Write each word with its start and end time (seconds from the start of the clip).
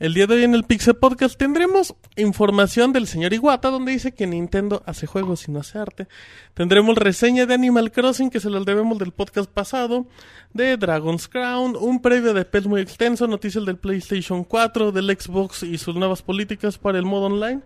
El 0.00 0.14
día 0.14 0.28
de 0.28 0.36
hoy 0.36 0.44
en 0.44 0.54
el 0.54 0.62
Pixel 0.62 0.94
Podcast 0.94 1.36
tendremos 1.36 1.96
información 2.14 2.92
del 2.92 3.08
señor 3.08 3.34
Iwata 3.34 3.68
donde 3.68 3.90
dice 3.90 4.12
que 4.12 4.28
Nintendo 4.28 4.80
hace 4.86 5.08
juegos 5.08 5.48
y 5.48 5.50
no 5.50 5.58
hace 5.58 5.76
arte. 5.76 6.06
Tendremos 6.54 6.96
reseña 6.96 7.46
de 7.46 7.54
Animal 7.54 7.90
Crossing 7.90 8.30
que 8.30 8.38
se 8.38 8.48
las 8.48 8.64
debemos 8.64 8.96
del 8.98 9.10
podcast 9.10 9.50
pasado, 9.50 10.06
de 10.54 10.76
Dragon's 10.76 11.26
Crown, 11.26 11.74
un 11.74 12.00
previo 12.00 12.32
de 12.32 12.44
PES 12.44 12.66
muy 12.68 12.80
extenso, 12.80 13.26
noticias 13.26 13.66
del 13.66 13.76
PlayStation 13.76 14.44
4, 14.44 14.92
del 14.92 15.18
Xbox 15.18 15.64
y 15.64 15.78
sus 15.78 15.96
nuevas 15.96 16.22
políticas 16.22 16.78
para 16.78 16.98
el 16.98 17.04
modo 17.04 17.26
online. 17.26 17.62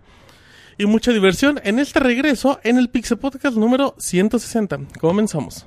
Y 0.79 0.87
mucha 0.87 1.13
diversión 1.13 1.61
en 1.65 1.79
este 1.79 2.01
regreso 2.01 2.61
en 2.65 2.79
el 2.79 2.89
Pixel 2.89 3.19
Podcast 3.19 3.59
número 3.59 3.95
160. 3.99 4.79
Comenzamos. 4.99 5.67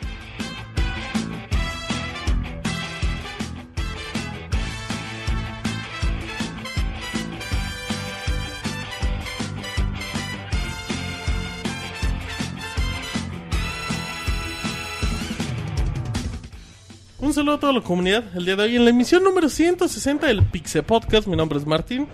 Un 17.21 17.33
saludo 17.35 17.53
a 17.53 17.59
toda 17.59 17.73
la 17.73 17.81
comunidad. 17.81 18.23
El 18.35 18.45
día 18.45 18.55
de 18.55 18.63
hoy 18.63 18.75
en 18.75 18.83
la 18.83 18.89
emisión 18.89 19.23
número 19.23 19.47
160 19.47 20.25
del 20.25 20.41
Pixel 20.41 20.81
Podcast. 20.81 21.27
Mi 21.27 21.37
nombre 21.37 21.59
es 21.59 21.67
Martín. 21.67 22.07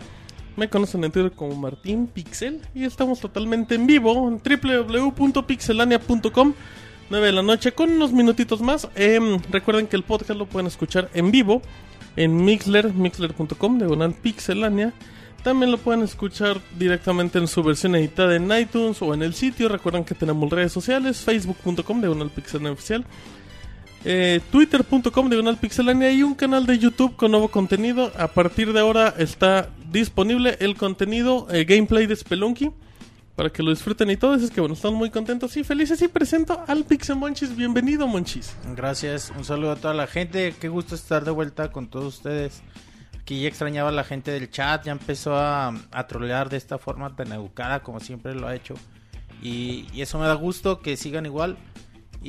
Me 0.57 0.67
conocen 0.67 1.01
en 1.05 1.13
Twitter 1.13 1.31
como 1.31 1.55
Martín 1.55 2.07
Pixel. 2.07 2.59
Y 2.75 2.83
estamos 2.83 3.21
totalmente 3.21 3.75
en 3.75 3.87
vivo 3.87 4.27
en 4.27 4.41
www.pixelania.com. 4.43 6.53
9 7.09 7.25
de 7.25 7.31
la 7.31 7.41
noche 7.41 7.71
con 7.71 7.89
unos 7.89 8.11
minutitos 8.11 8.59
más. 8.59 8.89
Em, 8.95 9.39
recuerden 9.49 9.87
que 9.87 9.95
el 9.95 10.03
podcast 10.03 10.37
lo 10.37 10.45
pueden 10.45 10.67
escuchar 10.67 11.09
en 11.13 11.31
vivo 11.31 11.61
en 12.17 12.43
Mixler, 12.43 12.93
mixler.com, 12.93 13.77
diagonal 13.77 14.13
Pixelania. 14.13 14.91
También 15.41 15.71
lo 15.71 15.77
pueden 15.77 16.03
escuchar 16.03 16.59
directamente 16.77 17.39
en 17.39 17.47
su 17.47 17.63
versión 17.63 17.95
editada 17.95 18.35
en 18.35 18.51
iTunes 18.51 19.01
o 19.01 19.13
en 19.13 19.23
el 19.23 19.33
sitio. 19.33 19.69
Recuerden 19.69 20.03
que 20.03 20.15
tenemos 20.15 20.49
redes 20.49 20.73
sociales, 20.73 21.21
facebook.com, 21.21 22.01
diagonal 22.01 22.29
Pixelania 22.29 22.73
Oficial 22.73 23.05
eh, 24.09 24.39
twitter.com 24.53 25.29
diagonal 25.29 25.57
pixelania 25.57 26.09
y 26.13 26.23
un 26.23 26.33
canal 26.33 26.65
de 26.65 26.79
YouTube 26.79 27.17
con 27.17 27.31
nuevo 27.31 27.49
contenido. 27.49 28.13
A 28.17 28.29
partir 28.29 28.71
de 28.71 28.79
ahora 28.79 29.13
está 29.17 29.67
disponible 29.91 30.55
el 30.61 30.77
contenido 30.77 31.45
eh, 31.51 31.65
gameplay 31.65 32.05
de 32.05 32.15
Spelunky 32.15 32.71
para 33.35 33.49
que 33.49 33.61
lo 33.61 33.71
disfruten 33.71 34.09
y 34.09 34.15
todo. 34.15 34.35
Es 34.35 34.49
que 34.49 34.61
bueno, 34.61 34.75
estamos 34.75 34.97
muy 34.97 35.09
contentos 35.09 35.57
y 35.57 35.65
felices 35.65 36.01
y 36.01 36.07
presento 36.07 36.63
al 36.67 36.85
Pixel 36.85 37.17
Monchis. 37.17 37.53
Bienvenido, 37.53 38.07
Monchis. 38.07 38.55
Gracias, 38.77 39.33
un 39.35 39.43
saludo 39.43 39.73
a 39.73 39.75
toda 39.75 39.93
la 39.93 40.07
gente. 40.07 40.55
Qué 40.57 40.69
gusto 40.69 40.95
estar 40.95 41.25
de 41.25 41.31
vuelta 41.31 41.73
con 41.73 41.89
todos 41.89 42.15
ustedes. 42.15 42.63
Aquí 43.19 43.41
ya 43.41 43.49
extrañaba 43.49 43.89
a 43.89 43.91
la 43.91 44.05
gente 44.05 44.31
del 44.31 44.49
chat, 44.49 44.85
ya 44.85 44.93
empezó 44.93 45.35
a, 45.35 45.75
a 45.91 46.07
trolear 46.07 46.47
de 46.47 46.55
esta 46.55 46.77
forma 46.77 47.13
tan 47.13 47.33
educada 47.33 47.81
como 47.81 47.99
siempre 47.99 48.33
lo 48.35 48.47
ha 48.47 48.55
hecho. 48.55 48.75
Y 49.41 49.85
eso 49.97 50.17
me 50.17 50.27
da 50.27 50.33
gusto 50.33 50.79
que 50.79 50.95
sigan 50.95 51.25
igual. 51.25 51.57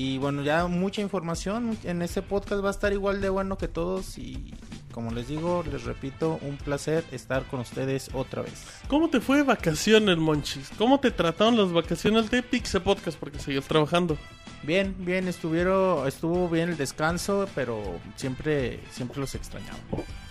Y 0.00 0.18
bueno, 0.18 0.42
ya 0.42 0.68
mucha 0.68 1.02
información 1.02 1.76
en 1.82 2.02
este 2.02 2.22
podcast 2.22 2.62
va 2.62 2.68
a 2.68 2.70
estar 2.70 2.92
igual 2.92 3.20
de 3.20 3.30
bueno 3.30 3.58
que 3.58 3.66
todos 3.66 4.16
y 4.16 4.54
como 4.92 5.10
les 5.10 5.28
digo, 5.28 5.64
les 5.70 5.84
repito, 5.84 6.38
un 6.42 6.56
placer 6.56 7.04
estar 7.12 7.44
con 7.44 7.60
ustedes 7.60 8.10
otra 8.12 8.42
vez. 8.42 8.64
¿Cómo 8.88 9.08
te 9.08 9.20
fue 9.20 9.38
de 9.38 9.42
vacaciones, 9.42 10.16
Monchis? 10.16 10.70
¿Cómo 10.78 11.00
te 11.00 11.10
trataron 11.10 11.56
las 11.56 11.72
vacaciones 11.72 12.30
de 12.30 12.42
Pixel 12.42 12.82
Podcast? 12.82 13.18
Porque 13.18 13.38
sigues 13.38 13.66
trabajando. 13.66 14.16
Bien, 14.62 14.94
bien, 14.98 15.28
estuvieron, 15.28 16.06
estuvo 16.08 16.48
bien 16.48 16.70
el 16.70 16.76
descanso, 16.76 17.48
pero 17.54 17.80
siempre, 18.16 18.80
siempre 18.90 19.20
los 19.20 19.34
extrañaba. 19.34 19.78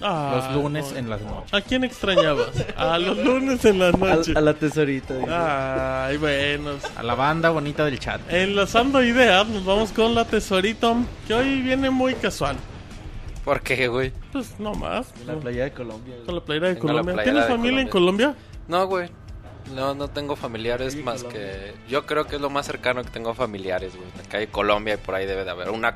Ah, 0.01 0.49
los 0.51 0.63
lunes 0.63 0.91
no. 0.91 0.97
en 0.97 1.09
las 1.09 1.21
noches. 1.21 1.53
¿A 1.53 1.61
quién 1.61 1.83
extrañabas? 1.85 2.49
A 2.75 2.97
los 2.97 3.17
lunes 3.17 3.63
en 3.63 3.79
la 3.79 3.91
noche. 3.91 4.33
A, 4.35 4.39
a 4.39 4.41
la 4.41 4.53
tesorita. 4.53 5.17
dice. 5.17 5.31
Ay, 5.31 6.17
bueno. 6.17 6.71
A 6.97 7.03
la 7.03 7.15
banda 7.15 7.51
bonita 7.51 7.85
del 7.85 7.99
chat. 7.99 8.19
Enlazando 8.29 9.01
ideas, 9.01 9.47
nos 9.47 9.63
vamos 9.63 9.91
con 9.91 10.13
la 10.13 10.25
tesorito, 10.25 10.97
que 11.25 11.33
hoy 11.33 11.61
viene 11.61 11.89
muy 11.89 12.13
casual. 12.15 12.57
¿Por 13.47 13.61
qué, 13.61 13.87
güey? 13.87 14.11
Pues 14.33 14.59
no 14.59 14.73
más. 14.73 15.13
En 15.21 15.27
la 15.27 15.35
playa 15.37 15.63
de 15.63 15.71
Colombia. 15.71 16.15
Con 16.25 16.35
la 16.35 16.43
playera 16.43 16.67
de 16.67 16.77
Colombia. 16.77 17.13
playera 17.13 17.23
¿Tienes 17.23 17.47
de 17.47 17.55
familia 17.55 17.81
en 17.81 17.87
Colombia. 17.87 18.25
Colombia? 18.33 18.57
No, 18.67 18.87
güey. 18.87 19.09
No, 19.73 19.95
no 19.95 20.09
tengo 20.09 20.35
familiares 20.35 20.95
Oye, 20.95 21.03
más 21.03 21.23
Colombia. 21.23 21.45
que... 21.63 21.73
Yo 21.89 22.05
creo 22.05 22.27
que 22.27 22.35
es 22.35 22.41
lo 22.41 22.49
más 22.49 22.65
cercano 22.65 23.01
que 23.05 23.09
tengo 23.09 23.33
familiares, 23.33 23.95
güey. 23.95 24.09
Acá 24.21 24.39
hay 24.39 24.47
Colombia 24.47 24.95
y 24.95 24.97
por 24.97 25.15
ahí 25.15 25.25
debe 25.25 25.45
de 25.45 25.51
haber 25.51 25.69
una 25.69 25.91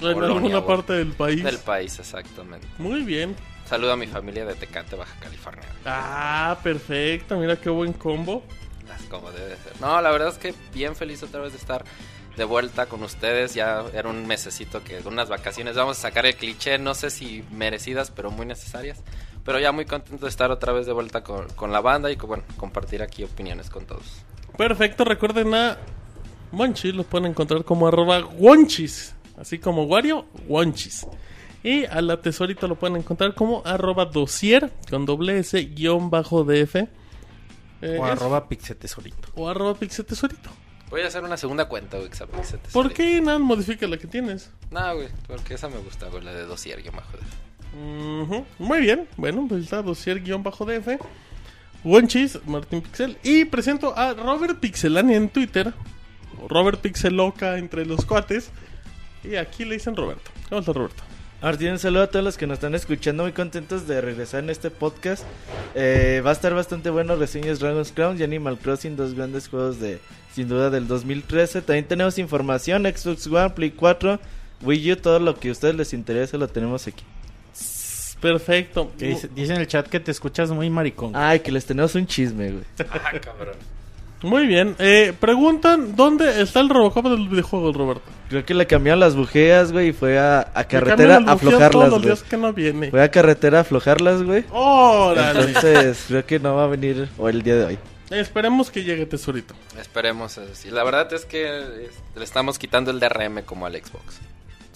En 0.00 0.14
colonia, 0.14 0.34
alguna 0.34 0.58
güey, 0.58 0.66
parte 0.66 0.94
del 0.94 1.12
país. 1.12 1.44
del 1.44 1.58
país, 1.58 1.96
exactamente. 2.00 2.66
Muy 2.78 3.04
bien. 3.04 3.36
Saludo 3.66 3.92
a 3.92 3.96
mi 3.96 4.08
familia 4.08 4.44
de 4.44 4.54
Tecate, 4.54 4.96
Baja 4.96 5.14
California. 5.20 5.62
Ah, 5.84 6.58
perfecto. 6.60 7.38
Mira 7.38 7.54
qué 7.54 7.70
buen 7.70 7.92
combo. 7.92 8.42
Las 8.88 9.02
como 9.02 9.30
debe 9.30 9.50
de 9.50 9.56
ser. 9.58 9.80
No, 9.80 10.02
la 10.02 10.10
verdad 10.10 10.30
es 10.30 10.38
que 10.38 10.54
bien 10.74 10.96
feliz 10.96 11.22
otra 11.22 11.40
vez 11.40 11.52
de 11.52 11.58
estar 11.58 11.84
de 12.36 12.44
vuelta 12.44 12.86
con 12.86 13.02
ustedes. 13.02 13.54
Ya 13.54 13.84
era 13.94 14.08
un 14.08 14.26
mesecito 14.26 14.82
que 14.84 14.98
unas 15.04 15.28
vacaciones. 15.28 15.76
Vamos 15.76 15.98
a 15.98 16.02
sacar 16.02 16.26
el 16.26 16.36
cliché, 16.36 16.78
no 16.78 16.94
sé 16.94 17.10
si 17.10 17.44
merecidas, 17.52 18.10
pero 18.10 18.30
muy 18.30 18.46
necesarias. 18.46 19.02
Pero 19.44 19.60
ya 19.60 19.72
muy 19.72 19.84
contento 19.86 20.24
de 20.26 20.30
estar 20.30 20.50
otra 20.50 20.72
vez 20.72 20.86
de 20.86 20.92
vuelta 20.92 21.22
con, 21.22 21.48
con 21.50 21.72
la 21.72 21.80
banda 21.80 22.10
y 22.10 22.16
con, 22.16 22.28
bueno, 22.28 22.44
compartir 22.56 23.02
aquí 23.02 23.22
opiniones 23.24 23.70
con 23.70 23.86
todos. 23.86 24.24
Perfecto. 24.56 25.04
Recuerden 25.04 25.54
a 25.54 25.78
Monchis. 26.52 26.94
Los 26.94 27.06
pueden 27.06 27.30
encontrar 27.30 27.64
como 27.64 27.86
arroba 27.86 28.24
Wonchis. 28.24 29.14
Así 29.38 29.58
como 29.58 29.84
Wario, 29.84 30.26
Wonchis. 30.48 31.06
Y 31.62 31.84
a 31.84 32.00
la 32.00 32.20
tesorita 32.20 32.66
lo 32.66 32.76
pueden 32.76 32.96
encontrar 32.96 33.34
como 33.34 33.62
arroba 33.64 34.04
dosier 34.06 34.72
con 34.88 35.04
doble 35.04 35.38
S 35.40 35.60
guion 35.64 36.10
bajo 36.10 36.44
DF. 36.44 36.76
Eh, 37.82 37.98
O 38.00 38.04
arroba 38.04 38.48
pixetesorito. 38.48 39.28
o 39.34 39.48
arroba 39.48 39.74
pixel 39.74 40.06
tesorito. 40.06 40.48
Voy 40.90 41.00
a 41.00 41.08
hacer 41.08 41.24
una 41.24 41.36
segunda 41.36 41.66
cuenta, 41.66 41.98
güey, 41.98 42.10
¿Por 42.72 42.92
qué 42.92 43.20
nada 43.20 43.38
modifica 43.38 43.86
la 43.88 43.96
que 43.96 44.06
tienes? 44.06 44.50
No, 44.70 44.94
güey, 44.94 45.08
porque 45.26 45.54
esa 45.54 45.68
me 45.68 45.78
gusta, 45.78 46.08
güey, 46.08 46.22
la 46.22 46.32
de 46.32 46.46
dosier, 46.46 46.82
yo 46.82 46.92
me 46.92 47.00
joder. 47.00 48.22
Ujú, 48.22 48.46
Muy 48.58 48.80
bien, 48.80 49.08
bueno, 49.16 49.46
pues 49.48 49.64
está 49.64 49.82
dosier-df. 49.82 50.98
Wonchis, 51.84 52.38
Martín 52.46 52.82
Pixel. 52.82 53.18
Y 53.22 53.44
presento 53.44 53.96
a 53.96 54.14
Robert 54.14 54.58
Pixelania 54.60 55.16
en 55.16 55.28
Twitter. 55.28 55.72
Robert 56.48 56.80
Pixeloca 56.80 57.58
entre 57.58 57.84
los 57.84 58.04
cuates. 58.04 58.50
Y 59.22 59.36
aquí 59.36 59.64
le 59.64 59.74
dicen 59.74 59.96
Roberto. 59.96 60.30
¿Cómo 60.48 60.60
está 60.60 60.72
Roberto? 60.72 61.02
Martín, 61.42 61.72
un 61.72 61.78
saludo 61.78 62.04
a 62.04 62.06
todos 62.06 62.24
los 62.24 62.36
que 62.36 62.46
nos 62.46 62.56
están 62.56 62.74
escuchando. 62.74 63.22
Muy 63.22 63.32
contentos 63.32 63.86
de 63.86 64.00
regresar 64.00 64.42
en 64.42 64.50
este 64.50 64.70
podcast. 64.70 65.24
Eh, 65.74 66.22
va 66.24 66.30
a 66.30 66.32
estar 66.32 66.54
bastante 66.54 66.90
bueno. 66.90 67.14
Reseñas 67.14 67.60
Dragon's 67.60 67.92
Crown 67.92 68.18
y 68.18 68.22
Animal 68.22 68.58
Crossing, 68.58 68.96
dos 68.96 69.14
grandes 69.14 69.48
juegos 69.48 69.78
de, 69.78 70.00
sin 70.32 70.48
duda, 70.48 70.70
del 70.70 70.88
2013. 70.88 71.62
También 71.62 71.84
tenemos 71.84 72.18
información: 72.18 72.84
Xbox 72.84 73.26
One, 73.26 73.50
Play 73.50 73.70
4, 73.70 74.18
Wii 74.62 74.92
U. 74.92 74.96
Todo 74.96 75.18
lo 75.20 75.38
que 75.38 75.50
a 75.50 75.52
ustedes 75.52 75.74
les 75.74 75.92
interese 75.92 76.38
lo 76.38 76.48
tenemos 76.48 76.86
aquí. 76.86 77.04
Perfecto. 78.20 78.90
Dice 78.98 79.28
en 79.54 79.60
el 79.60 79.66
chat 79.66 79.86
que 79.86 80.00
te 80.00 80.10
escuchas 80.10 80.50
muy 80.50 80.70
maricón. 80.70 81.12
Ay, 81.14 81.40
que 81.40 81.52
les 81.52 81.66
tenemos 81.66 81.94
un 81.94 82.06
chisme, 82.06 82.50
güey. 82.50 82.64
Ah, 82.90 83.12
cabrón. 83.20 83.56
Muy 84.26 84.46
bien. 84.46 84.74
Eh, 84.78 85.12
preguntan: 85.18 85.94
¿dónde 85.96 86.42
está 86.42 86.60
el 86.60 86.68
Robocop 86.68 87.06
del 87.06 87.28
videojuego, 87.28 87.72
Roberto? 87.72 88.02
Creo 88.28 88.44
que 88.44 88.54
le 88.54 88.66
cambiaron 88.66 89.00
las 89.00 89.14
bujeas, 89.14 89.70
güey, 89.72 89.88
y 89.88 89.92
fue 89.92 90.18
a, 90.18 90.50
carretera 90.68 91.16
a 91.16 91.32
aflojarlas, 91.32 91.70
todos 91.70 91.88
los 91.88 92.02
güey. 92.02 92.04
días 92.06 92.22
que 92.24 92.36
no 92.36 92.52
viene. 92.52 92.90
Fue 92.90 93.02
a 93.02 93.10
carretera 93.10 93.58
a 93.58 93.60
aflojarlas, 93.60 94.22
güey. 94.24 94.44
¡Órale! 94.50 95.42
Entonces, 95.42 96.04
creo 96.08 96.26
que 96.26 96.38
no 96.40 96.56
va 96.56 96.64
a 96.64 96.66
venir 96.66 97.08
o 97.18 97.28
el 97.28 97.42
día 97.42 97.54
de 97.54 97.64
hoy. 97.64 97.78
Esperemos 98.10 98.70
que 98.70 98.84
llegue 98.84 99.06
Tesorito. 99.06 99.54
Esperemos 99.80 100.38
así. 100.38 100.70
La 100.70 100.84
verdad 100.84 101.12
es 101.12 101.24
que 101.24 101.88
le 102.14 102.24
estamos 102.24 102.58
quitando 102.58 102.90
el 102.90 103.00
DRM 103.00 103.42
como 103.42 103.66
al 103.66 103.74
Xbox. 103.74 104.20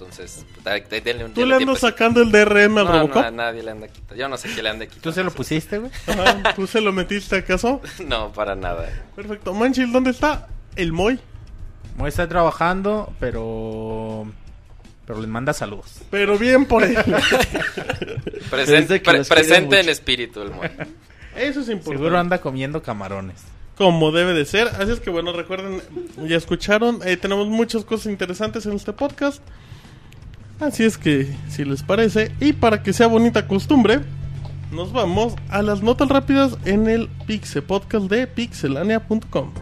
Entonces, 0.00 0.46
da- 0.64 0.80
denle 0.80 1.26
un 1.26 1.34
¿Tú 1.34 1.40
le 1.40 1.56
andas 1.56 1.58
tiempo. 1.58 1.76
sacando 1.76 2.22
el 2.22 2.32
DRM 2.32 2.78
al 2.78 2.84
No, 2.86 2.92
Robocop? 2.92 3.22
no, 3.22 3.28
a 3.28 3.30
nadie 3.30 3.62
le 3.62 3.70
anda 3.70 3.86
quitando. 3.88 4.14
Yo 4.16 4.28
no 4.28 4.36
sé 4.38 4.48
qué 4.54 4.62
le 4.62 4.70
anda 4.70 4.86
quitando. 4.86 5.02
¿Tú 5.02 5.12
se 5.12 5.22
lo 5.22 5.30
pusiste, 5.30 5.78
güey? 5.78 5.90
Ajá, 6.06 6.54
¿Tú 6.54 6.66
se 6.66 6.80
lo 6.80 6.90
metiste 6.92 7.36
acaso? 7.36 7.80
No, 8.06 8.32
para 8.32 8.54
nada. 8.54 8.88
Perfecto. 9.14 9.52
Manchil, 9.52 9.92
¿dónde 9.92 10.10
está 10.10 10.48
el 10.76 10.92
Moy? 10.92 11.20
Moy 11.96 12.08
está 12.08 12.26
trabajando, 12.28 13.12
pero... 13.20 14.26
Pero 15.06 15.20
les 15.20 15.28
manda 15.28 15.52
saludos. 15.52 16.00
Pero 16.10 16.38
bien 16.38 16.64
por 16.66 16.82
él. 16.84 16.96
Presente, 18.50 19.00
pre- 19.00 19.24
presente 19.24 19.80
en 19.80 19.88
espíritu 19.88 20.40
el 20.42 20.50
Moy. 20.50 20.68
Eso 21.36 21.60
es 21.60 21.68
importante. 21.68 21.98
Seguro 21.98 22.18
anda 22.18 22.38
comiendo 22.40 22.82
camarones. 22.82 23.36
Como 23.76 24.12
debe 24.12 24.34
de 24.34 24.44
ser. 24.44 24.68
Así 24.68 24.92
es 24.92 25.00
que 25.00 25.10
bueno, 25.10 25.32
recuerden, 25.32 25.82
ya 26.26 26.36
escucharon. 26.36 27.00
eh, 27.04 27.16
tenemos 27.16 27.48
muchas 27.48 27.84
cosas 27.84 28.06
interesantes 28.06 28.66
en 28.66 28.72
este 28.74 28.92
podcast. 28.92 29.42
Así 30.60 30.84
es 30.84 30.98
que, 30.98 31.34
si 31.48 31.64
les 31.64 31.82
parece, 31.82 32.32
y 32.38 32.52
para 32.52 32.82
que 32.82 32.92
sea 32.92 33.06
bonita 33.06 33.48
costumbre, 33.48 34.00
nos 34.70 34.92
vamos 34.92 35.34
a 35.48 35.62
las 35.62 35.82
notas 35.82 36.08
rápidas 36.08 36.58
en 36.66 36.86
el 36.86 37.08
Pixel 37.26 37.62
Podcast 37.62 38.10
de 38.10 38.26
pixelania.com. 38.26 39.52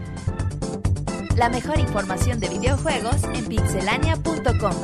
La 1.36 1.48
mejor 1.50 1.78
información 1.78 2.40
de 2.40 2.48
videojuegos 2.48 3.22
en 3.32 3.46
pixelania.com. 3.46 4.74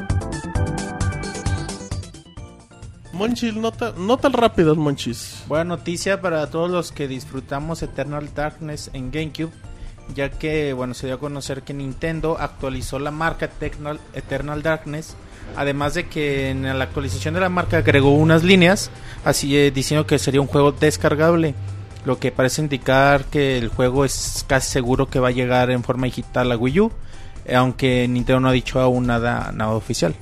Monchis, 3.13 3.55
nota, 3.55 3.93
notas 3.97 4.33
rápidas, 4.33 4.77
Monchis. 4.77 5.43
Buena 5.49 5.65
noticia 5.65 6.21
para 6.21 6.49
todos 6.49 6.71
los 6.71 6.93
que 6.93 7.09
disfrutamos 7.09 7.83
Eternal 7.83 8.33
Darkness 8.33 8.89
en 8.93 9.11
GameCube, 9.11 9.53
ya 10.15 10.31
que 10.31 10.73
bueno 10.75 10.95
se 10.95 11.07
dio 11.07 11.17
a 11.17 11.21
conocer 11.21 11.63
que 11.63 11.75
Nintendo 11.75 12.37
actualizó 12.39 13.01
la 13.01 13.11
marca 13.11 13.47
Eternal, 13.47 13.99
Eternal 14.15 14.63
Darkness, 14.63 15.17
además 15.57 15.95
de 15.95 16.07
que 16.07 16.51
en 16.51 16.63
la 16.63 16.85
actualización 16.85 17.35
de 17.35 17.41
la 17.41 17.49
marca 17.49 17.79
agregó 17.79 18.11
unas 18.15 18.43
líneas, 18.43 18.91
así 19.25 19.57
eh, 19.57 19.71
diciendo 19.71 20.07
que 20.07 20.19
sería 20.19 20.41
un 20.41 20.47
juego 20.47 20.73
descargable, 20.73 21.55
lo 22.05 22.19
que 22.19 22.33
parece 22.33 22.63
indicar 22.63 23.25
que 23.25 23.59
el 23.59 23.69
juego 23.69 24.05
es 24.05 24.45
casi 24.47 24.71
seguro 24.71 25.09
que 25.09 25.21
va 25.21 25.29
a 25.29 25.33
llegar 25.33 25.71
en 25.71 25.83
forma 25.83 26.07
digital 26.07 26.53
a 26.53 26.57
Wii 26.57 26.81
U, 26.81 26.93
eh, 27.47 27.55
aunque 27.55 28.07
Nintendo 28.09 28.41
no 28.41 28.49
ha 28.49 28.53
dicho 28.53 28.81
aún 28.81 29.07
nada, 29.07 29.53
nada 29.53 29.73
oficial. 29.73 30.15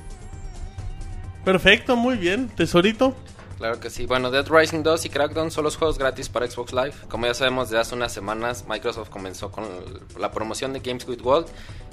Perfecto, 1.43 1.95
muy 1.95 2.15
bien. 2.17 2.47
Tesorito. 2.47 3.15
Claro 3.63 3.79
que 3.79 3.89
sí. 3.89 4.05
Bueno, 4.05 4.29
Dead 4.29 4.45
Rising 4.45 4.83
2 4.83 5.05
y 5.05 5.09
Crackdown 5.09 5.49
son 5.49 5.63
los 5.63 5.77
juegos 5.77 5.97
gratis 5.97 6.27
para 6.27 6.45
Xbox 6.45 6.73
Live. 6.73 6.91
Como 7.07 7.27
ya 7.27 7.33
sabemos, 7.33 7.69
desde 7.69 7.79
hace 7.79 7.95
unas 7.95 8.11
semanas 8.11 8.65
Microsoft 8.67 9.07
comenzó 9.07 9.53
con 9.53 9.63
la 10.19 10.31
promoción 10.31 10.73
de 10.73 10.81
Games 10.81 11.07
with 11.07 11.21
Gold. 11.21 11.47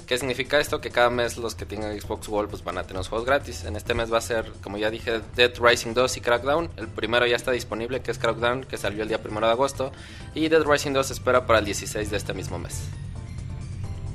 ¿Qué 0.05 0.17
significa 0.17 0.59
esto? 0.59 0.81
Que 0.81 0.89
cada 0.89 1.09
mes 1.09 1.37
los 1.37 1.55
que 1.55 1.65
tengan 1.65 1.97
Xbox 1.97 2.27
Gold 2.27 2.49
pues 2.49 2.61
van 2.61 2.77
a 2.77 2.83
tener 2.83 2.97
los 2.97 3.07
juegos 3.07 3.25
gratis. 3.25 3.63
En 3.63 3.77
este 3.77 3.93
mes 3.93 4.11
va 4.11 4.17
a 4.17 4.21
ser, 4.21 4.51
como 4.61 4.79
ya 4.79 4.89
dije, 4.89 5.21
Dead 5.37 5.53
Rising 5.57 5.93
2 5.93 6.17
y 6.17 6.19
Crackdown. 6.19 6.69
El 6.75 6.89
primero 6.89 7.25
ya 7.25 7.37
está 7.37 7.51
disponible, 7.51 8.01
que 8.01 8.11
es 8.11 8.19
Crackdown, 8.19 8.65
que 8.65 8.75
salió 8.75 9.03
el 9.03 9.07
día 9.07 9.23
primero 9.23 9.47
de 9.47 9.53
agosto. 9.53 9.93
Y 10.35 10.49
Dead 10.49 10.65
Rising 10.65 10.91
2 10.91 11.07
se 11.07 11.13
espera 11.13 11.47
para 11.47 11.59
el 11.59 11.65
16 11.65 12.11
de 12.11 12.17
este 12.17 12.33
mismo 12.33 12.59
mes. 12.59 12.81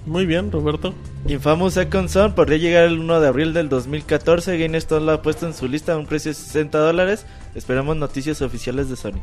Muy 0.07 0.25
bien, 0.25 0.53
Roberto. 0.53 0.95
Infamous 1.27 1.75
Second 1.75 2.09
Son 2.09 2.35
podría 2.35 2.59
llegar 2.59 2.85
el 2.85 3.01
1 3.01 3.21
de 3.21 3.29
abril 3.29 3.53
del 3.53 3.69
2014. 3.69 4.57
GameStop 4.57 5.03
lo 5.03 5.13
ha 5.13 5.23
puesto 5.23 5.47
en 5.47 5.55
su 5.55 5.69
lista 5.69 5.95
a 5.95 5.99
un 5.99 6.07
precio 6.07 6.31
de 6.31 6.35
60 6.35 6.79
dólares. 6.79 7.27
Esperamos 7.55 7.97
noticias 7.97 8.41
oficiales 8.41 8.89
de 8.89 8.97
Sony. 8.97 9.21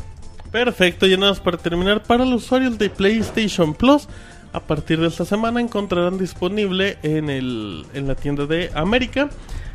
Perfecto, 0.51 1.07
y 1.07 1.18
nada 1.18 1.31
más 1.31 1.39
para 1.39 1.57
terminar, 1.57 2.03
para 2.03 2.25
los 2.25 2.44
usuarios 2.44 2.77
de 2.77 2.89
PlayStation 2.89 3.74
Plus, 3.74 4.07
a 4.51 4.59
partir 4.59 5.00
de 5.00 5.07
esta 5.07 5.25
semana 5.25 5.59
encontrarán 5.59 6.19
disponible 6.19 6.97
en, 7.01 7.30
el, 7.30 7.85
en 7.94 8.07
la 8.07 8.13
tienda 8.13 8.45
de 8.45 8.69
América 8.75 9.30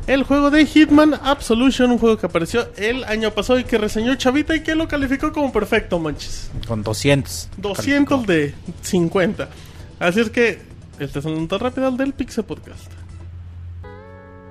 el 0.09 0.23
juego 0.23 0.49
de 0.49 0.65
Hitman 0.65 1.13
Absolution, 1.21 1.91
un 1.91 1.99
juego 1.99 2.17
que 2.17 2.25
apareció 2.25 2.67
el 2.77 3.03
año 3.03 3.29
pasado 3.31 3.59
y 3.59 3.63
que 3.63 3.77
reseñó 3.77 4.15
Chavita 4.15 4.55
y 4.55 4.61
que 4.61 4.73
lo 4.73 4.87
calificó 4.87 5.31
como 5.31 5.51
perfecto, 5.51 5.99
manches. 5.99 6.49
Con 6.67 6.81
200. 6.81 7.49
200 7.57 8.25
de 8.25 8.55
50. 8.81 9.49
Así 9.99 10.21
es 10.21 10.31
que, 10.31 10.61
esta 10.99 11.19
es 11.19 11.25
una 11.25 11.39
nota 11.39 11.57
rápida 11.57 11.91
del 11.91 12.13
Pixel 12.13 12.43
Podcast. 12.43 12.91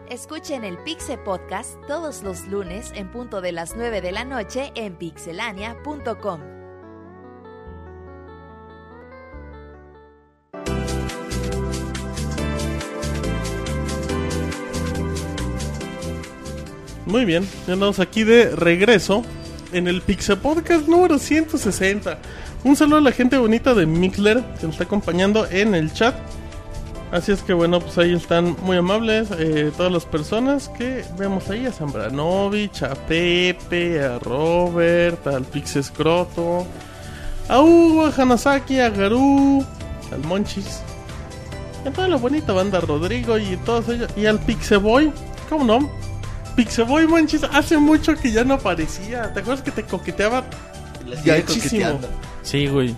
Escuchen 0.08 0.64
el 0.64 0.78
Pixel 0.78 1.18
Podcast 1.18 1.74
todos 1.86 2.22
los 2.22 2.46
lunes 2.46 2.92
en 2.94 3.10
punto 3.10 3.40
de 3.42 3.52
las 3.52 3.76
9 3.76 4.00
de 4.00 4.12
la 4.12 4.24
noche 4.24 4.72
en 4.74 4.96
pixelania.com. 4.96 6.40
Muy 17.04 17.24
bien, 17.24 17.46
ya 17.66 17.74
andamos 17.74 18.00
aquí 18.00 18.24
de 18.24 18.54
regreso 18.54 19.22
en 19.72 19.88
el 19.88 20.02
Pixel 20.02 20.38
Podcast 20.38 20.88
número 20.88 21.18
160. 21.18 22.18
Un 22.64 22.76
saludo 22.76 22.98
a 22.98 23.00
la 23.02 23.12
gente 23.12 23.38
bonita 23.38 23.74
de 23.74 23.86
Mixler 23.86 24.42
que 24.58 24.66
nos 24.66 24.74
está 24.74 24.84
acompañando 24.84 25.46
en 25.50 25.74
el 25.74 25.92
chat. 25.92 26.14
Así 27.10 27.32
es 27.32 27.42
que 27.42 27.54
bueno, 27.54 27.80
pues 27.80 27.96
ahí 27.96 28.12
están 28.12 28.54
muy 28.62 28.76
amables 28.76 29.28
eh, 29.38 29.72
todas 29.74 29.90
las 29.90 30.04
personas 30.04 30.68
que 30.68 31.04
vemos 31.16 31.48
ahí, 31.48 31.64
a 31.64 31.72
Zambranovich, 31.72 32.82
a 32.82 32.94
Pepe, 32.94 34.04
a 34.04 34.18
Robert, 34.18 35.26
al 35.26 35.44
Pixel 35.44 35.82
Scroto, 35.82 36.66
a 37.48 37.60
Hugo, 37.60 38.04
a 38.06 38.12
Hanasaki, 38.14 38.80
a 38.80 38.90
Garú, 38.90 39.64
al 40.12 40.20
Monchis, 40.20 40.82
y 41.82 41.88
a 41.88 41.92
toda 41.92 42.08
la 42.08 42.16
bonita 42.16 42.52
banda 42.52 42.78
Rodrigo 42.80 43.38
y 43.38 43.56
todos 43.64 43.88
ellos, 43.88 44.10
y 44.14 44.26
al 44.26 44.38
Pixeboy, 44.40 45.10
¿cómo 45.48 45.64
no? 45.64 45.90
Pixeboy 46.56 47.06
Monchis 47.06 47.44
hace 47.44 47.78
mucho 47.78 48.16
que 48.16 48.32
ya 48.32 48.44
no 48.44 48.54
aparecía. 48.54 49.32
¿Te 49.32 49.40
acuerdas 49.40 49.62
que 49.62 49.70
te 49.70 49.84
coqueteaba? 49.84 50.44
Gachísimo. 51.24 52.00
Sí, 52.42 52.66
güey. 52.66 52.88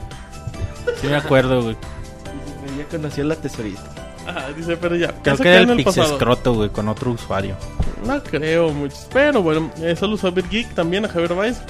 Sí 1.01 1.07
me 1.07 1.17
acuerdo, 1.17 1.63
güey. 1.63 1.77
Ya 2.79 2.85
conocí 2.89 3.21
a 3.21 3.25
la 3.25 3.37
tesorita. 3.37 4.00
Dice, 4.57 4.77
pero 4.77 4.97
ya. 4.97 5.13
Creo 5.23 5.37
que 5.37 5.49
era 5.49 5.61
el 5.61 5.77
Pixel 5.77 5.85
pasado. 5.85 6.17
Scroto, 6.17 6.55
güey, 6.55 6.71
con 6.71 6.89
otro 6.89 7.13
usuario. 7.13 7.57
No 8.07 8.23
creo 8.23 8.71
muchos. 8.71 9.07
Pero 9.13 9.43
bueno, 9.43 9.71
eh, 9.81 9.95
saludos 9.97 10.25
a 10.25 10.31
BitGeek, 10.31 10.75
también 10.75 11.05
a 11.05 11.09
Javier 11.09 11.35
Baez. 11.35 11.61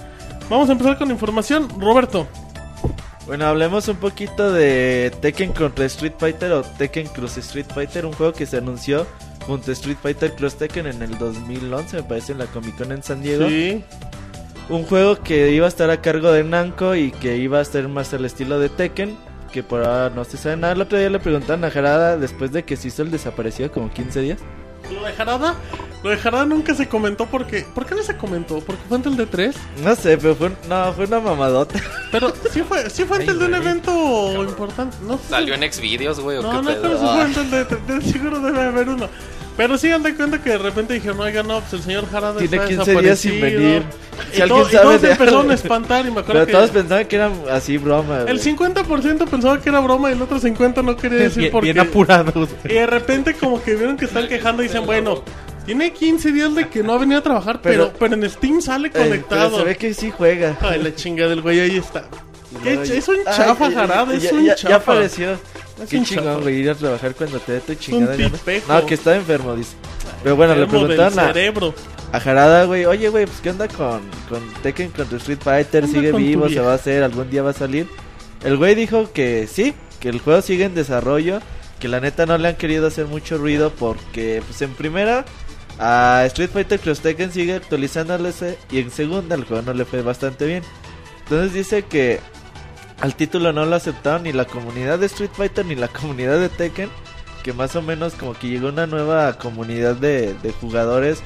Vamos 0.49 0.69
a 0.69 0.73
empezar 0.73 0.99
con 0.99 1.11
información. 1.11 1.69
Roberto. 1.79 2.27
Bueno, 3.27 3.47
hablemos 3.47 3.87
un 3.87 3.97
poquito 3.97 4.53
de 4.53 5.13
Tekken 5.21 5.53
contra 5.53 5.85
Street 5.85 6.15
Fighter 6.19 6.51
o 6.51 6.63
Tekken 6.63 7.07
Cross 7.09 7.39
Street 7.39 7.67
Fighter, 7.73 8.05
un 8.05 8.13
juego 8.13 8.33
que 8.33 8.47
se 8.47 8.57
anunció 8.57 9.07
junto 9.47 9.71
a 9.71 9.75
Street 9.75 9.99
Fighter 10.03 10.35
Cross 10.35 10.57
Tekken 10.57 10.89
en 10.89 11.03
el 11.03 11.17
2011, 11.17 11.99
me 11.99 12.03
parece, 12.03 12.33
en 12.33 12.39
la 12.39 12.47
Comic 12.47 12.77
Con 12.77 12.91
en 12.91 13.03
San 13.03 13.23
Diego. 13.23 13.49
Sí. 13.49 13.85
Un 14.69 14.85
juego 14.85 15.21
que 15.21 15.53
iba 15.53 15.67
a 15.67 15.69
estar 15.69 15.91
a 15.91 16.01
cargo 16.01 16.33
de 16.33 16.43
Namco 16.43 16.97
y 16.97 17.13
que 17.13 17.37
iba 17.37 17.61
a 17.61 17.65
ser 17.65 17.89
más 17.89 18.13
al 18.15 18.25
estilo 18.25 18.59
de 18.59 18.69
Tekken, 18.69 19.17
que 19.53 19.63
por 19.63 19.81
ahora 19.85 20.11
no 20.15 20.25
se 20.25 20.37
sabe 20.37 20.57
nada. 20.57 20.73
El 20.75 20.81
otro 20.83 20.99
día 20.99 21.11
le 21.11 21.19
preguntaron 21.21 21.65
a 21.65 21.71
Jarada 21.71 22.17
después 22.17 22.53
de 22.53 22.65
que 22.65 22.77
se 22.77 22.89
hizo 22.89 23.03
el 23.03 23.11
desaparecido 23.11 23.71
como 23.73 23.91
15 23.93 24.21
días. 24.21 24.39
Lo 24.93 25.05
de 25.05 25.13
Jarada. 25.13 25.55
Lo 26.03 26.11
de 26.11 26.17
Jarada 26.17 26.47
nunca 26.47 26.75
se 26.75 26.89
comentó 26.89 27.27
porque. 27.27 27.67
¿Por 27.75 27.85
qué 27.87 27.95
no 27.95 28.03
se 28.03 28.17
comentó? 28.17 28.61
¿Porque 28.61 28.81
fue 28.89 28.97
antes 28.97 29.17
del 29.17 29.31
D3? 29.31 29.55
No 29.85 29.95
sé, 29.95 30.17
pero 30.19 30.35
fue, 30.35 30.51
no, 30.69 30.93
fue 30.95 31.05
una 31.05 31.21
mamadota. 31.21 31.79
Pero 32.11 32.33
sí 32.51 32.63
fue, 32.63 32.89
sí 32.91 33.05
fue 33.05 33.19
antes 33.19 33.35
Ay, 33.35 33.39
de 33.39 33.45
un 33.45 33.51
güey. 33.51 33.63
evento 33.63 34.43
importante. 34.43 34.97
No 35.07 35.19
sé. 35.19 35.29
¿Salió 35.29 35.55
en 35.55 35.71
Xvideos, 35.73 36.19
güey? 36.21 36.39
o 36.39 36.43
No, 36.43 36.51
qué 36.51 36.57
no, 36.57 36.63
pedo? 36.65 36.83
pero 36.83 36.99
sí 36.99 37.05
Ah. 37.07 37.13
fue 37.13 37.23
antes 37.23 37.51
de, 37.51 37.65
de- 37.65 37.95
de- 38.01 38.13
seguro 38.13 38.41
debe 38.41 38.63
haber 38.63 38.89
uno. 38.89 39.09
Pero 39.61 39.77
sí, 39.77 39.89
dan 39.91 40.03
de 40.03 40.15
cuenta 40.15 40.43
que 40.43 40.49
de 40.51 40.57
repente 40.59 40.95
dijeron, 40.95 41.21
oiga, 41.21 41.43
no, 41.43 41.61
pues 41.61 41.75
el 41.75 41.83
señor 41.83 42.11
Jarada 42.11 42.39
Tiene 42.39 42.57
está 42.57 42.67
15 42.67 43.01
días 43.03 43.19
sin 43.19 43.33
desaparecido". 43.33 43.61
venir. 43.69 43.83
Y, 44.33 44.37
Si 44.37 44.41
alguien 44.43 44.63
to- 44.63 44.69
y 44.69 44.73
sabe 44.73 44.83
todos 44.85 45.03
de 45.03 45.07
se 45.09 45.13
empezaron 45.13 45.51
a 45.51 45.55
espantar 45.55 46.01
y 46.07 46.11
me 46.11 46.21
acuerdo 46.21 46.33
Pero 46.33 46.47
que... 46.47 46.53
todos 46.53 46.71
pensaban 46.71 47.05
que 47.07 47.17
era 47.17 47.31
así 47.51 47.77
broma. 47.77 48.21
El 48.21 48.39
güey. 48.39 48.57
50% 48.57 49.29
pensaba 49.29 49.61
que 49.61 49.69
era 49.69 49.81
broma 49.81 50.09
y 50.09 50.15
el 50.15 50.23
otro 50.23 50.41
50% 50.41 50.83
no 50.83 50.97
quería 50.97 51.19
decir 51.19 51.41
Bien, 51.41 51.53
por 51.53 51.63
qué. 51.65 51.73
bien 51.75 51.87
apurados. 51.87 52.49
Y 52.65 52.69
de 52.73 52.87
repente 52.87 53.35
como 53.35 53.63
que 53.63 53.75
vieron 53.77 53.99
que 53.99 54.07
están 54.07 54.29
quejando 54.29 54.63
y 54.63 54.69
dicen, 54.69 54.87
bueno, 54.87 55.23
tiene 55.67 55.93
15 55.93 56.33
días 56.33 56.55
de 56.55 56.69
que 56.69 56.83
no 56.83 56.95
ha 56.95 56.99
venido 56.99 57.19
a 57.19 57.23
trabajar, 57.23 57.61
pero, 57.63 57.89
Pero- 57.89 57.99
pero 57.99 58.15
en 58.15 58.31
Steam 58.31 58.63
sale 58.63 58.89
Eh, 58.89 58.91
pero 58.95 59.05
conectado. 59.05 59.59
se 59.59 59.65
ve 59.65 59.77
que 59.77 59.93
sí 59.93 60.11
juega. 60.11 60.57
Ay, 60.63 60.83
la 60.83 60.95
chinga 60.95 61.29
del 61.29 61.43
güey, 61.43 61.61
ahí 61.61 61.77
está. 61.77 62.05
No, 62.51 62.61
ch- 62.61 62.91
es 62.93 63.07
un 63.09 63.17
ay, 63.27 63.37
chafa, 63.37 63.69
ya- 63.69 63.75
Jarada, 63.75 64.15
es 64.15 64.23
ya- 64.23 64.33
un 64.35 64.45
ya, 64.47 64.55
chafa. 64.55 64.69
Ya 64.71 64.77
apareció. 64.77 65.39
Es 65.81 65.89
Qué 65.89 66.03
chingón, 66.03 66.43
güey, 66.43 66.57
ir 66.57 66.71
a 66.71 66.75
trabajar 66.75 67.15
cuando 67.15 67.39
te 67.39 67.53
dé 67.53 67.61
tu 67.61 67.75
chingada. 67.75 68.17
No, 68.69 68.87
que 68.87 68.95
está 68.95 69.17
enfermo, 69.17 69.55
dice. 69.55 69.77
Pero 70.23 70.37
bueno, 70.37 70.55
le 70.55 70.67
preguntaron 70.67 71.19
a, 71.19 71.29
cerebro. 71.29 71.75
a 72.13 72.21
Jarada, 72.21 72.65
güey, 72.65 72.85
oye, 72.85 73.09
güey, 73.09 73.25
pues 73.25 73.41
qué 73.41 73.51
onda 73.51 73.67
con, 73.69 74.03
con 74.29 74.43
Tekken 74.63 74.91
contra 74.91 75.17
Street 75.17 75.39
Fighter, 75.43 75.85
¿Qué 75.85 75.87
onda 75.87 75.99
sigue 75.99 76.11
con 76.13 76.23
vivo, 76.23 76.49
se 76.49 76.61
va 76.61 76.73
a 76.73 76.75
hacer, 76.75 77.03
algún 77.03 77.31
día 77.31 77.43
va 77.43 77.51
a 77.51 77.55
salir. 77.55 77.89
El 78.45 78.57
güey 78.57 78.75
dijo 78.75 79.11
que 79.13 79.47
sí, 79.47 79.75
que 80.01 80.11
el 80.11 80.21
juego 80.21 80.43
sigue 80.43 80.65
en 80.65 80.75
desarrollo, 80.75 81.41
que 81.79 81.89
la 81.89 82.01
neta 82.01 82.27
no 82.27 82.37
le 82.37 82.49
han 82.49 82.57
querido 82.57 82.87
hacer 82.87 83.07
mucho 83.07 83.39
ruido 83.39 83.71
porque, 83.71 84.43
pues 84.47 84.61
en 84.63 84.75
primera, 84.75 85.25
a 85.79 86.25
Street 86.27 86.51
Fighter 86.53 86.79
Cross 86.79 87.01
Tekken 87.01 87.33
sigue 87.33 87.55
actualizándose 87.55 88.59
y 88.71 88.81
en 88.81 88.91
segunda 88.91 89.35
el 89.35 89.45
juego 89.45 89.63
no 89.63 89.73
le 89.73 89.87
fue 89.87 90.03
bastante 90.03 90.45
bien. 90.47 90.63
Entonces 91.25 91.55
dice 91.55 91.85
que 91.85 92.21
al 93.01 93.15
título 93.15 93.53
no 93.53 93.65
lo 93.67 93.77
aceptaron 93.77 94.25
ni 94.25 94.33
la 94.33 94.45
comunidad 94.45 94.99
de 94.99 95.07
Street 95.07 95.31
Fighter 95.33 95.65
ni 95.65 95.75
la 95.75 95.89
comunidad 95.89 96.39
de 96.39 96.49
Tekken. 96.49 96.91
Que 97.43 97.53
más 97.55 97.75
o 97.75 97.81
menos 97.81 98.15
como 98.15 98.35
que 98.35 98.49
llegó 98.49 98.69
una 98.69 98.87
nueva 98.87 99.39
comunidad 99.39 99.97
de, 99.97 100.35
de 100.35 100.53
jugadores 100.53 101.23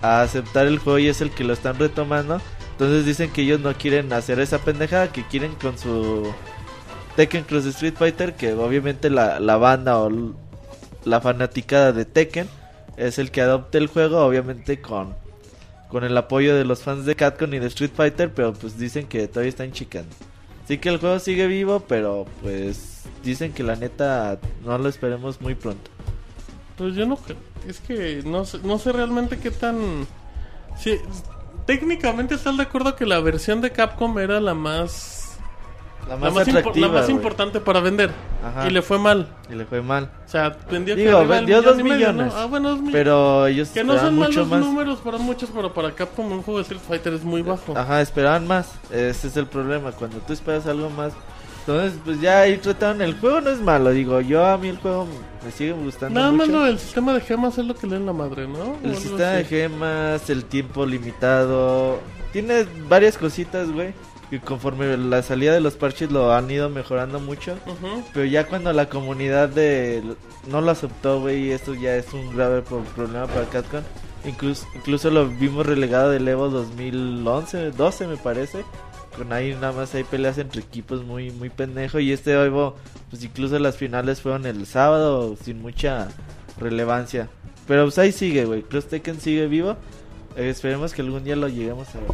a 0.00 0.22
aceptar 0.22 0.66
el 0.66 0.78
juego 0.78 1.00
y 1.00 1.08
es 1.08 1.20
el 1.20 1.30
que 1.30 1.42
lo 1.42 1.52
están 1.52 1.78
retomando. 1.78 2.40
Entonces 2.72 3.04
dicen 3.04 3.30
que 3.32 3.42
ellos 3.42 3.60
no 3.60 3.74
quieren 3.74 4.12
hacer 4.12 4.38
esa 4.38 4.58
pendejada, 4.58 5.10
que 5.10 5.26
quieren 5.26 5.54
con 5.54 5.76
su 5.76 6.32
Tekken 7.16 7.44
Cross 7.44 7.66
Street 7.66 7.94
Fighter, 7.96 8.34
que 8.34 8.52
obviamente 8.52 9.10
la, 9.10 9.40
la 9.40 9.56
banda 9.56 9.98
o 9.98 10.10
la 11.04 11.20
fanaticada 11.20 11.92
de 11.92 12.04
Tekken 12.04 12.48
es 12.96 13.18
el 13.18 13.30
que 13.30 13.40
adopte 13.40 13.78
el 13.78 13.88
juego, 13.88 14.24
obviamente 14.24 14.80
con, 14.80 15.14
con 15.88 16.04
el 16.04 16.16
apoyo 16.16 16.54
de 16.54 16.64
los 16.64 16.82
fans 16.82 17.06
de 17.06 17.16
Capcom 17.16 17.52
y 17.54 17.58
de 17.58 17.66
Street 17.68 17.92
Fighter, 17.94 18.32
pero 18.32 18.52
pues 18.52 18.78
dicen 18.78 19.06
que 19.06 19.26
todavía 19.26 19.48
están 19.48 19.72
chicando. 19.72 20.14
Así 20.66 20.78
que 20.78 20.88
el 20.88 20.98
juego 20.98 21.20
sigue 21.20 21.46
vivo, 21.46 21.78
pero 21.86 22.26
pues 22.42 23.04
dicen 23.22 23.52
que 23.52 23.62
la 23.62 23.76
neta 23.76 24.40
no 24.64 24.76
lo 24.78 24.88
esperemos 24.88 25.40
muy 25.40 25.54
pronto. 25.54 25.92
Pues 26.76 26.96
yo 26.96 27.06
no. 27.06 27.16
Es 27.68 27.78
que 27.78 28.24
no 28.26 28.44
sé, 28.44 28.58
no 28.64 28.76
sé 28.80 28.90
realmente 28.90 29.38
qué 29.38 29.52
tan... 29.52 30.08
Sí, 30.76 30.98
técnicamente 31.66 32.34
estás 32.34 32.56
de 32.56 32.64
acuerdo 32.64 32.96
que 32.96 33.06
la 33.06 33.20
versión 33.20 33.60
de 33.60 33.70
Capcom 33.70 34.18
era 34.18 34.40
la 34.40 34.54
más... 34.54 35.15
La 36.08 36.16
La 36.16 36.30
más, 36.30 36.48
atractiva. 36.48 36.88
la 37.00 37.10
importante 37.10 37.58
para 37.60 37.80
vender. 37.80 38.10
Ajá. 38.44 38.68
Y 38.68 38.70
le 38.70 38.80
fue 38.80 38.96
mal. 38.98 39.26
Y 39.50 39.54
le 39.56 39.64
fue 39.64 39.82
mal. 39.82 40.08
O 40.24 40.28
sea, 40.28 40.56
vendió 40.70 40.94
que 40.94 41.04
Digo, 41.04 41.18
del 41.18 41.28
vendió 41.28 41.62
dos 41.62 41.76
millón 41.76 41.86
y 41.86 41.90
medio, 41.90 42.12
millones. 42.12 42.32
¿no? 42.34 42.38
Ah, 42.40 42.46
bueno, 42.46 42.68
dos 42.68 42.78
millones. 42.78 42.92
Pero 42.94 43.46
ellos 43.48 43.68
Que 43.70 43.82
no 43.82 43.98
son 43.98 44.14
mucho 44.14 44.28
malos 44.44 44.48
más. 44.48 44.60
números 44.60 44.98
para 45.00 45.18
muchos, 45.18 45.50
pero 45.52 45.74
para 45.74 45.90
Capcom 45.92 46.30
un 46.30 46.42
juego 46.42 46.58
de 46.58 46.62
Street 46.62 46.80
Fighter 46.86 47.12
es 47.14 47.24
muy 47.24 47.42
bajo. 47.42 47.76
Ajá, 47.76 48.00
esperaban 48.00 48.46
más. 48.46 48.70
Ese 48.92 49.26
es 49.26 49.36
el 49.36 49.46
problema. 49.46 49.90
Cuando 49.92 50.18
tú 50.18 50.32
esperas 50.32 50.66
algo 50.68 50.88
más. 50.90 51.12
Entonces, 51.66 51.98
pues 52.04 52.20
ya 52.20 52.42
ahí 52.42 52.56
trataron. 52.58 53.02
El 53.02 53.18
juego 53.18 53.40
no 53.40 53.50
es 53.50 53.60
malo, 53.60 53.90
digo. 53.90 54.20
Yo 54.20 54.46
a 54.46 54.56
mí 54.58 54.68
el 54.68 54.78
juego 54.78 55.08
me 55.44 55.50
sigue 55.50 55.72
gustando. 55.72 56.20
Nada 56.20 56.30
más 56.30 56.46
lo 56.46 56.62
del 56.62 56.78
sistema 56.78 57.14
de 57.14 57.20
gemas 57.20 57.58
es 57.58 57.64
lo 57.64 57.74
que 57.74 57.88
le 57.88 57.94
den 57.94 58.06
la 58.06 58.12
madre, 58.12 58.46
¿no? 58.46 58.76
El 58.84 58.96
sistema 58.96 59.30
de 59.30 59.44
gemas, 59.44 60.30
el 60.30 60.44
tiempo 60.44 60.86
limitado. 60.86 61.98
Tiene 62.32 62.64
varias 62.88 63.18
cositas, 63.18 63.72
güey. 63.72 63.92
Y 64.30 64.38
conforme 64.40 64.96
la 64.96 65.22
salida 65.22 65.52
de 65.52 65.60
los 65.60 65.74
parches 65.74 66.10
lo 66.10 66.32
han 66.34 66.50
ido 66.50 66.68
mejorando 66.68 67.20
mucho. 67.20 67.56
Pero 68.12 68.24
ya 68.26 68.46
cuando 68.46 68.72
la 68.72 68.88
comunidad 68.88 69.48
de 69.48 70.02
no 70.48 70.60
lo 70.60 70.70
aceptó, 70.72 71.20
güey, 71.20 71.52
esto 71.52 71.74
ya 71.74 71.94
es 71.96 72.12
un 72.12 72.34
grave 72.36 72.62
pro- 72.62 72.82
problema 72.96 73.26
para 73.28 73.44
Capcom. 73.46 73.82
Incluso, 74.24 74.66
incluso 74.74 75.10
lo 75.10 75.28
vimos 75.28 75.64
relegado 75.64 76.10
del 76.10 76.26
Evo 76.26 76.48
2011, 76.48 77.70
12 77.70 78.06
me 78.08 78.16
parece. 78.16 78.64
Con 79.16 79.32
ahí 79.32 79.54
nada 79.54 79.72
más 79.72 79.94
hay 79.94 80.02
peleas 80.04 80.36
entre 80.38 80.60
equipos 80.60 81.04
muy 81.04 81.30
muy 81.30 81.48
pendejo. 81.48 82.00
Y 82.00 82.10
este 82.12 82.32
Evo, 82.32 82.74
pues 83.10 83.22
incluso 83.22 83.58
las 83.60 83.76
finales 83.76 84.20
fueron 84.20 84.44
el 84.46 84.66
sábado 84.66 85.36
sin 85.40 85.62
mucha 85.62 86.08
relevancia. 86.58 87.28
Pero 87.68 87.84
pues 87.84 87.98
ahí 87.98 88.10
sigue, 88.10 88.44
güey. 88.44 88.62
Cross 88.62 88.86
Tekken 88.86 89.20
sigue 89.20 89.46
vivo. 89.46 89.76
Eh, 90.36 90.48
esperemos 90.50 90.92
que 90.92 91.02
algún 91.02 91.22
día 91.24 91.36
lo 91.36 91.46
lleguemos 91.48 91.88
a 91.94 92.00
ver. 92.00 92.10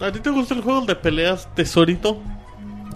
¿A 0.00 0.10
ti 0.12 0.20
te 0.20 0.30
gusta 0.30 0.54
el 0.54 0.62
juego 0.62 0.80
de 0.82 0.96
peleas 0.96 1.48
Tesorito? 1.54 2.18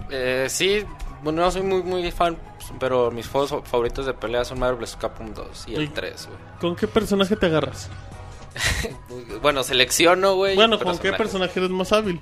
Eh, 0.09 0.47
sí, 0.49 0.83
bueno, 1.23 1.41
no 1.41 1.51
soy 1.51 1.61
muy, 1.63 1.81
muy 1.83 2.11
fan, 2.11 2.37
pero 2.79 3.11
mis 3.11 3.27
juegos 3.27 3.49
fa- 3.51 3.61
favoritos 3.61 4.05
de 4.05 4.13
pelea 4.13 4.43
son 4.45 4.59
Marvel 4.59 4.79
vs. 4.79 4.97
Capcom 4.99 5.33
2 5.33 5.65
y 5.67 5.75
el 5.75 5.83
Y- 5.83 5.87
3, 5.89 6.27
güey. 6.27 6.39
¿Con 6.59 6.75
qué 6.75 6.87
personaje 6.87 7.35
te 7.35 7.45
agarras? 7.45 7.89
Bueno, 9.41 9.63
selecciono, 9.63 10.35
güey. 10.35 10.55
Bueno, 10.55 10.77
¿con 10.77 10.87
personajes. 10.87 11.11
qué 11.11 11.17
personaje 11.17 11.59
eres 11.59 11.69
más 11.71 11.91
hábil? 11.93 12.19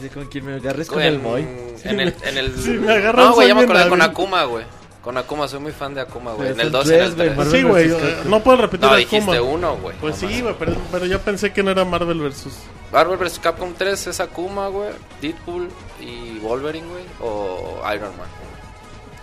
Dice 0.00 0.12
con 0.14 0.26
quien 0.26 0.44
me 0.44 0.54
agarres 0.54 0.88
con 0.88 1.00
En- 1.00 1.06
el 1.14 1.18
Moy. 1.20 1.40
En 1.84 2.00
el, 2.00 2.14
en 2.22 2.38
el... 2.38 2.54
Si 2.58 2.70
me 2.70 2.92
agarras, 2.92 3.26
no, 3.26 3.34
güey, 3.34 3.48
ya 3.48 3.54
me 3.54 3.62
acordé 3.62 3.88
con. 3.88 4.02
Akuma, 4.02 4.44
güey. 4.44 4.64
Con 5.06 5.16
Akuma, 5.16 5.46
soy 5.46 5.60
muy 5.60 5.70
fan 5.70 5.94
de 5.94 6.00
Akuma, 6.00 6.32
güey. 6.32 6.48
Pero 6.48 6.54
En 6.54 6.66
el 6.66 6.72
son 6.72 6.80
2 6.82 6.90
y 6.90 6.94
en 6.94 7.00
el 7.00 7.14
tres, 7.14 7.16
güey, 7.16 7.26
3. 7.28 7.36
Marvel 7.36 7.56
sí, 7.56 7.62
güey, 7.62 7.88
versus 7.88 8.08
eh, 8.08 8.16
no 8.28 8.40
puedo 8.42 8.56
repetir 8.58 8.86
No, 8.88 8.92
a 8.92 8.96
dijiste 8.96 9.36
Akuma. 9.36 9.40
uno, 9.42 9.76
güey. 9.76 9.96
Pues 10.00 10.20
No 10.22 10.28
sí, 10.28 10.40
güey, 10.42 10.54
pero, 10.58 10.72
pero 10.90 11.06
yo 11.06 11.20
pensé 11.20 11.52
que 11.52 11.62
no 11.62 11.70
era 11.70 11.84
Marvel 11.84 12.18
versus. 12.20 12.54
Marvel 12.92 13.16
vs. 13.16 13.38
Capcom 13.38 13.72
3 13.72 14.06
es 14.08 14.18
Akuma, 14.18 14.66
güey. 14.66 14.90
Deadpool 15.22 15.68
y 16.00 16.40
Wolverine, 16.40 16.88
güey. 16.88 17.04
O 17.20 17.80
Iron 17.94 18.10
Man. 18.18 18.26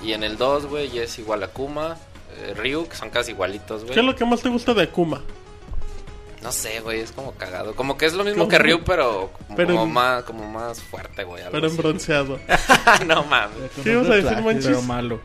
Y 0.02 0.14
en 0.14 0.24
el 0.24 0.38
2, 0.38 0.68
güey, 0.68 0.90
ya 0.90 1.04
es 1.04 1.20
igual 1.20 1.44
Akuma. 1.44 1.98
eh, 2.38 2.54
Ryu, 2.56 2.88
que 2.88 2.96
son 2.96 3.10
casi 3.10 3.32
igualitos, 3.32 3.84
¿Qué 3.84 3.90
es 3.90 3.96
güey. 3.98 4.06
lo 4.06 4.16
que 4.16 4.24
más 4.24 4.42
te 4.42 4.48
gusta 4.48 4.74
de 4.74 4.84
Akuma? 4.84 5.22
No 6.42 6.52
sé, 6.54 6.80
güey, 6.80 7.02
es 7.02 7.12
como 7.12 7.34
cagado. 7.34 7.76
Como 7.76 7.98
que 7.98 8.06
es 8.06 8.14
lo 8.14 8.24
mismo 8.24 8.40
Como- 8.40 8.50
que 8.50 8.58
Ryu, 8.58 8.84
pero, 8.86 9.32
como, 9.48 9.56
pero 9.58 9.70
como 9.74 9.84
en- 9.84 9.92
más, 9.94 10.24
como 10.24 10.50
más 10.50 10.82
fuerte, 10.82 11.24
güey. 11.26 11.44
Pero 11.52 11.68
en 11.68 11.76
bronceado. 11.78 12.40
no 13.06 13.24
mames. 13.26 13.72
¿Qué 13.84 13.92
ibas 13.92 14.08
a 14.10 14.14
decir, 14.16 14.30
Pero 14.30 14.42
Monchis? 14.44 14.84
malo. 14.84 15.20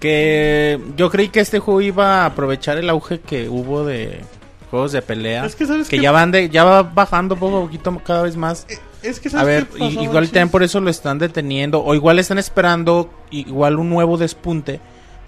Que 0.00 0.78
yo 0.96 1.10
creí 1.10 1.28
que 1.28 1.40
este 1.40 1.58
juego 1.58 1.80
iba 1.80 2.22
a 2.22 2.26
aprovechar 2.26 2.76
el 2.78 2.90
auge 2.90 3.20
que 3.20 3.48
hubo 3.48 3.84
de 3.84 4.20
juegos 4.70 4.92
de 4.92 5.00
pelea. 5.02 5.46
Es 5.46 5.56
que, 5.56 5.66
¿sabes 5.66 5.88
qué? 5.88 5.98
ya 6.00 6.12
van 6.12 6.30
de, 6.30 6.50
ya 6.50 6.64
va 6.64 6.82
bajando 6.82 7.36
poco 7.36 7.58
a 7.58 7.60
poquito 7.62 7.98
cada 8.04 8.22
vez 8.22 8.36
más. 8.36 8.66
Es 9.02 9.20
que 9.20 9.28
A 9.28 9.32
¿sabes 9.32 9.46
ver, 9.46 9.66
pasó, 9.66 9.84
i- 9.84 10.04
igual 10.04 10.24
también 10.26 10.48
por 10.50 10.62
eso 10.62 10.80
lo 10.80 10.90
están 10.90 11.18
deteniendo. 11.18 11.82
O 11.82 11.94
igual 11.94 12.18
están 12.18 12.38
esperando 12.38 13.10
igual 13.30 13.78
un 13.78 13.88
nuevo 13.88 14.16
despunte 14.18 14.80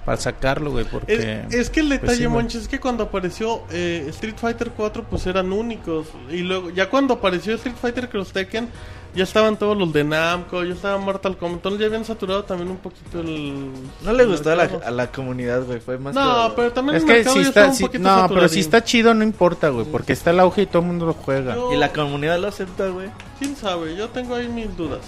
para 0.04 0.18
sacarlo, 0.18 0.70
güey. 0.72 0.84
Porque... 0.84 1.44
Es, 1.48 1.54
es 1.54 1.70
que 1.70 1.80
el 1.80 1.88
detalle, 1.90 2.06
pues 2.06 2.18
güey. 2.18 2.28
Monchis, 2.30 2.62
es 2.62 2.68
que 2.68 2.80
cuando 2.80 3.04
apareció 3.04 3.62
eh, 3.70 4.06
Street 4.10 4.34
Fighter 4.36 4.70
4, 4.76 5.04
pues 5.08 5.26
eran 5.26 5.52
únicos. 5.52 6.08
Y 6.30 6.38
luego, 6.38 6.70
ya 6.70 6.90
cuando 6.90 7.14
apareció 7.14 7.54
Street 7.54 7.76
Fighter 7.80 8.08
Cross 8.08 8.32
Tekken, 8.32 8.68
ya 9.14 9.24
estaban 9.24 9.58
todos 9.58 9.76
los 9.76 9.92
de 9.92 10.04
Namco, 10.04 10.62
ya 10.64 10.74
estaba 10.74 10.98
Mortal 10.98 11.36
Kombat. 11.36 11.56
Entonces 11.56 11.80
ya 11.80 11.86
habían 11.86 12.04
saturado 12.04 12.44
también 12.44 12.70
un 12.70 12.76
poquito 12.76 13.20
el. 13.20 13.70
No 14.02 14.12
le 14.12 14.22
el 14.22 14.28
gustó 14.28 14.50
a 14.50 14.56
la, 14.56 14.62
mercado. 14.64 14.82
a 14.86 14.90
la 14.90 15.10
comunidad, 15.10 15.62
güey. 15.64 15.80
Fue 15.80 15.98
más 15.98 16.14
No, 16.14 16.48
que- 16.50 16.54
pero 16.56 16.72
también 16.72 16.96
Es 16.96 17.02
el 17.02 17.08
que 17.08 17.14
mercado 17.14 17.34
si 17.36 17.42
ya 17.42 17.48
está, 17.48 17.60
estaba 17.60 17.68
un 17.70 17.74
si- 17.76 17.82
poquito 17.84 18.02
no, 18.04 18.28
pero 18.28 18.48
si 18.48 18.60
está 18.60 18.84
chido 18.84 19.14
no 19.14 19.24
importa, 19.24 19.68
güey, 19.70 19.86
porque 19.86 20.12
está 20.12 20.30
el 20.30 20.40
auge 20.40 20.62
y 20.62 20.66
todo 20.66 20.80
el 20.82 20.88
mundo 20.88 21.06
lo 21.06 21.14
juega. 21.14 21.54
Yo- 21.54 21.72
Y 21.72 21.76
la 21.76 21.92
comunidad 21.92 22.38
lo 22.38 22.48
acepta, 22.48 22.88
güey. 22.88 23.08
¿Quién 23.38 23.56
sabe? 23.56 23.96
Yo 23.96 24.08
tengo 24.10 24.34
ahí 24.34 24.48
mis 24.48 24.76
dudas. 24.76 25.00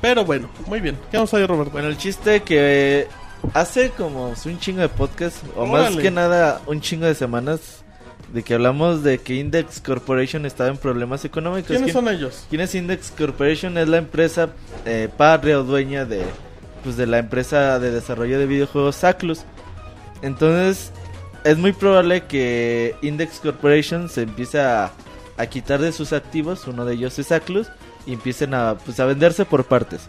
Pero 0.00 0.24
bueno, 0.24 0.48
muy 0.66 0.80
bien. 0.80 0.98
¿Qué 1.10 1.16
vamos 1.16 1.32
a 1.32 1.40
ir, 1.40 1.46
Roberto? 1.46 1.70
Bueno, 1.72 1.88
el 1.88 1.96
chiste 1.96 2.42
que 2.42 3.08
hace 3.54 3.90
como 3.90 4.28
un 4.44 4.58
chingo 4.58 4.80
de 4.80 4.88
podcast, 4.88 5.36
o 5.56 5.66
más 5.66 5.96
que 5.96 6.10
nada 6.10 6.60
un 6.66 6.80
chingo 6.80 7.06
de 7.06 7.14
semanas, 7.14 7.83
de 8.34 8.42
que 8.42 8.54
hablamos 8.54 9.04
de 9.04 9.18
que 9.18 9.36
Index 9.36 9.80
Corporation 9.80 10.44
estaba 10.44 10.68
en 10.68 10.76
problemas 10.76 11.24
económicos. 11.24 11.68
¿Quiénes 11.68 11.84
¿Quién, 11.84 11.94
son 11.94 12.12
ellos? 12.12 12.46
quién 12.50 12.62
es 12.62 12.74
Index 12.74 13.12
Corporation? 13.16 13.78
Es 13.78 13.86
la 13.86 13.98
empresa 13.98 14.48
eh, 14.84 15.08
padre 15.16 15.54
o 15.54 15.62
dueña 15.62 16.04
de, 16.04 16.24
pues, 16.82 16.96
de 16.96 17.06
la 17.06 17.18
empresa 17.18 17.78
de 17.78 17.92
desarrollo 17.92 18.36
de 18.40 18.46
videojuegos 18.46 18.96
Saclus. 18.96 19.44
Entonces, 20.20 20.90
es 21.44 21.58
muy 21.58 21.72
probable 21.72 22.24
que 22.24 22.96
Index 23.02 23.38
Corporation 23.38 24.08
se 24.08 24.22
empiece 24.22 24.60
a, 24.60 24.90
a 25.36 25.46
quitar 25.46 25.80
de 25.80 25.92
sus 25.92 26.12
activos, 26.12 26.66
uno 26.66 26.84
de 26.84 26.94
ellos 26.94 27.16
es 27.20 27.28
Saclus, 27.28 27.68
y 28.04 28.14
empiecen 28.14 28.52
a, 28.52 28.74
pues, 28.84 28.98
a 28.98 29.04
venderse 29.04 29.44
por 29.44 29.64
partes. 29.64 30.08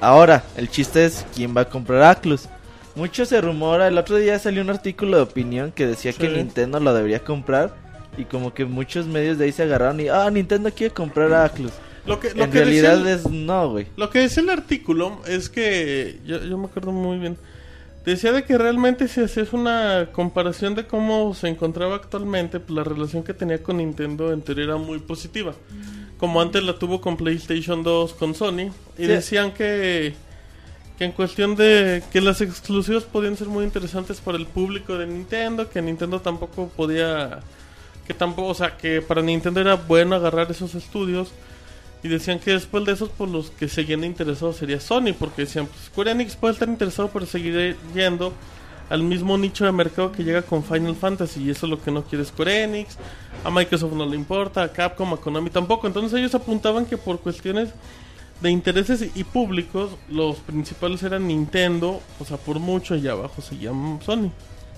Ahora, 0.00 0.42
el 0.56 0.68
chiste 0.68 1.04
es 1.04 1.24
quién 1.36 1.56
va 1.56 1.60
a 1.60 1.68
comprar 1.68 2.02
Aclus. 2.02 2.48
Mucho 2.96 3.24
se 3.24 3.40
rumora, 3.40 3.88
el 3.88 3.96
otro 3.98 4.16
día 4.16 4.38
salió 4.38 4.62
un 4.62 4.70
artículo 4.70 5.16
de 5.18 5.22
opinión 5.22 5.72
que 5.72 5.86
decía 5.86 6.12
que. 6.12 6.28
Nintendo 6.28 6.80
lo 6.80 6.92
debería 6.92 7.20
comprar. 7.24 7.74
Y 8.18 8.24
como 8.24 8.52
que 8.52 8.64
muchos 8.64 9.06
medios 9.06 9.38
de 9.38 9.44
ahí 9.46 9.52
se 9.52 9.62
agarraron 9.62 10.00
y, 10.00 10.08
ah, 10.08 10.28
Nintendo 10.30 10.70
quiere 10.72 10.92
comprar 10.92 11.32
a 11.32 11.44
Aclus. 11.44 11.72
Lo 12.06 12.18
que, 12.18 12.34
lo 12.34 12.44
En 12.44 12.50
que 12.50 12.58
realidad 12.58 13.00
el- 13.00 13.06
es 13.06 13.28
no, 13.30 13.70
güey. 13.70 13.86
Lo 13.96 14.10
que 14.10 14.18
decía 14.18 14.42
el 14.42 14.50
artículo 14.50 15.20
es 15.26 15.48
que 15.48 16.18
yo, 16.26 16.42
yo 16.44 16.58
me 16.58 16.66
acuerdo 16.66 16.90
muy 16.92 17.18
bien. 17.18 17.36
Decía 18.04 18.32
de 18.32 18.42
que 18.44 18.58
realmente 18.58 19.06
si 19.06 19.20
haces 19.20 19.52
una 19.52 20.08
comparación 20.12 20.74
de 20.74 20.86
cómo 20.86 21.34
se 21.34 21.48
encontraba 21.48 21.94
actualmente, 21.96 22.58
pues 22.58 22.74
la 22.74 22.82
relación 22.82 23.22
que 23.22 23.34
tenía 23.34 23.62
con 23.62 23.76
Nintendo 23.76 24.32
en 24.32 24.42
teoría 24.42 24.64
era 24.64 24.76
muy 24.76 24.98
positiva. 24.98 25.54
Como 26.18 26.40
antes 26.40 26.62
la 26.64 26.78
tuvo 26.78 27.00
con 27.00 27.16
PlayStation 27.16 27.82
2 27.82 28.14
con 28.14 28.34
Sony. 28.34 28.70
Y 28.98 29.02
Sí. 29.02 29.06
decían 29.06 29.52
que, 29.52 30.14
que 31.00 31.06
en 31.06 31.12
cuestión 31.12 31.56
de 31.56 32.02
que 32.12 32.20
las 32.20 32.42
exclusivas 32.42 33.04
podían 33.04 33.34
ser 33.34 33.48
muy 33.48 33.64
interesantes 33.64 34.20
para 34.20 34.36
el 34.36 34.44
público 34.44 34.98
de 34.98 35.06
Nintendo, 35.06 35.70
que 35.70 35.80
Nintendo 35.80 36.20
tampoco 36.20 36.68
podía... 36.76 37.40
Que 38.06 38.12
tampoco, 38.12 38.48
o 38.48 38.54
sea, 38.54 38.76
que 38.76 39.00
para 39.00 39.22
Nintendo 39.22 39.62
era 39.62 39.76
bueno 39.76 40.14
agarrar 40.14 40.50
esos 40.50 40.74
estudios. 40.74 41.32
Y 42.02 42.08
decían 42.08 42.38
que 42.38 42.50
después 42.50 42.84
de 42.84 42.92
esos, 42.92 43.08
pues 43.16 43.30
los 43.30 43.50
que 43.50 43.66
seguían 43.66 44.04
interesados 44.04 44.56
sería 44.56 44.78
Sony, 44.78 45.14
porque 45.18 45.46
decían, 45.46 45.68
pues 45.68 45.86
Square 45.86 46.10
Enix 46.10 46.36
puede 46.36 46.52
estar 46.52 46.68
interesado, 46.68 47.08
pero 47.10 47.24
seguiré 47.24 47.76
yendo 47.94 48.34
al 48.90 49.02
mismo 49.02 49.38
nicho 49.38 49.64
de 49.64 49.72
mercado 49.72 50.12
que 50.12 50.22
llega 50.22 50.42
con 50.42 50.62
Final 50.62 50.96
Fantasy, 50.96 51.44
y 51.44 51.48
eso 51.50 51.64
es 51.64 51.70
lo 51.70 51.82
que 51.82 51.90
no 51.90 52.02
quiere 52.02 52.26
Square 52.26 52.64
Enix. 52.64 52.98
A 53.42 53.50
Microsoft 53.50 53.94
no 53.94 54.04
le 54.04 54.16
importa, 54.16 54.64
a 54.64 54.70
Capcom, 54.70 55.14
a 55.14 55.16
Konami 55.16 55.48
tampoco. 55.48 55.86
Entonces 55.86 56.18
ellos 56.18 56.34
apuntaban 56.34 56.84
que 56.84 56.98
por 56.98 57.20
cuestiones 57.20 57.70
de 58.40 58.50
intereses 58.50 59.04
y 59.14 59.24
públicos, 59.24 59.90
los 60.08 60.36
principales 60.38 61.02
eran 61.02 61.26
Nintendo, 61.28 62.00
o 62.18 62.24
sea, 62.24 62.36
por 62.38 62.58
mucho, 62.58 62.96
y 62.96 63.06
abajo 63.08 63.42
se 63.42 63.56
llama 63.58 63.98
Sony. 64.04 64.30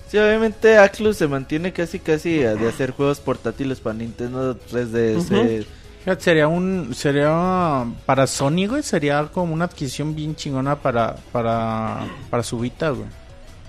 Sí, 0.09 0.17
obviamente 0.17 0.77
Aclus 0.77 1.17
se 1.17 1.27
mantiene 1.27 1.71
casi 1.73 1.99
casi 1.99 2.43
a- 2.43 2.55
de 2.55 2.67
hacer 2.69 2.91
juegos 2.91 3.19
portátiles 3.19 3.79
para 3.79 3.95
Nintendo 3.95 4.55
3DS. 4.57 5.31
Ujú. 5.31 5.65
Fíjate, 6.03 6.21
Sería 6.23 6.47
un, 6.49 6.93
sería 6.93 7.85
para 8.05 8.27
Sony, 8.27 8.67
güey, 8.67 8.83
sería 8.83 9.23
como 9.33 9.53
una 9.53 9.65
adquisición 9.65 10.13
bien 10.13 10.35
chingona 10.35 10.75
para, 10.75 11.15
para, 11.31 12.05
para 12.29 12.43
su 12.43 12.59
Vita, 12.59 12.89
güey. 12.89 13.07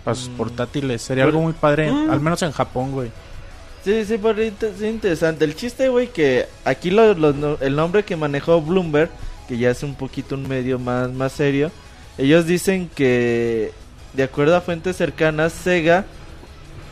Para 0.02 0.16
sus 0.16 0.28
Mm. 0.30 0.36
portátiles. 0.36 1.00
Sería 1.00 1.24
Pero- 1.24 1.36
algo 1.38 1.44
muy 1.44 1.52
padre, 1.54 1.90
Mm. 1.92 2.10
al 2.10 2.20
menos 2.20 2.42
en 2.42 2.50
Japón, 2.52 2.90
güey. 2.92 3.10
Sí, 3.84 4.04
sí, 4.04 4.18
por 4.18 4.38
es 4.40 4.52
interesante. 4.82 5.44
El 5.44 5.54
chiste, 5.54 5.88
güey, 5.88 6.08
que 6.08 6.46
aquí 6.64 6.90
lo- 6.90 7.14
lo- 7.14 7.32
no- 7.32 7.56
el 7.60 7.76
nombre 7.76 8.02
que 8.04 8.16
manejó 8.16 8.60
Bloomberg, 8.60 9.10
que 9.48 9.58
ya 9.58 9.70
es 9.70 9.82
un 9.82 9.94
poquito 9.94 10.34
un 10.34 10.48
medio 10.48 10.78
más, 10.78 11.10
más 11.12 11.32
serio, 11.32 11.70
ellos 12.16 12.46
dicen 12.46 12.88
que, 12.94 13.72
de 14.12 14.22
acuerdo 14.22 14.56
a 14.56 14.60
fuentes 14.60 14.96
cercanas, 14.96 15.52
Sega, 15.52 16.04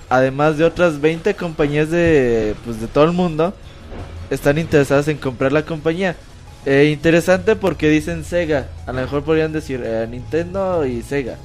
además 0.08 0.58
de 0.58 0.64
otras 0.64 1.00
20 1.00 1.34
compañías 1.34 1.90
de, 1.90 2.54
pues, 2.64 2.80
de 2.80 2.88
todo 2.88 3.04
el 3.04 3.12
mundo, 3.12 3.54
están 4.30 4.58
interesadas 4.58 5.08
en 5.08 5.18
comprar 5.18 5.52
la 5.52 5.64
compañía. 5.64 6.16
Eh, 6.64 6.90
interesante 6.92 7.56
porque 7.56 7.88
dicen 7.88 8.24
Sega, 8.24 8.68
a 8.86 8.92
lo 8.92 9.00
mejor 9.00 9.24
podrían 9.24 9.52
decir 9.52 9.82
eh, 9.84 10.06
Nintendo 10.08 10.86
y 10.86 11.02
Sega. 11.02 11.36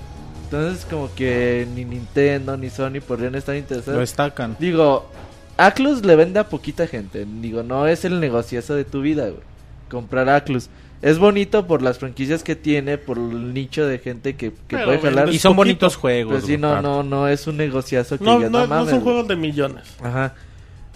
Entonces 0.43 0.85
como 0.85 1.13
que 1.13 1.67
ni 1.75 1.83
Nintendo 1.85 2.55
ni 2.55 2.69
Sony 2.69 3.01
podrían 3.05 3.35
estar 3.35 3.55
interesados. 3.55 3.95
Lo 3.95 4.01
destacan. 4.01 4.55
Digo, 4.59 5.09
Aclus 5.57 6.05
le 6.05 6.15
vende 6.15 6.39
a 6.39 6.47
poquita 6.47 6.87
gente. 6.87 7.25
Digo, 7.41 7.63
no 7.63 7.87
es 7.87 8.05
el 8.05 8.19
negociazo 8.19 8.75
de 8.75 8.85
tu 8.85 9.01
vida, 9.01 9.23
güey. 9.23 9.41
Comprar 9.89 10.29
Aclus. 10.29 10.69
Es 11.01 11.19
bonito 11.19 11.67
por 11.67 11.81
las 11.83 11.99
franquicias 11.99 12.41
que 12.43 12.55
tiene, 12.55 12.97
por 12.97 13.17
el 13.17 13.53
nicho 13.53 13.85
de 13.85 13.99
gente 13.99 14.35
que, 14.35 14.51
que 14.51 14.55
Pero 14.67 14.85
puede 14.85 14.99
jalar. 14.99 15.29
Y 15.29 15.37
son 15.37 15.51
poquito. 15.51 15.55
bonitos 15.55 15.95
juegos. 15.95 16.33
Pues 16.33 16.45
sí, 16.45 16.57
no, 16.57 16.81
no, 16.81 17.03
no 17.03 17.27
es 17.27 17.45
un 17.47 17.57
negociazo 17.57 18.17
que 18.17 18.23
No, 18.25 18.37
digas, 18.37 18.51
no, 18.51 18.61
no 18.61 18.67
mames, 18.67 18.89
son 18.89 18.99
güey". 19.01 19.03
juegos 19.13 19.27
de 19.27 19.35
millones. 19.35 19.83
Ajá. 20.01 20.33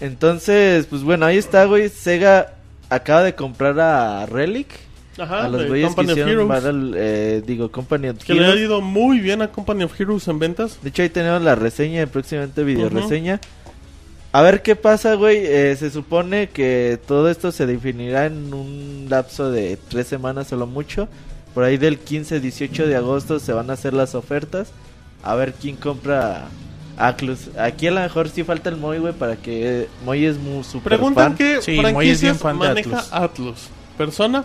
Entonces, 0.00 0.86
pues 0.86 1.02
bueno, 1.02 1.26
ahí 1.26 1.36
está, 1.38 1.64
güey. 1.66 1.88
Sega 1.88 2.54
acaba 2.90 3.22
de 3.22 3.34
comprar 3.34 3.78
a 3.78 4.26
Relic. 4.26 4.68
Ajá, 5.18 5.44
a 5.44 5.48
los 5.48 5.60
de 5.62 5.68
güeyes 5.68 5.94
que 5.94 6.02
hicieron 6.04 6.28
Heroes. 6.30 6.48
Battle, 6.48 6.92
eh, 6.96 7.42
digo, 7.46 7.70
Company 7.70 8.08
of 8.08 8.24
Que 8.24 8.32
le 8.34 8.40
ha 8.40 8.48
Heroes. 8.48 8.60
ido 8.62 8.80
muy 8.80 9.20
bien 9.20 9.42
a 9.42 9.48
Company 9.48 9.84
of 9.84 10.00
Heroes 10.00 10.26
en 10.26 10.38
ventas. 10.38 10.78
De 10.82 10.88
hecho, 10.88 11.02
ahí 11.02 11.10
tenemos 11.10 11.42
la 11.42 11.54
reseña, 11.54 12.06
próximamente 12.06 12.64
video 12.64 12.88
reseña. 12.88 13.38
A 14.32 14.40
ver 14.42 14.62
qué 14.62 14.76
pasa, 14.76 15.14
güey. 15.14 15.38
Eh, 15.44 15.76
se 15.78 15.90
supone 15.90 16.48
que 16.48 16.98
todo 17.06 17.28
esto 17.30 17.52
se 17.52 17.66
definirá 17.66 18.26
en 18.26 18.52
un 18.54 19.06
lapso 19.10 19.50
de 19.50 19.78
tres 19.88 20.06
semanas 20.06 20.52
o 20.52 20.56
lo 20.56 20.66
mucho. 20.66 21.08
Por 21.54 21.64
ahí 21.64 21.76
del 21.76 22.02
15-18 22.02 22.86
de 22.86 22.96
agosto 22.96 23.38
se 23.38 23.52
van 23.52 23.68
a 23.70 23.74
hacer 23.74 23.92
las 23.92 24.14
ofertas. 24.14 24.72
A 25.22 25.34
ver 25.34 25.52
quién 25.52 25.76
compra 25.76 26.46
Aclus. 26.96 27.50
Aquí 27.58 27.86
a 27.88 27.90
lo 27.90 28.00
mejor 28.00 28.30
sí 28.30 28.42
falta 28.42 28.70
el 28.70 28.76
Moy, 28.76 28.98
güey, 28.98 29.12
para 29.12 29.36
que... 29.36 29.86
Moy 30.04 30.24
es 30.24 30.38
muy 30.38 30.64
super 30.64 30.84
Preguntan 30.96 31.28
fan. 31.28 31.36
qué 31.36 31.60
Sí, 31.60 31.72
Moy 31.92 32.08
es 32.08 32.20
bien 32.22 32.36
franquicias 32.36 32.38
fan 32.38 32.58
de 32.58 32.68
maneja 32.68 32.98
Atlus. 32.98 33.12
Atlus. 33.12 33.58
¿Persona? 33.98 34.44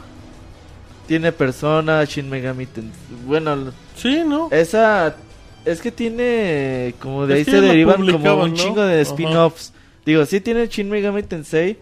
Tiene 1.07 1.31
Persona, 1.31 2.03
Shin 2.03 2.29
Megami 2.29 2.65
Tensei. 2.65 2.91
Bueno, 3.25 3.71
Sí, 3.95 4.21
¿no? 4.25 4.49
esa... 4.51 5.15
Es 5.63 5.81
que 5.81 5.91
tiene... 5.91 6.93
Como 6.99 7.25
de 7.25 7.41
Es 7.41 7.47
ahí 7.47 7.53
se 7.53 7.61
derivan 7.61 8.05
como 8.11 8.43
un 8.43 8.51
¿no? 8.51 8.55
chingo 8.55 8.81
de 8.85 9.01
spin-offs. 9.01 9.73
Digo, 10.07 10.25
sí 10.25 10.39
tiene 10.39 10.67
Shin 10.67 10.89
Megami 10.89 11.21
Tensei. 11.23 11.77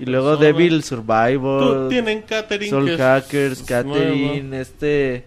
Y 0.00 0.04
luego 0.04 0.30
Persona. 0.38 0.46
Devil 0.46 0.80
Tú 0.80 0.86
Survivor. 0.88 1.88
tienen 1.88 2.22
Catering. 2.22 2.70
Soul 2.70 2.96
Hackers, 2.98 3.60
es 3.60 3.66
Catherine, 3.66 4.60
este... 4.60 5.24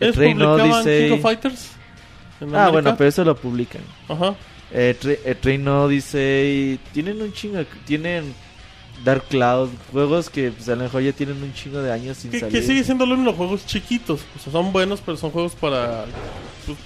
¿Es 0.00 0.14
Train 0.14 0.40
Odyssey. 0.42 1.08
King 1.08 1.14
of 1.14 1.20
Fighters? 1.20 1.70
Ah, 2.40 2.44
América? 2.44 2.68
bueno, 2.70 2.96
pero 2.96 3.08
eso 3.08 3.24
lo 3.24 3.36
publican. 3.36 3.82
Ajá. 4.08 4.34
Eh, 4.72 4.94
eh, 5.02 5.34
Train 5.40 5.68
Odyssey. 5.68 6.78
Tienen 6.92 7.20
un 7.22 7.32
chingo. 7.32 7.60
Tienen 7.86 8.34
Dark 9.04 9.24
Cloud. 9.28 9.68
Juegos 9.92 10.28
que 10.30 10.50
pues, 10.50 10.68
a 10.68 10.76
lo 10.76 10.82
mejor 10.84 11.00
ya 11.02 11.12
tienen 11.12 11.42
un 11.42 11.52
chingo 11.54 11.80
de 11.80 11.92
años 11.92 12.16
sin 12.18 12.30
Que, 12.30 12.40
salir. 12.40 12.54
que 12.54 12.66
sigue 12.66 12.84
siendo 12.84 13.04
lo 13.06 13.14
mismo, 13.16 13.30
los 13.30 13.36
juegos 13.36 13.64
chiquitos. 13.66 14.20
O 14.36 14.38
sea, 14.42 14.52
son 14.52 14.72
buenos, 14.72 15.00
pero 15.04 15.16
son 15.16 15.30
juegos 15.30 15.54
para... 15.54 16.04
pues, 16.66 16.76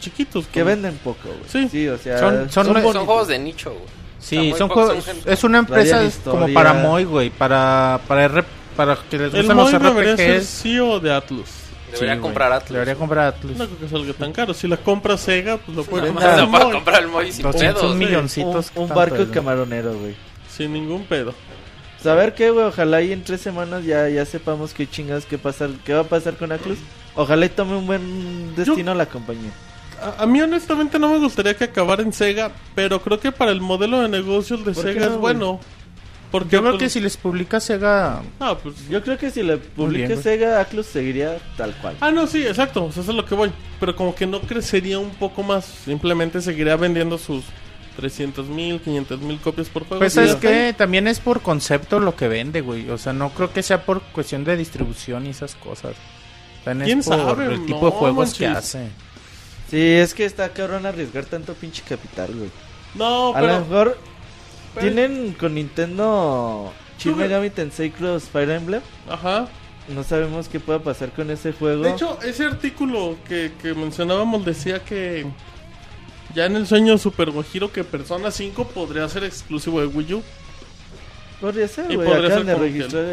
chiquitos. 0.00 0.46
Que 0.48 0.60
como- 0.60 0.66
venden 0.70 0.94
poco, 1.02 1.28
güey. 1.28 1.68
Sí. 1.70 1.88
o 1.88 1.96
sea. 1.96 2.18
Son- 2.18 2.50
son- 2.50 2.66
bonitos. 2.68 2.92
Son 2.92 3.06
juegos 3.06 3.28
de 3.28 3.38
nicho, 3.38 3.70
güey. 3.70 3.98
Sí, 4.18 4.52
son 4.58 4.68
juegos. 4.68 5.06
Es 5.26 5.44
una 5.44 5.58
empresa 5.58 6.00
como 6.24 6.52
para 6.52 6.74
Moy, 6.74 7.04
güey. 7.04 7.30
Para, 7.30 8.00
para, 8.08 8.24
R- 8.24 8.44
para 8.76 8.96
que 9.08 9.18
les 9.18 9.32
El 9.34 9.40
gustan 9.46 9.56
los 9.56 9.72
Moy 9.72 9.82
debería 9.94 10.16
ser 10.16 10.36
RPGs. 10.38 10.46
CEO 10.62 11.00
de 11.00 11.12
Atlus. 11.14 11.48
Debería 11.92 12.14
Sí, 12.16 12.20
comprar. 12.20 12.52
Atlus. 12.52 12.72
Debería 12.74 12.94
comprar 12.96 13.26
Atlus. 13.28 13.56
No 13.56 13.66
creo 13.66 13.78
que 13.78 13.88
salga 13.88 14.12
tan 14.12 14.32
caro. 14.32 14.52
Si 14.54 14.68
la 14.68 14.76
compra 14.76 15.16
Sega, 15.16 15.56
pues 15.56 15.76
lo 15.76 15.84
puede 15.84 16.08
comprar 16.08 16.36
no, 16.36 16.44
el 16.44 16.50
para 16.50 16.70
comprar 16.70 17.02
el 17.02 17.08
Moy 17.08 17.32
sin 17.32 17.42
200 17.44 17.80
pedos. 17.80 17.94
mil- 17.96 18.02
Un, 18.08 18.12
milloncitos. 18.12 18.72
un 18.74 18.88
barco 18.88 19.26
camaronero, 19.32 19.94
güey. 19.98 20.14
Sin 20.50 20.72
ningún 20.72 21.04
pedo. 21.04 21.32
Pues 21.96 22.06
a 22.06 22.14
ver 22.14 22.34
qué, 22.34 22.50
güey. 22.50 22.66
Ojalá 22.66 23.00
y 23.02 23.12
en 23.12 23.24
tres 23.24 23.40
semanas 23.40 23.84
ya, 23.84 24.08
ya 24.08 24.24
sepamos 24.26 24.74
qué 24.74 24.86
chingas 24.88 25.24
qué, 25.24 25.38
pasar, 25.38 25.70
qué 25.84 25.94
va 25.94 26.00
a 26.00 26.04
pasar 26.04 26.36
con 26.36 26.52
Aclus. 26.52 26.78
Ojalá 27.14 27.46
y 27.46 27.48
tome 27.48 27.76
un 27.76 27.86
buen 27.86 28.54
destino 28.54 28.94
la 28.94 29.06
compañía. 29.06 29.50
A, 30.02 30.22
a 30.22 30.26
mí 30.26 30.40
honestamente 30.40 30.98
no 30.98 31.10
me 31.10 31.18
gustaría 31.18 31.56
que 31.56 31.64
acabara 31.64 32.02
en 32.02 32.12
Sega, 32.12 32.50
pero 32.74 33.00
creo 33.00 33.18
que 33.20 33.32
para 33.32 33.50
el 33.50 33.60
modelo 33.60 34.00
de 34.00 34.08
negocios 34.08 34.64
de 34.64 34.72
¿Por 34.72 34.84
qué 34.84 34.92
Sega 34.94 35.06
no, 35.06 35.14
es 35.14 35.18
bueno. 35.20 35.60
Porque 36.30 36.50
Yo 36.50 36.60
creo 36.60 36.72
pues, 36.72 36.82
que 36.82 36.90
si 36.90 37.00
les 37.00 37.16
publica 37.16 37.58
Sega. 37.58 38.22
Ah, 38.38 38.56
pues... 38.62 38.88
Yo 38.88 39.02
creo 39.02 39.16
que 39.16 39.30
si 39.30 39.42
le 39.42 39.58
güey. 39.76 40.14
Sega, 40.16 40.60
Aclus 40.60 40.86
seguiría 40.86 41.38
tal 41.56 41.74
cual. 41.76 41.96
Ah, 42.00 42.10
no, 42.10 42.26
sí, 42.26 42.46
exacto. 42.46 42.84
O 42.84 42.92
sea, 42.92 43.02
eso 43.02 43.12
es 43.12 43.16
lo 43.16 43.24
que 43.24 43.34
voy. 43.34 43.50
Pero 43.80 43.96
como 43.96 44.14
que 44.14 44.26
no 44.26 44.40
crecería 44.40 44.98
un 44.98 45.10
poco 45.10 45.42
más. 45.42 45.64
Simplemente 45.64 46.42
seguiría 46.42 46.76
vendiendo 46.76 47.16
sus 47.16 47.44
300 47.96 48.46
mil, 48.48 48.80
500 48.80 49.20
mil 49.20 49.40
copias 49.40 49.68
por 49.70 49.86
juego. 49.86 50.00
Pues 50.00 50.16
es 50.18 50.34
que 50.36 50.74
también 50.76 51.08
es 51.08 51.18
por 51.18 51.40
concepto 51.40 51.98
lo 51.98 52.14
que 52.14 52.28
vende, 52.28 52.60
güey. 52.60 52.90
O 52.90 52.98
sea, 52.98 53.14
no 53.14 53.30
creo 53.30 53.52
que 53.52 53.62
sea 53.62 53.86
por 53.86 54.02
cuestión 54.02 54.44
de 54.44 54.56
distribución 54.56 55.26
y 55.26 55.30
esas 55.30 55.54
cosas. 55.54 55.94
También 56.62 56.86
¿Quién 56.86 56.98
es 57.00 57.06
por 57.06 57.16
sabe? 57.16 57.54
el 57.54 57.64
tipo 57.64 57.80
No 57.80 57.86
de 57.86 57.90
juegos 57.92 58.34
que 58.34 58.46
hace. 58.46 58.88
Sí, 59.70 59.80
es 59.80 60.14
que 60.14 60.24
está 60.24 60.48
cabrón 60.50 60.86
arriesgar 60.86 61.24
tanto 61.26 61.54
pinche 61.54 61.82
capital, 61.88 62.32
güey. 62.34 62.50
No, 62.94 63.34
A 63.34 63.40
lo 63.40 63.46
pero... 63.46 63.60
mejor 63.60 63.98
pero- 64.74 64.86
tienen 64.86 65.32
con 65.34 65.54
Nintendo 65.54 66.72
Shin 66.98 67.16
Megami 67.16 67.50
Tensei 67.50 67.90
Cross 67.90 68.24
Fire 68.32 68.50
Emblem. 68.50 68.80
Ajá. 69.08 69.48
No 69.88 70.02
sabemos 70.04 70.48
qué 70.48 70.60
pueda 70.60 70.78
pasar 70.80 71.10
con 71.12 71.30
ese 71.30 71.52
juego. 71.52 71.82
De 71.82 71.90
hecho, 71.92 72.18
ese 72.22 72.44
artículo 72.44 73.16
que, 73.26 73.52
que 73.62 73.72
mencionábamos 73.74 74.44
decía 74.44 74.84
que 74.84 75.26
ya 76.34 76.44
en 76.46 76.56
el 76.56 76.66
sueño 76.66 76.98
Super 76.98 77.30
Gojiro 77.30 77.72
que 77.72 77.84
Persona 77.84 78.30
5 78.30 78.68
podría 78.68 79.08
ser 79.08 79.24
exclusivo 79.24 79.80
de 79.80 79.86
Wii 79.86 80.14
U. 80.14 80.22
podría 81.40 81.68
ser, 81.68 81.86
güey. 81.86 81.96
podría 82.06 82.26
Acaban 82.26 82.46
ser 82.46 82.46
de 82.46 82.54
que- 82.54 82.60
registrar 82.60 83.04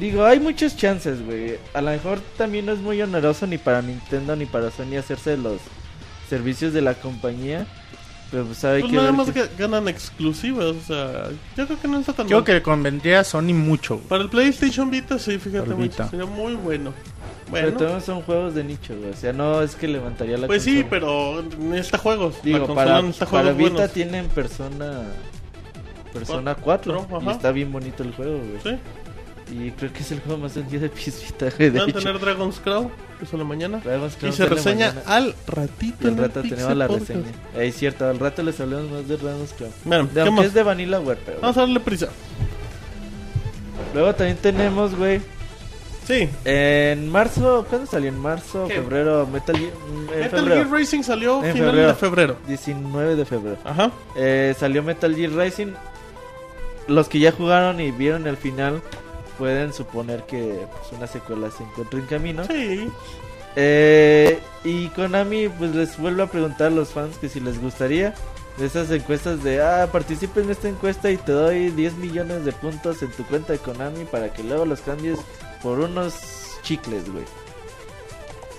Digo, 0.00 0.24
hay 0.24 0.40
muchas 0.40 0.76
chances, 0.76 1.24
güey. 1.24 1.58
A 1.74 1.80
lo 1.82 1.90
mejor 1.90 2.20
también 2.36 2.66
no 2.66 2.72
es 2.72 2.78
muy 2.78 3.00
oneroso 3.02 3.46
ni 3.46 3.58
para 3.58 3.82
Nintendo 3.82 4.34
ni 4.36 4.46
para 4.46 4.70
Sony 4.70 4.96
hacerse 4.98 5.36
los 5.36 5.60
servicios 6.28 6.72
de 6.72 6.80
la 6.82 6.94
compañía. 6.94 7.66
Pero 8.30 8.44
pues 8.44 8.64
hay 8.64 8.80
Pues 8.80 8.90
que 8.90 8.96
nada 8.96 9.10
ver 9.10 9.16
más 9.18 9.30
qué- 9.30 9.48
que 9.48 9.62
ganan 9.62 9.86
exclusivas, 9.86 10.64
o 10.74 10.80
sea, 10.84 11.28
yo 11.56 11.64
creo 11.66 11.80
que 11.80 11.86
no 11.86 12.00
está 12.00 12.12
tan 12.12 12.26
Creo 12.26 12.38
mal. 12.38 12.44
que 12.44 12.60
convendría 12.60 13.20
a 13.20 13.24
Sony 13.24 13.54
mucho. 13.54 13.96
güey. 13.96 14.08
Para 14.08 14.22
el 14.24 14.28
PlayStation 14.30 14.90
Vita, 14.90 15.16
sí, 15.20 15.38
fíjate 15.38 15.72
Vita. 15.74 16.08
sería 16.08 16.26
muy 16.26 16.54
bueno. 16.56 16.92
Pero 17.52 17.70
Bueno, 17.70 17.78
todos 17.78 18.02
son 18.04 18.22
juegos 18.22 18.56
de 18.56 18.64
nicho, 18.64 18.96
güey. 18.96 19.10
O 19.10 19.16
sea, 19.16 19.32
no 19.32 19.62
es 19.62 19.76
que 19.76 19.86
levantaría 19.86 20.36
la 20.38 20.48
pues 20.48 20.64
sí, 20.64 20.84
pero 20.90 21.44
necesita 21.60 21.98
juegos. 21.98 22.42
Digo, 22.42 22.74
para, 22.74 23.00
necesita 23.00 23.26
para 23.26 23.42
juegos 23.42 23.58
Vita 23.58 23.70
buenos. 23.74 23.92
tienen 23.92 24.26
Persona... 24.28 25.02
Persona 26.12 26.54
Cuatro, 26.56 27.06
4. 27.08 27.30
y 27.30 27.32
está 27.34 27.52
bien 27.52 27.70
bonito 27.70 28.02
el 28.02 28.12
juego, 28.12 28.38
güey. 28.38 28.60
Sí, 28.76 28.80
Y 29.48 29.70
creo 29.70 29.92
que 29.92 30.00
es 30.00 30.10
el 30.10 30.20
juego 30.20 30.38
más 30.40 30.54
vendido 30.56 30.82
de 30.82 30.88
PS 30.88 31.22
Vita, 31.24 31.46
güey. 31.56 31.70
De 31.70 31.78
van 31.78 31.88
a 31.88 31.90
hecho. 31.90 31.98
tener 32.00 32.18
Dragon's 32.20 32.58
Crown, 32.58 32.90
que 33.20 33.26
sale 33.26 33.44
mañana. 33.44 33.78
Dragon's 33.84 34.16
Y 34.20 34.32
se 34.32 34.46
reseña 34.46 34.88
mañana. 34.92 35.02
al 35.06 35.34
ratito. 35.46 35.96
Y 36.00 36.06
al 36.08 36.16
rato 36.18 36.42
tenemos 36.42 36.76
la 36.76 36.86
Podcast. 36.88 37.08
reseña. 37.10 37.28
Eh, 37.54 37.66
Es 37.68 37.76
cierto, 37.76 38.08
al 38.08 38.18
rato 38.18 38.42
les 38.42 38.58
hablamos 38.60 38.90
más 38.90 39.06
de 39.08 39.16
Dragon's 39.16 39.52
Crown. 39.52 39.72
Bueno, 39.84 40.04
De, 40.06 40.10
¿qué 40.14 40.20
aunque 40.20 40.32
más? 40.36 40.46
es 40.46 40.54
de 40.54 40.62
Vanillaware, 40.64 41.20
pero... 41.24 41.40
Vamos 41.40 41.56
a 41.56 41.60
darle 41.60 41.78
prisa. 41.80 42.08
Luego 43.94 44.14
también 44.14 44.36
tenemos, 44.38 44.94
güey, 44.96 45.20
Sí, 46.06 46.28
en 46.44 47.08
marzo, 47.10 47.66
¿cuándo 47.68 47.90
salió? 47.90 48.10
En 48.10 48.18
marzo, 48.18 48.66
¿Qué? 48.68 48.74
febrero, 48.74 49.26
Metal 49.26 49.56
Gear, 49.58 49.72
mm, 49.72 50.04
Metal 50.10 50.30
febrero, 50.40 50.54
Gear 50.64 50.70
Racing 50.80 51.02
salió 51.02 51.42
En 51.44 51.52
final 51.52 51.68
febrero. 51.70 51.88
de 51.88 51.94
febrero. 51.94 52.36
19 52.46 53.16
de 53.16 53.24
febrero. 53.24 53.58
Ajá. 53.64 53.90
Eh, 54.16 54.54
salió 54.56 54.84
Metal 54.84 55.12
Gear 55.16 55.32
Rising. 55.32 55.72
Los 56.86 57.08
que 57.08 57.18
ya 57.18 57.32
jugaron 57.32 57.80
y 57.80 57.90
vieron 57.90 58.28
el 58.28 58.36
final 58.36 58.82
pueden 59.38 59.72
suponer 59.72 60.24
que 60.24 60.66
pues, 60.70 60.92
una 60.92 61.06
secuela 61.06 61.50
se 61.50 61.64
encuentra 61.64 61.98
en 61.98 62.06
camino. 62.06 62.44
Sí. 62.44 62.90
Eh, 63.56 64.38
y 64.64 64.88
Konami 64.88 65.48
pues 65.48 65.74
les 65.74 65.98
vuelve 65.98 66.22
a 66.22 66.26
preguntar 66.26 66.66
a 66.68 66.70
los 66.70 66.90
fans 66.90 67.16
que 67.16 67.30
si 67.30 67.40
les 67.40 67.60
gustaría 67.60 68.14
de 68.58 68.66
esas 68.66 68.90
encuestas 68.90 69.42
de, 69.42 69.62
ah, 69.62 69.88
participa 69.90 70.40
en 70.40 70.50
esta 70.50 70.68
encuesta 70.68 71.10
y 71.10 71.16
te 71.16 71.32
doy 71.32 71.70
10 71.70 71.94
millones 71.94 72.44
de 72.44 72.52
puntos 72.52 73.02
en 73.02 73.10
tu 73.12 73.24
cuenta 73.24 73.52
de 73.52 73.58
Konami 73.58 74.04
para 74.04 74.32
que 74.32 74.42
luego 74.42 74.64
los 74.64 74.80
cambies 74.80 75.18
por 75.62 75.80
unos 75.80 76.14
chicles, 76.62 77.10
güey. 77.10 77.24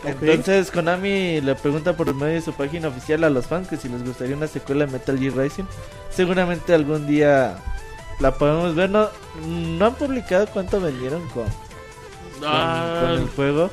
Entonces 0.06 0.72
Konami 0.72 1.42
le 1.42 1.56
pregunta 1.56 1.98
por 1.98 2.14
medio 2.14 2.36
de 2.36 2.42
su 2.42 2.54
página 2.54 2.88
oficial 2.88 3.24
a 3.24 3.30
los 3.30 3.48
fans 3.48 3.68
que 3.68 3.78
si 3.78 3.90
les 3.90 4.04
gustaría 4.04 4.36
una 4.36 4.48
secuela 4.48 4.86
de 4.86 4.92
Metal 4.92 5.18
Gear 5.18 5.36
Rising. 5.36 5.66
Seguramente 6.12 6.74
algún 6.74 7.08
día 7.08 7.58
la 8.20 8.34
podemos 8.36 8.76
ver. 8.76 8.90
No, 8.90 9.10
no 9.46 9.86
han 9.86 9.96
publicado 9.96 10.48
cuánto 10.48 10.80
vendieron 10.82 11.22
con, 11.30 11.46
con- 11.46 11.54
Ah, 12.46 13.00
con 13.02 13.10
el 13.12 13.28
juego. 13.30 13.70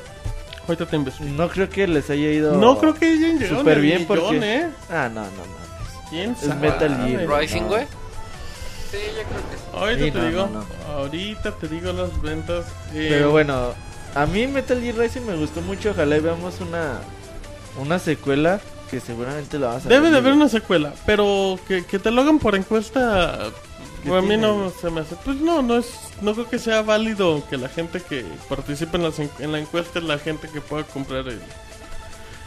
ahorita 0.67 0.85
te 0.87 0.95
investigo. 0.95 1.29
No 1.31 1.49
creo 1.49 1.69
que 1.69 1.87
les 1.87 2.09
haya 2.09 2.31
ido 2.31 2.55
No 2.57 2.77
creo 2.79 2.93
que 2.95 3.05
hayan 3.05 3.37
llegado 3.39 3.59
al 3.69 3.79
bien 3.81 4.01
millón, 4.01 4.05
porque... 4.07 4.37
¿eh? 4.41 4.67
Ah, 4.89 5.09
no, 5.13 5.21
no, 5.21 5.27
no. 5.27 6.09
¿Quién 6.09 6.31
Es 6.31 6.39
sabe? 6.39 6.69
Metal 6.69 7.05
Gear. 7.05 7.27
Rising, 7.41 7.61
No. 7.63 7.67
güey. 7.67 7.85
Sí, 8.91 8.97
yo 9.07 9.23
creo 9.23 9.49
que 9.49 9.57
sí. 9.57 9.63
Ahorita 9.73 10.05
Sí, 10.05 10.11
te 10.11 10.19
no, 10.19 10.27
digo. 10.27 10.49
no, 10.53 10.93
Ahorita 10.93 11.51
te 11.51 11.67
digo 11.67 11.91
las 11.91 12.21
ventas. 12.21 12.65
Eh, 12.93 13.07
Pero 13.09 13.31
bueno, 13.31 13.73
a 14.13 14.25
mí 14.27 14.47
Metal 14.47 14.79
Gear 14.79 14.95
Rising 14.95 15.21
me 15.21 15.35
gustó 15.35 15.61
mucho. 15.61 15.91
Ojalá 15.91 16.17
y 16.17 16.19
veamos 16.21 16.61
una, 16.61 16.99
una 17.79 17.99
secuela 17.99 18.59
que 18.89 18.99
seguramente 18.99 19.57
la 19.59 19.67
vas 19.67 19.85
a 19.85 19.89
Debe 19.89 20.01
ver, 20.03 20.11
de 20.11 20.17
haber 20.19 20.33
una 20.33 20.47
secuela, 20.47 20.93
pero 21.07 21.59
que, 21.67 21.83
que 21.85 21.97
te 21.99 22.11
lo 22.11 22.21
hagan 22.21 22.37
por 22.39 22.55
encuesta. 22.55 23.39
¿Qué 24.05 24.15
A 24.17 24.21
mí 24.21 24.37
no 24.37 24.71
se 24.79 24.89
me 24.89 25.01
hace. 25.01 25.15
Pues 25.23 25.37
no, 25.37 25.61
no 25.61 25.77
es. 25.77 25.87
No 26.21 26.33
creo 26.33 26.49
que 26.49 26.59
sea 26.59 26.81
válido 26.81 27.43
que 27.49 27.57
la 27.57 27.69
gente 27.69 28.01
que 28.01 28.23
participe 28.47 28.97
en, 28.97 29.03
las 29.03 29.19
en- 29.19 29.29
en 29.39 29.51
la 29.51 29.59
encuesta 29.59 29.99
es 29.99 30.05
la 30.05 30.17
gente 30.19 30.47
que 30.49 30.61
pueda 30.61 30.83
comprar 30.83 31.27
el, 31.27 31.39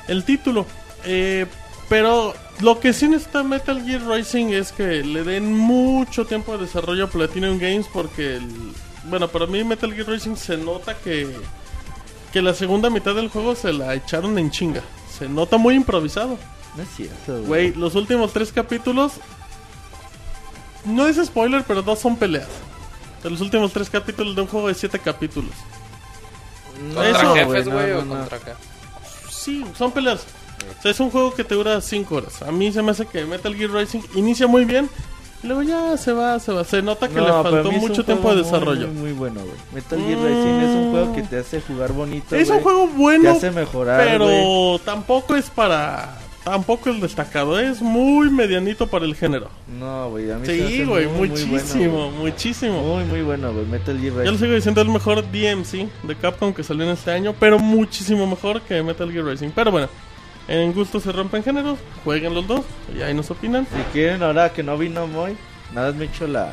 el 0.09 0.25
título. 0.25 0.67
Eh, 1.05 1.47
pero 1.89 2.35
lo 2.61 2.81
que 2.81 2.93
sí 2.93 3.09
necesita 3.09 3.43
Metal 3.43 3.83
Gear 3.85 4.03
Rising 4.07 4.47
es 4.53 4.73
que 4.73 5.03
le 5.03 5.25
den 5.25 5.55
mucho 5.57 6.27
tiempo 6.27 6.53
de 6.57 6.65
desarrollo 6.67 7.05
a 7.05 7.09
Platinum 7.09 7.59
Games 7.59 7.87
porque, 7.93 8.37
el- 8.37 8.73
bueno, 9.05 9.29
para 9.29 9.47
mí 9.47 9.65
Metal 9.65 9.93
Gear 9.93 10.07
Rising 10.09 10.37
se 10.37 10.57
nota 10.57 10.97
que, 10.99 11.27
que 12.33 12.43
la 12.43 12.53
segunda 12.55 12.91
mitad 12.91 13.15
del 13.15 13.29
juego 13.29 13.55
se 13.55 13.73
la 13.73 13.95
echaron 13.95 14.39
en 14.39 14.51
chinga. 14.51 14.83
Se 15.19 15.29
nota 15.29 15.57
muy 15.57 15.75
improvisado. 15.75 16.39
No 16.77 16.83
es 16.83 16.89
cierto, 16.95 17.43
Güey, 17.45 17.73
los 17.75 17.95
últimos 17.95 18.33
tres 18.33 18.53
capítulos. 18.53 19.13
No 20.89 21.07
es 21.07 21.17
spoiler, 21.25 21.65
pero 21.67 21.83
dos 21.83 21.99
son 21.99 22.17
peleas. 22.17 22.49
De 23.23 23.31
los 23.31 23.41
últimos 23.41 23.73
tres 23.73 23.91
capítulos 23.91 24.35
de 24.35 24.43
un 24.43 24.49
juego 24.49 24.69
de 24.69 24.75
siete 24.75 24.99
capítulos. 24.99 25.51
¿Contra 26.95 27.11
Eso, 27.11 27.35
jefes, 27.35 27.69
güey, 27.69 27.91
no, 27.91 27.99
o 27.99 28.05
no, 28.05 28.15
no. 28.15 28.21
contra 28.21 28.39
qué? 28.39 28.53
Sí, 29.31 29.65
son 29.77 29.91
peleas. 29.93 30.25
O 30.79 30.83
sea, 30.83 30.91
es 30.91 31.01
un 31.01 31.11
juego 31.11 31.35
que 31.35 31.45
te 31.45 31.55
dura 31.55 31.81
5 31.81 32.15
horas. 32.15 32.43
A 32.43 32.53
mí 32.53 32.73
se 32.73 32.83
me 32.83 32.91
hace 32.93 33.07
que 33.07 33.25
Metal 33.25 33.55
Gear 33.55 33.71
Rising 33.71 34.01
inicia 34.15 34.47
muy 34.47 34.65
bien. 34.65 34.89
Y 35.43 35.47
luego 35.47 35.63
ya 35.63 35.97
se 35.97 36.13
va, 36.13 36.39
se 36.41 36.53
va. 36.53 36.65
Se 36.65 36.83
nota 36.83 37.09
que 37.09 37.21
le 37.21 37.29
No, 37.29 37.43
faltó 37.43 37.71
mucho 37.71 38.05
tiempo 38.05 38.35
de 38.35 38.43
desarrollo. 38.43 38.89
Muy, 38.89 38.97
muy 38.97 39.13
bueno, 39.13 39.41
güey. 39.41 39.55
Metal 39.73 39.99
Gear 39.99 40.19
Rising 40.19 40.61
es 40.61 40.77
un 40.77 40.91
juego 40.91 41.15
que 41.15 41.23
te 41.23 41.39
hace 41.39 41.61
jugar 41.61 41.93
bonito. 41.93 42.35
es 42.37 42.51
un 42.51 42.61
juego 42.61 42.87
Te 42.89 42.95
bueno, 42.97 43.31
hace 43.31 43.51
mejorar, 43.51 44.05
pero 44.05 44.81
tampoco 44.85 45.37
es 45.37 45.49
para. 45.51 46.19
Tampoco 46.51 46.91
es 46.91 47.01
destacado. 47.01 47.59
Es 47.61 47.83
muy 47.83 48.31
medianito 48.31 48.87
para 48.87 49.05
el 49.05 49.15
género. 49.15 49.51
No, 49.79 50.09
güey, 50.11 50.31
a 50.31 50.37
mí 50.39 50.47
Sí, 50.47 50.61
hace 50.63 50.85
güey, 50.87 51.07
muy, 51.07 51.29
muy 51.29 51.45
muchísimo, 51.47 51.93
bueno, 52.11 52.11
muchísimo. 52.19 52.83
Muy, 52.83 53.05
muy 53.05 53.23
bueno, 53.23 53.53
güey. 53.53 53.67
Metal 53.67 53.99
Gear 54.01 54.13
Yo 54.13 54.19
le 54.19 54.25
Rising. 54.31 54.39
sigo 54.39 54.55
diciendo 54.55 54.81
el 54.81 54.89
mejor 54.89 55.23
DMC 55.31 55.89
de 56.05 56.17
Capcom 56.21 56.55
que 56.55 56.63
salió 56.65 56.85
en 56.85 56.91
este 56.91 57.11
año, 57.11 57.35
pero 57.39 57.59
muchísimo 57.59 58.27
mejor 58.27 58.63
que 58.63 58.83
Metal 58.83 59.11
Gear 59.13 59.25
Racing. 59.27 59.51
Pero 59.55 59.71
bueno, 59.71 59.89
en 60.49 60.73
gusto 60.73 61.01
se 61.01 61.13
rompen 61.13 61.43
géneros, 61.43 61.79
jueguen 62.05 62.33
los 62.35 62.47
dos 62.47 62.63
y 62.97 63.03
ahí 63.03 63.13
nos 63.13 63.31
opinan. 63.31 63.67
Si 63.67 63.83
quieren, 63.93 64.23
ahora 64.23 64.51
que 64.53 64.63
no 64.63 64.79
vino 64.79 65.07
Moy, 65.07 65.37
nada 65.75 65.89
más 65.89 65.97
me 65.97 66.07
echo 66.07 66.27
la, 66.27 66.53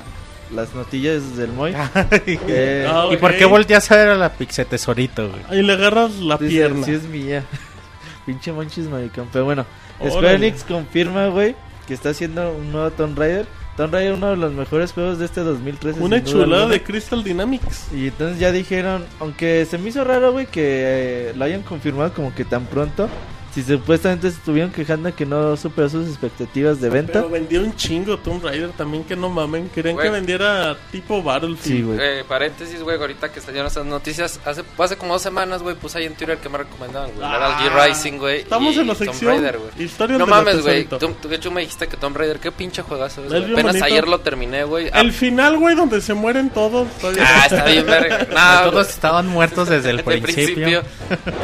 las 0.54 0.76
notillas 0.76 1.38
del 1.38 1.54
Moy. 1.54 1.74
Eh, 2.28 2.86
Ah, 2.92 3.08
¿Y 3.12 3.16
por 3.18 3.36
qué 3.38 3.46
volteas 3.46 3.90
a 3.92 3.96
ver 3.96 4.10
a 4.10 4.16
la 4.16 4.34
Pixie 4.34 4.66
Tesorito, 4.66 5.30
güey? 5.30 5.42
Ahí 5.50 5.64
le 5.66 5.72
agarras 5.72 6.16
la 6.18 6.36
dice, 6.38 6.50
pierna. 6.52 6.86
Sí 6.86 6.92
es 6.92 7.04
mía. 7.04 7.46
Pinche 8.26 8.52
Monchis 8.52 8.88
maricón. 8.90 9.30
Pero 9.32 9.46
bueno. 9.46 9.66
Square 10.00 10.36
Enix 10.36 10.64
confirma, 10.64 11.28
güey, 11.28 11.56
que 11.88 11.94
está 11.94 12.10
haciendo 12.10 12.54
un 12.54 12.72
nuevo 12.72 12.92
Tomb 12.92 13.18
Raider. 13.18 13.46
Tomb 13.78 13.94
Raider 13.94 14.14
uno 14.14 14.30
de 14.30 14.38
los 14.38 14.54
mejores 14.54 14.94
juegos 14.94 15.20
de 15.20 15.26
este 15.26 15.42
2013. 15.42 16.00
Una 16.00 16.24
chulada 16.24 16.64
alguna. 16.64 16.74
de 16.74 16.84
Crystal 16.84 17.24
Dynamics. 17.24 17.88
Y 17.94 18.08
entonces 18.08 18.40
ya 18.40 18.52
dijeron, 18.52 19.06
aunque 19.20 19.66
se 19.66 19.78
me 19.78 19.90
hizo 19.90 20.04
raro, 20.04 20.32
güey, 20.32 20.46
que 20.46 21.30
eh, 21.30 21.34
lo 21.36 21.46
hayan 21.46 21.62
confirmado 21.62 22.14
como 22.14 22.34
que 22.34 22.46
tan 22.46 22.66
pronto. 22.66 23.10
Si 23.56 23.64
supuestamente 23.64 24.30
se 24.30 24.36
estuvieron 24.38 24.70
quejando 24.72 25.16
que 25.16 25.26
no 25.26 25.56
superó 25.56 25.88
sus 25.90 26.10
expectativas 26.10 26.82
de 26.82 26.90
venta. 26.90 27.14
Pero 27.14 27.30
vendió 27.30 27.62
un 27.62 27.74
chingo 27.76 28.18
Tomb 28.20 28.44
Raider 28.44 28.72
también, 28.72 29.06
que 29.06 29.16
no 29.16 29.30
mamen. 29.30 29.70
Querían 29.70 29.98
que 29.98 30.10
vendiera 30.10 30.76
tipo 30.92 31.24
Battlefield. 31.24 31.62
Sí, 31.64 31.82
güey. 31.82 31.98
Eh, 32.02 32.24
paréntesis, 32.28 32.84
güey, 32.84 32.98
ahorita 33.00 33.32
que 33.32 33.40
salieron 33.40 33.68
esas 33.68 33.86
noticias, 33.86 34.42
hace, 34.46 34.62
hace 34.78 34.98
como 34.98 35.14
dos 35.14 35.22
semanas, 35.22 35.64
güey, 35.64 35.74
puse 35.76 36.00
ahí 36.00 36.06
en 36.06 36.16
Twitter 36.16 36.38
que 36.38 36.50
me 36.50 36.58
recomendaban, 36.58 37.12
güey. 37.16 37.26
Metal 37.28 37.52
Ah, 37.56 37.60
Gear 37.62 37.88
Rising, 37.90 38.18
güey. 38.18 38.42
Estamos 38.42 38.76
y 38.76 38.80
en 38.80 38.88
la 38.88 38.94
Tomb 38.94 39.06
sección 39.08 39.32
Raider, 39.32 39.58
güey. 39.58 39.72
No 40.00 40.08
de 40.08 40.18
la 40.20 40.26
mames, 40.26 40.62
güey. 40.62 40.84
Tesorito. 40.84 40.98
Tú, 40.98 41.14
tú, 41.22 41.28
de 41.30 41.36
hecho 41.38 41.50
me 41.52 41.62
dijiste 41.62 41.88
que 41.88 41.96
Tomb 41.96 42.18
Raider, 42.18 42.40
qué 42.42 42.52
pinche 42.52 42.82
juegazo 42.82 43.24
es, 43.24 43.32
Apenas 43.32 43.64
bonito. 43.64 43.86
ayer 43.86 44.06
lo 44.08 44.20
terminé, 44.20 44.66
güey. 44.66 44.90
Ah, 44.92 45.00
El 45.00 45.14
final, 45.14 45.58
güey, 45.58 45.76
donde 45.78 46.02
se 46.02 46.14
mueren 46.14 46.50
todos. 46.50 46.90
todavía- 47.00 47.24
Ah, 47.26 47.46
está 47.46 47.64
bien, 47.66 47.86
verga. 47.86 48.28
No, 48.66 48.70
Todos 48.72 48.90
estaban 48.90 49.28
muertos 49.28 49.70
desde 49.70 49.92
el 49.92 49.98
desde 50.06 50.22
principio. 50.22 50.84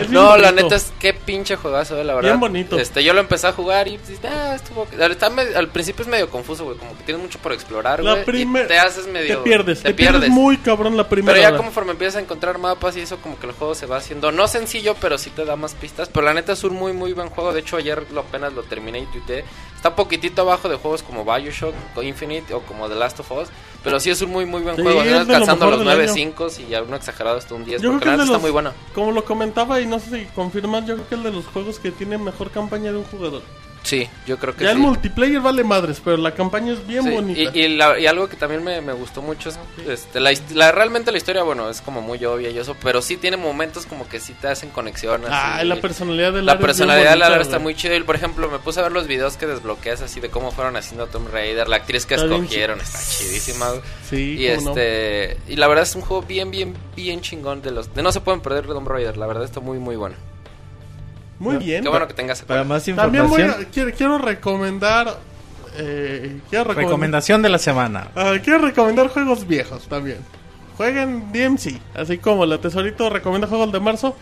No, 0.09 0.35
la 0.35 0.51
neta 0.51 0.75
es 0.75 0.91
que 0.99 1.13
pinche 1.13 1.55
juegazo, 1.55 2.00
la 2.03 2.13
verdad. 2.15 2.29
Bien 2.29 2.39
bonito. 2.39 2.77
Este, 2.79 3.03
yo 3.03 3.13
lo 3.13 3.19
empecé 3.21 3.47
a 3.47 3.53
jugar 3.53 3.87
y 3.87 3.97
pues, 3.97 4.19
ah, 4.25 4.53
estuvo. 4.55 4.87
Está 4.99 5.29
medio- 5.29 5.57
al 5.57 5.67
principio 5.69 6.03
es 6.03 6.07
medio 6.09 6.29
confuso, 6.29 6.63
güey. 6.65 6.77
Como 6.77 6.97
que 6.97 7.03
tienes 7.03 7.21
mucho 7.23 7.39
por 7.39 7.53
explorar, 7.53 8.03
La 8.03 8.13
güey. 8.13 8.25
primer- 8.25 8.65
Y 8.65 8.67
te 8.69 8.79
haces 8.79 9.07
medio. 9.07 9.37
Te 9.39 9.43
pierdes, 9.43 9.79
te, 9.81 9.89
Te 9.89 9.93
pierdes. 9.93 10.19
pierdes. 10.21 10.29
muy 10.29 10.57
cabrón 10.57 10.97
la 10.97 11.07
primera 11.09 11.33
Pero 11.33 11.41
ya 11.43 11.49
hora. 11.55 11.57
conforme 11.63 11.91
empiezas 11.91 12.17
a 12.17 12.19
encontrar 12.21 12.57
mapas 12.57 12.95
y 12.97 13.01
eso, 13.01 13.17
como 13.17 13.39
que 13.39 13.47
el 13.47 13.53
juego 13.53 13.75
se 13.75 13.85
va 13.85 13.97
haciendo, 13.97 14.31
no 14.31 14.47
sencillo, 14.47 14.95
pero 14.99 15.17
sí 15.17 15.29
te 15.29 15.45
da 15.45 15.55
más 15.55 15.73
pistas. 15.75 16.09
Pero 16.09 16.25
la 16.25 16.33
neta 16.33 16.53
es 16.53 16.63
un 16.63 16.73
muy, 16.75 16.93
muy 16.93 17.13
buen 17.13 17.29
juego. 17.29 17.53
De 17.53 17.59
hecho, 17.61 17.77
ayer 17.77 18.05
lo 18.11 18.21
apenas 18.21 18.53
lo 18.53 18.63
terminé 18.63 18.99
y 18.99 19.05
tuiteé. 19.07 19.43
Está 19.75 19.95
poquitito 19.95 20.43
abajo 20.43 20.69
de 20.69 20.75
juegos 20.75 21.01
como 21.01 21.25
Bioshock, 21.25 21.73
Infinite 22.03 22.53
o 22.53 22.61
como 22.61 22.87
The 22.87 22.95
Last 22.95 23.19
of 23.19 23.31
Us. 23.31 23.47
Pero 23.83 23.99
sí 23.99 24.11
es 24.11 24.21
un 24.21 24.29
muy, 24.29 24.45
muy 24.45 24.61
buen 24.61 24.75
Sí, 24.75 24.81
juego. 24.83 25.03
lo 25.03 25.09
alcanzando 25.17 25.55
mejor 25.65 25.69
los 25.69 25.79
del 25.79 25.85
9 25.87 26.03
año. 26.03 26.13
5 26.13 26.47
y 26.69 26.73
a 26.75 26.83
uno 26.83 26.95
exagerado 26.95 27.37
hasta 27.37 27.55
un 27.55 27.65
10. 27.65 27.81
Yo 27.81 27.89
creo 27.89 27.99
que 27.99 28.17
la 28.17 28.23
está 28.25 28.37
muy 28.37 28.51
bueno. 28.51 28.73
como 28.93 29.11
lo 29.11 29.25
comentaba 29.25 29.81
y 29.81 29.87
no 29.87 29.99
sé 29.99 30.19
si 30.19 30.25
confirman, 30.35 30.85
yo 30.85 30.93
creo 30.95 31.09
que 31.09 31.15
es 31.15 31.23
de 31.23 31.31
los 31.31 31.47
juegos 31.47 31.79
que 31.79 31.90
tiene 31.91 32.17
mejor 32.17 32.51
campaña 32.51 32.91
de 32.91 32.97
un 32.97 33.03
jugador. 33.05 33.41
Sí, 33.83 34.07
yo 34.27 34.37
creo 34.37 34.55
que 34.55 34.63
Ya 34.63 34.69
sí. 34.69 34.75
el 34.75 34.79
multiplayer 34.83 35.41
vale 35.41 35.63
madres, 35.63 35.99
pero 36.05 36.15
la 36.17 36.35
campaña 36.35 36.71
es 36.73 36.85
bien 36.85 37.03
Sí, 37.03 37.09
bonita. 37.09 37.51
Y, 37.57 37.61
y 37.63 37.67
la- 37.77 37.97
y 37.97 38.05
algo 38.05 38.29
que 38.29 38.37
también 38.37 38.63
me, 38.63 38.79
me 38.79 38.93
gustó 38.93 39.23
mucho 39.23 39.49
es 39.49 39.57
este, 39.87 40.19
la, 40.19 40.71
realmente 40.71 41.11
la 41.11 41.17
historia, 41.17 41.41
bueno, 41.41 41.67
es 41.67 41.81
como 41.81 41.99
muy 41.99 42.23
obvia 42.23 42.51
y 42.51 42.59
eso, 42.59 42.75
pero 42.83 43.01
sí 43.01 43.17
tiene 43.17 43.37
momentos 43.37 43.87
como 43.87 44.07
que 44.07 44.19
sí 44.19 44.35
te 44.39 44.49
hacen 44.49 44.69
conexiones. 44.69 45.29
ah, 45.31 45.63
la 45.63 45.77
personalidad 45.81 46.31
del 46.31 46.45
la 46.45 46.59
personalidad 46.59 47.13
de 47.13 47.17
la 47.17 47.29
bonita, 47.29 47.41
está 47.41 47.57
muy 47.57 47.73
chida. 47.73 47.95
Y 47.95 48.03
por 48.03 48.15
ejemplo, 48.15 48.51
me 48.51 48.59
puse 48.59 48.79
a 48.81 48.83
ver 48.83 48.91
los 48.91 49.07
videos 49.07 49.35
que 49.35 49.47
desbloqueas 49.47 50.01
así 50.03 50.19
de 50.19 50.29
cómo 50.29 50.51
fueron 50.51 50.75
haciendo 50.77 51.07
Tomb 51.07 51.29
Raider, 51.31 51.67
la 51.67 51.77
actriz 51.77 52.05
que 52.05 52.13
Está 52.13 52.27
bien 52.27 52.43
escogieron, 52.43 52.79
está 52.81 52.99
chidísima. 52.99 53.65
Sí, 54.07 54.45
y 54.45 54.47
no. 54.63 54.73
este 54.75 55.37
y 55.47 55.55
la 55.55 55.67
verdad 55.67 55.85
es 55.85 55.95
un 55.95 56.03
juego 56.03 56.21
bien 56.21 56.51
bien 56.51 56.75
bien 56.95 57.21
chingón 57.21 57.63
de 57.63 57.71
los 57.71 57.91
de 57.95 58.03
no 58.03 58.11
se 58.11 58.21
pueden 58.21 58.41
perder 58.41 58.67
Tomb 58.67 58.87
Raider, 58.87 59.17
la 59.17 59.25
verdad 59.25 59.43
está 59.43 59.59
muy 59.59 59.79
muy 59.79 59.95
bueno. 59.95 60.15
Muy 61.41 61.57
bien. 61.57 61.83
Qué 61.83 61.89
bueno 61.89 62.07
que 62.07 62.13
tengas 62.13 62.41
Para 62.43 62.63
más 62.63 62.85
También 62.85 63.27
voy 63.27 63.41
información, 63.41 63.67
a- 63.67 63.71
quiero, 63.71 63.91
quiero 63.95 64.17
recomendar. 64.17 65.17
Eh, 65.77 66.39
quiero 66.49 66.63
recomendar. 66.65 66.85
Recomendación 66.85 67.41
de 67.41 67.49
la 67.49 67.57
semana. 67.57 68.09
Ah, 68.15 68.33
quiero 68.43 68.59
recomendar 68.59 69.07
juegos 69.09 69.47
viejos 69.47 69.87
también. 69.87 70.17
Jueguen 70.77 71.31
DMC, 71.31 71.79
así 71.95 72.17
como 72.17 72.45
la 72.45 72.57
Tesorito 72.59 73.09
recomienda 73.09 73.47
juegos 73.47 73.71
de 73.71 73.79
marzo. 73.79 74.15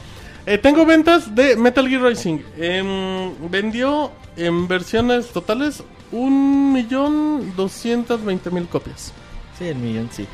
Eh, 0.46 0.58
tengo 0.58 0.86
ventas 0.86 1.34
de 1.36 1.56
Metal 1.56 1.88
Gear 1.88 2.02
Rising. 2.04 2.40
Em, 2.58 3.50
vendió 3.50 4.12
en 4.38 4.68
versiones 4.68 5.28
totales 5.30 5.84
1.220.000 6.12 8.68
copias. 8.68 9.14
sí, 9.58 9.68
el 9.68 9.76
millón 9.78 10.10
sí. 10.12 10.28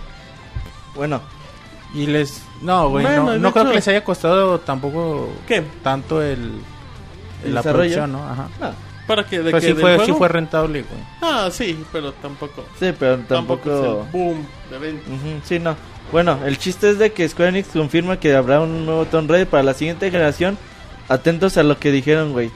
Bueno, 0.95 1.21
Y 1.93 2.07
les... 2.07 2.41
No, 2.61 2.89
güey, 2.89 3.05
Bueno, 3.05 3.23
no, 3.25 3.37
no 3.37 3.51
creo 3.51 3.63
hecho- 3.63 3.71
que 3.71 3.75
les 3.77 3.87
haya 3.87 4.03
costado 4.03 4.59
tampoco 4.59 5.29
¿Qué? 5.47 5.63
tanto 5.83 6.21
el... 6.21 6.51
¿El 7.45 7.53
la 7.53 7.61
desarrollo? 7.61 7.79
producción, 7.95 8.11
¿no? 8.11 8.23
Ajá. 8.23 8.49
no, 8.59 8.71
¿Para 9.07 9.23
que 9.25 9.39
¿De 9.39 9.51
Pues 9.51 9.61
qué? 9.61 9.67
sí 9.69 9.73
¿Del 9.73 9.81
fue, 9.81 9.91
sí 9.93 9.97
juego? 10.05 10.17
fue 10.17 10.27
rentable, 10.29 10.81
güey. 10.81 11.01
Ah, 11.21 11.49
sí, 11.51 11.77
pero 11.91 12.11
tampoco. 12.13 12.63
sí, 12.79 12.91
pero 12.99 13.17
Tampoco, 13.19 13.69
tampoco... 13.69 13.69
es 14.01 14.05
el 14.05 14.11
boom 14.11 14.47
de 14.71 14.77
ventas. 14.79 15.07
Ujú, 15.07 15.29
sí, 15.43 15.59
no. 15.59 15.75
Bueno, 16.11 16.39
el 16.45 16.57
chiste 16.57 16.89
es 16.89 16.97
de 16.99 17.11
que 17.11 17.27
Square 17.27 17.49
Enix 17.49 17.69
confirma 17.69 18.19
que 18.19 18.33
habrá 18.35 18.61
un 18.61 18.85
nuevo 18.85 19.05
Tomb 19.05 19.29
Raider 19.29 19.47
para 19.47 19.63
la 19.63 19.73
siguiente 19.73 20.09
generación. 20.11 20.57
Atentos 21.07 21.57
a 21.57 21.63
lo 21.63 21.77
que 21.79 21.91
dijeron, 21.91 22.31
güey. 22.33 22.49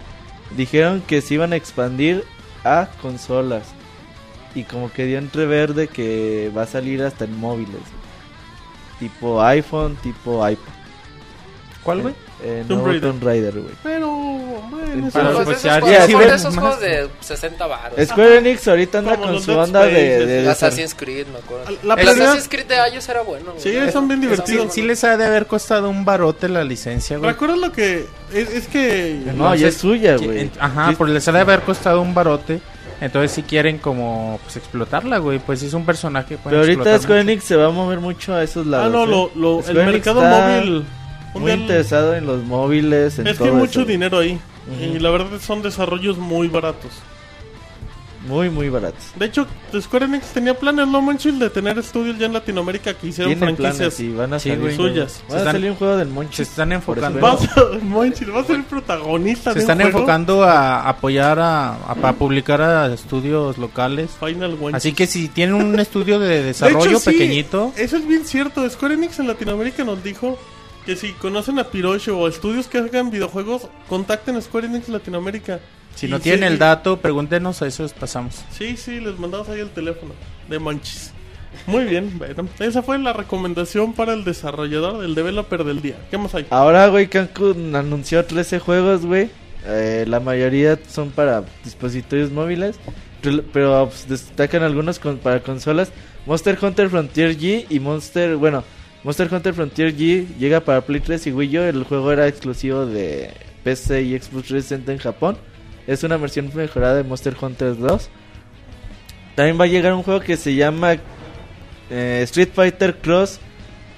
Dijeron 0.58 1.02
que 1.06 1.22
se 1.22 1.36
iban 1.36 1.54
a 1.54 1.56
expandir 1.56 2.24
a 2.64 2.88
consolas. 3.02 3.64
Y 4.56 4.64
como 4.64 4.92
que 4.92 5.06
dio 5.06 5.20
entrever 5.20 5.76
de 5.76 5.88
que 5.88 6.52
va 6.58 6.64
a 6.64 6.68
salir 6.68 7.04
hasta 7.04 7.26
en 7.26 7.40
móviles. 7.40 7.82
Tipo 9.00 9.42
iPhone, 9.44 9.96
tipo 9.98 10.48
iPad. 10.48 10.64
¿Cuál, 11.84 12.02
güey? 12.02 12.16
Eh, 12.44 12.64
Tomb 12.68 12.78
nuevo 12.80 12.88
Raider. 12.92 13.10
Tomb 13.12 13.24
Raider, 13.24 13.54
güey. 13.62 13.74
Pero, 13.84 14.10
Pero, 15.14 15.32
Pues, 15.34 15.46
pues, 15.46 15.48
de 15.48 15.54
esos 15.54 15.64
ya- 15.64 15.80
juegos, 15.80 15.90
ya, 15.92 16.06
sí 16.06 16.14
de 16.30 16.36
esos 16.36 16.56
juegos 16.58 16.80
de 16.80 17.10
60 17.22 17.68
baros. 17.68 18.08
Square 18.08 18.38
Enix 18.38 18.68
ahorita 18.68 18.98
anda 19.00 19.18
con 19.18 19.42
su 19.42 19.58
onda 19.58 19.86
de... 19.86 20.26
De 20.26 20.40
el 20.42 20.50
Assassin's 20.50 20.94
Creed, 20.96 21.28
me 21.28 21.40
acuerdo. 21.40 21.66
La 21.84 21.94
el 21.96 22.00
prioridad- 22.02 22.28
Assassin's 22.28 22.50
Creed 22.50 22.66
de 22.66 22.76
ellos 22.90 23.08
era 23.10 23.22
bueno. 23.22 23.52
güey. 23.54 23.62
Sí, 23.64 23.92
son 23.92 24.08
bien 24.08 24.22
divertidos. 24.22 24.74
Sí, 24.74 24.82
sí 24.82 24.88
les 24.88 25.04
ha 25.04 25.18
de 25.18 25.26
haber 25.26 25.46
costado 25.48 25.90
un 25.90 26.06
barote 26.06 26.50
la 26.50 26.64
licencia, 26.64 27.18
güey. 27.18 27.32
¿Recuerdas 27.32 27.58
lo 27.60 27.72
que.? 27.72 28.06
Es, 28.34 28.50
es 28.50 28.68
que. 28.68 29.22
No, 29.36 29.54
ya 29.56 29.68
es 29.70 29.78
suya, 29.78 30.18
güey. 30.18 30.52
Ajá, 30.60 30.90
Sí, 30.90 30.96
porque 30.98 31.14
les 31.14 31.28
ha 31.28 31.32
de 31.32 31.40
haber 31.40 31.62
costado 31.62 32.02
un 32.02 32.14
barote. 32.14 32.60
Entonces 33.02 33.32
si 33.32 33.44
quieren 33.44 33.78
como 33.78 34.42
pues 34.44 34.58
explotarla, 34.58 35.20
güey, 35.20 35.40
pues 35.40 35.64
es 35.64 35.74
un 35.74 35.86
personaje 35.86 36.36
que 36.36 36.38
Pero 36.44 36.58
ahorita 36.60 37.00
Square. 37.00 37.22
Enix 37.22 37.46
se 37.46 37.56
va 37.56 37.68
a 37.68 37.72
mover 37.72 38.00
mucho 38.02 38.34
a 38.36 38.44
esos 38.44 38.66
lados. 38.68 38.88
Ah, 38.88 38.90
no, 38.90 39.06
¿eh? 39.06 39.08
lo, 39.08 39.32
lo- 39.62 39.66
el 39.66 39.74
mercado 39.86 40.22
está 40.22 40.48
móvil. 40.60 40.86
un 41.34 41.42
Muy 41.42 41.52
día- 41.54 41.62
interesado 41.62 42.14
en 42.14 42.26
los 42.26 42.44
móviles, 42.44 43.18
en 43.20 43.28
Es 43.28 43.38
que 43.38 43.44
hay 43.46 43.50
todo 43.52 43.58
mucho 43.60 43.80
eso. 43.82 43.88
dinero 43.90 44.18
ahí. 44.20 44.38
Y 44.82 45.00
la 45.00 45.10
verdad 45.10 45.40
son 45.42 45.62
desarrollos 45.62 46.18
muy 46.18 46.48
baratos. 46.48 46.92
Muy, 48.28 48.50
muy 48.50 48.68
baratos. 48.68 49.02
De 49.16 49.28
hecho, 49.28 49.48
Square 49.80 50.06
Enix 50.06 50.28
tenía 50.34 50.54
planes, 50.54 50.86
no 50.90 51.02
manches, 51.02 51.40
de 51.40 51.50
tener 51.50 51.80
estudios 51.80 52.18
ya 52.20 52.26
en 52.26 52.34
Latinoamérica 52.34 52.94
que 52.94 53.08
hicieron 53.08 53.34
Tienen 53.34 53.56
franquicias. 53.56 53.96
planes 53.96 54.00
y 54.02 54.14
van 54.14 54.34
a 54.34 54.40
Sí, 54.40 54.50
salir 54.50 54.62
güey. 54.66 54.76
Suyas. 54.76 55.24
Va 55.32 55.36
a 55.36 55.38
Están- 55.38 55.54
salir 55.54 55.72
un 55.72 55.78
juego 55.78 55.96
del 55.98 56.08
Se 56.10 56.14
Monchis. 56.14 56.40
están 56.42 56.72
enfocando, 56.74 57.20
Vas 57.22 57.44
a, 57.58 57.64
Monchis, 57.82 58.30
va 58.30 58.42
a 58.42 58.44
ser 58.44 58.58
el 58.58 58.64
protagonista 58.66 59.52
se 59.52 59.56
de 59.56 59.62
están 59.62 59.78
un 59.78 59.84
juego. 59.84 60.00
enfocando 60.00 60.44
a 60.44 60.90
apoyar 60.90 61.40
a, 61.40 61.70
a, 61.76 61.96
a 62.04 62.14
publicar 62.14 62.62
a 62.62 62.94
estudios 62.94 63.58
locales. 63.58 64.12
Final 64.20 64.58
One. 64.62 64.76
Así 64.76 64.92
que 64.92 65.08
si 65.08 65.30
tienen 65.30 65.56
un 65.56 65.80
estudio 65.80 66.20
de 66.20 66.28
De 66.28 66.44
desarrollo 66.44 67.00
sí, 67.00 67.12
pequeñito, 67.12 67.72
Eso 67.78 67.96
es 67.96 68.06
bien 68.06 68.26
cierto. 68.26 68.70
Square 68.70 68.96
Enix 68.96 69.18
en 69.20 69.28
Latinoamérica 69.28 69.86
nos 69.86 70.04
dijo 70.04 70.38
que 70.90 70.96
si 70.96 71.12
conocen 71.12 71.60
a 71.60 71.66
Pirocho 71.66 72.18
o 72.18 72.28
estudios 72.28 72.66
que 72.66 72.80
hagan 72.80 73.12
videojuegos, 73.12 73.68
contacten 73.88 74.36
a 74.38 74.42
Square 74.42 74.66
Enix 74.66 74.90
Latinoamérica. 74.90 75.60
Si 75.94 76.08
no 76.08 76.20
tienen 76.20 76.46
el 76.54 76.58
dato, 76.58 76.98
pregúntenos, 76.98 77.62
a 77.62 77.68
eso 77.68 77.84
les 77.84 77.94
pasamos. 77.94 78.44
Sí, 78.50 78.76
sí, 78.76 79.00
les 79.00 79.20
mandamos 79.20 79.48
ahí 79.50 79.60
el 79.60 79.70
teléfono 79.70 80.14
de 80.50 80.58
Monchis. 80.58 81.12
Muy 81.68 81.84
bien, 81.86 82.18
bueno, 82.18 82.48
esa 82.58 82.82
fue 82.82 82.98
la 82.98 83.14
recomendación 83.14 83.94
para 83.94 84.14
el 84.14 84.24
desarrollador, 84.24 85.06
el 85.06 85.14
developer 85.14 85.64
del 85.64 85.80
día. 85.80 85.96
¿Qué 86.10 86.18
más 86.18 86.34
hay? 86.34 86.48
Ahora, 86.50 86.88
güey, 86.88 87.08
Cancún 87.08 87.76
anunció 87.76 88.26
13 88.26 88.58
juegos, 88.58 89.06
güey. 89.06 89.30
Eh, 89.68 90.06
la 90.08 90.20
mayoría 90.20 90.80
son 90.90 91.12
para 91.12 91.44
dispositivos 91.64 92.32
móviles. 92.32 92.78
Pero 93.54 93.90
pues, 93.90 94.10
destacan 94.10 94.64
algunos 94.64 94.98
con- 94.98 95.20
para 95.20 95.44
consolas. 95.44 95.92
Monster 96.26 96.58
Hunter 96.60 96.90
Frontier 96.90 97.38
G 97.38 97.68
y 97.70 97.80
Monster... 97.80 98.38
Bueno, 98.38 98.64
Monster 99.04 99.34
Hunter 99.34 99.54
Frontier 99.54 99.96
G 99.96 100.28
llega 100.38 100.60
para 100.60 100.82
Play 100.82 101.00
3 101.00 101.28
y 101.28 101.32
Wii 101.32 101.58
U. 101.58 101.62
El 101.62 101.84
juego 101.84 102.12
era 102.12 102.28
exclusivo 102.28 102.86
de 102.86 103.32
PC 103.64 104.02
y 104.04 104.20
Xbox 104.20 104.48
360 104.48 104.92
en 104.92 104.98
Japón. 104.98 105.38
Es 105.88 106.04
una 106.04 106.18
versión 106.18 106.52
mejorada 106.54 106.96
de 106.96 107.04
Monster 107.04 107.36
Hunter 107.40 107.78
2. 107.78 108.10
También 109.36 109.60
va 109.60 109.64
a 109.64 109.68
llegar 109.68 109.94
un 109.94 110.04
juego 110.04 110.20
que 110.20 110.36
se 110.36 110.54
llama 110.54 110.98
eh, 111.90 112.22
Street 112.24 112.50
Fighter 112.54 112.98
Cross 112.98 113.40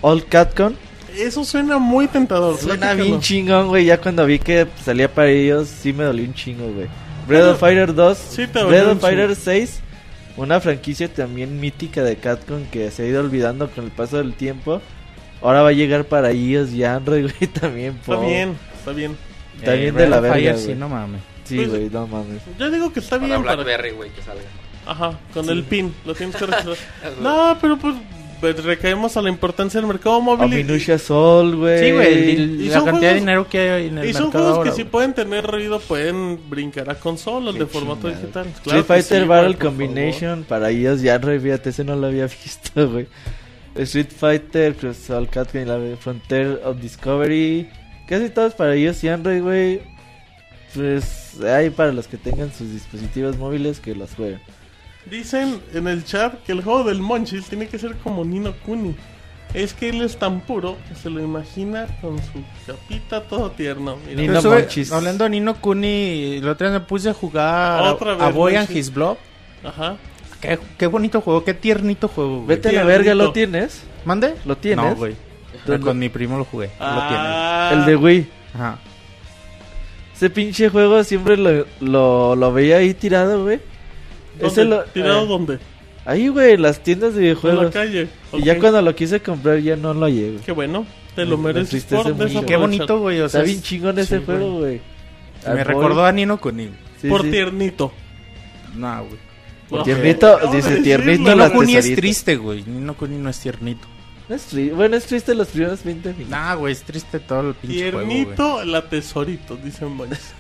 All 0.02 0.24
Catcon. 0.26 0.76
Eso 1.18 1.44
suena 1.44 1.78
muy 1.78 2.08
tentador. 2.08 2.58
Suena 2.58 2.94
bien 2.94 3.20
chingón, 3.20 3.68
güey. 3.68 3.86
Ya 3.86 4.00
cuando 4.00 4.26
vi 4.26 4.40
que 4.40 4.68
salía 4.84 5.14
para 5.14 5.30
ellos, 5.30 5.68
sí 5.68 5.92
me 5.92 6.04
dolió 6.04 6.24
un 6.26 6.34
chingo, 6.34 6.72
güey. 6.72 6.88
Breath 7.28 7.46
of 7.46 7.60
Fighter 7.60 7.94
2, 7.94 8.18
Sí 8.18 8.46
Breath 8.46 8.88
of 8.88 9.02
Fighter 9.02 9.30
chingo. 9.30 9.42
6, 9.44 9.82
una 10.38 10.60
franquicia 10.60 11.12
también 11.14 11.60
mítica 11.60 12.04
de 12.04 12.16
Capcom 12.18 12.66
que 12.72 12.90
se 12.92 13.04
ha 13.04 13.08
ido 13.08 13.22
olvidando 13.22 13.70
con 13.70 13.86
el 13.86 13.92
paso 13.92 14.18
del 14.18 14.34
tiempo. 14.34 14.82
Ahora 15.42 15.62
va 15.64 15.70
a 15.70 15.74
llegar 15.74 16.06
para 16.06 16.32
iOS 16.32 16.72
y 16.74 16.84
Android, 16.84 17.24
güey, 17.40 17.52
también. 17.52 17.94
Está 18.00 18.16
po. 18.16 18.26
bien, 18.26 18.56
está 18.78 18.92
bien. 18.92 19.18
Está 19.58 19.74
bien 19.74 19.96
de 19.96 20.08
la 20.08 20.20
verga, 20.20 20.58
sí, 20.58 20.74
no 20.76 20.90
mames. 20.90 21.22
Sí, 21.44 21.58
Pues- 21.58 21.70
güey, 21.70 21.90
no 21.90 22.08
mames. 22.08 22.42
Yo 22.58 22.70
digo 22.72 22.92
que 22.94 23.00
está 23.00 23.18
Para 23.18 23.28
bien 23.28 23.44
para... 23.44 23.56
Blackberry, 23.56 23.92
güey, 23.92 24.10
que 24.12 24.22
salga. 24.22 24.44
Ajá, 24.86 25.20
con 25.34 25.48
el 25.50 25.64
pin, 25.64 25.94
lo 26.06 26.16
tienes 26.16 26.36
que 26.36 26.46
no, 27.22 27.58
pero 27.62 27.78
pues 27.78 27.96
pues, 28.42 28.62
recaemos 28.64 29.16
a 29.16 29.22
la 29.22 29.30
importancia 29.30 29.80
del 29.80 29.88
mercado 29.88 30.20
móvil. 30.20 30.44
Aminusia 30.46 30.98
Sol, 31.00 31.56
güey. 31.56 31.80
Sí, 31.80 31.92
güey, 31.92 32.36
la 32.68 32.84
cantidad 32.84 33.14
de 33.14 33.20
dinero 33.20 33.48
que 33.48 33.60
hay 33.60 33.88
en 33.88 34.00
el 34.00 34.10
Y 34.10 34.14
son 34.14 34.24
mercado 34.24 34.44
juegos 34.44 34.58
ahora, 34.58 34.70
que 34.72 34.76
si 34.76 34.84
pueden 34.84 35.14
tener 35.14 35.46
ruido, 35.46 35.80
pueden 35.80 36.50
brincar 36.50 36.90
a 36.90 36.96
consolas 36.96 37.56
de 37.56 37.66
formato 37.68 38.10
chingado. 38.10 38.22
digital. 38.22 38.48
Street 38.48 38.64
Claro 38.64 38.84
Fighter 38.84 39.22
sí, 39.22 39.28
Battle 39.28 39.56
Combination 39.58 40.44
para 40.44 40.72
iOS 40.72 41.04
y 41.04 41.10
Android, 41.10 41.40
fíjate, 41.40 41.70
ese 41.70 41.84
no 41.84 41.96
lo 41.96 42.08
había 42.08 42.28
visto, 42.44 42.92
güey. 42.92 43.08
Street 43.76 44.10
Fighter, 44.10 44.76
Catcon 44.76 45.62
y 45.62 45.66
la 45.66 45.80
Frontier 45.98 46.60
of 46.66 46.82
Discovery. 46.82 47.70
Casi 48.08 48.30
todos 48.30 48.54
para 48.56 48.76
iOS 48.76 49.04
y 49.06 49.08
Android, 49.08 49.42
güey. 49.42 49.82
Pues 50.74 51.42
hay 51.42 51.70
para 51.70 51.92
los 51.92 52.08
que 52.08 52.18
tengan 52.18 52.52
sus 52.52 52.72
dispositivos 52.72 53.38
móviles 53.38 53.80
que 53.80 53.96
los 53.96 54.14
jueguen. 54.16 54.42
Dicen 55.10 55.60
en 55.74 55.88
el 55.88 56.06
chat 56.06 56.36
que 56.44 56.52
el 56.52 56.64
juego 56.64 56.84
del 56.84 57.00
Monchis 57.02 57.46
tiene 57.46 57.68
que 57.68 57.80
ser 57.80 57.96
como 57.98 58.24
Nino 58.24 58.54
Kuni. 58.66 58.96
Es 59.54 59.74
que 59.74 59.90
él 59.90 60.02
es 60.02 60.18
tan 60.18 60.40
puro 60.42 60.78
que 60.88 60.96
se 60.96 61.10
lo 61.10 61.20
imagina 61.20 61.86
con 62.00 62.18
su 62.20 62.42
capita 62.66 63.22
todo 63.24 63.52
tierno. 63.52 63.98
Mira. 64.08 64.22
Nino 64.22 64.34
Pero 64.34 64.42
sube- 64.42 64.60
Monchis. 64.62 64.92
hablando 64.92 65.24
de 65.26 65.30
Nino 65.32 65.56
Kuni, 65.56 66.40
la 66.42 66.52
otra 66.52 66.70
vez 66.70 66.80
me 66.80 66.86
puse 66.86 67.10
a 67.10 67.14
jugar 67.14 67.82
Otra 67.82 68.14
a 68.14 68.28
vez, 68.28 68.36
Boy 68.36 68.56
and 68.56 68.68
Monchis. 68.70 68.88
His 68.88 68.94
Blob. 68.94 69.18
Ajá. 69.64 69.98
Qué, 70.40 70.58
qué 70.78 70.88
bonito 70.88 71.20
juego, 71.22 71.44
qué 71.44 71.54
tiernito 71.54 72.08
juego, 72.08 72.36
güey. 72.38 72.48
Vete 72.48 72.70
a 72.70 72.72
la 72.72 72.84
verga, 72.84 73.14
¿lo 73.14 73.32
tienes? 73.34 73.84
¿Mande? 74.06 74.36
¿Lo 74.46 74.56
tienes? 74.58 74.86
No, 74.86 74.96
güey. 74.96 75.16
¿Dónde? 75.66 75.86
Con 75.86 76.00
mi 76.00 76.10
primo 76.10 76.38
lo 76.38 76.46
jugué. 76.46 76.68
Lo 76.68 76.74
Ah, 76.80 77.72
El 77.74 77.86
de 77.86 77.96
Wii. 77.96 78.22
tiene. 78.24 78.30
Ajá. 78.56 78.80
Ese 80.16 80.30
pinche 80.30 80.70
juego 80.70 81.04
siempre 81.04 81.36
lo, 81.38 81.66
lo, 81.80 82.36
lo 82.36 82.54
veía 82.54 82.78
ahí 82.78 82.94
tirado, 82.94 83.44
güey. 83.44 83.60
¿Dónde? 84.40 84.48
Ese 84.48 84.66
lo, 84.66 84.84
¿Tirado 84.86 85.24
eh, 85.24 85.28
dónde? 85.28 85.60
Ahí, 86.06 86.28
güey, 86.30 86.54
en 86.54 86.62
las 86.64 86.82
tiendas 86.82 87.14
de 87.14 87.20
En 87.20 87.28
la 87.28 87.34
videojuegos. 87.42 87.74
calle. 87.74 88.08
Y 88.34 88.44
ya 88.44 88.58
cuando 88.60 88.82
lo 88.82 88.96
quise 88.96 89.20
comprar 89.22 89.60
ya 89.60 89.76
no 89.76 89.94
lo 89.94 90.08
güey. 90.32 90.38
Qué 90.46 90.52
bueno. 90.52 90.86
Te 91.16 91.26
lo 91.26 91.38
Me- 91.38 91.44
me 91.48 91.54
mereces 91.54 91.74
entristece 91.84 91.96
por 92.38 92.46
qué 92.46 92.56
bonito, 92.56 93.00
güey. 93.00 93.20
O 93.20 93.30
sea, 93.30 93.42
Está 93.42 93.52
bien 93.52 93.62
chingón 93.62 94.00
ese 94.00 94.18
sí, 94.20 94.24
juego, 94.26 94.60
güey. 94.60 94.82
Me 95.46 95.52
Al 95.52 95.66
recordó 95.66 95.96
Boy. 96.02 96.10
a 96.10 96.12
Nino 96.12 96.40
Kuni. 96.40 96.70
Sí, 97.02 97.10
por 97.10 97.24
sí. 97.24 97.32
tiernito. 97.32 97.92
No, 98.76 99.06
güey. 99.06 99.20
Ok. 99.70 99.86
Tiernito, 99.86 100.38
de 100.38 100.46
dice 100.56 100.70
decirlo. 100.70 100.84
tiernito 100.84 101.32
Nino 101.36 101.52
Kuni 101.52 101.76
es 101.76 101.96
triste, 101.96 102.36
güey. 102.38 102.64
Nino 102.64 102.94
Kuni 102.96 103.18
no 103.18 103.30
es 103.30 103.40
tiernito. 103.40 103.88
No 104.30 104.36
es 104.36 104.54
tri- 104.54 104.74
Bueno, 104.74 104.96
es 104.96 105.06
triste 105.06 105.36
los 105.36 105.50
primeros 105.50 105.84
20 105.84 106.10
minutos. 106.14 106.30
Nah, 106.30 106.56
güey, 106.56 106.72
es 106.74 106.82
triste 106.84 107.20
todo 107.20 107.50
el 107.50 107.56
pinche 107.56 107.92
juego. 107.92 108.08
Tiernito 108.08 108.64
la 108.66 108.82
tesorito, 108.88 109.56
dicen 109.58 109.90
Monchis. 109.96 110.34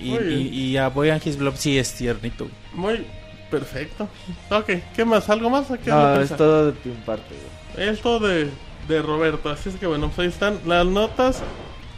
Y, 0.00 0.14
y, 0.16 0.48
y 0.70 0.76
a 0.76 0.88
Boy 0.88 1.10
and 1.10 1.26
His 1.26 1.36
Blob 1.36 1.56
sí 1.56 1.78
es 1.78 1.92
tiernito, 1.94 2.44
güey. 2.44 2.54
Muy 2.96 3.06
perfecto. 3.50 4.08
Ok, 4.50 4.70
¿qué 4.94 5.04
más? 5.04 5.28
¿Algo 5.28 5.50
más? 5.50 5.70
¿A 5.70 5.78
qué 5.78 5.90
No, 5.90 6.20
es 6.20 6.36
todo 6.36 6.66
de 6.66 6.72
tu 6.72 6.90
parte, 7.04 7.34
güey. 7.76 8.20
De, 8.20 8.50
de 8.88 9.02
Roberto. 9.02 9.50
Así 9.50 9.68
es 9.68 9.76
que 9.76 9.86
bueno, 9.86 10.08
pues 10.08 10.18
ahí 10.20 10.26
están 10.26 10.58
las 10.66 10.86
notas 10.86 11.42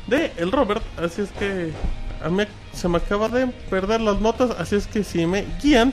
de 0.06 0.32
el 0.36 0.52
Robert. 0.52 0.82
Así 0.98 1.22
es 1.22 1.30
que 1.30 1.72
a 2.24 2.28
mí 2.28 2.44
se 2.72 2.88
me 2.88 2.98
acaba 2.98 3.28
de 3.28 3.46
perder 3.46 4.00
las 4.00 4.20
notas. 4.20 4.50
Así 4.58 4.76
es 4.76 4.86
que 4.86 5.04
si 5.04 5.26
me 5.26 5.44
guían. 5.62 5.92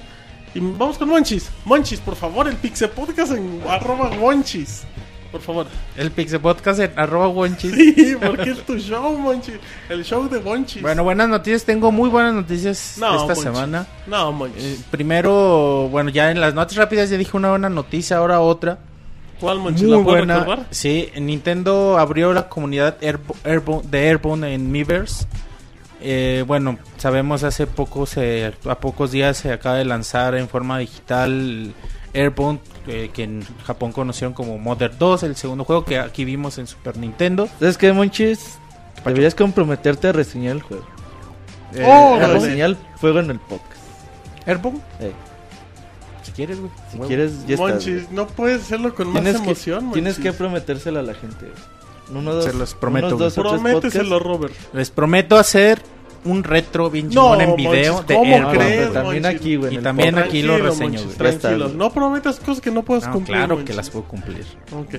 Y 0.54 0.60
vamos 0.60 0.98
con 0.98 1.10
Monchis. 1.10 1.50
Monchis, 1.64 2.00
por 2.00 2.16
favor, 2.16 2.48
el 2.48 2.56
Pixel 2.56 2.90
Podcast 2.90 3.34
en 3.34 3.62
arroba 3.68 4.10
Monchis. 4.12 4.84
Por 5.32 5.42
favor. 5.42 5.68
El 5.96 6.10
Pixel 6.12 6.40
Podcast 6.40 6.80
en 6.80 6.92
arroba 6.98 7.28
Wonchis. 7.28 7.72
Sí, 7.96 8.16
porque 8.20 8.50
es 8.52 8.66
tu 8.66 8.78
show, 8.80 9.16
Monchis. 9.18 9.56
El 9.88 10.04
show 10.04 10.28
de 10.28 10.40
Monchis. 10.40 10.82
Bueno, 10.82 11.04
buenas 11.04 11.30
noticias. 11.30 11.64
Tengo 11.66 11.92
muy 11.92 12.10
buenas 12.10 12.34
noticias 12.34 12.96
No, 13.00 13.12
esta 13.12 13.26
Monchis. 13.28 13.44
semana. 13.44 13.86
No, 14.08 14.32
Monchis. 14.32 14.64
Eh, 14.64 14.78
primero, 14.90 15.88
bueno, 15.92 16.10
ya 16.10 16.32
en 16.32 16.40
las 16.42 16.54
notas 16.56 16.76
rápidas 16.78 17.10
ya 17.12 17.18
dije 17.18 17.38
una 17.38 17.52
buena 17.52 17.70
noticia, 17.70 18.18
ahora 18.18 18.40
otra. 18.40 18.80
¿Cuál 19.40 19.60
Monchis? 19.60 19.84
Muy 19.88 19.98
¿La 19.98 20.04
buena. 20.04 20.40
recordar? 20.40 20.66
Sí, 20.72 21.10
Nintendo 21.20 21.98
abrió 22.00 22.34
la 22.34 22.50
comunidad 22.50 22.98
Airbo- 23.02 23.36
Airbo- 23.44 23.84
de 23.84 24.00
Airborne 24.08 24.54
en 24.54 24.72
Miiverse. 24.72 25.26
Eh, 26.02 26.44
bueno, 26.48 26.80
sabemos 26.98 27.44
hace 27.44 27.68
poco, 27.68 28.06
se, 28.06 28.54
a 28.68 28.76
pocos 28.80 29.12
días 29.12 29.38
se 29.38 29.52
acaba 29.52 29.76
de 29.76 29.86
lanzar 29.86 30.34
en 30.36 30.48
forma 30.50 30.80
digital 30.80 31.74
Airborne, 32.14 32.60
eh, 32.88 33.10
que 33.14 33.24
en 33.24 33.46
Japón 33.66 33.92
conocieron 33.92 34.34
como 34.34 34.58
Mother 34.58 34.98
2, 34.98 35.24
el 35.24 35.36
segundo 35.36 35.64
juego 35.64 35.86
que 35.86 36.00
aquí 36.00 36.26
vimos 36.26 36.58
en 36.58 36.68
Super 36.68 36.98
Nintendo. 36.98 37.48
¿Sabes 37.60 37.78
qué, 37.78 37.92
Monchis? 37.94 38.58
Deberías 39.06 39.36
comprometerte 39.36 40.08
a 40.10 40.12
reseñar 40.12 40.56
el 40.58 40.62
juego. 40.62 40.86
Eh, 41.74 41.84
Oh, 41.86 42.16
a 42.16 42.28
reseñar 42.28 42.72
el 42.72 42.78
juego 43.00 43.20
en 43.20 43.32
el 43.32 43.40
podcast. 43.40 43.80
Airborne, 44.46 44.80
Eh, 45.00 45.12
si 46.24 46.32
quieres, 46.32 46.60
güey. 46.60 46.72
si 46.92 46.98
quieres, 47.00 47.46
ya 47.48 47.56
está. 47.56 47.68
Monchis, 47.68 48.12
no 48.12 48.28
puedes 48.28 48.62
hacerlo 48.64 48.94
con 48.96 49.08
más 49.08 49.22
Tienes 49.22 49.42
que, 49.42 49.48
emoción, 49.48 49.92
tienes 49.92 50.18
que 50.20 50.34
prometérselo 50.34 51.00
a 51.00 51.04
la 51.04 51.14
gente. 51.14 51.46
güey. 51.46 52.20
Uno, 52.22 52.34
dos, 52.34 52.46
Se 52.46 52.54
los 52.54 52.74
prometo, 52.74 53.08
unos 53.16 53.20
dos 53.20 53.34
Prométeselo, 53.36 54.18
podcasts. 54.18 54.28
Robert. 54.28 54.54
Les 54.74 54.90
prometo 54.90 55.38
hacer 55.38 55.80
un 56.26 56.44
retro 56.44 56.90
bien 56.90 57.08
No, 57.08 57.12
chingón 57.36 57.42
en 57.42 57.56
video 57.56 57.94
Monchis, 57.94 58.08
de 58.08 58.16
¿cómo 58.16 58.36
Airborne. 58.36 58.54
No, 58.54 58.60
crees, 58.66 58.80
pero 58.82 58.92
también 58.94 59.24
Monchis? 59.24 59.40
aquí, 59.42 59.56
güey. 59.56 59.76
Y 59.76 59.78
también 59.80 60.10
podcast. 60.16 60.30
aquí 60.30 60.42
lo 60.42 60.58
reseño, 60.58 61.00
Monchis, 61.00 61.18
güey. 61.42 61.74
No 61.76 61.90
prometas 61.92 62.40
cosas 62.40 62.62
que 62.62 62.72
no 62.72 62.84
puedes 62.84 63.06
No, 63.08 63.14
cumplir. 63.14 63.38
claro 63.38 63.64
que 63.66 63.74
las 63.74 63.90
puedo 63.90 64.06
cumplir. 64.06 64.46
Ok. 64.76 64.96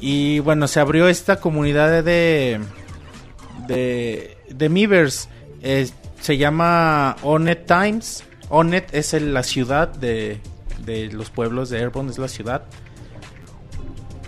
Y 0.00 0.38
bueno, 0.40 0.66
se 0.68 0.80
abrió 0.80 1.08
esta 1.08 1.36
comunidad 1.40 2.02
de 2.02 2.60
de, 3.68 4.36
de 4.48 4.68
Miiverse. 4.68 5.28
Eh, 5.62 5.88
se 6.20 6.36
llama 6.36 7.16
Onet 7.22 7.66
Times. 7.66 8.24
Onet 8.48 8.92
es 8.94 9.14
el- 9.14 9.32
la 9.34 9.42
ciudad 9.42 9.88
de, 9.88 10.40
de 10.84 11.06
los 11.12 11.30
pueblos 11.30 11.70
de 11.70 11.78
Airborne, 11.78 12.10
es 12.10 12.18
la 12.18 12.28
ciudad. 12.28 12.64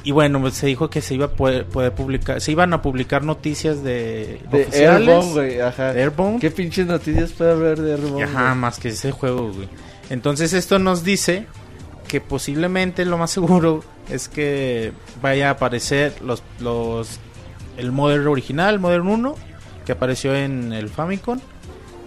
Y 0.04 0.12
bueno, 0.12 0.38
pues, 0.40 0.54
se 0.54 0.66
dijo 0.66 0.90
que 0.90 1.00
se 1.00 1.14
iba 1.14 1.26
a 1.26 1.30
poder, 1.30 1.64
poder 1.64 1.92
publicar, 1.92 2.40
se 2.40 2.52
iban 2.52 2.74
a 2.74 2.82
publicar 2.82 3.24
noticias 3.24 3.82
de, 3.82 4.38
De 4.50 4.68
Airborne, 4.72 5.32
güey. 5.32 5.60
Ajá. 5.60 5.92
Airborne. 5.92 6.38
¿Qué 6.38 6.50
pinches 6.50 6.86
noticias 6.86 7.32
puede 7.32 7.52
haber 7.52 7.80
de 7.80 7.92
Airborne? 7.92 8.22
Ajá, 8.24 8.48
güey? 8.48 8.54
más 8.56 8.78
que 8.78 8.88
ese 8.88 9.10
juego, 9.12 9.50
güey. 9.50 9.68
Entonces 10.10 10.52
esto 10.52 10.78
nos 10.78 11.04
dice 11.04 11.46
que 12.06 12.20
posiblemente 12.20 13.06
lo 13.06 13.16
más 13.16 13.30
seguro 13.32 13.82
es 14.10 14.28
que 14.28 14.92
vaya 15.22 15.48
a 15.48 15.52
aparecer 15.52 16.20
los, 16.22 16.42
los 16.60 17.18
el 17.78 17.90
Modern 17.90 18.26
original, 18.26 18.78
Modern 18.78 19.08
1, 19.08 19.34
que 19.86 19.92
apareció 19.92 20.34
en 20.34 20.72
el 20.74 20.90
Famicom, 20.90 21.40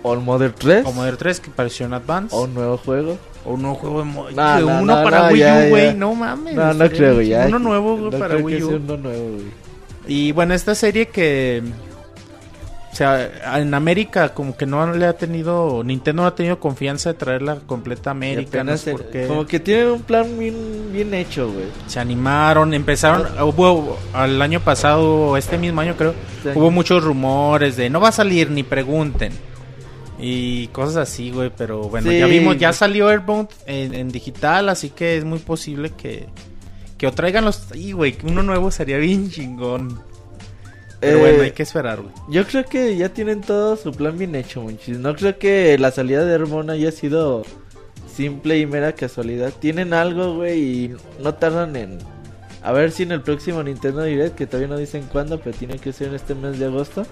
O 0.03 0.13
el 0.13 0.19
Mother 0.19 0.53
3. 0.53 0.85
o 0.85 0.93
Modern 0.93 1.17
3, 1.17 1.39
que 1.39 1.49
apareció 1.49 1.87
en 1.87 1.93
Advance, 1.93 2.35
O 2.35 2.43
un 2.43 2.53
nuevo 2.53 2.77
juego. 2.77 3.17
O 3.47 3.53
un 3.53 3.61
nuevo 3.61 3.75
juego 3.77 3.99
de 3.99 4.05
Mo- 4.05 4.29
No, 4.31 4.55
de 4.55 4.61
no, 4.61 4.67
uno 4.81 4.95
no, 4.97 5.03
para 5.03 5.29
Wii 5.29 5.43
U, 5.43 5.69
güey, 5.69 5.93
no 5.95 6.13
mames. 6.15 6.53
No, 6.55 6.73
no 6.73 6.89
creo, 6.89 7.21
ya. 7.21 7.45
Uno 7.47 7.59
nuevo, 7.59 7.97
güey, 7.97 8.19
para 8.19 8.37
Wii 8.37 8.63
U. 8.63 8.67
sea 8.67 8.75
uno 8.77 8.97
nuevo, 8.97 9.23
güey. 9.33 9.45
Y 10.07 10.31
bueno, 10.31 10.53
esta 10.53 10.73
serie 10.75 11.07
que 11.07 11.61
sea, 12.93 13.29
en 13.59 13.73
América 13.73 14.29
como 14.29 14.57
que 14.57 14.65
no 14.65 14.91
le 14.93 15.05
ha 15.05 15.13
tenido, 15.13 15.83
Nintendo 15.83 16.23
no 16.23 16.27
ha 16.27 16.33
tenido 16.35 16.59
confianza 16.59 17.09
de 17.13 17.19
traerla 17.19 17.57
completa 17.65 18.09
a 18.09 18.11
América. 18.11 18.63
No 18.63 18.75
sé. 18.77 18.95
Como 19.27 19.45
que 19.45 19.59
tienen 19.59 19.89
un 19.89 20.01
plan 20.01 20.25
bien, 20.39 20.89
bien 20.91 21.13
hecho, 21.13 21.51
güey. 21.51 21.65
Se 21.87 21.99
animaron, 21.99 22.73
empezaron, 22.73 23.27
hubo 23.41 23.97
al 24.13 24.41
año 24.41 24.61
pasado, 24.61 25.37
este 25.37 25.57
mismo 25.57 25.81
año 25.81 25.95
creo, 25.95 26.15
Este 26.37 26.57
hubo 26.57 26.71
muchos 26.71 27.03
rumores 27.03 27.75
de 27.77 27.89
no 27.89 27.99
va 28.01 28.09
a 28.09 28.13
salir 28.13 28.49
ni 28.49 28.63
pregunten. 28.63 29.31
Y 30.19 30.67
cosas 30.69 30.97
así, 30.97 31.29
güey, 31.31 31.51
pero 31.55 31.83
bueno, 31.83 32.09
Sí. 32.09 32.17
ya 32.19 32.25
vimos, 32.25 32.57
ya 32.57 32.73
salió 32.73 33.07
Airbound 33.07 33.49
en, 33.67 33.93
en 33.93 34.09
digital, 34.09 34.67
así 34.69 34.89
que 34.89 35.17
es 35.17 35.23
muy 35.25 35.39
posible 35.39 35.91
que, 35.91 36.25
que 36.97 37.05
o 37.07 37.11
traigan 37.11 37.45
los... 37.45 37.67
Y, 37.75 37.91
güey, 37.91 38.17
uno 38.23 38.41
nuevo 38.41 38.71
sería 38.71 38.97
bien 38.97 39.29
chingón. 39.29 40.01
Pero 40.99 41.17
Eh, 41.17 41.21
bueno, 41.21 41.43
hay 41.43 41.51
que 41.51 41.61
esperar, 41.61 42.01
güey. 42.01 42.11
Yo 42.29 42.45
creo 42.47 42.65
que 42.65 42.97
ya 42.97 43.09
tienen 43.09 43.41
todo 43.41 43.77
su 43.77 43.91
plan 43.91 44.17
bien 44.17 44.33
hecho, 44.33 44.63
monchis. 44.63 44.97
No 44.97 45.15
creo 45.15 45.37
que 45.37 45.77
la 45.77 45.91
salida 45.91 46.25
de 46.25 46.33
Hermona 46.33 46.73
haya 46.73 46.91
sido 46.91 47.43
simple 48.11 48.57
y 48.57 48.65
mera 48.65 48.93
casualidad. 48.93 49.53
Tienen 49.59 49.93
algo, 49.93 50.33
güey, 50.37 50.59
y 50.59 50.95
no 51.21 51.35
tardan 51.35 51.75
en... 51.75 51.99
A 52.63 52.71
ver 52.71 52.91
si 52.91 53.03
en 53.03 53.11
el 53.11 53.21
próximo 53.21 53.61
Nintendo 53.61 54.01
Direct, 54.03 54.35
que 54.35 54.47
todavía 54.47 54.67
no 54.69 54.77
dicen 54.79 55.03
cuándo, 55.11 55.39
pero 55.39 55.55
tiene 55.55 55.77
que 55.77 55.93
ser 55.93 56.07
en 56.07 56.15
este 56.15 56.33
mes 56.33 56.57
de 56.57 56.65
agosto, 56.65 57.05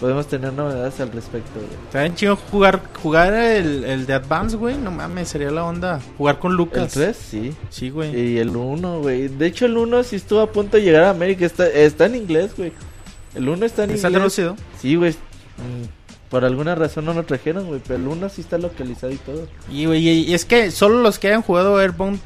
podemos 0.00 0.26
tener 0.28 0.52
novedades 0.52 1.00
al 1.00 1.10
respecto, 1.12 1.50
güey. 1.60 1.66
Está 1.84 2.14
chido 2.14 2.36
jugar, 2.36 2.80
jugar 3.02 3.32
el, 3.34 3.84
el 3.84 4.06
de 4.06 4.14
Advance, 4.14 4.56
güey, 4.56 4.76
no 4.78 4.90
mames, 4.90 5.28
sería 5.28 5.50
la 5.50 5.64
onda. 5.64 6.00
Jugar 6.16 6.38
con 6.38 6.52
¿El 6.52 6.56
Lucas. 6.58 6.92
3? 6.92 7.16
Sí. 7.16 7.52
Sí, 7.70 7.90
güey. 7.90 8.14
Y 8.18 8.38
el 8.38 8.54
1, 8.56 9.00
güey. 9.00 9.28
De 9.28 9.46
hecho, 9.46 9.66
el 9.66 9.76
1 9.76 10.02
sí 10.04 10.16
estuvo 10.16 10.40
a 10.40 10.50
punto 10.52 10.76
de 10.76 10.82
llegar 10.84 11.04
a 11.04 11.10
América. 11.10 11.44
Está, 11.44 11.66
está 11.68 12.06
en 12.06 12.16
inglés, 12.16 12.52
güey. 12.56 12.72
El 13.34 13.48
1 13.48 13.66
está 13.66 13.84
en 13.84 13.90
¿Está 13.90 14.08
inglés. 14.08 14.20
traducido? 14.20 14.56
Sí, 14.80 14.94
güey. 14.96 15.12
Mm, 15.12 16.28
Por 16.30 16.44
alguna 16.44 16.74
razón 16.74 17.04
no 17.06 17.14
lo 17.14 17.24
trajeron, 17.24 17.66
güey. 17.66 17.80
Pero 17.86 17.98
el 18.00 18.06
1 18.08 18.28
sí 18.28 18.40
está 18.42 18.58
localizado 18.58 19.12
y 19.12 19.16
todo. 19.16 19.48
Y, 19.72 19.86
güey, 19.86 20.06
y- 20.08 20.24
y 20.30 20.34
es 20.34 20.44
que 20.44 20.70
solo 20.70 21.00
los 21.02 21.18
que 21.18 21.28
hayan 21.28 21.42
jugado 21.42 21.78
Airbound 21.78 22.20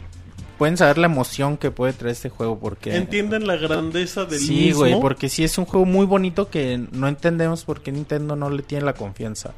pueden 0.63 0.77
saber 0.77 0.97
la 0.97 1.07
emoción 1.07 1.57
que 1.57 1.73
puede 1.73 1.93
traer 1.93 2.13
este 2.13 2.29
juego 2.29 2.57
porque... 2.57 2.95
Entienden 2.95 3.49
la 3.49 3.57
grandeza 3.57 4.27
del 4.27 4.39
Sí, 4.39 4.55
mismo. 4.67 4.79
güey, 4.83 5.01
porque 5.01 5.29
sí 5.29 5.43
es 5.43 5.59
un 5.59 5.65
juego 5.65 5.85
muy 5.85 6.07
bonito 6.07 6.49
que 6.51 6.81
no 6.93 7.09
entendemos 7.09 7.65
por 7.65 7.81
qué 7.83 7.91
Nintendo 7.91 8.37
no 8.37 8.49
le 8.49 8.63
tiene 8.63 8.85
la 8.85 8.93
confianza. 8.93 9.55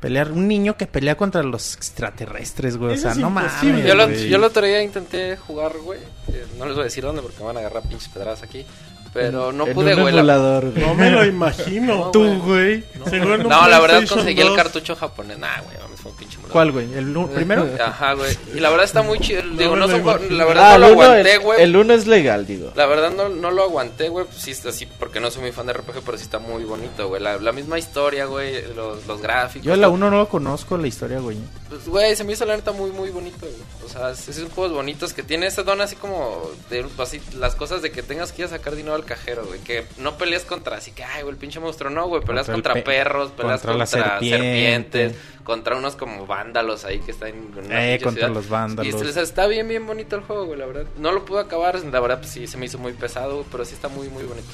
Pelear, 0.00 0.32
un 0.32 0.46
niño 0.48 0.76
que 0.76 0.86
pelea 0.86 1.16
contra 1.16 1.42
los 1.42 1.74
extraterrestres, 1.76 2.76
güey. 2.76 2.92
O 2.92 2.98
sea, 2.98 3.12
es 3.12 3.16
no 3.16 3.30
mames. 3.30 3.52
Yo, 3.62 3.94
lo, 3.94 4.10
yo 4.10 4.36
el 4.36 4.44
otro 4.44 4.66
día 4.66 4.82
intenté 4.82 5.38
jugar, 5.38 5.72
güey. 5.82 5.98
eh, 6.28 6.44
no 6.58 6.66
les 6.66 6.74
voy 6.74 6.82
a 6.82 6.84
decir 6.84 7.02
dónde 7.02 7.22
porque 7.22 7.38
me 7.38 7.46
van 7.46 7.56
a 7.56 7.60
agarrar 7.60 7.82
pinches 7.84 8.08
pedradas 8.08 8.42
aquí. 8.42 8.66
Pero 9.14 9.50
no 9.50 9.66
En 9.66 9.72
pude, 9.72 9.94
güey. 9.94 10.12
la-. 10.14 10.60
No 10.76 10.94
me 10.94 11.10
lo 11.10 11.24
imagino. 11.24 11.96
No, 12.04 12.10
Tú, 12.10 12.38
güey. 12.42 12.84
Un 13.10 13.44
No, 13.48 13.66
la 13.66 13.80
verdad 13.80 14.02
conseguí 14.06 14.42
el 14.42 14.48
2. 14.48 14.56
cartucho 14.56 14.94
japonés. 14.94 15.38
Nah, 15.38 15.62
güey, 15.62 15.74
fue 16.06 16.10
un 16.12 16.16
pinche 16.16 16.34
emulador. 16.36 16.52
¿Cuál, 16.52 16.72
güey? 16.72 16.94
¿El 16.94 17.28
primero? 17.34 17.68
Ajá, 17.84 18.12
güey. 18.14 18.36
Y 18.54 18.60
la 18.60 18.70
verdad 18.70 18.84
está 18.84 19.02
muy 19.02 19.18
chido. 19.20 19.42
Digo, 19.42 19.76
no 19.76 19.86
lo 19.86 19.98
son, 20.02 20.36
la 20.38 20.44
verdad 20.44 20.74
Ah, 20.74 20.78
no 20.78 20.86
el 20.86 20.92
lo 20.92 20.96
uno- 20.98 21.02
aguanté, 21.06 21.34
el- 21.34 21.40
güey. 21.40 21.62
El 21.62 21.76
1 21.76 21.94
es 21.94 22.06
legal, 22.06 22.46
digo. 22.46 22.72
La 22.74 22.86
verdad 22.86 23.10
no, 23.10 23.28
no 23.28 23.50
lo 23.50 23.62
aguanté, 23.62 24.08
güey, 24.08 24.26
pues 24.26 24.38
sí, 24.38 24.50
está 24.50 24.70
así, 24.70 24.86
porque 24.86 25.20
no 25.20 25.30
soy 25.30 25.42
muy 25.42 25.52
fan 25.52 25.66
de 25.66 25.72
RPG, 25.72 26.02
pero 26.04 26.16
sí 26.18 26.24
está 26.24 26.38
muy 26.38 26.64
bonito, 26.64 27.08
güey. 27.08 27.22
La, 27.22 27.36
la 27.38 27.52
misma 27.52 27.78
historia, 27.78 28.26
güey, 28.26 28.62
los, 28.74 29.06
los 29.06 29.20
gráficos. 29.20 29.66
Yo 29.66 29.76
la 29.76 29.86
todo. 29.86 29.94
1 29.94 30.10
no 30.10 30.16
lo 30.18 30.28
conozco, 30.28 30.76
la 30.78 30.86
historia, 30.86 31.18
güey. 31.18 31.36
Pues, 31.68 31.86
güey, 31.88 32.14
se 32.16 32.24
me 32.24 32.32
hizo 32.32 32.44
la 32.44 32.56
neta 32.56 32.72
muy, 32.72 32.90
muy 32.90 33.10
bonito, 33.10 33.38
güey. 33.40 33.52
O 33.84 33.88
sea, 33.88 34.10
es- 34.10 34.28
esos 34.28 34.50
juegos 34.52 34.72
bonitos 34.72 35.12
que 35.12 35.22
tiene 35.22 35.46
ese 35.46 35.62
don 35.62 35.80
así 35.80 35.96
como 35.96 36.42
de 36.70 36.84
así, 36.98 37.20
las 37.38 37.54
cosas 37.56 37.82
de 37.82 37.90
que 37.90 38.02
tengas 38.02 38.32
que 38.32 38.42
ir 38.42 38.46
a 38.46 38.50
sacar 38.50 38.74
dinero 38.76 38.94
al 38.94 39.04
cajero, 39.04 39.44
güey. 39.46 39.60
Que 39.60 39.84
no 39.98 40.16
peleas 40.18 40.44
contra 40.44 40.76
así 40.76 40.90
que, 40.92 41.02
ay, 41.04 41.22
güey, 41.22 41.32
el 41.32 41.38
pinche 41.38 41.60
monstruo, 41.60 41.90
no, 41.90 42.06
güey. 42.06 42.22
Peleas 42.22 42.46
Contra 42.46 42.72
contra, 42.72 42.72
el 42.74 42.82
pe- 42.84 42.90
perros, 42.90 43.30
peleas 43.32 43.60
contra 43.62 43.86
contra, 43.86 44.20
serpientes, 44.20 45.14
contra 45.44 45.76
unos 45.76 45.95
como 45.96 46.26
vándalos 46.26 46.84
ahí 46.84 46.98
que 47.00 47.10
están 47.10 47.30
en 47.30 47.50
una 47.66 47.92
Eh, 47.94 48.00
contra 48.00 48.26
ciudad. 48.26 48.34
los 48.34 48.48
vándalos. 48.48 48.92
Y 48.92 48.94
o 49.06 49.12
sea, 49.12 49.22
está 49.22 49.46
bien, 49.46 49.66
bien 49.68 49.86
bonito 49.86 50.16
el 50.16 50.22
juego, 50.22 50.46
güey, 50.46 50.58
la 50.58 50.66
verdad. 50.66 50.86
No 50.98 51.12
lo 51.12 51.24
pude 51.24 51.40
acabar, 51.40 51.78
la 51.84 52.00
verdad, 52.00 52.18
pues 52.20 52.30
sí, 52.30 52.46
se 52.46 52.56
me 52.56 52.66
hizo 52.66 52.78
muy 52.78 52.92
pesado, 52.92 53.44
pero 53.50 53.64
sí 53.64 53.74
está 53.74 53.88
muy, 53.88 54.08
muy 54.08 54.24
bonito. 54.24 54.48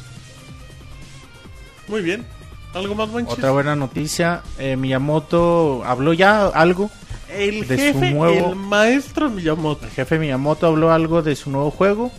Muy 1.88 2.02
bien. 2.02 2.26
¿Algo 2.74 2.94
más, 2.94 3.09
Monchis? 3.09 3.35
Otra 3.35 3.50
buena 3.50 3.76
noticia. 3.76 4.42
eh, 4.59 4.76
Miyamoto 4.76 5.83
habló 5.85 6.12
ya 6.12 6.46
algo. 6.46 6.90
El 7.28 7.66
de 7.66 7.76
su 7.76 7.83
jefe, 7.98 8.11
nuevo- 8.12 8.50
el 8.50 8.57
maestro 8.57 9.28
Miyamoto. 9.31 9.85
El 9.87 9.90
jefe 9.90 10.18
Miyamoto 10.18 10.66
habló 10.66 10.90
algo 10.92 11.22
de 11.22 11.35
su 11.37 11.50
nuevo 11.50 11.70
juego. 11.70 12.11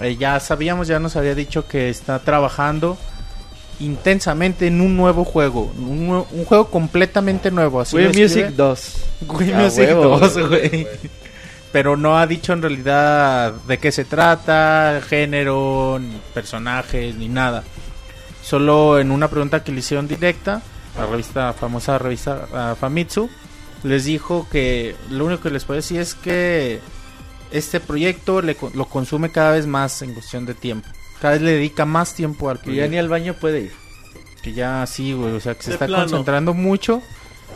Eh, 0.00 0.16
ya 0.16 0.38
sabíamos, 0.40 0.86
ya 0.88 0.98
nos 1.00 1.16
había 1.16 1.34
dicho 1.34 1.66
que 1.68 1.90
está 1.90 2.18
trabajando 2.20 2.96
intensamente 3.80 4.66
en 4.66 4.80
un 4.80 4.96
nuevo 4.96 5.24
juego. 5.24 5.72
Un, 5.78 6.24
juego 6.44 6.70
completamente 6.70 7.50
nuevo. 7.50 7.80
Así 7.80 7.96
Wii 7.96 8.08
Music 8.08 8.22
escribe. 8.22 8.50
2. 8.52 8.96
Wii 9.28 9.54
Music 9.54 9.84
huevo, 9.88 10.18
2, 10.18 10.48
güey. 10.48 10.86
Pero 11.72 11.96
no 11.96 12.18
ha 12.18 12.26
dicho 12.26 12.52
en 12.52 12.62
realidad 12.62 13.52
de 13.52 13.78
qué 13.78 13.92
se 13.92 14.04
trata, 14.04 15.00
género, 15.08 15.98
ni 16.00 16.20
personajes, 16.34 17.14
ni 17.14 17.28
nada. 17.28 17.62
Solo 18.42 18.98
en 18.98 19.10
una 19.10 19.28
pregunta 19.28 19.62
que 19.62 19.70
le 19.70 19.78
hicieron 19.78 20.08
directa, 20.08 20.62
la 20.98 21.06
revista, 21.06 21.52
famosa 21.52 21.98
revista 21.98 22.76
Famitsu, 22.78 23.30
les 23.84 24.04
dijo 24.04 24.48
que 24.50 24.96
lo 25.10 25.26
único 25.26 25.42
que 25.42 25.50
les 25.50 25.64
puedo 25.64 25.76
decir 25.76 26.00
es 26.00 26.14
que 26.14 26.80
este 27.52 27.78
proyecto 27.78 28.42
le 28.42 28.56
lo 28.74 28.86
consume 28.86 29.30
cada 29.30 29.52
vez 29.52 29.66
más 29.66 30.02
en 30.02 30.14
cuestión 30.14 30.46
de 30.46 30.54
tiempo. 30.54 30.88
Cada 31.20 31.34
vez 31.34 31.42
le 31.42 31.52
dedica 31.52 31.84
más 31.84 32.14
tiempo 32.14 32.48
al 32.48 32.60
Que 32.60 32.74
ya 32.74 32.86
ni 32.88 32.96
al 32.98 33.08
baño 33.08 33.34
puede 33.34 33.60
ir. 33.62 33.72
Que 34.42 34.52
ya 34.54 34.86
sí, 34.86 35.12
güey, 35.12 35.34
o 35.34 35.40
sea, 35.40 35.54
que 35.54 35.62
se 35.62 35.70
De 35.70 35.74
está 35.74 35.86
plano. 35.86 36.04
concentrando 36.04 36.54
mucho. 36.54 37.02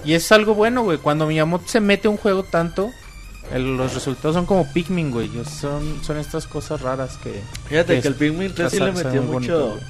Y 0.05 0.13
es 0.13 0.31
algo 0.33 0.55
bueno, 0.55 0.83
güey. 0.83 0.99
Cuando 0.99 1.27
Miyamoto 1.27 1.67
se 1.67 1.81
mete 1.81 2.09
a 2.09 2.11
un 2.11 2.19
juego 2.19 2.43
tanto, 2.43 2.91
el- 3.53 3.77
los 3.79 3.95
resultados 3.95 4.35
son 4.37 4.45
como 4.45 4.71
Pikmin, 4.73 5.11
güey. 5.11 5.31
Son, 5.47 6.05
son 6.05 6.19
estas 6.19 6.47
cosas 6.47 6.83
raras 6.83 7.17
que... 7.23 7.41
Fíjate 7.69 7.97
que 7.97 8.03
que 8.03 8.09
el 8.09 8.15
Pikmin 8.15 8.55
3 8.55 8.71
sí 8.71 8.81
le 8.81 8.93
metió 8.93 9.23
mucho. 9.23 9.59
bonito, 9.69 9.81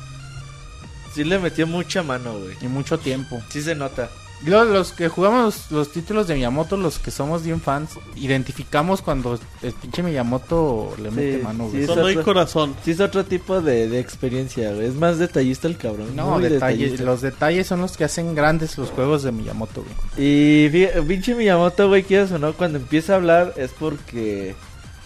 sí 1.14 1.24
le 1.24 1.38
metió 1.40 1.66
mucha 1.66 2.04
mano, 2.04 2.38
güey. 2.38 2.56
Y 2.60 2.68
mucho 2.68 2.98
tiempo. 2.98 3.42
Sí 3.48 3.60
se 3.62 3.74
nota. 3.74 4.08
Los 4.42 4.92
que 4.92 5.08
jugamos 5.08 5.42
los, 5.42 5.70
los 5.70 5.92
títulos 5.92 6.26
de 6.28 6.34
Miyamoto, 6.34 6.76
los 6.76 6.98
que 6.98 7.10
somos 7.10 7.42
bien 7.44 7.62
fans, 7.62 7.92
identificamos 8.14 9.00
cuando 9.00 9.38
el 9.62 9.72
pinche 9.72 10.02
Miyamoto 10.02 10.94
le 11.00 11.10
mete 11.10 11.38
Sí, 11.38 11.42
mano, 11.42 11.64
sí, 11.64 11.70
güey. 11.70 11.80
es 11.82 11.86
Cuando 11.86 12.06
hay 12.06 12.12
otro- 12.16 12.24
corazón. 12.24 12.76
Sí 12.84 12.90
es 12.90 13.00
otro 13.00 13.24
tipo 13.24 13.62
de, 13.62 13.88
de 13.88 13.98
experiencia, 14.00 14.72
güey. 14.74 14.86
Es 14.88 14.94
más 14.94 15.18
detallista 15.18 15.66
el 15.66 15.78
cabrón. 15.78 16.14
No, 16.14 16.32
muy 16.32 16.42
detalles, 16.42 16.78
detallista. 16.78 17.04
los 17.04 17.20
detalles 17.22 17.66
son 17.66 17.80
los 17.80 17.96
que 17.96 18.04
hacen 18.04 18.34
grandes 18.34 18.76
los 18.76 18.90
juegos 18.90 19.22
de 19.22 19.32
Miyamoto, 19.32 19.82
güey. 19.82 19.94
Y 20.18 20.68
pinche 21.08 21.34
Miyamoto, 21.34 21.88
güey, 21.88 22.02
quieras 22.02 22.30
o 22.32 22.38
no, 22.38 22.52
cuando 22.52 22.78
empieza 22.78 23.14
a 23.14 23.16
hablar 23.16 23.54
es 23.56 23.70
porque... 23.78 24.54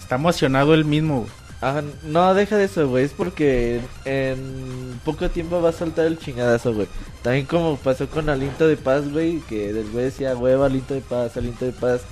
Está 0.01 0.17
emocionado 0.17 0.73
él 0.75 0.85
mismo, 0.87 1.21
güey. 1.21 1.31
Ajá, 1.61 1.83
no, 2.05 2.35
deja 2.35 2.57
de 2.57 2.65
eso, 2.65 2.89
güey. 2.89 3.05
Es 3.05 3.13
porque 3.13 3.81
en 4.05 5.01
poco 5.05 5.29
tiempo 5.29 5.61
va 5.61 5.71
a 5.71 5.73
saltar 5.73 6.07
el 6.07 6.19
chingadazo, 6.19 6.73
güey. 6.73 6.87
También 7.23 7.47
como 7.47 7.77
pasó 7.77 8.09
con 8.09 8.29
Aliento 8.29 8.69
de 8.69 8.77
Paz, 8.77 9.11
güey. 9.11 9.41
Que 9.41 9.73
del 9.73 9.91
güey 9.91 10.05
decía, 10.07 10.37
hueva, 10.37 10.67
Aliento 10.67 10.95
de 10.95 11.01
Paz, 11.01 11.37
Aliento 11.37 11.65
de 11.65 11.73
Paz. 11.73 12.03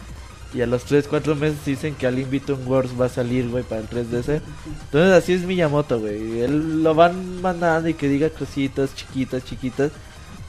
Y 0.55 0.63
a 0.63 0.67
los 0.67 0.85
3, 0.85 1.07
4 1.09 1.35
meses 1.35 1.65
dicen 1.65 1.95
que 1.95 2.07
Alien 2.07 2.31
Beaton 2.31 2.67
Wars 2.67 2.91
va 2.99 3.07
a 3.07 3.09
salir, 3.09 3.49
güey, 3.49 3.63
para 3.63 3.83
el 3.83 3.89
3DS. 3.89 4.41
Entonces 4.85 5.13
así 5.13 5.35
es 5.35 5.43
Miyamoto, 5.43 6.01
güey. 6.01 6.41
Él 6.41 6.83
lo 6.83 6.95
van 6.95 7.41
mandando 7.43 7.89
y 7.89 7.95
que 7.95 8.09
diga 8.09 8.31
cositas 8.31 8.95
chiquitas, 8.95 9.45
chiquitas. 9.45 9.93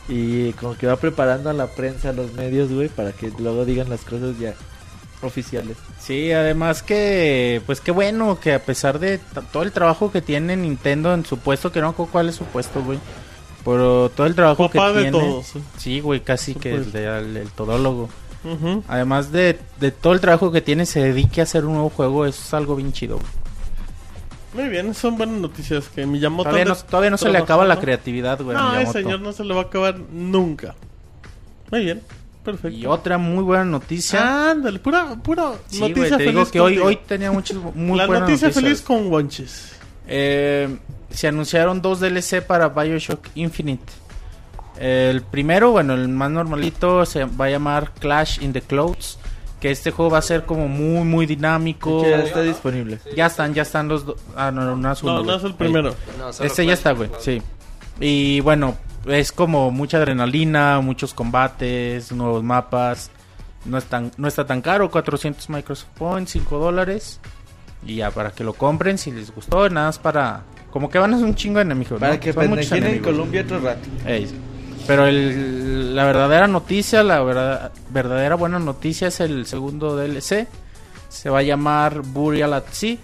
Y 0.07 0.53
como 0.53 0.77
que 0.77 0.87
va 0.87 0.95
preparando 0.95 1.49
a 1.49 1.53
la 1.53 1.67
prensa, 1.67 2.09
a 2.09 2.13
los 2.13 2.33
medios, 2.33 2.71
güey, 2.71 2.87
para 2.87 3.11
que 3.11 3.31
luego 3.37 3.65
digan 3.65 3.89
las 3.89 4.01
cosas 4.05 4.39
ya 4.39 4.55
oficiales. 5.21 5.77
Sí, 5.99 6.31
además 6.31 6.83
que, 6.83 7.61
pues 7.65 7.81
qué 7.81 7.91
bueno 7.91 8.39
que 8.39 8.53
a 8.53 8.59
pesar 8.63 8.99
de 8.99 9.19
todo 9.51 9.63
el 9.63 9.71
trabajo 9.71 10.11
que 10.11 10.21
tiene 10.21 10.55
Nintendo 10.57 11.13
en 11.13 11.25
su 11.25 11.37
puesto, 11.39 11.71
que 11.71 11.79
no 11.81 11.87
me 11.87 11.91
acuerdo 11.93 12.11
cuál 12.11 12.29
es 12.29 12.35
su 12.35 12.45
puesto, 12.45 12.83
güey. 12.83 12.99
Pero 13.65 14.09
todo 14.15 14.27
el 14.27 14.35
trabajo 14.35 14.69
Papá 14.69 14.91
que 14.93 14.97
de 14.99 15.01
tiene. 15.11 15.19
todos. 15.19 15.55
¿eh? 15.55 15.59
Sí, 15.77 15.99
güey, 15.99 16.21
casi 16.21 16.55
que 16.55 16.73
el, 16.75 16.95
el- 16.95 17.37
el 17.37 17.51
todólogo. 17.51 18.09
Además 18.87 19.33
de, 19.33 19.59
de 19.81 19.91
todo 19.91 20.13
el 20.13 20.21
trabajo 20.21 20.53
que 20.53 20.61
tiene, 20.61 20.85
se 20.85 21.01
dedique 21.01 21.41
a 21.41 21.43
hacer 21.43 21.65
un 21.65 21.73
nuevo 21.73 21.89
juego, 21.89 22.25
eso 22.25 22.41
es 22.41 22.53
algo 22.53 22.77
bien 22.77 22.93
chido. 22.93 23.17
güey. 23.17 23.27
Muy 24.53 24.69
bien, 24.69 24.93
son 24.93 25.17
buenas 25.17 25.37
noticias 25.41 25.89
que 25.89 26.05
Miyamoto... 26.05 26.49
Todavía 26.49 26.65
no, 26.65 26.75
todavía 26.77 27.09
no 27.09 27.17
se 27.17 27.29
le 27.29 27.37
acaba 27.39 27.65
la 27.65 27.77
creatividad, 27.79 28.41
güey. 28.41 28.55
a 28.55 28.61
No, 28.61 28.79
ese 28.79 28.93
señor 29.03 29.19
no 29.19 29.33
se 29.33 29.43
le 29.43 29.53
va 29.53 29.61
a 29.61 29.63
acabar 29.65 29.99
nunca. 30.11 30.75
Muy 31.71 31.83
bien, 31.83 32.01
perfecto. 32.51 32.77
Y 32.77 32.85
otra 32.85 33.17
muy 33.17 33.43
buena 33.43 33.65
noticia. 33.65 34.51
Ándale, 34.51 34.79
pura, 34.79 35.15
pura 35.21 35.53
sí, 35.67 35.79
noticia 35.81 35.95
güey, 35.95 36.09
te 36.09 36.17
feliz 36.17 36.33
digo 36.33 36.51
que 36.51 36.59
hoy, 36.61 36.77
hoy 36.77 36.95
tenía 37.05 37.31
muchas 37.31 37.57
muy 37.75 37.97
La 37.97 38.07
buenas 38.07 38.29
noticia 38.29 38.47
noticias. 38.47 38.63
feliz 38.63 38.81
con 38.81 39.11
Wonches. 39.11 39.73
Eh, 40.07 40.77
se 41.09 41.27
anunciaron 41.27 41.81
dos 41.81 41.99
DLC 41.99 42.41
para 42.41 42.69
Bioshock 42.69 43.27
Infinite. 43.35 43.83
El 44.79 45.21
primero, 45.21 45.71
bueno, 45.71 45.95
el 45.95 46.07
más 46.07 46.31
normalito, 46.31 47.05
se 47.05 47.25
va 47.25 47.45
a 47.45 47.49
llamar 47.49 47.91
Clash 47.99 48.41
in 48.41 48.53
the 48.53 48.61
Clouds. 48.61 49.19
Que 49.59 49.71
este 49.71 49.89
juego 49.89 50.11
va 50.11 50.19
a 50.19 50.21
ser 50.21 50.45
como 50.45 50.67
muy, 50.67 51.03
muy 51.03 51.25
dinámico. 51.25 52.03
Ya 52.07 52.19
está 52.21 52.43
disponible. 52.43 52.99
Ya 53.15 53.25
están, 53.25 53.55
ya 53.55 53.63
están 53.63 53.87
los 53.87 54.05
dos. 54.05 54.21
Ah, 54.35 54.51
no, 54.51 54.63
no, 54.63 54.75
no 54.75 54.91
es 54.91 55.01
uno, 55.01 55.15
No, 55.15 55.23
no 55.23 55.35
es 55.35 55.43
el 55.43 55.55
primero. 55.55 55.95
No, 56.19 56.29
Este 56.29 56.63
ya 56.65 56.73
está, 56.73 56.91
güey, 56.91 57.09
sí. 57.19 57.41
Y 57.99 58.39
bueno, 58.41 58.77
es 59.05 59.31
como 59.31 59.71
mucha 59.71 59.97
adrenalina, 59.97 60.79
muchos 60.81 61.13
combates, 61.13 62.11
nuevos 62.11 62.43
mapas. 62.43 63.11
No, 63.65 63.77
es 63.77 63.85
tan, 63.85 64.11
no 64.17 64.27
está 64.27 64.45
tan 64.45 64.61
caro, 64.61 64.89
400 64.89 65.49
Microsoft 65.49 65.89
Points, 65.97 66.31
5 66.31 66.57
dólares. 66.57 67.19
Y 67.85 67.97
ya 67.97 68.11
para 68.11 68.31
que 68.31 68.43
lo 68.43 68.53
compren 68.53 68.97
si 68.97 69.11
les 69.11 69.33
gustó, 69.33 69.69
nada 69.69 69.87
más 69.87 69.99
para... 69.99 70.43
Como 70.71 70.89
que 70.89 70.99
van 70.99 71.13
a 71.13 71.17
ser 71.17 71.25
un 71.25 71.35
chingo 71.35 71.57
de 71.57 71.63
enemigos. 71.63 71.99
Para 71.99 72.13
¿no? 72.15 72.19
que 72.19 72.33
pendejen 72.33 72.85
en. 72.85 72.99
Colombia 72.99 73.41
otro 73.41 73.59
rato. 73.59 73.81
Ey, 74.05 74.27
Pero 74.85 75.07
el- 75.07 75.95
la 75.95 76.03
verdadera 76.05 76.47
noticia, 76.47 77.03
la 77.03 77.21
verdad- 77.23 77.71
verdadera 77.89 78.35
buena 78.35 78.59
noticia 78.59 79.07
es 79.07 79.19
el 79.21 79.45
segundo 79.47 79.95
DLC. 79.95 80.47
Se 81.09 81.29
va 81.29 81.39
a 81.39 81.43
llamar 81.43 82.01
Burial 82.01 82.53
at 82.53 82.65
Sea. 82.71 82.97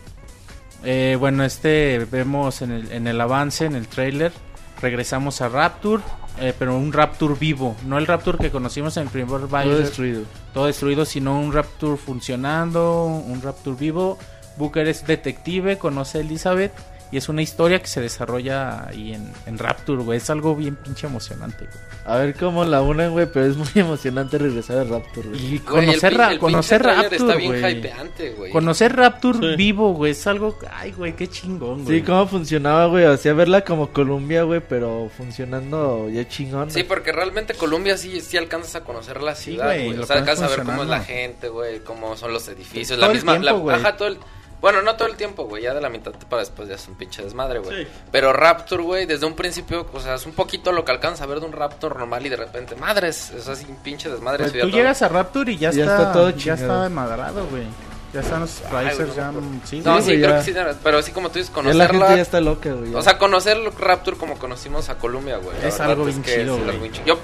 Eh, 0.84 1.16
bueno, 1.20 1.44
este 1.46 2.06
vemos 2.12 2.62
en 2.62 2.72
el, 2.72 2.92
en 2.92 3.08
el 3.08 3.20
avance, 3.22 3.66
en 3.66 3.76
el 3.76 3.88
trailer, 3.88 4.34
regresamos 4.82 5.42
a 5.42 5.50
Rapture, 5.50 6.04
eh, 6.40 6.54
pero 6.58 6.78
un 6.78 6.92
Rapture 6.94 7.36
vivo, 7.36 7.76
no 7.86 7.98
el 7.98 8.08
Rapture 8.08 8.38
que 8.38 8.52
conocimos 8.52 8.98
en 8.98 9.04
el 9.04 9.10
primer 9.10 9.42
Todo 9.42 9.48
Bioshock, 9.48 9.80
destruido. 9.80 10.24
todo 10.54 10.66
destruido, 10.66 11.06
sino 11.06 11.40
un 11.40 11.54
Rapture 11.54 11.98
funcionando, 11.98 13.06
un 13.06 13.42
Rapture 13.42 13.78
vivo. 13.78 14.18
Booker 14.58 14.88
es 14.88 15.06
detective, 15.08 15.78
conoce 15.80 16.20
a 16.20 16.22
Elizabeth 16.22 16.74
y 17.14 17.18
es 17.18 17.30
una 17.30 17.42
historia 17.44 17.80
que 17.80 17.86
se 17.88 18.02
desarrolla 18.02 18.88
ahí 18.88 19.14
en, 19.14 19.32
en 19.46 19.58
Rapture, 19.60 20.02
güey. 20.04 20.18
Es 20.18 20.30
algo 20.32 20.56
bien 20.56 20.76
pinche 20.76 21.06
emocionante, 21.08 21.66
güey. 21.66 21.78
A 22.06 22.18
ver 22.18 22.34
cómo 22.36 22.66
la 22.66 22.82
unen, 22.82 23.12
güey, 23.12 23.28
pero 23.32 23.46
es 23.46 23.56
muy 23.56 23.68
emocionante 23.76 24.38
regresar 24.40 24.80
a 24.80 24.84
Raptor, 24.84 25.28
güey. 25.30 25.40
Y 25.40 25.60
Güey, 25.60 25.60
el 25.60 25.64
conocer, 25.64 26.14
pin- 26.14 26.18
Ra- 26.18 26.32
el 26.32 26.40
conocer 26.40 26.84
Rapture, 26.84 27.16
está 27.16 27.36
bien 27.36 27.52
güey. 27.62 27.78
hypeante, 27.78 28.30
güey. 28.32 28.52
Conocer 28.52 28.96
Rapture 28.96 29.40
Sí. 29.52 29.56
vivo, 29.56 29.94
güey, 29.94 30.12
es 30.14 30.26
algo... 30.28 30.58
Ay, 30.72 30.92
güey, 30.92 31.16
qué 31.16 31.28
chingón, 31.30 31.86
güey. 31.86 32.00
Sí, 32.00 32.06
cómo 32.06 32.28
funcionaba, 32.28 32.88
güey. 32.88 33.06
O 33.06 33.16
sea, 33.18 33.34
verla 33.34 33.62
como 33.64 33.92
Colombia, 33.94 34.44
güey, 34.44 34.62
pero 34.68 35.10
funcionando 35.16 36.10
ya 36.10 36.28
chingón. 36.28 36.72
Sí, 36.72 36.84
porque 36.84 37.12
realmente 37.12 37.54
Colombia 37.54 37.98
sí, 37.98 38.22
sí 38.22 38.38
alcanzas 38.38 38.76
a 38.78 38.84
conocer 38.84 39.22
la 39.22 39.36
Sí, 39.36 39.52
ciudad, 39.52 39.66
güey, 39.68 39.86
güey. 39.88 40.00
O 40.00 40.06
sea, 40.06 40.18
alcanzas 40.18 40.52
a 40.52 40.56
ver 40.56 40.66
cómo 40.66 40.84
es 40.84 40.90
la 40.90 41.02
gente, 41.02 41.50
güey, 41.50 41.80
cómo 41.82 42.18
son 42.18 42.34
los 42.34 42.48
edificios, 42.48 42.98
Todo 42.98 43.02
la 43.02 43.08
el 43.08 43.14
misma... 43.14 43.32
tiempo, 43.34 43.46
la- 43.46 43.52
güey. 43.54 43.76
ajá, 43.76 43.98
todo 43.98 44.08
el... 44.10 44.18
Bueno, 44.64 44.82
no 44.82 44.96
todo 44.96 45.10
el 45.10 45.18
tiempo, 45.18 45.44
güey, 45.44 45.64
ya 45.64 45.74
de 45.74 45.82
la 45.82 45.90
mitad 45.90 46.14
para 46.30 46.40
después 46.40 46.70
ya 46.70 46.76
es 46.76 46.88
un 46.88 46.96
pinche 46.96 47.22
desmadre, 47.22 47.60
güey. 47.60 47.84
Sí. 47.84 47.92
Pero 48.14 48.32
Rapture, 48.32 48.82
güey, 48.82 49.06
desde 49.06 49.26
un 49.26 49.34
principio, 49.36 49.86
o 49.92 50.00
sea, 50.00 50.16
es 50.16 50.26
un 50.26 50.32
poquito 50.32 50.72
lo 50.72 50.86
que 50.86 50.94
alcanzas 50.94 51.20
a 51.20 51.26
ver 51.26 51.42
de 51.42 51.48
un 51.48 51.52
Rapture 51.52 51.96
normal 51.96 52.26
y 52.26 52.30
de 52.30 52.38
repente, 52.38 52.78
madres, 52.78 53.32
es 53.32 53.46
así 53.50 53.66
un 53.68 53.76
pinche 53.76 54.10
desmadre. 54.10 54.46
Pues 54.46 54.54
tú 54.54 54.60
todo. 54.60 54.70
llegas 54.70 55.02
a 55.02 55.10
Rapture 55.10 55.52
y 55.52 55.58
ya, 55.58 55.72
Ya 55.72 55.84
está, 55.84 55.98
está 55.98 56.14
todo 56.14 56.30
ya 56.30 56.54
está 56.54 56.88
madrado, 56.88 57.46
güey. 57.48 57.66
Ya 58.14 58.22
están 58.22 58.40
los 58.40 58.62
no 58.72 58.82
ya... 59.16 59.32
Sí, 59.66 59.82
No, 59.84 60.00
sí, 60.00 60.12
creo 60.12 60.30
ya. 60.30 60.38
que 60.38 60.44
sí, 60.44 60.54
pero 60.82 61.00
así 61.00 61.12
como 61.12 61.30
tú 61.30 61.40
dices, 61.40 61.54
Ya 61.54 61.62
la 61.64 61.72
gente 61.88 61.88
conocerla... 61.98 62.16
ya 62.16 62.22
está 62.22 62.40
loca, 62.40 62.72
güey. 62.72 62.96
O 62.96 63.02
sea, 63.02 63.18
conocer 63.18 63.58
Rapture 63.78 64.16
como 64.16 64.38
conocimos 64.38 64.88
a 64.88 64.98
Colombia, 64.98 65.38
güey. 65.38 65.58
Es 65.62 65.78
algo 65.82 66.06
bien 66.06 66.22
que 66.24 66.32
chido, 66.36 66.54
es 66.56 66.60
güey. 66.60 66.70
algo 66.70 66.82
bien 66.84 66.94
chido. 66.94 67.06
Yo, 67.08 67.20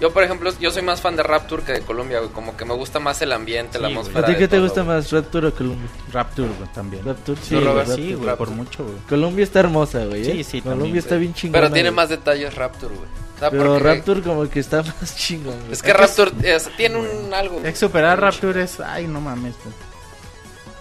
yo, 0.00 0.12
por 0.12 0.22
ejemplo, 0.24 0.52
yo 0.60 0.70
soy 0.70 0.82
más 0.82 1.00
fan 1.00 1.16
de 1.16 1.22
Rapture 1.22 1.62
que 1.62 1.72
de 1.72 1.80
Colombia, 1.82 2.18
güey. 2.18 2.30
Como 2.32 2.56
que 2.56 2.64
me 2.64 2.74
gusta 2.74 2.98
más 3.00 3.22
el 3.22 3.32
ambiente, 3.32 3.78
la 3.78 3.88
Sí, 3.88 3.94
atmósfera. 3.94 4.20
¿A 4.20 4.30
ti 4.30 4.32
qué 4.34 4.48
te 4.48 4.56
todo, 4.56 4.62
gusta 4.66 4.82
güey. 4.82 4.96
más, 4.96 5.10
Raptor 5.12 5.46
o 5.46 5.54
Colombia? 5.54 5.88
Rapture, 6.12 6.48
güey, 6.48 6.68
también. 6.74 7.04
Raptor, 7.04 7.36
Sí, 7.38 7.54
güey, 7.54 7.64
sí, 7.64 7.70
Raptor. 8.14 8.16
güey, 8.24 8.36
por 8.36 8.50
mucho, 8.50 8.84
güey. 8.84 8.96
Colombia 9.08 9.42
está 9.44 9.60
hermosa, 9.60 10.04
güey. 10.04 10.22
¿eh? 10.22 10.32
Sí, 10.32 10.44
sí, 10.44 10.60
Colombia 10.60 10.84
también, 10.84 10.98
está 10.98 11.16
bien 11.16 11.34
chingona. 11.34 11.60
Pero 11.62 11.72
tiene 11.72 11.88
güey. 11.90 11.96
más 11.96 12.08
detalles 12.08 12.54
Rapture, 12.54 12.94
güey. 12.94 13.08
O 13.08 13.38
sea, 13.38 13.50
Pero 13.50 13.64
porque- 13.74 13.82
Raptor 13.82 14.22
como 14.22 14.48
que 14.48 14.60
está 14.60 14.82
más 15.00 15.16
chingón, 15.16 15.58
güey. 15.60 15.72
Es 15.72 15.82
que 15.82 15.92
Rapture 15.92 16.32
es- 16.42 16.68
tiene 16.76 16.96
un 16.98 17.32
algo. 17.34 17.60
Es 17.64 17.78
superar 17.78 18.20
Rapture 18.20 18.62
es... 18.62 18.80
Ay, 18.80 19.06
no 19.06 19.20
mames, 19.20 19.54
güey. 19.64 19.74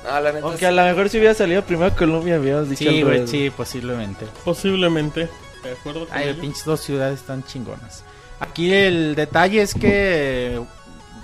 No, 0.04 0.20
la 0.20 0.32
neta 0.34 0.46
Aunque 0.46 0.66
es- 0.66 0.70
a 0.70 0.72
lo 0.72 0.84
mejor 0.84 1.08
si 1.10 1.18
hubiera 1.18 1.34
salido 1.34 1.62
primero 1.64 1.96
Colombia, 1.96 2.36
habíamos 2.36 2.70
dicho 2.70 2.90
Sí, 2.90 3.04
güey, 3.04 3.26
sí, 3.28 3.50
posiblemente. 3.56 4.26
Posiblemente. 4.44 5.30
De 5.64 5.72
acuerdo 5.72 6.08
con 6.08 6.18
Ay, 6.18 6.30
ello. 6.30 6.42
pinches 6.42 6.66
dos 6.66 6.82
ciudades 6.82 7.22
tan 7.22 7.44
chingonas. 7.46 8.04
Aquí 8.40 8.74
el 8.74 9.16
detalle 9.16 9.62
es 9.62 9.74
que 9.74 10.62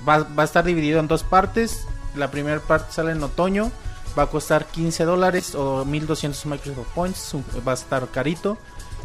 va, 0.07 0.19
va 0.19 0.43
a 0.43 0.45
estar 0.45 0.63
dividido 0.63 0.99
en 0.99 1.07
dos 1.07 1.23
partes. 1.23 1.85
La 2.15 2.31
primera 2.31 2.59
parte 2.59 2.93
sale 2.93 3.11
en 3.11 3.23
otoño. 3.23 3.71
Va 4.17 4.23
a 4.23 4.27
costar 4.27 4.65
15 4.65 5.05
dólares 5.05 5.55
o 5.55 5.85
1200 5.85 6.45
Microsoft 6.47 6.87
Points. 6.95 7.35
Va 7.67 7.71
a 7.71 7.75
estar 7.75 8.07
carito. 8.09 8.57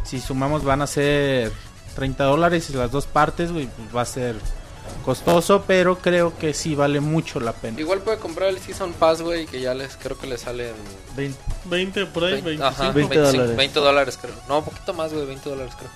Si 0.03 0.19
sumamos 0.19 0.63
van 0.63 0.81
a 0.81 0.87
ser 0.87 1.51
30 1.95 2.23
dólares 2.23 2.69
y 2.69 2.73
las 2.73 2.91
dos 2.91 3.05
partes, 3.05 3.51
güey, 3.51 3.67
pues 3.67 3.95
va 3.95 4.01
a 4.01 4.05
ser 4.05 4.35
costoso, 5.03 5.63
pero 5.65 5.97
creo 5.99 6.37
que 6.37 6.53
sí 6.53 6.75
vale 6.75 6.99
mucho 6.99 7.39
la 7.39 7.53
pena. 7.53 7.79
Igual 7.79 8.01
puede 8.01 8.17
comprar 8.17 8.49
el 8.49 8.59
Season 8.59 8.93
Pass, 8.93 9.21
güey, 9.21 9.45
que 9.45 9.61
ya 9.61 9.73
les 9.73 9.95
creo 9.97 10.17
que 10.17 10.27
le 10.27 10.37
salen 10.37 10.73
20. 11.15 11.39
20 11.65 12.05
por 12.07 12.23
ahí, 12.25 12.41
20, 12.41 12.49
25. 12.49 12.65
ajá, 12.65 12.91
20 12.91 13.15
25, 13.15 13.31
dólares. 13.31 13.57
20 13.57 13.79
dólares, 13.79 14.19
creo. 14.21 14.35
No, 14.47 14.59
un 14.59 14.65
poquito 14.65 14.93
más, 14.93 15.13
güey, 15.13 15.25
20 15.25 15.49
dólares, 15.49 15.73
creo. 15.77 15.91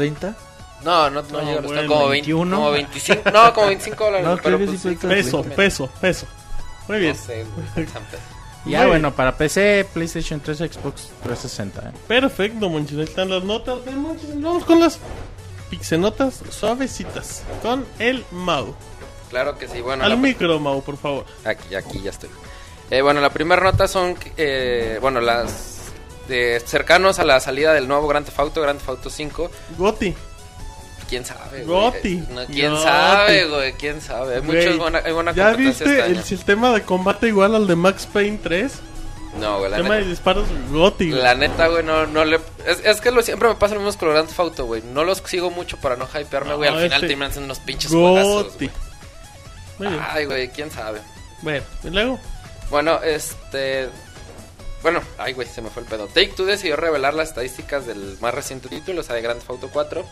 ¿30? 0.00 0.34
No, 0.82 1.10
no, 1.10 1.22
no, 1.22 1.28
No, 1.30 1.38
llega, 1.40 1.52
está 1.56 1.66
bueno, 1.66 1.86
como 1.88 2.08
20, 2.08 2.10
21. 2.32 2.56
como 2.56 2.70
25, 2.70 3.30
no, 3.30 3.52
como 3.52 3.66
25 3.66 4.04
dólares. 4.04 4.26
No, 4.28 4.36
pero 4.42 4.58
pues 4.58 4.80
sí 4.80 4.96
Peso, 4.96 5.42
peso, 5.42 5.88
peso. 6.00 6.26
Muy 6.88 6.98
bien. 7.00 7.16
No 7.16 7.22
sé. 7.22 7.46
Ya 8.66 8.80
Muy 8.80 8.88
bueno, 8.88 9.14
para 9.14 9.36
PC, 9.38 9.86
PlayStation 9.94 10.38
3, 10.40 10.58
Xbox 10.58 11.08
360. 11.22 11.80
¿eh? 11.80 11.92
Perfecto, 12.06 12.68
Monchis. 12.68 12.98
Ahí 12.98 13.04
están 13.04 13.30
las 13.30 13.42
notas 13.42 13.78
Monchis. 13.86 14.38
Vamos 14.42 14.66
con 14.66 14.80
las 14.80 14.98
pixenotas 15.70 16.42
suavecitas. 16.50 17.42
Con 17.62 17.86
el 17.98 18.22
Mau. 18.32 18.74
Claro 19.30 19.56
que 19.56 19.66
sí, 19.66 19.80
bueno. 19.80 20.04
Al 20.04 20.10
la- 20.10 20.16
micro, 20.16 20.58
Mau, 20.60 20.82
por 20.82 20.98
favor. 20.98 21.24
Aquí, 21.44 21.74
aquí 21.74 22.02
ya 22.02 22.10
estoy. 22.10 22.28
Eh, 22.90 23.00
bueno, 23.00 23.20
la 23.22 23.30
primera 23.30 23.62
nota 23.62 23.88
son, 23.88 24.14
eh, 24.36 24.98
bueno, 25.00 25.20
las 25.22 25.79
cercanos 26.64 27.18
a 27.18 27.24
la 27.24 27.40
salida 27.40 27.72
del 27.74 27.88
nuevo 27.88 28.06
Grand 28.08 28.24
Theft 28.26 28.38
Auto, 28.38 28.60
Grand 28.62 28.78
Theft 28.78 28.88
Auto 28.88 29.10
5. 29.10 29.50
Goti. 29.78 30.14
¿Quién 31.08 31.24
sabe, 31.24 31.64
güey? 31.64 31.66
Goti. 31.66 32.16
No, 32.30 32.46
¿Quién 32.46 32.70
Goti. 32.72 32.82
sabe, 32.84 33.44
güey? 33.46 33.72
¿Quién 33.72 34.00
sabe? 34.00 34.36
Hay, 34.36 34.42
muchos 34.42 34.78
buena, 34.78 35.02
hay 35.04 35.12
buena 35.12 35.32
¿Ya 35.32 35.50
viste 35.54 35.84
este 35.84 35.96
el 36.06 36.16
año. 36.16 36.22
sistema 36.22 36.72
de 36.72 36.82
combate 36.82 37.26
igual 37.28 37.54
al 37.56 37.66
de 37.66 37.74
Max 37.76 38.06
Payne 38.12 38.38
3? 38.42 38.72
No, 39.38 39.58
güey, 39.58 39.70
la 39.70 39.76
tema 39.76 39.96
de 39.96 40.04
disparos 40.04 40.46
Goti. 40.70 41.10
güey. 41.10 41.22
la 41.22 41.34
neta, 41.34 41.66
güey, 41.68 41.84
no, 41.84 42.06
no 42.06 42.24
le... 42.24 42.40
Es, 42.66 42.80
es 42.84 43.00
que 43.00 43.10
lo, 43.10 43.22
siempre 43.22 43.48
me 43.48 43.54
pasa 43.56 43.74
lo 43.74 43.80
mismo 43.80 43.98
con 43.98 44.08
los 44.08 44.14
Grand 44.14 44.28
Theft 44.28 44.40
Auto, 44.40 44.64
güey. 44.66 44.82
No 44.92 45.04
los 45.04 45.18
sigo 45.24 45.50
mucho 45.50 45.76
para 45.78 45.96
no 45.96 46.06
hypearme, 46.06 46.54
güey. 46.54 46.70
No, 46.70 46.76
Al 46.76 46.82
final 46.84 46.96
este- 46.98 47.06
terminan 47.08 47.32
siendo 47.32 47.44
unos 47.46 47.58
pinches 47.60 47.90
juegazos, 47.90 48.52
güey. 49.78 49.90
Ay, 50.10 50.24
güey, 50.26 50.48
¿quién 50.50 50.70
sabe? 50.70 51.00
Bueno, 51.42 51.64
y 51.84 51.90
luego. 51.90 52.18
Bueno, 52.70 53.00
este. 53.02 53.88
Bueno, 54.82 55.02
ay, 55.18 55.34
güey, 55.34 55.46
se 55.46 55.60
me 55.60 55.68
fue 55.68 55.82
el 55.82 55.88
pedo. 55.88 56.06
Take 56.06 56.28
Two 56.28 56.46
decidió 56.46 56.76
revelar 56.76 57.14
las 57.14 57.28
estadísticas 57.28 57.86
del 57.86 58.16
más 58.20 58.34
reciente 58.34 58.68
título, 58.68 59.00
o 59.00 59.04
sea, 59.04 59.14
de 59.14 59.22
Grand 59.22 59.40
Theft 59.40 59.50
Auto 59.50 59.70
4. 59.72 60.04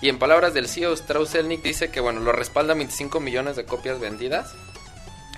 Y 0.00 0.08
en 0.08 0.18
palabras 0.18 0.54
del 0.54 0.68
CEO 0.68 0.92
Strauss 0.94 1.30
Zelnick 1.30 1.62
dice 1.62 1.90
que, 1.90 2.00
bueno, 2.00 2.20
lo 2.20 2.32
respaldan 2.32 2.78
25 2.78 3.20
millones 3.20 3.56
de 3.56 3.64
copias 3.64 4.00
vendidas. 4.00 4.54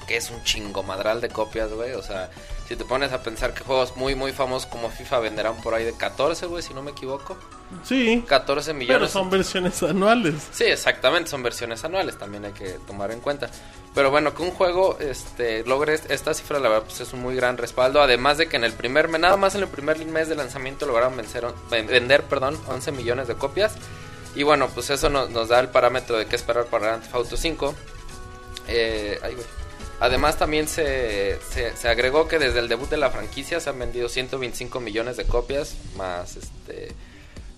Que 0.07 0.17
es 0.17 0.31
un 0.31 0.43
chingo 0.45 0.85
madral 0.85 1.21
de 1.21 1.29
copias, 1.29 1.73
güey. 1.73 1.93
O 1.93 2.03
sea, 2.03 2.31
si 2.69 2.77
te 2.77 2.85
pones 2.85 3.13
a 3.13 3.23
pensar 3.23 3.55
que 3.55 3.63
juegos 3.65 3.97
muy, 3.97 4.15
muy 4.15 4.33
famosos 4.33 4.67
como 4.69 4.91
FIFA 4.91 5.21
venderán 5.21 5.57
por 5.63 5.75
ahí 5.75 5.85
de 5.85 5.93
14, 5.93 6.47
güey, 6.47 6.63
si 6.63 6.75
no 6.75 6.83
me 6.83 6.91
equivoco. 6.91 7.37
Sí. 7.85 8.25
14 8.27 8.71
Pero 8.73 8.79
millones. 8.79 9.11
son 9.11 9.31
versiones 9.31 9.83
anuales. 9.83 10.35
Sí, 10.53 10.65
exactamente, 10.65 11.31
son 11.31 11.43
versiones 11.43 11.85
anuales, 11.85 12.17
también 12.19 12.45
hay 12.45 12.53
que 12.53 12.71
tomar 12.87 13.11
en 13.13 13.21
cuenta. 13.21 13.49
Pero 13.95 14.11
bueno, 14.11 14.35
que 14.35 14.43
un 14.43 14.51
juego 14.51 14.99
este, 15.01 15.65
logre 15.65 15.95
est- 15.95 16.11
esta 16.11 16.35
cifra, 16.35 16.59
la 16.59 16.69
verdad, 16.69 16.85
pues 16.87 17.01
es 17.01 17.13
un 17.13 17.21
muy 17.23 17.35
gran 17.35 17.57
respaldo. 17.57 18.03
Además 18.03 18.37
de 18.37 18.47
que 18.49 18.57
en 18.57 18.65
el 18.65 18.73
primer 18.73 19.09
mes, 19.09 19.21
nada 19.23 19.37
más 19.39 19.55
en 19.55 19.63
el 19.63 19.69
primer 19.69 20.05
mes 20.05 20.29
de 20.29 20.35
lanzamiento 20.35 20.85
lograron 20.87 21.17
vencer, 21.17 21.47
ven- 21.71 21.87
vender 21.87 22.23
perdón, 22.25 22.59
11 22.69 22.93
millones 22.93 23.27
de 23.27 23.37
copias. 23.37 23.75
Y 24.35 24.43
bueno, 24.43 24.69
pues 24.69 24.91
eso 24.91 25.09
nos, 25.09 25.31
nos 25.31 25.49
da 25.49 25.61
el 25.61 25.69
parámetro 25.69 26.19
de 26.19 26.27
qué 26.27 26.37
esperar 26.37 26.67
para 26.67 26.87
Grand 26.89 27.03
Theft 27.05 27.15
Auto 27.15 27.37
5. 27.39 27.75
Eh, 28.69 29.19
ay, 29.23 29.35
güey. 29.35 29.47
Además 30.01 30.37
también 30.37 30.69
se, 30.69 31.39
se, 31.41 31.89
agregó 31.89 32.29
que 32.29 32.39
desde 32.39 32.59
el 32.59 32.69
debut 32.69 32.89
de 32.91 32.99
la 32.99 33.11
franquicia 33.11 33.61
se 33.61 33.71
han 33.71 33.79
vendido 33.79 34.09
125 34.09 34.79
millones 34.81 35.17
de 35.17 35.25
copias, 35.25 35.77
más 35.97 36.37
este 36.37 36.95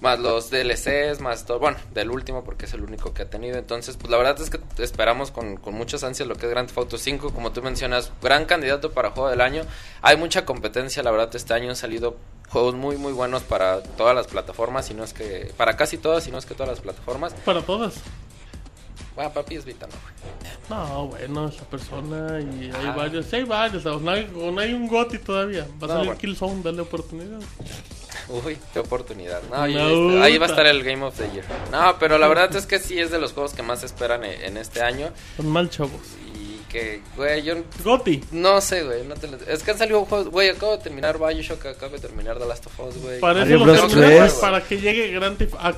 más 0.01 0.20
los 0.20 0.49
DLCs, 0.51 1.20
más 1.20 1.45
todo, 1.45 1.59
bueno, 1.59 1.76
del 1.93 2.11
último 2.11 2.45
porque 2.45 2.66
es 2.66 2.72
el 2.72 2.82
único 2.82 3.12
que 3.12 3.22
ha 3.22 3.30
tenido. 3.30 3.59
Entonces, 3.59 3.97
pues 3.97 4.11
la 4.11 4.16
verdad 4.16 4.41
es 4.41 4.49
que 4.49 4.61
esperamos 4.80 5.32
con, 5.32 5.57
con 5.57 5.74
muchas 5.74 6.05
ansias 6.05 6.28
lo 6.28 6.36
que 6.36 6.47
es 6.47 6.51
Grand 6.51 6.68
Theft 6.68 6.78
Auto 6.78 6.99
5, 6.99 7.34
como 7.34 7.51
tú 7.51 7.62
mencionas, 7.62 8.12
gran 8.22 8.45
candidato 8.45 8.93
para 8.93 9.11
juego 9.11 9.28
del 9.28 9.41
año. 9.41 9.62
Hay 10.01 10.16
mucha 10.16 10.45
competencia, 10.45 11.03
la 11.03 11.11
verdad, 11.11 11.34
este 11.34 11.53
año 11.53 11.70
han 11.70 11.76
salido 11.76 12.16
juegos 12.49 12.74
muy 12.74 12.97
muy 12.97 13.12
buenos 13.12 13.43
para 13.43 13.82
todas 13.82 14.14
las 14.14 14.26
plataformas, 14.26 14.86
si 14.86 14.95
no 14.95 15.05
es 15.05 15.12
que 15.12 15.53
para 15.57 15.76
casi 15.76 15.99
todas, 15.99 16.24
si 16.24 16.30
no 16.30 16.39
es 16.39 16.47
que 16.47 16.55
todas 16.55 16.70
las 16.70 16.80
plataformas. 16.80 17.34
Para 17.45 17.62
todas. 17.62 17.95
Bueno, 19.19 19.33
papi 19.33 19.57
es 19.57 19.64
Vita, 19.64 19.89
no. 19.89 20.77
No, 20.77 21.07
bueno, 21.09 21.49
esa 21.49 21.64
persona 21.64 22.39
y 22.41 22.66
hay 22.73 22.87
Ah. 22.87 22.95
varios. 22.97 23.27
Sí, 23.27 23.35
hay 23.35 23.43
varios. 23.43 23.85
No 23.85 24.11
hay, 24.12 24.31
no 24.33 24.61
hay 24.61 24.73
un 24.73 24.87
Goti 24.87 25.19
todavía. 25.19 25.62
Va 25.83 25.87
a 25.87 25.89
No, 25.89 25.89
salir 25.89 26.07
bueno. 26.07 26.19
Killzone, 26.21 26.62
dale 26.62 26.83
oportunidad. 26.83 27.41
Uy, 28.29 28.57
qué 28.73 28.79
oportunidad. 28.79 29.43
No, 29.51 29.66
este- 29.66 30.23
ahí 30.23 30.39
va 30.39 30.47
a 30.47 30.49
estar 30.51 30.64
el 30.69 30.85
Game 30.85 31.03
of 31.05 31.16
the 31.16 31.29
Year. 31.33 31.45
No, 31.73 31.97
pero 31.99 32.16
la 32.16 32.29
verdad 32.29 32.55
es 32.55 32.66
que 32.66 32.79
sí 32.79 33.01
es 33.01 33.11
de 33.11 33.19
los 33.19 33.33
juegos 33.33 33.55
que 33.55 33.62
más 33.64 33.81
se 33.81 33.87
esperan 33.87 34.23
e- 34.23 34.47
en 34.47 34.57
este 34.57 34.83
año. 34.83 35.09
Son 35.37 35.49
mal 35.49 35.69
chavos. 35.69 35.91
Que, 36.69 37.01
güey, 37.16 37.43
yo 37.43 37.55
Goti. 37.83 38.23
no 38.31 38.61
sé, 38.61 38.83
güey. 38.83 39.03
No 39.05 39.14
te 39.14 39.27
lo- 39.27 39.39
Es 39.49 39.62
que 39.62 39.71
han 39.71 39.79
salido 39.79 40.05
juegos, 40.05 40.29
güey. 40.29 40.51
Acabo 40.51 40.77
de 40.77 40.83
terminar 40.83 41.19
Bioshock, 41.19 41.64
acabo 41.64 41.93
de 41.95 41.99
terminar 42.01 42.39
The 42.39 42.45
Last 42.47 42.66
of 42.66 42.79
Us, 42.81 42.97
güey. 43.03 43.21
Para 43.21 43.41
Mario 43.41 43.57
eso 43.57 43.64
lo 43.66 43.73
Bros. 43.73 43.89
terminé, 43.93 44.16
3. 44.19 44.33
para 44.35 44.61
que 44.62 44.79
llegue 44.79 45.09
Grand 45.12 45.39
Theft 45.39 45.55
ah, 45.59 45.73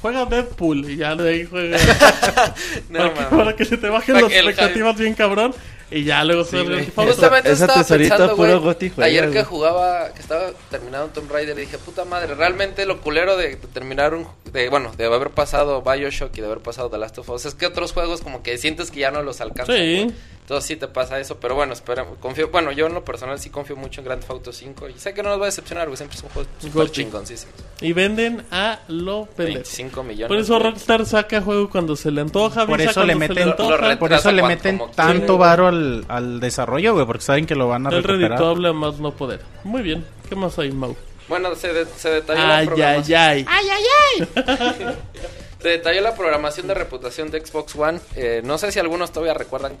Juega 0.00 0.24
Deadpool 0.26 0.90
y 0.90 0.96
ya 0.96 1.14
de 1.14 1.28
ahí 1.30 1.44
juega. 1.48 1.78
No, 2.90 2.98
para, 2.98 3.14
que, 3.14 3.20
mames. 3.20 3.38
para 3.38 3.56
que 3.56 3.64
se 3.64 3.76
te 3.76 3.88
bajen 3.88 4.14
las 4.16 4.32
expectativas 4.32 4.96
bien 4.98 5.14
cabrón. 5.14 5.54
Y 5.92 6.04
ya 6.04 6.24
luego 6.24 6.44
se 6.44 6.58
Auto. 6.58 6.72
Justamente 6.94 7.52
Esa 7.52 7.66
estaba 7.66 7.84
pensando, 7.84 8.36
puro 8.36 8.60
Goti 8.60 8.90
juega, 8.90 9.06
ayer 9.06 9.30
que 9.30 9.44
jugaba, 9.44 10.12
que 10.12 10.20
estaba 10.20 10.50
terminando 10.70 11.08
Tomb 11.08 11.30
Raider, 11.30 11.56
dije, 11.56 11.78
puta 11.78 12.04
madre, 12.04 12.34
realmente 12.34 12.86
lo 12.86 13.00
culero 13.00 13.36
de, 13.36 13.56
de 13.56 13.68
terminar 13.68 14.14
un, 14.14 14.26
de, 14.52 14.68
bueno, 14.68 14.92
de 14.96 15.04
haber 15.04 15.30
pasado 15.30 15.82
Bioshock 15.82 16.36
y 16.36 16.40
de 16.40 16.46
haber 16.46 16.60
pasado 16.60 16.90
The 16.90 16.98
Last 16.98 17.18
of 17.18 17.28
Us, 17.28 17.46
es 17.46 17.54
que 17.54 17.66
otros 17.66 17.92
juegos 17.92 18.20
como 18.22 18.42
que 18.42 18.58
sientes 18.58 18.90
que 18.90 19.00
ya 19.00 19.10
no 19.10 19.22
los 19.22 19.40
alcanzas. 19.40 19.76
Sí. 19.76 20.12
Entonces 20.52 20.68
sí 20.68 20.76
te 20.76 20.86
pasa 20.86 21.18
eso, 21.18 21.38
pero 21.40 21.54
bueno, 21.54 21.72
espera, 21.72 22.04
confío, 22.20 22.50
bueno, 22.50 22.72
yo 22.72 22.86
en 22.86 22.92
lo 22.92 23.02
personal 23.02 23.38
sí 23.38 23.48
confío 23.48 23.74
mucho 23.74 24.02
en 24.02 24.04
Grand 24.04 24.20
Theft 24.20 24.32
Auto 24.32 24.52
5 24.52 24.90
y 24.90 24.98
sé 24.98 25.14
que 25.14 25.22
no 25.22 25.30
nos 25.30 25.38
va 25.40 25.44
a 25.44 25.46
decepcionar, 25.46 25.86
güey, 25.88 25.96
siempre 25.96 26.18
son 26.18 26.28
juegos 26.28 26.50
super 26.60 26.90
chingoncísimos. 26.90 27.54
Y 27.80 27.94
venden 27.94 28.44
a 28.50 28.80
lo 28.88 29.24
pendejo. 29.24 29.60
25 29.60 30.02
millones. 30.02 30.28
Por 30.28 30.36
eso. 30.36 30.58
Rockstar 30.58 31.06
saca 31.06 31.40
juego 31.40 31.70
cuando 31.70 31.96
se 31.96 32.10
le 32.10 32.20
antoja. 32.20 32.66
Por 32.66 32.82
eso 32.82 33.02
le 33.02 33.14
meten, 33.14 33.54
por 33.98 34.12
eso 34.12 34.30
le 34.30 34.42
meten 34.42 34.78
tanto 34.94 35.38
varo 35.38 35.68
al, 35.68 36.04
al 36.08 36.38
desarrollo, 36.38 36.92
güey, 36.92 37.06
porque 37.06 37.22
saben 37.22 37.46
que 37.46 37.54
lo 37.54 37.68
van 37.68 37.86
a 37.86 37.88
El 37.88 38.02
recuperar. 38.04 38.32
redituable 38.32 38.68
a 38.68 38.72
más 38.74 38.98
no 38.98 39.10
poder. 39.12 39.40
Muy 39.64 39.80
bien. 39.80 40.04
¿Qué 40.28 40.36
más 40.36 40.58
hay, 40.58 40.70
Mau? 40.70 40.94
Bueno, 41.28 41.54
se, 41.54 41.72
de- 41.72 41.86
se 41.86 42.10
detalló 42.10 42.46
la 42.46 42.56
Ay, 42.58 42.66
programación. 42.66 43.20
ay, 43.20 43.46
ay. 43.48 44.28
Se 45.62 45.68
detalló 45.68 46.00
la 46.00 46.14
programación 46.14 46.66
de 46.66 46.74
reputación 46.74 47.30
de 47.30 47.44
Xbox 47.46 47.76
One. 47.76 48.00
Eh, 48.16 48.42
no 48.44 48.58
sé 48.58 48.72
si 48.72 48.80
algunos 48.80 49.12
todavía 49.12 49.34
recuerdan, 49.34 49.74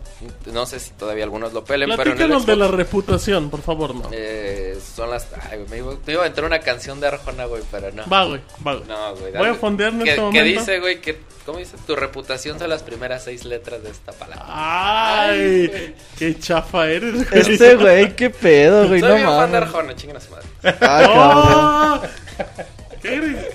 no 0.46 0.64
sé 0.64 0.78
si 0.78 0.92
todavía 0.92 1.24
algunos 1.24 1.52
lo 1.52 1.64
pelen, 1.64 1.90
pero 1.90 2.02
en 2.02 2.08
el 2.10 2.14
Platícanos 2.16 2.46
de 2.46 2.56
la 2.56 2.68
reputación, 2.68 3.50
por 3.50 3.62
favor, 3.62 3.94
no. 3.94 4.08
eh, 4.12 4.78
son 4.94 5.10
las... 5.10 5.26
Ay, 5.50 5.58
güey, 5.58 5.68
me, 5.70 5.78
iba, 5.78 5.92
me 6.06 6.12
iba 6.12 6.22
a 6.22 6.26
entrar 6.28 6.46
una 6.46 6.60
canción 6.60 7.00
de 7.00 7.08
Arjona, 7.08 7.46
güey, 7.46 7.62
pero 7.70 7.90
no. 7.92 8.06
Va, 8.08 8.24
güey, 8.26 8.40
va, 8.64 8.74
güey. 8.74 8.86
No, 8.86 9.10
güey. 9.16 9.32
Voy 9.32 9.40
a 9.40 9.44
dale. 9.46 9.54
fondear 9.54 9.92
en 9.92 9.98
que, 10.04 10.10
este 10.10 10.14
que 10.16 10.20
momento. 10.22 10.44
dice, 10.60 10.78
güey, 10.80 11.00
que... 11.00 11.18
¿Cómo 11.44 11.58
dice? 11.58 11.76
Tu 11.88 11.96
reputación 11.96 12.56
son 12.60 12.68
las 12.70 12.84
primeras 12.84 13.24
seis 13.24 13.44
letras 13.44 13.82
de 13.82 13.90
esta 13.90 14.12
palabra. 14.12 14.44
Ay, 14.48 15.96
qué 16.16 16.38
chafa 16.38 16.88
eres, 16.88 17.28
güey. 17.28 17.40
Este 17.40 17.74
güey, 17.74 18.14
qué 18.14 18.30
pedo, 18.30 18.86
güey, 18.86 19.00
Soy 19.00 19.08
no 19.08 19.14
bien 19.16 19.26
fan 19.26 19.50
de 19.50 19.58
mames. 19.60 19.74
Arjona, 19.74 19.96
chingan 19.96 20.16
a 20.18 20.20
su 20.20 20.30
madre. 20.30 20.46
Ah, 20.62 22.00
cabrón. 22.00 22.12
¡Oh! 22.38 22.96
¿Qué 23.02 23.14
eres? 23.14 23.46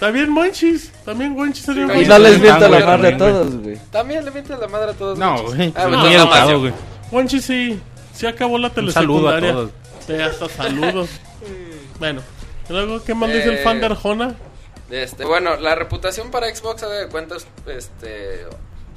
También 0.00 0.30
Monchis, 0.30 0.92
también 1.04 1.32
Monchis 1.32 1.68
era 1.68 1.86
un 1.86 1.96
Y 1.96 2.04
no 2.06 2.18
les 2.18 2.40
mienta 2.40 2.68
la 2.68 2.80
madre 2.80 2.84
a 2.86 2.90
también, 3.16 3.18
todos, 3.18 3.56
güey. 3.62 3.78
También 3.90 4.24
le 4.24 4.30
mientes 4.30 4.58
la 4.58 4.68
madre 4.68 4.90
a 4.90 4.94
todos. 4.94 5.18
No, 5.18 5.42
güey. 5.44 5.68
Ah, 5.76 5.82
pues 5.84 5.86
muy 5.88 5.96
no, 5.96 6.06
educado, 6.10 6.26
Macio. 6.44 6.60
güey. 6.60 6.72
Monchis 7.12 7.44
sí, 7.44 7.80
sí 8.14 8.26
acabó 8.26 8.58
la 8.58 8.72
Un 8.76 8.92
saludo 8.92 9.28
a 9.28 9.36
telesecundaria. 9.40 9.52
todos. 9.52 9.70
Sí, 10.06 10.12
hasta 10.14 10.48
saludos. 10.48 11.08
bueno, 11.98 12.22
y 12.68 12.72
luego, 12.72 13.02
¿qué 13.04 13.14
más 13.14 13.28
dice 13.32 13.48
el 13.48 13.54
Eh, 13.56 13.64
fan 13.64 13.80
de 13.80 13.86
Arjona? 13.86 14.34
Este, 14.90 15.24
bueno, 15.24 15.56
la 15.56 15.74
reputación 15.74 16.30
para 16.30 16.54
Xbox, 16.54 16.82
haz 16.84 16.90
de 16.90 17.08
cuentas, 17.08 17.46
este, 17.66 18.46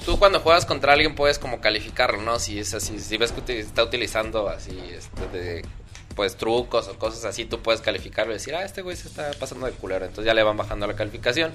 tú 0.06 0.20
cuando 0.20 0.40
juegas 0.40 0.66
contra 0.68 0.94
alguien 0.94 1.16
puedes 1.16 1.40
como 1.40 1.62
calificarlo, 1.62 2.22
¿no? 2.22 2.38
Si 2.40 2.60
es 2.60 2.74
así, 2.76 3.00
si 3.00 3.18
ves 3.18 3.32
que 3.32 3.60
está 3.60 3.84
utilizando 3.84 4.50
así, 4.50 4.78
este, 4.94 5.28
de, 5.38 5.66
pues 6.20 6.36
trucos 6.36 6.90
o 6.90 7.00
cosas 7.00 7.24
así, 7.24 7.46
tú 7.46 7.62
puedes 7.62 7.80
calificarlo 7.80 8.34
y 8.34 8.36
decir, 8.36 8.54
ah, 8.54 8.66
este 8.66 8.82
güey 8.82 8.98
se 8.98 9.08
está 9.08 9.32
pasando 9.40 9.68
de 9.68 9.72
culero, 9.72 10.04
entonces 10.04 10.26
ya 10.26 10.34
le 10.34 10.44
van 10.44 10.58
bajando 10.58 10.86
la 10.86 10.94
calificación. 10.94 11.54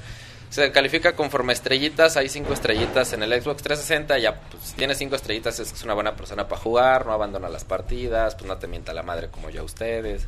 Se 0.48 0.72
califica 0.72 1.14
conforme 1.14 1.52
estrellitas, 1.52 2.16
hay 2.16 2.30
cinco 2.30 2.54
estrellitas 2.54 3.12
en 3.12 3.22
el 3.22 3.30
Xbox 3.42 3.62
360, 3.62 4.18
ya 4.20 4.40
pues, 4.40 4.62
si 4.62 4.72
tienes 4.72 4.96
cinco 4.96 5.16
estrellitas 5.16 5.60
es 5.60 5.68
que 5.68 5.76
es 5.76 5.84
una 5.84 5.92
buena 5.92 6.16
persona 6.16 6.48
para 6.48 6.62
jugar, 6.62 7.04
no 7.04 7.12
abandona 7.12 7.50
las 7.50 7.64
partidas, 7.64 8.36
pues 8.36 8.48
no 8.48 8.56
te 8.56 8.66
mienta 8.66 8.94
la 8.94 9.02
madre 9.02 9.28
como 9.28 9.50
yo 9.50 9.60
a 9.60 9.64
ustedes. 9.64 10.26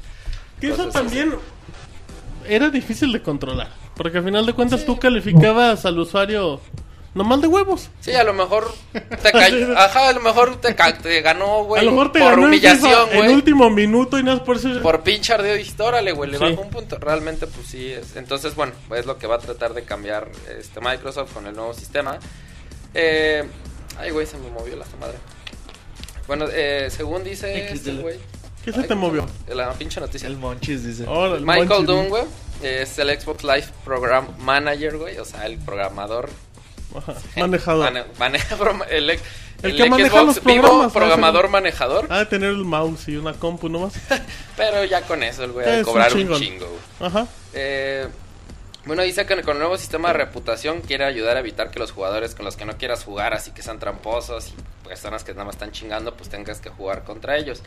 Que 0.60 0.68
eso 0.68 0.86
también 0.90 1.34
era 2.46 2.68
difícil 2.68 3.10
de 3.12 3.22
controlar. 3.22 3.70
Porque 3.96 4.18
al 4.18 4.24
final 4.24 4.44
de 4.44 4.52
cuentas 4.52 4.84
tú 4.84 4.98
calificabas 4.98 5.86
al 5.86 5.98
usuario 5.98 6.60
nomás 7.16 7.40
de 7.40 7.48
huevos. 7.48 7.88
Sí, 8.00 8.12
a 8.12 8.22
lo 8.22 8.32
mejor 8.32 8.72
te 8.92 9.32
cayó. 9.32 9.72
Ajá, 9.78 10.08
a 10.08 10.12
lo 10.12 10.20
mejor 10.20 10.60
te, 10.60 10.74
ca- 10.76 10.96
te 10.96 11.20
ganó, 11.22 11.64
güey. 11.64 11.80
a 11.82 11.84
lo 11.84 11.90
mejor 11.90 12.12
te 12.12 12.20
por 12.20 12.30
ganó 12.30 12.46
humillación, 12.46 12.90
FIFA 13.08 13.10
en 13.12 13.16
güey. 13.24 13.34
último 13.34 13.70
minuto 13.70 14.18
y 14.18 14.22
nada 14.22 14.44
por 14.44 14.56
eso. 14.56 14.80
Por 14.82 15.02
pinche 15.02 15.32
ardeo 15.32 15.54
de 15.54 15.60
historia, 15.62 16.00
le, 16.02 16.12
güey. 16.12 16.30
Le 16.30 16.38
Sí. 16.38 16.44
bajó 16.44 16.60
un 16.62 16.70
punto. 16.70 16.98
Realmente, 17.00 17.46
pues 17.48 17.66
sí. 17.66 17.90
Es. 17.92 18.14
Entonces, 18.14 18.54
bueno, 18.54 18.72
es 18.94 19.06
lo 19.06 19.18
que 19.18 19.26
va 19.26 19.34
a 19.36 19.38
tratar 19.38 19.74
de 19.74 19.82
cambiar 19.82 20.28
este 20.58 20.80
Microsoft 20.80 21.32
con 21.32 21.46
el 21.46 21.56
nuevo 21.56 21.74
sistema. 21.74 22.18
Eh, 22.94 23.44
ay, 23.98 24.10
güey, 24.10 24.26
se 24.26 24.36
me 24.38 24.48
movió 24.50 24.76
la 24.76 24.84
madre. 25.00 25.18
Bueno, 26.26 26.46
eh, 26.52 26.88
según 26.90 27.24
dice 27.24 27.68
este 27.72 27.92
güey. 27.92 28.18
¿Qué 28.64 28.72
se 28.72 28.80
Ay, 28.80 28.88
te 28.88 28.94
movió? 28.96 29.24
La 29.48 29.72
pinche 29.74 30.00
noticia. 30.00 30.26
El 30.26 30.36
Monchis 30.38 30.84
dice. 30.84 31.04
El 31.04 31.42
Michael. 31.46 31.86
Dunn, 31.86 32.08
güey. 32.08 32.24
Es 32.62 32.98
el 32.98 33.08
Xbox 33.20 33.44
Live 33.44 33.68
Program 33.84 34.26
Manager, 34.38 34.96
güey. 34.96 35.18
O 35.18 35.24
sea, 35.24 35.46
el 35.46 35.56
programador 35.58 36.28
Ajá, 36.98 37.14
Manejador. 37.36 37.84
Mane- 37.92 38.04
maneja 38.18 38.56
broma- 38.56 38.86
el, 38.88 39.10
ex- 39.10 39.22
El 39.62 39.70
el 39.72 39.76
que 39.76 39.90
maneja 39.90 40.10
Xbox 40.20 40.26
los 40.36 40.44
vivo 40.44 40.88
programador 40.90 41.48
manejador. 41.48 42.06
Ha 42.10 42.18
de 42.20 42.26
tener 42.26 42.50
el 42.50 42.64
mouse 42.64 43.08
y 43.08 43.16
una 43.16 43.32
compu 43.34 43.68
nomás. 43.68 43.94
Pero 44.56 44.84
ya 44.84 45.02
con 45.02 45.22
eso 45.22 45.44
el 45.44 45.52
güey 45.52 45.66
a 45.68 45.78
un 45.78 45.84
cobrar 45.84 46.12
un, 46.12 46.18
chingón. 46.18 46.40
chingo. 46.40 46.78
Ajá. 47.00 47.26
Eh, 47.54 48.08
bueno, 48.84 49.02
dice 49.02 49.26
que 49.26 49.42
con 49.42 49.54
el 49.56 49.58
nuevo 49.58 49.76
sistema 49.78 50.08
de 50.08 50.14
reputación 50.14 50.80
quiere 50.80 51.04
ayudar 51.04 51.36
a 51.36 51.40
evitar 51.40 51.70
que 51.72 51.78
los 51.80 51.90
jugadores 51.90 52.34
con 52.36 52.44
los 52.44 52.56
que 52.56 52.64
no 52.66 52.76
quieras 52.76 53.02
jugar, 53.02 53.34
así 53.34 53.50
que 53.50 53.62
sean 53.62 53.78
tramposos 53.80 54.48
y 54.48 54.86
personas 54.86 55.24
que 55.24 55.32
nada 55.32 55.44
más 55.46 55.56
están 55.56 55.72
chingando, 55.72 56.14
pues 56.14 56.28
tengas 56.28 56.60
que 56.60 56.68
jugar 56.70 57.02
contra 57.02 57.36
ellos. 57.36 57.62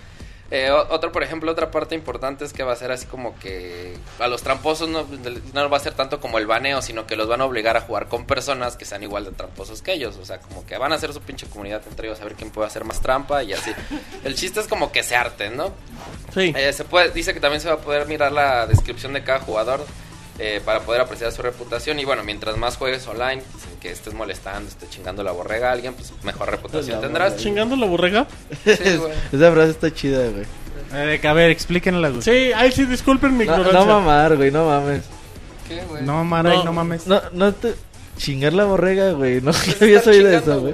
Eh, 0.52 0.72
otro, 0.72 1.12
por 1.12 1.24
ejemplo, 1.24 1.52
otra 1.52 1.70
parte 1.70 1.94
importante 1.96 2.44
es 2.44 2.54
que 2.54 2.64
va 2.64 2.74
a 2.74 2.76
ser 2.76 2.92
así 2.92 3.06
como 3.06 3.38
que 3.38 3.96
a 4.18 4.28
los 4.28 4.42
tramposos 4.42 4.90
no, 4.90 5.06
no 5.54 5.70
va 5.70 5.78
a 5.78 5.80
ser 5.80 5.94
tanto 5.94 6.20
como 6.20 6.40
el 6.40 6.48
baneo, 6.48 6.82
sino 6.82 7.06
que 7.06 7.16
los 7.16 7.28
van 7.28 7.42
a 7.42 7.46
obligar 7.46 7.78
a 7.78 7.82
jugar 7.82 8.08
con 8.08 8.26
personas 8.26 8.76
que 8.76 8.86
sean 8.86 9.04
igual 9.04 9.26
de 9.26 9.32
tramposos 9.32 9.82
que 9.82 9.94
ellos. 9.94 10.18
O 10.18 10.26
sea, 10.26 10.40
como 10.40 10.66
que 10.66 10.78
van 10.78 10.92
a 10.92 10.96
hacer 10.96 11.14
su 11.14 11.22
pinche 11.22 11.48
comunidad 11.48 11.82
entre 11.88 12.08
ellos 12.08 12.20
a 12.20 12.24
ver 12.24 12.34
quién 12.34 12.50
puede 12.50 12.68
hacer 12.68 12.84
más 12.84 13.02
trampa 13.02 13.44
y 13.44 13.54
así. 13.54 13.72
El 14.24 14.36
chiste 14.36 14.60
es 14.60 14.68
como 14.68 14.92
que 14.92 15.04
se 15.04 15.16
harten, 15.16 15.56
¿no? 15.56 15.72
Sí. 16.34 16.54
Eh, 16.56 16.74
se 16.74 16.84
puede, 16.84 17.12
dice 17.12 17.34
que 17.34 17.40
también 17.40 17.62
se 17.62 17.68
va 17.68 17.76
a 17.76 17.80
poder 17.80 18.08
mirar 18.08 18.32
la 18.32 18.66
descripción 18.66 19.14
de 19.14 19.24
cada 19.24 19.40
jugador 19.40 19.86
eh, 20.40 20.62
para 20.64 20.82
poder 20.82 21.02
apreciar 21.02 21.32
su 21.32 21.42
reputación. 21.42 22.00
Y 22.00 22.06
bueno, 22.06 22.24
mientras 22.24 22.58
más 22.58 22.78
juegues 22.78 23.06
online, 23.08 23.42
sin 23.42 23.80
que 23.80 23.92
estés 23.92 24.14
molestando, 24.14 24.70
estés 24.70 24.90
chingando 24.90 25.22
la 25.24 25.32
borrega 25.32 25.70
a 25.70 25.74
alguien, 25.74 25.94
pues 25.94 26.14
mejor 26.24 26.50
reputación 26.50 26.98
La 26.98 27.02
tendrás. 27.02 27.36
Chingando 27.38 27.76
la 27.76 27.86
borrega. 27.86 28.28
Sí, 28.64 28.72
güey. 28.98 29.12
Esa 29.34 29.52
frase 29.52 29.72
está 29.72 29.94
chida, 29.94 30.28
güey. 30.30 30.46
Eh, 30.94 31.22
a 31.28 31.34
ver, 31.34 31.52
explíquenla, 31.52 32.10
güey. 32.10 32.22
Sí, 32.22 32.52
ay, 32.56 32.72
sí, 32.72 32.86
disculpen 32.86 33.38
mi 33.38 33.46
No, 33.46 33.52
ignorancia. 33.54 33.80
no 33.80 33.86
mamar, 33.86 34.36
güey, 34.38 34.50
no 34.52 34.66
mames. 34.66 35.04
¿Qué, 35.68 35.82
güey? 35.88 36.04
No, 36.04 36.24
Mara, 36.24 36.50
No. 36.56 36.64
no 36.64 36.74
mames. 36.74 37.06
No, 37.06 37.22
no 37.34 37.54
te... 37.54 37.76
Chingar 38.18 38.54
la 38.54 38.66
borrega, 38.66 39.12
güey. 39.12 39.40
No 39.40 39.52
había 39.82 40.00
oído 40.08 40.30
eso, 40.30 40.60
güey. 40.62 40.74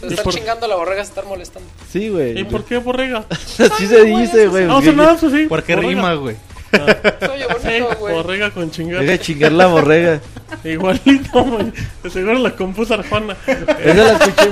Te 0.00 0.06
¿Y 0.06 0.10
estar 0.10 0.24
por- 0.24 0.34
chingando 0.34 0.66
la 0.66 0.74
borrega 0.76 1.02
es 1.02 1.08
estar 1.08 1.24
molestando. 1.24 1.68
Sí, 1.90 2.08
güey. 2.08 2.38
¿Y 2.40 2.44
por 2.44 2.64
qué 2.64 2.78
borrega? 2.78 3.24
Así 3.30 3.86
se 3.86 4.04
dice, 4.04 4.48
güey. 4.48 4.66
No, 4.66 4.78
o 4.78 4.82
sea, 4.82 4.92
nada, 4.92 5.14
eso 5.14 5.30
sí. 5.30 5.46
¿Por 5.46 5.62
qué 5.62 5.76
borrega. 5.76 5.94
rima, 5.94 6.14
güey? 6.14 6.36
Soy 6.70 7.40
Sí, 7.62 7.80
bonito, 7.80 7.96
güey. 7.98 8.14
borrega 8.14 8.50
con 8.50 8.70
chingar. 8.70 9.00
Deja 9.00 9.12
de 9.12 9.20
chingar 9.20 9.52
la 9.52 9.66
borrega. 9.66 10.20
Igualito, 10.64 11.44
güey. 11.44 11.72
De 12.02 12.10
seguro 12.10 12.34
la 12.34 12.54
compuso 12.54 12.94
Arjona. 12.94 13.36
Esa 13.46 13.94
la 13.94 14.12
escuché. 14.12 14.50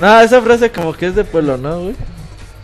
No, 0.00 0.20
esa 0.20 0.42
frase 0.42 0.70
como 0.70 0.92
que 0.92 1.06
es 1.06 1.14
de 1.14 1.24
pueblo, 1.24 1.56
¿no, 1.56 1.80
güey? 1.80 1.94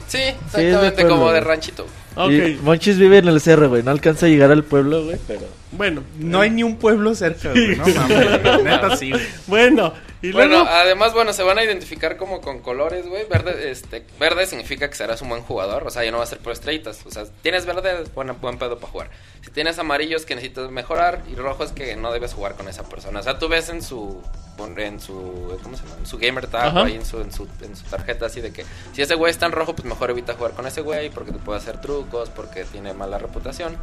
Sí, 0.09 0.18
de 0.18 0.29
exactamente 0.29 1.03
pueblo, 1.03 1.16
como 1.16 1.33
de 1.33 1.41
ranchito. 1.41 1.87
Ok, 2.17 2.31
Y 2.31 2.59
Monchis 2.63 2.99
vive 2.99 3.19
en 3.19 3.29
el 3.29 3.41
cerro, 3.41 3.69
güey. 3.69 3.83
No 3.83 3.91
alcanza 3.91 4.27
a 4.27 4.29
llegar 4.29 4.51
al 4.51 4.65
pueblo, 4.65 5.05
güey, 5.05 5.19
pero... 5.29 5.43
bueno. 5.73 6.03
No 6.19 6.41
hay 6.41 6.51
ni 6.51 6.63
un 6.63 6.77
pueblo 6.77 7.15
cerca, 7.15 7.51
güey. 7.51 7.77
No 7.77 7.87
mames. 7.87 8.63
Neta 8.65 8.97
sí, 8.97 9.11
güey. 9.11 9.23
Bueno, 9.47 9.93
y 10.23 10.33
Bueno, 10.33 10.57
luego. 10.57 10.69
además, 10.69 11.15
bueno, 11.15 11.33
se 11.33 11.43
van 11.43 11.59
a 11.59 11.65
identificar 11.65 12.17
como 12.17 12.41
con 12.41 12.61
colores, 12.61 13.07
güey. 13.07 13.25
Verde, 13.31 13.71
este, 13.71 14.05
verde 14.19 14.47
significa 14.47 14.89
que 14.91 14.97
serás 14.97 15.23
un 15.23 15.29
buen 15.31 15.43
jugador, 15.43 15.87
o 15.87 15.91
sea, 15.91 16.05
ya 16.05 16.11
no 16.11 16.19
va 16.19 16.25
a 16.25 16.27
ser 16.27 16.39
por 16.39 16.53
estrellitas. 16.53 17.01
O 17.07 17.11
sea, 17.11 17.25
tienes 17.43 17.65
verde, 17.65 18.05
buen, 18.15 18.39
buen 18.41 18.59
pedo 18.59 18.79
para 18.79 18.93
jugar. 18.93 19.11
Si 19.43 19.51
tienes 19.51 19.79
amarillos 19.79 20.27
que 20.27 20.35
necesitas 20.35 20.71
mejorar 20.71 21.23
y 21.33 21.37
rojo 21.37 21.65
es 21.65 21.73
que 21.73 21.97
no 21.97 22.13
debes 22.13 22.35
jugar 22.35 22.55
con 22.55 22.69
esa 22.69 22.83
persona. 22.89 23.21
O 23.21 23.23
sea, 23.23 23.39
tú 23.39 23.49
ves 23.49 23.69
en 23.71 23.83
su 23.83 24.21
en 24.67 25.01
su 25.01 25.59
¿cómo 25.63 25.77
se 25.77 25.83
llama? 25.85 25.97
En 25.99 26.07
su 26.07 26.19
gamer 26.19 26.47
tag 26.47 26.77
o 26.77 26.81
ahí 26.81 26.95
en 26.95 27.05
su, 27.05 27.21
en 27.21 27.33
su 27.33 27.47
en 27.63 27.77
su 27.77 27.85
tarjeta 27.85 28.27
así 28.27 28.41
de 28.41 28.53
que 28.53 28.65
si 28.93 29.03
ese 29.03 29.15
güey 29.15 29.31
está 29.31 29.47
en 29.47 29.53
rojo, 29.53 29.75
pues 29.75 29.87
mejor 29.87 30.11
evita 30.11 30.35
jugar 30.35 30.53
con 30.53 30.67
ese 30.67 30.81
güey 30.81 31.11
porque 31.11 31.33
te 31.33 31.39
puede 31.39 31.59
hacer 31.59 31.81
trucos, 31.81 32.31
porque 32.31 32.65
tiene 32.65 32.93
mala 32.95 33.19
reputación. 33.19 33.77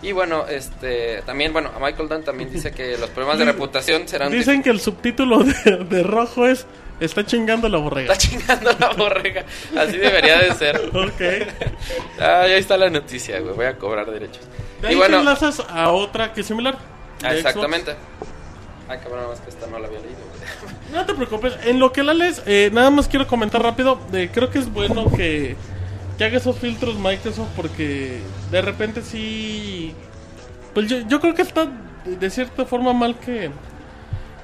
Y 0.00 0.12
bueno, 0.12 0.46
este 0.46 1.22
también 1.26 1.52
bueno, 1.52 1.70
a 1.74 1.80
Michael 1.80 2.08
Dunn 2.08 2.22
también 2.22 2.52
dice 2.52 2.70
que 2.70 2.96
los 2.98 3.10
problemas 3.10 3.38
de 3.38 3.44
reputación 3.52 4.06
serán 4.06 4.30
Dicen 4.30 4.62
que 4.62 4.70
el 4.70 4.80
subtítulo 4.80 5.42
de, 5.42 5.84
de 5.88 6.02
rojo 6.02 6.46
es 6.46 6.66
Está 7.00 7.24
chingando 7.24 7.68
la 7.68 7.78
borrega. 7.78 8.12
Está 8.12 8.28
chingando 8.28 8.72
la 8.78 8.88
borrega. 8.90 9.44
Así 9.76 9.96
debería 9.96 10.38
de 10.38 10.54
ser. 10.54 10.80
Ok. 10.94 11.20
Ah, 12.20 12.40
ahí 12.42 12.52
está 12.54 12.76
la 12.76 12.90
noticia, 12.90 13.38
güey. 13.38 13.54
Voy 13.54 13.66
a 13.66 13.76
cobrar 13.76 14.10
derechos. 14.10 14.42
De 14.82 14.88
ahí 14.88 14.94
Y 14.94 14.96
bueno, 14.96 15.18
te 15.18 15.20
enlazas 15.20 15.62
a 15.68 15.90
otra 15.90 16.32
que 16.32 16.40
es 16.40 16.46
similar. 16.46 16.76
exactamente. 17.22 17.94
Ay, 18.88 18.98
cabrón, 19.02 19.28
más 19.28 19.40
que 19.40 19.50
esta 19.50 19.66
no 19.66 19.78
la 19.78 19.86
había 19.86 20.00
leído. 20.00 20.18
No 20.92 21.04
te 21.04 21.14
preocupes, 21.14 21.54
en 21.64 21.78
lo 21.78 21.92
que 21.92 22.02
la 22.02 22.14
lees, 22.14 22.42
eh, 22.46 22.70
nada 22.72 22.90
más 22.90 23.08
quiero 23.08 23.26
comentar 23.26 23.62
rápido. 23.62 24.00
eh, 24.12 24.30
creo 24.32 24.50
que 24.50 24.58
es 24.58 24.72
bueno 24.72 25.10
que, 25.14 25.56
que 26.16 26.24
haga 26.24 26.38
esos 26.38 26.56
filtros 26.58 26.98
Microsoft 26.98 27.50
porque 27.54 28.20
de 28.50 28.62
repente 28.62 29.02
sí. 29.02 29.94
Pues 30.72 30.88
yo, 30.88 31.00
yo 31.06 31.20
creo 31.20 31.34
que 31.34 31.42
está 31.42 31.68
de 32.06 32.30
cierta 32.30 32.64
forma 32.64 32.94
mal 32.94 33.18
que, 33.18 33.50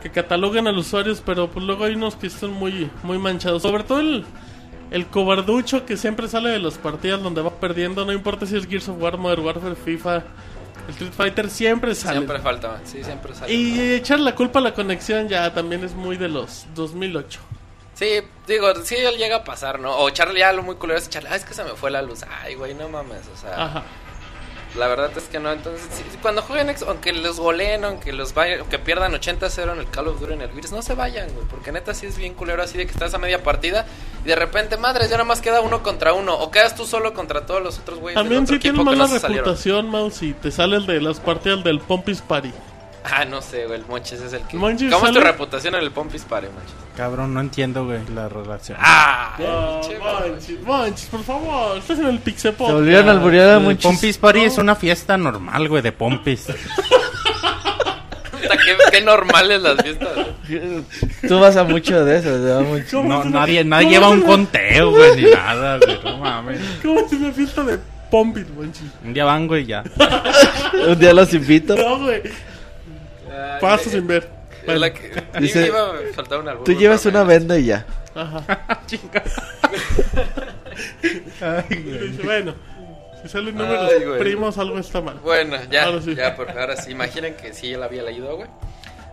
que 0.03 0.11
cataloguen 0.11 0.67
a 0.67 0.73
los 0.73 0.87
usuarios, 0.89 1.23
pero 1.25 1.49
pues 1.51 1.65
luego 1.65 1.85
hay 1.85 1.95
unos 1.95 2.17
que 2.17 2.27
están 2.27 2.51
muy, 2.51 2.91
muy 3.03 3.17
manchados. 3.19 3.63
Sobre 3.63 3.85
todo 3.85 4.01
el, 4.01 4.25
el 4.91 5.07
cobarducho 5.07 5.87
que 5.87 5.97
siempre 5.97 6.29
sale 6.29 6.51
de 6.51 6.59
las 6.59 6.77
partidas 6.77 7.23
donde 7.23 7.41
va 7.41 7.51
perdiendo, 7.59 8.05
no 8.05 8.13
importa 8.13 8.45
si 8.45 8.57
es 8.57 8.67
Gears 8.67 8.89
of 8.91 9.01
War, 9.01 9.17
Modern 9.17 9.45
Warfare, 9.47 9.75
FIFA, 9.77 10.23
el 10.87 10.91
Street 10.91 11.13
Fighter, 11.13 11.51
siempre 11.51 11.95
sale. 11.95 12.19
Siempre 12.19 12.39
falta, 12.41 12.81
sí, 12.85 13.03
siempre 13.03 13.35
sale. 13.35 13.53
Y 13.53 13.93
echar 13.93 14.21
la 14.21 14.35
culpa 14.35 14.59
a 14.59 14.63
la 14.63 14.75
conexión 14.75 15.29
ya 15.29 15.53
también 15.53 15.85
es 15.85 15.95
muy 15.95 16.17
de 16.17 16.29
los 16.29 16.67
2008. 16.75 17.41
Sí, 17.95 18.23
digo, 18.47 18.75
sí 18.83 18.97
llega 19.17 19.37
a 19.37 19.45
pasar, 19.45 19.79
¿no? 19.79 19.97
O 19.97 20.09
echarle 20.09 20.41
ya 20.41 20.53
lo 20.53 20.63
muy 20.63 20.75
culero 20.77 20.99
es 20.99 21.07
echarle, 21.07 21.29
ah, 21.31 21.37
es 21.37 21.45
que 21.45 21.55
se 21.55 21.63
me 21.63 21.71
fue 21.71 21.91
la 21.91 22.03
luz. 22.03 22.25
Ay, 22.43 22.55
güey, 22.57 22.75
no 22.75 22.89
mames, 22.89 23.23
o 23.33 23.37
sea, 23.37 23.65
Ajá. 23.65 23.83
La 24.77 24.89
verdad 24.89 25.11
es 25.17 25.25
que 25.25 25.39
no. 25.39 25.53
Entonces, 25.53 25.87
sí, 25.93 26.03
cuando 26.21 26.43
jueguen, 26.43 26.75
aunque 26.87 27.13
los 27.13 27.39
goleen, 27.39 27.85
aunque 27.85 28.13
los 28.13 28.35
vayan, 28.35 28.61
aunque 28.61 28.79
pierdan 28.79 29.13
80-0 29.13 29.73
en 29.73 29.79
el 29.79 29.91
Call 29.91 30.09
of 30.09 30.21
Duty 30.21 30.33
en 30.33 30.41
el 30.43 30.51
Gears, 30.51 30.73
no 30.73 30.83
se 30.83 30.95
vayan, 30.95 31.33
güey, 31.33 31.47
porque 31.49 31.73
neta 31.73 31.95
sí 31.95 32.07
es 32.07 32.17
bien 32.17 32.35
culero 32.35 32.63
así 32.63 32.79
de 32.79 32.87
que 32.87 32.93
estás 32.93 33.15
a 33.15 33.19
media 33.19 33.43
partida 33.43 33.87
y 34.25 34.29
de 34.29 34.37
repente, 34.37 34.77
madres, 34.77 35.11
ya 35.11 35.17
nada 35.17 35.25
más 35.25 35.41
queda 35.41 35.61
uno 35.61 35.83
contra 35.83 36.13
uno, 36.15 36.35
o 36.35 36.51
quedas 36.51 36.75
tú 36.75 36.87
solo 36.87 37.13
contra 37.15 37.47
todos 37.47 37.63
los 37.63 37.79
otros 37.79 37.99
güeyes. 37.99 38.17
del 38.17 38.25
También 38.25 38.43
otro 38.45 38.55
sí 38.55 38.61
tiene 38.61 38.83
mala 38.83 39.07
reputación, 39.07 39.91
y 40.21 40.33
te 40.33 40.51
sale 40.51 40.77
el 40.77 40.87
de 40.87 41.01
las 41.01 41.21
partidas 41.21 41.63
del 41.63 41.81
Pompis 41.81 42.21
Party. 42.23 42.53
Ah, 43.05 43.25
no 43.27 43.43
sé, 43.43 43.67
güey, 43.67 43.81
el 43.81 43.87
Monchis 43.87 44.21
es 44.21 44.33
el 44.33 44.43
que. 44.43 44.57
Monchis 44.57 44.91
¿Cómo 44.93 45.07
es 45.07 45.13
tu 45.13 45.21
reputación 45.21 45.75
en 45.75 45.83
el 45.83 45.91
Pompis 45.91 46.23
Pare, 46.23 46.49
Monchis? 46.49 46.75
Cabrón, 46.97 47.35
no 47.35 47.41
entiendo, 47.41 47.85
güey, 47.85 48.01
la 48.15 48.29
relación. 48.29 48.79
Ah, 48.81 49.35
pinche 49.37 49.99
manches, 49.99 50.61
manches, 50.63 51.07
por 51.07 51.23
favor, 51.23 51.77
estás 51.77 51.99
en 51.99 52.07
el 52.07 52.19
Pixepod. 52.19 52.67
Se 52.67 52.73
volvieron 52.73 53.09
alburear 53.11 53.51
a 53.51 53.59
muchos. 53.59 53.83
Pompis 53.83 54.17
Party 54.17 54.45
es 54.45 54.59
una 54.59 54.75
fiesta 54.75 55.17
normal, 55.19 55.69
güey, 55.69 55.83
de 55.83 55.93
Pompis. 55.93 56.47
Qué, 58.65 58.77
qué 58.91 59.01
normales 59.03 59.61
las 59.61 59.83
fiestas. 59.83 60.11
Tú 61.29 61.39
vas 61.39 61.57
a 61.57 61.65
mucho 61.65 62.05
de 62.05 62.19
eso, 62.19 62.31
te 62.31 62.51
va 62.51 62.61
mucho. 62.61 62.99
¿Cómo 62.99 63.09
No, 63.09 63.25
nadie, 63.25 63.65
nadie 63.65 63.91
lleva 63.91 64.09
un 64.09 64.23
conteo, 64.23 64.91
güey, 64.91 65.17
ni 65.17 65.31
nada, 65.31 65.79
güey, 65.79 65.99
no 66.03 66.19
mames. 66.19 66.61
¿Cómo 66.83 67.01
es 67.01 67.13
una 67.13 67.33
fiesta 67.33 67.63
de 67.65 67.79
Pompis, 68.11 68.47
manches? 68.57 68.85
Un 69.05 69.13
día 69.13 69.25
van, 69.27 69.47
güey, 69.47 69.67
ya. 69.67 69.83
Un 70.89 70.99
día 70.99 71.13
los 71.13 71.33
invito. 71.35 71.75
No, 71.77 71.99
güey. 71.99 72.23
Paso 73.61 73.91
sin 73.91 74.07
ver. 74.07 74.29
Bueno, 74.65 74.81
la 74.81 74.93
que. 74.93 75.13
Dice- 75.41 75.67
iba 75.67 75.91
a 75.91 75.95
faltar 76.15 76.41
una 76.41 76.55
Tú 76.65 76.73
llevas 76.73 77.05
una 77.07 77.23
venda 77.25 77.59
y 77.59 77.67
ya. 77.67 77.85
Ajá. 78.15 78.81
Ay, 81.41 81.77
dice, 81.77 82.23
bueno, 82.23 82.55
si 83.23 83.29
salen 83.29 83.57
números 83.57 83.91
Ay, 83.97 84.05
güey. 84.05 84.19
primos, 84.21 84.59
algo 84.59 84.79
está 84.79 85.01
mal. 85.01 85.19
Bueno, 85.23 85.57
ya, 85.71 85.85
Ahora 85.85 86.01
sí. 86.03 86.15
ya, 86.15 86.35
por, 86.37 86.51
ahora 86.51 86.77
sí. 86.77 86.91
Imaginen 86.93 87.35
que 87.37 87.53
sí, 87.53 87.71
yo 87.71 87.79
la 87.79 87.87
había 87.87 88.03
leído, 88.03 88.37
güey. 88.37 88.49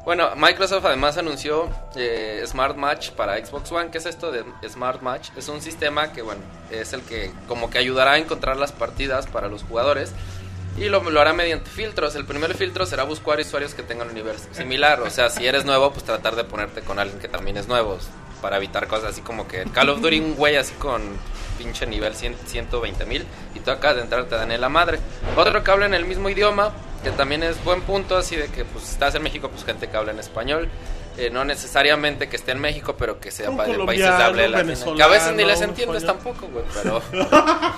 Bueno, 0.04 0.32
Microsoft 0.36 0.84
además 0.86 1.18
anunció 1.20 1.70
eh, 1.96 2.42
Smart 2.48 2.76
Match 2.76 3.12
para 3.12 3.44
Xbox 3.44 3.72
One. 3.72 3.92
¿Qué 3.92 4.00
es 4.00 4.08
esto 4.08 4.32
de 4.32 4.44
Smart 4.68 5.02
Match? 5.02 5.30
Es 5.38 5.48
un 5.48 5.62
sistema 5.62 6.12
que, 6.12 6.24
bueno, 6.24 6.42
es 6.72 6.94
el 6.94 7.02
que 7.04 7.32
como 7.48 7.70
que 7.70 7.78
ayudará 7.78 8.14
a 8.14 8.18
encontrar 8.18 8.58
las 8.58 8.72
partidas 8.72 9.28
para 9.28 9.48
los 9.48 9.62
jugadores. 9.64 10.14
Y 10.78 10.86
lo, 10.90 11.02
lo 11.10 11.22
hará 11.22 11.34
mediante 11.34 11.70
filtros. 11.70 12.16
El 12.16 12.26
primer 12.26 12.54
filtro 12.56 12.86
será 12.86 13.04
buscar 13.04 13.40
usuarios 13.40 13.74
que 13.74 13.84
tengan 13.84 14.08
un 14.10 14.14
nivel 14.16 14.36
similar. 14.54 15.02
O 15.02 15.10
sea, 15.10 15.30
si 15.30 15.46
eres 15.46 15.66
nuevo, 15.66 15.92
pues 15.92 16.06
tratar 16.06 16.36
de 16.36 16.44
ponerte 16.44 16.82
con 16.82 16.98
alguien 16.98 17.20
que 17.20 17.28
también 17.28 17.58
es 17.58 17.68
nuevo. 17.68 17.98
Para 18.42 18.58
evitar 18.58 18.88
cosas 18.88 19.12
así 19.12 19.22
como 19.22 19.48
que 19.48 19.66
Call 19.66 19.90
of 19.90 20.02
Duty 20.02 20.20
un 20.20 20.36
güey 20.36 20.56
así 20.56 20.74
con 20.76 21.02
pinche 21.58 21.86
nivel 21.86 22.16
100, 22.16 22.36
120 22.48 23.06
mil. 23.06 23.26
Y 23.54 23.60
tú 23.60 23.70
acabas 23.70 23.98
de 23.98 24.04
entrar, 24.04 24.26
te 24.26 24.36
dan 24.36 24.52
en 24.52 24.62
la 24.62 24.70
madre. 24.70 25.00
Otro 25.36 25.64
que 25.64 25.70
habla 25.72 25.86
en 25.86 25.94
el 25.94 26.06
mismo 26.06 26.30
idioma, 26.30 26.72
que 27.04 27.12
también 27.12 27.44
es 27.44 27.62
buen 27.64 27.82
punto. 27.82 28.18
Así 28.18 28.36
de 28.38 28.48
que 28.48 28.64
pues 28.66 28.90
estás 28.90 29.14
en 29.16 29.24
México, 29.24 29.50
pues 29.50 29.66
gente 29.66 29.90
que 29.90 29.98
habla 29.98 30.12
en 30.14 30.20
español. 30.20 30.70
Eh, 31.18 31.30
no 31.30 31.44
necesariamente 31.44 32.30
que 32.30 32.38
esté 32.38 32.54
en 32.54 32.60
México, 32.60 32.96
pero 32.98 33.20
que 33.20 33.30
sea 33.30 33.50
Un 33.50 33.58
pa- 33.58 33.66
de 33.66 33.78
países 33.86 34.06
de 34.06 34.12
colombiano, 34.12 34.24
habla 34.24 34.46
un 34.46 34.52
latina. 34.70 34.96
Que 34.96 35.04
a 35.04 35.08
veces 35.08 35.34
ni 35.34 35.44
les 35.44 35.62
entiendes 35.62 36.04
español. 36.04 36.24
tampoco, 36.24 36.48
güey. 36.52 36.66
Pero 36.74 37.02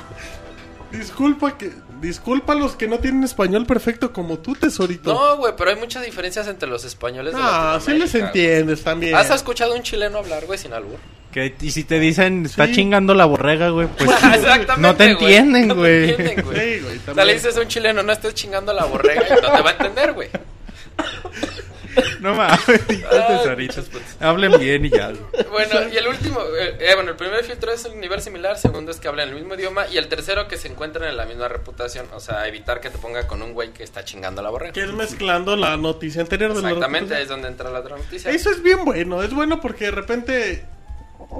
Disculpa 0.91 1.58
que 1.58 1.72
disculpa 2.04 2.54
a 2.54 2.56
los 2.56 2.76
que 2.76 2.88
no 2.88 2.99
tienen 2.99 3.24
español 3.24 3.66
perfecto 3.66 4.14
como 4.14 4.38
tú, 4.38 4.54
tesorito. 4.54 5.14
no, 5.14 5.38
güey, 5.38 5.54
pero 5.58 5.72
hay 5.72 5.78
muchas 5.78 6.06
diferencias 6.06 6.47
entre 6.47 6.70
los 6.70 6.86
españoles 6.86 7.34
Ah, 7.36 7.80
sí 7.84 7.93
les 7.93 8.12
güey. 8.12 8.24
entiendes 8.26 8.84
también. 8.84 9.16
¿Has 9.16 9.32
escuchado 9.32 9.74
a 9.74 9.76
un 9.76 9.82
chileno 9.84 10.20
hablar, 10.20 10.45
güey, 10.45 10.60
sin 10.60 10.74
albur? 10.74 10.99
Que, 11.32 11.56
y 11.62 11.72
si 11.72 11.84
te 11.84 11.97
dicen, 11.99 12.45
está 12.45 12.68
Sí. 12.68 12.74
chingando 12.74 13.16
la 13.16 13.26
borrega, 13.26 13.70
güey, 13.70 13.88
pues 13.88 14.08
Exactamente, 14.12 14.74
no 14.78 14.95
te 14.95 15.14
güey. 15.16 15.34
entienden, 15.36 15.68
No 15.70 15.74
te 15.74 15.80
güey. 15.80 16.10
entienden, 16.12 16.45
güey. 16.45 16.60
Sí, 16.78 16.80
güey, 16.84 16.97
O 17.08 17.14
sea, 17.16 17.26
le 17.26 17.34
dices 17.34 17.58
a 17.58 17.62
un 17.62 17.68
chileno, 17.68 18.04
no 18.04 18.12
estés 18.14 18.36
chingando 18.36 18.72
la 18.72 18.86
borrega, 18.86 19.24
y 19.28 19.32
no 19.32 19.39
te 19.56 19.62
va 19.64 19.70
a 19.70 19.74
entender, 19.74 20.14
güey. 20.14 20.30
No 22.20 22.36
mames, 22.36 22.60
tesoritos. 22.88 23.89
Hablen 24.20 24.60
bien 24.60 24.86
y 24.86 24.89
ya. 24.89 25.12
Bueno, 25.52 25.89
y 25.91 25.98
el 25.98 26.08
último, 26.08 26.39
eh, 26.58 26.78
eh, 26.80 26.96
bueno, 26.96 27.12
el 27.12 27.18
primer 27.18 27.44
filtro 27.44 27.72
es 27.72 27.86
un 27.86 28.00
nivel 28.00 28.22
similar, 28.22 28.58
segundo 28.58 28.91
es 28.91 29.00
que 29.00 29.08
hablan 29.08 29.30
el 29.30 29.36
mismo 29.36 29.56
idioma, 29.56 29.88
y 29.88 29.98
el 29.98 30.08
tercero 30.08 30.48
que 30.48 30.58
se 30.58 30.68
encuentran 30.68 31.10
en 31.10 31.18
la 31.18 31.26
misma 31.26 31.48
reputación, 31.48 32.08
o 32.14 32.20
sea, 32.20 32.48
evitar 32.48 32.80
que 32.82 32.89
te 32.89 32.98
ponga 32.98 33.28
con 33.28 33.41
un 33.41 33.54
güey 33.54 33.72
que 33.72 33.84
está 33.84 34.04
chingando 34.04 34.41
la 34.41 34.50
borrega. 34.50 34.74
Que 34.74 34.84
es 34.84 34.94
mezclando 34.94 35.56
la 35.56 35.78
noticia 35.78 36.22
anterior 36.22 36.54
de 36.54 36.62
la 36.62 36.70
Exactamente, 36.70 37.16
ahí 37.16 37.24
es 37.24 37.30
donde 37.30 37.48
entra 37.48 37.70
la 37.70 37.80
otra 37.80 37.98
noticia. 37.98 38.32
Eso 38.32 38.50
es 38.50 38.64
bien 38.64 38.86
bueno, 38.86 39.22
es 39.22 39.34
bueno 39.34 39.62
porque 39.62 39.86
de 39.86 39.91
repente 39.91 40.66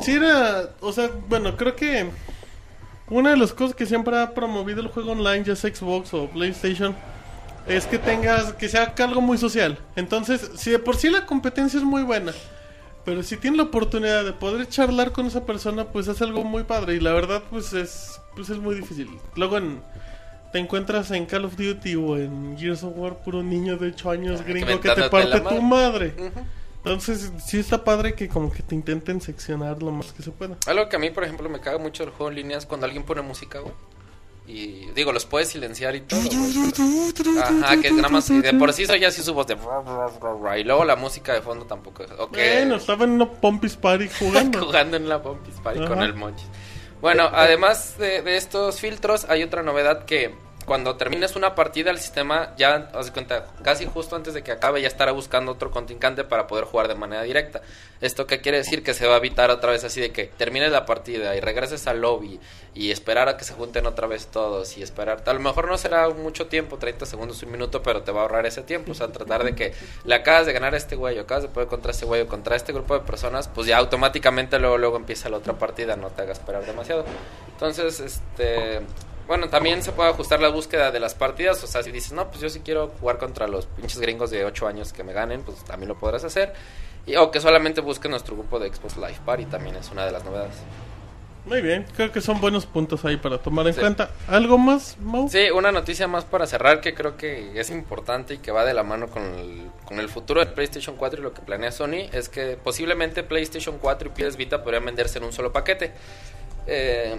si 0.02 0.14
era, 0.14 0.70
o 0.80 0.92
sea, 0.92 1.10
bueno, 1.28 1.56
creo 1.56 1.76
que 1.76 2.10
una 3.10 3.32
de 3.32 3.38
las 3.38 3.54
cosas 3.54 3.76
que 3.76 3.86
siempre 3.86 4.18
ha 4.18 4.34
promovido 4.34 4.82
el 4.82 4.88
juego 4.88 5.12
online, 5.12 5.44
ya 5.44 5.56
sea 5.56 5.74
Xbox 5.74 6.14
o 6.14 6.28
PlayStation, 6.28 6.96
es 7.68 7.86
que 7.86 7.98
tengas, 7.98 8.54
que 8.54 8.70
sea 8.70 8.94
algo 8.98 9.22
muy 9.22 9.38
social. 9.38 9.78
Entonces, 9.96 10.52
si 10.56 10.72
de 10.72 10.80
por 10.80 10.96
sí 10.96 11.10
la 11.10 11.26
competencia 11.26 11.78
es 11.78 11.86
muy 11.86 12.04
buena, 12.04 12.34
pero 13.06 13.24
si 13.24 13.38
tienes 13.38 13.58
la 13.58 13.64
oportunidad 13.64 14.24
de 14.24 14.34
poder 14.34 14.68
charlar 14.68 15.12
con 15.12 15.26
esa 15.26 15.46
persona, 15.46 15.86
pues 15.86 16.08
es 16.08 16.22
algo 16.22 16.44
muy 16.44 16.64
padre 16.64 16.96
y 16.96 17.00
la 17.00 17.14
verdad, 17.14 17.44
pues 17.50 17.74
es, 17.74 18.22
pues 18.36 18.50
es 18.50 18.58
muy 18.58 18.76
difícil. 18.76 19.10
Luego 19.36 19.58
en 19.58 19.82
te 20.54 20.60
encuentras 20.60 21.10
en 21.10 21.26
Call 21.26 21.46
of 21.46 21.58
Duty 21.58 21.96
o 21.96 22.16
en 22.16 22.56
Gears 22.56 22.84
of 22.84 22.94
War 22.96 23.24
puro 23.24 23.42
niño 23.42 23.76
de 23.76 23.88
8 23.88 24.12
años 24.12 24.40
Ah, 24.40 24.44
gringo 24.48 24.68
que 24.80 24.90
que 24.90 25.02
te 25.02 25.10
parte 25.10 25.42
tu 25.42 25.62
madre. 25.64 26.14
Entonces, 26.78 27.32
sí 27.44 27.58
está 27.58 27.84
padre 27.84 28.14
que 28.14 28.28
como 28.28 28.52
que 28.52 28.62
te 28.62 28.76
intenten 28.76 29.20
seccionar 29.20 29.82
lo 29.82 29.90
más 29.90 30.12
que 30.12 30.22
se 30.22 30.30
pueda. 30.30 30.56
Algo 30.68 30.90
que 30.90 30.96
a 30.96 31.00
mí, 31.00 31.10
por 31.10 31.24
ejemplo, 31.24 31.50
me 31.50 31.60
caga 31.60 31.80
mucho 31.80 32.04
el 32.04 32.12
juego 32.12 32.30
en 32.30 32.36
línea 32.36 32.58
es 32.60 32.68
cuando 32.68 32.86
alguien 32.86 33.04
pone 33.04 33.24
música, 33.24 33.60
güey. 33.62 33.74
Y 34.46 34.88
digo, 34.94 35.12
los 35.14 35.26
puedes 35.26 35.50
silenciar 35.50 35.96
y 35.96 36.02
todo. 36.02 36.20
Ajá, 37.42 37.78
que 37.82 37.92
nada 37.92 38.10
más. 38.10 38.30
Y 38.30 38.42
de 38.42 38.54
por 38.56 38.74
sí 38.74 38.86
soy 38.86 39.04
así 39.06 39.24
su 39.24 39.34
voz 39.34 39.48
de. 39.48 39.58
Y 40.60 40.64
luego 40.64 40.84
la 40.84 40.96
música 40.98 41.34
de 41.34 41.42
fondo 41.42 41.66
tampoco. 41.66 42.04
es- 42.04 42.12
Ok. 42.18 42.32
Bueno, 42.34 42.76
estaba 42.76 43.06
en 43.06 43.12
una 43.12 43.30
Pompis 43.32 43.76
Party 43.78 44.10
jugando. 44.20 44.60
jugando 44.66 44.98
en 44.98 45.08
la 45.08 45.22
Pompis 45.22 45.56
Party 45.64 45.80
con 45.86 46.02
el 46.04 46.14
Monchis. 46.14 46.48
Bueno, 47.02 47.30
además 47.34 47.98
de, 47.98 48.22
de 48.22 48.38
estos 48.38 48.80
filtros, 48.80 49.26
hay 49.30 49.44
otra 49.44 49.62
novedad 49.64 50.06
que 50.06 50.34
cuando 50.66 50.96
termines 50.96 51.36
una 51.36 51.56
partida, 51.56 51.92
el 51.92 52.00
sistema 52.00 52.54
ya, 52.58 52.90
haz 52.94 53.12
cuenta, 53.12 53.46
casi 53.64 53.86
justo 53.86 54.16
antes 54.16 54.34
de 54.34 54.44
que 54.44 54.52
acabe, 54.52 54.82
ya 54.82 54.88
estará 54.88 55.12
buscando 55.12 55.52
otro 55.52 55.72
contrincante 55.72 56.24
para 56.24 56.48
poder 56.48 56.66
jugar 56.66 56.88
de 56.88 56.96
manera 56.96 57.24
directa. 57.24 57.62
¿Esto 58.02 58.28
qué 58.28 58.42
quiere 58.42 58.58
decir? 58.58 58.84
Que 58.84 58.94
se 58.94 59.08
va 59.08 59.16
a 59.16 59.18
evitar 59.18 59.50
otra 59.50 59.72
vez 59.72 59.84
así 59.84 60.02
de 60.02 60.12
que 60.12 60.26
termines 60.26 60.72
la 60.72 60.86
partida 60.86 61.36
y 61.36 61.40
regreses 61.40 61.88
al 61.88 62.02
lobby 62.02 62.40
y 62.74 62.92
esperar 62.92 63.30
a 63.30 63.38
que 63.38 63.46
se 63.46 63.54
junten 63.54 63.86
otra 63.86 64.08
vez 64.08 64.28
todos 64.28 64.78
y 64.78 64.84
esperar. 64.84 65.24
A 65.26 65.34
lo 65.34 65.40
mejor 65.40 65.68
no 65.68 65.78
será 65.78 66.10
mucho 66.10 66.48
tiempo, 66.48 66.78
30 66.78 67.06
segundos, 67.06 67.42
un 67.44 67.52
minuto, 67.52 67.82
pero 67.82 68.04
te 68.04 68.12
va 68.12 68.20
a 68.20 68.24
ahorrar 68.24 68.46
ese 68.46 68.62
tiempo. 68.62 68.92
O 68.92 68.96
sea, 68.96 69.08
tratar 69.10 69.44
de 69.44 69.56
que 69.56 69.74
le 70.06 70.16
acabas 70.16 70.46
de 70.46 70.54
ganar 70.54 70.74
a 70.74 70.78
este 70.78 70.96
güey, 70.96 71.18
o 71.18 71.22
acabas 71.22 71.44
de 71.44 71.50
poder 71.50 71.70
contra 71.70 71.92
este 71.92 72.06
güey 72.06 72.22
o 72.22 72.28
contra 72.28 72.56
este 72.56 72.74
grupo 72.74 72.94
de 72.94 73.02
personas, 73.02 73.48
pues 73.48 73.68
ya 73.68 73.78
automáticamente 73.78 74.60
luego, 74.60 74.78
luego 74.78 74.98
empieza 74.98 75.30
la 75.30 75.38
otra 75.38 75.54
partida, 75.54 75.96
no 75.96 76.10
te 76.10 76.24
hagas 76.24 76.40
esperar 76.40 76.66
demasiado. 76.66 77.06
Entonces, 77.54 78.00
este. 78.00 78.82
Bueno, 79.28 79.48
también 79.50 79.82
se 79.82 79.92
puede 79.94 80.10
ajustar 80.10 80.42
la 80.42 80.50
búsqueda 80.50 80.92
de 80.92 81.00
las 81.00 81.14
partidas. 81.16 81.64
O 81.64 81.68
sea, 81.68 81.82
si 81.84 81.92
dices, 81.92 82.12
no, 82.12 82.28
pues 82.30 82.42
yo 82.42 82.50
sí 82.50 82.62
quiero 82.64 82.90
jugar 83.00 83.18
contra 83.18 83.48
los 83.48 83.66
pinches 83.68 84.00
gringos 84.00 84.32
de 84.32 84.44
8 84.46 84.68
años 84.68 84.92
que 84.94 85.04
me 85.04 85.14
ganen, 85.14 85.44
pues 85.44 85.64
también 85.64 85.90
lo 85.90 85.98
podrás 85.98 86.24
hacer. 86.24 86.54
Y, 87.06 87.16
o 87.16 87.32
que 87.32 87.40
solamente 87.40 87.82
busques 87.82 88.10
nuestro 88.12 88.36
grupo 88.36 88.60
de 88.60 88.74
Xbox 88.74 88.98
Live 88.98 89.20
Party, 89.26 89.46
también 89.46 89.76
es 89.76 89.90
una 89.92 90.06
de 90.06 90.12
las 90.12 90.24
novedades. 90.26 90.56
Muy 91.46 91.62
bien, 91.62 91.86
creo 91.98 92.10
que 92.10 92.22
son 92.22 92.40
buenos 92.40 92.66
puntos 92.66 93.04
ahí 93.04 93.18
para 93.18 93.38
tomar 93.38 93.68
en 93.68 93.74
Sí. 93.74 93.82
cuenta. 93.82 94.12
¿Algo 94.30 94.58
más, 94.58 94.96
Mau? 95.02 95.28
Sí, 95.28 95.50
una 95.52 95.74
noticia 95.74 96.08
más 96.08 96.24
para 96.24 96.48
cerrar 96.48 96.80
que 96.80 96.94
creo 96.94 97.18
que 97.18 97.60
es 97.60 97.70
importante 97.70 98.36
y 98.36 98.38
que 98.38 98.52
va 98.54 98.64
de 98.64 98.74
la 98.74 98.84
mano 98.84 99.08
con 99.08 99.24
el, 99.24 99.70
con 99.84 100.00
el 100.00 100.08
futuro 100.08 100.40
de 100.40 100.46
PlayStation 100.46 100.96
4 100.96 101.20
y 101.20 101.24
lo 101.24 101.34
que 101.34 101.42
planea 101.42 101.74
Sony 101.74 102.08
es 102.14 102.30
que 102.30 102.56
posiblemente 102.56 103.24
PlayStation 103.24 103.78
4 103.78 104.10
y 104.16 104.22
PS 104.22 104.38
Vita 104.38 104.64
podrían 104.64 104.86
venderse 104.86 105.18
en 105.18 105.26
un 105.26 105.34
solo 105.34 105.52
paquete. 105.52 105.92
Eh, 106.66 107.18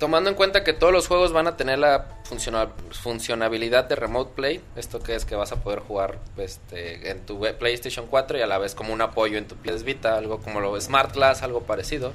tomando 0.00 0.28
en 0.30 0.34
cuenta 0.34 0.64
que 0.64 0.72
todos 0.72 0.92
los 0.92 1.06
juegos 1.06 1.32
van 1.32 1.46
a 1.46 1.56
tener 1.56 1.78
la 1.78 2.06
funciona- 2.24 2.70
funcionabilidad 2.90 3.84
de 3.84 3.94
Remote 3.94 4.32
Play. 4.34 4.60
Esto 4.74 4.98
que 4.98 5.14
es 5.14 5.24
que 5.24 5.36
vas 5.36 5.52
a 5.52 5.62
poder 5.62 5.78
jugar 5.78 6.18
este, 6.38 7.10
en 7.10 7.24
tu 7.24 7.38
PlayStation 7.58 8.06
4 8.08 8.38
y 8.38 8.42
a 8.42 8.46
la 8.48 8.58
vez 8.58 8.74
como 8.74 8.92
un 8.92 9.00
apoyo 9.00 9.38
en 9.38 9.46
tu 9.46 9.54
PS 9.54 9.84
Vita, 9.84 10.16
algo 10.16 10.40
como 10.40 10.58
lo 10.60 10.80
Smart 10.80 11.14
Glass, 11.14 11.42
algo 11.44 11.60
parecido. 11.62 12.12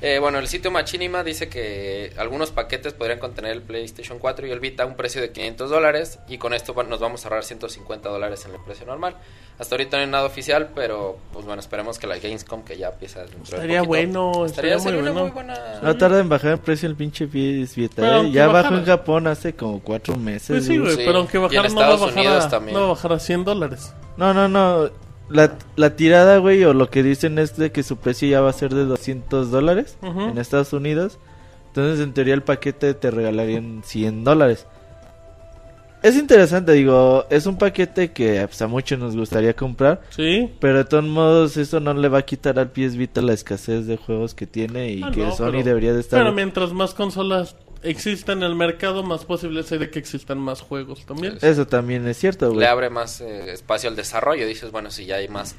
Eh, 0.00 0.20
bueno, 0.20 0.38
el 0.38 0.46
sitio 0.46 0.70
Machinima 0.70 1.24
dice 1.24 1.48
que 1.48 2.12
algunos 2.18 2.52
paquetes 2.52 2.92
podrían 2.92 3.18
contener 3.18 3.50
el 3.50 3.62
PlayStation 3.62 4.20
4 4.20 4.46
y 4.46 4.50
el 4.52 4.60
Vita 4.60 4.84
a 4.84 4.86
un 4.86 4.94
precio 4.94 5.20
de 5.20 5.32
500 5.32 5.70
dólares 5.70 6.20
y 6.28 6.38
con 6.38 6.54
esto 6.54 6.72
nos 6.84 7.00
vamos 7.00 7.24
a 7.24 7.28
ahorrar 7.28 7.42
150 7.42 8.08
dólares 8.08 8.44
en 8.46 8.54
el 8.54 8.60
precio 8.60 8.86
normal. 8.86 9.16
Hasta 9.58 9.74
ahorita 9.74 9.96
no 9.96 10.04
hay 10.04 10.08
nada 10.08 10.24
oficial, 10.26 10.70
pero 10.72 11.18
pues 11.32 11.44
bueno, 11.44 11.58
esperemos 11.60 11.98
que 11.98 12.06
la 12.06 12.16
Gamescom 12.16 12.62
que 12.62 12.78
ya 12.78 12.90
empieza 12.90 13.20
dentro 13.22 13.38
de 13.38 13.42
Estaría 13.42 13.78
poquito, 13.80 13.88
bueno, 13.88 14.46
estaría, 14.46 14.76
estaría 14.76 15.00
muy 15.02 15.10
bueno. 15.10 15.22
muy 15.22 15.30
buena... 15.32 15.80
No 15.82 15.96
tarda 15.96 16.20
en 16.20 16.28
bajar 16.28 16.52
el 16.52 16.58
precio 16.58 16.88
el 16.88 16.94
pinche 16.94 17.26
Vita. 17.26 17.94
Pero 17.96 18.22
¿eh? 18.22 18.30
Ya 18.30 18.46
bajó 18.46 18.74
en 18.74 18.84
Japón 18.84 19.26
hace 19.26 19.54
como 19.54 19.80
cuatro 19.80 20.16
meses. 20.16 20.48
Pues 20.48 20.64
sí, 20.66 20.78
güey, 20.78 20.92
Sí. 20.94 21.02
pero 21.04 21.18
aunque 21.18 21.38
no 21.38 21.48
va, 21.48 21.86
a 21.86 21.96
bajar 21.96 22.12
Unidos 22.18 22.44
a, 22.44 22.48
también. 22.48 22.74
no 22.74 22.80
va 22.82 22.86
a 22.86 22.90
bajar 22.90 23.12
a 23.14 23.18
100 23.18 23.44
dólares. 23.44 23.92
No, 24.16 24.32
no, 24.32 24.46
no. 24.46 25.07
La, 25.30 25.56
la 25.76 25.94
tirada, 25.96 26.38
güey, 26.38 26.64
o 26.64 26.72
lo 26.72 26.88
que 26.90 27.02
dicen 27.02 27.38
es 27.38 27.56
de 27.56 27.70
que 27.72 27.82
su 27.82 27.96
precio 27.98 28.28
ya 28.28 28.40
va 28.40 28.50
a 28.50 28.52
ser 28.54 28.74
de 28.74 28.84
200 28.84 29.50
dólares 29.50 29.96
en 30.02 30.38
Estados 30.38 30.72
Unidos. 30.72 31.18
Entonces, 31.68 32.00
en 32.04 32.12
teoría, 32.14 32.34
el 32.34 32.42
paquete 32.42 32.94
te 32.94 33.10
regalarían 33.10 33.82
100 33.84 34.24
dólares. 34.24 34.66
Es 36.00 36.14
interesante, 36.16 36.72
digo, 36.72 37.26
es 37.28 37.46
un 37.46 37.58
paquete 37.58 38.12
que 38.12 38.46
pues, 38.46 38.62
a 38.62 38.68
muchos 38.68 38.98
nos 39.00 39.16
gustaría 39.16 39.52
comprar. 39.54 40.00
Sí. 40.10 40.48
Pero 40.60 40.78
de 40.78 40.84
todos 40.84 41.02
modos, 41.04 41.56
eso 41.56 41.80
no 41.80 41.92
le 41.92 42.08
va 42.08 42.18
a 42.18 42.22
quitar 42.22 42.56
al 42.60 42.70
PS 42.70 42.96
Vita 42.96 43.20
la 43.20 43.32
escasez 43.32 43.86
de 43.88 43.96
juegos 43.96 44.32
que 44.32 44.46
tiene 44.46 44.92
y 44.92 45.02
Ah, 45.02 45.10
que 45.12 45.24
no, 45.24 45.32
Sony 45.34 45.50
pero- 45.50 45.64
debería 45.64 45.92
de 45.92 46.00
estar. 46.00 46.20
Pero 46.20 46.32
mientras 46.32 46.72
más 46.72 46.94
consolas 46.94 47.56
existan 47.82 48.38
en 48.38 48.44
el 48.44 48.54
mercado, 48.54 49.02
más 49.02 49.24
posibles 49.24 49.70
hay 49.72 49.78
de 49.78 49.90
que 49.90 49.98
existan 49.98 50.38
más 50.38 50.60
juegos 50.60 51.04
también. 51.06 51.38
Eso 51.40 51.66
también 51.66 52.06
es 52.08 52.16
cierto, 52.18 52.48
güey. 52.48 52.60
le 52.60 52.66
abre 52.66 52.90
más 52.90 53.20
eh, 53.20 53.52
espacio 53.52 53.88
al 53.88 53.96
desarrollo. 53.96 54.46
Dices, 54.46 54.70
bueno, 54.72 54.90
si 54.90 55.06
ya 55.06 55.16
hay 55.16 55.28
más, 55.28 55.54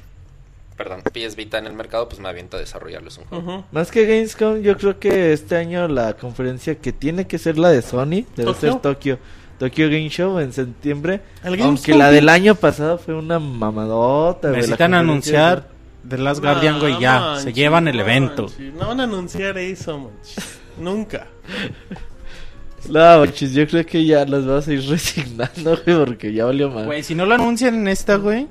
perdón, 0.76 1.02
PS 1.02 1.36
Vita 1.36 1.58
en 1.58 1.66
el 1.66 1.72
mercado, 1.74 2.08
pues 2.08 2.20
me 2.20 2.28
aviento 2.28 2.56
a 2.56 2.60
desarrollarles 2.60 3.18
un 3.18 3.24
juego. 3.24 3.52
Ujú. 3.52 3.64
Más 3.72 3.90
que 3.90 4.06
Gamescom, 4.06 4.60
yo 4.62 4.76
creo 4.76 4.98
que 4.98 5.32
este 5.32 5.56
año 5.56 5.88
la 5.88 6.14
conferencia 6.14 6.76
que 6.76 6.92
tiene 6.92 7.26
que 7.26 7.38
ser 7.38 7.58
la 7.58 7.70
de 7.70 7.82
Sony 7.82 8.24
debe 8.36 8.44
¿Tokio? 8.44 8.54
ser 8.54 8.80
Tokio. 8.80 9.18
Tokyo 9.58 9.86
Game 9.90 10.08
Show 10.08 10.38
en 10.38 10.54
septiembre. 10.54 11.20
Aunque 11.60 11.94
la 11.94 12.10
del 12.10 12.30
año 12.30 12.54
pasado 12.54 12.96
fue 12.96 13.14
una 13.14 13.38
mamadota, 13.38 14.50
Necesitan 14.50 14.94
anunciar 14.94 15.68
The 16.08 16.16
Last 16.16 16.40
Guardian, 16.40 16.80
güey, 16.80 16.98
ya. 16.98 17.36
Se 17.38 17.52
llevan 17.52 17.86
el 17.86 18.00
evento. 18.00 18.46
No 18.78 18.88
van 18.88 19.00
a 19.00 19.04
anunciar 19.04 19.58
eso. 19.58 20.10
Nunca. 20.78 21.26
No, 22.88 23.18
manches, 23.20 23.52
yo 23.52 23.66
creo 23.68 23.84
que 23.84 24.04
ya 24.06 24.24
las 24.24 24.46
vas 24.46 24.66
a 24.66 24.72
ir 24.72 24.82
resignando, 24.88 25.78
güey, 25.84 26.04
porque 26.04 26.32
ya 26.32 26.46
valió 26.46 26.70
mal. 26.70 26.86
Güey, 26.86 27.02
si 27.02 27.14
no 27.14 27.26
lo 27.26 27.34
anuncian 27.34 27.74
en 27.74 27.88
esta, 27.88 28.16
güey. 28.16 28.48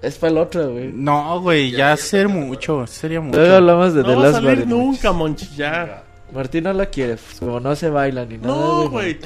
Es 0.00 0.16
para 0.18 0.32
la 0.34 0.42
otra, 0.42 0.66
güey. 0.66 0.92
No, 0.92 1.40
güey, 1.40 1.72
ya 1.72 1.96
ser 1.96 2.28
mucho. 2.28 2.86
Sería 2.86 3.20
mucho. 3.20 3.38
Luego 3.38 3.56
hablamos 3.56 3.94
de 3.94 4.02
The 4.02 4.08
No 4.08 4.16
va 4.20 4.28
a 4.28 4.32
salir 4.32 4.46
Guardian. 4.46 4.68
nunca, 4.68 5.12
Monchi, 5.12 5.48
ya. 5.56 6.04
Martín 6.32 6.64
no 6.64 6.72
la 6.72 6.86
quiere, 6.86 7.16
pues, 7.16 7.40
como 7.40 7.60
no 7.60 7.76
se 7.76 7.90
baila 7.90 8.24
ni 8.24 8.38
nada. 8.38 8.54
No, 8.54 8.88
güey. 8.88 9.18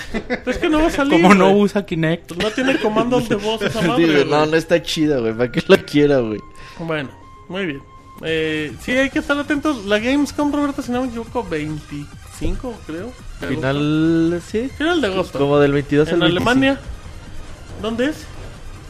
Es 0.46 0.58
que 0.58 0.68
no 0.68 0.80
va 0.80 0.86
a 0.88 0.90
salir. 0.90 1.20
Como 1.22 1.34
no 1.34 1.52
usa 1.52 1.86
Kinect. 1.86 2.28
Pues 2.28 2.38
no 2.40 2.50
tiene 2.50 2.80
comandos 2.80 3.28
de 3.28 3.36
voz 3.36 3.62
esa 3.62 3.80
madre. 3.82 4.06
Digo, 4.06 4.12
güey. 4.20 4.30
no, 4.30 4.46
no 4.46 4.56
está 4.56 4.82
chida, 4.82 5.18
güey. 5.18 5.32
¿Para 5.34 5.52
qué 5.52 5.62
la 5.68 5.76
quiera, 5.76 6.18
güey? 6.18 6.40
Bueno, 6.78 7.10
muy 7.48 7.66
bien. 7.66 7.82
Eh, 8.22 8.72
sí, 8.80 8.92
hay 8.92 9.10
que 9.10 9.20
estar 9.20 9.38
atentos. 9.38 9.84
La 9.84 9.98
Gamescom, 9.98 10.52
Roberto, 10.52 10.82
si 10.82 10.90
no 10.90 11.02
me 11.02 11.08
equivoco, 11.08 11.46
25, 12.40 12.74
creo. 12.86 12.98
de 13.40 13.46
agosto. 13.46 13.46
Final, 13.48 14.42
sí. 14.46 14.70
Final 14.76 15.00
de 15.00 15.06
agosto. 15.06 15.38
Como 15.38 15.58
del 15.58 15.72
22 15.72 16.08
En 16.08 16.14
al 16.14 16.20
25. 16.20 16.50
Alemania. 16.50 16.80
¿Dónde 17.82 18.06
es? 18.06 18.16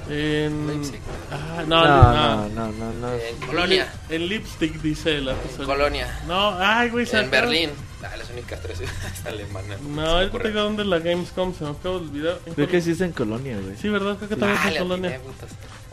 En. 0.08 0.66
Leipzig. 0.68 1.00
Ah, 1.32 1.64
no, 1.66 1.84
No, 1.84 1.86
no, 1.86 2.48
no, 2.48 2.48
no, 2.48 2.72
no, 2.72 2.92
no. 2.92 3.12
En 3.12 3.36
Colonia. 3.46 3.92
En 4.08 4.28
Lipstick, 4.28 4.80
dice 4.80 5.20
la 5.20 5.32
En 5.32 5.38
persona. 5.38 5.66
Colonia. 5.66 6.20
No, 6.28 6.56
ay, 6.58 6.90
güey, 6.90 7.06
se 7.06 7.18
En 7.20 7.30
Berlín. 7.30 7.70
Ah, 8.02 8.16
las 8.16 8.30
únicas 8.30 8.60
tres 8.62 8.78
ciudades 8.78 9.26
alemanas. 9.26 9.80
No, 9.80 10.20
ocurre. 10.20 10.42
te 10.44 10.48
digo 10.50 10.60
dónde 10.62 10.84
la 10.84 10.98
Gamescom, 11.00 11.54
se 11.54 11.64
me 11.64 11.70
acaba 11.70 11.96
de 11.96 12.00
olvidar. 12.02 12.38
Creo 12.54 12.68
que 12.68 12.80
sí 12.80 12.92
es 12.92 13.00
en 13.00 13.10
Colonia, 13.12 13.58
güey. 13.60 13.76
Sí, 13.76 13.88
¿verdad? 13.88 14.16
Creo 14.16 14.28
que 14.28 14.36
también 14.36 14.58
Ah, 14.58 14.62
es 14.62 14.68
en 14.68 14.74
le 14.74 14.78
Colonia. 14.80 15.20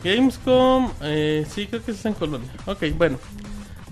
Gamescom, 0.04 0.92
eh, 1.02 1.46
sí, 1.52 1.66
creo 1.66 1.84
que 1.84 1.90
es 1.92 2.04
en 2.04 2.14
Colonia. 2.14 2.50
Ok, 2.66 2.84
bueno. 2.96 3.18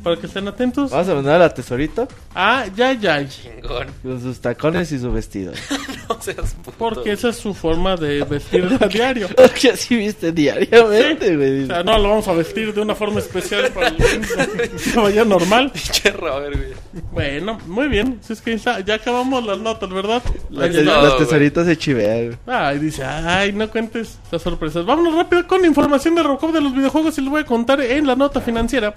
Para 0.02 0.16
que 0.16 0.26
estén 0.26 0.48
atentos. 0.48 0.90
Vamos 0.90 1.08
a 1.08 1.14
mandar 1.14 1.36
a 1.36 1.38
la 1.38 1.54
tesorito 1.54 2.08
Ah, 2.34 2.64
ya, 2.74 2.92
ya. 2.92 3.26
Chingón. 3.28 3.86
con 4.02 4.20
sus 4.20 4.40
tacones 4.40 4.90
y 4.92 4.98
su 4.98 5.12
vestido. 5.12 5.52
No 6.08 6.20
seas 6.20 6.54
puto. 6.62 6.76
Porque 6.78 7.12
esa 7.12 7.28
es 7.30 7.36
su 7.36 7.54
forma 7.54 7.96
de 7.96 8.22
vestir 8.24 8.68
a 8.80 8.86
diario. 8.86 9.28
Porque 9.36 9.70
así 9.70 9.96
viste 9.96 10.30
diariamente, 10.32 11.36
güey. 11.36 11.62
O 11.64 11.66
sea, 11.68 11.82
no 11.84 11.96
lo 11.98 12.08
vamos 12.10 12.28
a 12.28 12.32
vestir 12.32 12.74
de 12.74 12.80
una 12.82 12.94
forma 12.94 13.20
especial 13.20 13.70
para 13.72 13.88
el 13.88 13.96
que 13.96 15.00
vaya 15.00 15.24
normal. 15.24 15.70
Pinche 15.72 16.10
Robert, 16.10 16.56
güey. 16.56 17.02
Bueno, 17.12 17.58
muy 17.66 17.88
bien. 17.88 18.18
Si 18.22 18.32
es 18.34 18.42
que 18.42 18.58
ya, 18.58 18.80
ya 18.80 18.94
acabamos 18.96 19.44
las 19.46 19.58
notas, 19.58 19.88
¿verdad? 19.90 20.22
La, 20.50 20.64
Ahí 20.64 20.72
te- 20.72 20.80
está. 20.80 20.96
No, 20.96 21.02
la 21.02 21.08
güey. 21.10 21.18
tesorita 21.20 21.64
se 21.64 21.78
chivea, 21.78 22.14
güey. 22.24 22.36
Ay, 22.46 22.78
dice, 22.78 23.04
ay, 23.04 23.52
no 23.52 23.70
cuentes 23.70 24.18
las 24.30 24.42
sorpresas. 24.42 24.84
Vámonos 24.84 25.14
rápido 25.14 25.46
con 25.46 25.64
información 25.64 26.14
de 26.16 26.22
Robocop 26.24 26.52
de 26.52 26.60
los 26.60 26.74
videojuegos 26.74 27.16
y 27.16 27.20
les 27.22 27.30
voy 27.30 27.40
a 27.42 27.44
contar 27.46 27.80
en 27.80 28.06
la 28.06 28.16
nota 28.16 28.40
financiera 28.40 28.92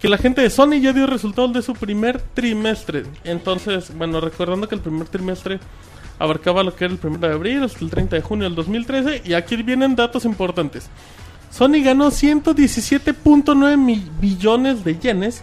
que 0.00 0.08
la 0.08 0.18
gente 0.18 0.42
de 0.42 0.50
Sony 0.50 0.80
ya 0.80 0.92
dio 0.92 1.06
resultados 1.06 1.52
de 1.52 1.62
su 1.62 1.72
primer 1.74 2.20
trimestre. 2.20 3.04
Entonces, 3.24 3.96
bueno, 3.96 4.20
recordando 4.20 4.68
que 4.68 4.74
el 4.74 4.80
primer 4.80 5.08
trimestre 5.08 5.58
abarcaba 6.18 6.62
lo 6.62 6.74
que 6.74 6.84
era 6.86 6.94
el 6.94 7.00
1 7.02 7.18
de 7.18 7.32
abril 7.32 7.62
hasta 7.62 7.80
el 7.84 7.90
30 7.90 8.16
de 8.16 8.22
junio 8.22 8.44
del 8.44 8.54
2013 8.54 9.22
y 9.24 9.34
aquí 9.34 9.56
vienen 9.56 9.96
datos 9.96 10.24
importantes. 10.24 10.88
Sony 11.50 11.82
ganó 11.84 12.10
117.9 12.10 13.76
mil 13.76 14.10
billones 14.20 14.84
de 14.84 14.98
yenes, 14.98 15.42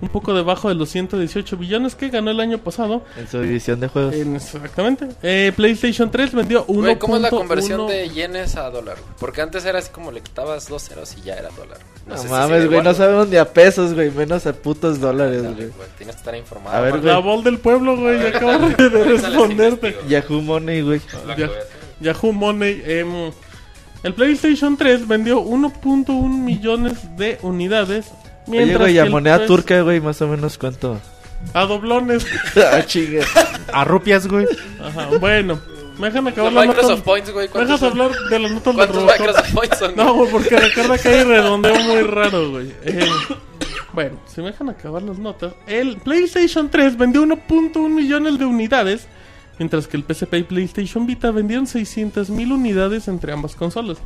un 0.00 0.08
poco 0.08 0.34
debajo 0.34 0.68
de 0.68 0.74
los 0.74 0.88
118 0.90 1.56
billones 1.56 1.94
que 1.94 2.08
ganó 2.08 2.30
el 2.32 2.40
año 2.40 2.58
pasado. 2.58 3.04
En 3.16 3.28
su 3.28 3.40
división 3.40 3.78
de 3.80 3.88
juegos. 3.88 4.14
En- 4.14 4.34
exactamente. 4.36 5.08
Eh, 5.22 5.52
PlayStation 5.54 6.10
3 6.10 6.32
vendió 6.34 6.64
1. 6.66 6.80
Güey, 6.82 6.98
¿cómo 6.98 7.16
es 7.16 7.22
la 7.22 7.30
conversión 7.30 7.86
de 7.86 8.08
yenes 8.08 8.56
a 8.56 8.70
dólar? 8.70 8.96
Porque 9.20 9.42
antes 9.42 9.64
era 9.64 9.78
así 9.78 9.90
como 9.90 10.10
le 10.10 10.20
quitabas 10.20 10.68
dos 10.68 10.82
ceros 10.88 11.16
y 11.18 11.22
ya 11.22 11.34
era 11.34 11.50
dólar. 11.50 11.78
No, 12.06 12.16
sé 12.16 12.24
si 12.24 12.28
mames, 12.28 12.68
güey, 12.68 12.82
no 12.82 12.94
sabemos 12.94 13.28
ni 13.28 13.36
a 13.36 13.44
pesos, 13.52 13.94
güey, 13.94 14.10
menos 14.10 14.46
a 14.46 14.52
putos 14.52 15.00
dólares, 15.00 15.42
Dale, 15.42 15.54
güey. 15.54 15.68
güey, 15.68 15.88
Tienes 15.96 16.16
que 16.16 16.20
estar 16.20 16.34
informado. 16.36 16.76
A 16.76 16.80
ver, 16.80 17.04
La 17.04 17.18
güey. 17.18 17.22
voz 17.36 17.44
del 17.44 17.58
pueblo, 17.58 17.96
güey, 17.96 18.20
ya 18.20 18.28
acabo 18.36 18.68
de 18.68 18.88
responderte. 18.88 19.96
Yahoo 20.08 20.40
Money, 20.42 20.82
güey. 20.82 21.00
Ya- 21.38 21.46
a. 21.46 21.50
Yahoo 22.00 22.32
Money. 22.32 22.82
em, 22.84 23.30
el 24.02 24.14
PlayStation 24.14 24.76
3 24.76 25.06
vendió 25.06 25.40
1.1 25.40 26.28
millones 26.44 27.16
de 27.16 27.38
unidades. 27.42 28.06
Oye, 28.48 28.58
Mientras 28.58 28.80
güey, 28.80 28.94
que 28.94 29.00
a 29.00 29.04
moneda 29.06 29.38
pres- 29.38 29.46
turca, 29.46 29.80
güey, 29.82 30.00
más 30.00 30.20
o 30.22 30.26
menos 30.28 30.58
cuánto. 30.58 30.98
A 31.54 31.64
doblones. 31.66 32.26
ah, 32.56 32.82
chingue. 32.84 33.22
A 33.72 33.84
rupias, 33.84 34.26
güey. 34.26 34.46
Ajá, 34.80 35.08
bueno. 35.20 35.60
Me 35.98 36.06
dejan 36.08 36.26
acabar 36.28 36.52
la 36.52 36.64
nota. 36.64 36.78
Microsoft 36.78 37.02
Points, 37.02 37.30
güey. 37.32 37.46
¿Me 37.46 37.52
¿Cuántos 37.52 37.80
dejas 37.80 37.92
hablar 37.92 38.10
de 38.30 38.38
las 38.38 38.50
notas 38.50 38.72
de 38.72 38.76
¿Cuántos 38.76 38.96
Robocop? 38.96 39.18
Microsoft 39.20 39.54
Points 39.54 39.78
son? 39.78 39.96
No, 39.96 40.14
güey, 40.14 40.30
porque 40.30 40.56
recuerda 40.56 40.98
que 40.98 41.08
hay 41.08 41.24
redondeo 41.24 41.74
muy 41.80 42.02
raro, 42.02 42.50
güey. 42.50 42.72
Eh, 42.84 43.08
bueno, 43.92 44.16
si 44.26 44.40
me 44.40 44.48
dejan 44.48 44.70
acabar 44.70 45.02
las 45.02 45.18
notas. 45.18 45.54
El 45.66 45.98
PlayStation 45.98 46.70
3 46.70 46.96
vendió 46.96 47.22
1.1 47.22 47.88
millones 47.88 48.38
de 48.38 48.44
unidades, 48.46 49.06
mientras 49.58 49.86
que 49.86 49.96
el 49.96 50.04
PSP 50.04 50.34
y 50.34 50.42
PlayStation 50.44 51.06
Vita 51.06 51.30
vendieron 51.30 51.66
600 51.66 52.30
mil 52.30 52.52
unidades 52.52 53.06
entre 53.08 53.32
ambas 53.32 53.54
consolas. 53.54 53.98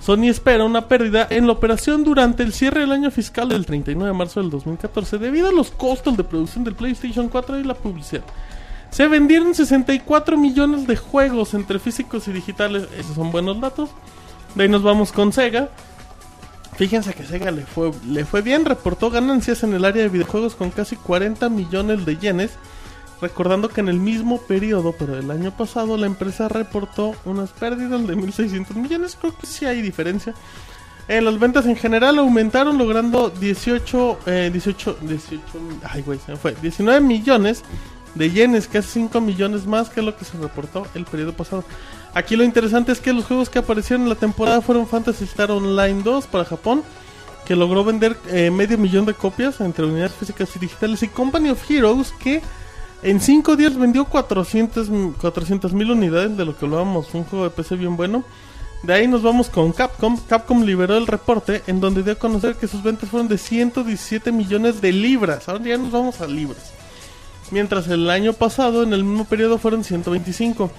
Sony 0.00 0.28
espera 0.28 0.64
una 0.64 0.86
pérdida 0.86 1.26
en 1.30 1.46
la 1.46 1.52
operación 1.52 2.04
durante 2.04 2.42
el 2.42 2.52
cierre 2.52 2.80
del 2.80 2.92
año 2.92 3.10
fiscal 3.10 3.48
del 3.48 3.64
39 3.64 4.12
de 4.12 4.18
marzo 4.18 4.40
del 4.40 4.50
2014 4.50 5.16
debido 5.16 5.48
a 5.48 5.52
los 5.52 5.70
costos 5.70 6.14
de 6.18 6.24
producción 6.24 6.62
del 6.62 6.74
PlayStation 6.74 7.30
4 7.30 7.60
y 7.60 7.64
la 7.64 7.72
publicidad. 7.72 8.22
Se 8.94 9.08
vendieron 9.08 9.56
64 9.56 10.36
millones 10.36 10.86
de 10.86 10.94
juegos 10.94 11.54
entre 11.54 11.80
físicos 11.80 12.28
y 12.28 12.32
digitales. 12.32 12.86
Esos 12.96 13.16
son 13.16 13.32
buenos 13.32 13.60
datos. 13.60 13.90
De 14.54 14.62
ahí 14.62 14.68
nos 14.68 14.84
vamos 14.84 15.10
con 15.10 15.32
Sega. 15.32 15.68
Fíjense 16.76 17.12
que 17.12 17.24
Sega 17.24 17.50
le 17.50 17.62
fue, 17.62 17.90
le 18.06 18.24
fue 18.24 18.40
bien, 18.40 18.64
reportó 18.64 19.10
ganancias 19.10 19.64
en 19.64 19.74
el 19.74 19.84
área 19.84 20.04
de 20.04 20.10
videojuegos 20.10 20.54
con 20.54 20.70
casi 20.70 20.94
40 20.94 21.48
millones 21.48 22.06
de 22.06 22.18
yenes. 22.18 22.52
Recordando 23.20 23.68
que 23.68 23.80
en 23.80 23.88
el 23.88 23.98
mismo 23.98 24.40
periodo, 24.40 24.94
pero 24.96 25.18
el 25.18 25.28
año 25.32 25.50
pasado, 25.50 25.96
la 25.96 26.06
empresa 26.06 26.46
reportó 26.46 27.16
unas 27.24 27.50
pérdidas 27.50 28.06
de 28.06 28.16
1.600 28.16 28.76
millones. 28.76 29.18
Creo 29.20 29.36
que 29.36 29.48
sí 29.48 29.66
hay 29.66 29.82
diferencia. 29.82 30.34
Eh, 31.08 31.20
las 31.20 31.40
ventas 31.40 31.66
en 31.66 31.74
general 31.74 32.20
aumentaron 32.20 32.78
logrando 32.78 33.28
18, 33.28 34.20
eh, 34.26 34.50
18, 34.52 34.98
18, 35.02 35.42
ay 35.82 36.02
güey, 36.02 36.20
se 36.24 36.32
me 36.32 36.38
fue, 36.38 36.54
19 36.62 37.00
millones 37.00 37.62
de 38.14 38.30
yenes, 38.30 38.68
casi 38.68 38.88
5 38.88 39.20
millones 39.20 39.66
más 39.66 39.88
que 39.88 40.02
lo 40.02 40.16
que 40.16 40.24
se 40.24 40.38
reportó 40.38 40.86
el 40.94 41.04
periodo 41.04 41.32
pasado. 41.32 41.64
Aquí 42.14 42.36
lo 42.36 42.44
interesante 42.44 42.92
es 42.92 43.00
que 43.00 43.12
los 43.12 43.24
juegos 43.24 43.50
que 43.50 43.58
aparecieron 43.58 44.02
en 44.02 44.08
la 44.08 44.14
temporada 44.14 44.60
fueron 44.60 44.86
Fantasy 44.86 45.24
Star 45.24 45.50
Online 45.50 46.02
2 46.02 46.26
para 46.28 46.44
Japón, 46.44 46.82
que 47.44 47.56
logró 47.56 47.84
vender 47.84 48.16
eh, 48.28 48.50
medio 48.50 48.78
millón 48.78 49.04
de 49.04 49.14
copias 49.14 49.60
entre 49.60 49.84
unidades 49.84 50.12
físicas 50.12 50.54
y 50.56 50.58
digitales, 50.60 51.02
y 51.02 51.08
Company 51.08 51.50
of 51.50 51.70
Heroes, 51.70 52.12
que 52.12 52.40
En 53.02 53.20
5 53.20 53.56
días 53.56 53.76
vendió 53.76 54.06
400 54.06 54.88
mil 55.74 55.90
unidades 55.90 56.38
de 56.38 56.44
lo 56.46 56.56
que 56.56 56.64
hablábamos, 56.64 57.12
un 57.12 57.24
juego 57.24 57.44
de 57.44 57.50
PC 57.50 57.76
bien 57.76 57.98
bueno. 57.98 58.24
De 58.82 58.94
ahí 58.94 59.06
nos 59.06 59.22
vamos 59.22 59.50
con 59.50 59.72
Capcom. 59.72 60.18
Capcom 60.26 60.62
liberó 60.62 60.96
el 60.96 61.06
reporte 61.06 61.62
en 61.66 61.80
donde 61.80 62.02
dio 62.02 62.14
a 62.14 62.16
conocer 62.16 62.54
que 62.54 62.66
sus 62.66 62.82
ventas 62.82 63.10
fueron 63.10 63.28
de 63.28 63.36
117 63.36 64.32
millones 64.32 64.80
de 64.80 64.92
libras. 64.92 65.48
Ahora 65.48 65.64
ya 65.64 65.76
nos 65.76 65.90
vamos 65.90 66.20
a 66.22 66.26
libras. 66.26 66.72
Mientras 67.54 67.86
el 67.86 68.10
año 68.10 68.32
pasado, 68.32 68.82
en 68.82 68.92
el 68.92 69.04
mismo 69.04 69.26
periodo, 69.26 69.58
fueron 69.58 69.84
125. 69.84 70.72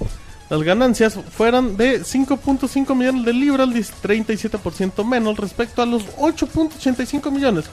Las 0.49 0.61
ganancias 0.61 1.17
fueron 1.31 1.77
de 1.77 2.01
5.5 2.01 2.93
millones 2.93 3.23
de 3.23 3.31
libras, 3.31 3.69
37% 3.69 5.05
menos 5.05 5.37
respecto 5.37 5.81
a 5.81 5.85
los 5.85 6.05
8.85 6.17 7.31
millones. 7.31 7.67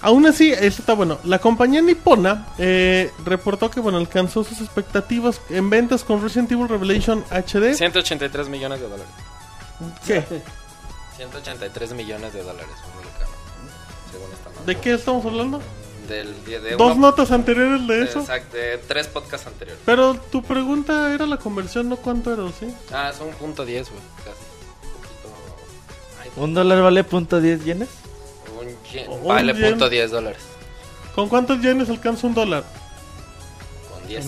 Aún 0.00 0.26
así, 0.26 0.52
esto 0.52 0.80
está 0.80 0.94
bueno. 0.94 1.18
La 1.24 1.40
compañía 1.40 1.82
nipona 1.82 2.46
eh, 2.56 3.10
reportó 3.24 3.68
que 3.68 3.80
bueno 3.80 3.98
alcanzó 3.98 4.44
sus 4.44 4.60
expectativas 4.60 5.40
en 5.50 5.68
ventas 5.68 6.04
con 6.04 6.22
Resident 6.22 6.52
Evil 6.52 6.68
Revelation 6.68 7.24
HD. 7.32 7.74
183 7.74 8.48
millones 8.48 8.78
de 8.78 8.88
dólares. 8.88 9.12
¿Qué? 10.06 10.24
183 11.16 11.94
millones 11.94 12.32
de 12.32 12.44
dólares, 12.44 12.70
según 14.12 14.30
esta. 14.30 14.64
¿De 14.66 14.76
qué 14.76 14.92
estamos 14.92 15.26
hablando? 15.26 15.60
Del, 16.10 16.44
de, 16.44 16.60
de 16.60 16.70
Dos 16.76 16.92
uno- 16.96 17.08
notas 17.08 17.30
anteriores 17.30 17.86
de 17.86 18.02
eso. 18.02 18.20
Exacto, 18.20 18.56
de 18.56 18.78
tres 18.78 19.06
podcasts 19.06 19.46
anteriores. 19.46 19.80
Pero 19.86 20.14
tu 20.30 20.42
pregunta 20.42 21.14
era 21.14 21.24
la 21.24 21.36
conversión, 21.36 21.88
no 21.88 21.96
cuánto 21.96 22.32
era, 22.32 22.42
¿sí? 22.58 22.66
Ah, 22.92 23.12
son 23.16 23.30
punto 23.30 23.64
10, 23.64 23.88
güey, 23.88 24.00
casi. 24.18 24.30
Un 24.84 24.92
poquito... 24.92 25.28
Ay, 26.22 26.30
¿Un 26.36 26.54
dólar 26.54 26.82
vale 26.82 27.04
punto 27.04 27.40
10 27.40 27.64
yenes? 27.64 27.88
un 28.60 28.66
yen- 28.92 29.26
vale 29.26 29.54
yen. 29.54 29.70
punto 29.70 29.88
10 29.88 30.10
dólares. 30.10 30.42
¿Con 31.14 31.28
cuántos 31.28 31.60
yenes 31.62 31.88
alcanza 31.88 32.26
un 32.26 32.34
dólar? 32.34 32.64
Con 33.92 34.06
10. 34.08 34.26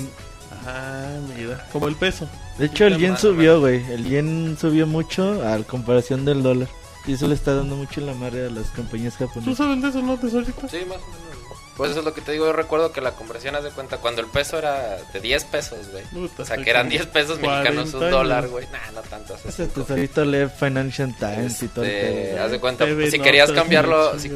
Ah, 0.66 1.08
mira. 1.36 1.66
Como 1.72 1.88
el 1.88 1.96
peso. 1.96 2.28
De 2.58 2.66
hecho, 2.66 2.86
el 2.86 2.98
yen 2.98 3.16
subió, 3.18 3.58
güey. 3.60 3.84
El 3.92 4.04
yen 4.08 4.56
subió 4.60 4.86
mucho 4.86 5.42
a 5.46 5.58
comparación 5.64 6.24
del 6.24 6.42
dólar. 6.42 6.68
Y 7.06 7.14
eso 7.14 7.26
le 7.26 7.34
está 7.34 7.54
dando 7.56 7.74
mucho 7.74 7.98
en 8.00 8.06
la 8.06 8.14
madre 8.14 8.46
a 8.46 8.50
las 8.50 8.68
compañías 8.68 9.14
¿Tú 9.18 9.26
japonesas. 9.26 9.56
sabes 9.56 9.82
de 9.82 9.88
eso, 9.88 10.00
no, 10.02 10.16
tesorito? 10.16 10.68
Sí, 10.68 10.78
más 10.86 10.98
o 10.98 11.10
menos. 11.10 11.31
Pues 11.76 11.90
eso 11.92 12.00
es 12.00 12.04
lo 12.04 12.12
que 12.12 12.20
te 12.20 12.32
digo, 12.32 12.44
yo 12.44 12.52
recuerdo 12.52 12.92
que 12.92 13.00
la 13.00 13.12
conversión, 13.12 13.56
haz 13.56 13.64
de 13.64 13.70
cuenta, 13.70 13.96
cuando 13.96 14.20
el 14.20 14.26
peso 14.28 14.58
era 14.58 14.98
de 15.12 15.20
10 15.20 15.44
pesos, 15.44 15.78
güey. 15.90 16.28
O 16.38 16.44
sea, 16.44 16.58
que 16.58 16.68
eran 16.68 16.82
como 16.82 16.90
10 16.90 17.06
pesos 17.06 17.38
40 17.38 17.70
mexicanos, 17.70 17.94
un 17.94 18.10
dólar, 18.10 18.48
güey. 18.48 18.66
Nah, 18.66 18.90
no 18.94 19.00
tanto. 19.00 19.34
hace 19.34 19.48
Ese 19.48 19.64
cinco. 19.66 19.80
tesorito 19.82 20.22
lee 20.26 20.48
Financial 20.48 21.16
Times 21.18 21.62
y 21.62 21.68
todo 21.68 21.84
el 21.86 21.90
Este, 21.90 22.32
pedo. 22.34 22.44
haz 22.44 22.50
de 22.50 22.60
cuenta, 22.60 22.84
TV 22.84 23.10
si 23.10 23.18
querías 23.20 23.50
cambiarlo, 23.52 24.18
si, 24.18 24.28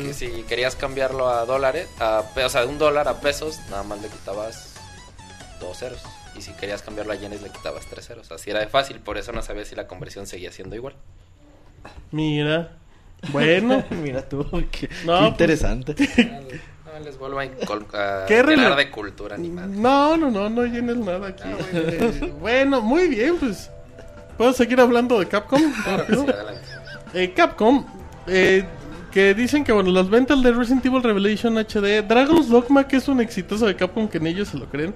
querías 0.48 0.76
cambiarlo 0.76 1.28
a 1.28 1.44
dólares, 1.44 1.88
a, 2.00 2.22
o 2.42 2.48
sea, 2.48 2.62
de 2.62 2.68
un 2.68 2.78
dólar 2.78 3.06
a 3.06 3.20
pesos, 3.20 3.58
nada 3.70 3.82
más 3.82 4.00
le 4.00 4.08
quitabas 4.08 4.72
dos 5.60 5.76
ceros. 5.78 6.00
Y 6.38 6.40
si 6.42 6.52
querías 6.52 6.80
cambiarlo 6.80 7.12
a 7.12 7.16
yenes, 7.16 7.42
le 7.42 7.50
quitabas 7.50 7.84
tres 7.86 8.06
ceros. 8.06 8.32
Así 8.32 8.48
era 8.50 8.60
de 8.60 8.66
fácil, 8.68 8.98
por 9.00 9.18
eso 9.18 9.32
no 9.32 9.42
sabía 9.42 9.64
si 9.66 9.74
la 9.74 9.86
conversión 9.86 10.26
seguía 10.26 10.52
siendo 10.52 10.74
igual. 10.74 10.94
Mira. 12.12 12.76
Bueno. 13.30 13.84
Mira 13.90 14.26
tú, 14.28 14.44
qué, 14.70 14.88
No, 15.04 15.12
qué 15.14 15.18
pues- 15.18 15.28
interesante. 15.30 15.94
No 16.98 17.04
les 17.04 17.18
vuelvo 17.18 17.40
a, 17.40 17.42
a 17.42 18.26
Qué 18.26 18.42
llenar 18.42 18.74
de 18.74 18.90
cultura 18.90 19.36
ni. 19.36 19.48
No, 19.48 20.16
no, 20.16 20.30
no, 20.30 20.48
no 20.48 20.64
llenes 20.64 20.96
nada 20.96 21.28
aquí. 21.28 21.42
Eh, 21.74 22.32
bueno, 22.40 22.80
muy 22.80 23.08
bien, 23.08 23.36
pues. 23.38 23.70
¿Puedo 24.38 24.54
seguir 24.54 24.80
hablando 24.80 25.18
de 25.18 25.26
Capcom? 25.26 25.60
Rápido. 25.86 26.24
Sí, 26.24 26.30
adelante. 26.30 26.60
Eh, 27.12 27.34
Capcom, 27.34 27.86
eh, 28.26 28.64
que 29.12 29.34
dicen 29.34 29.62
que 29.62 29.72
bueno, 29.72 29.90
las 29.90 30.08
ventas 30.08 30.42
de 30.42 30.52
Resident 30.52 30.86
Evil 30.86 31.02
Revelation 31.02 31.58
HD, 31.58 32.02
Dragon's 32.06 32.48
Dogma, 32.48 32.88
que 32.88 32.96
es 32.96 33.08
un 33.08 33.20
exitoso 33.20 33.66
de 33.66 33.76
Capcom 33.76 34.08
que 34.08 34.16
en 34.16 34.28
ellos 34.28 34.48
se 34.48 34.56
lo 34.56 34.66
creen, 34.66 34.94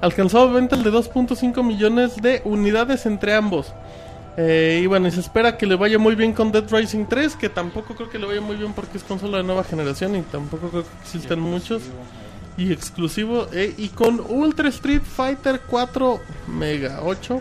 alcanzó 0.00 0.50
ventas 0.50 0.82
de 0.82 0.90
2.5 0.90 1.62
millones 1.62 2.16
de 2.22 2.40
unidades 2.44 3.04
entre 3.04 3.34
ambos. 3.34 3.74
Eh, 4.36 4.80
y 4.82 4.86
bueno, 4.86 5.06
y 5.06 5.10
se 5.12 5.20
espera 5.20 5.56
que 5.56 5.64
le 5.66 5.76
vaya 5.76 5.98
muy 5.98 6.14
bien 6.16 6.32
con 6.32 6.50
Dead 6.50 6.64
Rising 6.68 7.06
3, 7.06 7.36
que 7.36 7.48
tampoco 7.48 7.94
creo 7.94 8.10
que 8.10 8.18
le 8.18 8.26
vaya 8.26 8.40
muy 8.40 8.56
bien 8.56 8.72
porque 8.72 8.98
es 8.98 9.04
consola 9.04 9.38
de 9.38 9.44
nueva 9.44 9.62
generación 9.64 10.16
y 10.16 10.22
tampoco 10.22 10.68
creo 10.70 10.82
que 10.82 10.88
existan 11.02 11.38
muchos. 11.40 11.82
Y 12.56 12.72
exclusivo. 12.72 13.46
eh, 13.52 13.74
y 13.76 13.88
con 13.88 14.20
Ultra 14.28 14.68
Street 14.68 15.02
Fighter 15.02 15.60
4 15.68 16.20
Mega 16.48 17.00
8. 17.04 17.40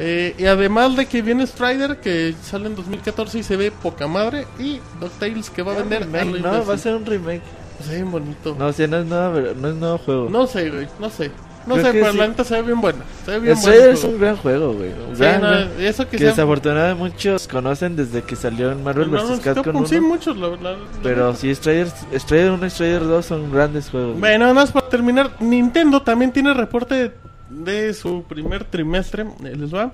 Eh, 0.00 0.34
y 0.38 0.44
además 0.44 0.96
de 0.96 1.06
que 1.06 1.22
viene 1.22 1.46
Strider, 1.46 1.96
que 1.98 2.34
sale 2.42 2.66
en 2.66 2.76
2014 2.76 3.38
y 3.38 3.42
se 3.42 3.56
ve 3.56 3.70
poca 3.70 4.06
madre. 4.06 4.46
Y 4.58 4.80
DuckTales, 5.00 5.50
que 5.50 5.62
va 5.62 5.72
a 5.72 5.76
vender. 5.78 6.02
Remake, 6.04 6.40
no, 6.40 6.64
va 6.64 6.74
a 6.74 6.78
ser 6.78 6.94
un 6.94 7.04
remake. 7.04 7.42
Se 7.84 7.92
ve 7.96 8.04
bonito. 8.04 8.54
No, 8.58 8.66
o 8.68 8.72
sea, 8.72 8.86
no 8.86 8.98
es 8.98 9.06
nuevo, 9.06 9.34
pero- 9.34 9.54
no 9.54 9.68
es 9.68 9.74
nuevo 9.74 9.98
juego. 9.98 10.28
No 10.30 10.46
sé, 10.46 10.70
güey, 10.70 10.88
no 11.00 11.10
sé. 11.10 11.30
No 11.68 11.74
Creo 11.74 11.86
sé, 11.86 11.92
pero 11.92 12.12
sí. 12.12 12.18
la 12.18 12.28
neta 12.28 12.44
se 12.44 12.54
ve 12.54 12.62
bien 12.62 12.80
buena. 12.80 13.00
Se 13.24 13.30
ve 13.32 13.40
bien 13.40 13.52
El 13.52 13.58
Strider 13.58 13.90
es 13.90 14.04
un 14.04 14.18
gran 14.18 14.36
juego, 14.36 14.72
güey. 14.72 14.88
Un 14.90 15.14
Sí, 15.14 15.20
gran, 15.22 15.40
no, 15.42 15.48
gran- 15.48 15.68
eso 15.80 16.04
que, 16.04 16.10
que 16.12 16.18
sea- 16.18 16.28
desafortunadamente 16.30 17.02
muchos 17.12 17.46
conocen 17.46 17.94
desde 17.94 18.22
que 18.22 18.34
salió 18.36 18.72
en 18.72 18.82
Marvel 18.82 19.08
vs. 19.10 19.40
Capcom 19.40 19.76
1. 19.76 19.86
Sí, 19.86 20.00
muchos, 20.00 20.36
la 20.36 20.48
verdad. 20.48 20.76
Pero 21.02 21.34
sí, 21.34 21.54
Strider, 21.54 21.88
Strider 22.14 22.50
1 22.52 22.66
y 22.66 22.70
Strider 22.70 23.04
2 23.06 23.26
son 23.26 23.52
grandes 23.52 23.90
juegos. 23.90 24.18
Bueno, 24.18 24.38
nada 24.40 24.54
más 24.54 24.72
para 24.72 24.88
terminar, 24.88 25.30
Nintendo 25.40 26.02
también 26.02 26.32
tiene 26.32 26.54
reporte 26.54 27.12
de 27.50 27.94
su 27.94 28.24
primer 28.28 28.64
trimestre. 28.64 29.24
eh, 29.44 29.54
Les 29.56 29.72
va. 29.74 29.92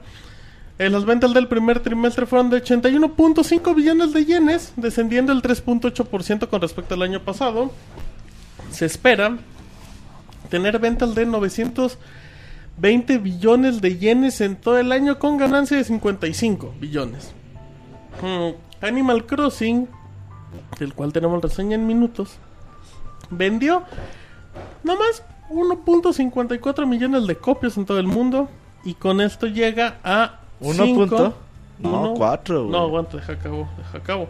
Eh, 0.78 0.90
las 0.90 1.04
ventas 1.04 1.32
del 1.34 1.46
primer 1.46 1.78
trimestre 1.80 2.26
fueron 2.26 2.50
de 2.50 2.56
81.5 2.56 3.74
billones 3.74 4.12
de 4.12 4.24
yenes, 4.24 4.72
descendiendo 4.76 5.32
el 5.32 5.40
3.8% 5.40 6.48
con 6.48 6.60
respecto 6.60 6.94
al 6.94 7.02
año 7.02 7.20
pasado. 7.20 7.70
Se 8.70 8.86
espera 8.86 9.36
tener 10.54 10.78
ventas 10.78 11.16
de 11.16 11.26
920 11.26 13.18
billones 13.18 13.80
de 13.80 13.98
yenes 13.98 14.40
en 14.40 14.54
todo 14.54 14.78
el 14.78 14.92
año 14.92 15.18
con 15.18 15.36
ganancia 15.36 15.76
de 15.76 15.82
55 15.82 16.74
billones. 16.80 17.32
Mm, 18.22 18.84
Animal 18.84 19.26
Crossing, 19.26 19.88
del 20.78 20.94
cual 20.94 21.12
tenemos 21.12 21.42
reseña 21.42 21.74
en 21.74 21.88
minutos, 21.88 22.36
vendió 23.30 23.82
nomás 24.84 25.24
1.54 25.50 26.86
millones 26.86 27.26
de 27.26 27.36
copias 27.36 27.76
en 27.76 27.84
todo 27.84 27.98
el 27.98 28.06
mundo 28.06 28.48
y 28.84 28.94
con 28.94 29.20
esto 29.20 29.48
llega 29.48 29.98
a 30.04 30.38
¿Uno 30.60 30.84
cinco- 30.84 31.00
punto? 31.08 31.34
No, 31.80 32.00
uno- 32.00 32.14
cuatro, 32.14 32.60
güey. 32.60 32.70
No, 32.70 32.82
aguanta, 32.82 33.16
deja 33.16 33.32
acabo, 33.32 33.68
deja 33.76 33.98
acabo. 33.98 34.28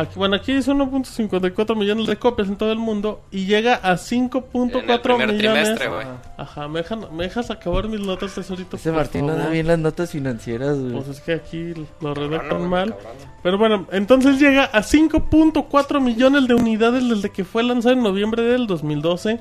Aquí, 0.00 0.14
bueno, 0.16 0.36
aquí 0.36 0.52
dice 0.54 0.70
1.54 0.72 1.76
millones 1.76 2.06
de 2.06 2.16
copias 2.16 2.48
en 2.48 2.56
todo 2.56 2.72
el 2.72 2.78
mundo 2.78 3.20
y 3.30 3.44
llega 3.46 3.74
a 3.74 3.94
5.4 3.96 4.82
En 4.82 4.90
el 4.90 5.00
primer 5.00 5.32
millones. 5.32 5.74
trimestre. 5.74 5.88
Ajá, 6.36 6.68
¿me, 6.68 6.82
dejan- 6.82 7.10
me 7.12 7.24
dejas 7.24 7.50
acabar 7.50 7.86
mis 7.88 8.00
notas 8.00 8.34
tesorito. 8.34 8.76
Ese 8.76 8.92
Martín 8.92 9.26
no 9.26 9.34
da 9.36 9.48
bien 9.48 9.66
las 9.66 9.78
notas 9.78 10.10
financieras, 10.12 10.78
güey. 10.78 10.92
Pues 10.92 11.08
es 11.08 11.20
que 11.20 11.32
aquí 11.34 11.74
lo 12.00 12.14
redactan 12.14 12.68
mal. 12.68 12.90
cabrón. 12.96 13.12
Pero 13.42 13.58
bueno, 13.58 13.86
entonces 13.92 14.38
llega 14.40 14.64
a 14.64 14.82
5.4 14.82 16.00
millones 16.00 16.46
de 16.48 16.54
unidades 16.54 17.08
desde 17.08 17.30
que 17.30 17.44
fue 17.44 17.62
lanzado 17.62 17.94
en 17.94 18.02
noviembre 18.02 18.42
del 18.42 18.66
2012. 18.66 19.40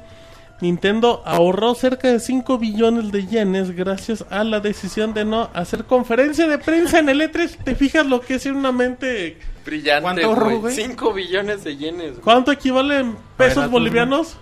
Nintendo 0.61 1.21
ahorró 1.25 1.73
cerca 1.73 2.09
de 2.09 2.19
5 2.19 2.57
billones 2.57 3.11
de 3.11 3.25
yenes 3.25 3.71
gracias 3.71 4.25
a 4.29 4.43
la 4.43 4.59
decisión 4.59 5.13
de 5.13 5.23
no 5.25 5.49
hacer 5.53 5.85
conferencia 5.85 6.47
de 6.47 6.57
prensa 6.57 6.99
en 6.99 7.09
el 7.09 7.21
E3. 7.21 7.63
¿Te 7.63 7.75
fijas 7.75 8.05
lo 8.05 8.19
que 8.21 8.35
es 8.35 8.45
una 8.45 8.71
mente? 8.71 9.37
Brillante, 9.65 10.01
¿Cuánto 10.01 10.25
ahorró, 10.27 10.45
güey. 10.45 10.57
güey? 10.59 10.75
5 10.75 11.13
billones 11.13 11.63
de 11.63 11.77
yenes, 11.77 12.09
güey. 12.11 12.21
¿Cuánto 12.21 12.51
equivale 12.51 12.99
en 12.99 13.13
pesos 13.37 13.55
Relatos, 13.55 13.71
bolivianos? 13.71 14.37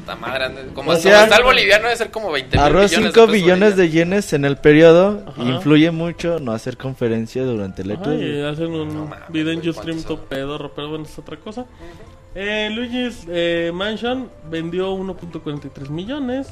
Puta 0.00 0.16
madre, 0.16 0.44
como, 0.46 0.70
O 0.70 0.74
como 0.74 0.96
sea, 0.96 1.24
está 1.24 1.36
el 1.36 1.42
boliviano, 1.44 1.84
debe 1.84 1.96
ser 1.96 2.10
como 2.10 2.30
20 2.30 2.56
mil 2.56 2.60
Ahorró 2.62 2.80
billones 2.82 2.90
5 2.90 3.06
de 3.06 3.12
pesos 3.12 3.32
billones 3.32 3.76
de 3.76 3.90
yenes 3.90 4.32
en 4.34 4.44
el 4.44 4.56
periodo. 4.58 5.24
Ajá. 5.26 5.42
Influye 5.42 5.90
mucho 5.90 6.38
no 6.38 6.52
hacer 6.52 6.76
conferencia 6.76 7.42
durante 7.44 7.82
el 7.82 7.92
E 7.92 7.94
Ajá, 7.94 8.04
E3. 8.04 8.14
y 8.14 8.18
güey. 8.18 8.44
hacen 8.44 8.66
un 8.72 8.88
No 8.94 9.04
mames, 9.06 9.28
video 9.30 9.52
en 9.52 9.58
Ustream 9.60 9.74
¿cuántos 9.84 10.04
todo 10.04 10.20
pedorro, 10.28 10.72
pero 10.74 10.90
bueno, 10.90 11.04
es 11.04 11.18
otra 11.18 11.36
cosa. 11.38 11.64
Eh, 12.38 12.68
Luigi's 12.70 13.24
eh, 13.28 13.70
Mansion 13.72 14.28
vendió 14.50 14.94
1.43 14.94 15.88
millones. 15.88 16.48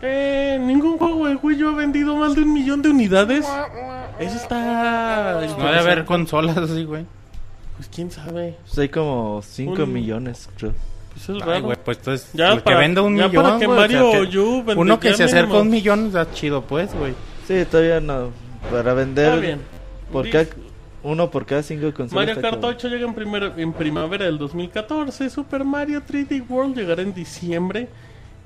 Eh, 0.00 0.58
ningún 0.60 0.96
juego 0.98 1.26
de 1.28 1.34
Wii 1.36 1.62
U 1.64 1.68
ha 1.68 1.72
vendido 1.76 2.16
más 2.16 2.34
de 2.34 2.40
un 2.42 2.52
millón 2.54 2.80
de 2.80 2.88
unidades. 2.88 3.46
Eso 4.18 4.36
está. 4.36 5.42
No 5.58 5.66
debe 5.66 5.78
haber 5.78 6.04
consolas 6.06 6.56
así, 6.56 6.84
güey. 6.84 7.04
Pues 7.76 7.88
quién 7.94 8.10
sabe. 8.10 8.56
Pues 8.64 8.78
hay 8.78 8.88
como 8.88 9.42
5 9.42 9.82
Un- 9.82 9.92
millones, 9.92 10.48
creo. 10.56 10.72
Pues 11.12 11.28
es 11.28 11.30
Ay, 11.30 11.40
raro. 11.40 11.62
güey, 11.64 11.78
pues 11.84 11.98
entonces, 11.98 12.30
Ya 12.32 12.52
el 12.52 12.62
para- 12.62 12.76
que 12.76 12.82
venda 12.82 13.02
un 13.02 13.16
ya 13.16 13.28
millón, 13.28 13.44
para 13.44 13.58
que 13.58 13.66
güey, 13.66 13.78
o 13.78 13.88
sea, 13.88 14.00
Mario 14.00 14.30
que- 14.30 14.38
U 14.38 14.56
vende 14.64 14.80
Uno 14.80 15.00
que 15.00 15.14
se 15.14 15.24
acerca 15.24 15.54
a 15.54 15.60
un 15.60 15.70
millón 15.70 16.06
está 16.06 16.30
chido, 16.32 16.62
pues, 16.62 16.94
güey. 16.94 17.12
Sí, 17.46 17.64
todavía 17.70 18.00
no. 18.00 18.30
Para 18.70 18.94
vender 18.94 19.26
Está 19.26 19.40
bien. 19.40 19.60
por 20.10 20.24
Dice- 20.24 20.48
cada, 20.48 20.63
uno 21.04 21.30
por 21.30 21.46
cada 21.46 21.62
5 21.62 21.92
consolas. 21.94 22.12
Mario 22.26 22.40
Kart 22.42 22.54
cabrón. 22.54 22.74
8 22.74 22.88
llega 22.88 23.06
en, 23.06 23.14
primer- 23.14 23.52
en 23.56 23.72
primavera 23.72 24.24
del 24.24 24.38
2014. 24.38 25.30
Super 25.30 25.64
Mario 25.64 26.02
3D 26.02 26.44
World 26.48 26.76
llegará 26.76 27.02
en 27.02 27.14
diciembre. 27.14 27.88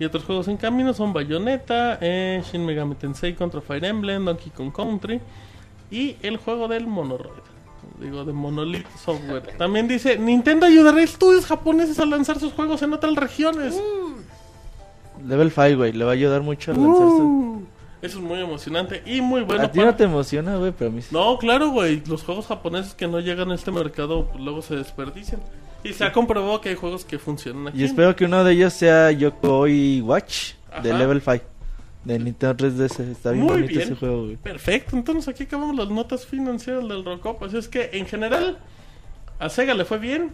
Y 0.01 0.05
otros 0.05 0.25
juegos 0.25 0.47
en 0.49 0.57
camino 0.59 0.93
son 0.95 1.13
Bayonetta, 1.13 1.99
eh, 2.01 2.43
Shin 2.45 2.65
Megami 2.65 2.95
Tensei 2.95 3.35
contra 3.35 3.61
Fire 3.61 3.85
Emblem, 3.85 4.25
Donkey 4.25 4.51
Kong 4.51 4.73
Country 4.73 5.21
y 5.91 6.15
el 6.23 6.37
juego 6.37 6.69
del 6.69 6.87
Monoroid. 6.87 7.43
Digo, 8.01 8.25
de 8.25 8.33
Monolith 8.33 8.87
Software. 8.97 9.43
También 9.57 9.89
dice, 9.89 10.17
Nintendo 10.19 10.67
ayudará 10.67 10.99
a 10.99 11.03
estudios 11.03 11.47
japoneses 11.47 11.99
a 11.99 12.07
lanzar 12.07 12.39
sus 12.39 12.53
juegos 12.53 12.81
en 12.83 12.93
otras 12.93 13.15
regiones. 13.17 13.75
Level 15.27 15.51
5, 15.51 15.77
güey. 15.79 15.93
Le 15.93 16.05
va 16.05 16.11
a 16.11 16.15
ayudar 16.15 16.43
mucho 16.43 16.71
a 16.71 16.75
lanzarse. 16.75 17.23
Uh, 17.23 17.63
eso 18.03 18.19
es 18.19 18.25
muy 18.25 18.41
emocionante 18.41 19.03
y 19.07 19.21
muy 19.21 19.43
bueno. 19.43 19.63
a 19.65 19.71
ti 19.71 19.79
para- 19.79 19.91
no 19.93 19.97
te 19.97 20.05
emociona, 20.05 20.57
güey, 20.57 20.73
pero 20.77 20.91
a 20.91 20.93
mí 20.95 21.03
sí. 21.03 21.09
No, 21.11 21.37
claro, 21.39 21.71
güey. 21.71 22.03
Los 22.07 22.23
juegos 22.23 22.47
japoneses 22.47 22.95
que 22.95 23.07
no 23.09 23.21
llegan 23.21 23.51
a 23.51 23.55
este 23.55 23.71
mercado 23.71 24.27
pues, 24.27 24.43
luego 24.43 24.63
se 24.63 24.77
desperdician. 24.77 25.41
Y 25.85 25.93
se 25.93 26.05
ha 26.05 26.13
comprobado 26.13 26.61
que 26.61 26.71
hay 26.71 26.75
juegos 26.75 27.05
que 27.05 27.19
funcionan 27.19 27.69
aquí. 27.69 27.81
Y 27.81 27.85
espero 27.85 28.15
que 28.17 28.25
uno 28.25 28.43
de 28.45 28.53
ellos 28.53 28.73
sea 28.73 29.11
Yokoi 29.13 30.01
Watch 30.01 30.53
de. 30.83 30.93
Level 30.93 31.21
5 31.21 31.45
de 32.05 32.19
Nintendo 32.19 32.57
3DS. 32.57 33.01
Está 33.11 33.31
bien 33.33 33.45
Muy 33.45 33.53
bonito 33.55 33.69
bien. 33.69 33.81
ese 33.83 33.95
juego, 33.95 34.25
güey. 34.25 34.37
Perfecto, 34.37 34.97
entonces 34.97 35.29
aquí 35.29 35.45
acabamos 35.45 35.77
las 35.77 35.89
notas 35.89 36.27
financieras 36.27 36.89
del 36.89 37.05
Robocop. 37.05 37.43
Así 37.45 37.57
es 37.59 37.69
que 37.69 37.91
en 37.93 38.07
general 38.07 38.59
a 39.39 39.49
Sega 39.49 39.75
le 39.75 39.85
fue 39.85 39.99
bien. 39.99 40.33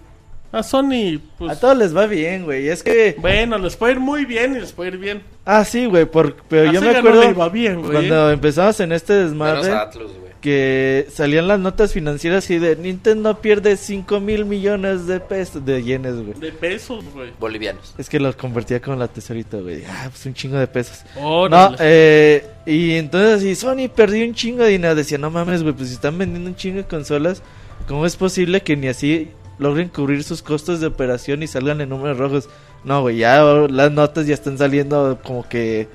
A 0.54 0.62
Sony, 0.62 1.18
pues 1.38 1.52
A 1.52 1.60
todos 1.60 1.76
les 1.76 1.96
va 1.96 2.06
bien, 2.06 2.44
güey. 2.44 2.68
Es 2.68 2.82
que. 2.82 3.16
bueno, 3.18 3.58
les 3.58 3.76
puede 3.76 3.94
ir 3.94 4.00
muy 4.00 4.24
bien 4.24 4.56
y 4.56 4.60
les 4.60 4.72
puede 4.72 4.90
ir 4.90 4.98
bien. 4.98 5.22
Ah, 5.44 5.64
sí, 5.64 5.86
güey. 5.86 6.04
por- 6.06 6.36
Pero 6.48 6.66
yo 6.72 6.80
me 6.80 6.86
Sega 6.88 6.92
no 6.92 6.98
acuerdo 7.08 7.22
le 7.22 7.30
iba 7.30 7.48
bien, 7.48 7.80
güey. 7.80 7.90
cuando 7.92 8.30
empezamos 8.30 8.78
en 8.80 8.92
este 8.92 9.12
desmadre 9.14 9.70
a 9.72 9.82
Atlus, 9.82 10.12
güey. 10.12 10.24
que 10.40 11.06
salían 11.10 11.48
las 11.48 11.58
notas 11.58 11.92
financieras 11.94 12.50
y 12.50 12.58
de 12.58 12.76
Nintendo 12.76 13.40
pierde 13.40 13.76
5 13.78 14.20
mil 14.20 14.44
millones 14.44 15.06
de 15.06 15.18
pesos, 15.18 15.64
de 15.64 15.82
yenes, 15.82 16.16
güey. 16.16 16.34
De 16.34 16.52
pesos, 16.52 17.02
güey. 17.14 17.30
Bolivianos. 17.40 17.94
Es 17.96 18.08
que 18.10 18.20
los 18.20 18.36
convertía 18.36 18.80
con 18.82 18.98
la 18.98 19.08
tesorita, 19.08 19.56
güey. 19.56 19.84
Ah, 19.88 20.08
pues 20.10 20.24
un 20.26 20.34
chingo 20.34 20.58
de 20.58 20.66
pesos. 20.66 21.02
Órale. 21.18 21.70
No, 21.70 21.76
eh, 21.80 22.46
y 22.66 22.92
entonces 22.92 23.40
si 23.42 23.54
Sony 23.54 23.88
perdió 23.94 24.24
un 24.26 24.34
chingo 24.34 24.62
de 24.64 24.70
dinero, 24.70 24.94
decía, 24.94 25.16
no 25.18 25.30
mames, 25.30 25.62
güey, 25.62 25.74
pues 25.74 25.88
si 25.88 25.94
están 25.94 26.18
vendiendo 26.18 26.48
un 26.50 26.56
chingo 26.56 26.76
de 26.76 26.84
consolas, 26.84 27.42
¿cómo 27.88 28.04
es 28.04 28.14
posible 28.16 28.60
que 28.60 28.76
ni 28.76 28.88
así 28.88 29.30
logren 29.58 29.88
cubrir 29.88 30.22
sus 30.24 30.42
costos 30.42 30.80
de 30.80 30.86
operación 30.86 31.42
y 31.42 31.46
salgan 31.46 31.80
en 31.80 31.88
números 31.88 32.18
rojos? 32.18 32.48
No, 32.84 33.00
güey, 33.02 33.18
ya 33.18 33.42
las 33.42 33.92
notas 33.92 34.26
ya 34.26 34.34
están 34.34 34.58
saliendo 34.58 35.18
como 35.24 35.48
que 35.48 35.88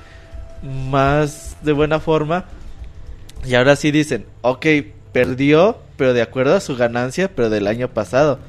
más 0.64 1.58
de 1.62 1.72
buena 1.74 2.00
forma. 2.00 2.46
Y 3.46 3.56
ahora 3.56 3.76
sí 3.76 3.92
dicen, 3.92 4.26
ok, 4.42 4.66
perdió, 5.12 5.78
pero 5.98 6.14
de 6.14 6.22
acuerdo 6.22 6.56
a 6.56 6.60
su 6.60 6.76
ganancia, 6.76 7.30
pero 7.34 7.50
del 7.50 7.68
año 7.68 7.88
pasado. 7.90 8.40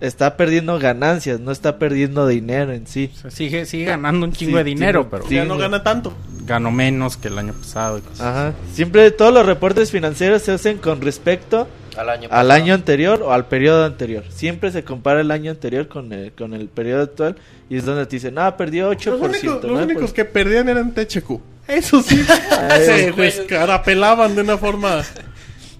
Está 0.00 0.38
perdiendo 0.38 0.78
ganancias, 0.78 1.40
no 1.40 1.52
está 1.52 1.78
perdiendo 1.78 2.26
dinero 2.26 2.72
en 2.72 2.86
sí. 2.86 3.10
O 3.14 3.18
sea, 3.18 3.30
sigue, 3.30 3.66
sigue 3.66 3.84
ganando 3.84 4.24
un 4.24 4.32
chingo 4.32 4.52
Sí, 4.52 4.56
de 4.58 4.64
dinero, 4.64 5.00
tiene- 5.02 5.10
pero 5.10 5.28
sí. 5.28 5.34
ya 5.34 5.44
no 5.44 5.58
gana 5.58 5.82
tanto. 5.82 6.14
ganó 6.46 6.70
menos 6.70 7.16
que 7.18 7.28
el 7.28 7.38
año 7.38 7.52
pasado. 7.52 7.98
y 7.98 8.00
cosas. 8.00 8.20
Ajá. 8.26 8.52
Siempre 8.72 9.10
todos 9.10 9.32
los 9.34 9.44
reportes 9.44 9.90
financieros 9.90 10.40
se 10.42 10.52
hacen 10.52 10.78
con 10.78 11.00
respecto 11.02 11.68
Al 11.96 12.08
año 12.08 12.28
al 12.30 12.50
año 12.50 12.74
anterior 12.74 13.22
o 13.22 13.32
al 13.32 13.46
periodo 13.46 13.84
anterior. 13.84 14.24
Siempre 14.30 14.70
se 14.72 14.84
compara 14.84 15.20
el 15.20 15.30
año 15.30 15.50
anterior 15.50 15.88
con 15.88 16.12
el, 16.12 16.32
con 16.32 16.54
el 16.54 16.68
periodo 16.68 17.02
actual 17.02 17.36
y 17.68 17.76
es 17.76 17.84
donde 17.84 18.06
te 18.06 18.16
dicen, 18.16 18.38
ah, 18.38 18.56
perdió 18.56 18.90
8%. 18.92 19.04
Los 19.10 19.20
únicos, 19.20 19.62
los 19.64 19.72
¿no? 19.78 19.84
únicos 19.84 20.02
Pues- 20.02 20.12
que 20.12 20.24
perdían 20.24 20.68
eran 20.68 20.92
THQ. 20.94 21.40
Eso 21.68 22.02
sí, 22.02 22.16
se 22.84 23.12
descarapelaban 23.12 24.34
de 24.34 24.42
una 24.42 24.56
forma. 24.58 25.02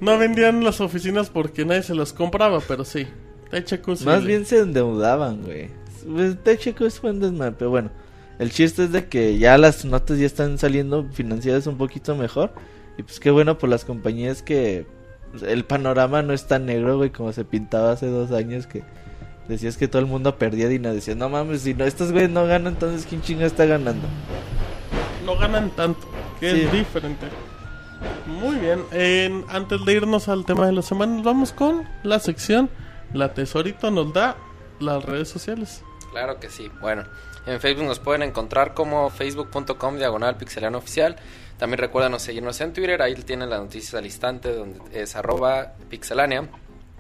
No 0.01 0.17
vendían 0.19 0.63
las 0.65 0.81
oficinas 0.81 1.31
porque 1.31 1.65
nadie 1.65 1.83
se 1.83 1.95
las 1.95 2.13
compraba, 2.13 2.61
pero 2.67 2.85
sí. 2.85 3.07
THQ 3.51 3.97
sí. 3.97 4.05
Más 4.05 4.21
le- 4.23 4.27
bien 4.29 4.47
se 4.47 4.59
endeudaban, 4.61 5.43
güey. 5.43 5.69
Pues, 6.09 6.43
Techeco 6.43 6.87
es 6.87 7.01
buen 7.03 7.21
desmadre, 7.21 7.55
pero 7.59 7.71
bueno. 7.71 7.91
El 8.39 8.51
chiste 8.53 8.85
es 8.85 8.93
de 8.93 9.07
que 9.07 9.37
ya 9.37 9.59
las 9.59 9.85
notas 9.85 10.19
ya 10.19 10.25
están 10.25 10.57
saliendo 10.57 11.07
financieras 11.13 11.67
un 11.67 11.77
poquito 11.77 12.15
mejor. 12.17 12.53
Y 12.97 13.03
pues 13.03 13.21
qué 13.21 13.31
bueno 13.31 13.59
por 13.59 13.69
las 13.69 13.85
compañías 13.85 14.43
que 14.43 14.87
pues, 14.87 15.00
el 15.47 15.65
panorama 15.65 16.23
no 16.23 16.33
es 16.33 16.47
tan 16.47 16.67
negro, 16.67 16.97
güey, 16.97 17.11
como 17.11 17.33
se 17.33 17.45
pintaba 17.45 17.93
hace 17.93 18.07
dos 18.07 18.31
años 18.33 18.67
que 18.67 18.83
decías 19.49 19.77
que 19.77 19.89
todo 19.89 20.01
el 20.01 20.07
mundo 20.07 20.37
perdía 20.39 20.69
dinero. 20.69 20.95
Decías, 20.95 21.17
no 21.17 21.29
mames, 21.29 21.63
si 21.63 21.75
no, 21.75 21.85
estos 21.85 22.13
güeyes 22.13 22.31
no 22.31 22.47
ganan, 22.47 22.75
entonces 22.75 23.07
¿quién 23.09 23.23
chinga 23.23 23.47
está 23.47 23.65
ganando? 23.65 24.07
No 25.25 25.37
ganan 25.37 25.71
tanto, 25.71 26.01
que 26.41 26.53
Sí. 26.53 26.61
es 26.63 26.73
diferente. 26.73 27.27
Muy 28.27 28.57
bien. 28.57 28.83
en- 28.93 29.45
antes 29.49 29.85
de 29.85 29.93
irnos 29.93 30.29
al 30.29 30.45
tema 30.47 30.67
de 30.67 30.73
la 30.73 30.83
semana, 30.83 31.21
vamos 31.23 31.53
con 31.53 31.87
la 32.03 32.19
sección. 32.19 32.71
La 33.13 33.35
tesorito 33.35 33.91
nos 33.91 34.13
da 34.13 34.37
las 34.79 35.05
redes 35.05 35.29
sociales. 35.29 35.83
Claro 36.13 36.39
que 36.41 36.49
sí. 36.49 36.71
Bueno, 36.81 37.05
en 37.47 37.61
Facebook 37.61 37.87
nos 37.87 37.99
pueden 37.99 38.23
encontrar 38.23 38.73
como 38.75 39.11
facebook.com 39.11 39.97
diagonal 39.97 40.37
pixelano 40.37 40.79
oficial. 40.79 41.17
También 41.61 41.79
recuerden 41.79 42.19
seguirnos 42.19 42.59
en 42.63 42.73
Twitter, 42.73 43.03
ahí 43.03 43.15
tienen 43.17 43.51
las 43.51 43.61
noticias 43.61 43.93
al 43.93 44.07
instante, 44.07 44.51
donde 44.51 44.81
es 45.03 45.15
arroba 45.15 45.75
pixelania. 45.91 46.49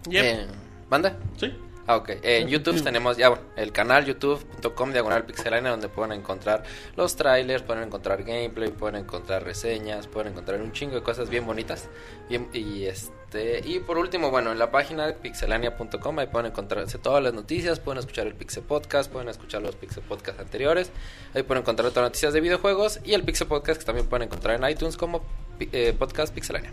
Yep. 0.06 0.22
Eh, 0.22 0.46
¿Manda? 0.90 1.16
Sí. 1.38 1.50
Ah, 1.86 1.96
ok. 1.96 2.10
Eh, 2.10 2.40
en 2.40 2.48
YouTube 2.48 2.82
tenemos 2.82 3.16
ya 3.16 3.30
bueno, 3.30 3.44
el 3.56 3.72
canal 3.72 4.04
youtube.com 4.04 4.92
diagonal 4.92 5.24
pixelania 5.24 5.70
donde 5.70 5.88
pueden 5.88 6.12
encontrar 6.12 6.62
los 6.94 7.16
trailers, 7.16 7.62
pueden 7.62 7.84
encontrar 7.84 8.22
gameplay, 8.22 8.70
pueden 8.70 8.96
encontrar 8.96 9.44
reseñas, 9.44 10.06
pueden 10.06 10.32
encontrar 10.32 10.60
un 10.60 10.72
chingo 10.72 10.94
de 10.94 11.02
cosas 11.02 11.30
bien 11.30 11.46
bonitas. 11.46 11.88
Bien, 12.28 12.50
y 12.52 12.84
este 12.84 13.19
y 13.64 13.78
por 13.80 13.98
último, 13.98 14.30
bueno, 14.30 14.50
en 14.52 14.58
la 14.58 14.70
página 14.70 15.14
pixelania.com 15.14 16.18
ahí 16.18 16.26
pueden 16.26 16.50
encontrarse 16.50 16.98
todas 16.98 17.22
las 17.22 17.32
noticias, 17.32 17.78
pueden 17.78 17.98
escuchar 18.00 18.26
el 18.26 18.34
Pixel 18.34 18.62
Podcast, 18.62 19.10
pueden 19.10 19.28
escuchar 19.28 19.62
los 19.62 19.76
Pixel 19.76 20.02
Podcast 20.02 20.40
anteriores, 20.40 20.90
ahí 21.34 21.42
pueden 21.42 21.62
encontrar 21.62 21.86
otras 21.88 22.04
noticias 22.04 22.32
de 22.32 22.40
videojuegos 22.40 23.00
y 23.04 23.14
el 23.14 23.22
Pixel 23.22 23.46
Podcast 23.46 23.80
que 23.80 23.86
también 23.86 24.06
pueden 24.06 24.26
encontrar 24.26 24.62
en 24.62 24.68
iTunes 24.68 24.96
como 24.96 25.22
eh, 25.60 25.94
Podcast 25.98 26.34
Pixelania. 26.34 26.72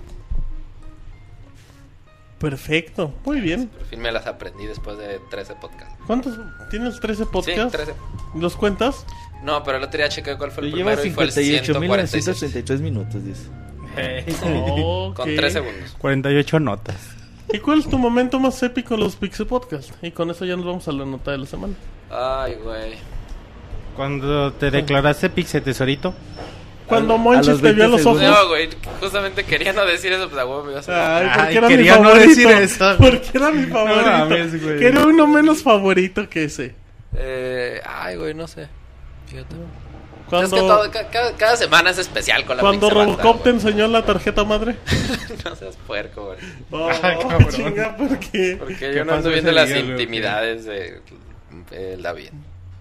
Perfecto. 2.40 3.14
Muy 3.26 3.42
bien. 3.42 3.68
Por 3.68 3.86
fin 3.88 4.00
me 4.00 4.12
las 4.12 4.28
aprendí 4.28 4.66
después 4.68 4.98
de 4.98 5.20
13 5.32 5.56
podcasts. 5.56 5.96
¿Cuántos 6.06 6.40
tienes? 6.70 7.02
¿13 7.02 7.30
podcasts? 7.32 7.72
Sí, 7.72 7.78
13. 7.78 7.94
¿Los 8.36 8.56
cuentas? 8.56 9.06
No, 9.44 9.64
pero 9.64 9.78
el 9.78 9.84
otro 9.84 9.98
día 9.98 10.10
chequé 10.10 10.38
cuál 10.38 10.52
fue 10.52 10.66
el 10.66 10.74
Lleva 10.74 10.92
primero 10.92 11.06
y 11.06 11.12
fue 11.12 11.24
el 11.26 11.32
146. 11.32 12.28
58.933 12.28 12.80
minutos, 12.80 13.24
dice. 13.24 13.44
Con 15.16 15.36
3 15.36 15.54
segundos. 15.54 15.96
48 16.00 16.60
notas. 16.60 16.96
¿Y 17.52 17.60
cuál 17.60 17.80
es 17.80 17.90
tu 17.90 17.98
momento 17.98 18.40
más 18.40 18.62
épico 18.64 18.96
en 18.96 19.00
los 19.02 19.16
Pixel 19.16 19.48
Podcast? 19.48 19.92
Y 20.04 20.12
con 20.12 20.30
eso 20.30 20.44
ya 20.46 20.56
nos 20.58 20.66
vamos 20.66 20.88
a 20.88 20.92
la 20.92 21.06
nota 21.06 21.32
de 21.32 21.38
la 21.38 21.46
semana. 21.46 21.74
Ay, 22.12 22.56
güey. 22.62 22.94
Cuando 23.96 24.52
te 24.54 24.70
declaraste 24.70 25.30
Pixel 25.30 25.64
Tesorito, 25.64 26.14
Cuando 26.88 27.18
Monchis 27.18 27.60
te 27.62 27.74
vio 27.74 27.86
a 27.86 27.88
20 27.88 27.98
los 27.98 28.06
ojos. 28.06 28.22
No, 28.22 28.48
güey, 28.50 28.70
justamente 29.00 29.44
quería 29.44 29.74
no 29.74 29.86
decir 29.86 30.12
eso, 30.14 30.30
pues 30.30 30.40
a 30.42 30.46
huevo 30.46 30.64
me 30.64 30.70
iba 30.72 30.78
a 30.78 30.82
hacer. 30.82 30.94
Ay, 30.94 31.28
porque 31.28 31.42
Ay, 31.50 31.58
era 31.58 31.68
mi 31.68 31.76
quería 31.76 31.98
no 31.98 32.04
favorito. 32.04 32.28
decir 32.30 32.48
eso. 32.48 32.96
Porque 32.98 33.30
era 33.34 33.52
mi 33.52 33.66
favorito. 33.66 34.06
mames, 34.06 34.64
güey. 34.64 34.80
que 34.80 34.88
era 34.88 35.06
uno 35.06 35.28
menos 35.28 35.64
favorito 35.64 36.30
que 36.30 36.44
ese. 36.46 36.76
Eh, 37.16 37.82
ay, 37.86 38.16
güey, 38.18 38.34
no 38.34 38.48
sé. 38.48 38.68
Fíjate. 39.28 39.56
Cuando, 40.30 40.48
Es 40.58 40.62
que 40.62 40.68
todo- 40.68 40.92
cada, 41.12 41.32
cada 41.38 41.56
semana 41.56 41.90
es 41.92 41.98
especial 41.98 42.46
con 42.46 42.58
la 42.58 42.62
cuando 42.62 42.88
Pixel 42.90 43.06
Robocop 43.06 43.44
te 43.44 43.50
enseñó 43.50 43.88
la 43.88 44.04
tarjeta 44.06 44.44
madre. 44.44 44.76
No 45.46 45.56
seas 45.56 45.78
puerco, 45.88 46.26
güey. 46.26 46.38
Oh, 46.72 46.90
cabrón. 47.02 47.50
chinga, 47.50 47.96
¿por 47.96 48.20
qué? 48.20 48.58
Porque 48.60 48.76
¿Qué 48.76 48.96
yo 48.96 49.06
no 49.06 49.14
ando 49.14 49.30
viendo 49.30 49.52
las 49.54 49.70
día, 49.70 49.80
intimidades 49.80 50.66
de 50.66 51.02
eh, 51.72 51.98
David. 52.02 52.30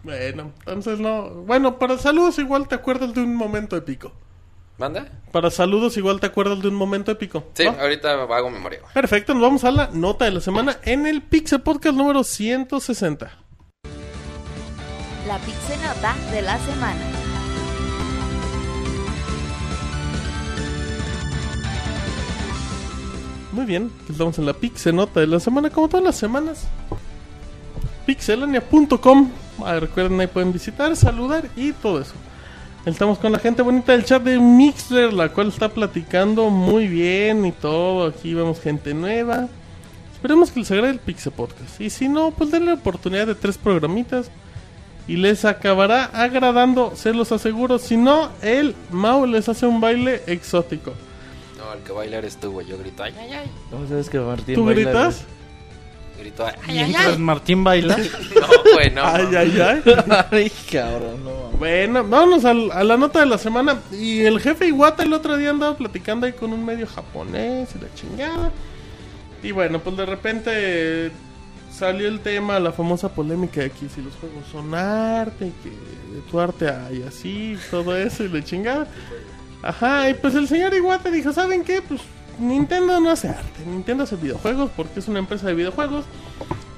Bueno, 0.03 0.53
entonces 0.61 0.99
no. 0.99 1.29
Bueno, 1.31 1.79
para 1.79 1.99
saludos 1.99 2.39
igual 2.39 2.67
te 2.67 2.75
acuerdas 2.75 3.15
de 3.15 3.21
un 3.21 3.35
momento 3.37 3.77
épico. 3.77 4.13
¿Manda? 4.79 5.07
Para 5.33 5.51
saludos 5.51 5.97
igual 5.97 6.21
te 6.21 6.27
acuerdas 6.27 6.61
de 6.61 6.69
un 6.69 6.75
momento 6.75 7.11
épico. 7.11 7.45
Sí, 7.55 7.65
¿va? 7.67 7.81
ahorita 7.81 8.13
hago 8.13 8.51
memoria. 8.51 8.81
güey. 8.81 8.93
Perfecto, 8.93 9.33
nos 9.33 9.43
vamos 9.43 9.65
a 9.65 9.71
la 9.71 9.91
nota 9.93 10.25
de 10.27 10.33
la 10.33 10.41
semana 10.41 10.79
en 10.83 11.07
el 11.07 11.23
Pixel 11.23 11.61
Podcast 11.61 11.97
número 11.97 12.25
160. 12.25 13.31
La 15.27 15.39
Pixenota 15.39 16.15
de 16.31 16.43
la 16.43 16.59
semana. 16.59 17.26
Muy 23.57 23.65
bien, 23.65 23.91
estamos 24.11 24.39
en 24.39 24.45
la 24.45 24.53
Pixenota 24.53 25.19
de 25.19 25.27
la 25.27 25.41
semana, 25.41 25.71
como 25.71 25.89
todas 25.89 26.05
las 26.05 26.17
semanas. 26.17 26.67
Pixelania.com. 28.05 29.31
Ah, 29.65 29.81
recuerden, 29.81 30.21
ahí 30.21 30.27
pueden 30.27 30.53
visitar, 30.53 30.95
saludar 30.95 31.49
y 31.57 31.73
todo 31.73 32.03
eso. 32.03 32.13
Estamos 32.85 33.17
con 33.17 33.33
la 33.33 33.39
gente 33.39 33.63
bonita 33.63 33.93
del 33.93 34.05
chat 34.05 34.23
de 34.23 34.39
Mixler, 34.39 35.11
la 35.11 35.31
cual 35.31 35.49
está 35.49 35.71
platicando 35.71 36.51
muy 36.51 36.87
bien 36.87 37.47
y 37.47 37.53
todo. 37.53 38.07
Aquí 38.07 38.35
vemos 38.35 38.61
gente 38.61 38.93
nueva. 38.93 39.49
Esperemos 40.13 40.51
que 40.51 40.61
les 40.61 40.71
agrade 40.71 40.93
el 40.93 40.99
Pixel 40.99 41.33
Podcast. 41.33 41.81
Y 41.81 41.89
si 41.89 42.11
no, 42.11 42.33
pues 42.33 42.51
denle 42.51 42.73
la 42.73 42.75
oportunidad 42.75 43.27
de 43.27 43.35
tres 43.35 43.57
programitas. 43.57 44.31
Y 45.09 45.17
les 45.17 45.47
acabará 45.47 46.05
agradando, 46.13 46.93
se 46.95 47.15
los 47.15 47.33
aseguro. 47.33 47.79
Si 47.79 47.97
no, 47.97 48.29
el 48.43 48.75
Mau 48.91 49.25
les 49.25 49.49
hace 49.49 49.65
un 49.65 49.81
baile 49.81 50.21
exótico. 50.27 50.93
No, 51.67 51.73
el 51.73 51.81
que 51.81 51.93
baila 51.93 52.19
eres 52.19 52.37
tú, 52.37 52.53
güey. 52.53 52.67
Yo 52.67 52.79
grito, 52.79 53.03
ay, 53.03 53.13
ay, 53.19 53.33
ay. 53.33 53.51
¿Cómo 53.71 53.87
sabes 53.89 54.09
que 54.09 54.19
Martín 54.21 54.55
¿Tú 54.55 54.65
baila, 54.67 54.83
gritas? 54.83 55.25
Grito, 56.19 56.47
ay, 56.47 56.55
ay, 56.67 56.79
ay. 56.79 56.89
mientras 56.91 57.19
Martín 57.19 57.65
baila, 57.65 57.97
No, 58.41 58.73
güey, 58.75 58.91
no. 58.91 59.03
Ay, 59.05 59.29
no. 59.31 59.39
ay, 59.39 59.61
ay. 59.61 59.83
Ay, 60.31 60.53
cabrón, 60.71 61.25
no. 61.25 61.51
Bueno, 61.59 62.05
vámonos 62.05 62.45
al- 62.45 62.71
a 62.71 62.85
la 62.85 62.97
nota 62.97 63.21
de 63.21 63.27
la 63.27 63.39
semana. 63.39 63.81
Y 63.93 64.21
el 64.21 64.41
jefe 64.41 64.69
Iwata 64.69 65.03
el 65.03 65.13
otro 65.13 65.37
día 65.37 65.51
andaba 65.51 65.77
platicando 65.77 66.27
ahí 66.27 66.33
con 66.35 66.53
un 66.53 66.65
medio 66.65 66.87
japonés 66.87 67.69
y 67.75 67.79
la 67.83 67.93
chingada. 67.95 68.53
Y 69.43 69.51
bueno, 69.53 69.81
pues 69.81 69.97
de 69.97 70.07
repente 70.07 71.11
salió 71.73 72.09
el 72.09 72.21
tema, 72.21 72.59
la 72.61 72.73
famosa 72.73 73.09
polémica 73.11 73.61
de 73.61 73.71
que 73.71 73.89
si 73.89 74.01
los 74.01 74.15
juegos 74.15 74.45
son 74.51 74.75
arte, 74.75 75.53
que 75.63 75.69
de 76.15 76.21
tu 76.31 76.41
arte 76.41 76.69
hay 76.71 77.03
así, 77.07 77.59
todo 77.71 77.95
eso 77.97 78.25
y 78.25 78.29
la 78.29 78.43
chingada. 78.43 78.87
Ajá, 79.63 80.09
y 80.11 80.15
pues 80.15 80.35
el 80.35 80.49
señor 80.49 80.75
Iwata 80.75 81.11
dijo, 81.11 81.33
¿saben 81.33 81.65
qué? 81.65 81.83
Pues 81.83 82.01
Nintendo 82.39 83.01
no 83.01 83.11
hace 83.11 83.29
arte, 83.29 83.65
Nintendo 83.67 84.05
hace 84.05 84.17
videojuegos 84.17 84.71
porque 84.77 85.01
es 85.01 85.09
una 85.09 85.19
empresa 85.19 85.47
de 85.47 85.55
videojuegos 85.55 86.05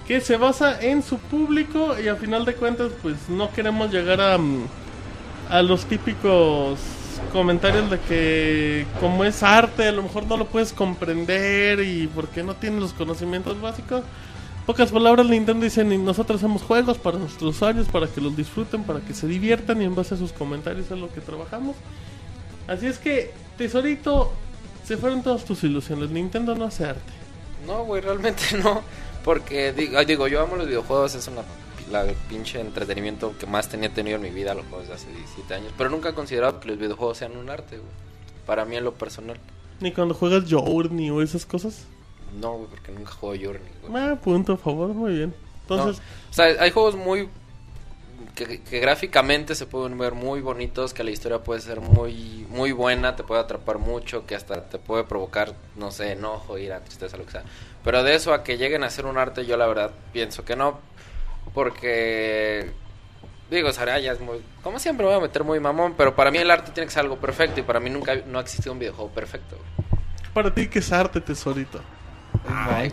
que 0.06 0.20
se 0.20 0.36
basa 0.36 0.80
en 0.80 1.02
su 1.02 1.18
público 1.18 1.94
y 2.02 2.08
a 2.08 2.16
final 2.16 2.44
de 2.44 2.54
cuentas 2.54 2.92
pues 3.02 3.28
no 3.28 3.50
queremos 3.50 3.92
llegar 3.92 4.20
a, 4.20 4.38
mm, 4.38 4.66
a 5.50 5.62
los 5.62 5.84
típicos 5.84 6.78
comentarios 7.32 7.90
de 7.90 7.98
que 8.00 8.86
como 9.00 9.24
es 9.24 9.42
arte 9.42 9.88
a 9.88 9.92
lo 9.92 10.02
mejor 10.02 10.26
no 10.26 10.36
lo 10.36 10.46
puedes 10.46 10.72
comprender 10.72 11.80
y 11.80 12.06
porque 12.06 12.42
no 12.42 12.54
tienes 12.54 12.80
los 12.80 12.92
conocimientos 12.92 13.60
básicos. 13.60 14.02
Pocas 14.64 14.92
palabras 14.92 15.26
Nintendo 15.26 15.64
dicen 15.64 16.04
nosotros 16.04 16.40
hacemos 16.40 16.62
juegos 16.62 16.98
para 16.98 17.18
nuestros 17.18 17.56
usuarios 17.56 17.88
para 17.88 18.06
que 18.06 18.20
los 18.20 18.36
disfruten, 18.36 18.84
para 18.84 19.00
que 19.00 19.14
se 19.14 19.26
diviertan 19.26 19.82
y 19.82 19.84
en 19.84 19.94
base 19.94 20.14
a 20.14 20.18
sus 20.18 20.32
comentarios 20.32 20.90
es 20.90 20.98
lo 20.98 21.12
que 21.12 21.20
trabajamos. 21.20 21.74
Así 22.68 22.86
es 22.86 22.98
que, 22.98 23.32
tesorito, 23.56 24.32
se 24.84 24.96
fueron 24.96 25.22
todas 25.22 25.44
tus 25.44 25.64
ilusiones. 25.64 26.10
Nintendo 26.10 26.54
no 26.54 26.66
hace 26.66 26.84
arte. 26.84 27.12
No, 27.66 27.84
güey, 27.84 28.00
realmente 28.00 28.42
no. 28.62 28.82
Porque 29.24 29.72
digo, 29.72 30.04
digo, 30.04 30.28
yo 30.28 30.40
amo 30.40 30.56
los 30.56 30.68
videojuegos, 30.68 31.14
es 31.16 31.26
una 31.26 31.42
la 31.90 32.04
pinche 32.28 32.60
entretenimiento 32.60 33.34
que 33.38 33.46
más 33.46 33.68
tenía 33.68 33.92
tenido 33.92 34.16
en 34.16 34.22
mi 34.22 34.30
vida, 34.30 34.54
los 34.54 34.66
juegos 34.66 34.88
de 34.88 34.94
hace 34.94 35.10
17 35.10 35.54
años. 35.54 35.72
Pero 35.76 35.90
nunca 35.90 36.10
he 36.10 36.14
considerado 36.14 36.60
que 36.60 36.68
los 36.68 36.78
videojuegos 36.78 37.18
sean 37.18 37.36
un 37.36 37.48
arte, 37.50 37.78
güey. 37.78 37.90
Para 38.46 38.64
mí 38.64 38.76
en 38.76 38.84
lo 38.84 38.94
personal. 38.94 39.38
Ni 39.80 39.92
cuando 39.92 40.14
juegas 40.14 40.44
Journey 40.48 41.10
o 41.10 41.22
esas 41.22 41.46
cosas. 41.46 41.86
No, 42.40 42.54
güey, 42.54 42.68
porque 42.68 42.92
nunca 42.92 43.12
juego 43.12 43.42
Journey, 43.42 43.70
güey. 43.82 44.02
Ah, 44.02 44.16
punto 44.22 44.54
a 44.54 44.56
favor, 44.56 44.88
muy 44.88 45.14
bien. 45.14 45.34
Entonces, 45.62 45.98
No, 45.98 46.30
O 46.30 46.32
sea, 46.32 46.46
hay 46.62 46.70
juegos 46.70 46.96
muy... 46.96 47.28
Que, 48.46 48.62
que 48.62 48.78
gráficamente 48.78 49.56
se 49.56 49.66
pueden 49.66 49.98
ver 49.98 50.14
muy 50.14 50.40
bonitos, 50.40 50.94
que 50.94 51.02
la 51.02 51.10
historia 51.10 51.40
puede 51.40 51.60
ser 51.60 51.80
muy 51.80 52.38
muy 52.48 52.72
buena, 52.72 53.16
te 53.16 53.22
puede 53.22 53.40
atrapar 53.40 53.78
mucho, 53.78 54.26
que 54.26 54.34
hasta 54.34 54.68
te 54.68 54.78
puede 54.78 55.04
provocar, 55.04 55.54
no 55.76 55.90
sé, 55.90 56.12
enojo, 56.12 56.58
ira, 56.58 56.80
tristeza, 56.80 57.16
lo 57.16 57.24
que 57.24 57.32
sea. 57.32 57.44
Pero 57.84 58.02
de 58.02 58.14
eso 58.14 58.32
a 58.32 58.42
que 58.42 58.58
lleguen 58.58 58.84
a 58.84 58.90
ser 58.90 59.06
un 59.06 59.18
arte, 59.18 59.46
yo 59.46 59.56
la 59.56 59.66
verdad 59.66 59.90
pienso 60.12 60.44
que 60.44 60.56
no, 60.56 60.80
porque... 61.54 62.70
Digo, 63.50 63.72
Saraya 63.72 64.12
es 64.12 64.20
muy... 64.20 64.42
Como 64.62 64.78
siempre 64.78 65.06
me 65.06 65.12
voy 65.12 65.20
a 65.20 65.22
meter 65.22 65.42
muy 65.42 65.58
mamón, 65.58 65.94
pero 65.96 66.14
para 66.14 66.30
mí 66.30 66.36
el 66.36 66.50
arte 66.50 66.70
tiene 66.72 66.86
que 66.86 66.92
ser 66.92 67.00
algo 67.00 67.16
perfecto 67.16 67.60
y 67.60 67.62
para 67.62 67.80
mí 67.80 67.88
nunca 67.88 68.14
no 68.26 68.38
ha 68.38 68.42
existido 68.42 68.72
un 68.72 68.78
videojuego 68.78 69.10
perfecto. 69.10 69.56
para 70.34 70.52
ti, 70.52 70.68
¿qué 70.68 70.80
es 70.80 70.92
arte, 70.92 71.20
tesorito? 71.20 71.80
Ay. 72.46 72.92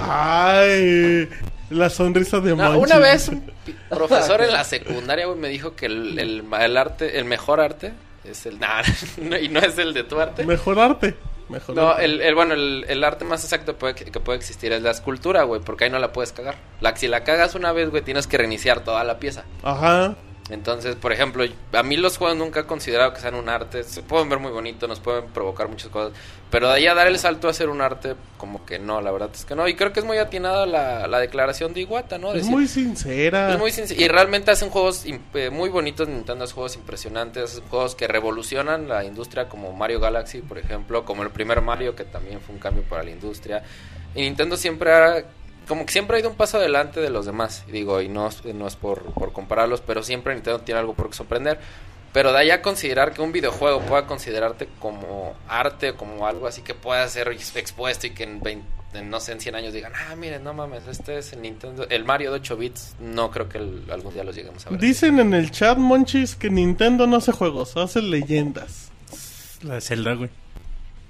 Ay, 0.00 1.28
la 1.74 1.90
sonrisa 1.90 2.40
de 2.40 2.54
No, 2.56 2.72
Monchis. 2.72 2.84
una 2.94 2.98
vez 2.98 3.28
un 3.28 3.50
profesor 3.90 4.40
en 4.42 4.52
la 4.52 4.64
secundaria 4.64 5.26
güey, 5.26 5.38
me 5.38 5.48
dijo 5.48 5.74
que 5.76 5.86
el, 5.86 6.18
el, 6.18 6.44
el 6.60 6.76
arte, 6.76 7.18
el 7.18 7.24
mejor 7.24 7.60
arte 7.60 7.92
es 8.24 8.46
el... 8.46 8.58
Nah, 8.58 8.82
no, 9.18 9.36
y 9.38 9.48
no 9.48 9.60
es 9.60 9.76
el 9.78 9.92
de 9.94 10.04
tu 10.04 10.18
arte. 10.20 10.44
Mejor 10.46 10.78
arte. 10.78 11.14
Mejor 11.48 11.76
No, 11.76 11.90
arte. 11.90 12.04
el, 12.06 12.20
el- 12.22 12.34
bueno, 12.34 12.54
el, 12.54 12.86
el 12.88 13.04
arte 13.04 13.24
más 13.24 13.44
exacto 13.44 13.76
puede- 13.76 13.94
que, 13.94 14.06
que 14.06 14.18
puede 14.20 14.38
existir 14.38 14.72
es 14.72 14.82
la 14.82 14.92
escultura, 14.92 15.42
güey, 15.42 15.60
porque 15.60 15.84
ahí 15.84 15.90
no 15.90 15.98
la 15.98 16.12
puedes 16.12 16.32
cagar. 16.32 16.56
La, 16.80 16.96
si 16.96 17.06
la 17.08 17.22
cagas 17.24 17.54
una 17.54 17.72
vez, 17.72 17.90
güey, 17.90 18.02
tienes 18.02 18.26
que 18.26 18.38
reiniciar 18.38 18.80
toda 18.80 19.04
la 19.04 19.18
pieza. 19.18 19.44
Ajá. 19.62 20.16
Entonces, 20.50 20.94
por 20.94 21.10
ejemplo, 21.10 21.42
a 21.72 21.82
mí 21.82 21.96
los 21.96 22.18
juegos 22.18 22.36
nunca 22.36 22.60
he 22.60 22.64
considerado 22.64 23.14
que 23.14 23.20
sean 23.20 23.34
un 23.34 23.48
arte. 23.48 23.82
Se 23.82 24.02
pueden 24.02 24.28
ver 24.28 24.38
muy 24.38 24.52
bonitos, 24.52 24.86
nos 24.86 25.00
pueden 25.00 25.24
provocar 25.28 25.68
muchas 25.68 25.88
cosas. 25.88 26.12
Pero 26.50 26.68
de 26.68 26.74
ahí 26.74 26.86
a 26.86 26.92
dar 26.94 27.06
el 27.06 27.18
salto 27.18 27.48
a 27.48 27.54
ser 27.54 27.70
un 27.70 27.80
arte, 27.80 28.14
como 28.36 28.66
que 28.66 28.78
no, 28.78 29.00
la 29.00 29.10
verdad 29.10 29.30
es 29.32 29.46
que 29.46 29.54
no. 29.54 29.66
Y 29.66 29.74
creo 29.74 29.94
que 29.94 30.00
es 30.00 30.06
muy 30.06 30.18
atinada 30.18 30.66
la, 30.66 31.06
la 31.06 31.18
declaración 31.18 31.72
de 31.72 31.80
Iwata, 31.80 32.18
¿no? 32.18 32.28
Es 32.34 32.42
Decir- 32.42 32.50
muy 32.50 32.68
sincera. 32.68 33.54
es 33.54 33.58
muy 33.58 33.70
sinc- 33.70 33.98
y 33.98 34.06
realmente 34.06 34.50
hacen 34.50 34.68
juegos 34.68 35.06
eh, 35.06 35.48
muy 35.50 35.70
bonitos, 35.70 36.06
Nintendo 36.08 36.44
hace 36.44 36.52
juegos 36.52 36.76
impresionantes, 36.76 37.42
hacen 37.44 37.64
juegos 37.70 37.94
que 37.94 38.06
revolucionan 38.06 38.86
la 38.86 39.02
industria 39.02 39.48
como 39.48 39.72
Mario 39.72 39.98
Galaxy, 39.98 40.42
por 40.42 40.58
ejemplo, 40.58 41.06
como 41.06 41.22
el 41.22 41.30
primer 41.30 41.62
Mario 41.62 41.96
que 41.96 42.04
también 42.04 42.40
fue 42.42 42.54
un 42.54 42.60
cambio 42.60 42.82
para 42.82 43.02
la 43.02 43.10
industria. 43.10 43.62
Y 44.14 44.20
Nintendo 44.20 44.58
siempre 44.58 44.92
ha, 44.92 45.24
como 45.68 45.86
que 45.86 45.92
siempre 45.92 46.16
ha 46.16 46.20
ido 46.20 46.28
un 46.30 46.36
paso 46.36 46.58
adelante 46.58 47.00
de 47.00 47.10
los 47.10 47.26
demás, 47.26 47.64
y 47.68 47.72
digo, 47.72 48.00
y 48.00 48.08
no, 48.08 48.28
es- 48.28 48.44
no 48.44 48.66
es 48.66 48.76
por, 48.76 49.02
por 49.14 49.32
compararlos, 49.32 49.80
pero 49.80 50.02
siempre 50.02 50.34
Nintendo 50.34 50.60
tiene 50.60 50.80
algo 50.80 50.94
por 50.94 51.08
qué 51.08 51.14
sorprender. 51.16 51.58
Pero 52.12 52.32
de 52.32 52.38
ahí 52.38 52.50
a 52.52 52.62
considerar 52.62 53.12
que 53.12 53.22
un 53.22 53.32
videojuego 53.32 53.80
pueda 53.80 54.06
considerarte 54.06 54.68
como 54.78 55.34
arte, 55.48 55.94
como 55.94 56.28
algo 56.28 56.46
así 56.46 56.62
que 56.62 56.72
pueda 56.72 57.06
ser 57.08 57.26
ex- 57.28 57.56
expuesto 57.56 58.06
y 58.06 58.10
que 58.10 58.22
en 58.22 58.40
20, 58.40 58.64
en, 58.94 59.10
no 59.10 59.18
sé, 59.18 59.32
en 59.32 59.40
100 59.40 59.56
años 59.56 59.72
digan, 59.72 59.92
ah, 59.96 60.14
miren, 60.14 60.44
no 60.44 60.54
mames, 60.54 60.86
este 60.86 61.18
es 61.18 61.32
el 61.32 61.42
Nintendo, 61.42 61.84
el 61.90 62.04
Mario 62.04 62.30
de 62.30 62.36
8 62.36 62.56
bits, 62.56 62.94
no 63.00 63.32
creo 63.32 63.48
que 63.48 63.58
el- 63.58 63.82
algún 63.90 64.14
día 64.14 64.22
los 64.22 64.36
lleguemos 64.36 64.64
a 64.64 64.70
ver. 64.70 64.78
Dicen 64.78 65.18
en 65.18 65.34
el 65.34 65.50
chat, 65.50 65.76
Monchis, 65.76 66.36
que 66.36 66.50
Nintendo 66.50 67.08
no 67.08 67.16
hace 67.16 67.32
juegos, 67.32 67.76
hace 67.76 68.00
leyendas. 68.00 68.90
La 69.62 69.74
de 69.74 69.80
Zelda, 69.80 70.14
güey. 70.14 70.30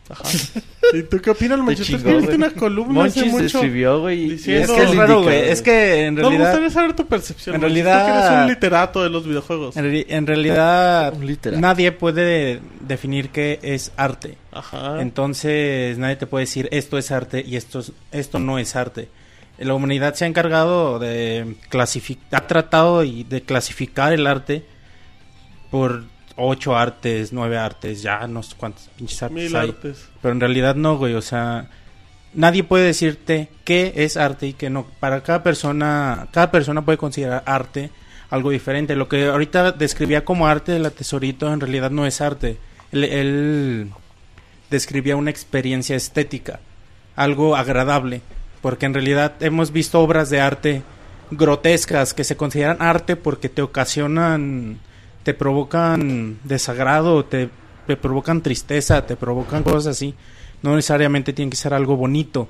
Ajá. 0.08 0.22
¿Y 0.92 1.02
tú 1.04 1.18
qué 1.18 1.30
opinas, 1.30 1.58
Monchis? 1.58 1.78
Tú 1.86 1.92
chingó, 1.96 1.98
escribiste 2.10 2.34
una 2.36 2.50
columna 2.50 3.04
hace 3.04 3.20
Monchis 3.20 3.32
mucho. 3.32 3.44
escribió, 3.58 4.00
güey. 4.00 4.28
diciendo- 4.30 4.74
Es 4.74 4.78
que 4.80 4.82
es 4.90 4.96
raro, 4.96 5.22
güey. 5.22 5.48
Es 5.48 5.62
que 5.62 6.04
en 6.04 6.14
Nos 6.14 6.24
realidad... 6.24 6.44
gustaría 6.50 6.70
saber 6.70 6.92
tu 6.96 7.06
percepción. 7.06 7.54
en 7.54 7.60
Monchis. 7.62 7.78
Tú 7.82 7.84
realidad- 7.88 8.06
que 8.06 8.26
eres 8.28 8.40
un 8.42 8.46
literato 8.48 9.02
de 9.02 9.08
los 9.10 9.26
videojuegos. 9.26 9.76
En, 9.78 10.04
en 10.08 10.26
realidad, 10.26 11.14
Un 11.14 11.26
literato. 11.26 11.60
nadie 11.60 11.90
puede 11.92 12.60
definir 12.80 13.30
qué 13.30 13.58
es 13.62 13.92
arte. 13.96 14.36
Ajá. 14.52 15.00
Entonces, 15.00 15.96
nadie 15.96 16.16
te 16.16 16.26
puede 16.26 16.44
decir 16.44 16.68
esto 16.70 16.98
es 16.98 17.10
arte 17.10 17.42
y 17.46 17.56
esto, 17.56 17.80
es- 17.80 17.92
esto 18.12 18.38
no 18.38 18.58
es 18.58 18.76
arte. 18.76 19.08
La 19.56 19.72
humanidad 19.72 20.14
se 20.14 20.24
ha 20.24 20.28
encargado 20.28 20.98
de 20.98 21.54
clasificar, 21.70 22.42
ha 22.42 22.46
tratado 22.46 23.04
y 23.04 23.22
de 23.24 23.40
clasificar 23.42 24.12
el 24.12 24.26
arte 24.26 24.64
por 25.70 26.04
ocho 26.36 26.76
artes, 26.76 27.32
nueve 27.32 27.58
artes, 27.58 28.02
ya 28.02 28.26
no 28.26 28.42
sé 28.42 28.54
cuántos 28.56 28.88
pinches 28.96 29.22
artes 29.22 29.36
Mil 29.36 29.56
hay. 29.56 29.70
artes. 29.70 30.08
Pero 30.20 30.32
en 30.32 30.40
realidad 30.40 30.74
no, 30.74 30.96
güey, 30.96 31.14
o 31.14 31.22
sea, 31.22 31.68
nadie 32.34 32.64
puede 32.64 32.84
decirte 32.84 33.48
qué 33.64 33.92
es 33.96 34.16
arte 34.16 34.48
y 34.48 34.52
qué 34.52 34.70
no. 34.70 34.86
Para 35.00 35.22
cada 35.22 35.42
persona, 35.42 36.28
cada 36.32 36.50
persona 36.50 36.84
puede 36.84 36.98
considerar 36.98 37.42
arte 37.46 37.90
algo 38.30 38.50
diferente. 38.50 38.96
Lo 38.96 39.08
que 39.08 39.26
ahorita 39.26 39.72
describía 39.72 40.24
como 40.24 40.46
arte 40.46 40.72
de 40.72 40.78
la 40.80 40.90
tesorito 40.90 41.52
en 41.52 41.60
realidad 41.60 41.90
no 41.90 42.06
es 42.06 42.20
arte. 42.20 42.58
Él, 42.90 43.04
él 43.04 43.90
describía 44.70 45.16
una 45.16 45.30
experiencia 45.30 45.96
estética, 45.96 46.60
algo 47.16 47.56
agradable, 47.56 48.22
porque 48.60 48.86
en 48.86 48.94
realidad 48.94 49.34
hemos 49.40 49.72
visto 49.72 50.00
obras 50.00 50.30
de 50.30 50.40
arte 50.40 50.82
grotescas 51.30 52.14
que 52.14 52.24
se 52.24 52.36
consideran 52.36 52.80
arte 52.80 53.16
porque 53.16 53.48
te 53.48 53.62
ocasionan, 53.62 54.78
te 55.24 55.34
provocan 55.34 56.38
desagrado, 56.44 57.24
te, 57.24 57.50
te 57.86 57.96
provocan 57.96 58.40
tristeza, 58.42 59.04
te 59.06 59.16
provocan 59.16 59.62
cosas 59.64 59.86
así. 59.96 60.14
No 60.62 60.76
necesariamente 60.76 61.32
tiene 61.32 61.50
que 61.50 61.56
ser 61.56 61.74
algo 61.74 61.96
bonito. 61.96 62.48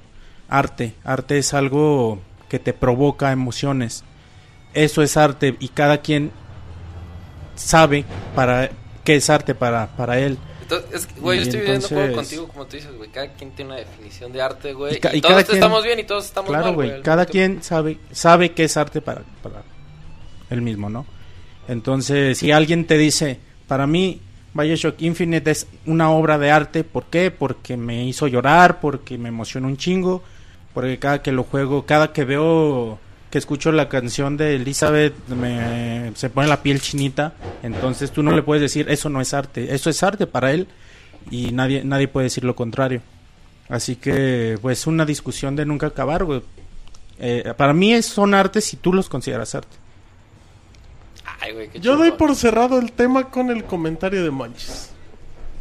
Arte, 0.48 0.94
arte 1.04 1.38
es 1.38 1.54
algo 1.54 2.20
que 2.48 2.58
te 2.58 2.72
provoca 2.74 3.32
emociones. 3.32 4.04
Eso 4.74 5.02
es 5.02 5.16
arte 5.16 5.56
y 5.58 5.68
cada 5.68 5.98
quien 6.02 6.30
sabe 7.54 8.04
para 8.34 8.70
qué 9.04 9.16
es 9.16 9.30
arte 9.30 9.54
para, 9.54 9.88
para 9.96 10.18
él. 10.18 10.38
Entonces, 10.62 11.06
güey, 11.20 11.38
yo 11.38 11.42
estoy 11.44 11.60
viviendo 11.60 12.14
contigo, 12.14 12.48
como 12.48 12.64
tú 12.66 12.76
dices, 12.76 12.96
güey. 12.96 13.10
Cada 13.10 13.28
quien 13.34 13.50
tiene 13.52 13.72
una 13.72 13.80
definición 13.80 14.32
de 14.32 14.42
arte, 14.42 14.72
güey. 14.72 14.94
Y 14.94 14.96
Y, 14.96 15.00
ca- 15.00 15.14
y 15.14 15.20
todos 15.20 15.44
quien- 15.44 15.56
estamos 15.56 15.84
bien 15.84 15.98
y 16.00 16.04
todos 16.04 16.24
estamos 16.24 16.48
Claro, 16.50 16.64
mal, 16.66 16.74
güey. 16.74 17.02
Cada 17.02 17.26
quien 17.26 17.62
sabe 17.62 17.98
sabe 18.12 18.52
qué 18.52 18.64
es 18.64 18.76
arte 18.76 19.00
para, 19.00 19.22
para 19.42 19.62
él 20.50 20.62
mismo, 20.62 20.88
¿no? 20.88 21.04
Entonces, 21.68 22.38
si 22.38 22.52
alguien 22.52 22.86
te 22.86 22.98
dice, 22.98 23.38
para 23.66 23.86
mí, 23.86 24.20
Bioshock 24.54 25.00
Infinite 25.02 25.50
es 25.50 25.66
una 25.86 26.10
obra 26.10 26.38
de 26.38 26.50
arte, 26.50 26.84
¿por 26.84 27.06
qué? 27.06 27.30
Porque 27.30 27.76
me 27.76 28.04
hizo 28.06 28.26
llorar, 28.28 28.80
porque 28.80 29.18
me 29.18 29.28
emocionó 29.28 29.66
un 29.68 29.76
chingo, 29.76 30.22
porque 30.72 30.98
cada 30.98 31.22
que 31.22 31.32
lo 31.32 31.44
juego, 31.44 31.86
cada 31.86 32.12
que 32.12 32.24
veo, 32.24 32.98
que 33.30 33.38
escucho 33.38 33.72
la 33.72 33.88
canción 33.88 34.36
de 34.36 34.56
Elizabeth, 34.56 35.14
me, 35.28 36.12
se 36.14 36.30
pone 36.30 36.46
la 36.46 36.62
piel 36.62 36.80
chinita, 36.80 37.34
entonces 37.62 38.12
tú 38.12 38.22
no 38.22 38.30
le 38.30 38.42
puedes 38.42 38.62
decir, 38.62 38.88
eso 38.88 39.08
no 39.08 39.20
es 39.20 39.34
arte, 39.34 39.74
eso 39.74 39.90
es 39.90 40.02
arte 40.02 40.26
para 40.26 40.52
él, 40.52 40.68
y 41.30 41.50
nadie, 41.50 41.82
nadie 41.84 42.06
puede 42.06 42.24
decir 42.24 42.44
lo 42.44 42.54
contrario. 42.54 43.00
Así 43.68 43.96
que, 43.96 44.58
pues, 44.60 44.86
una 44.86 45.06
discusión 45.06 45.56
de 45.56 45.64
nunca 45.64 45.86
acabar. 45.86 46.26
Eh, 47.18 47.54
para 47.56 47.72
mí 47.72 48.00
son 48.02 48.34
artes 48.34 48.64
si 48.64 48.76
tú 48.76 48.92
los 48.92 49.08
consideras 49.08 49.54
arte. 49.54 49.83
Ay, 51.44 51.52
güey, 51.52 51.68
qué 51.68 51.80
Yo 51.80 51.96
doy 51.96 52.12
por 52.12 52.34
cerrado 52.36 52.78
el 52.78 52.92
tema 52.92 53.28
con 53.30 53.50
el 53.50 53.64
comentario 53.64 54.24
de 54.24 54.30
Monchis. 54.30 54.90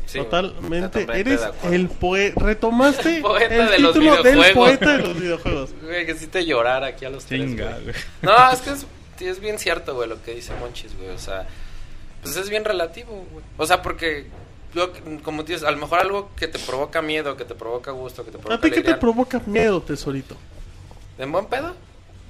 Sí, 0.05 0.19
Totalmente. 0.19 1.07
Eres 1.19 1.41
el 1.71 1.89
poeta. 1.89 2.39
Retomaste 2.39 3.15
El 3.17 3.21
poeta 3.21 3.55
el 3.65 3.71
de 3.71 3.79
los 3.79 3.93
título 3.93 4.23
del 4.23 4.35
videojuegos. 4.35 4.53
poeta 4.53 4.97
de 4.97 5.03
los 5.03 5.19
videojuegos. 5.19 5.69
Güey, 5.83 6.05
que 6.05 6.11
hiciste 6.13 6.45
llorar 6.45 6.83
aquí 6.83 7.03
a 7.05 7.09
los 7.09 7.25
tres, 7.25 7.41
Chinga, 7.41 7.71
güey. 7.71 7.83
güey. 7.83 7.95
No, 8.21 8.51
es 8.51 8.61
que 8.61 8.69
es, 8.69 8.85
es 9.19 9.39
bien 9.39 9.59
cierto, 9.59 9.95
güey, 9.95 10.07
lo 10.07 10.21
que 10.21 10.35
dice 10.35 10.53
Monchis, 10.59 10.95
güey. 10.97 11.09
O 11.09 11.17
sea, 11.17 11.47
pues 12.21 12.37
es 12.37 12.49
bien 12.49 12.63
relativo, 12.63 13.25
güey. 13.31 13.43
O 13.57 13.65
sea, 13.65 13.81
porque, 13.81 14.27
yo, 14.73 14.91
como 15.23 15.43
dices, 15.43 15.63
a 15.63 15.71
lo 15.71 15.77
mejor 15.77 15.99
algo 15.99 16.29
que 16.37 16.47
te 16.47 16.59
provoca 16.59 17.01
miedo, 17.01 17.35
que 17.35 17.43
te 17.45 17.55
provoca 17.55 17.91
gusto, 17.91 18.23
que 18.23 18.31
te 18.31 18.37
provoca 18.37 18.55
¿A 18.55 18.61
ti 18.61 18.71
qué 18.71 18.81
te 18.81 18.95
provoca 18.95 19.41
miedo, 19.45 19.81
tesorito? 19.81 20.37
¿En 21.17 21.31
buen 21.31 21.47
pedo? 21.47 21.75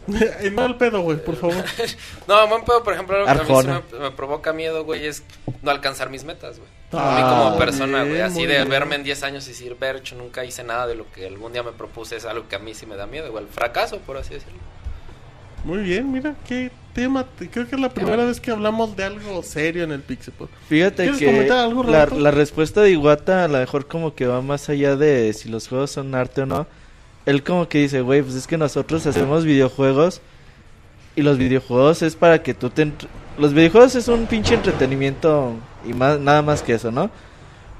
Y 0.07 0.49
no 0.51 0.63
al 0.63 0.77
pedo, 0.77 1.01
güey, 1.01 1.17
por 1.23 1.35
favor. 1.35 1.55
No, 2.27 2.47
buen 2.47 2.63
pedo, 2.65 2.83
por 2.83 2.93
ejemplo, 2.93 3.15
algo 3.17 3.25
que 3.25 3.53
a 3.53 3.55
mí 3.55 3.83
sí 3.89 3.95
me, 3.97 3.99
me 3.99 4.11
provoca 4.11 4.51
miedo, 4.53 4.83
güey, 4.83 5.05
es 5.05 5.23
no 5.61 5.71
alcanzar 5.71 6.09
mis 6.09 6.23
metas, 6.23 6.57
güey. 6.57 6.69
Ah, 6.91 7.15
a 7.15 7.15
mí 7.15 7.21
como 7.29 7.49
muy 7.51 7.59
persona, 7.59 8.03
güey, 8.03 8.21
así 8.21 8.45
de 8.45 8.55
bien. 8.57 8.69
verme 8.69 8.95
en 8.95 9.03
10 9.03 9.23
años 9.23 9.45
y 9.47 9.49
decir, 9.49 9.75
Bercho, 9.79 10.15
nunca 10.15 10.43
hice 10.45 10.63
nada 10.63 10.85
de 10.87 10.95
lo 10.95 11.09
que 11.11 11.25
algún 11.25 11.53
día 11.53 11.63
me 11.63 11.71
propuse, 11.71 12.17
es 12.17 12.25
algo 12.25 12.47
que 12.47 12.55
a 12.55 12.59
mí 12.59 12.73
sí 12.75 12.85
me 12.85 12.95
da 12.95 13.07
miedo, 13.07 13.31
güey, 13.31 13.43
el 13.45 13.49
fracaso, 13.49 13.97
por 13.99 14.17
así 14.17 14.33
decirlo. 14.35 14.59
Muy 15.63 15.79
bien, 15.79 16.11
mira, 16.11 16.35
qué 16.47 16.69
tema. 16.93 17.25
te- 17.25 17.49
Creo 17.49 17.67
que 17.67 17.75
es 17.75 17.81
la 17.81 17.89
primera 17.89 18.25
vez 18.25 18.41
que 18.41 18.51
hablamos 18.51 18.95
de 18.97 19.05
algo 19.05 19.41
serio 19.43 19.85
en 19.85 19.93
el 19.93 20.01
Pixel. 20.01 20.33
Fíjate 20.67 21.09
¿Quieres 21.11 21.19
que 21.47 21.51
algo, 21.53 21.83
la, 21.85 22.05
la 22.07 22.31
respuesta 22.31 22.81
de 22.81 22.91
Iwata 22.91 23.45
a 23.45 23.47
lo 23.47 23.57
mejor 23.59 23.87
como 23.87 24.13
que 24.13 24.27
va 24.27 24.41
más 24.41 24.67
allá 24.67 24.97
de 24.97 25.31
si 25.31 25.47
los 25.47 25.69
juegos 25.69 25.91
son 25.91 26.13
arte 26.15 26.41
o 26.41 26.45
no. 26.45 26.67
Él 27.25 27.43
como 27.43 27.69
que 27.69 27.79
dice, 27.79 28.01
güey, 28.01 28.21
pues 28.21 28.35
es 28.35 28.47
que 28.47 28.57
nosotros 28.57 29.05
hacemos 29.07 29.45
videojuegos 29.45 30.21
y 31.15 31.21
los 31.21 31.37
videojuegos 31.37 32.01
es 32.01 32.15
para 32.15 32.43
que 32.43 32.53
tú 32.53 32.69
te... 32.69 32.91
Los 33.37 33.53
videojuegos 33.53 33.95
es 33.95 34.07
un 34.07 34.25
pinche 34.25 34.55
entretenimiento 34.55 35.53
y 35.85 35.93
más, 35.93 36.19
nada 36.19 36.41
más 36.41 36.61
que 36.61 36.73
eso, 36.73 36.91
¿no? 36.91 37.09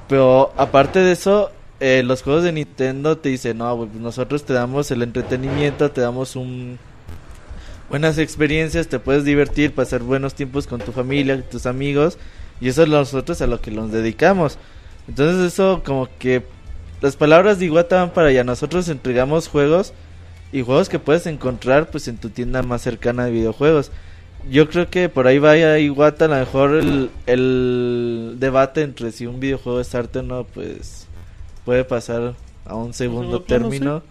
Pero 0.07 0.53
aparte 0.57 0.99
de 0.99 1.11
eso, 1.11 1.51
eh, 1.79 2.03
los 2.03 2.23
juegos 2.23 2.43
de 2.43 2.51
Nintendo 2.51 3.17
te 3.17 3.29
dicen, 3.29 3.57
no, 3.57 3.75
güey, 3.75 3.89
pues 3.89 4.01
nosotros 4.01 4.45
te 4.45 4.53
damos 4.53 4.89
el 4.91 5.01
entretenimiento, 5.01 5.91
te 5.91 6.01
damos 6.01 6.35
un... 6.35 6.79
Buenas 7.89 8.17
experiencias, 8.17 8.87
te 8.87 8.99
puedes 8.99 9.25
divertir, 9.25 9.73
pasar 9.75 10.01
buenos 10.01 10.33
tiempos 10.33 10.65
con 10.65 10.79
tu 10.79 10.91
familia, 10.91 11.41
tus 11.47 11.65
amigos, 11.65 12.17
y 12.61 12.69
eso 12.69 12.83
es 12.83 12.89
nosotros 12.89 13.41
a 13.41 13.47
lo 13.47 13.61
que 13.61 13.71
nos 13.71 13.91
dedicamos. 13.91 14.57
Entonces 15.07 15.53
eso 15.53 15.83
como 15.83 16.07
que 16.17 16.43
las 17.03 17.15
palabras 17.17 17.59
de 17.59 17.65
Iwata 17.65 17.97
van 17.97 18.09
para 18.13 18.29
allá. 18.29 18.43
Nosotros 18.43 18.87
entregamos 18.89 19.47
juegos 19.49 19.93
y 20.51 20.61
juegos 20.61 20.87
que 20.89 20.99
puedes 20.99 21.27
encontrar 21.27 21.91
pues 21.91 22.07
en 22.07 22.17
tu 22.17 22.29
tienda 22.29 22.63
más 22.63 22.81
cercana 22.81 23.25
de 23.25 23.31
videojuegos. 23.31 23.91
Yo 24.49 24.69
creo 24.69 24.89
que 24.89 25.09
por 25.09 25.27
ahí 25.27 25.37
vaya 25.37 25.77
Iwata, 25.79 26.25
a 26.25 26.27
lo 26.29 26.35
mejor 26.35 26.75
el, 26.75 27.09
el 27.27 28.35
debate 28.39 28.81
entre 28.81 29.11
si 29.11 29.25
un 29.25 29.39
videojuego 29.39 29.79
es 29.81 29.93
arte 29.95 30.19
o 30.19 30.23
no, 30.23 30.45
pues 30.45 31.07
puede 31.65 31.83
pasar 31.83 32.35
a 32.65 32.75
un 32.75 32.93
segundo 32.93 33.41
término. 33.41 34.01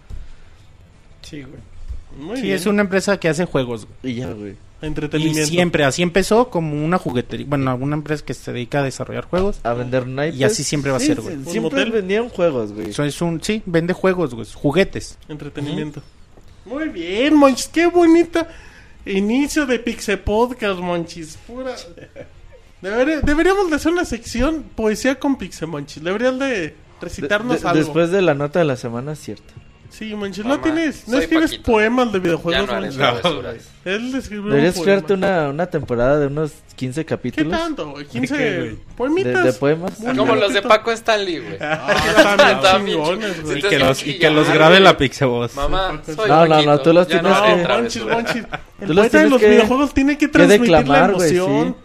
Sí, 1.21 1.41
güey. 1.41 1.61
Muy 2.17 2.37
Sí, 2.37 2.43
bien. 2.43 2.55
es 2.55 2.65
una 2.67 2.81
empresa 2.83 3.17
que 3.19 3.27
hace 3.29 3.45
juegos. 3.45 3.87
Y 4.03 4.13
ya, 4.15 4.31
güey. 4.31 4.55
Y 4.83 4.87
Entretenimiento. 4.87 5.49
siempre, 5.49 5.83
así 5.85 6.01
empezó 6.01 6.49
como 6.49 6.83
una 6.83 6.97
juguetería. 6.97 7.45
Bueno, 7.49 7.73
una 7.75 7.95
empresa 7.95 8.23
que 8.25 8.33
se 8.33 8.51
dedica 8.51 8.79
a 8.79 8.83
desarrollar 8.83 9.25
juegos. 9.25 9.59
A 9.63 9.73
vender 9.73 10.05
naipes. 10.07 10.39
Y 10.39 10.43
así 10.43 10.63
siempre 10.63 10.91
va 10.91 10.97
a 10.97 10.99
Sí, 10.99 11.07
ser, 11.07 11.17
sí, 11.17 11.21
güey. 11.23 11.35
¿Un 11.37 11.45
Siempre 11.45 11.61
motel? 11.79 11.91
vendían 11.91 12.29
juegos, 12.29 12.73
güey. 12.73 12.89
Eso 12.89 13.03
es 13.03 13.21
un, 13.21 13.41
sí, 13.41 13.61
vende 13.65 13.93
juegos, 13.93 14.33
güey, 14.35 14.47
juguetes. 14.53 15.17
Entretenimiento. 15.29 16.01
Muy 16.65 16.89
bien, 16.89 17.35
Monchis. 17.35 17.67
Qué 17.67 17.87
bonita 17.87 18.47
inicio 19.05 19.65
de 19.65 19.79
Pixel 19.79 20.19
Podcast, 20.19 20.79
Monchis. 20.79 21.37
Pura. 21.47 21.75
Debería- 22.81 23.21
deberíamos 23.21 23.69
de 23.69 23.75
hacer 23.77 23.91
una 23.93 24.05
sección 24.05 24.63
poesía 24.75 25.15
con 25.19 25.37
Pixel 25.37 25.67
Monchis. 25.69 26.03
Deberías 26.03 26.37
de 26.37 26.75
recitarnos 27.01 27.55
De- 27.57 27.61
de- 27.63 27.67
algo. 27.69 27.79
Después 27.83 28.11
de 28.11 28.21
la 28.21 28.33
nota 28.33 28.59
de 28.59 28.65
la 28.65 28.75
semana, 28.75 29.15
cierto. 29.15 29.53
Sí. 29.93 30.15
Mamá, 30.15 30.27
No 30.45 30.59
tienes, 30.59 31.07
no 31.07 31.13
soy 31.13 31.23
escribes 31.23 31.51
Paquito. 31.51 31.71
poemas 31.71 32.07
de 32.11 32.17
Ya 32.17 32.23
videojuegos, 32.23 32.65
no 32.67 32.73
haré 32.73 32.81
Monchis. 32.81 32.97
travesuras. 32.97 33.55
Él 33.85 34.15
escribió 34.15 34.49
Deberías 34.49 34.79
crearte 34.81 35.13
una, 35.13 35.49
una 35.49 35.65
temporada 35.67 36.17
de 36.19 36.27
unos 36.27 36.51
15 36.75 37.01
¿Qué 37.01 37.05
capítulos 37.05 37.51
tanto, 37.59 37.91
güey? 37.91 38.05
¿De 38.05 38.09
15 38.09 38.35
qué, 38.37 38.57
güey? 38.59 38.77
poemitas. 38.97 39.43
de, 39.43 39.51
de 39.51 39.53
poemas. 39.53 39.99
Muy 39.99 40.15
Como 40.17 40.35
los 40.35 40.51
de. 40.53 40.61
Paco 40.63 40.91
Stanley, 40.91 41.39
güey. 41.39 41.57
Ah, 41.61 41.93
están 42.55 42.85
bien 42.85 42.97
chingones, 42.97 43.43
güey. 43.43 43.59
Y 43.59 43.61
que 43.61 43.77
los, 43.79 44.07
y 44.07 44.17
que 44.17 44.29
los 44.31 44.47
ya, 44.47 44.53
grabe 44.55 44.79
la 44.79 44.97
Pixaboss. 44.97 45.55
Mamá, 45.55 46.01
soy 46.03 46.15
No, 46.15 46.25
no, 46.25 46.45
no, 46.47 46.49
Paquito, 46.55 46.79
tú 46.81 46.93
los 46.93 47.07
ya 47.07 47.21
tienes 47.21 47.31
no 47.37 47.43
que- 47.43 47.51
haré 47.51 47.61
No, 47.63 47.69
Monchis, 47.69 48.01
travesuras. 48.03 48.35
Monchis. 48.35 48.59
El 48.81 48.87
Tú 48.87 48.93
los 48.93 48.95
poeta 48.95 49.01
de 49.03 49.09
tienes 49.09 49.29
los 49.31 49.41
que- 49.41 49.49
videojuegos 49.49 49.93
tiene 49.93 50.17
que 50.17 50.25
que 50.25 50.31
transmitir 50.31 50.61
declamar, 50.75 51.09
la 51.11 51.15
güey, 51.17 51.37
emoción. 51.37 51.75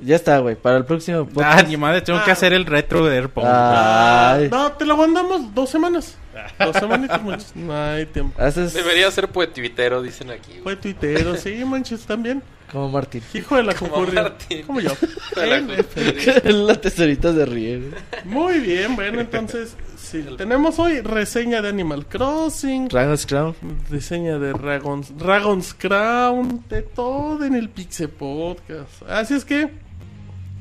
sí. 0.00 0.06
Ya 0.06 0.16
está, 0.16 0.38
güey. 0.38 0.56
Para 0.56 0.76
el 0.78 0.84
próximo 0.84 1.20
Ah, 1.20 1.34
podcast. 1.34 1.68
ni 1.68 1.76
madre, 1.76 2.00
tengo 2.02 2.22
que 2.24 2.30
Ah. 2.30 2.34
hacer 2.34 2.52
el 2.52 2.66
retro 2.66 3.04
de 3.06 3.16
Airpods. 3.16 3.46
Ah, 3.48 4.34
Ay. 4.38 4.48
no, 4.50 4.72
te 4.72 4.84
lo 4.84 4.96
mandamos 4.96 5.54
dos 5.54 5.70
semanas. 5.70 6.16
Dos 6.58 6.76
semanitas, 6.76 7.22
Monchis. 7.22 7.56
No 7.56 7.74
hay 7.76 8.06
tiempo. 8.06 8.40
Haces 8.40 8.72
Debería 8.74 9.10
ser 9.10 9.28
poetuitero, 9.28 10.02
dicen 10.02 10.30
aquí. 10.30 10.50
güey. 10.52 10.62
Fue 10.62 10.76
tuitero, 10.76 11.36
sí, 11.36 11.64
Monchis, 11.64 12.00
también. 12.02 12.42
como 12.70 12.88
Martín. 12.90 13.22
Hijo 13.34 13.56
de 13.56 13.62
la 13.64 13.74
Como. 13.74 14.06
Martín. 14.06 14.62
Como 14.66 14.80
yo. 14.80 14.90
De 15.36 16.52
la 16.52 16.74
tesorita 16.80 17.32
de 17.32 17.46
ríe. 17.46 17.90
Muy 18.24 18.58
bien, 18.60 18.96
bueno, 18.96 19.20
entonces, 19.20 19.76
sí, 19.96 20.24
tenemos 20.36 20.78
hoy 20.78 21.00
reseña 21.00 21.62
de 21.62 21.68
Animal 21.68 22.06
Crossing, 22.06 22.88
Dragon's 22.88 23.26
Crown. 23.26 23.54
reseña 23.88 24.38
de 24.38 24.52
Dragons, 24.52 25.16
Dragon's 25.16 25.72
Crown, 25.74 26.64
de 26.68 26.82
todo 26.82 27.44
en 27.44 27.54
el 27.54 27.68
Pixel 27.70 28.08
Podcast. 28.08 29.02
Así 29.08 29.34
es 29.34 29.44
que, 29.44 29.70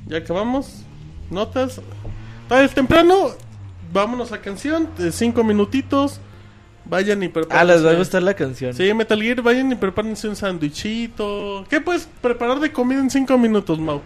ya 0.07 0.17
acabamos. 0.19 0.83
Notas. 1.29 1.81
Todavía 2.47 2.67
es 2.67 2.73
temprano. 2.75 3.31
Vámonos 3.91 4.31
a 4.31 4.39
canción 4.41 4.89
de 4.97 5.11
cinco 5.11 5.43
minutitos. 5.43 6.19
Vayan 6.85 7.21
y 7.21 7.27
preparen. 7.27 7.59
Ah, 7.59 7.63
les 7.63 7.85
va 7.85 7.91
a 7.91 7.95
gustar 7.95 8.23
la 8.23 8.33
canción. 8.33 8.73
Sí, 8.73 8.91
Metal 8.93 9.21
Gear, 9.21 9.41
vayan 9.41 9.71
y 9.71 9.75
prepárense 9.75 10.27
un 10.27 10.35
sándwichito. 10.35 11.65
¿Qué 11.69 11.79
puedes 11.81 12.07
preparar 12.21 12.59
de 12.59 12.71
comida 12.71 12.99
en 12.99 13.09
cinco 13.09 13.37
minutos, 13.37 13.79
Mau? 13.79 14.01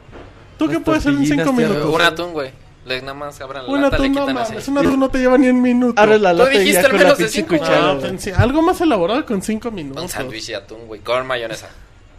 ¿Tú 0.58 0.68
qué 0.68 0.80
puedes 0.80 1.06
hacer 1.06 1.14
en 1.18 1.26
cinco 1.26 1.54
minutos? 1.54 1.86
Un 1.94 2.02
atún, 2.02 2.34
güey. 2.34 2.52
Le 2.86 3.00
nada 3.00 3.14
más 3.14 3.40
abran 3.40 3.66
la 3.66 3.72
Un 3.72 3.82
lata, 3.82 3.98
le 3.98 4.04
atún 4.04 4.14
no 4.16 4.22
quitan 4.22 4.36
mames, 4.36 4.58
así. 4.58 4.72
un 4.72 4.78
atún 4.78 5.00
no 5.00 5.10
te 5.10 5.18
lleva 5.20 5.38
ni 5.38 5.48
un 5.48 5.62
minuto. 5.62 6.02
Abres 6.02 6.20
la 6.20 6.32
Tú 6.34 6.38
lata 6.40 6.54
y 6.54 6.60
dijiste 6.60 6.82
ya 6.82 6.86
al 6.88 6.92
con 6.92 6.98
la 7.00 7.04
menos 7.06 7.18
de 7.18 7.24
pinche 7.26 7.40
cinco. 7.42 7.58
cuchara. 7.58 8.38
Ah, 8.38 8.42
algo 8.44 8.62
más 8.62 8.82
elaborado 8.82 9.26
con 9.26 9.42
cinco 9.42 9.72
minutos. 9.72 10.04
Un 10.04 10.10
sándwich 10.10 10.48
de 10.48 10.56
atún, 10.58 10.86
güey, 10.88 11.00
con 11.00 11.26
mayonesa. 11.26 11.70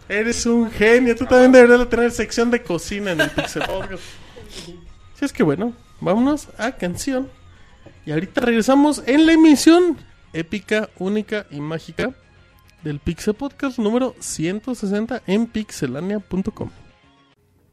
Eres 0.09 0.43
un 0.47 0.71
genio. 0.71 1.15
Tú 1.15 1.25
también 1.27 1.51
deberías 1.51 1.79
de 1.79 1.85
tener 1.85 2.11
sección 2.11 2.49
de 2.49 2.63
cocina 2.63 3.11
en 3.11 3.21
el 3.21 3.29
Pixel 3.29 3.63
Podcast. 3.63 4.01
Si 5.19 5.23
es 5.23 5.31
que 5.31 5.43
bueno, 5.43 5.73
vámonos 6.01 6.47
a 6.57 6.71
canción. 6.73 7.29
Y 8.05 8.11
ahorita 8.11 8.41
regresamos 8.41 9.01
en 9.05 9.25
la 9.25 9.33
emisión 9.33 9.97
épica, 10.33 10.89
única 10.99 11.45
y 11.49 11.59
mágica 11.59 12.13
del 12.83 12.99
Pixel 12.99 13.33
Podcast 13.33 13.79
número 13.79 14.15
160 14.19 15.23
en 15.25 15.47
pixelania.com. 15.47 16.69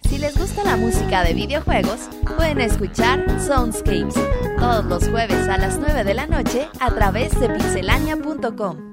Si 0.08 0.18
les 0.18 0.36
gusta 0.36 0.64
la 0.64 0.76
música 0.76 1.22
de 1.22 1.34
videojuegos, 1.34 2.08
pueden 2.36 2.60
escuchar 2.60 3.24
Soundscapes 3.40 4.14
todos 4.58 4.84
los 4.86 5.08
jueves 5.08 5.48
a 5.48 5.58
las 5.58 5.78
9 5.78 6.04
de 6.04 6.14
la 6.14 6.26
noche 6.26 6.68
a 6.80 6.90
través 6.94 7.38
de 7.38 7.48
pixelania.com. 7.48 8.91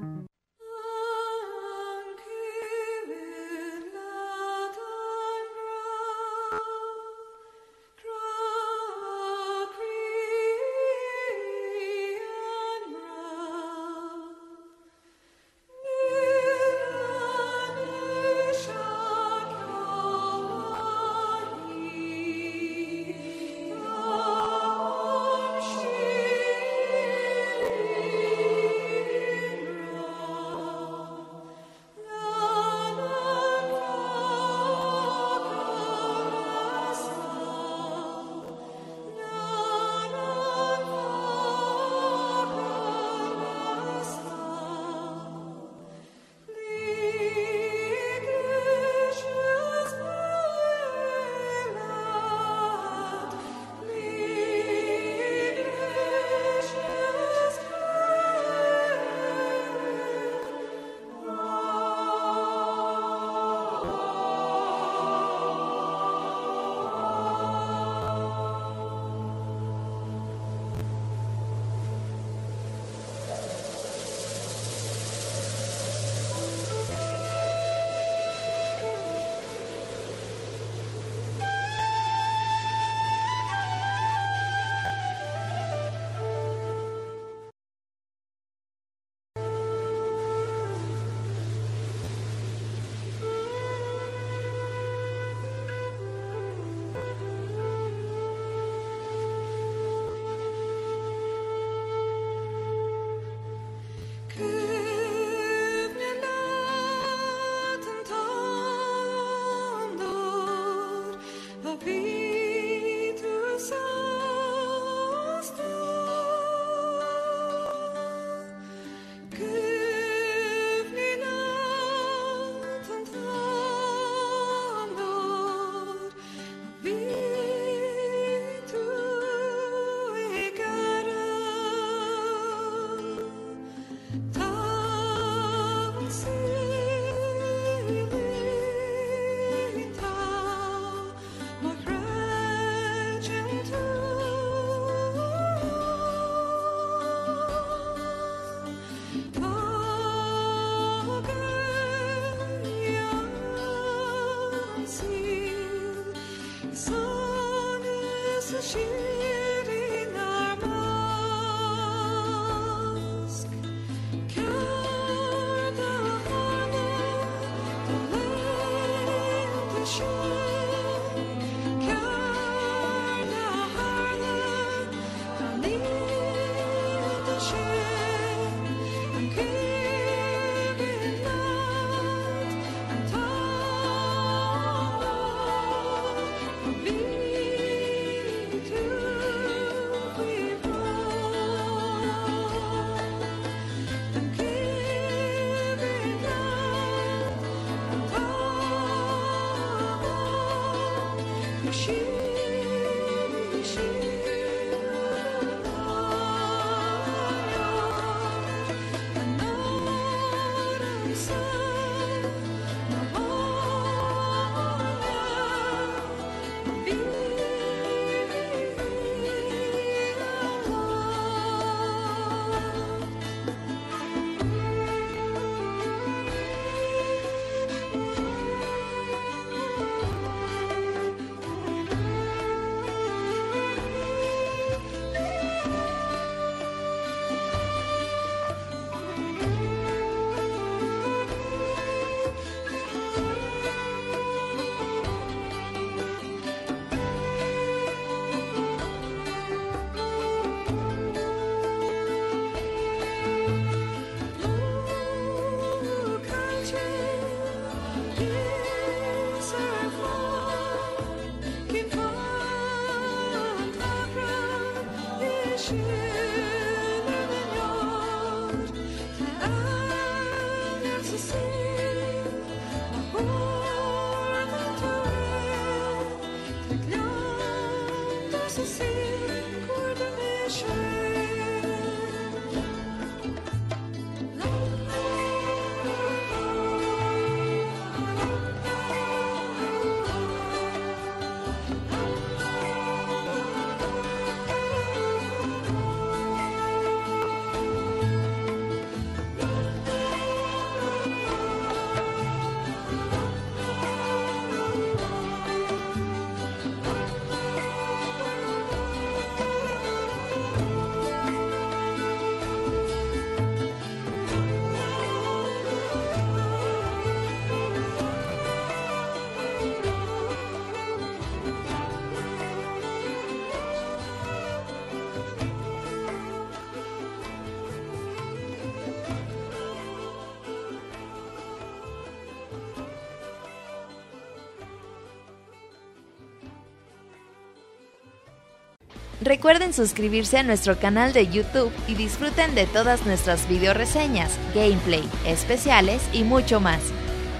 Recuerden 339.21 339.73
suscribirse 339.73 340.37
a 340.37 340.43
nuestro 340.43 340.79
canal 340.79 341.11
de 341.11 341.27
YouTube 341.27 341.71
y 341.87 341.95
disfruten 341.95 342.55
de 342.55 342.65
todas 342.67 343.05
nuestras 343.05 343.49
video 343.49 343.73
reseñas, 343.73 344.37
gameplay, 344.55 345.03
especiales 345.25 346.01
y 346.13 346.23
mucho 346.23 346.61
más. 346.61 346.79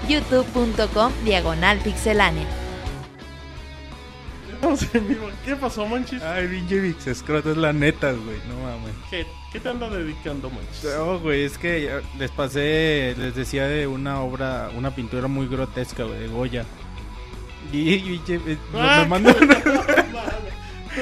youtube.com 0.08 1.12
diagonal 1.24 1.78
pixelánea. 1.78 2.46
Estamos 4.52 4.94
en 4.94 5.08
vivo. 5.08 5.30
¿Qué 5.46 5.56
pasó, 5.56 5.86
Monchis? 5.86 6.22
Ay, 6.22 6.46
pinche 6.48 6.80
Vix 6.80 7.06
Escroto, 7.06 7.52
es 7.52 7.56
la 7.56 7.72
neta, 7.72 8.12
güey. 8.12 8.36
No 8.46 8.62
mames. 8.62 8.92
¿Qué, 9.08 9.26
qué 9.50 9.58
te 9.60 9.68
anda 9.70 9.88
dedicando, 9.88 10.50
Monchis? 10.50 10.84
No, 10.84 11.18
güey, 11.18 11.44
es 11.44 11.56
que 11.56 12.02
les 12.18 12.30
pasé, 12.30 13.14
les 13.16 13.34
decía 13.34 13.66
de 13.66 13.86
una 13.86 14.20
obra, 14.20 14.68
una 14.76 14.94
pintura 14.94 15.28
muy 15.28 15.46
grotesca, 15.48 16.04
güey, 16.04 16.18
de 16.20 16.28
Goya. 16.28 16.64
Y, 17.72 17.78
y 17.94 18.22
eh, 18.28 18.58
me- 18.74 18.80
Ah, 18.80 18.98
me 19.04 19.08
mandó 19.08 19.30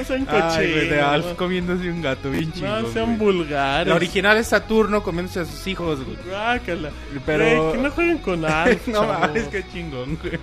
sean 0.09 0.27
Ay, 0.29 0.71
güey, 0.71 0.73
de 0.73 0.89
cochinos. 0.89 1.13
Alf 1.13 1.33
comiéndose 1.37 1.89
un 1.89 2.01
gato 2.01 2.29
bien 2.31 2.51
chingón, 2.51 2.83
No 2.83 2.89
sean 2.91 3.17
güey. 3.17 3.17
vulgares. 3.37 3.87
La 3.87 3.95
original 3.95 4.37
es 4.37 4.47
Saturno 4.47 5.01
comiéndose 5.03 5.39
a 5.41 5.45
sus 5.45 5.65
hijos, 5.67 6.03
güey. 6.03 6.17
Guácala. 6.27 6.89
Pero- 7.25 7.63
Güey, 7.63 7.71
que 7.73 7.77
no 7.83 7.91
jueguen 7.91 8.17
con 8.19 8.45
Alf. 8.51 8.87
no 8.87 9.03
mames, 9.05 9.47
qué 9.47 9.63
chingón, 9.71 10.17
güey. 10.21 10.39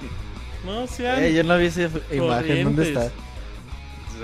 No 0.65 0.87
sean. 0.87 1.23
Eh, 1.23 1.33
yo 1.35 1.45
no 1.45 1.57
vi 1.59 1.67
esa 1.67 1.89
imagen. 2.13 2.65
¿Dónde 2.65 2.89
está? 2.89 3.11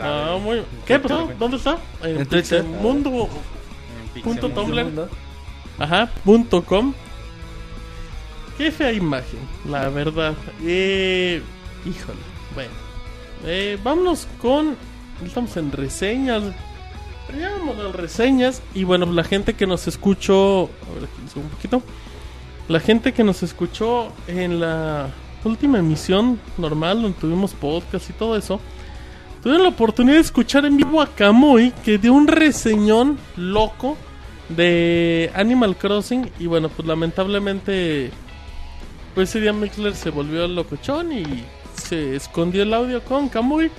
Ah, 0.00 0.38
muy... 0.42 0.62
¿Qué 0.86 0.98
pasó? 0.98 1.30
¿Dónde 1.38 1.58
está? 1.58 1.78
En, 2.02 2.20
En 2.20 2.26
Twitter. 2.26 2.64
Mundo. 2.64 3.28
En 4.14 4.22
Punto 4.22 4.48
Tumblr. 4.50 5.08
Ajá, 5.78 6.10
punto 6.24 6.62
com. 6.64 6.92
Qué 8.58 8.70
fea 8.70 8.92
imagen, 8.92 9.40
la 9.68 9.88
verdad. 9.88 10.34
Eh, 10.62 11.42
híjole, 11.86 12.18
bueno. 12.54 12.70
Eh, 13.44 13.78
vámonos 13.82 14.28
con. 14.40 14.76
Estamos 15.24 15.56
en 15.56 15.72
reseñas. 15.72 16.42
Pero 17.26 17.38
ya 17.38 17.92
reseñas. 17.92 18.62
Y 18.74 18.84
bueno, 18.84 19.06
la 19.06 19.24
gente 19.24 19.54
que 19.54 19.66
nos 19.66 19.86
escuchó. 19.88 20.64
A 20.64 20.94
ver, 20.94 21.04
aquí 21.04 21.38
un 21.38 21.48
poquito. 21.48 21.82
La 22.68 22.80
gente 22.80 23.12
que 23.12 23.24
nos 23.24 23.42
escuchó 23.42 24.12
en 24.26 24.60
la 24.60 25.10
última 25.44 25.78
emisión 25.78 26.38
normal, 26.58 27.02
donde 27.02 27.18
tuvimos 27.18 27.52
podcast 27.54 28.08
y 28.10 28.12
todo 28.12 28.36
eso. 28.36 28.60
Tuvieron 29.42 29.64
la 29.64 29.70
oportunidad 29.70 30.16
de 30.16 30.20
escuchar 30.20 30.64
en 30.64 30.76
vivo 30.76 31.00
a 31.00 31.08
Kamui, 31.08 31.72
que 31.84 31.98
dio 31.98 32.12
un 32.12 32.28
reseñón 32.28 33.18
loco 33.36 33.96
de 34.48 35.32
Animal 35.34 35.76
Crossing. 35.76 36.30
Y 36.38 36.46
bueno, 36.46 36.68
pues 36.68 36.86
lamentablemente, 36.86 38.10
pues 39.14 39.30
ese 39.30 39.40
día 39.40 39.52
Mixler 39.52 39.96
se 39.96 40.10
volvió 40.10 40.46
locochón 40.46 41.12
y 41.12 41.44
se 41.74 42.14
escondió 42.14 42.62
el 42.62 42.72
audio 42.72 43.02
con 43.02 43.28
Kamui. 43.28 43.70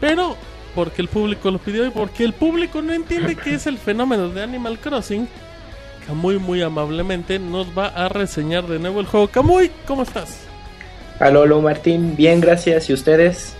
Pero 0.00 0.36
porque 0.74 1.02
el 1.02 1.08
público 1.08 1.50
lo 1.50 1.58
pidió 1.58 1.86
y 1.86 1.90
porque 1.90 2.24
el 2.24 2.34
público 2.34 2.82
no 2.82 2.92
entiende 2.92 3.34
qué 3.34 3.54
es 3.54 3.66
el 3.66 3.78
fenómeno 3.78 4.28
de 4.28 4.42
Animal 4.42 4.78
Crossing, 4.78 5.26
Kamui 6.06 6.38
muy 6.38 6.62
amablemente 6.62 7.38
nos 7.38 7.76
va 7.76 7.88
a 7.88 8.08
reseñar 8.08 8.66
de 8.66 8.78
nuevo 8.78 9.00
el 9.00 9.06
juego. 9.06 9.28
Kamui, 9.28 9.70
¿cómo 9.86 10.02
estás? 10.02 10.40
Aló, 11.18 11.62
Martín, 11.62 12.14
bien, 12.14 12.40
gracias. 12.40 12.90
¿Y 12.90 12.92
ustedes? 12.92 13.54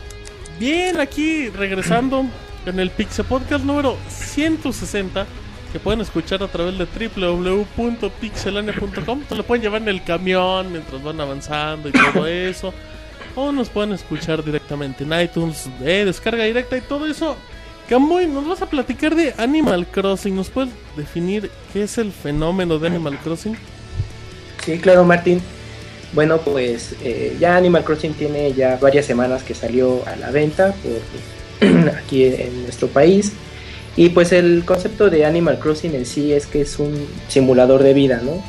Bien, 0.60 1.00
aquí 1.00 1.48
regresando 1.48 2.26
en 2.66 2.78
el 2.78 2.90
Pixel 2.90 3.24
Podcast 3.24 3.64
número 3.64 3.96
160 4.08 5.26
que 5.72 5.80
pueden 5.80 6.00
escuchar 6.00 6.42
a 6.42 6.48
través 6.48 6.78
de 6.78 6.86
www.pixelania.com. 7.16 9.22
Se 9.28 9.34
lo 9.34 9.42
pueden 9.42 9.62
llevar 9.62 9.82
en 9.82 9.88
el 9.88 10.04
camión 10.04 10.70
mientras 10.70 11.02
van 11.02 11.20
avanzando 11.20 11.88
y 11.88 11.92
todo 11.92 12.26
eso. 12.26 12.72
O 13.36 13.52
nos 13.52 13.68
pueden 13.68 13.92
escuchar 13.92 14.42
directamente 14.42 15.04
en 15.04 15.12
iTunes, 15.20 15.68
de 15.78 16.06
descarga 16.06 16.44
directa 16.44 16.76
y 16.76 16.80
todo 16.80 17.06
eso. 17.06 17.36
Camuy, 17.88 18.26
nos 18.26 18.48
vas 18.48 18.62
a 18.62 18.66
platicar 18.66 19.14
de 19.14 19.34
Animal 19.36 19.86
Crossing. 19.86 20.34
¿Nos 20.34 20.48
puedes 20.48 20.70
definir 20.96 21.50
qué 21.72 21.84
es 21.84 21.98
el 21.98 22.10
fenómeno 22.10 22.78
de 22.78 22.88
Animal 22.88 23.18
Crossing? 23.18 23.56
Sí, 24.64 24.78
claro, 24.78 25.04
Martín. 25.04 25.40
Bueno, 26.12 26.38
pues 26.38 26.96
eh, 27.04 27.36
ya 27.38 27.56
Animal 27.56 27.84
Crossing 27.84 28.14
tiene 28.14 28.54
ya 28.54 28.78
varias 28.80 29.04
semanas 29.04 29.42
que 29.42 29.54
salió 29.54 30.02
a 30.06 30.16
la 30.16 30.30
venta 30.30 30.74
aquí 31.98 32.24
en 32.24 32.62
nuestro 32.62 32.88
país. 32.88 33.32
Y 33.96 34.08
pues 34.08 34.32
el 34.32 34.64
concepto 34.64 35.10
de 35.10 35.24
Animal 35.24 35.58
Crossing 35.58 35.94
en 35.94 36.06
sí 36.06 36.32
es 36.32 36.46
que 36.46 36.62
es 36.62 36.78
un 36.78 37.06
simulador 37.28 37.82
de 37.82 37.94
vida, 37.94 38.20
¿no? 38.24 38.42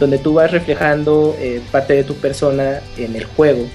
Donde 0.00 0.18
tú 0.18 0.34
vas 0.34 0.50
reflejando 0.50 1.36
eh, 1.38 1.60
parte 1.70 1.94
de 1.94 2.04
tu 2.04 2.14
persona 2.14 2.80
en 2.96 3.16
el 3.16 3.24
juego. 3.24 3.66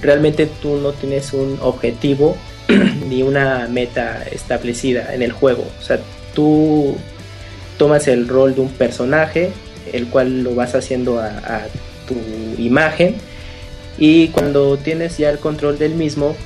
Realmente 0.00 0.46
tú 0.46 0.76
no 0.76 0.92
tienes 0.92 1.32
un 1.32 1.58
objetivo 1.60 2.36
ni 3.08 3.22
una 3.22 3.66
meta 3.68 4.24
establecida 4.30 5.14
en 5.14 5.22
el 5.22 5.32
juego. 5.32 5.64
O 5.80 5.82
sea, 5.82 5.98
tú 6.34 6.96
tomas 7.78 8.08
el 8.08 8.28
rol 8.28 8.54
de 8.54 8.60
un 8.60 8.70
personaje, 8.70 9.52
el 9.92 10.08
cual 10.08 10.42
lo 10.42 10.54
vas 10.54 10.74
haciendo 10.74 11.20
a, 11.20 11.66
tu 12.06 12.14
imagen. 12.60 13.16
Y 13.98 14.28
cuando 14.28 14.76
tienes 14.76 15.18
ya 15.18 15.30
el 15.30 15.38
control 15.38 15.78
del 15.78 15.94
mismo, 15.94 16.36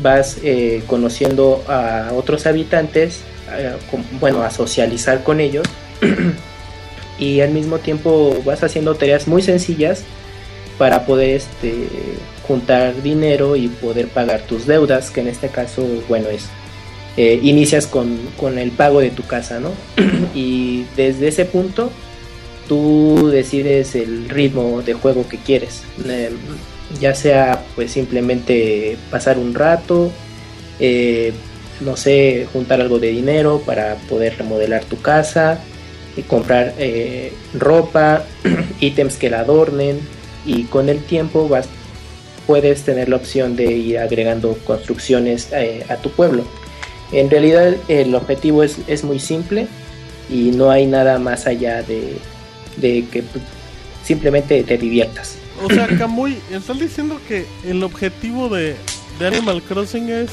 vas 0.00 0.38
eh, 0.42 0.82
conociendo 0.86 1.62
a 1.68 2.12
otros 2.14 2.46
habitantes, 2.46 3.20
eh, 3.56 3.72
bueno, 4.20 4.42
a 4.42 4.50
socializar 4.50 5.22
con 5.22 5.40
ellos. 5.40 5.66
y 7.18 7.40
al 7.40 7.50
mismo 7.50 7.78
tiempo 7.78 8.40
vas 8.44 8.62
haciendo 8.62 8.94
tareas 8.94 9.26
muy 9.26 9.42
sencillas 9.42 10.04
para 10.78 11.04
poder 11.04 11.30
este, 11.30 11.88
juntar 12.46 13.02
dinero 13.02 13.56
y 13.56 13.68
poder 13.68 14.08
pagar 14.08 14.42
tus 14.42 14.66
deudas, 14.66 15.10
que 15.10 15.20
en 15.20 15.28
este 15.28 15.48
caso, 15.48 15.84
bueno, 16.08 16.28
es 16.28 16.46
eh, 17.16 17.40
inicias 17.42 17.86
con, 17.86 18.18
el 18.58 18.70
pago 18.70 19.00
de 19.00 19.10
tu 19.10 19.24
casa, 19.24 19.58
¿no? 19.58 19.72
y 20.34 20.84
desde 20.96 21.28
ese 21.28 21.44
punto 21.44 21.90
tú 22.68 23.28
decides 23.32 23.94
el 23.94 24.28
ritmo 24.28 24.82
de 24.82 24.94
juego 24.94 25.28
que 25.28 25.38
quieres, 25.38 25.82
eh, 26.06 26.30
ya 27.00 27.14
sea 27.14 27.64
pues 27.74 27.90
simplemente 27.90 28.96
pasar 29.10 29.38
un 29.38 29.54
rato, 29.54 30.12
eh, 30.78 31.32
no 31.80 31.96
sé, 31.96 32.46
juntar 32.52 32.80
algo 32.80 32.98
de 32.98 33.08
dinero 33.08 33.62
para 33.64 33.96
poder 34.08 34.36
remodelar 34.38 34.84
tu 34.84 35.00
casa, 35.00 35.60
y 36.18 36.22
comprar 36.22 36.74
eh, 36.78 37.32
ropa, 37.54 38.24
ítems 38.80 39.16
que 39.16 39.30
la 39.30 39.40
adornen 39.40 40.00
y 40.44 40.64
con 40.64 40.88
el 40.88 41.02
tiempo 41.02 41.48
vas 41.48 41.68
puedes 42.48 42.82
tener 42.82 43.10
la 43.10 43.16
opción 43.16 43.56
de 43.56 43.72
ir 43.72 43.98
agregando 43.98 44.56
construcciones 44.64 45.50
eh, 45.52 45.84
a 45.90 45.96
tu 45.96 46.10
pueblo. 46.10 46.44
En 47.12 47.28
realidad 47.28 47.74
el 47.88 48.14
objetivo 48.14 48.62
es, 48.62 48.78
es 48.86 49.04
muy 49.04 49.18
simple 49.18 49.68
y 50.30 50.50
no 50.52 50.70
hay 50.70 50.86
nada 50.86 51.18
más 51.18 51.46
allá 51.46 51.82
de, 51.82 52.16
de 52.78 53.04
que 53.12 53.22
simplemente 54.02 54.64
te 54.64 54.78
diviertas. 54.78 55.36
O 55.62 55.68
sea, 55.68 55.86
Kamui, 55.98 56.38
estás 56.50 56.80
diciendo 56.80 57.20
que 57.28 57.44
el 57.66 57.82
objetivo 57.82 58.48
de, 58.48 58.76
de 59.18 59.26
Animal 59.26 59.62
Crossing 59.62 60.08
es 60.08 60.30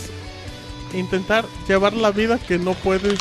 intentar 0.94 1.46
llevar 1.68 1.94
la 1.94 2.12
vida 2.12 2.40
que 2.40 2.58
no 2.58 2.76
puedes 2.76 3.20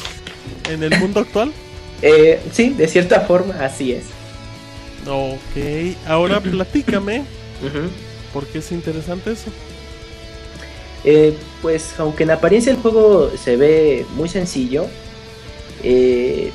en 0.70 0.84
el 0.84 0.96
mundo 1.00 1.18
actual. 1.18 1.52
Eh, 2.00 2.40
sí, 2.52 2.70
de 2.70 2.86
cierta 2.86 3.22
forma, 3.22 3.54
así 3.54 3.92
es. 3.92 4.04
Ok, 5.06 5.96
ahora 6.06 6.40
platícame, 6.40 7.20
Ujú. 7.62 7.88
¿por 8.32 8.46
qué 8.46 8.58
es 8.58 8.72
interesante 8.72 9.32
eso? 9.32 9.50
Eh, 11.04 11.34
pues 11.60 11.94
aunque 11.98 12.22
en 12.22 12.30
apariencia 12.30 12.72
el 12.72 12.78
juego 12.78 13.30
se 13.36 13.56
ve 13.56 14.06
muy 14.16 14.28
sencillo, 14.28 14.86
eh, 15.82 16.50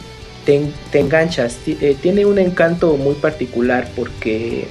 te, 0.45 0.55
en- 0.55 0.73
te 0.91 0.99
enganchas. 0.99 1.57
Eh, 1.67 1.95
tiene 2.01 2.25
un 2.25 2.39
encanto 2.39 2.97
muy 2.97 3.13
particular 3.15 3.87
porque 3.95 4.65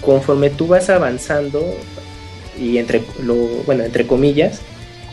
conforme 0.00 0.50
tú 0.50 0.68
vas 0.68 0.88
avanzando 0.90 1.64
y 2.60 2.78
entre 2.78 3.02
lo 3.24 3.34
bueno 3.64 3.82
entre 3.84 4.06
comillas 4.06 4.60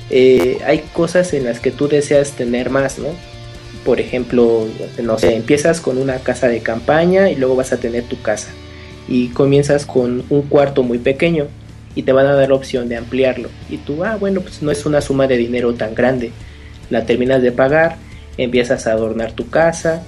eh, 0.10 0.60
hay 0.66 0.80
cosas 0.94 1.34
en 1.34 1.46
las 1.46 1.60
que 1.60 1.72
tú 1.72 1.88
deseas 1.88 2.32
tener 2.32 2.70
más, 2.70 2.98
¿no? 3.00 3.10
Por 3.86 4.00
ejemplo, 4.00 4.68
no 5.02 5.18
sé, 5.18 5.36
empiezas 5.36 5.82
con 5.82 5.98
una 5.98 6.18
casa 6.20 6.48
de 6.48 6.60
campaña 6.60 7.30
y 7.30 7.36
luego 7.36 7.56
vas 7.56 7.72
a 7.72 7.78
tener 7.78 8.04
tu 8.04 8.22
casa 8.22 8.50
y 9.10 9.30
comienzas 9.30 9.86
con 9.86 10.24
un 10.30 10.42
cuarto 10.44 10.84
muy 10.84 11.00
pequeño 11.00 11.48
y 11.96 12.04
te 12.04 12.12
van 12.12 12.28
a 12.28 12.36
dar 12.36 12.50
la 12.50 12.56
opción 12.56 12.88
de 12.88 12.98
ampliarlo. 12.98 13.50
Y 13.70 13.78
tú, 13.78 14.04
ah, 14.04 14.18
bueno, 14.18 14.42
pues 14.42 14.62
no 14.62 14.72
es 14.72 14.86
una 14.86 15.02
suma 15.02 15.28
de 15.28 15.38
dinero 15.38 15.74
tan 15.74 15.96
grande. 15.96 16.32
La 16.90 17.06
terminas 17.06 17.42
de 17.42 17.52
pagar, 17.52 17.98
empiezas 18.38 18.86
a 18.86 18.92
adornar 18.92 19.34
tu 19.34 19.50
casa 19.50 20.04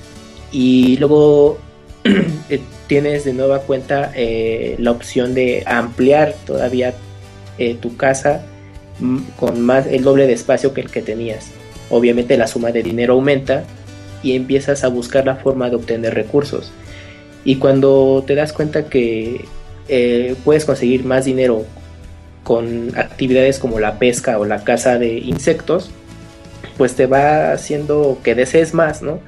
y 0.52 0.98
luego 0.98 1.57
eh, 2.49 2.61
tienes 2.88 3.26
de 3.26 3.34
nueva 3.34 3.60
cuenta 3.60 4.11
eh, 4.15 4.76
la 4.77 4.91
opción 4.91 5.34
de 5.34 5.64
ampliar 5.65 6.35
todavía 6.45 6.93
eh, 7.57 7.76
tu 7.76 7.98
casa 7.98 8.43
mm, 8.99 9.18
con 9.38 9.61
más 9.61 9.88
el 9.88 10.03
doble 10.03 10.27
de 10.27 10.34
espacio 10.34 10.73
que 10.73 10.81
el 10.81 10.91
que 10.91 11.02
tenías. 11.02 11.49
Obviamente 11.91 12.38
la 12.38 12.47
suma 12.47 12.72
de 12.72 12.81
dinero 12.81 13.13
aumenta 13.13 13.63
y 14.23 14.35
empiezas 14.35 14.84
a 14.84 14.88
buscar 14.88 15.26
la 15.26 15.35
forma 15.35 15.69
de 15.69 15.76
obtener 15.76 16.15
recursos. 16.15 16.72
Y 17.43 17.57
cuando 17.57 18.23
te 18.26 18.34
das 18.35 18.53
cuenta 18.53 18.85
que 18.85 19.45
eh, 19.88 20.35
puedes 20.43 20.65
conseguir 20.65 21.03
más 21.05 21.26
dinero 21.26 21.65
con 22.43 22.97
actividades 22.97 23.59
como 23.59 23.80
la 23.80 23.99
pesca 23.99 24.39
o 24.39 24.45
la 24.45 24.63
caza 24.63 24.97
de 24.97 25.18
insectos, 25.19 25.91
pues 26.77 26.95
te 26.95 27.05
va 27.05 27.51
haciendo 27.51 28.18
que 28.23 28.35
desees 28.35 28.73
más, 28.73 29.01
¿no? 29.01 29.19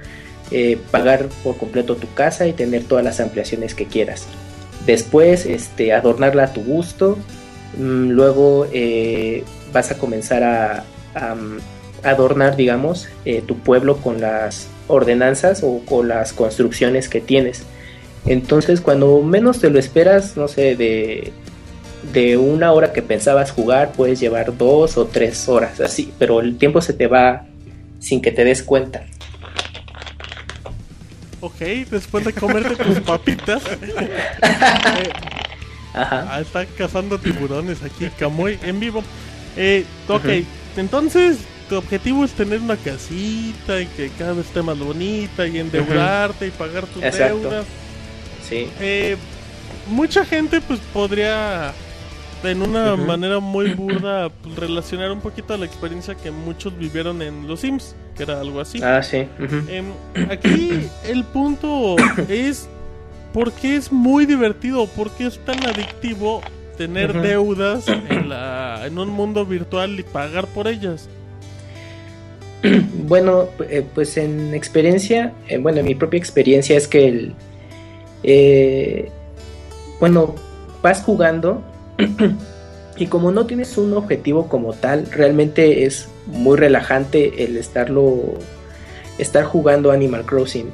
Eh, 0.52 0.78
pagar 0.92 1.28
por 1.44 1.58
completo 1.58 1.96
tu 1.96 2.12
casa 2.14 2.48
y 2.48 2.54
tener 2.54 2.84
todas 2.84 3.04
las 3.04 3.20
ampliaciones 3.20 3.76
que 3.76 3.86
quieras. 3.86 4.28
Después, 4.86 5.46
este, 5.46 5.94
adornarla 5.94 6.46
a 6.46 6.54
tu 6.54 6.64
gusto. 6.64 7.18
Mm, 7.78 8.10
Luego 8.10 8.68
eh, 8.72 9.44
vas 9.72 9.92
a 9.92 9.98
comenzar 9.98 10.44
a, 10.44 10.84
adornar, 12.04 12.56
digamos, 12.56 13.08
eh, 13.26 13.42
tu 13.46 13.58
pueblo 13.58 13.98
con 13.98 14.22
las 14.22 14.68
ordenanzas 14.88 15.62
o 15.64 15.82
con 15.86 16.08
las 16.08 16.34
construcciones 16.34 17.10
que 17.10 17.22
tienes. 17.22 17.64
Entonces, 18.26 18.82
cuando 18.82 19.22
menos 19.22 19.60
te 19.60 19.70
lo 19.70 19.80
esperas, 19.80 20.38
no 20.38 20.48
sé, 20.48 20.76
de, 20.76 21.34
de 22.14 22.38
una 22.38 22.72
hora 22.72 22.94
que 22.94 23.02
pensabas 23.02 23.52
jugar, 23.52 23.92
puedes 23.94 24.20
llevar 24.20 24.58
dos 24.58 24.98
o 24.98 25.06
tres 25.06 25.48
horas, 25.50 25.80
así, 25.80 26.14
pero 26.20 26.42
el 26.42 26.58
tiempo 26.58 26.82
se 26.82 26.94
te 26.94 27.08
va 27.08 27.46
sin 28.00 28.22
que 28.22 28.32
te 28.32 28.44
des 28.44 28.64
cuenta. 28.64 29.06
Ok, 31.42 31.60
después 31.92 32.24
de 32.24 32.32
comerte 32.32 32.76
tus 32.82 33.00
papitas, 33.02 33.62
eh, 33.82 33.94
Ajá. 35.94 36.28
ah, 36.30 36.42
está 36.42 36.66
cazando 36.66 37.20
tiburones 37.20 37.84
aquí, 37.84 38.10
Camuy, 38.18 38.58
en 38.64 38.80
vivo. 38.80 39.04
Eh, 39.58 39.86
ok, 40.08 40.26
entonces 40.78 41.40
tu 41.74 41.80
objetivo 41.80 42.24
es 42.24 42.32
tener 42.34 42.60
una 42.60 42.78
casita 42.78 43.82
y 43.82 43.88
que 43.88 44.10
cada 44.10 44.34
vez 44.34 44.46
esté 44.46 44.62
más 44.62 44.78
bonita 44.78 45.48
y 45.48 45.58
endeudarte 45.58 46.46
y 46.46 46.52
pagar 46.52 46.86
tus 46.86 47.02
Exacto. 47.02 47.38
deudas. 47.38 47.66
Sí. 48.48 48.70
Eh, 48.80 49.18
mucha 49.88 50.24
gente 50.24 50.62
pues 50.62 50.80
podría 50.94 51.74
en 52.44 52.62
una 52.62 52.96
manera 52.96 53.40
muy 53.40 53.74
burda 53.74 54.30
pues, 54.30 54.56
relacionar 54.56 55.12
un 55.12 55.22
poquito 55.22 55.56
a 55.56 55.58
la 55.58 55.66
experiencia 55.66 56.14
que 56.14 56.30
muchos 56.30 56.78
vivieron 56.78 57.24
en 57.24 57.48
los 57.48 57.62
Sims, 57.62 57.96
que 58.16 58.22
era 58.24 58.40
algo 58.40 58.60
así. 58.60 58.80
Ah, 58.84 59.02
sí. 59.02 59.28
Em, 59.68 59.94
aquí 60.30 60.88
el 61.06 61.24
punto 61.24 61.96
es 62.30 62.70
por 63.34 63.52
qué 63.52 63.78
es 63.78 63.92
muy 63.92 64.28
divertido, 64.28 64.86
por 64.88 65.10
qué 65.12 65.26
es 65.26 65.40
tan 65.44 65.66
adictivo 65.66 66.42
tener 66.78 67.20
deudas 67.20 67.88
en, 67.88 68.30
la, 68.30 68.86
en 68.86 69.00
un 69.00 69.10
mundo 69.10 69.44
virtual 69.44 70.00
y 70.00 70.04
pagar 70.04 70.46
por 70.46 70.68
ellas. 70.68 71.10
Bueno, 73.08 73.50
eh, 73.70 73.84
pues 73.94 74.18
en 74.18 74.54
experiencia, 74.54 75.34
eh, 75.48 75.58
bueno, 75.58 75.80
en 75.80 75.86
mi 75.86 75.96
propia 75.96 76.18
experiencia 76.18 76.78
es 76.78 76.88
que 76.88 77.08
el, 77.08 77.34
eh, 78.24 79.10
bueno, 80.00 80.36
vas 80.82 81.02
jugando 81.04 81.62
y 82.98 83.08
como 83.08 83.32
no 83.32 83.46
tienes 83.46 83.78
un 83.78 83.94
objetivo 83.94 84.48
como 84.48 84.74
tal, 84.74 85.08
realmente 85.12 85.86
es 85.86 86.08
muy 86.26 86.58
relajante 86.58 87.44
el 87.44 87.58
estarlo, 87.58 88.36
estar 89.18 89.44
jugando 89.44 89.92
Animal 89.92 90.26
Crossing. 90.26 90.70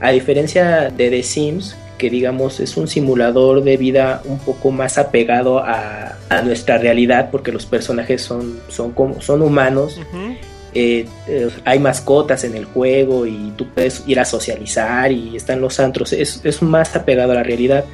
A 0.00 0.10
diferencia 0.10 0.90
de 0.90 1.10
The 1.10 1.22
Sims, 1.22 1.76
que 1.98 2.10
digamos 2.10 2.58
es 2.60 2.76
un 2.76 2.88
simulador 2.88 3.62
de 3.62 3.76
vida 3.76 4.22
un 4.24 4.38
poco 4.38 4.70
más 4.70 4.98
apegado 4.98 5.58
a, 5.58 6.16
nuestra 6.44 6.78
realidad, 6.78 7.30
porque 7.32 7.50
los 7.50 7.66
personajes 7.66 8.22
son, 8.22 8.60
son, 8.68 8.92
como, 8.92 9.20
son 9.20 9.42
humanos. 9.42 10.00
Eh, 10.74 11.06
eh, 11.26 11.50
hay 11.64 11.78
mascotas 11.78 12.44
en 12.44 12.54
el 12.54 12.64
juego 12.64 13.26
y 13.26 13.52
tú 13.56 13.66
puedes 13.66 14.04
ir 14.06 14.20
a 14.20 14.24
socializar 14.24 15.10
y 15.10 15.36
están 15.36 15.60
los 15.60 15.80
antros, 15.80 16.12
es, 16.12 16.40
es 16.44 16.62
más 16.62 16.94
apegado 16.94 17.32
a 17.32 17.36
la 17.36 17.42
realidad. 17.42 17.84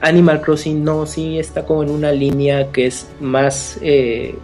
Animal 0.00 0.42
Crossing 0.42 0.84
no, 0.84 1.06
sí 1.06 1.38
está 1.38 1.64
como 1.64 1.82
en 1.82 1.90
una 1.90 2.12
línea 2.12 2.70
que 2.72 2.86
es 2.86 3.06
más, 3.20 3.78
eh, 3.80 4.34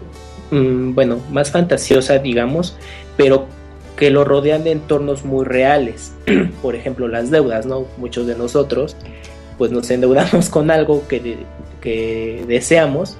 mm, 0.50 0.94
bueno, 0.94 1.18
más 1.30 1.50
fantasiosa, 1.50 2.18
digamos, 2.18 2.76
pero 3.16 3.46
que 3.96 4.10
lo 4.10 4.24
rodean 4.24 4.64
de 4.64 4.72
entornos 4.72 5.24
muy 5.24 5.44
reales. 5.44 6.14
Por 6.62 6.74
ejemplo, 6.74 7.08
las 7.08 7.30
deudas, 7.30 7.66
¿no? 7.66 7.86
Muchos 7.98 8.26
de 8.26 8.34
nosotros, 8.34 8.96
pues 9.58 9.70
nos 9.70 9.90
endeudamos 9.90 10.48
con 10.48 10.70
algo 10.70 11.06
que, 11.08 11.36
que 11.82 12.44
deseamos 12.48 13.18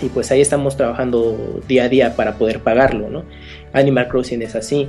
y 0.00 0.08
pues 0.08 0.30
ahí 0.30 0.40
estamos 0.40 0.76
trabajando 0.76 1.60
día 1.68 1.84
a 1.84 1.88
día 1.88 2.16
para 2.16 2.34
poder 2.34 2.60
pagarlo, 2.60 3.10
¿no? 3.10 3.24
Animal 3.72 4.08
Crossing 4.08 4.42
es 4.42 4.54
así. 4.54 4.88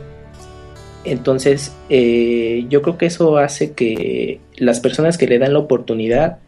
Entonces, 1.05 1.75
eh, 1.89 2.65
yo 2.69 2.81
creo 2.81 2.97
que 2.97 3.07
eso 3.07 3.37
hace 3.37 3.73
que 3.73 4.39
las 4.57 4.79
personas 4.79 5.17
que 5.17 5.27
le 5.27 5.39
dan 5.39 5.53
la 5.53 5.59
oportunidad 5.59 6.39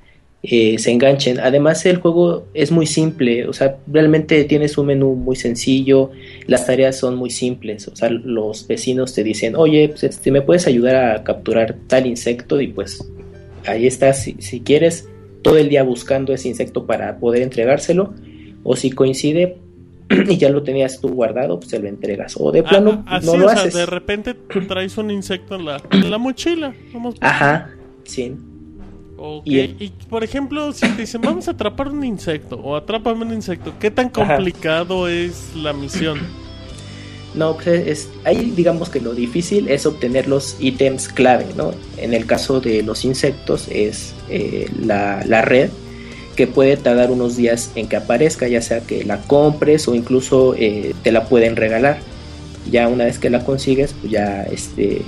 eh, 0.43 0.77
se 0.77 0.91
enganchen. 0.91 1.39
Además, 1.39 1.85
el 1.87 1.97
juego 1.97 2.45
es 2.53 2.71
muy 2.71 2.85
simple, 2.85 3.47
o 3.47 3.53
sea, 3.53 3.77
realmente 3.87 4.43
tienes 4.43 4.77
un 4.77 4.85
menú 4.85 5.15
muy 5.15 5.35
sencillo, 5.35 6.11
las 6.45 6.67
tareas 6.67 6.97
son 6.97 7.15
muy 7.15 7.31
simples, 7.31 7.87
o 7.87 7.95
sea, 7.95 8.09
los 8.11 8.67
vecinos 8.67 9.13
te 9.15 9.23
dicen, 9.23 9.55
oye, 9.55 9.89
pues, 9.89 10.03
este, 10.03 10.31
¿me 10.31 10.43
puedes 10.43 10.67
ayudar 10.67 10.95
a 10.95 11.23
capturar 11.23 11.75
tal 11.87 12.05
insecto? 12.05 12.61
Y 12.61 12.67
pues 12.67 13.11
ahí 13.65 13.87
estás, 13.87 14.21
si, 14.21 14.35
si 14.39 14.59
quieres, 14.61 15.09
todo 15.41 15.57
el 15.57 15.67
día 15.67 15.81
buscando 15.81 16.31
ese 16.31 16.47
insecto 16.47 16.85
para 16.85 17.17
poder 17.17 17.41
entregárselo, 17.41 18.13
o 18.63 18.75
si 18.75 18.91
coincide 18.91 19.57
y 20.29 20.37
ya 20.37 20.49
lo 20.49 20.61
tenías 20.63 20.99
tú 21.01 21.09
guardado, 21.09 21.59
pues 21.59 21.71
se 21.71 21.79
lo 21.79 21.87
entregas. 21.87 22.35
O 22.39 22.51
de 22.51 22.63
plano, 22.63 23.03
Ah, 23.07 23.17
así, 23.17 23.25
no 23.27 23.37
lo 23.37 23.45
o 23.45 23.49
sea, 23.49 23.59
haces. 23.61 23.73
de 23.73 23.85
repente 23.85 24.33
traes 24.67 24.97
un 24.97 25.11
insecto 25.11 25.55
en 25.55 25.65
la, 25.65 25.81
en 25.91 26.09
la 26.11 26.17
mochila. 26.17 26.73
Vamos 26.93 27.15
Ajá, 27.21 27.69
sí. 28.03 28.35
Y 29.45 29.59
Y, 29.59 29.93
por 30.09 30.23
ejemplo, 30.23 30.71
si 30.73 30.87
te 30.89 31.01
dicen 31.01 31.21
vamos 31.21 31.47
a 31.47 31.51
atrapar 31.51 31.87
un 31.87 32.03
insecto 32.03 32.57
o 32.57 32.75
atrápame 32.75 33.23
un 33.25 33.33
insecto, 33.33 33.73
¿qué 33.79 33.89
tan 33.89 34.11
Ajá. 34.13 34.35
complicado 34.35 35.07
es 35.07 35.51
la 35.55 35.73
misión? 35.73 36.19
No, 37.35 37.55
pues 37.57 37.67
es, 37.85 38.09
ahí 38.23 38.53
digamos 38.55 38.87
que 38.89 39.01
lo 39.01 39.13
difícil 39.13 39.67
es 39.67 39.85
obtener 39.85 40.25
los 40.29 40.55
ítems 40.61 41.09
clave, 41.09 41.45
¿no? 41.57 41.73
En 41.97 42.13
el 42.13 42.25
caso 42.25 42.61
de 42.61 42.81
los 42.81 43.03
insectos 43.03 43.67
es 43.69 44.13
eh, 44.29 44.69
la, 44.79 45.21
la 45.25 45.41
red 45.41 45.69
que 46.35 46.47
puede 46.47 46.77
tardar 46.77 47.11
unos 47.11 47.35
días 47.37 47.71
en 47.75 47.87
que 47.87 47.95
aparezca, 47.95 48.47
ya 48.47 48.61
sea 48.61 48.81
que 48.81 49.03
la 49.03 49.17
compres 49.21 49.87
o 49.87 49.95
incluso 49.95 50.55
eh, 50.57 50.93
te 51.03 51.11
la 51.11 51.25
pueden 51.25 51.55
regalar. 51.55 51.97
Ya 52.71 52.87
una 52.87 53.05
vez 53.05 53.19
que 53.19 53.29
la 53.29 53.43
consigues, 53.43 53.93
pues 53.99 54.11
ya 54.11 54.43
este, 54.43 55.01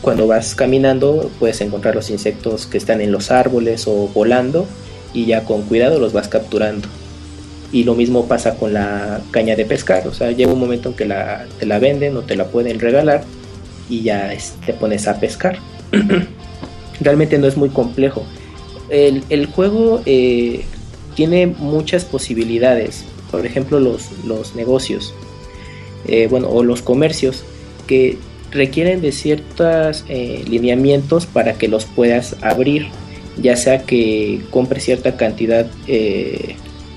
cuando 0.00 0.26
vas 0.26 0.54
caminando 0.54 1.30
puedes 1.38 1.60
encontrar 1.60 1.94
los 1.94 2.10
insectos 2.10 2.66
que 2.66 2.78
están 2.78 3.00
en 3.00 3.12
los 3.12 3.30
árboles 3.30 3.86
o 3.86 4.08
volando 4.08 4.66
y 5.12 5.26
ya 5.26 5.44
con 5.44 5.62
cuidado 5.62 5.98
los 5.98 6.12
vas 6.12 6.28
capturando. 6.28 6.88
Y 7.72 7.84
lo 7.84 7.94
mismo 7.94 8.26
pasa 8.26 8.54
con 8.56 8.72
la 8.72 9.20
caña 9.32 9.56
de 9.56 9.64
pescar, 9.64 10.06
o 10.06 10.14
sea, 10.14 10.30
llega 10.30 10.52
un 10.52 10.60
momento 10.60 10.90
en 10.90 10.94
que 10.94 11.04
te 11.58 11.66
la 11.66 11.78
venden 11.78 12.16
o 12.16 12.22
te 12.22 12.36
la 12.36 12.46
pueden 12.46 12.78
regalar 12.80 13.24
y 13.88 14.02
ya 14.02 14.32
es- 14.32 14.54
te 14.64 14.72
pones 14.72 15.06
a 15.08 15.18
pescar. 15.20 15.58
Realmente 17.00 17.38
no 17.38 17.46
es 17.46 17.56
muy 17.56 17.68
complejo. 17.70 18.24
El, 18.94 19.24
el 19.28 19.46
juego 19.46 20.02
eh, 20.06 20.62
tiene 21.16 21.48
muchas 21.48 22.04
posibilidades, 22.04 23.04
por 23.32 23.44
ejemplo 23.44 23.80
los, 23.80 24.08
los 24.24 24.54
negocios, 24.54 25.12
eh, 26.06 26.28
bueno, 26.30 26.48
o 26.48 26.62
los 26.62 26.80
comercios, 26.80 27.44
que 27.88 28.18
requieren 28.52 29.00
de 29.00 29.10
ciertos 29.10 30.04
eh, 30.08 30.44
lineamientos 30.48 31.26
para 31.26 31.54
que 31.54 31.66
los 31.66 31.86
puedas 31.86 32.36
abrir, 32.40 32.86
ya 33.36 33.56
sea 33.56 33.82
que 33.82 34.42
compres 34.50 34.84
cierta 34.84 35.16
cantidad 35.16 35.66
de 35.86 36.56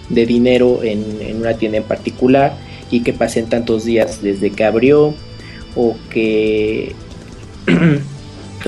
dinero 0.10 0.84
en, 0.84 1.04
en, 1.20 1.38
una 1.38 1.56
tienda 1.56 1.80
en 1.80 1.84
particular 1.84 2.56
y 2.92 3.02
que 3.02 3.12
pasen 3.12 3.48
tantos 3.48 3.86
días 3.86 4.22
desde 4.22 4.52
que 4.52 4.64
abrió 4.64 5.16
o 5.76 5.96
que 6.12 6.94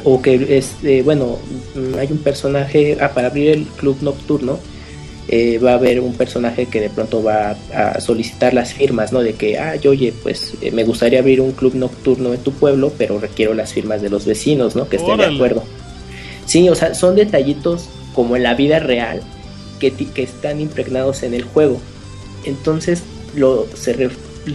o 0.03 0.21
que 0.21 0.57
este 0.57 1.03
bueno 1.03 1.37
hay 1.97 2.07
un 2.11 2.19
personaje 2.19 2.97
ah, 2.99 3.11
para 3.13 3.27
abrir 3.27 3.49
el 3.49 3.63
club 3.65 3.97
nocturno 4.01 4.59
eh, 5.31 5.59
va 5.59 5.71
a 5.71 5.75
haber 5.75 5.99
un 5.99 6.15
personaje 6.15 6.65
que 6.65 6.81
de 6.81 6.89
pronto 6.89 7.21
va 7.21 7.55
a, 7.71 8.01
solicitar 8.01 8.55
las 8.55 8.73
firmas, 8.73 9.13
¿no? 9.13 9.21
De 9.21 9.33
que, 9.33 9.59
ah, 9.59 9.75
oye, 9.87 10.11
pues 10.23 10.55
eh, 10.59 10.71
me 10.71 10.83
gustaría 10.83 11.19
abrir 11.19 11.39
un 11.39 11.51
club 11.51 11.75
nocturno 11.75 12.33
en 12.33 12.39
tu 12.39 12.51
pueblo, 12.51 12.91
pero 12.97 13.19
requiero 13.19 13.53
las 13.53 13.71
firmas 13.71 14.01
de 14.01 14.09
los 14.09 14.25
vecinos, 14.25 14.75
¿no? 14.75 14.89
Que 14.89 14.95
estén 14.95 15.17
de 15.17 15.25
acuerdo. 15.25 15.63
Sí, 16.47 16.67
o 16.67 16.73
sea, 16.73 16.95
son 16.95 17.15
detallitos 17.15 17.89
como 18.15 18.37
en 18.37 18.41
la 18.41 18.55
vida 18.55 18.79
real 18.79 19.21
que, 19.79 19.91
que 19.91 20.23
están 20.23 20.61
impregnados 20.61 21.21
en 21.21 21.35
el 21.35 21.43
juego. 21.43 21.79
Entonces, 22.45 23.03
lo, 23.35 23.67
se 23.75 23.93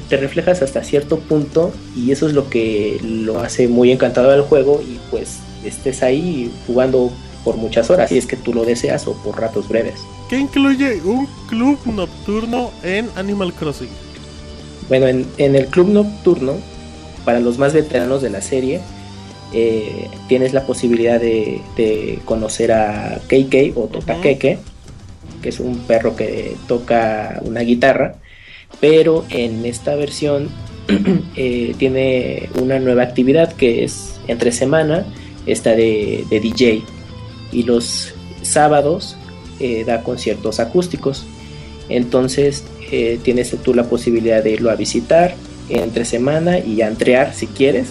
te 0.08 0.16
reflejas 0.16 0.62
hasta 0.62 0.82
cierto 0.82 1.18
punto 1.18 1.72
y 1.96 2.10
eso 2.10 2.26
es 2.26 2.34
lo 2.34 2.48
que 2.48 2.98
lo 3.02 3.40
hace 3.40 3.68
muy 3.68 3.92
encantado 3.92 4.30
al 4.30 4.42
juego 4.42 4.82
y 4.82 4.98
pues 5.10 5.38
estés 5.64 6.02
ahí 6.02 6.50
jugando 6.66 7.12
por 7.44 7.56
muchas 7.56 7.90
horas, 7.90 8.08
si 8.08 8.18
es 8.18 8.26
que 8.26 8.36
tú 8.36 8.54
lo 8.54 8.64
deseas 8.64 9.06
o 9.06 9.12
por 9.22 9.38
ratos 9.40 9.68
breves. 9.68 10.00
¿Qué 10.28 10.38
incluye 10.38 11.00
un 11.02 11.28
club 11.48 11.78
nocturno 11.84 12.70
en 12.82 13.08
Animal 13.16 13.52
Crossing? 13.52 13.90
Bueno, 14.88 15.06
en, 15.06 15.26
el 15.54 15.66
club 15.66 15.88
nocturno, 15.88 16.54
para 17.24 17.40
los 17.40 17.58
más 17.58 17.74
veteranos 17.74 18.22
de 18.22 18.30
la 18.30 18.40
serie, 18.40 18.80
eh, 19.52 20.08
tienes 20.28 20.52
la 20.52 20.66
posibilidad 20.66 21.20
de, 21.20 22.18
conocer 22.24 22.72
a 22.72 23.20
KK 23.26 23.76
o 23.76 23.86
Totakeke, 23.86 24.58
que 25.42 25.48
es 25.48 25.60
un 25.60 25.78
perro 25.80 26.16
que 26.16 26.56
toca 26.66 27.40
una 27.44 27.60
guitarra, 27.60 28.16
pero 28.80 29.24
en 29.30 29.64
esta 29.64 29.94
versión 29.96 30.48
eh, 31.36 31.74
tiene 31.78 32.48
una 32.60 32.78
nueva 32.78 33.02
actividad 33.02 33.52
que 33.52 33.84
es 33.84 34.14
entre 34.28 34.52
semana, 34.52 35.04
esta 35.46 35.70
de, 35.70 36.24
de 36.30 36.40
DJ, 36.40 36.82
y 37.52 37.62
los 37.62 38.14
sábados 38.42 39.16
eh, 39.60 39.84
da 39.84 40.02
conciertos 40.02 40.60
acústicos. 40.60 41.24
Entonces 41.88 42.64
eh, 42.90 43.18
tienes 43.22 43.56
tú 43.62 43.74
la 43.74 43.84
posibilidad 43.84 44.42
de 44.42 44.50
irlo 44.50 44.70
a 44.70 44.76
visitar 44.76 45.34
entre 45.68 46.04
semana 46.04 46.58
y 46.58 46.82
a 46.82 46.88
entrear 46.88 47.34
si 47.34 47.46
quieres. 47.46 47.88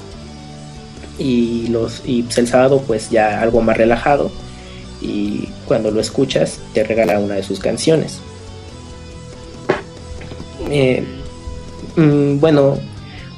Y, 1.18 1.68
los, 1.68 2.02
y 2.06 2.24
pues, 2.24 2.38
el 2.40 2.48
sábado 2.48 2.84
pues 2.86 3.10
ya 3.12 3.42
algo 3.42 3.62
más 3.62 3.78
relajado 3.78 4.32
y 5.00 5.48
cuando 5.68 5.92
lo 5.92 6.02
escuchas 6.02 6.60
te 6.74 6.84
regala 6.84 7.20
una 7.20 7.36
de 7.36 7.44
sus 7.44 7.60
canciones. 7.60 8.20
Eh, 10.70 11.04
mm, 11.96 12.40
bueno, 12.40 12.78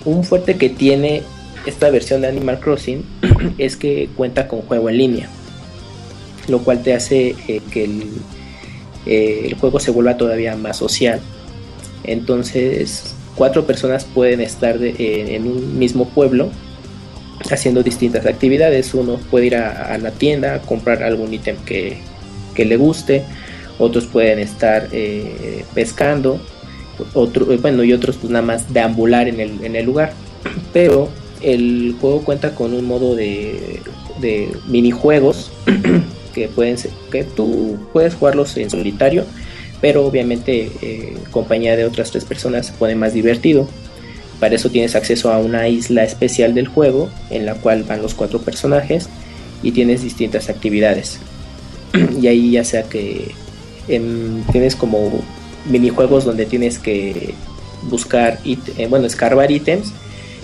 un 0.06 0.24
fuerte 0.24 0.56
que 0.56 0.70
tiene 0.70 1.24
esta 1.66 1.90
versión 1.90 2.22
de 2.22 2.28
Animal 2.28 2.60
Crossing 2.60 3.04
es 3.58 3.76
que 3.76 4.10
cuenta 4.16 4.48
con 4.48 4.62
juego 4.62 4.90
en 4.90 4.98
línea 4.98 5.30
lo 6.48 6.64
cual 6.64 6.84
te 6.84 6.94
hace 6.94 7.36
eh, 7.48 7.62
que 7.72 7.86
eh, 9.06 9.42
el, 9.46 9.56
juego 9.56 9.80
se 9.80 9.92
vuelva 9.92 10.18
todavía 10.18 10.56
más 10.56 10.78
social. 10.78 11.20
Entonces, 12.04 13.16
cuatro 13.36 13.66
personas 13.66 14.06
pueden 14.06 14.42
estar 14.42 14.78
en 14.80 15.48
un 15.48 15.80
mismo 15.80 16.08
pueblo 16.10 16.52
haciendo 17.50 17.84
distintas 17.84 18.26
actividades. 18.26 18.94
Uno 18.94 19.20
puede 19.32 19.48
ir 19.48 19.56
a, 19.56 19.98
la 19.98 20.12
tienda 20.12 20.56
a 20.56 20.62
comprar 20.62 21.04
algún 21.04 21.34
ítem 21.34 21.58
que, 21.66 21.98
le 22.58 22.78
guste, 22.78 23.24
otros 23.80 24.06
pueden 24.06 24.40
estar 24.40 24.88
pescando, 25.74 26.40
otro, 27.14 27.46
bueno, 27.58 27.84
y 27.84 27.94
otros 27.94 28.18
pues 28.18 28.32
nada 28.32 28.46
más 28.46 28.74
deambular 28.74 29.28
en 29.28 29.40
el, 29.40 29.64
en 29.64 29.76
el 29.76 29.86
lugar. 29.86 30.14
Pero 30.74 31.10
el 31.42 31.96
juego 32.00 32.22
cuenta 32.22 32.56
con 32.56 32.74
un 32.74 32.86
modo 32.86 33.16
de, 33.16 33.82
de 34.20 34.50
minijuegos 34.68 35.52
que 36.34 36.48
pueden 36.48 36.78
ser, 36.78 36.92
que 37.12 37.24
tú 37.24 37.78
puedes 37.94 38.16
jugarlos 38.16 38.56
en 38.58 38.70
solitario, 38.70 39.26
pero 39.82 40.06
obviamente 40.06 40.72
eh, 40.82 41.16
compañía 41.32 41.76
de 41.76 41.86
otras 41.86 42.12
tres 42.12 42.26
personas 42.26 42.68
se 42.68 42.74
pone 42.74 42.96
más 42.96 43.14
divertido. 43.14 43.68
Para 44.40 44.56
eso 44.56 44.70
tienes 44.70 44.96
acceso 44.96 45.32
a 45.32 45.38
una 45.38 45.68
isla 45.68 46.04
especial 46.04 46.54
del 46.54 46.68
juego 46.68 47.10
en 47.30 47.46
la 47.46 47.56
cual 47.56 47.84
van 47.84 48.02
los 48.02 48.14
cuatro 48.14 48.40
personajes 48.40 49.10
y 49.64 49.72
tienes 49.72 50.02
distintas 50.02 50.50
actividades. 50.50 51.20
y 52.22 52.28
ahí 52.28 52.52
ya 52.52 52.64
sea 52.64 52.84
que 52.84 53.32
tienes 53.88 54.76
como 54.76 55.24
minijuegos 55.66 56.26
donde 56.26 56.46
tienes 56.46 56.80
que 56.80 57.34
buscar, 57.84 58.40
eh, 58.46 58.88
bueno, 58.88 59.06
escarbar 59.08 59.52
ítems 59.52 59.92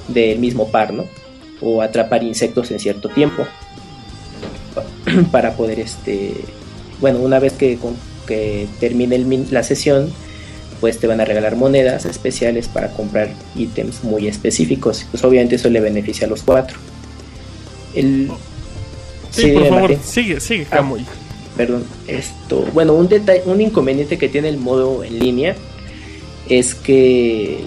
del 0.08 0.40
mismo 0.40 0.70
par, 0.70 0.94
¿no? 0.94 1.06
O 1.62 1.82
atrapar 1.82 2.24
insectos 2.24 2.72
en 2.72 2.80
cierto 2.80 3.10
tiempo. 3.10 3.46
para 5.32 5.54
poder, 5.54 5.80
este, 5.80 6.34
bueno, 7.00 7.20
una 7.20 7.40
vez 7.40 7.54
que, 7.54 7.78
que 8.28 8.68
termine 8.80 9.18
la 9.52 9.64
sesión, 9.64 10.12
pues 10.80 11.00
te 11.00 11.08
van 11.08 11.22
a 11.22 11.26
regalar 11.26 11.56
monedas 11.56 12.06
especiales 12.06 12.68
para 12.68 12.92
comprar 12.92 13.30
ítems 13.56 14.04
muy 14.04 14.28
específicos. 14.28 15.06
Pues 15.12 15.24
obviamente 15.24 15.56
eso 15.56 15.70
le 15.70 15.80
beneficia 15.80 16.28
a 16.28 16.30
los 16.30 16.44
cuatro. 16.44 16.78
El... 17.94 18.32
Sí, 19.30 19.52
por 19.52 19.70
favor, 19.70 19.98
sigue, 20.04 20.40
sigue, 20.42 20.68
ah, 20.72 20.82
Perdón, 21.58 21.84
esto, 22.08 22.66
bueno, 22.74 22.94
un 22.94 23.10
detalle, 23.10 23.44
un 23.46 23.62
inconveniente 23.62 24.18
que 24.18 24.30
tiene 24.30 24.50
el 24.50 24.58
modo 24.58 25.04
en 25.04 25.20
línea 25.20 25.56
es 26.50 26.76
que 26.76 27.60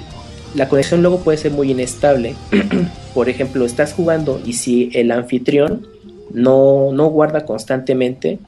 la 0.55 0.69
conexión 0.69 1.03
luego 1.03 1.21
puede 1.21 1.39
ser 1.39 1.53
muy 1.53 1.71
inestable. 1.71 2.35
Por 3.15 3.29
ejemplo, 3.29 3.65
estás 3.65 3.93
jugando 3.93 4.41
y 4.45 4.55
si 4.55 4.91
el 4.95 5.11
anfitrión 5.11 5.87
no, 6.33 6.93
no 6.93 7.07
guarda 7.09 7.45
constantemente. 7.45 8.39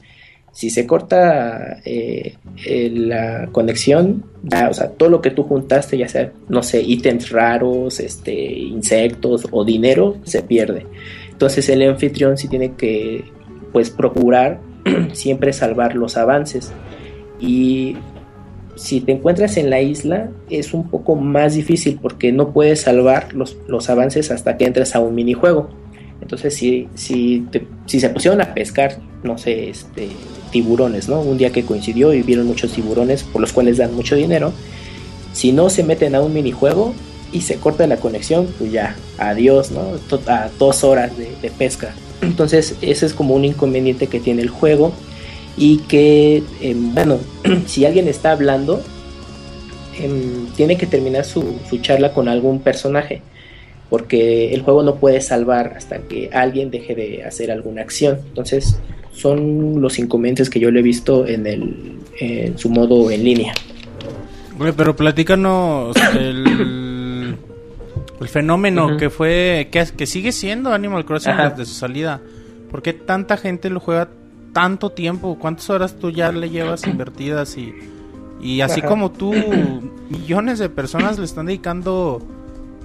Si 0.51 0.71
se 0.71 0.87
corta 0.87 1.81
eh, 1.85 2.35
la 2.65 3.47
conexión, 3.51 4.25
o 4.69 4.73
sea, 4.73 4.89
todo 4.89 5.09
lo 5.09 5.21
que 5.21 5.29
tú 5.29 5.43
juntaste, 5.43 5.99
ya 5.99 6.07
sea, 6.07 6.31
no 6.49 6.63
sé, 6.63 6.81
ítems 6.81 7.29
raros, 7.29 7.99
este, 7.99 8.33
insectos 8.33 9.47
o 9.51 9.63
dinero, 9.63 10.17
se 10.23 10.41
pierde. 10.41 10.87
Entonces 11.29 11.69
el 11.69 11.83
anfitrión 11.83 12.37
sí 12.37 12.47
tiene 12.47 12.73
que, 12.73 13.25
pues, 13.71 13.91
procurar 13.91 14.59
siempre 15.13 15.53
salvar 15.53 15.95
los 15.95 16.17
avances. 16.17 16.71
Y 17.39 17.95
si 18.75 19.01
te 19.01 19.11
encuentras 19.11 19.57
en 19.57 19.69
la 19.69 19.81
isla 19.81 20.29
es 20.49 20.73
un 20.73 20.89
poco 20.89 21.15
más 21.15 21.55
difícil 21.55 21.99
porque 22.01 22.31
no 22.31 22.53
puedes 22.53 22.81
salvar 22.81 23.33
los, 23.33 23.57
los 23.67 23.89
avances 23.89 24.31
hasta 24.31 24.57
que 24.57 24.65
entres 24.65 24.95
a 24.95 24.99
un 24.99 25.15
minijuego. 25.15 25.69
Entonces, 26.21 26.55
si, 26.55 26.87
si, 26.95 27.45
si 27.85 27.99
se 27.99 28.09
pusieron 28.09 28.41
a 28.41 28.53
pescar, 28.53 28.97
no 29.23 29.37
sé, 29.37 29.69
este, 29.69 30.09
tiburones, 30.51 31.07
¿no? 31.07 31.21
Un 31.21 31.37
día 31.37 31.51
que 31.51 31.63
coincidió 31.63 32.13
y 32.13 32.21
vieron 32.21 32.47
muchos 32.47 32.71
tiburones 32.71 33.23
por 33.23 33.41
los 33.41 33.53
cuales 33.53 33.77
dan 33.77 33.93
mucho 33.95 34.15
dinero, 34.15 34.51
si 35.33 35.51
no 35.51 35.69
se 35.69 35.83
meten 35.83 36.15
a 36.15 36.21
un 36.21 36.33
minijuego 36.33 36.93
y 37.31 37.41
se 37.41 37.57
corta 37.57 37.85
la 37.87 37.97
conexión, 37.97 38.47
pues 38.57 38.71
ya, 38.71 38.95
adiós, 39.17 39.71
¿no? 39.71 39.81
A 40.27 40.49
dos 40.57 40.83
horas 40.83 41.11
de, 41.17 41.51
pesca. 41.51 41.93
Entonces, 42.21 42.75
ese 42.81 43.05
es 43.05 43.13
como 43.13 43.35
un 43.35 43.45
inconveniente 43.45 44.07
que 44.07 44.19
tiene 44.19 44.41
el 44.41 44.49
juego 44.49 44.93
y 45.57 45.77
que, 45.79 46.43
em, 46.61 46.93
bueno, 46.93 47.19
si 47.65 47.85
alguien 47.85 48.07
está 48.07 48.31
hablando, 48.31 48.81
em, 49.99 50.47
tiene 50.55 50.77
que 50.77 50.85
terminar 50.85 51.25
su, 51.25 51.55
su 51.69 51.77
charla 51.77 52.13
con 52.13 52.27
algún 52.27 52.59
personaje 52.59 53.21
porque 53.89 54.53
el 54.53 54.61
juego 54.61 54.83
no 54.83 54.95
puede 54.95 55.21
salvar 55.21 55.73
hasta 55.77 55.99
que 55.99 56.29
alguien 56.33 56.71
deje 56.71 56.95
de 56.95 57.23
hacer 57.23 57.51
alguna 57.51 57.81
acción. 57.81 58.19
Entonces, 58.27 58.79
son 59.13 59.81
los 59.81 59.97
inconvenientes 59.97 60.49
que 60.49 60.59
yo 60.59 60.71
le 60.71 60.81
he 60.81 60.83
visto 60.83 61.25
en, 61.25 61.47
el, 61.47 61.99
en 62.19 62.57
su 62.57 62.69
modo 62.69 63.09
en 63.11 63.23
línea. 63.23 63.53
pero 64.75 64.95
platícanos 64.95 65.95
el 68.19 68.27
fenómeno 68.27 68.97
que 68.97 69.09
fue, 69.09 69.69
que, 69.71 69.85
que, 69.95 70.05
sigue 70.05 70.31
siendo 70.31 70.73
Animal 70.73 71.05
Crossing 71.05 71.35
desde 71.37 71.65
su 71.65 71.73
salida. 71.73 72.21
¿Por 72.71 72.81
qué 72.81 72.93
tanta 72.93 73.37
gente 73.37 73.69
lo 73.69 73.79
juega 73.79 74.09
tanto 74.53 74.89
tiempo? 74.91 75.37
¿Cuántas 75.39 75.69
horas 75.69 75.95
tú 75.99 76.09
ya 76.09 76.31
le 76.31 76.49
llevas 76.49 76.87
invertidas? 76.87 77.57
Y, 77.57 77.73
y 78.41 78.61
así 78.61 78.81
como 78.81 79.11
tú, 79.11 79.33
millones 80.09 80.59
de 80.59 80.69
personas 80.69 81.19
le 81.19 81.25
están 81.25 81.45
dedicando 81.45 82.25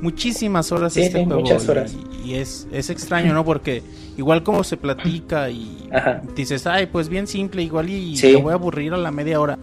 muchísimas 0.03 0.71
horas 0.73 0.97
este 0.97 1.25
juego. 1.25 1.41
Muchas 1.41 1.69
horas. 1.69 1.97
Y, 2.25 2.35
es, 2.35 2.69
es 2.71 2.91
extraño, 2.91 3.33
¿no? 3.33 3.45
Porque 3.45 3.83
igual 4.17 4.43
como 4.43 4.65
se 4.65 4.77
platica 4.77 5.49
y 5.49 5.89
dices, 6.37 6.67
ay, 6.67 6.87
pues 6.87 7.09
bien 7.09 7.27
simple, 7.27 7.63
igual 7.63 7.89
y 7.89 8.19
me 8.23 8.37
voy 8.37 8.53
a 8.53 8.55
aburrir 8.55 8.93
a 8.93 8.99
la 8.99 9.11
media 9.11 9.41
hora. 9.41 9.59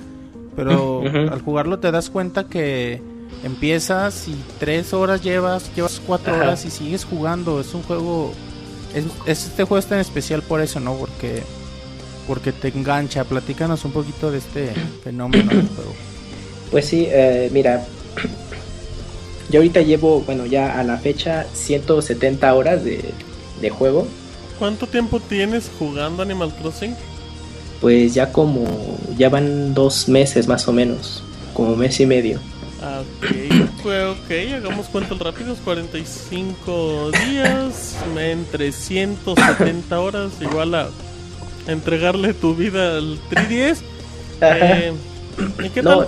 Pero 0.55 1.03
al 1.03 1.41
jugarlo 1.41 1.79
te 1.79 1.91
das 1.91 2.09
cuenta 2.09 2.45
que 2.45 3.01
empiezas 3.43 4.27
y 4.27 4.35
tres 4.60 4.93
horas 4.93 5.22
llevas, 5.23 5.73
llevas 5.76 6.01
cuatro 6.06 6.34
Ajá. 6.34 6.43
horas 6.43 6.65
y 6.65 6.69
sigues 6.72 7.06
jugando. 7.06 7.60
Es 7.61 7.73
un 7.73 7.84
juego, 7.84 8.34
es, 8.93 9.06
es- 9.26 9.45
este 9.47 9.64
juego 9.64 9.80
es 9.80 9.85
tan 9.85 9.99
especial 9.99 10.41
por 10.41 10.61
eso, 10.61 10.80
¿no? 10.80 10.95
Porque, 10.95 11.43
porque 12.27 12.51
te 12.51 12.68
engancha. 12.69 13.23
Platícanos 13.23 13.85
un 13.85 13.91
poquito 13.91 14.31
de 14.31 14.39
este 14.39 14.73
fenómeno 15.03 15.49
del 15.49 15.68
juego. 15.68 15.93
Pues 16.72 16.85
sí, 16.85 17.07
eh, 17.10 17.49
mira, 17.53 17.85
yo 19.49 19.60
ahorita 19.60 19.81
llevo, 19.81 20.22
bueno, 20.22 20.45
ya 20.45 20.80
a 20.80 20.84
la 20.84 20.97
fecha 20.97 21.45
170 21.53 22.53
horas 22.53 22.84
de, 22.84 23.03
de 23.61 23.69
juego. 23.69 24.07
¿Cuánto 24.60 24.88
tiempo 24.88 25.19
tienes 25.22 25.72
jugando 25.80 26.22
Animal 26.22 26.53
Crossing? 26.61 26.95
Pues 27.81 28.14
ya 28.14 28.31
como, 28.34 28.65
ya 29.18 29.30
van 29.30 29.73
dos 29.73 30.10
meses 30.10 30.47
más 30.49 30.68
o 30.68 30.73
menos, 30.73 31.23
como 31.53 31.77
mes 31.77 31.97
y 32.01 32.06
medio. 32.06 32.39
Ah, 32.81 33.01
Ok, 33.01 33.26
pues 33.84 34.06
ok, 34.06 34.53
hagamos 34.56 34.88
cuentas 34.88 35.18
rápidos, 35.19 35.57
45 35.65 37.11
días, 37.11 37.97
en 38.18 38.45
370 38.45 39.99
horas, 39.99 40.31
igual 40.39 40.76
a 40.76 40.89
entregarle 41.68 42.34
tu 42.34 42.56
vida 42.56 42.97
al 42.97 43.19
3DS. 43.30 43.80
Eh, 44.41 44.93
¿Y 45.64 45.69
qué 45.69 45.81
No, 45.81 45.99
tal? 45.99 46.07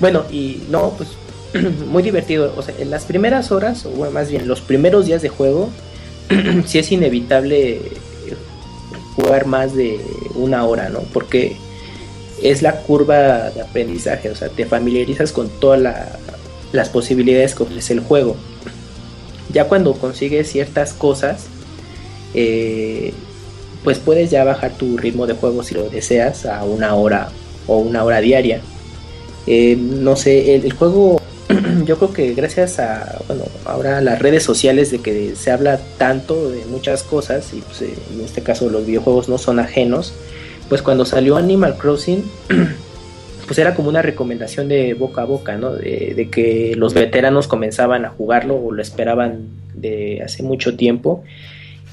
bueno, 0.00 0.24
y 0.30 0.62
no, 0.70 0.94
pues 0.96 1.10
muy 1.86 2.02
divertido. 2.02 2.54
O 2.56 2.62
sea, 2.62 2.74
en 2.78 2.90
las 2.90 3.04
primeras 3.04 3.52
horas, 3.52 3.84
o 3.84 3.90
bueno, 3.90 4.12
más 4.12 4.30
bien 4.30 4.48
los 4.48 4.60
primeros 4.62 5.04
días 5.06 5.20
de 5.20 5.28
juego, 5.28 5.68
sí 6.66 6.78
es 6.78 6.90
inevitable 6.90 7.82
jugar 9.16 9.46
más 9.46 9.74
de 9.74 10.00
una 10.34 10.64
hora, 10.64 10.88
¿no? 10.88 11.00
Porque 11.12 11.56
es 12.42 12.62
la 12.62 12.80
curva 12.82 13.50
de 13.50 13.60
aprendizaje, 13.60 14.30
o 14.30 14.34
sea, 14.34 14.48
te 14.48 14.64
familiarizas 14.66 15.32
con 15.32 15.48
todas 15.48 15.80
la- 15.80 16.18
las 16.72 16.88
posibilidades 16.88 17.54
que 17.54 17.62
ofrece 17.62 17.92
el 17.94 18.00
juego. 18.00 18.36
Ya 19.52 19.64
cuando 19.64 19.94
consigues 19.94 20.50
ciertas 20.50 20.92
cosas, 20.92 21.46
eh, 22.34 23.12
pues 23.84 23.98
puedes 23.98 24.30
ya 24.30 24.44
bajar 24.44 24.72
tu 24.72 24.96
ritmo 24.98 25.26
de 25.26 25.34
juego 25.34 25.62
si 25.62 25.74
lo 25.74 25.88
deseas 25.88 26.44
a 26.46 26.64
una 26.64 26.94
hora 26.94 27.30
o 27.66 27.78
una 27.78 28.04
hora 28.04 28.20
diaria. 28.20 28.60
Eh, 29.46 29.76
no 29.78 30.16
sé, 30.16 30.54
el, 30.56 30.66
el 30.66 30.72
juego, 30.74 31.20
yo 31.86 31.96
creo 31.96 32.12
que 32.12 32.34
gracias 32.34 32.78
a, 32.78 33.18
bueno, 33.26 33.44
ahora 33.64 34.02
las 34.02 34.18
redes 34.18 34.42
sociales 34.42 34.90
de 34.90 34.98
que 34.98 35.34
se 35.36 35.50
habla 35.50 35.80
tanto 35.96 36.50
de 36.50 36.66
muchas 36.66 37.02
cosas, 37.02 37.54
y 37.54 37.60
pues, 37.62 37.80
eh, 37.82 37.94
en 38.12 38.20
este 38.20 38.42
caso 38.42 38.68
los 38.68 38.84
videojuegos 38.84 39.28
no 39.30 39.38
son 39.38 39.58
ajenos, 39.58 40.12
pues 40.68 40.82
cuando 40.82 41.04
salió 41.04 41.36
Animal 41.36 41.76
Crossing, 41.76 42.24
pues 43.46 43.58
era 43.58 43.74
como 43.74 43.88
una 43.88 44.02
recomendación 44.02 44.68
de 44.68 44.94
boca 44.94 45.22
a 45.22 45.24
boca, 45.24 45.56
¿no? 45.56 45.72
De, 45.72 46.28
que 46.30 46.74
los 46.76 46.94
veteranos 46.94 47.48
comenzaban 47.48 48.04
a 48.04 48.10
jugarlo 48.10 48.56
o 48.56 48.72
lo 48.72 48.82
esperaban 48.82 49.48
de 49.74 50.22
hace 50.22 50.42
mucho 50.42 50.76
tiempo, 50.76 51.24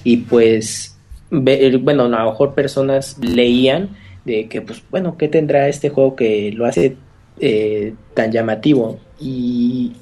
y 0.03 0.17
pues, 0.17 0.97
bueno, 1.29 2.03
a 2.03 2.07
lo 2.07 2.31
mejor 2.31 2.53
personas 2.53 3.17
leían 3.19 3.89
de 4.25 4.47
que, 4.47 4.61
pues, 4.61 4.83
bueno, 4.91 5.17
¿qué 5.17 5.27
tendrá 5.27 5.67
este 5.67 5.89
juego 5.89 6.15
que 6.15 6.51
lo 6.51 6.65
hace 6.65 6.97
eh, 7.39 7.93
tan 8.13 8.31
llamativo? 8.31 8.99
Y 9.19 9.93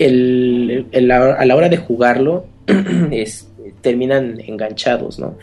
a 0.00 1.44
la 1.44 1.56
hora 1.56 1.68
de 1.68 1.76
jugarlo, 1.76 2.46
es, 3.10 3.48
terminan 3.80 4.40
enganchados, 4.40 5.18
¿no? 5.18 5.36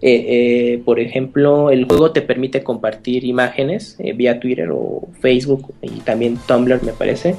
Eh, 0.00 0.74
eh, 0.74 0.82
por 0.84 1.00
ejemplo, 1.00 1.70
el 1.70 1.84
juego 1.84 2.12
te 2.12 2.22
permite 2.22 2.62
compartir 2.62 3.24
imágenes 3.24 3.96
eh, 3.98 4.12
vía 4.12 4.38
Twitter 4.38 4.70
o 4.72 5.08
Facebook 5.20 5.74
y 5.82 6.00
también 6.00 6.38
Tumblr, 6.46 6.82
me 6.84 6.92
parece. 6.92 7.34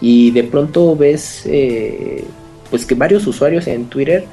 Y 0.00 0.30
de 0.32 0.44
pronto 0.44 0.94
ves, 0.94 1.48
pues 2.70 2.84
que 2.84 2.94
varios 2.94 3.26
usuarios 3.26 3.66
en 3.66 3.86
Twitter 3.86 4.24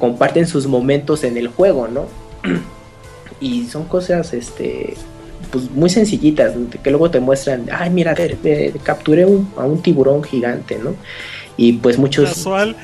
comparten 0.00 0.46
sus 0.48 0.66
momentos 0.66 1.22
en 1.22 1.36
el 1.36 1.46
juego, 1.48 1.86
¿no? 1.86 2.06
y 3.40 3.66
son 3.66 3.84
cosas, 3.84 4.32
este, 4.32 4.94
pues 5.52 5.70
muy 5.70 5.90
sencillitas, 5.90 6.54
que 6.82 6.90
luego 6.90 7.10
te 7.10 7.20
muestran, 7.20 7.66
ay, 7.70 7.90
mira, 7.90 8.16
capturé 8.82 9.24
un- 9.24 9.48
a 9.56 9.64
un 9.64 9.80
tiburón 9.80 10.22
gigante, 10.24 10.76
¿no? 10.82 10.94
Y 11.56 11.74
pues 11.74 11.98
muchos... 11.98 12.30
Casual. 12.30 12.76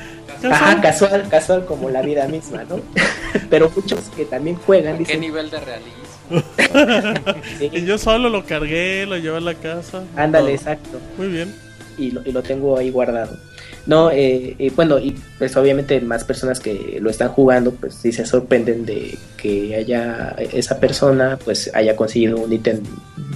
Ajá, 0.43 0.81
Casual. 0.81 0.81
casual, 0.81 1.29
casual 1.29 1.65
como 1.65 1.89
la 1.89 2.01
vida 2.01 2.27
misma, 2.27 2.63
¿no? 2.65 2.79
Pero 3.49 3.71
muchos 3.75 3.99
que 4.15 4.25
también 4.25 4.55
juegan 4.57 4.93
¿Qué 4.93 4.99
dicen, 4.99 5.21
nivel 5.21 5.49
de 5.49 5.59
realismo? 5.59 6.03
sí, 7.59 7.69
Y 7.71 7.85
yo 7.85 7.97
solo 7.97 8.29
lo 8.29 8.45
cargué, 8.45 9.05
lo 9.05 9.17
llevé 9.17 9.37
a 9.37 9.41
la 9.41 9.53
casa. 9.55 10.03
ándale, 10.15 10.45
Todo. 10.47 10.55
exacto. 10.55 10.99
Muy 11.17 11.27
bien. 11.27 11.53
y 11.97 12.11
lo, 12.11 12.21
y 12.25 12.31
lo 12.31 12.41
tengo 12.43 12.77
ahí 12.77 12.89
guardado. 12.89 13.37
No, 13.85 14.09
eh, 14.11 14.55
eh, 14.59 14.71
bueno, 14.75 14.97
y 14.97 15.13
pues 15.37 15.55
obviamente 15.57 15.99
más 15.99 16.23
personas 16.23 16.59
que 16.61 16.97
lo 17.01 17.09
están 17.09 17.27
jugando, 17.29 17.71
pues 17.71 17.95
sí 17.95 18.13
se 18.13 18.25
sorprenden 18.25 18.85
de 18.85 19.17
que 19.37 19.75
haya 19.75 20.35
esa 20.53 20.79
persona, 20.79 21.37
pues 21.43 21.69
haya 21.73 21.93
conseguido 21.95 22.37
un 22.37 22.53
ítem 22.53 22.79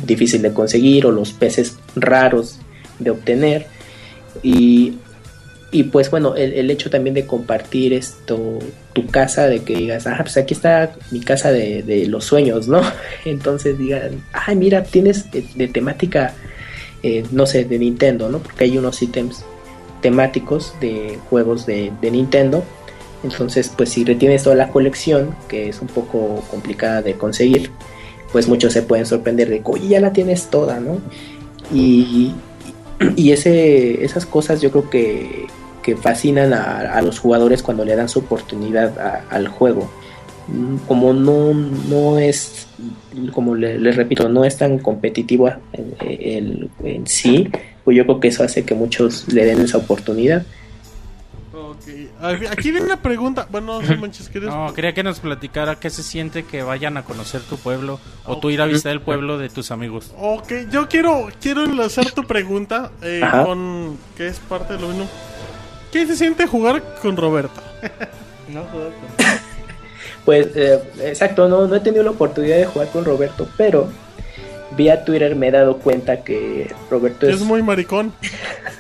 difícil 0.06 0.42
de 0.42 0.54
conseguir 0.54 1.06
o 1.06 1.12
los 1.12 1.34
peces 1.34 1.78
raros 1.98 2.60
de 3.00 3.12
obtener. 3.12 3.68
Y, 4.42 4.98
y 5.72 5.84
pues 5.84 6.10
bueno, 6.10 6.36
el, 6.36 6.54
el 6.54 6.72
hecho 6.72 6.90
también 6.90 7.14
de 7.14 7.26
compartir 7.26 7.94
esto, 7.94 8.60
tu 8.94 9.06
casa, 9.08 9.48
de 9.48 9.60
que 9.64 9.76
digas, 9.76 10.08
ah, 10.08 10.18
pues 10.22 10.38
aquí 10.38 10.54
está 10.54 10.96
mi 11.12 11.20
casa 11.20 11.52
de, 11.52 11.84
de 11.84 12.08
los 12.08 12.24
sueños, 12.24 12.68
¿no? 12.68 12.82
Entonces 13.26 13.78
digan, 13.78 14.24
ay, 14.32 14.56
mira, 14.56 14.84
tienes 14.84 15.30
de, 15.32 15.68
temática 15.68 16.34
eh, 17.04 17.24
no 17.32 17.46
sé, 17.46 17.66
de 17.66 17.78
Nintendo, 17.80 18.30
¿no? 18.30 18.40
Porque 18.40 18.64
hay 18.64 18.78
unos 18.78 19.02
ítems 19.02 19.44
temáticos 20.02 20.74
de 20.80 21.20
juegos 21.30 21.66
de, 21.66 21.92
de 22.02 22.12
Nintendo. 22.12 22.64
Entonces, 23.24 23.72
pues 23.76 23.90
si 23.90 24.06
retienes 24.06 24.44
toda 24.44 24.56
la 24.56 24.70
colección, 24.70 25.36
que 25.50 25.70
es 25.70 25.82
un 25.82 25.88
poco 25.88 26.44
complicada 26.50 27.02
de 27.02 27.16
conseguir, 27.16 27.72
pues 28.32 28.48
muchos 28.48 28.74
se 28.74 28.84
pueden 28.84 29.06
sorprender 29.06 29.50
de 29.50 29.62
oye, 29.64 29.90
ya 29.90 30.00
la 30.00 30.14
tienes 30.14 30.50
toda, 30.50 30.80
¿no? 30.80 31.00
Y, 31.74 32.34
y 33.16 33.32
ese, 33.32 34.04
esas 34.06 34.26
cosas 34.26 34.62
yo 34.62 34.72
creo 34.72 34.90
que, 34.90 35.48
que 35.88 35.96
fascinan 35.96 36.52
a, 36.54 36.80
a 36.98 37.02
los 37.02 37.18
jugadores 37.18 37.64
cuando 37.64 37.86
le 37.86 37.96
dan 37.96 38.10
su 38.10 38.20
oportunidad 38.20 39.00
a- 39.00 39.24
al 39.30 39.48
juego. 39.48 39.90
Mm, 40.50 40.76
Como 40.86 41.14
no, 41.14 41.54
no 41.54 42.20
es, 42.20 42.68
como 43.32 43.56
le- 43.56 43.80
les 43.80 43.96
repito, 43.96 44.28
no 44.28 44.44
es 44.44 44.58
tan 44.58 44.80
competitivo 44.80 45.48
en, 45.72 45.96
el- 46.02 46.70
en 46.84 47.08
sí, 47.08 47.48
pues 47.86 47.96
yo 47.96 48.04
creo 48.04 48.20
que 48.20 48.28
eso 48.28 48.44
hace 48.44 48.66
que 48.66 48.76
muchos 48.76 49.32
le 49.32 49.46
den 49.46 49.62
esa 49.62 49.78
oportunidad. 49.78 50.46
Ok. 51.54 51.88
Aquí 52.52 52.72
viene 52.72 52.86
una 52.86 53.02
pregunta. 53.02 53.48
Bueno, 53.50 53.82
no 53.82 53.98
manches, 53.98 54.28
¿quieres? 54.30 54.50
No, 54.50 54.74
quería 54.74 54.94
que 54.94 55.04
nos 55.04 55.20
platicara 55.22 55.80
qué 55.80 55.90
se 55.90 56.04
siente 56.04 56.44
que 56.44 56.64
vayan 56.64 56.98
a 56.98 57.04
conocer 57.04 57.42
tu 57.42 57.56
pueblo 57.58 58.00
o 58.26 58.38
tú 58.40 58.50
ir 58.50 58.60
a 58.62 58.66
visitar 58.66 58.92
el 58.92 59.02
pueblo 59.02 59.38
de 59.38 59.48
tus 59.50 59.72
amigos. 59.72 60.14
Ok, 60.20 60.52
yo 60.72 60.88
quiero, 60.90 61.30
quiero 61.42 61.64
enlazar 61.64 62.12
tu 62.12 62.24
pregunta 62.26 62.92
eh, 63.02 63.22
con 63.46 63.98
que 64.18 64.28
es 64.28 64.38
parte 64.40 64.74
de 64.74 64.82
lo 64.82 64.90
mismo. 64.90 65.08
¿Qué 65.92 66.06
se 66.06 66.16
siente 66.16 66.46
jugar 66.48 66.82
con 67.02 67.18
Roberto? 67.18 67.62
No 68.50 68.64
juego 68.66 68.86
con... 68.92 69.26
Pues 70.26 70.48
eh, 70.56 70.80
exacto, 71.04 71.48
no, 71.50 71.68
no 71.68 71.76
he 71.76 71.80
tenido 71.82 72.04
la 72.04 72.12
oportunidad 72.12 72.58
de 72.58 72.66
jugar 72.66 72.88
con 72.90 73.04
Roberto, 73.06 73.48
pero 73.58 73.88
vía 74.76 75.04
Twitter 75.06 75.36
me 75.36 75.48
he 75.48 75.52
dado 75.52 75.78
cuenta 75.78 76.22
que 76.24 76.74
Roberto 76.90 77.28
es, 77.28 77.36
Es 77.36 77.42
muy 77.42 77.62
maricón. 77.64 78.12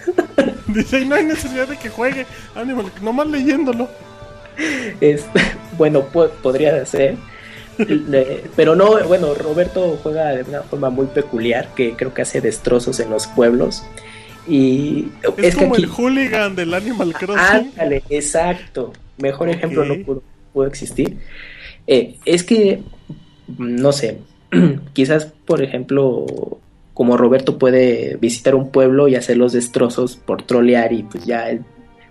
Dice, 0.67 1.05
no 1.05 1.15
hay 1.15 1.23
necesidad 1.25 1.67
de 1.67 1.77
que 1.77 1.89
juegue 1.89 2.25
Animal, 2.55 2.91
nomás 3.01 3.27
leyéndolo. 3.27 3.87
es- 5.01 5.25
bueno, 5.77 6.01
po- 6.05 6.29
podría 6.41 6.85
ser. 6.85 7.15
Pero 8.57 8.75
no, 8.75 8.97
bueno, 9.07 9.33
Roberto 9.35 9.99
juega 10.03 10.29
de 10.31 10.43
una 10.43 10.63
forma 10.63 10.89
muy 10.89 11.05
peculiar 11.07 11.69
que 11.75 11.93
creo 11.95 12.13
que 12.13 12.23
hace 12.23 12.41
destrozos 12.41 12.99
en 12.99 13.09
los 13.09 13.27
pueblos. 13.27 13.83
Y 14.47 15.07
Es, 15.37 15.43
es, 15.45 15.55
que 15.55 15.61
como 15.61 15.73
aquí. 15.75 15.83
el 15.83 15.89
hooligan 15.89 16.55
del 16.55 16.73
Animal 16.73 17.13
Crossing. 17.13 17.37
Ándale, 17.39 18.03
exacto. 18.09 18.93
Mejor 19.17 19.49
ejemplo 19.49 19.83
no 19.85 19.95
pudo, 20.05 20.23
pudo 20.53 20.67
existir. 20.67 21.17
Eh, 21.87 22.15
es 22.25 22.43
que, 22.43 22.81
no 23.57 23.91
sé, 23.91 24.19
quizás, 24.93 25.25
por 25.45 25.61
ejemplo, 25.61 26.25
como 26.93 27.17
Roberto 27.17 27.57
puede 27.57 28.17
visitar 28.19 28.55
un 28.55 28.71
pueblo 28.71 29.07
y 29.07 29.15
hacer 29.15 29.37
los 29.37 29.53
destrozos 29.53 30.17
por 30.17 30.43
trolear 30.43 30.93
y 30.93 31.03
pues 31.03 31.25
ya 31.25 31.49
él- 31.49 31.61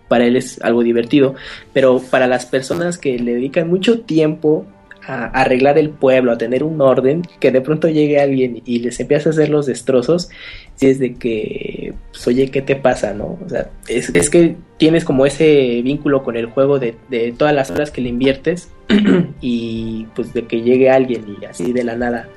para 0.09 0.25
él 0.25 0.37
es 0.37 0.61
algo 0.63 0.85
divertido, 0.85 1.35
pero 1.73 2.01
para 2.01 2.29
las 2.29 2.47
personas 2.47 2.97
que 2.97 3.19
le 3.19 3.35
dedican 3.35 3.69
mucho 3.69 4.01
tiempo 4.03 4.65
a 5.05 5.25
arreglar 5.27 5.79
el 5.79 5.91
pueblo, 5.91 6.31
a 6.33 6.39
tener 6.39 6.63
un 6.63 6.81
orden, 6.81 7.23
que 7.41 7.51
de 7.51 7.61
pronto 7.61 7.89
llegue 7.89 8.21
alguien 8.21 8.63
y 8.65 8.79
les 8.81 8.99
empieza 9.01 9.31
a 9.31 9.33
hacer 9.33 9.49
los 9.49 9.67
destrozos, 9.67 10.29
si 10.77 10.87
es 10.89 10.99
de 10.99 11.15
que, 11.15 11.93
pues, 12.13 12.27
oye, 12.29 12.51
¿qué 12.51 12.63
te 12.63 12.77
pasa, 12.77 13.13
no? 13.13 13.39
O 13.45 13.49
sea, 13.49 13.71
es, 13.89 14.11
es 14.15 14.31
que 14.31 14.57
tienes 14.79 15.05
como 15.05 15.27
ese 15.27 15.81
vínculo 15.83 16.23
con 16.23 16.37
el 16.37 16.47
juego 16.47 16.79
de, 16.79 16.95
de 17.09 17.33
todas 17.33 17.55
las 17.55 17.71
horas 17.71 17.91
que 17.91 18.01
le 18.03 18.11
inviertes 18.11 18.71
y 19.41 20.07
pues 20.15 20.33
de 20.33 20.47
que 20.47 20.61
llegue 20.63 20.91
alguien 20.91 21.37
y 21.41 21.45
así 21.45 21.73
de 21.73 21.83
la 21.85 21.97
nada, 21.97 22.29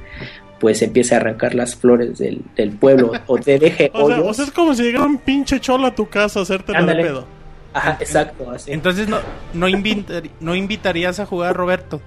pues 0.59 0.81
empiece 0.81 1.15
a 1.15 1.17
arrancar 1.17 1.53
las 1.55 1.75
flores 1.75 2.17
del, 2.17 2.41
del 2.55 2.71
pueblo 2.71 3.11
o 3.27 3.37
te 3.37 3.59
deje 3.59 3.91
O 3.93 4.07
sea, 4.07 4.21
o 4.21 4.33
sea, 4.33 4.45
es 4.45 4.51
como 4.51 4.73
si 4.73 4.83
llegara 4.83 5.05
un 5.05 5.17
pinche 5.17 5.59
cholo 5.59 5.87
a 5.87 5.95
tu 5.95 6.07
casa 6.09 6.39
a 6.39 6.43
hacerte 6.43 6.71
la 6.71 6.79
de 6.79 6.81
Ándale. 6.83 7.03
pedo. 7.03 7.25
Ajá, 7.73 7.97
exacto, 7.99 8.49
así. 8.49 8.71
Entonces 8.71 9.07
no, 9.07 9.19
no, 9.53 9.67
invitar- 9.67 10.27
no 10.39 10.55
invitarías 10.55 11.19
a 11.19 11.25
jugar 11.25 11.51
a 11.51 11.53
Roberto. 11.53 12.01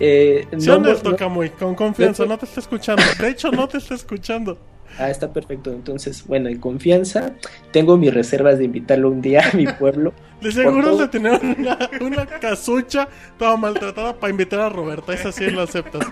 Eh, 0.00 0.46
Sí, 0.58 0.66
no, 0.66 0.74
honesto, 0.76 1.10
no- 1.10 1.16
Camuy, 1.16 1.50
con 1.50 1.74
confianza, 1.74 2.24
no 2.26 2.36
te 2.38 2.46
está 2.46 2.60
escuchando. 2.60 3.02
De 3.18 3.28
hecho, 3.28 3.50
no 3.50 3.68
te 3.68 3.78
está 3.78 3.94
escuchando. 3.94 4.58
Ah, 4.98 5.10
está 5.10 5.32
perfecto. 5.32 5.70
Entonces, 5.70 6.24
bueno, 6.26 6.48
en 6.48 6.58
confianza, 6.58 7.32
tengo 7.70 7.96
mis 7.96 8.12
reservas 8.12 8.58
de 8.58 8.64
invitarlo 8.64 9.10
un 9.10 9.22
día 9.22 9.42
a 9.52 9.56
mi 9.56 9.66
pueblo. 9.78 10.12
De 10.40 10.52
seguro 10.52 10.96
de 10.96 11.08
tener 11.08 11.40
una, 11.40 11.78
una 12.00 12.26
casucha 12.26 13.08
toda 13.38 13.56
maltratada 13.56 14.14
para 14.14 14.30
invitar 14.30 14.60
a 14.60 14.68
Roberto. 14.68 15.12
Esa 15.12 15.32
sí 15.32 15.50
lo 15.50 15.62
aceptas. 15.62 16.06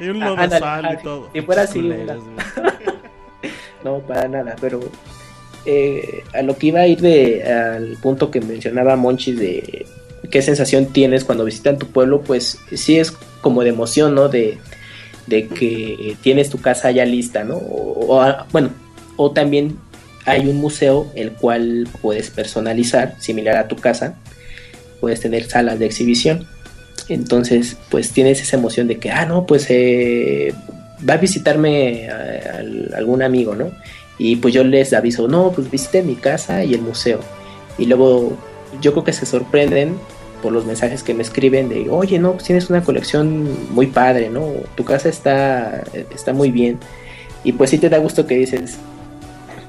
Y 0.00 0.08
un 0.08 0.20
lodazal 0.20 0.98
y 0.98 1.02
todo. 1.02 1.30
Si 1.32 1.40
fuera 1.42 1.62
así, 1.62 1.80
no, 3.84 3.98
para 4.00 4.28
nada, 4.28 4.56
pero 4.60 4.80
eh, 5.64 6.24
a 6.34 6.42
lo 6.42 6.56
que 6.56 6.68
iba 6.68 6.80
a 6.80 6.86
ir 6.86 7.00
de, 7.00 7.44
al 7.44 7.96
punto 8.02 8.30
que 8.30 8.40
mencionaba 8.40 8.96
Monchis 8.96 9.38
de 9.38 9.86
qué 10.30 10.42
sensación 10.42 10.86
tienes 10.86 11.24
cuando 11.24 11.44
visitan 11.44 11.78
tu 11.78 11.86
pueblo, 11.86 12.20
pues 12.20 12.58
sí 12.72 12.98
es 12.98 13.12
como 13.40 13.62
de 13.62 13.70
emoción, 13.70 14.14
¿no? 14.14 14.28
De, 14.28 14.58
de 15.28 15.48
que 15.48 16.16
tienes 16.22 16.50
tu 16.50 16.58
casa 16.58 16.90
ya 16.90 17.04
lista, 17.04 17.44
¿no? 17.44 17.56
O, 17.56 18.24
bueno, 18.52 18.70
o 19.16 19.30
también 19.30 19.78
hay 20.24 20.46
un 20.46 20.56
museo 20.56 21.10
el 21.14 21.32
cual 21.32 21.88
puedes 22.02 22.30
personalizar, 22.30 23.16
similar 23.18 23.56
a 23.56 23.68
tu 23.68 23.76
casa, 23.76 24.16
puedes 25.00 25.20
tener 25.20 25.44
salas 25.44 25.78
de 25.78 25.86
exhibición. 25.86 26.46
Entonces, 27.08 27.76
pues 27.90 28.10
tienes 28.10 28.40
esa 28.42 28.56
emoción 28.56 28.88
de 28.88 28.98
que, 28.98 29.10
ah, 29.10 29.24
no, 29.24 29.46
pues 29.46 29.66
eh, 29.70 30.52
va 31.08 31.14
a 31.14 31.18
visitarme 31.18 32.08
algún 32.94 33.22
amigo, 33.22 33.54
¿no? 33.54 33.70
Y 34.18 34.36
pues 34.36 34.52
yo 34.52 34.64
les 34.64 34.92
aviso, 34.92 35.28
no, 35.28 35.52
pues 35.52 35.70
visite 35.70 36.02
mi 36.02 36.16
casa 36.16 36.64
y 36.64 36.74
el 36.74 36.82
museo. 36.82 37.20
Y 37.78 37.86
luego 37.86 38.36
yo 38.82 38.92
creo 38.92 39.04
que 39.04 39.12
se 39.12 39.24
sorprenden 39.24 39.96
por 40.42 40.52
los 40.52 40.64
mensajes 40.66 41.02
que 41.02 41.14
me 41.14 41.22
escriben 41.22 41.68
de, 41.68 41.88
oye, 41.90 42.18
no, 42.18 42.32
pues 42.32 42.44
tienes 42.44 42.70
una 42.70 42.82
colección 42.82 43.48
muy 43.74 43.86
padre, 43.86 44.30
¿no? 44.30 44.46
Tu 44.76 44.84
casa 44.84 45.08
está, 45.08 45.82
está 46.14 46.32
muy 46.32 46.50
bien. 46.50 46.78
Y 47.44 47.52
pues 47.52 47.70
sí 47.70 47.78
te 47.78 47.88
da 47.88 47.98
gusto 47.98 48.26
que 48.26 48.36
dices, 48.36 48.76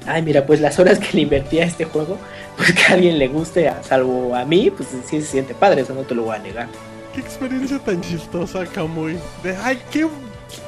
ay, 0.06 0.22
mira, 0.22 0.46
pues 0.46 0.60
las 0.60 0.78
horas 0.78 0.98
que 0.98 1.08
le 1.14 1.22
invertí 1.22 1.60
a 1.60 1.64
este 1.64 1.84
juego, 1.84 2.16
pues 2.56 2.72
que 2.72 2.82
a 2.82 2.94
alguien 2.94 3.18
le 3.18 3.28
guste, 3.28 3.68
a- 3.68 3.82
salvo 3.82 4.34
a 4.34 4.44
mí, 4.44 4.70
pues 4.70 4.88
sí 5.08 5.20
se 5.20 5.26
siente 5.26 5.54
padre, 5.54 5.82
eso 5.82 5.94
no 5.94 6.02
te 6.02 6.14
lo 6.14 6.24
voy 6.24 6.36
a 6.36 6.38
negar. 6.38 6.68
Qué 7.14 7.20
experiencia 7.20 7.78
tan 7.78 8.00
chistosa, 8.00 8.64
Camuy. 8.66 9.16
De, 9.42 9.56
ay, 9.62 9.78
qué, 9.90 10.06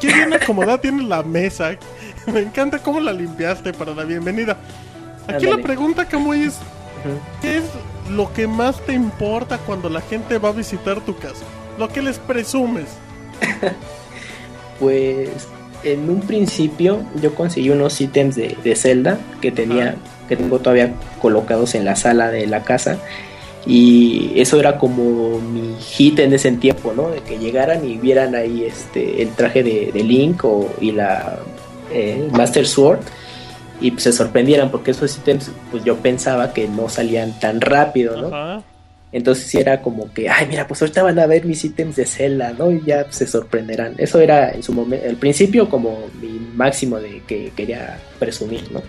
qué 0.01 0.09
bien 0.13 0.33
acomodada 0.33 0.79
tiene 0.81 1.03
la 1.05 1.23
mesa. 1.23 1.77
Me 2.33 2.41
encanta 2.41 2.79
cómo 2.81 3.01
la 3.01 3.13
limpiaste 3.13 3.73
para 3.73 3.95
la 3.95 4.05
bienvenida. 4.05 4.57
Aquí 5.29 5.45
la 5.47 5.53
Ándale. 5.53 5.63
pregunta, 5.63 6.05
Camuy, 6.07 6.43
es: 6.45 6.55
¿qué 7.41 7.59
es 7.59 7.65
lo 8.11 8.33
que 8.33 8.47
más 8.47 8.81
te 8.85 8.93
importa 8.93 9.59
cuando 9.59 9.89
la 9.89 10.01
gente 10.01 10.39
va 10.39 10.51
a 10.51 10.53
visitar 10.53 11.01
tu 11.01 11.17
casa? 11.17 11.45
Lo 11.79 11.89
que 11.89 12.03
les 12.03 12.19
presumes. 12.19 12.87
Pues 14.81 15.29
en 15.85 16.11
un 16.11 16.23
principio 16.23 17.05
yo 17.21 17.37
conseguí 17.37 17.71
unos 17.71 18.01
ítems 18.01 18.35
de, 18.35 18.57
de 18.65 18.75
Zelda 18.75 19.17
que 19.41 19.53
tenía, 19.53 19.95
que 20.29 20.37
tengo 20.37 20.59
todavía 20.59 20.95
colocados 21.21 21.77
en 21.77 21.85
la 21.85 21.95
sala 21.95 22.31
de 22.31 22.49
la 22.49 22.65
casa. 22.65 22.99
Y 23.65 24.33
eso 24.35 24.59
era 24.59 24.79
como 24.79 25.39
mi 25.39 25.77
hit 25.79 26.19
en 26.19 26.33
ese 26.33 26.51
tiempo, 26.53 26.93
¿no? 26.97 27.11
De 27.11 27.21
que 27.21 27.39
llegaran 27.39 27.89
y 27.89 27.97
vieran 27.97 28.35
ahí 28.35 28.65
este 28.65 29.23
el 29.23 29.31
traje 29.37 29.63
de, 29.63 29.93
de 29.93 30.03
Link 30.03 30.45
o, 30.45 30.69
y 30.81 30.91
la 30.91 31.39
eh, 31.93 32.29
Master 32.33 32.67
Sword 32.67 33.01
y 33.83 33.91
pues, 33.91 34.05
se 34.05 34.13
sorprendieran 34.13 34.71
porque 34.71 34.93
esos 34.93 35.17
ítems 35.19 35.51
pues 35.71 35.85
yo 35.85 35.97
pensaba 35.97 36.55
que 36.55 36.69
no 36.69 36.89
salían 36.89 37.39
tan 37.41 37.61
rápido, 37.61 38.21
¿no? 38.21 38.29
Ajá. 38.29 38.63
Entonces 39.13 39.47
sí 39.47 39.59
era 39.59 39.83
como 39.83 40.11
que, 40.13 40.31
ay, 40.31 40.47
mira, 40.49 40.67
pues 40.67 40.81
ahorita 40.81 41.03
van 41.03 41.19
a 41.19 41.27
ver 41.27 41.45
mis 41.45 41.63
ítems 41.65 41.97
de 41.97 42.07
Zelda, 42.07 42.55
¿no? 42.59 42.73
Y 42.73 42.83
ya 42.83 43.07
se 43.11 43.27
sorprenderán. 43.27 43.95
Eso 43.99 44.19
era 44.21 44.51
en 44.51 44.63
su 44.63 44.73
momento, 44.73 45.07
al 45.07 45.17
principio 45.17 45.69
como 45.69 46.07
mi 46.21 46.41
máximo 46.55 46.99
de 46.99 47.23
que 47.27 47.53
quería 47.55 48.01
presumir, 48.19 48.73
¿no? 48.73 48.83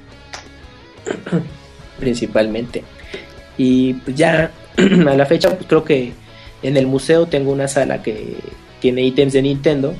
Principalmente. 1.99 2.83
Y 3.57 3.95
pues 3.95 4.15
ya 4.15 4.49
a 4.77 5.15
la 5.15 5.25
fecha, 5.25 5.49
pues 5.49 5.67
creo 5.67 5.83
que 5.83 6.13
en 6.61 6.77
el 6.77 6.87
museo 6.87 7.25
tengo 7.25 7.51
una 7.51 7.67
sala 7.67 8.01
que 8.01 8.37
tiene 8.79 9.01
ítems 9.03 9.33
de 9.33 9.41
Nintendo 9.41 9.93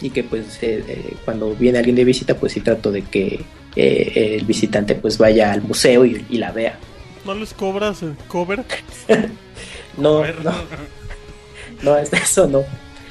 y 0.00 0.08
que 0.08 0.24
pues 0.24 0.62
eh, 0.62 0.82
eh, 0.88 1.14
cuando 1.26 1.54
viene 1.54 1.78
alguien 1.78 1.96
de 1.96 2.04
visita, 2.04 2.34
pues 2.34 2.52
sí 2.52 2.60
trato 2.60 2.90
de 2.90 3.02
que 3.02 3.44
eh, 3.76 4.36
el 4.40 4.44
visitante 4.46 4.94
pues 4.94 5.18
vaya 5.18 5.52
al 5.52 5.62
museo 5.62 6.04
y, 6.04 6.24
y 6.30 6.38
la 6.38 6.50
vea. 6.52 6.78
¿No 7.24 7.34
les 7.34 7.52
cobras 7.54 8.02
el 8.02 8.14
cover? 8.28 8.64
No, 9.96 10.22
no. 10.24 10.52
No, 11.82 11.96
es- 11.98 12.12
eso 12.12 12.46
no. 12.46 12.62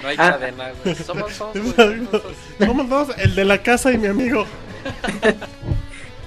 No 0.01 0.07
hay 0.07 0.15
Ah. 0.17 0.37
cadena, 0.39 0.71
güey. 0.83 0.95
Somos, 0.95 1.37
güey, 1.53 1.65
Exacto. 1.67 2.23
somos- 2.59 2.87
dos, 2.89 3.07
el 3.17 3.35
de 3.35 3.43
la 3.45 3.61
casa 3.61 3.91
y 3.91 3.97
mi 3.97 4.07
amigo. 4.07 4.45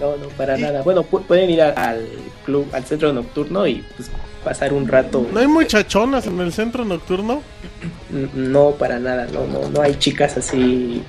No, 0.01 0.17
no, 0.17 0.29
para 0.29 0.57
nada. 0.57 0.81
Bueno, 0.81 1.05
pu- 1.05 1.23
pueden 1.25 1.51
ir 1.51 1.61
al 1.61 2.07
club, 2.47 2.67
al 2.73 2.85
centro 2.87 3.13
nocturno 3.13 3.67
y 3.67 3.85
pues 3.97 4.11
pasar 4.43 4.73
un 4.73 4.89
rato. 4.89 5.27
¿No 5.31 5.41
hay 5.41 5.47
muchachonas 5.47 6.27
en 6.27 6.41
el 6.41 6.55
centro 6.55 6.87
nocturno? 6.87 7.43
N- 8.11 8.31
No, 8.35 8.71
para 8.73 8.99
nada. 8.99 9.27
No, 9.31 9.47
no, 9.47 9.69
no 9.69 9.83
hay 9.83 9.95
chicas 9.97 10.39
así 10.39 11.03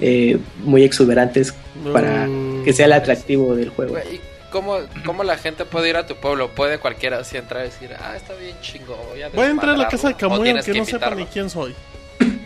eh, 0.00 0.38
muy 0.58 0.82
exuberantes 0.84 1.54
para 1.92 2.28
que 2.64 2.72
sea 2.72 2.86
el 2.86 2.92
atractivo 2.92 3.54
del 3.54 3.70
juego. 3.70 3.96
¿y 3.98 4.20
cómo, 4.50 4.78
cómo 5.04 5.24
la 5.24 5.36
gente 5.36 5.64
puede 5.64 5.90
ir 5.90 5.96
a 5.96 6.06
tu 6.06 6.14
pueblo? 6.14 6.48
¿Puede 6.48 6.78
cualquiera 6.78 7.18
así 7.18 7.36
entrar 7.36 7.62
y 7.62 7.70
decir, 7.70 7.90
ah, 7.98 8.14
está 8.16 8.34
bien 8.34 8.56
chingo, 8.60 8.96
voy 9.10 9.22
a 9.22 9.28
Voy 9.28 9.46
a 9.46 9.50
entrar 9.50 9.74
a 9.74 9.78
la 9.78 9.88
casa 9.88 10.08
de 10.08 10.14
desmadrarlo"? 10.14 10.36
¿O 10.36 10.38
Camuy 10.38 10.50
aunque 10.50 10.72
que 10.72 10.78
no 10.78 10.84
sepa 10.84 11.14
ni 11.14 11.24
quién 11.26 11.50
soy. 11.50 11.74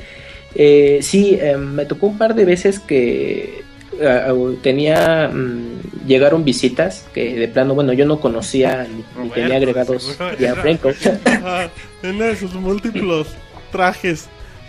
Eh, 0.55 1.01
sí, 1.03 1.39
eh, 1.41 1.59
me 1.59 1.85
tocó 1.85 2.07
un 2.07 2.17
par 2.17 2.35
de 2.35 2.47
veces 2.47 2.81
que 2.81 3.63
eh, 4.01 4.57
tenía 4.63 5.29
mm, 5.29 6.07
llegaron 6.07 6.43
visitas 6.43 7.07
que 7.13 7.35
de 7.35 7.49
plano, 7.49 7.75
bueno, 7.75 7.93
yo 7.93 8.07
no 8.07 8.19
conocía 8.19 8.87
ni, 8.89 9.05
ni 9.23 9.29
tenía 9.29 9.57
agregados 9.57 10.19
ya 10.41 10.55
Franco. 10.57 10.91
En 12.03 12.37
sus 12.37 12.55
múltiples 12.55 13.27
trajes, 13.71 14.29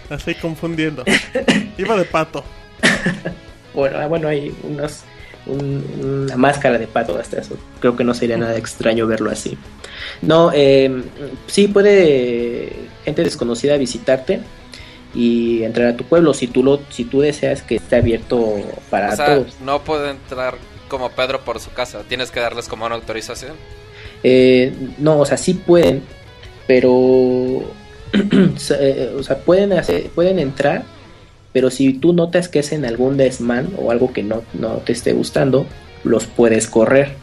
así 0.09 0.35
confundiendo. 0.35 1.05
Iba 1.77 1.95
de 1.95 2.05
pato. 2.05 2.43
Bueno, 3.73 3.99
ah, 3.99 4.07
bueno, 4.07 4.27
hay 4.27 4.51
unos, 4.63 5.01
un- 5.45 6.25
una 6.25 6.35
máscara 6.37 6.77
de 6.79 6.87
pato 6.87 7.17
hasta 7.19 7.39
eso. 7.39 7.55
Creo 7.79 7.95
que 7.95 8.03
no 8.03 8.13
sería 8.15 8.35
nada 8.35 8.57
extraño 8.57 9.05
verlo 9.07 9.29
así. 9.29 9.57
No, 10.23 10.51
eh, 10.53 11.03
sí 11.47 11.67
puede 11.67 12.73
gente 13.05 13.23
desconocida 13.23 13.77
visitarte 13.77 14.39
y 15.13 15.63
entrar 15.63 15.89
a 15.89 15.95
tu 15.97 16.03
pueblo 16.03 16.33
si 16.33 16.47
tú 16.47 16.63
lo, 16.63 16.81
si 16.89 17.05
tú 17.05 17.21
deseas 17.21 17.61
que 17.61 17.75
esté 17.75 17.97
abierto 17.97 18.55
para 18.89 19.13
O 19.13 19.15
sea, 19.15 19.25
todos. 19.35 19.55
no 19.61 19.83
puede 19.83 20.09
entrar 20.11 20.55
como 20.87 21.09
Pedro 21.11 21.41
por 21.41 21.59
su 21.59 21.71
casa. 21.71 22.01
Tienes 22.07 22.31
que 22.31 22.39
darles 22.39 22.67
como 22.67 22.85
una 22.87 22.95
autorización. 22.95 23.53
Eh, 24.23 24.73
no, 24.97 25.19
o 25.19 25.25
sea, 25.25 25.37
sí 25.37 25.53
pueden, 25.53 26.01
pero 26.67 27.61
eh, 28.13 29.15
o 29.17 29.23
sea, 29.23 29.37
pueden 29.37 29.73
hacer, 29.73 30.09
pueden 30.09 30.39
entrar, 30.39 30.83
pero 31.51 31.69
si 31.69 31.93
tú 31.93 32.13
notas 32.13 32.47
que 32.47 32.59
es 32.59 32.71
algún 32.73 33.17
desmán 33.17 33.69
o 33.77 33.91
algo 33.91 34.13
que 34.13 34.23
no, 34.23 34.43
no 34.53 34.77
te 34.77 34.93
esté 34.93 35.13
gustando, 35.13 35.65
los 36.03 36.25
puedes 36.25 36.67
correr. 36.67 37.13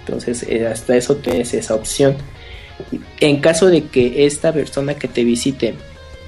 Entonces, 0.00 0.44
eh, 0.48 0.66
hasta 0.66 0.96
eso 0.96 1.16
tienes 1.16 1.54
esa 1.54 1.74
opción. 1.74 2.16
En 3.20 3.40
caso 3.40 3.66
de 3.68 3.84
que 3.84 4.26
esta 4.26 4.52
persona 4.52 4.94
que 4.94 5.08
te 5.08 5.24
visite, 5.24 5.74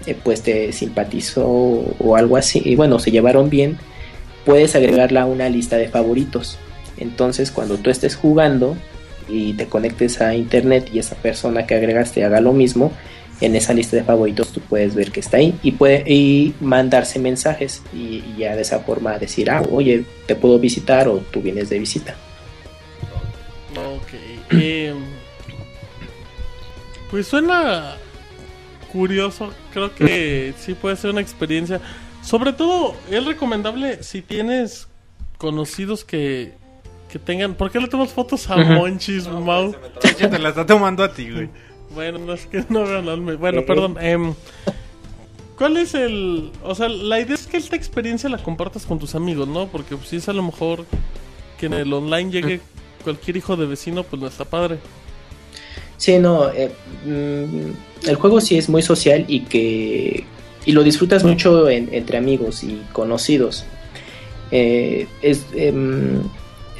eh, 0.06 0.16
pues 0.22 0.42
te 0.42 0.72
simpatizó 0.72 1.46
o 1.46 2.16
algo 2.16 2.36
así, 2.36 2.62
y 2.64 2.76
bueno, 2.76 2.98
se 2.98 3.10
llevaron 3.10 3.50
bien, 3.50 3.78
puedes 4.44 4.74
agregarla 4.74 5.22
a 5.22 5.26
una 5.26 5.48
lista 5.48 5.76
de 5.76 5.88
favoritos. 5.88 6.58
Entonces, 6.96 7.50
cuando 7.50 7.76
tú 7.76 7.90
estés 7.90 8.16
jugando 8.16 8.76
y 9.28 9.52
te 9.52 9.66
conectes 9.66 10.20
a 10.20 10.34
internet 10.34 10.90
y 10.92 10.98
esa 10.98 11.16
persona 11.16 11.66
que 11.66 11.74
agregaste 11.74 12.24
haga 12.24 12.40
lo 12.40 12.52
mismo, 12.52 12.92
en 13.40 13.54
esa 13.56 13.72
lista 13.72 13.96
de 13.96 14.04
favoritos 14.04 14.52
tú 14.52 14.60
puedes 14.60 14.94
ver 14.94 15.10
que 15.12 15.20
está 15.20 15.36
ahí 15.36 15.58
y 15.62 15.72
puede 15.72 16.04
y 16.06 16.54
mandarse 16.60 17.18
mensajes 17.18 17.82
y, 17.92 18.24
y 18.26 18.36
ya 18.38 18.56
de 18.56 18.62
esa 18.62 18.80
forma 18.80 19.18
decir, 19.18 19.50
ah, 19.50 19.62
oye, 19.70 20.04
te 20.26 20.34
puedo 20.34 20.58
visitar 20.58 21.08
o 21.08 21.18
tú 21.18 21.40
vienes 21.40 21.68
de 21.68 21.78
visita. 21.78 22.14
Ok. 23.76 24.12
eh, 24.52 24.94
pues 27.10 27.26
suena 27.26 27.96
curioso. 28.92 29.52
Creo 29.72 29.94
que 29.94 30.54
sí 30.58 30.74
puede 30.74 30.96
ser 30.96 31.10
una 31.10 31.20
experiencia. 31.20 31.80
Sobre 32.22 32.52
todo, 32.52 32.94
es 33.10 33.24
recomendable 33.24 34.02
si 34.02 34.22
tienes 34.22 34.88
conocidos 35.38 36.04
que, 36.04 36.54
que 37.08 37.18
tengan. 37.18 37.54
¿Por 37.54 37.70
qué 37.70 37.80
le 37.80 37.88
tomas 37.88 38.10
fotos 38.12 38.50
a. 38.50 38.56
Monchis, 38.56 39.28
Mau? 39.28 39.74
Chicho, 40.00 40.28
te 40.28 40.38
la 40.38 40.50
está 40.50 40.66
tomando 40.66 41.04
a 41.04 41.12
ti, 41.12 41.30
güey. 41.30 41.48
Bueno, 41.94 42.18
no 42.18 42.32
es 42.34 42.46
que 42.46 42.64
no 42.68 42.84
me- 42.84 43.36
Bueno, 43.36 43.60
Eh, 43.60 43.62
perdón. 43.62 43.96
em, 44.00 44.34
¿Cuál 45.56 45.76
es 45.76 45.92
el...? 45.94 46.52
O 46.62 46.74
sea, 46.76 46.88
la 46.88 47.18
idea 47.20 47.34
es 47.34 47.48
que 47.48 47.56
esta 47.56 47.74
experiencia 47.74 48.28
la 48.28 48.38
compartas 48.38 48.86
con 48.86 49.00
tus 49.00 49.16
amigos, 49.16 49.48
¿no? 49.48 49.66
Porque 49.66 49.96
pues, 49.96 50.08
si 50.08 50.16
es 50.16 50.28
a 50.28 50.32
lo 50.32 50.42
mejor 50.44 50.84
que 51.58 51.66
en 51.66 51.72
el 51.72 51.92
online 51.92 52.30
llegue 52.30 52.60
cualquier 53.02 53.36
hijo 53.38 53.56
de 53.56 53.66
vecino, 53.66 54.04
pues 54.04 54.22
no 54.22 54.28
está 54.28 54.44
padre. 54.44 54.78
Sí, 55.96 56.16
no, 56.18 56.48
eh, 56.50 56.70
mm, 57.04 58.06
el 58.08 58.14
juego 58.16 58.40
sí 58.40 58.56
es 58.56 58.68
muy 58.68 58.82
social 58.82 59.24
y 59.26 59.40
que 59.40 60.24
y 60.64 60.72
lo 60.72 60.84
disfrutas 60.84 61.24
mucho 61.24 61.68
en- 61.68 61.92
entre 61.92 62.18
amigos 62.18 62.62
y 62.62 62.80
conocidos. 62.92 63.64
Eh, 64.52 65.08
es, 65.22 65.46
em, 65.54 66.22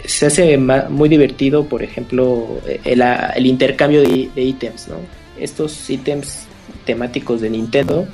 se 0.05 0.27
hace 0.27 0.57
muy 0.59 1.09
divertido, 1.09 1.65
por 1.65 1.83
ejemplo, 1.83 2.61
eh, 2.67 2.81
el, 2.85 3.03
a- 3.03 3.31
el 3.37 3.47
intercambio 3.47 4.03
de, 4.03 4.29
de 4.35 4.43
ítems, 4.43 4.89
¿no? 4.89 4.97
Estos 5.39 5.89
ítems 5.91 6.47
temáticos 6.85 7.41
de 7.41 7.51
Nintendo 7.51 8.07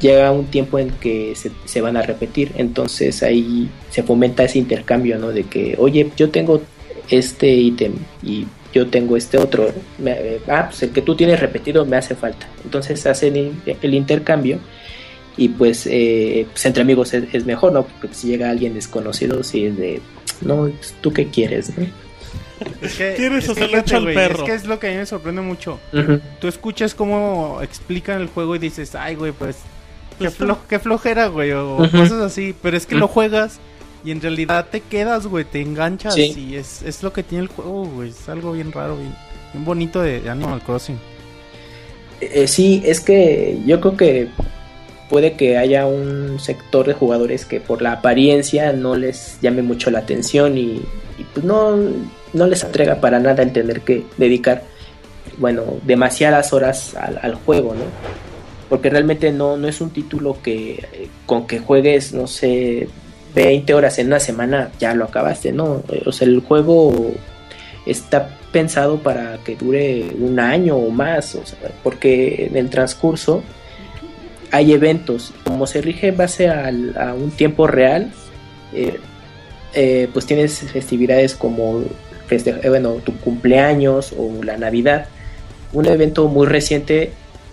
llega 0.00 0.30
un 0.32 0.46
tiempo 0.46 0.78
en 0.78 0.90
que 0.90 1.34
se, 1.34 1.50
se 1.64 1.80
van 1.80 1.96
a 1.96 2.02
repetir, 2.02 2.52
entonces 2.56 3.22
ahí 3.22 3.68
se 3.90 4.02
fomenta 4.02 4.44
ese 4.44 4.58
intercambio, 4.58 5.18
¿no? 5.18 5.28
De 5.30 5.44
que, 5.44 5.74
oye, 5.78 6.10
yo 6.16 6.30
tengo 6.30 6.62
este 7.10 7.48
ítem 7.52 7.92
y 8.22 8.46
yo 8.72 8.86
tengo 8.88 9.16
este 9.16 9.38
otro, 9.38 9.70
eh, 10.04 10.40
ah, 10.48 10.66
pues 10.68 10.82
el 10.82 10.90
que 10.90 11.00
tú 11.02 11.16
tienes 11.16 11.40
repetido 11.40 11.84
me 11.86 11.96
hace 11.96 12.14
falta, 12.14 12.46
entonces 12.64 13.04
hacen 13.06 13.34
el, 13.36 13.52
el 13.80 13.94
intercambio 13.94 14.58
y 15.36 15.48
pues, 15.48 15.86
eh, 15.90 16.46
pues 16.50 16.66
entre 16.66 16.82
amigos 16.82 17.14
es, 17.14 17.24
es 17.32 17.46
mejor, 17.46 17.72
¿no? 17.72 17.84
Porque 17.84 18.14
si 18.14 18.26
llega 18.28 18.50
alguien 18.50 18.74
desconocido, 18.74 19.42
si 19.42 19.66
es 19.66 19.76
de, 19.78 20.00
no, 20.42 20.70
¿tú 21.00 21.12
qué 21.12 21.26
quieres? 21.28 21.76
no? 21.76 21.86
Es 22.82 22.94
que, 22.96 23.14
Quieres 23.16 23.44
es 23.44 23.50
hacerle 23.50 23.84
al 23.92 24.02
güey, 24.02 24.14
perro. 24.14 24.38
Es 24.38 24.42
que 24.50 24.54
es 24.54 24.64
lo 24.66 24.80
que 24.80 24.88
a 24.88 24.90
mí 24.90 24.96
me 24.96 25.06
sorprende 25.06 25.40
mucho. 25.42 25.78
Tú 26.40 26.48
escuchas 26.48 26.94
cómo 26.94 27.60
explican 27.62 28.20
el 28.20 28.26
juego 28.28 28.56
y 28.56 28.58
dices, 28.58 28.94
ay, 28.96 29.14
güey, 29.14 29.30
pues, 29.32 29.56
qué, 30.18 30.24
Pues, 30.30 30.38
flo- 30.40 30.58
qué 30.68 30.78
flojera, 30.80 31.28
güey, 31.28 31.52
o 31.52 31.76
cosas 31.76 32.12
así. 32.20 32.54
Pero 32.60 32.76
es 32.76 32.86
que 32.86 32.96
lo 32.96 33.06
juegas 33.06 33.60
y 34.04 34.10
en 34.10 34.20
realidad 34.20 34.66
te 34.70 34.80
quedas, 34.80 35.26
güey, 35.28 35.44
te 35.44 35.60
enganchas. 35.60 36.14
Sí. 36.14 36.34
Y 36.36 36.56
es, 36.56 36.82
es 36.82 37.02
lo 37.04 37.12
que 37.12 37.22
tiene 37.22 37.44
el 37.44 37.48
juego, 37.48 37.84
güey. 37.84 38.10
Es 38.10 38.28
algo 38.28 38.52
bien 38.52 38.72
raro, 38.72 38.96
bien, 38.96 39.14
bien 39.52 39.64
bonito 39.64 40.00
de 40.02 40.28
Animal 40.28 40.60
Crossing. 40.62 40.98
Eh, 42.20 42.48
sí, 42.48 42.82
es 42.84 42.98
que 43.00 43.58
yo 43.66 43.80
creo 43.80 43.96
que 43.96 44.28
puede 45.08 45.34
que 45.34 45.56
haya 45.56 45.86
un 45.86 46.38
sector 46.38 46.86
de 46.86 46.94
jugadores 46.94 47.44
que 47.44 47.60
por 47.60 47.82
la 47.82 47.92
apariencia 47.92 48.72
no 48.72 48.96
les 48.96 49.38
llame 49.40 49.62
mucho 49.62 49.90
la 49.90 50.00
atención 50.00 50.58
y, 50.58 50.82
pues 51.32 51.44
no, 51.44 51.76
no 52.32 52.46
les 52.46 52.64
atrega 52.64 53.00
para 53.00 53.18
nada 53.18 53.42
el 53.42 53.52
tener 53.52 53.80
que 53.80 54.04
dedicar, 54.16 54.62
bueno, 55.38 55.64
demasiadas 55.84 56.52
horas 56.52 56.94
al, 56.94 57.34
juego, 57.34 57.74
¿no? 57.74 57.84
Porque 58.68 58.90
realmente 58.90 59.32
no, 59.32 59.56
no 59.56 59.66
es 59.66 59.80
un 59.80 59.90
título 59.90 60.36
que 60.42 61.08
con 61.24 61.46
que 61.46 61.58
juegues, 61.58 62.12
no 62.12 62.26
sé, 62.26 62.88
20 63.34 63.72
horas 63.74 63.98
en 63.98 64.08
una 64.08 64.20
semana 64.20 64.70
ya 64.78 64.94
lo 64.94 65.04
acabaste, 65.04 65.52
¿no? 65.52 65.82
O 66.04 66.12
sea, 66.12 66.28
el 66.28 66.40
juego 66.40 67.12
está 67.86 68.36
pensado 68.52 68.98
para 68.98 69.38
que 69.44 69.56
dure 69.56 70.10
un 70.18 70.38
año 70.38 70.76
o 70.76 70.90
más, 70.90 71.34
o 71.34 71.44
sea, 71.46 71.58
porque 71.82 72.46
en 72.50 72.56
el 72.56 72.68
transcurso 72.68 73.42
hay 74.50 74.72
eventos, 74.72 75.32
como 75.44 75.66
se 75.66 75.80
rige 75.82 76.08
en 76.08 76.16
base 76.16 76.48
al- 76.48 76.96
a 76.96 77.14
un 77.14 77.30
tiempo 77.30 77.66
real, 77.66 78.10
eh, 78.74 78.98
eh, 79.74 80.08
pues 80.12 80.26
tienes 80.26 80.58
festividades 80.60 81.34
como 81.34 81.82
eh, 82.30 82.68
bueno, 82.68 82.94
tu 83.04 83.14
cumpleaños 83.18 84.12
o 84.16 84.42
la 84.44 84.56
Navidad. 84.58 85.06
Un 85.72 85.86
evento 85.86 86.28
muy 86.28 86.46
reciente 86.46 87.10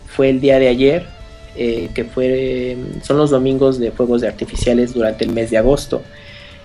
fue 0.08 0.30
el 0.30 0.40
día 0.42 0.60
de 0.60 0.68
ayer, 0.68 1.06
que 1.56 2.04
fue, 2.14 2.76
son 3.02 3.18
los 3.18 3.30
domingos 3.30 3.80
de 3.80 3.92
fuegos 3.92 4.20
de 4.22 4.28
artificiales 4.28 4.94
durante 4.94 5.24
el 5.24 5.32
mes 5.32 5.50
de 5.52 5.58
agosto. 5.58 6.02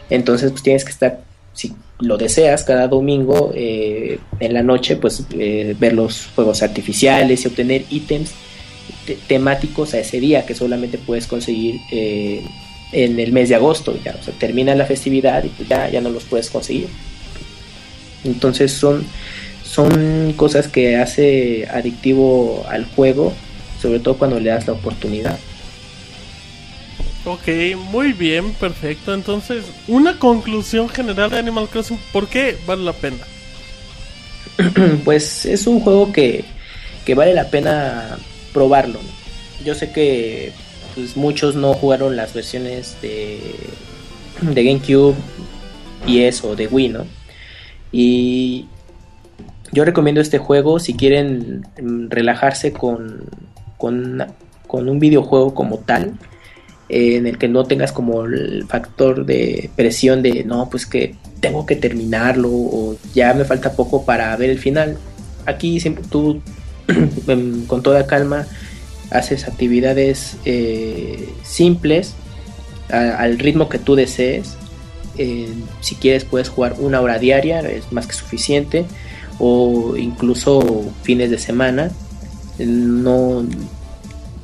Entonces, 0.08 0.50
pues 0.50 0.64
tienes 0.64 0.84
que 0.84 0.90
estar, 0.90 1.20
si 1.52 1.72
lo 2.00 2.16
deseas, 2.16 2.64
cada 2.64 2.88
domingo 2.88 3.52
en 3.54 4.54
la 4.54 4.62
noche, 4.64 4.96
pues 4.96 5.24
ver 5.28 5.92
los 5.92 6.18
fuegos 6.18 6.62
artificiales 6.64 7.44
y 7.44 7.48
obtener 7.48 7.84
ítems 7.90 8.32
te- 9.14 9.18
temáticos 9.26 9.94
a 9.94 9.98
ese 10.00 10.20
día 10.20 10.46
que 10.46 10.54
solamente 10.54 10.98
puedes 10.98 11.26
conseguir 11.26 11.80
eh, 11.90 12.42
en 12.92 13.18
el 13.18 13.32
mes 13.32 13.48
de 13.48 13.56
agosto. 13.56 13.98
Ya, 14.04 14.16
o 14.20 14.22
sea, 14.22 14.34
termina 14.34 14.74
la 14.74 14.86
festividad 14.86 15.42
y 15.44 15.48
pues 15.48 15.68
ya, 15.68 15.88
ya 15.88 16.00
no 16.00 16.10
los 16.10 16.24
puedes 16.24 16.50
conseguir. 16.50 16.88
Entonces 18.24 18.72
son, 18.72 19.04
son 19.64 20.32
cosas 20.36 20.68
que 20.68 20.96
hace 20.96 21.66
adictivo 21.72 22.64
al 22.68 22.84
juego, 22.84 23.32
sobre 23.80 23.98
todo 24.00 24.16
cuando 24.16 24.38
le 24.38 24.50
das 24.50 24.66
la 24.66 24.74
oportunidad. 24.74 25.38
Ok, 27.24 27.48
muy 27.90 28.12
bien, 28.12 28.52
perfecto. 28.54 29.12
Entonces, 29.12 29.64
una 29.88 30.18
conclusión 30.18 30.88
general 30.88 31.30
de 31.30 31.38
Animal 31.38 31.68
Crossing, 31.68 31.98
¿por 32.12 32.28
qué 32.28 32.56
vale 32.66 32.82
la 32.82 32.92
pena? 32.94 33.18
pues 35.04 35.44
es 35.46 35.66
un 35.66 35.80
juego 35.80 36.12
que, 36.12 36.44
que 37.04 37.14
vale 37.14 37.34
la 37.34 37.48
pena 37.48 38.18
probarlo. 38.52 38.98
Yo 39.64 39.74
sé 39.74 39.92
que 39.92 40.52
pues, 40.94 41.16
muchos 41.16 41.54
no 41.54 41.74
jugaron 41.74 42.16
las 42.16 42.34
versiones 42.34 42.96
de, 43.02 43.40
de 44.42 44.64
GameCube, 44.64 45.14
PS 46.06 46.44
o 46.44 46.56
de 46.56 46.66
Wii, 46.66 46.88
¿no? 46.88 47.06
Y 47.92 48.66
yo 49.72 49.84
recomiendo 49.84 50.20
este 50.20 50.38
juego 50.38 50.78
si 50.78 50.94
quieren 50.94 51.66
mm, 51.80 52.08
relajarse 52.08 52.72
con, 52.72 53.24
con, 53.76 54.24
con 54.66 54.88
un 54.88 54.98
videojuego 54.98 55.54
como 55.54 55.78
tal, 55.78 56.14
en 56.88 57.26
el 57.26 57.38
que 57.38 57.48
no 57.48 57.64
tengas 57.64 57.92
como 57.92 58.24
el 58.24 58.64
factor 58.66 59.24
de 59.24 59.70
presión 59.76 60.22
de 60.22 60.42
no, 60.44 60.68
pues 60.68 60.86
que 60.86 61.14
tengo 61.40 61.64
que 61.64 61.76
terminarlo 61.76 62.50
o 62.50 62.96
ya 63.14 63.32
me 63.32 63.44
falta 63.44 63.72
poco 63.72 64.04
para 64.04 64.36
ver 64.36 64.50
el 64.50 64.58
final. 64.58 64.98
Aquí 65.46 65.80
siempre 65.80 66.04
tú 66.10 66.42
con 67.66 67.82
toda 67.82 68.06
calma 68.06 68.46
haces 69.10 69.46
actividades 69.48 70.36
eh, 70.44 71.28
simples 71.42 72.14
al 72.88 73.38
ritmo 73.38 73.68
que 73.68 73.78
tú 73.78 73.94
desees. 73.94 74.56
Eh, 75.18 75.48
si 75.80 75.96
quieres 75.96 76.24
puedes 76.24 76.48
jugar 76.48 76.76
una 76.78 77.00
hora 77.00 77.18
diaria, 77.18 77.60
es 77.60 77.92
más 77.92 78.06
que 78.06 78.14
suficiente. 78.14 78.84
O 79.38 79.96
incluso 79.96 80.84
fines 81.02 81.30
de 81.30 81.38
semana. 81.38 81.90
No, 82.58 83.44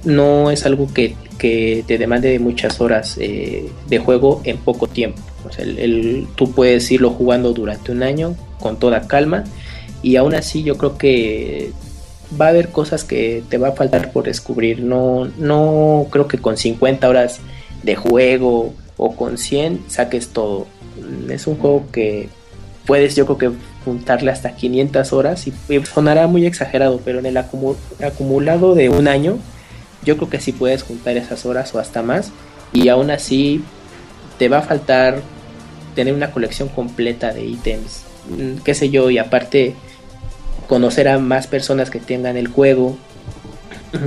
no 0.05 0.51
es 0.51 0.64
algo 0.64 0.93
que, 0.93 1.14
que 1.39 1.85
te 1.86 1.98
demande 1.98 2.39
muchas 2.39 2.81
horas 2.81 3.16
eh, 3.20 3.68
de 3.89 3.98
juego 3.98 4.40
en 4.44 4.56
poco 4.59 4.86
tiempo. 4.86 5.20
El- 5.59 6.27
tú 6.35 6.51
puedes 6.52 6.90
irlo 6.90 7.10
jugando 7.10 7.52
durante 7.52 7.93
un 7.93 8.02
año 8.02 8.35
con 8.60 8.78
toda 8.78 9.06
calma 9.06 9.44
y 10.02 10.16
aún 10.16 10.35
así 10.35 10.62
yo 10.62 10.77
creo 10.77 10.97
que 10.98 11.73
va 12.40 12.47
a 12.47 12.48
haber 12.51 12.70
cosas 12.70 13.05
que 13.05 13.43
te 13.48 13.59
va 13.59 13.69
a 13.69 13.73
faltar 13.73 14.12
por 14.12 14.24
descubrir. 14.24 14.81
No, 14.81 15.28
no 15.39 16.07
creo 16.11 16.28
que 16.28 16.39
con 16.39 16.57
50 16.57 17.09
horas 17.09 17.40
de 17.82 17.97
juego 17.97 18.73
o 18.97 19.15
con 19.15 19.39
100 19.39 19.85
saques 19.89 20.28
todo. 20.28 20.66
Es 21.28 21.47
un 21.47 21.57
juego 21.57 21.85
que 21.93 22.28
puedes 22.86 23.16
yo 23.16 23.27
creo 23.27 23.39
que 23.39 23.59
juntarle 23.85 24.31
hasta 24.31 24.57
500 24.57 25.12
horas 25.12 25.47
y, 25.47 25.53
sonará 25.85 26.27
muy 26.27 26.47
exagerado, 26.47 27.01
pero 27.05 27.19
en 27.19 27.27
el 27.27 27.36
acumu- 27.36 27.77
acumulado 28.05 28.74
de 28.74 28.89
un 28.89 29.09
año 29.09 29.39
yo 30.05 30.16
creo 30.16 30.31
que 30.31 30.40
sí 30.40 30.53
puedes 30.53 30.82
juntar 30.82 31.16
esas 31.16 31.47
horas 31.47 31.74
o 31.74 31.78
hasta 31.78 32.03
más 32.03 32.31
y 32.73 32.89
aún 32.89 33.11
así 33.11 33.62
te 34.39 34.48
va 34.48 34.59
a 34.59 34.62
faltar 34.62 35.20
tener 35.94 36.15
una 36.15 36.31
colección 36.31 36.69
completa 36.69 37.32
de 37.32 37.44
ítems, 37.44 38.03
mm, 38.28 38.62
qué 38.65 38.74
sé 38.74 38.90
yo, 38.90 39.11
y 39.11 39.19
aparte 39.19 39.74
conocer 40.66 41.09
a 41.09 41.18
más 41.18 41.47
personas 41.47 41.90
que 41.90 42.01
tengan 42.01 42.36
el 42.36 42.48
juego, 42.48 42.97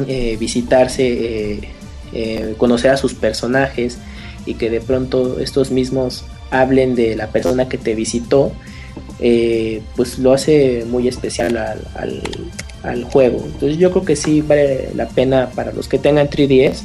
eh, 0.07 0.37
visitarse, 0.39 1.07
eh, 1.07 1.59
eh, 2.13 2.53
conocer 2.57 2.91
a 2.91 2.97
sus 2.97 3.13
personajes 3.13 3.97
y 4.45 4.55
que 4.55 4.69
de 4.69 4.81
pronto 4.81 5.39
estos 5.39 5.71
mismos 5.71 6.23
hablen 6.51 6.95
de 6.95 7.15
la 7.15 7.27
persona 7.27 7.69
que 7.69 7.77
te 7.77 7.95
visitó, 7.95 8.51
pues 9.95 10.17
lo 10.19 10.33
hace 10.33 10.85
muy 10.89 11.07
especial 11.07 11.57
al, 11.57 11.81
al- 11.95 12.21
al 12.83 13.03
juego. 13.03 13.43
Entonces 13.45 13.77
yo 13.77 13.91
creo 13.91 14.05
que 14.05 14.15
sí 14.15 14.41
vale 14.41 14.89
la 14.95 15.07
pena 15.09 15.49
para 15.53 15.73
los 15.73 15.87
que 15.89 15.99
tengan 15.99 16.29
3DS 16.29 16.79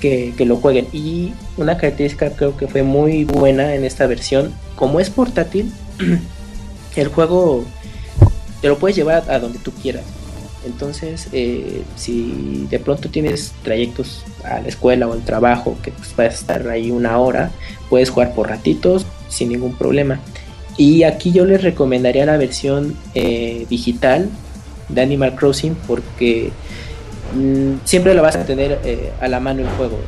que, 0.00 0.34
que 0.36 0.44
lo 0.44 0.56
jueguen. 0.56 0.86
Y 0.92 1.32
una 1.56 1.76
característica 1.78 2.30
creo 2.30 2.56
que 2.56 2.68
fue 2.68 2.82
muy 2.82 3.24
buena 3.24 3.74
en 3.74 3.84
esta 3.84 4.06
versión, 4.06 4.52
como 4.76 5.00
es 5.00 5.08
portátil, 5.10 5.72
el 6.96 7.08
juego 7.08 7.64
te 8.64 8.70
lo 8.70 8.78
puedes 8.78 8.96
llevar 8.96 9.30
a 9.30 9.38
donde 9.38 9.58
tú 9.58 9.72
quieras. 9.72 10.04
Entonces, 10.64 11.28
eh, 11.32 11.82
si 11.96 12.66
de 12.70 12.78
pronto 12.78 13.10
tienes 13.10 13.52
trayectos 13.62 14.24
a 14.42 14.58
la 14.60 14.68
escuela 14.68 15.06
o 15.06 15.12
al 15.12 15.22
trabajo, 15.22 15.76
que 15.82 15.90
pues 15.90 16.16
vas 16.16 16.28
a 16.28 16.28
estar 16.28 16.68
ahí 16.70 16.90
una 16.90 17.18
hora, 17.18 17.50
puedes 17.90 18.08
jugar 18.08 18.34
por 18.34 18.48
ratitos 18.48 19.04
sin 19.28 19.50
ningún 19.50 19.74
problema. 19.74 20.18
Y 20.78 21.02
aquí 21.02 21.30
yo 21.30 21.44
les 21.44 21.62
recomendaría 21.62 22.24
la 22.24 22.38
versión 22.38 22.96
eh, 23.14 23.66
digital 23.68 24.30
de 24.88 25.02
Animal 25.02 25.34
Crossing 25.34 25.74
porque 25.86 26.50
mm, 27.34 27.84
siempre 27.84 28.14
la 28.14 28.22
vas 28.22 28.36
a 28.36 28.46
tener 28.46 28.80
eh, 28.82 29.12
a 29.20 29.28
la 29.28 29.40
mano 29.40 29.60
el 29.60 29.68
juego. 29.76 29.98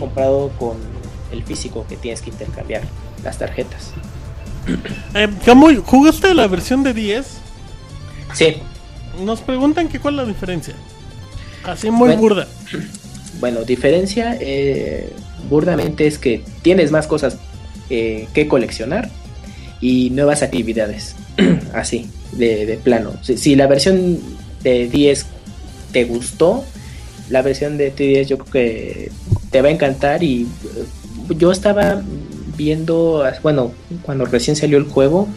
comparado 0.00 0.48
con 0.58 0.78
el 1.30 1.42
físico 1.42 1.84
que 1.86 1.98
tienes 1.98 2.22
que 2.22 2.30
intercambiar 2.30 2.80
las 3.22 3.36
tarjetas. 3.36 3.90
Eh, 5.12 5.28
Camuy, 5.44 5.82
¿jugaste 5.84 6.32
la 6.32 6.46
versión 6.46 6.82
de 6.82 6.94
10? 6.94 7.43
Sí, 8.34 8.56
Nos 9.24 9.40
preguntan 9.40 9.88
que 9.88 10.00
cuál 10.00 10.14
es 10.14 10.18
la 10.22 10.26
diferencia. 10.26 10.74
Así 11.64 11.90
muy 11.90 12.08
Bueno. 12.08 12.20
burda. 12.20 12.48
bueno, 13.40 13.62
diferencia 13.64 14.36
eh, 14.40 15.10
burdamente 15.48 16.06
es 16.06 16.18
que 16.18 16.42
tienes 16.62 16.90
más 16.90 17.06
cosas 17.06 17.36
eh, 17.90 18.26
que 18.34 18.48
coleccionar 18.48 19.10
y 19.80 20.10
nuevas 20.10 20.42
actividades. 20.42 21.14
Así, 21.74 22.08
de, 22.32 22.66
de 22.66 22.76
plano. 22.76 23.12
Si, 23.22 23.36
si 23.38 23.54
la 23.56 23.66
versión 23.66 24.18
de 24.62 24.88
10 24.88 25.26
te 25.92 26.04
gustó, 26.04 26.64
la 27.30 27.40
versión 27.42 27.78
de 27.78 27.90
10 27.90 28.28
yo 28.28 28.38
creo 28.38 28.52
que 28.52 29.10
te 29.50 29.62
va 29.62 29.68
a 29.68 29.72
encantar 29.72 30.22
y 30.24 30.42
eh, 30.42 31.26
yo 31.38 31.52
estaba 31.52 32.02
viendo, 32.56 33.24
bueno, 33.42 33.72
cuando 34.02 34.24
recién 34.26 34.56
salió 34.56 34.78
el 34.78 34.84
juego, 34.84 35.28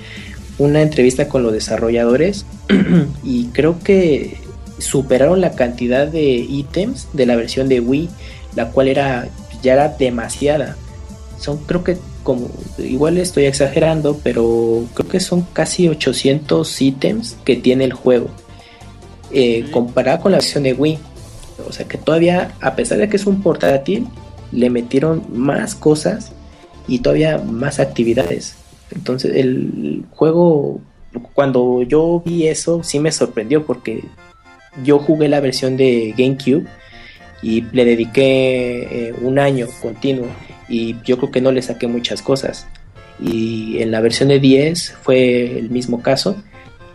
una 0.57 0.81
entrevista 0.81 1.27
con 1.27 1.43
los 1.43 1.53
desarrolladores 1.53 2.45
y 3.23 3.45
creo 3.47 3.79
que 3.79 4.37
superaron 4.79 5.41
la 5.41 5.51
cantidad 5.51 6.07
de 6.07 6.23
ítems 6.23 7.07
de 7.13 7.25
la 7.25 7.35
versión 7.35 7.67
de 7.67 7.79
Wii, 7.79 8.09
la 8.55 8.69
cual 8.71 8.87
era 8.87 9.27
ya 9.61 9.73
era 9.73 9.89
demasiada. 9.89 10.75
Son 11.39 11.57
creo 11.57 11.83
que 11.83 11.97
como 12.23 12.49
igual 12.77 13.17
estoy 13.17 13.45
exagerando, 13.45 14.19
pero 14.23 14.83
creo 14.93 15.09
que 15.09 15.19
son 15.19 15.47
casi 15.53 15.87
800 15.87 16.81
ítems 16.81 17.37
que 17.45 17.55
tiene 17.55 17.85
el 17.85 17.93
juego. 17.93 18.29
Eh, 19.31 19.67
comparado 19.71 20.21
con 20.21 20.31
la 20.31 20.39
versión 20.39 20.63
de 20.63 20.73
Wii. 20.73 20.99
O 21.67 21.71
sea 21.71 21.87
que 21.87 21.97
todavía, 21.97 22.53
a 22.61 22.75
pesar 22.75 22.97
de 22.97 23.09
que 23.09 23.17
es 23.17 23.25
un 23.25 23.41
portátil, 23.41 24.07
le 24.51 24.69
metieron 24.69 25.23
más 25.33 25.75
cosas 25.75 26.31
y 26.87 26.99
todavía 26.99 27.37
más 27.37 27.79
actividades. 27.79 28.55
Entonces 28.91 29.35
el 29.35 30.05
juego, 30.11 30.79
cuando 31.33 31.83
yo 31.83 32.21
vi 32.25 32.47
eso, 32.47 32.83
sí 32.83 32.99
me 32.99 33.11
sorprendió 33.11 33.65
porque 33.65 34.03
yo 34.83 34.99
jugué 34.99 35.27
la 35.27 35.39
versión 35.39 35.77
de 35.77 36.13
GameCube 36.17 36.65
y 37.41 37.61
le 37.71 37.85
dediqué 37.85 39.09
eh, 39.09 39.13
un 39.21 39.39
año 39.39 39.67
continuo 39.81 40.27
y 40.69 40.95
yo 41.03 41.17
creo 41.17 41.31
que 41.31 41.41
no 41.41 41.51
le 41.51 41.61
saqué 41.61 41.87
muchas 41.87 42.21
cosas. 42.21 42.67
Y 43.19 43.81
en 43.81 43.91
la 43.91 44.01
versión 44.01 44.29
de 44.29 44.39
10 44.39 44.97
fue 45.01 45.57
el 45.57 45.69
mismo 45.69 46.01
caso. 46.01 46.35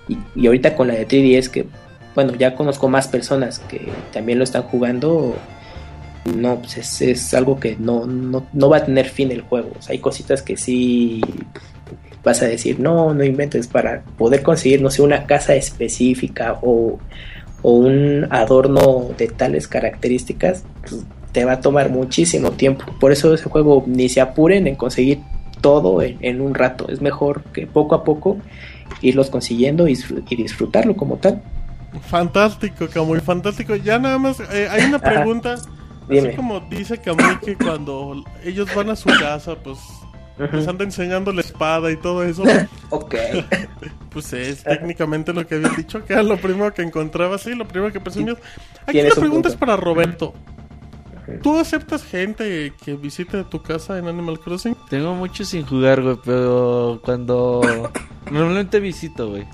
Y, 0.09 0.19
y 0.36 0.47
ahorita 0.47 0.77
con 0.77 0.89
la 0.89 0.94
de 0.94 1.06
3DS 1.06 1.48
que, 1.48 1.66
bueno, 2.14 2.35
ya 2.35 2.55
conozco 2.55 2.89
más 2.89 3.09
personas 3.09 3.59
que 3.60 3.89
también 4.12 4.39
lo 4.39 4.44
están 4.44 4.62
jugando. 4.62 5.36
No, 6.36 6.59
pues 6.60 6.77
es, 6.77 7.02
es 7.02 7.35
algo 7.35 7.59
que 7.59 7.77
no, 7.77 8.06
no, 8.06 8.47
no 8.52 8.69
va 8.69 8.78
a 8.78 8.85
tener 8.85 9.09
fin 9.09 9.32
el 9.32 9.43
juego. 9.43 9.73
Hay 9.89 9.98
cositas 9.98 10.43
que 10.43 10.56
sí 10.56 11.20
vas 12.24 12.43
a 12.43 12.47
decir, 12.47 12.78
no, 12.78 13.15
no 13.15 13.24
inventes 13.24 13.66
para 13.66 14.03
poder 14.16 14.43
conseguir, 14.43 14.81
no 14.81 14.90
sé, 14.90 15.03
una 15.03 15.27
casa 15.27 15.55
específica 15.55 16.59
o, 16.62 16.99
o 17.62 17.73
un 17.73 18.27
adorno 18.31 19.09
de 19.19 19.28
tales 19.28 19.66
características, 19.69 20.65
pues, 20.81 21.05
te 21.32 21.44
va 21.44 21.53
a 21.53 21.61
tomar 21.61 21.90
muchísimo 21.90 22.53
tiempo. 22.53 22.85
Por 23.01 23.11
eso 23.11 23.32
ese 23.32 23.49
juego 23.49 23.85
ni 23.86 24.09
se 24.09 24.20
apuren 24.20 24.66
en 24.66 24.77
conseguir 24.77 25.20
todo 25.61 26.03
en, 26.03 26.19
en 26.20 26.40
un 26.40 26.55
rato. 26.55 26.89
Es 26.89 27.01
mejor 27.01 27.43
que 27.53 27.66
poco 27.66 27.94
a 27.94 28.05
poco 28.05 28.36
irlos 29.01 29.31
consiguiendo 29.31 29.89
y, 29.89 29.94
disfr- 29.94 30.23
y 30.28 30.36
disfrutarlo 30.36 30.94
como 30.94 31.16
tal. 31.16 31.43
Fantástico, 32.03 32.86
Camuy, 32.93 33.20
fantástico. 33.20 33.74
Ya 33.77 33.99
nada 33.99 34.19
más, 34.19 34.40
eh, 34.53 34.69
hay 34.70 34.85
una 34.85 34.99
pregunta. 34.99 35.55
Así 36.11 36.36
como 36.36 36.61
dice 36.61 36.99
Camuy 36.99 37.39
que 37.43 37.57
cuando 37.57 38.23
ellos 38.44 38.69
van 38.74 38.90
a 38.90 38.97
su 38.97 39.09
casa, 39.09 39.55
pues 39.55 39.78
les 40.52 40.66
anda 40.69 40.85
enseñando 40.85 41.32
la 41.32 41.40
espada 41.43 41.90
y 41.90 41.97
todo 41.97 42.23
eso. 42.24 42.43
Ok. 42.90 43.14
Pues 44.10 44.32
es 44.35 44.62
técnicamente 44.64 45.32
lo 45.32 45.47
que 45.47 45.55
habías 45.55 45.77
dicho, 45.77 46.05
que 46.05 46.12
era 46.12 46.23
lo 46.23 46.36
primero 46.36 46.74
que 46.74 46.82
encontrabas, 46.82 47.40
sí, 47.43 47.55
lo 47.55 47.66
primero 47.66 47.90
que 47.93 48.01
presumías. 48.01 48.36
Aquí 48.86 49.01
la 49.01 49.09
un 49.09 49.14
pregunta 49.20 49.48
es 49.48 49.56
para 49.56 49.77
Roberto. 49.77 50.35
¿Tú 51.43 51.59
aceptas 51.59 52.05
gente 52.05 52.74
que 52.85 52.94
visite 52.94 53.44
tu 53.44 53.62
casa 53.62 53.97
en 53.98 54.09
Animal 54.09 54.39
Crossing? 54.40 54.77
Tengo 54.90 55.14
mucho 55.14 55.44
sin 55.47 55.64
jugar, 55.64 56.02
güey, 56.02 56.19
pero 56.24 57.01
cuando... 57.02 57.62
Normalmente 58.31 58.81
visito, 58.81 59.31
güey. 59.31 59.47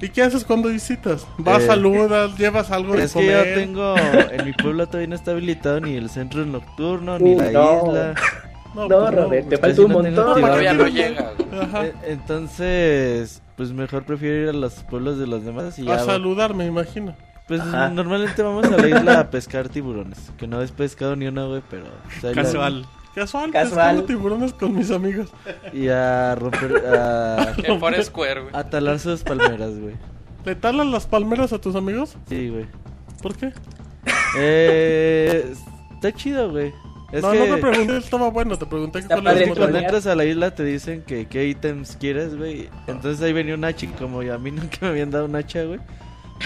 ¿Y 0.00 0.08
qué 0.08 0.22
haces 0.22 0.44
cuando 0.44 0.68
visitas? 0.68 1.26
¿Vas, 1.38 1.62
Eh, 1.62 1.66
saludas, 1.68 2.36
llevas 2.36 2.70
algo 2.72 2.94
de 2.96 3.04
Es 3.04 3.12
que 3.12 3.20
comer? 3.20 3.46
yo 3.48 3.54
tengo... 3.60 3.94
En 4.32 4.44
mi 4.46 4.52
pueblo 4.52 4.86
todavía 4.86 5.06
no 5.08 5.14
está 5.14 5.30
habilitado 5.30 5.80
ni 5.80 5.94
el 5.94 6.10
centro 6.10 6.44
nocturno, 6.44 7.18
ni 7.20 7.34
Uh, 7.34 7.38
la 7.40 7.52
no. 7.52 7.86
isla. 7.86 8.14
No, 8.74 8.88
No, 8.88 9.00
pues 9.00 9.14
Robert, 9.14 9.48
te 9.48 9.58
pues 9.58 9.60
falta 9.60 9.82
un 9.82 9.88
no 9.88 9.94
montón. 10.02 10.14
Todavía 10.14 10.72
no 10.72 10.78
¿Para 10.84 10.90
qué 10.90 10.96
llega. 10.96 11.32
güey. 11.36 11.60
Ajá. 11.62 11.86
Eh, 11.86 11.94
Entonces, 12.06 13.42
pues 13.56 13.72
mejor 13.72 14.04
prefiero 14.04 14.36
ir 14.44 14.48
a 14.48 14.52
los 14.52 14.74
pueblos 14.84 15.18
de 15.18 15.26
los 15.26 15.44
demás 15.44 15.78
y 15.78 15.82
A 15.90 15.96
ya... 15.96 16.04
saludar, 16.04 16.54
me 16.54 16.64
imagino. 16.66 17.14
Pues 17.48 17.60
Ajá. 17.60 17.88
normalmente 17.90 18.40
vamos 18.42 18.64
a 18.66 18.76
la 18.78 18.86
isla 18.88 19.20
a 19.20 19.30
pescar 19.30 19.68
tiburones. 19.68 20.30
Que 20.38 20.46
no 20.46 20.62
he 20.62 20.68
pescado 20.68 21.16
ni 21.16 21.26
una, 21.26 21.44
güey, 21.44 21.62
pero... 21.68 21.84
pues, 22.20 22.34
Casual. 22.34 22.86
Casual, 23.14 23.50
Casual. 23.50 23.68
pescando 23.68 24.04
tiburones 24.04 24.52
con 24.54 24.74
mis 24.74 24.90
amigos. 24.90 25.28
Y 25.72 25.88
a 25.88 26.34
romper... 26.34 26.82
A, 26.86 27.54
Forest 27.78 28.08
Square, 28.10 28.40
güey. 28.42 28.54
a 28.56 28.70
talar 28.70 28.98
sus 28.98 29.22
palmeras, 29.22 29.78
güey. 29.78 29.96
¿Le 30.46 30.54
talan 30.54 30.90
las 30.90 31.06
palmeras 31.06 31.52
a 31.52 31.60
tus 31.60 31.74
amigos? 31.76 32.16
Sí, 32.28 32.48
güey. 32.48 32.66
¿Por 33.20 33.36
qué? 33.36 33.52
Eh, 34.38 35.52
está 35.94 36.12
chido, 36.12 36.50
güey. 36.50 36.72
Es 37.12 37.22
no, 37.22 37.30
que 37.32 37.38
no 37.46 37.54
te 37.56 37.60
pregunté, 37.60 37.96
estaba 37.98 38.30
bueno, 38.30 38.58
te 38.58 38.66
pregunté 38.66 38.98
Está 39.00 39.14
cuál 39.16 39.24
padre 39.24 39.46
tu 39.48 39.54
cuando 39.54 39.78
entras 39.78 40.06
a 40.06 40.14
la 40.14 40.24
isla 40.24 40.54
te 40.54 40.64
dicen 40.64 41.02
que 41.02 41.26
qué 41.26 41.46
ítems 41.46 41.96
quieres, 42.00 42.36
güey. 42.36 42.68
Entonces 42.86 43.20
ahí 43.22 43.32
venía 43.34 43.54
un 43.54 43.64
hacha 43.64 43.84
y 43.86 43.88
como 43.90 44.20
a 44.20 44.38
mí 44.38 44.50
nunca 44.50 44.78
me 44.80 44.88
habían 44.88 45.10
dado 45.10 45.26
un 45.26 45.36
hacha, 45.36 45.62
güey. 45.64 45.78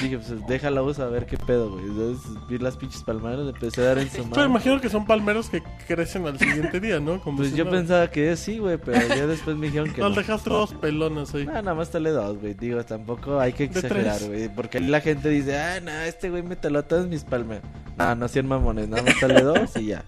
Dije, 0.02 0.18
pues 0.18 0.46
déjala 0.46 0.82
vos 0.82 0.98
a 0.98 1.06
ver 1.06 1.24
qué 1.24 1.38
pedo, 1.38 1.70
güey. 1.70 1.84
Entonces 1.86 2.30
vi 2.50 2.58
las 2.58 2.76
pinches 2.76 3.02
palmeras, 3.02 3.38
le 3.46 3.50
empecé 3.52 3.80
a 3.80 3.84
dar 3.84 3.98
en 3.98 4.10
su 4.10 4.16
Pero 4.16 4.26
mano. 4.28 4.44
imagino 4.50 4.78
que 4.78 4.90
son 4.90 5.06
palmeros 5.06 5.48
que 5.48 5.62
crecen 5.88 6.26
al 6.26 6.38
siguiente 6.38 6.80
día, 6.80 7.00
¿no? 7.00 7.18
Como 7.22 7.38
Pues 7.38 7.50
si 7.52 7.56
yo 7.56 7.64
nada. 7.64 7.76
pensaba 7.78 8.10
que 8.10 8.36
sí, 8.36 8.58
güey, 8.58 8.76
pero 8.76 9.00
ya 9.08 9.26
después 9.26 9.56
me 9.56 9.66
dijeron 9.68 9.90
que 9.94 10.02
No, 10.02 10.10
no. 10.10 10.14
dejaste 10.16 10.50
dos 10.50 10.74
pelones 10.74 11.32
ahí. 11.34 11.46
Ah, 11.48 11.62
nada 11.62 11.74
más 11.74 11.90
tale 11.90 12.10
dos, 12.10 12.38
güey. 12.38 12.52
Digo, 12.52 12.84
tampoco 12.84 13.40
hay 13.40 13.54
que 13.54 13.64
exagerar, 13.64 14.20
güey. 14.26 14.50
Porque 14.54 14.78
ahí 14.78 14.86
la 14.86 15.00
gente 15.00 15.30
dice, 15.30 15.56
ah, 15.58 15.80
no, 15.80 15.92
este 16.02 16.28
güey 16.28 16.42
me 16.42 16.56
taló 16.56 16.82
todas 16.82 17.06
mis 17.06 17.24
palmeras. 17.24 17.64
No, 17.96 18.14
no 18.16 18.28
sean 18.28 18.48
mamones, 18.48 18.88
nada 18.90 19.02
más 19.02 19.14
dale 19.18 19.40
dos 19.40 19.76
y 19.76 19.86
ya. 19.86 20.04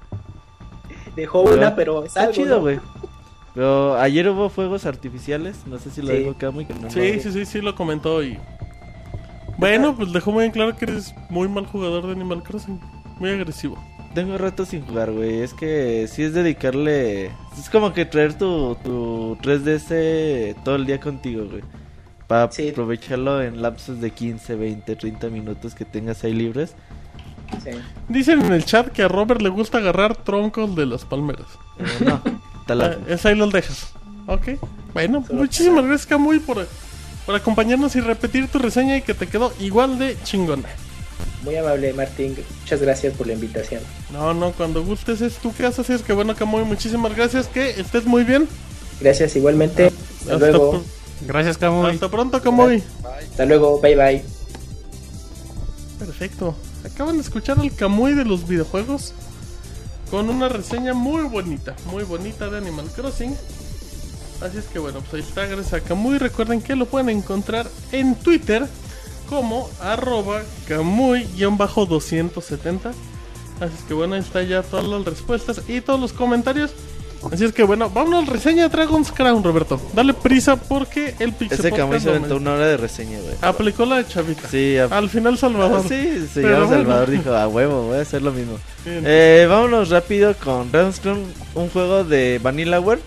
Dejó 1.19 1.43
una, 1.43 1.75
pero 1.75 2.01
es 2.05 2.09
Está 2.11 2.21
algo, 2.23 2.33
chido, 2.33 2.57
¿no? 2.57 2.61
güey. 2.63 2.79
Pero 3.55 3.99
ayer 3.99 4.29
hubo 4.29 4.49
fuegos 4.51 4.87
artificiales, 4.87 5.57
no 5.67 5.79
sé 5.79 5.91
si 5.91 6.01
lo 6.01 6.09
Sí. 6.13 6.19
dijo 6.19 6.35
Camu 6.39 6.61
y 6.61 6.65
que 6.67 6.75
no. 6.75 6.91
Sí, 6.91 7.19
sí, 7.21 7.33
sí, 7.33 7.45
sí, 7.45 7.61
lo 7.61 7.75
comentó 7.75 8.23
y... 8.23 8.39
Bueno, 9.57 9.97
pues 9.97 10.13
dejó 10.13 10.31
muy 10.31 10.45
en 10.45 10.53
claro 10.53 10.77
que 10.77 10.85
eres 10.85 11.13
muy 11.29 11.49
mal 11.49 11.67
jugador 11.67 12.07
de 12.07 12.13
Animal 12.13 12.43
Crossing. 12.45 12.81
Muy 13.19 13.31
agresivo. 13.31 13.77
Tengo 14.15 14.39
rato 14.39 14.65
sin 14.65 14.83
jugar, 14.87 15.11
güey. 15.11 15.41
Es 15.41 15.53
que 15.55 16.07
sí 16.09 16.23
es 16.23 16.33
dedicarle. 16.35 17.27
Es 17.59 17.69
como 17.71 17.93
que 17.93 18.05
traer 18.05 18.35
tu, 18.35 18.77
tu 18.85 19.37
3DS 19.43 20.55
todo 20.65 20.77
el 20.77 20.87
día 20.87 21.01
contigo, 21.01 21.45
güey. 21.51 21.63
Para 22.29 22.51
Sí. 22.53 22.69
aprovecharlo 22.69 23.43
en 23.43 23.61
lapsos 23.61 24.01
de 24.01 24.13
15, 24.13 24.55
20, 24.55 24.95
30 24.95 25.29
minutos 25.31 25.75
que 25.75 25.85
tengas 25.85 26.23
ahí 26.23 26.33
libres. 26.33 26.77
Sí. 27.65 27.71
Dicen 28.09 28.43
en 28.43 28.53
el 28.53 28.65
chat 28.65 28.89
que 28.89 29.03
a 29.03 29.09
Robert 29.09 29.41
le 29.41 29.49
gusta 29.49 29.79
agarrar 29.79 30.17
troncos 30.17 30.75
de 30.77 30.87
las 30.87 31.05
palmeras. 31.05 31.47
Eh, 31.79 31.85
no, 32.05 32.23
talar. 32.67 32.99
Ah, 33.01 33.13
es 33.13 33.25
ahí 33.27 33.35
los 33.35 33.53
dejas. 33.53 33.89
Ok. 34.27 34.51
Bueno, 34.93 35.25
muchísimas 35.33 35.85
gracias, 35.85 36.07
Camuy, 36.07 36.39
por, 36.39 36.67
por 37.25 37.35
acompañarnos 37.35 37.97
y 37.97 38.01
repetir 38.01 38.49
tu 38.49 38.59
reseña 38.59 38.97
y 38.97 39.03
que 39.03 39.15
te 39.15 39.27
quedó 39.27 39.53
igual 39.61 39.99
de 39.99 40.17
chingona. 40.25 40.69
Muy 41.43 41.57
amable, 41.57 41.93
Martín. 41.93 42.37
Muchas 42.61 42.81
gracias 42.83 43.15
por 43.15 43.27
la 43.27 43.33
invitación. 43.35 43.81
No, 44.13 44.35
no, 44.35 44.53
cuando 44.53 44.85
gustes 44.85 45.21
es 45.21 45.37
tu 45.37 45.53
casa, 45.53 45.83
así 45.83 45.93
es 45.93 46.03
que 46.03 46.13
bueno, 46.13 46.35
Camuy, 46.35 46.65
muchísimas 46.65 47.15
gracias, 47.15 47.47
que 47.47 47.71
estés 47.71 48.05
muy 48.05 48.25
bien. 48.25 48.49
Gracias 49.01 49.37
igualmente. 49.37 49.87
Hasta, 49.87 50.35
Hasta, 50.35 50.51
luego. 50.51 50.83
Gracias, 51.27 51.59
Camuy. 51.59 51.93
hasta 51.93 52.09
pronto, 52.09 52.43
Camuy. 52.43 52.83
Hasta 53.31 53.45
luego. 53.45 53.81
Bye 53.81 53.97
bye. 53.97 54.25
Perfecto. 55.99 56.55
Acaban 56.85 57.17
de 57.17 57.23
escuchar 57.23 57.59
al 57.59 57.75
Camuy 57.75 58.15
de 58.15 58.25
los 58.25 58.47
videojuegos 58.47 59.13
con 60.11 60.31
una 60.31 60.49
reseña 60.49 60.95
muy 60.95 61.23
bonita, 61.23 61.75
muy 61.91 62.05
bonita 62.05 62.49
de 62.49 62.59
Animal 62.59 62.87
Crossing. 62.95 63.37
Así 64.41 64.59
es 64.59 64.67
que 64.67 64.79
bueno, 64.79 65.01
pues 65.01 65.15
ahí 65.15 65.25
está, 65.29 65.43
a 65.77 65.81
Camuy. 65.81 66.19
Recuerden 66.19 66.63
que 66.63 66.77
lo 66.77 66.87
pueden 66.87 67.09
encontrar 67.11 67.69
en 67.93 68.15
Twitter 68.15 68.69
como 69.29 69.69
arroba 69.81 70.43
Camuy-270. 70.69 72.93
Así 73.61 73.75
es 73.77 73.83
que 73.87 73.95
bueno, 73.95 74.15
ahí 74.15 74.21
está 74.21 74.41
ya 74.43 74.63
todas 74.63 74.87
las 74.87 75.05
respuestas 75.05 75.63
y 75.69 75.81
todos 75.81 75.99
los 76.01 76.13
comentarios. 76.13 76.73
Así 77.33 77.45
es 77.45 77.53
que 77.53 77.63
bueno, 77.65 77.91
vámonos 77.91 78.29
reseña 78.29 78.65
de 78.65 78.69
Dragon's 78.69 79.11
Crown, 79.13 79.43
Roberto. 79.43 79.81
Dale 79.93 80.15
prisa 80.15 80.57
porque 80.57 81.15
el 81.19 81.33
Pixel 81.33 81.59
Ese 81.59 81.71
Podcast 81.71 82.05
se 82.05 82.11
aventó 82.11 82.37
una 82.37 82.53
hora 82.55 82.67
de 82.67 82.77
reseña, 82.77 83.19
güey. 83.21 83.35
aplicó 83.43 83.85
la 83.85 83.97
de 83.97 84.07
Chavita. 84.07 84.49
Sí, 84.49 84.77
a- 84.79 84.85
Al 84.85 85.11
final 85.11 85.37
Salvador. 85.37 85.83
Ah, 85.85 85.89
sí, 85.89 86.21
bueno. 86.41 86.69
Salvador, 86.69 87.11
dijo, 87.11 87.33
a 87.35 87.49
huevo, 87.49 87.83
voy 87.89 87.99
a 87.99 88.03
hacer 88.03 88.23
lo 88.23 88.33
mismo. 88.33 88.59
Bien. 88.85 89.03
Eh, 89.07 89.47
vámonos 89.49 89.89
rápido 89.91 90.35
con 90.43 90.71
Dragon's 90.71 91.01
Crown, 91.01 91.21
un 91.55 91.69
juego 91.71 92.05
de 92.05 92.39
Vanillaware, 92.43 93.01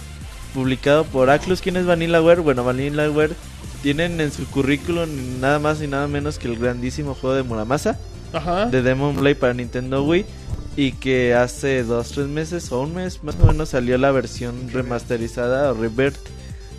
publicado 0.54 1.06
por 1.06 1.30
Atlus. 1.30 1.62
¿Quién 1.62 1.78
es 1.78 1.86
Vanillaware? 1.86 2.42
Bueno, 2.42 2.64
Vanillaware 2.64 3.34
tienen 3.82 4.20
en 4.22 4.32
su 4.32 4.46
currículum 4.48 5.08
nada 5.40 5.58
más 5.60 5.82
y 5.82 5.88
nada 5.88 6.08
menos 6.08 6.38
que 6.38 6.48
el 6.48 6.58
grandísimo 6.60 7.16
juego 7.16 7.36
de 7.36 7.44
Muramasa, 7.44 7.98
Ajá. 8.34 8.66
de 8.68 8.82
Demon 8.82 9.16
Blade 9.16 9.36
para 9.36 9.54
Nintendo 9.54 10.04
Wii. 10.04 10.26
Y 10.76 10.94
que 10.94 11.34
hace 11.34 11.84
dos, 11.84 12.12
tres 12.12 12.28
meses 12.28 12.72
o 12.72 12.82
un 12.82 12.96
mes 12.96 13.24
más 13.24 13.36
o 13.42 13.48
menos 13.48 13.70
salió 13.70 13.98
la 13.98 14.12
versión 14.12 14.70
remasterizada 14.72 15.72
o 15.72 15.74
revert 15.74 16.18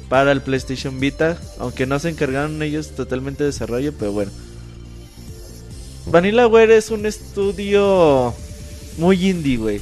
para 0.09 0.33
el 0.33 0.41
PlayStation 0.41 0.99
Vita. 0.99 1.39
Aunque 1.59 1.87
no 1.87 1.99
se 1.99 2.09
encargaron 2.09 2.63
ellos 2.63 2.91
totalmente 2.97 3.45
de 3.45 3.51
desarrollo, 3.51 3.93
pero 3.99 4.13
bueno. 4.13 4.33
Vanillaware 6.07 6.77
es 6.77 6.91
un 6.91 7.07
estudio 7.07 8.35
muy 8.99 9.29
indie, 9.29 9.57
güey. 9.57 9.81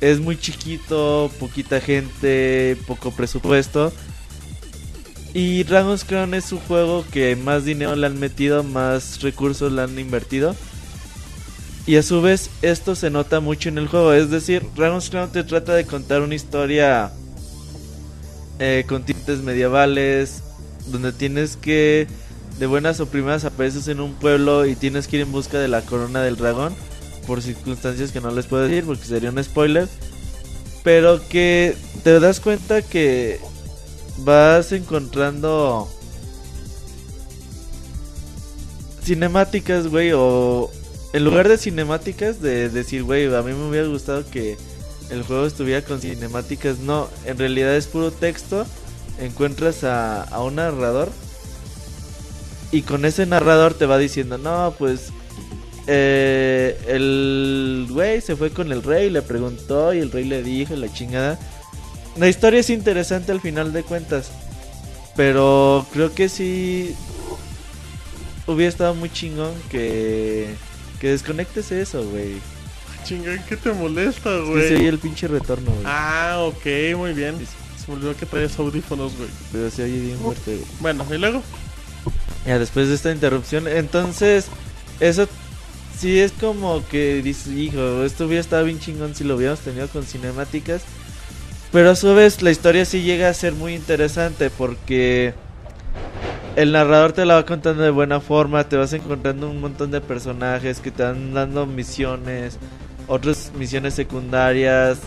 Es 0.00 0.18
muy 0.18 0.38
chiquito, 0.38 1.30
poquita 1.38 1.80
gente, 1.80 2.76
poco 2.86 3.10
presupuesto. 3.10 3.92
Y 5.32 5.62
Dragon's 5.62 6.04
Crown 6.04 6.34
es 6.34 6.50
un 6.52 6.58
juego 6.58 7.04
que 7.10 7.36
más 7.36 7.64
dinero 7.64 7.94
le 7.94 8.06
han 8.06 8.18
metido, 8.18 8.64
más 8.64 9.22
recursos 9.22 9.70
le 9.72 9.82
han 9.82 9.98
invertido. 9.98 10.56
Y 11.90 11.96
a 11.96 12.04
su 12.04 12.22
vez 12.22 12.50
esto 12.62 12.94
se 12.94 13.10
nota 13.10 13.40
mucho 13.40 13.68
en 13.68 13.76
el 13.76 13.88
juego. 13.88 14.12
Es 14.12 14.30
decir, 14.30 14.64
Dragon's 14.76 15.10
Crown 15.10 15.32
te 15.32 15.42
trata 15.42 15.74
de 15.74 15.86
contar 15.86 16.22
una 16.22 16.36
historia 16.36 17.10
eh, 18.60 18.84
con 18.86 19.02
tintes 19.02 19.40
medievales. 19.40 20.44
Donde 20.86 21.10
tienes 21.10 21.56
que, 21.56 22.06
de 22.60 22.66
buenas 22.66 23.00
o 23.00 23.06
primeras, 23.06 23.44
apareces 23.44 23.88
en 23.88 23.98
un 23.98 24.14
pueblo 24.14 24.66
y 24.66 24.76
tienes 24.76 25.08
que 25.08 25.16
ir 25.16 25.22
en 25.22 25.32
busca 25.32 25.58
de 25.58 25.66
la 25.66 25.82
corona 25.82 26.22
del 26.22 26.36
dragón. 26.36 26.76
Por 27.26 27.42
circunstancias 27.42 28.12
que 28.12 28.20
no 28.20 28.30
les 28.30 28.46
puedo 28.46 28.62
decir 28.62 28.84
porque 28.84 29.06
sería 29.06 29.30
un 29.30 29.42
spoiler. 29.42 29.88
Pero 30.84 31.20
que 31.28 31.74
te 32.04 32.20
das 32.20 32.38
cuenta 32.38 32.82
que 32.82 33.40
vas 34.18 34.70
encontrando 34.70 35.88
cinemáticas, 39.02 39.88
güey, 39.88 40.12
o 40.14 40.70
en 41.12 41.24
lugar 41.24 41.48
de 41.48 41.58
cinemáticas 41.58 42.40
de 42.40 42.68
decir, 42.68 43.02
güey, 43.02 43.32
a 43.34 43.42
mí 43.42 43.52
me 43.52 43.68
hubiera 43.68 43.86
gustado 43.86 44.28
que 44.30 44.56
el 45.10 45.22
juego 45.22 45.46
estuviera 45.46 45.84
con 45.84 46.00
cinemáticas, 46.00 46.78
no, 46.78 47.08
en 47.26 47.38
realidad 47.38 47.76
es 47.76 47.86
puro 47.86 48.10
texto, 48.10 48.66
encuentras 49.18 49.84
a, 49.84 50.22
a 50.22 50.42
un 50.42 50.56
narrador 50.56 51.10
y 52.72 52.82
con 52.82 53.04
ese 53.04 53.26
narrador 53.26 53.74
te 53.74 53.86
va 53.86 53.98
diciendo, 53.98 54.38
no, 54.38 54.74
pues 54.78 55.12
eh, 55.86 56.78
el 56.86 57.88
güey 57.90 58.20
se 58.20 58.36
fue 58.36 58.50
con 58.50 58.70
el 58.70 58.82
rey, 58.82 59.10
le 59.10 59.22
preguntó 59.22 59.92
y 59.92 59.98
el 59.98 60.12
rey 60.12 60.24
le 60.24 60.42
dijo 60.42 60.76
la 60.76 60.92
chingada. 60.92 61.38
La 62.16 62.28
historia 62.28 62.60
es 62.60 62.70
interesante 62.70 63.32
al 63.32 63.40
final 63.40 63.72
de 63.72 63.82
cuentas. 63.82 64.30
Pero 65.16 65.84
creo 65.92 66.14
que 66.14 66.28
sí 66.28 66.94
hubiera 68.46 68.68
estado 68.68 68.94
muy 68.94 69.10
chingón 69.10 69.52
que, 69.68 70.54
que 71.00 71.08
desconectes 71.10 71.72
eso, 71.72 72.04
güey. 72.04 72.34
Chinga, 73.04 73.42
¿qué 73.46 73.56
te 73.56 73.72
molesta, 73.72 74.34
Es 74.36 74.42
que 74.44 74.50
güey? 74.50 74.68
se 74.68 74.74
oye 74.76 74.88
el 74.88 74.98
pinche 74.98 75.26
retorno, 75.26 75.70
güey. 75.70 75.84
Ah, 75.86 76.36
ok, 76.40 76.96
muy 76.96 77.12
bien. 77.14 77.36
Se 77.82 77.90
me 77.90 77.94
olvidó 77.96 78.14
que 78.16 78.26
traías 78.26 78.58
audífonos, 78.58 79.16
güey. 79.16 79.30
Pero 79.52 79.70
se 79.70 79.84
oye 79.84 79.98
bien 80.00 80.18
fuerte, 80.18 80.56
güey. 80.56 80.66
Bueno, 80.80 81.06
y 81.10 81.18
luego. 81.18 81.42
Ya 82.46 82.58
después 82.58 82.88
de 82.88 82.94
esta 82.94 83.10
interrupción, 83.12 83.66
entonces 83.68 84.46
eso 85.00 85.28
sí 85.98 86.18
es 86.18 86.32
como 86.32 86.86
que 86.88 87.20
dices, 87.22 87.48
hijo, 87.48 88.04
esto 88.04 88.26
hubiera 88.26 88.40
estado 88.40 88.64
bien 88.64 88.80
chingón 88.80 89.14
si 89.14 89.24
lo 89.24 89.36
hubiéramos 89.36 89.60
tenido 89.60 89.88
con 89.88 90.04
cinemáticas. 90.04 90.82
Pero 91.72 91.90
a 91.90 91.96
su 91.96 92.14
vez 92.14 92.42
la 92.42 92.50
historia 92.50 92.84
sí 92.84 93.02
llega 93.02 93.28
a 93.28 93.34
ser 93.34 93.52
muy 93.52 93.74
interesante 93.74 94.50
porque 94.50 95.34
el 96.56 96.72
narrador 96.72 97.12
te 97.12 97.24
la 97.24 97.34
va 97.34 97.46
contando 97.46 97.82
de 97.82 97.90
buena 97.90 98.20
forma, 98.20 98.64
te 98.64 98.76
vas 98.76 98.92
encontrando 98.92 99.48
un 99.48 99.60
montón 99.60 99.90
de 99.90 100.00
personajes 100.00 100.80
que 100.80 100.90
te 100.90 101.02
van 101.02 101.32
dando 101.32 101.66
misiones, 101.66 102.58
otras 103.06 103.52
misiones 103.56 103.94
secundarias, 103.94 104.98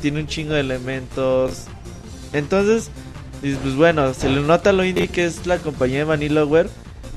tiene 0.00 0.20
un 0.20 0.26
chingo 0.26 0.54
de 0.54 0.60
elementos. 0.60 1.64
Entonces, 2.32 2.90
pues 3.40 3.74
bueno, 3.76 4.14
se 4.14 4.28
le 4.28 4.40
nota 4.40 4.72
lo 4.72 4.84
indie 4.84 5.08
que 5.08 5.24
es 5.24 5.46
la 5.46 5.58
compañía 5.58 5.98
de 5.98 6.04
Vanillaware 6.04 6.68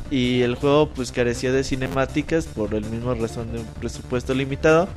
y 0.10 0.42
el 0.42 0.56
juego 0.56 0.90
pues 0.90 1.12
carecía 1.12 1.52
de 1.52 1.64
cinemáticas 1.64 2.46
por 2.46 2.74
el 2.74 2.86
mismo 2.86 3.14
razón 3.14 3.52
de 3.52 3.60
un 3.60 3.66
presupuesto 3.66 4.34
limitado, 4.34 4.88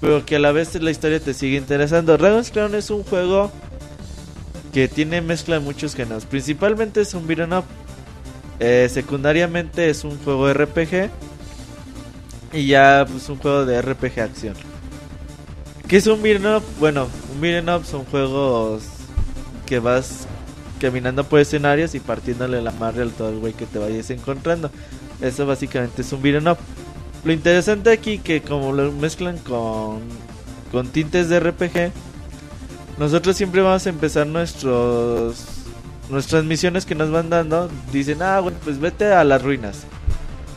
pero 0.00 0.24
que 0.24 0.36
a 0.36 0.38
la 0.38 0.52
vez 0.52 0.74
la 0.80 0.90
historia 0.90 1.20
te 1.20 1.34
sigue 1.34 1.56
interesando. 1.56 2.16
Dragon's 2.16 2.50
Crown 2.50 2.74
es 2.74 2.90
un 2.90 3.02
juego 3.02 3.50
que 4.72 4.88
tiene 4.88 5.22
mezcla 5.22 5.58
de 5.58 5.64
muchos 5.64 5.94
géneros, 5.94 6.26
principalmente 6.26 7.00
es 7.00 7.14
un 7.14 7.26
beat'em 7.26 7.52
up, 7.52 7.64
eh, 8.58 8.88
secundariamente 8.90 9.90
es 9.90 10.04
un 10.04 10.18
juego 10.18 10.52
RPG 10.52 11.10
y 12.52 12.66
ya 12.66 13.06
pues 13.10 13.28
un 13.28 13.36
juego 13.36 13.66
de 13.66 13.80
RPG 13.82 14.20
acción. 14.20 14.54
¿Qué 15.88 15.98
es 15.98 16.06
un 16.06 16.22
beat'em 16.22 16.56
up? 16.56 16.62
Bueno, 16.80 17.08
un 17.32 17.40
beat'em 17.40 17.68
up 17.74 17.84
son 17.84 18.04
juegos 18.06 18.82
que 19.66 19.78
vas 19.78 20.26
caminando 20.80 21.24
por 21.24 21.40
escenarios 21.40 21.94
y 21.94 22.00
partiéndole 22.00 22.60
la 22.62 22.72
madre 22.72 23.02
al 23.02 23.10
todo 23.10 23.30
el 23.30 23.38
güey 23.38 23.52
que 23.52 23.66
te 23.66 23.78
vayas 23.78 24.10
encontrando. 24.10 24.70
Eso 25.20 25.46
básicamente 25.46 26.02
es 26.02 26.12
un 26.12 26.22
beat'em 26.22 26.46
up. 26.48 26.58
Lo 27.24 27.32
interesante 27.32 27.90
aquí 27.90 28.18
que 28.18 28.40
como 28.40 28.72
lo 28.72 28.90
mezclan 28.92 29.38
con, 29.38 30.00
con 30.72 30.88
tintes 30.88 31.28
de 31.28 31.40
RPG, 31.40 31.92
nosotros 32.98 33.36
siempre 33.36 33.60
vamos 33.60 33.86
a 33.86 33.90
empezar 33.90 34.26
nuestros 34.26 35.55
nuestras 36.08 36.44
misiones 36.44 36.86
que 36.86 36.94
nos 36.94 37.10
van 37.10 37.30
dando. 37.30 37.68
Dicen, 37.92 38.22
ah, 38.22 38.40
bueno, 38.40 38.58
pues 38.64 38.78
vete 38.78 39.12
a 39.12 39.24
las 39.24 39.42
ruinas. 39.42 39.84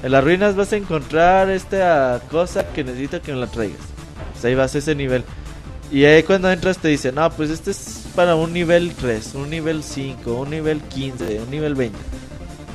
En 0.03 0.11
las 0.11 0.23
ruinas 0.23 0.55
vas 0.55 0.71
a 0.71 0.77
encontrar 0.77 1.49
esta 1.49 2.21
cosa 2.31 2.67
que 2.71 2.83
necesito 2.83 3.21
que 3.21 3.33
me 3.33 3.39
la 3.39 3.47
traigas. 3.47 3.79
Pues 4.31 4.45
ahí 4.45 4.55
vas 4.55 4.73
a 4.75 4.77
ese 4.77 4.95
nivel. 4.95 5.23
Y 5.91 6.05
ahí 6.05 6.23
cuando 6.23 6.51
entras 6.51 6.77
te 6.77 6.87
dicen, 6.87 7.15
no, 7.15 7.29
pues 7.31 7.49
este 7.49 7.71
es 7.71 8.05
para 8.15 8.35
un 8.35 8.53
nivel 8.53 8.93
3, 8.93 9.35
un 9.35 9.49
nivel 9.49 9.83
5, 9.83 10.33
un 10.33 10.49
nivel 10.51 10.81
15, 10.81 11.41
un 11.41 11.49
nivel 11.49 11.75
20. 11.75 11.97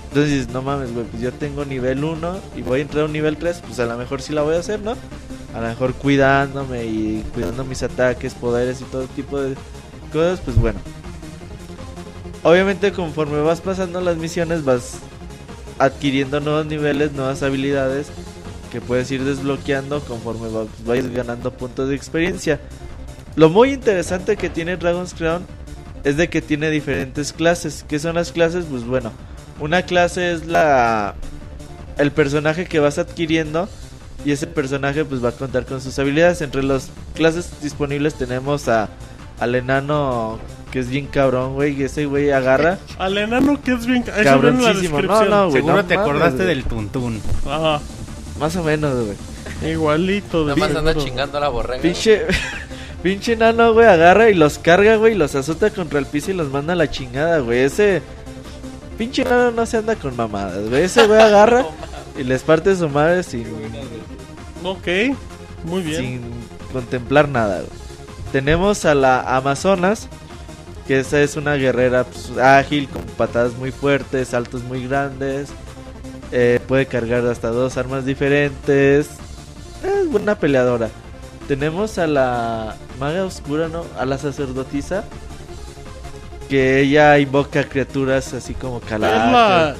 Entonces 0.08 0.32
dices, 0.32 0.48
no 0.48 0.62
mames, 0.62 0.92
güey, 0.92 1.06
pues 1.06 1.22
yo 1.22 1.32
tengo 1.32 1.64
nivel 1.64 2.04
1 2.04 2.40
y 2.56 2.62
voy 2.62 2.80
a 2.80 2.82
entrar 2.82 3.02
a 3.02 3.06
un 3.06 3.12
nivel 3.12 3.36
3, 3.36 3.62
pues 3.66 3.78
a 3.78 3.86
lo 3.86 3.96
mejor 3.96 4.20
sí 4.20 4.32
la 4.32 4.42
voy 4.42 4.56
a 4.56 4.58
hacer, 4.58 4.80
¿no? 4.80 4.96
A 5.54 5.60
lo 5.60 5.68
mejor 5.68 5.94
cuidándome 5.94 6.84
y 6.84 7.24
cuidando 7.32 7.64
mis 7.64 7.82
ataques, 7.82 8.34
poderes 8.34 8.80
y 8.80 8.84
todo 8.84 9.06
tipo 9.06 9.40
de 9.40 9.54
cosas, 10.12 10.40
pues 10.40 10.56
bueno. 10.56 10.80
Obviamente 12.44 12.92
conforme 12.92 13.40
vas 13.40 13.60
pasando 13.60 14.00
las 14.00 14.16
misiones 14.16 14.64
vas 14.64 14.98
adquiriendo 15.78 16.38
nuevos 16.40 16.66
niveles, 16.66 17.12
nuevas 17.12 17.42
habilidades 17.42 18.08
que 18.70 18.80
puedes 18.80 19.10
ir 19.10 19.24
desbloqueando 19.24 20.00
conforme 20.00 20.48
va- 20.48 20.66
vayas 20.86 21.08
ganando 21.10 21.52
puntos 21.52 21.88
de 21.88 21.96
experiencia. 21.96 22.60
Lo 23.34 23.48
muy 23.48 23.72
interesante 23.72 24.36
que 24.36 24.50
tiene 24.50 24.76
Dragon's 24.76 25.14
Crown 25.14 25.44
es 26.04 26.16
de 26.16 26.28
que 26.28 26.42
tiene 26.42 26.70
diferentes 26.70 27.32
clases. 27.32 27.84
¿Qué 27.88 27.98
son 27.98 28.14
las 28.16 28.30
clases? 28.30 28.66
Pues 28.70 28.84
bueno, 28.84 29.10
una 29.58 29.82
clase 29.82 30.32
es 30.32 30.46
la 30.46 31.14
el 31.96 32.10
personaje 32.12 32.66
que 32.66 32.78
vas 32.80 32.98
adquiriendo 32.98 33.68
y 34.24 34.32
ese 34.32 34.46
personaje 34.48 35.04
pues 35.04 35.24
va 35.24 35.30
a 35.30 35.32
contar 35.32 35.64
con 35.64 35.80
sus 35.80 35.98
habilidades. 35.98 36.42
Entre 36.42 36.62
las 36.62 36.90
clases 37.14 37.50
disponibles 37.62 38.14
tenemos 38.14 38.68
a 38.68 38.90
al 39.40 39.54
enano 39.56 40.38
que 40.74 40.80
es 40.80 40.88
bien 40.88 41.06
cabrón, 41.06 41.54
güey, 41.54 41.80
y 41.80 41.84
ese 41.84 42.04
güey 42.04 42.32
agarra 42.32 42.80
Al 42.98 43.16
enano 43.16 43.62
que 43.62 43.74
es 43.74 43.86
bien. 43.86 44.04
La 44.08 44.24
cabroncísimo. 44.24 44.72
No, 44.72 45.02
descripción. 45.02 45.30
no, 45.30 45.42
güey. 45.44 45.52
Seguro 45.52 45.76
no 45.76 45.84
te 45.84 45.94
mames, 45.94 46.08
acordaste 46.10 46.36
güey. 46.42 46.48
del 46.48 46.64
tuntún. 46.64 47.22
Ajá. 47.48 47.80
Más 48.40 48.56
o 48.56 48.64
menos, 48.64 48.92
güey. 49.06 49.72
Igualito. 49.72 50.42
Nada 50.44 50.56
más 50.56 50.74
anda 50.74 50.96
chingando 50.96 51.38
a 51.38 51.42
la 51.42 51.48
borrega. 51.48 51.80
Pinche 51.80 52.22
pinche 53.04 53.34
enano, 53.34 53.72
güey, 53.72 53.86
agarra 53.86 54.30
y 54.30 54.34
los 54.34 54.58
carga, 54.58 54.96
güey, 54.96 55.12
y 55.12 55.16
los 55.16 55.36
azota 55.36 55.70
contra 55.70 56.00
el 56.00 56.06
piso 56.06 56.32
y 56.32 56.34
los 56.34 56.50
manda 56.50 56.72
a 56.72 56.76
la 56.76 56.90
chingada, 56.90 57.38
güey. 57.38 57.60
Ese 57.60 58.02
pinche 58.98 59.22
enano 59.22 59.52
no 59.52 59.66
se 59.66 59.76
anda 59.76 59.94
con 59.94 60.16
mamadas, 60.16 60.68
güey. 60.68 60.82
Ese 60.82 61.06
güey 61.06 61.20
agarra 61.20 61.64
y 62.18 62.24
les 62.24 62.42
parte 62.42 62.74
su 62.74 62.88
madre 62.88 63.22
sin 63.22 63.46
Ok. 64.64 64.88
Muy 65.62 65.82
bien. 65.82 66.00
sin 66.00 66.20
contemplar 66.72 67.28
nada. 67.28 67.58
güey. 67.58 67.70
Tenemos 68.32 68.84
a 68.84 68.96
la 68.96 69.36
Amazonas, 69.36 70.08
que 70.86 71.00
esa 71.00 71.20
es 71.20 71.36
una 71.36 71.54
guerrera 71.54 72.04
pues, 72.04 72.36
ágil, 72.38 72.88
con 72.88 73.02
patadas 73.02 73.54
muy 73.54 73.70
fuertes, 73.70 74.28
saltos 74.28 74.62
muy 74.62 74.86
grandes. 74.86 75.48
eh, 76.32 76.60
puede 76.66 76.86
cargar 76.86 77.26
hasta 77.26 77.48
dos 77.48 77.76
armas 77.76 78.04
diferentes. 78.04 79.08
Es 79.82 80.08
buena 80.10 80.34
peleadora. 80.38 80.88
Tenemos 81.48 81.98
a 81.98 82.06
la 82.06 82.76
maga 82.98 83.24
oscura, 83.24 83.68
¿no? 83.68 83.84
A 83.98 84.04
la 84.04 84.18
sacerdotisa. 84.18 85.04
Que 86.48 86.80
ella 86.80 87.18
invoca 87.18 87.64
criaturas 87.64 88.34
así 88.34 88.54
como 88.54 88.80
la... 88.98 89.74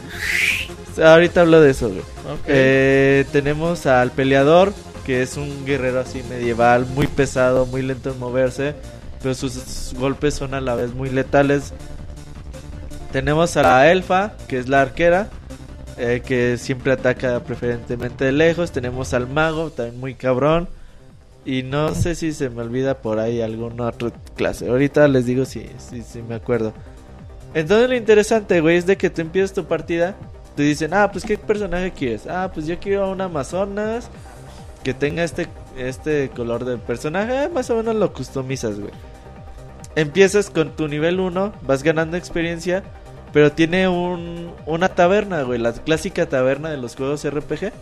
Ahorita 1.03 1.41
hablo 1.41 1.61
de 1.61 1.71
eso, 1.71 1.89
güey. 1.89 2.03
Eh, 2.47 3.27
tenemos 3.33 3.87
al 3.87 4.13
peleador, 4.13 4.73
que 5.05 5.23
es 5.23 5.37
un 5.37 5.67
guerrero 5.67 6.01
así 6.01 6.23
medieval, 6.29 6.87
muy 6.87 7.07
pesado, 7.07 7.67
muy 7.67 7.83
lento 7.83 8.13
en 8.13 8.19
moverse, 8.19 8.75
pero 9.25 9.35
sus 9.35 9.95
golpes 9.99 10.35
son 10.35 10.53
a 10.53 10.61
la 10.61 10.75
vez 10.75 10.93
muy 10.93 11.09
letales. 11.09 11.73
Tenemos 13.11 13.57
a 13.57 13.63
la 13.63 13.91
elfa, 13.91 14.35
que 14.49 14.59
es 14.59 14.69
la 14.69 14.83
arquera, 14.83 15.31
eh, 15.97 16.21
que 16.23 16.59
siempre 16.59 16.93
ataca 16.93 17.41
preferentemente 17.41 18.27
de 18.27 18.33
lejos. 18.33 18.71
Tenemos 18.71 19.15
al 19.15 19.27
mago, 19.27 19.71
también 19.71 19.99
muy 19.99 20.15
cabrón. 20.15 20.69
Y 21.47 21.63
no 21.63 21.95
sé 21.95 22.17
si 22.17 22.35
se 22.35 22.51
me 22.51 22.61
olvida 22.61 22.99
por 22.99 23.19
ahí 23.19 23.41
alguna 23.41 23.87
otra 23.87 24.13
clase. 24.37 24.69
Ahorita 24.69 25.09
les 25.09 25.25
digo 25.25 25.47
si, 25.47 25.71
si, 25.79 26.21
me 26.21 26.35
acuerdo. 26.35 26.75
Entonces 27.55 27.89
lo 27.89 27.97
interesante, 27.97 28.61
güey, 28.61 28.77
es 28.77 28.85
de 28.85 28.99
que 28.99 29.09
tú 29.09 29.23
empiezas 29.23 29.55
tu 29.55 29.65
partida. 29.65 30.17
Te 30.55 30.65
dicen, 30.65 30.93
ah, 30.93 31.11
pues 31.11 31.25
qué 31.25 31.39
personaje 31.39 31.93
quieres. 31.93 32.27
Ah, 32.27 32.51
pues 32.53 32.67
yo 32.67 32.79
quiero 32.79 33.05
a 33.05 33.11
una 33.11 33.25
Amazonas 33.25 34.11
que 34.83 34.93
tenga 34.93 35.25
este, 35.25 35.49
este 35.79 36.29
color 36.29 36.67
de 36.67 36.77
personaje. 36.77 37.39
Ah, 37.39 37.49
más 37.49 37.71
o 37.71 37.77
menos 37.77 37.95
lo 37.95 38.13
customizas, 38.13 38.79
güey. 38.79 38.93
Empiezas 39.97 40.51
con 40.51 40.71
tu 40.71 40.89
nivel 40.89 41.21
1, 41.21 41.53
vas 41.63 41.83
ganando 41.83 42.17
experiencia. 42.17 42.83
Pero 43.33 43.51
tiene 43.51 43.89
un, 43.89 44.53
una 44.65 44.89
taberna, 44.89 45.43
güey, 45.43 45.59
la 45.59 45.73
clásica 45.73 46.29
taberna 46.29 46.71
de 46.71 46.77
los 46.77 46.95
juegos 46.95 47.29
RPG. 47.29 47.73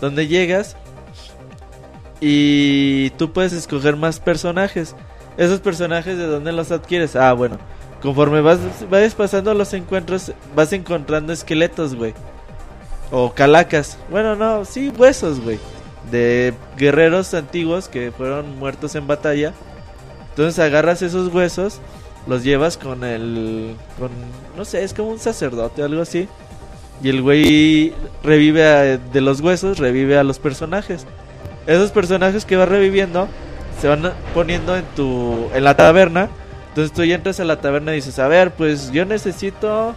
Donde 0.00 0.26
llegas 0.26 0.76
y 2.20 3.10
tú 3.10 3.32
puedes 3.32 3.52
escoger 3.52 3.96
más 3.96 4.20
personajes. 4.20 4.94
Esos 5.36 5.60
personajes 5.60 6.18
de 6.18 6.26
dónde 6.26 6.52
los 6.52 6.72
adquieres. 6.72 7.14
Ah, 7.16 7.32
bueno. 7.32 7.58
Conforme 8.02 8.40
vas 8.40 8.58
vayas 8.88 9.14
pasando 9.14 9.54
los 9.54 9.72
encuentros, 9.74 10.32
vas 10.54 10.72
encontrando 10.72 11.32
esqueletos, 11.32 11.94
güey. 11.94 12.14
O 13.10 13.32
calacas. 13.32 13.98
Bueno, 14.10 14.36
no, 14.36 14.64
sí, 14.64 14.92
huesos, 14.96 15.40
güey. 15.40 15.58
De 16.10 16.54
guerreros 16.76 17.34
antiguos 17.34 17.88
que 17.88 18.12
fueron 18.12 18.58
muertos 18.58 18.94
en 18.94 19.06
batalla. 19.06 19.52
Entonces 20.38 20.60
agarras 20.60 21.02
esos 21.02 21.34
huesos, 21.34 21.80
los 22.28 22.44
llevas 22.44 22.76
con 22.76 23.02
el... 23.02 23.74
con... 23.98 24.08
no 24.56 24.64
sé, 24.64 24.84
es 24.84 24.94
como 24.94 25.08
un 25.10 25.18
sacerdote 25.18 25.82
o 25.82 25.84
algo 25.84 26.00
así. 26.00 26.28
Y 27.02 27.08
el 27.08 27.22
güey 27.22 27.92
revive 28.22 28.64
a- 28.64 28.98
de 28.98 29.20
los 29.20 29.40
huesos, 29.40 29.78
revive 29.78 30.16
a 30.16 30.22
los 30.22 30.38
personajes. 30.38 31.06
Esos 31.66 31.90
personajes 31.90 32.44
que 32.44 32.54
vas 32.54 32.68
reviviendo 32.68 33.26
se 33.80 33.88
van 33.88 34.12
poniendo 34.32 34.76
en 34.76 34.84
tu 34.94 35.48
en 35.54 35.64
la 35.64 35.76
taberna. 35.76 36.28
Entonces 36.68 36.92
tú 36.92 37.02
ya 37.02 37.16
entras 37.16 37.40
a 37.40 37.44
la 37.44 37.60
taberna 37.60 37.90
y 37.90 37.96
dices, 37.96 38.20
a 38.20 38.28
ver, 38.28 38.52
pues 38.52 38.92
yo 38.92 39.04
necesito 39.04 39.96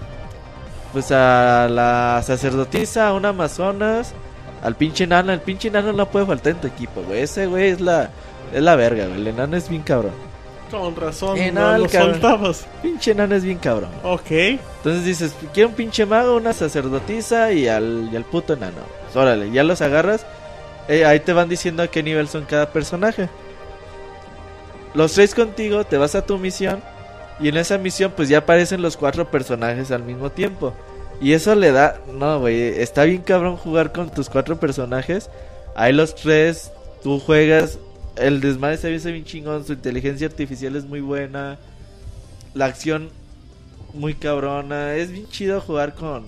pues 0.91 1.11
a 1.11 1.68
la 1.69 2.19
sacerdotisa, 2.26 3.09
a 3.09 3.13
una 3.13 3.30
amazonas, 3.30 4.15
al 4.63 4.76
pinche 4.76 5.03
enano. 5.03 5.34
El 5.34 5.41
pinche 5.41 5.68
enano 5.68 5.93
no 5.93 6.07
puede 6.07 6.26
faltar 6.26 6.53
en 6.53 6.61
tu 6.61 6.68
equipo, 6.68 7.03
güey. 7.03 7.22
Ese 7.22 7.45
güey 7.45 7.69
es 7.69 7.80
la 7.80 8.09
es 8.51 8.63
la 8.63 8.76
verga, 8.76 9.05
güey. 9.05 9.22
El 9.22 9.27
enano 9.27 9.55
es 9.55 9.69
bien 9.69 9.84
cabrón. 9.84 10.30
Con 10.72 10.95
razón, 10.95 11.38
Eh, 11.38 11.52
no 11.52 11.77
lo 11.77 11.88
soltabas. 11.89 12.65
Pinche 12.81 13.11
enano 13.11 13.35
es 13.35 13.43
bien 13.43 13.57
cabrón. 13.60 13.89
Ok. 14.03 14.31
Entonces 14.31 15.03
dices, 15.06 15.35
quiero 15.53 15.69
un 15.69 15.76
pinche 15.76 16.06
mago, 16.06 16.35
una 16.38 16.53
sacerdotisa 16.53 17.52
y 17.52 17.68
al, 17.68 18.10
y 18.11 18.15
al 18.15 18.23
puto 18.23 18.53
enano. 18.53 18.77
Pues, 19.03 19.15
órale, 19.15 19.52
ya 19.52 19.64
los 19.64 19.81
agarras. 19.81 20.26
Eh, 20.88 21.06
ahí 21.06 21.19
te 21.19 21.34
van 21.34 21.49
diciendo 21.49 21.84
a 21.84 21.88
qué 21.88 22.02
nivel 22.02 22.27
son 22.27 22.45
cada 22.45 22.72
personaje. 22.72 23.30
Los 24.93 25.14
traes 25.14 25.35
contigo, 25.35 25.84
te 25.85 25.98
vas 25.98 26.15
a 26.15 26.26
tu 26.26 26.38
misión. 26.38 26.81
Y 27.39 27.49
en 27.49 27.57
esa 27.57 27.77
misión, 27.77 28.14
pues 28.15 28.30
ya 28.30 28.39
aparecen 28.39 28.81
los 28.81 28.98
cuatro 28.98 29.30
personajes 29.31 29.91
al 29.91 30.03
mismo 30.03 30.31
tiempo. 30.31 30.73
Y 31.19 31.34
eso 31.34 31.56
le 31.56 31.72
da. 31.72 31.98
No, 32.11 32.39
güey. 32.39 32.80
Está 32.81 33.03
bien 33.03 33.22
cabrón 33.22 33.57
jugar 33.57 33.91
con 33.91 34.10
tus 34.10 34.30
cuatro 34.30 34.60
personajes. 34.60 35.30
Ahí 35.76 35.93
los 35.93 36.15
tres, 36.15 36.72
tú 37.03 37.19
juegas. 37.19 37.77
El 38.15 38.41
desmadre 38.41 38.77
se 38.77 38.89
ve 38.91 39.11
bien 39.11 39.25
chingón. 39.25 39.65
Su 39.65 39.73
inteligencia 39.73 40.27
artificial 40.27 40.75
es 40.75 40.85
muy 40.85 40.99
buena. 41.01 41.57
La 42.53 42.65
acción 42.65 43.09
muy 43.93 44.13
cabrona. 44.15 44.95
Es 44.95 45.11
bien 45.11 45.27
chido 45.29 45.61
jugar 45.61 45.95
con 45.95 46.25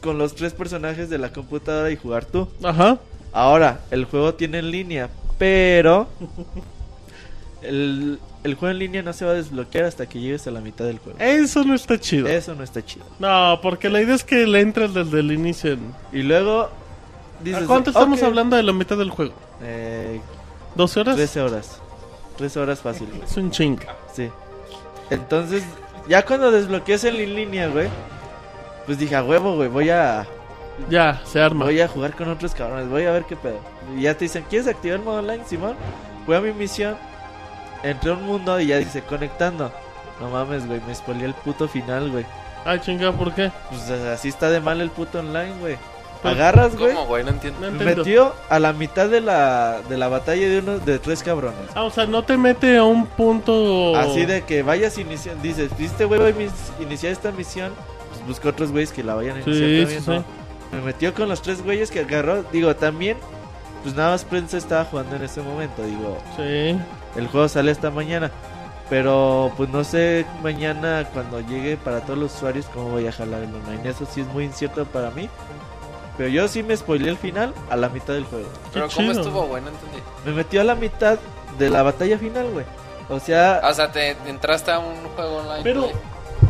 con 0.00 0.18
los 0.18 0.34
tres 0.34 0.52
personajes 0.52 1.08
de 1.08 1.16
la 1.16 1.32
computadora 1.32 1.90
y 1.90 1.96
jugar 1.96 2.26
tú. 2.26 2.46
Ajá. 2.62 2.98
Ahora, 3.32 3.80
el 3.90 4.04
juego 4.04 4.34
tiene 4.34 4.58
en 4.58 4.70
línea, 4.70 5.08
pero 5.38 6.08
el, 7.62 8.18
el 8.42 8.54
juego 8.54 8.72
en 8.72 8.78
línea 8.78 9.02
no 9.02 9.12
se 9.14 9.24
va 9.24 9.30
a 9.30 9.34
desbloquear 9.34 9.86
hasta 9.86 10.06
que 10.06 10.20
llegues 10.20 10.46
a 10.46 10.50
la 10.50 10.60
mitad 10.60 10.84
del 10.84 10.98
juego. 10.98 11.18
Eso 11.20 11.64
no 11.64 11.74
está 11.74 11.98
chido. 11.98 12.28
Eso 12.28 12.54
no 12.54 12.62
está 12.62 12.84
chido. 12.84 13.06
No, 13.18 13.58
porque 13.62 13.88
la 13.88 14.02
idea 14.02 14.14
es 14.14 14.24
que 14.24 14.46
le 14.46 14.60
entres 14.60 14.92
desde 14.92 15.20
el 15.20 15.32
inicio. 15.32 15.72
en- 15.72 15.94
Y 16.12 16.22
luego 16.22 16.64
¿A 16.64 16.70
dices, 17.42 17.64
cuánto 17.66 17.90
estamos 17.90 18.22
hablando 18.22 18.56
de 18.56 18.62
la 18.62 18.72
mitad 18.74 18.98
del 18.98 19.10
juego? 19.10 19.32
Eh, 19.62 20.20
¿12 20.76 21.00
horas? 21.00 21.16
13 21.16 21.40
horas. 21.40 21.80
13 22.36 22.60
horas 22.60 22.80
fácil, 22.80 23.08
güey. 23.08 23.22
Es 23.22 23.36
un 23.36 23.50
ching. 23.50 23.78
Sí. 24.12 24.30
Entonces, 25.10 25.62
ya 26.08 26.24
cuando 26.24 26.50
desbloqueas 26.50 27.04
el 27.04 27.20
en 27.20 27.34
línea, 27.36 27.68
güey, 27.68 27.88
pues 28.86 28.98
dije, 28.98 29.16
a 29.16 29.22
huevo, 29.22 29.54
güey, 29.56 29.68
voy 29.68 29.90
a 29.90 30.26
Ya, 30.88 31.20
se 31.24 31.40
arma. 31.40 31.66
Voy 31.66 31.80
a 31.80 31.88
jugar 31.88 32.14
con 32.14 32.28
otros 32.28 32.54
cabrones, 32.54 32.88
voy 32.88 33.04
a 33.04 33.12
ver 33.12 33.24
qué 33.24 33.36
pedo. 33.36 33.58
Y 33.96 34.02
ya 34.02 34.14
te 34.14 34.24
dicen, 34.24 34.44
¿quieres 34.50 34.66
activar 34.66 34.98
el 34.98 35.04
modo 35.04 35.18
online, 35.18 35.44
Simón? 35.46 35.76
Fui 36.26 36.34
a 36.34 36.40
mi 36.40 36.52
misión, 36.52 36.96
entré 37.82 38.10
a 38.10 38.14
un 38.14 38.24
mundo 38.24 38.58
y 38.60 38.66
ya 38.66 38.78
dice, 38.78 39.02
conectando. 39.02 39.70
No 40.20 40.30
mames, 40.30 40.66
güey, 40.66 40.80
me 40.86 40.94
spoileé 40.94 41.26
el 41.26 41.34
puto 41.34 41.68
final, 41.68 42.10
güey. 42.10 42.24
Ah, 42.64 42.80
chinga, 42.80 43.12
¿por 43.12 43.34
qué? 43.34 43.52
Pues 43.68 43.90
así 43.90 44.28
está 44.28 44.48
de 44.48 44.60
mal 44.60 44.80
el 44.80 44.90
puto 44.90 45.18
online, 45.20 45.54
güey. 45.60 45.76
Agarras, 46.30 46.76
güey, 46.76 46.94
¿Cómo, 46.94 47.06
güey? 47.06 47.22
No 47.24 47.30
entiendo. 47.30 47.60
No 47.60 47.66
entiendo. 47.68 47.96
metió 47.96 48.34
a 48.48 48.58
la 48.58 48.72
mitad 48.72 49.08
de 49.08 49.20
la, 49.20 49.80
de 49.88 49.96
la 49.98 50.08
batalla 50.08 50.48
de 50.48 50.58
uno 50.58 50.78
de 50.78 50.98
tres 50.98 51.22
cabrones. 51.22 51.68
Ah, 51.74 51.84
o 51.84 51.90
sea, 51.90 52.06
no 52.06 52.24
te 52.24 52.36
mete 52.36 52.76
a 52.76 52.84
un 52.84 53.06
punto... 53.06 53.94
Así 53.96 54.24
de 54.26 54.42
que 54.42 54.62
vayas 54.62 54.96
iniciando, 54.98 55.42
dices, 55.42 55.76
¿viste, 55.76 56.04
güey, 56.04 56.20
voy 56.32 56.48
a 56.78 56.82
iniciar 56.82 57.12
esta 57.12 57.30
misión? 57.32 57.72
Pues 58.10 58.26
busca 58.26 58.48
otros 58.48 58.72
güeyes 58.72 58.92
que 58.92 59.02
la 59.04 59.14
vayan 59.14 59.38
a 59.38 59.42
Sí, 59.44 59.50
iniciar 59.50 59.68
sí, 59.68 59.80
también, 59.96 60.02
sí. 60.02 60.10
¿no? 60.72 60.78
Me 60.78 60.84
metió 60.86 61.14
con 61.14 61.28
los 61.28 61.42
tres 61.42 61.62
güeyes 61.62 61.90
que 61.90 62.00
agarró. 62.00 62.42
Digo, 62.52 62.74
también, 62.74 63.16
pues 63.82 63.94
nada 63.94 64.10
más 64.12 64.24
Prensa 64.24 64.56
estaba 64.56 64.84
jugando 64.86 65.16
en 65.16 65.22
ese 65.24 65.40
momento. 65.42 65.82
Digo, 65.84 66.18
Sí. 66.36 66.76
el 67.16 67.28
juego 67.28 67.48
sale 67.48 67.70
esta 67.70 67.90
mañana. 67.90 68.30
Pero 68.90 69.50
pues 69.56 69.70
no 69.70 69.82
sé 69.82 70.26
mañana 70.42 71.08
cuando 71.14 71.40
llegue 71.40 71.78
para 71.78 72.00
todos 72.02 72.18
los 72.18 72.34
usuarios 72.34 72.66
cómo 72.66 72.90
voy 72.90 73.06
a 73.06 73.12
jalar 73.12 73.42
el 73.42 73.54
online. 73.54 73.88
Eso 73.88 74.06
sí 74.10 74.20
es 74.20 74.26
muy 74.26 74.44
incierto 74.44 74.84
para 74.84 75.10
mí. 75.10 75.30
Pero 76.16 76.28
yo 76.28 76.46
sí 76.48 76.62
me 76.62 76.76
spoileé 76.76 77.10
el 77.10 77.16
final 77.16 77.52
a 77.70 77.76
la 77.76 77.88
mitad 77.88 78.14
del 78.14 78.24
juego. 78.24 78.48
Pero 78.72 78.88
¿cómo 78.94 79.10
chido. 79.10 79.22
estuvo, 79.22 79.46
güey? 79.46 79.62
No 79.62 79.70
entendí. 79.70 79.98
Me 80.24 80.32
metió 80.32 80.60
a 80.60 80.64
la 80.64 80.74
mitad 80.74 81.18
de 81.58 81.70
la 81.70 81.82
batalla 81.82 82.18
final, 82.18 82.50
güey. 82.52 82.64
O 83.08 83.18
sea, 83.20 83.60
O 83.64 83.74
sea, 83.74 83.90
te 83.92 84.16
entraste 84.26 84.70
a 84.70 84.78
un 84.78 84.94
juego 85.16 85.36
online. 85.38 85.62
Pero, 85.62 85.82
güey. 85.82 85.94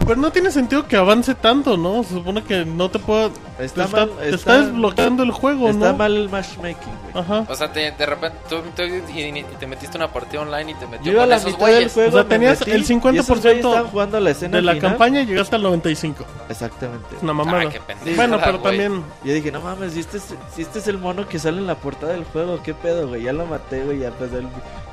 Pero 0.06 0.16
no 0.20 0.30
tiene 0.30 0.50
sentido 0.50 0.86
que 0.86 0.96
avance 0.96 1.34
tanto, 1.34 1.76
¿no? 1.76 2.02
Se 2.02 2.14
supone 2.14 2.42
que 2.42 2.64
no 2.64 2.90
te 2.90 2.98
pueda... 2.98 3.30
te 3.56 3.64
está, 3.64 3.84
está, 3.84 4.06
te 4.06 4.12
está, 4.12 4.34
está 4.34 4.60
desbloqueando 4.60 5.22
el 5.22 5.30
juego, 5.30 5.68
está 5.70 5.92
¿no? 5.92 5.96
mal 5.98 6.16
el 6.16 6.28
matchmaking, 6.28 6.92
güey. 7.12 7.24
Ajá. 7.24 7.44
O 7.48 7.54
sea, 7.54 7.72
te, 7.72 7.90
de 7.92 8.06
repente 8.06 8.36
tú, 8.48 8.56
tú- 8.76 8.82
y, 8.82 9.20
y 9.22 9.42
te 9.58 9.66
metiste 9.66 9.96
una 9.96 10.08
partida 10.12 10.42
online 10.42 10.72
y 10.72 10.74
te 10.74 10.82
Yo 10.84 10.88
metió 10.90 11.12
a 11.12 11.20
con 11.22 11.28
la 11.30 11.36
esos 11.36 11.52
mitad 11.52 11.66
del 11.66 11.74
güeyes. 11.74 11.92
juego. 11.92 12.08
O 12.10 12.12
sea, 12.12 12.28
tenías 12.28 12.60
metí, 12.60 12.70
el 12.72 12.80
y 12.80 12.82
esos 12.84 12.96
50% 13.02 13.40
güeyes 13.40 13.56
estaban 13.56 13.86
jugando 13.86 14.20
la 14.20 14.30
escena 14.30 14.56
De 14.56 14.62
la 14.62 14.72
final. 14.74 14.90
campaña 14.90 15.20
y 15.22 15.26
llegaste 15.26 15.56
al 15.56 15.62
95. 15.62 16.24
Exactamente. 16.48 17.16
Es 17.16 17.22
una 17.22 17.32
mamada. 17.32 17.62
Ah, 17.62 17.70
qué 18.04 18.14
bueno, 18.14 18.38
pero 18.44 18.58
güey. 18.58 18.76
también... 18.78 19.02
Yo 19.24 19.32
dije, 19.32 19.50
no 19.52 19.60
mames, 19.60 19.92
si 19.94 20.00
este, 20.00 20.18
es, 20.18 20.34
si 20.54 20.62
este 20.62 20.78
es 20.80 20.88
el 20.88 20.98
mono 20.98 21.26
que 21.28 21.38
sale 21.38 21.58
en 21.58 21.66
la 21.66 21.76
portada 21.76 22.12
del 22.12 22.24
juego, 22.24 22.60
¿qué 22.62 22.74
pedo, 22.74 23.08
güey? 23.08 23.22
Ya 23.22 23.32
lo 23.32 23.46
maté, 23.46 23.82
güey, 23.84 24.00
ya 24.00 24.10
pasé 24.10 24.38
el... 24.38 24.46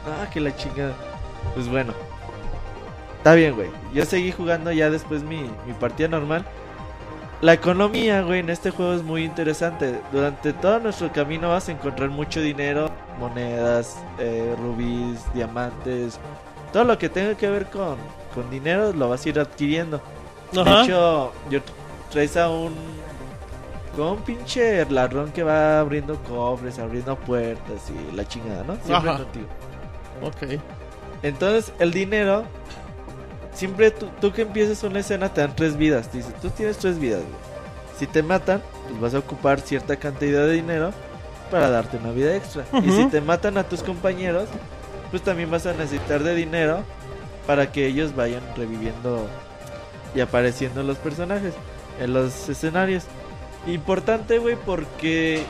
Ah, 0.06 0.30
que 0.32 0.40
la 0.40 0.56
chingada. 0.56 0.94
Pues 1.54 1.68
bueno. 1.68 1.94
Está 3.22 3.36
bien, 3.36 3.54
güey. 3.56 3.70
Yo 3.94 4.04
seguí 4.04 4.32
jugando 4.32 4.72
ya 4.72 4.90
después 4.90 5.22
mi, 5.22 5.44
mi 5.68 5.74
partida 5.80 6.08
normal. 6.08 6.44
La 7.42 7.54
economía, 7.54 8.24
güey, 8.24 8.40
en 8.40 8.50
este 8.50 8.72
juego 8.72 8.94
es 8.94 9.04
muy 9.04 9.24
interesante. 9.24 10.00
Durante 10.12 10.54
todo 10.54 10.80
nuestro 10.80 11.12
camino 11.12 11.50
vas 11.50 11.70
a 11.70 11.72
encontrar 11.72 12.10
mucho 12.10 12.42
dinero, 12.42 12.90
monedas, 13.20 13.98
eh, 14.18 14.56
rubíes, 14.58 15.22
diamantes. 15.36 16.20
Todo 16.74 16.84
lo 16.84 16.98
que 16.98 17.10
tenga 17.10 17.36
que 17.36 17.48
ver 17.48 17.68
con, 17.68 17.98
con 18.34 18.50
dinero 18.50 18.92
lo 18.92 19.10
vas 19.10 19.24
a 19.24 19.30
ir 19.30 19.40
adquiriendo. 19.40 20.02
De 20.52 20.62
Ajá. 20.62 20.84
hecho, 20.84 21.32
yo 21.52 21.60
traes 22.12 22.36
a 22.38 22.50
un. 22.50 22.74
Con 23.96 24.08
un 24.08 24.22
pinche 24.24 24.84
ladrón 24.90 25.32
que 25.32 25.44
va 25.44 25.80
abriendo 25.80 26.16
cofres, 26.24 26.80
abriendo 26.80 27.16
puertas 27.18 27.92
y 27.92 28.16
la 28.16 28.28
chingada, 28.28 28.64
¿no? 28.64 28.76
Siempre 28.84 29.10
Ajá. 29.12 29.18
contigo. 29.20 29.48
Ok. 30.24 30.60
Entonces, 31.22 31.72
el 31.78 31.92
dinero. 31.92 32.46
Siempre 33.54 33.92
tú, 33.92 34.08
tú 34.20 34.32
que 34.32 34.44
empiezas 34.44 34.84
una 34.84 35.00
escena 35.00 35.34
te 35.34 35.42
dan 35.42 35.56
tres 35.56 35.78
vidas. 35.78 36.12
Dices, 36.12 36.34
tú 36.42 36.50
tienes 36.50 36.78
tres 36.78 37.00
vidas, 37.00 37.22
güey. 37.22 37.52
Si 37.98 38.08
te 38.08 38.24
matan, 38.24 38.62
pues 38.88 39.00
vas 39.02 39.14
a 39.14 39.20
ocupar 39.20 39.60
cierta 39.60 39.96
cantidad 39.98 40.46
de 40.46 40.54
dinero. 40.54 40.92
para 41.52 41.70
darte 41.70 41.98
una 41.98 42.12
vida 42.12 42.36
extra. 42.36 42.64
Y 42.82 42.90
si 42.92 43.06
te 43.10 43.20
matan 43.22 43.58
a 43.58 43.64
tus 43.64 43.84
compañeros, 43.84 44.48
pues 45.12 45.22
también 45.22 45.52
vas 45.52 45.66
a 45.66 45.74
necesitar 45.74 46.24
de 46.24 46.34
dinero 46.34 46.84
para 47.46 47.72
que 47.72 47.86
ellos 47.86 48.16
vayan 48.16 48.42
reviviendo 48.56 49.28
y 50.16 50.22
apareciendo 50.22 50.82
los 50.84 50.98
personajes 50.98 51.54
en 52.00 52.14
los 52.14 52.48
escenarios. 52.50 53.04
Importante, 53.68 54.40
güey, 54.40 54.56
porque 54.56 55.44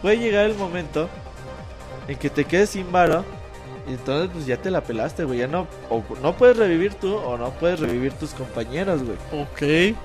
puede 0.00 0.18
llegar 0.18 0.46
el 0.46 0.56
momento 0.56 1.08
en 2.08 2.16
que 2.16 2.30
te 2.30 2.46
quedes 2.46 2.70
sin 2.70 2.90
varo 2.90 3.24
entonces 3.86 4.30
pues 4.32 4.46
ya 4.46 4.56
te 4.56 4.70
la 4.70 4.82
pelaste, 4.82 5.24
güey. 5.24 5.40
Ya 5.40 5.46
no, 5.46 5.66
o 5.90 6.02
no 6.22 6.36
puedes 6.36 6.56
revivir 6.56 6.94
tú 6.94 7.14
o 7.14 7.36
no 7.36 7.50
puedes 7.50 7.80
revivir 7.80 8.12
tus 8.14 8.30
compañeros, 8.30 9.02
güey. 9.02 9.16
Ok. 9.42 9.96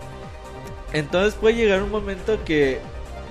Entonces 0.93 1.35
puede 1.35 1.55
llegar 1.55 1.83
un 1.83 1.91
momento 1.91 2.43
que, 2.43 2.79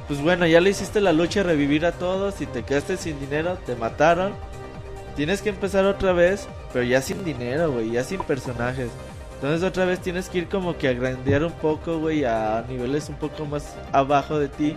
pues 0.07 0.23
bueno, 0.23 0.47
ya 0.47 0.61
le 0.61 0.71
hiciste 0.71 1.01
la 1.01 1.13
lucha 1.13 1.41
a 1.41 1.45
revivir 1.45 1.85
a 1.85 1.93
todos 1.93 2.41
y 2.41 2.47
te 2.47 2.63
quedaste 2.63 2.97
sin 2.97 3.19
dinero, 3.21 3.59
te 3.67 3.75
mataron. 3.75 4.33
Tienes 5.17 5.43
que 5.43 5.49
empezar 5.49 5.85
otra 5.85 6.13
vez, 6.13 6.47
pero 6.73 6.85
ya 6.85 7.03
sin 7.03 7.25
dinero, 7.25 7.73
güey, 7.73 7.91
ya 7.91 8.05
sin 8.05 8.21
personajes. 8.21 8.91
Entonces 9.35 9.63
otra 9.69 9.85
vez 9.85 10.01
tienes 10.01 10.29
que 10.29 10.39
ir 10.39 10.49
como 10.49 10.77
que 10.79 10.89
a 10.89 10.93
grandear 10.93 11.45
un 11.45 11.53
poco, 11.53 11.99
güey, 11.99 12.25
a 12.25 12.65
niveles 12.69 13.09
un 13.09 13.17
poco 13.17 13.45
más 13.45 13.77
abajo 13.93 14.39
de 14.39 14.49
ti. 14.49 14.77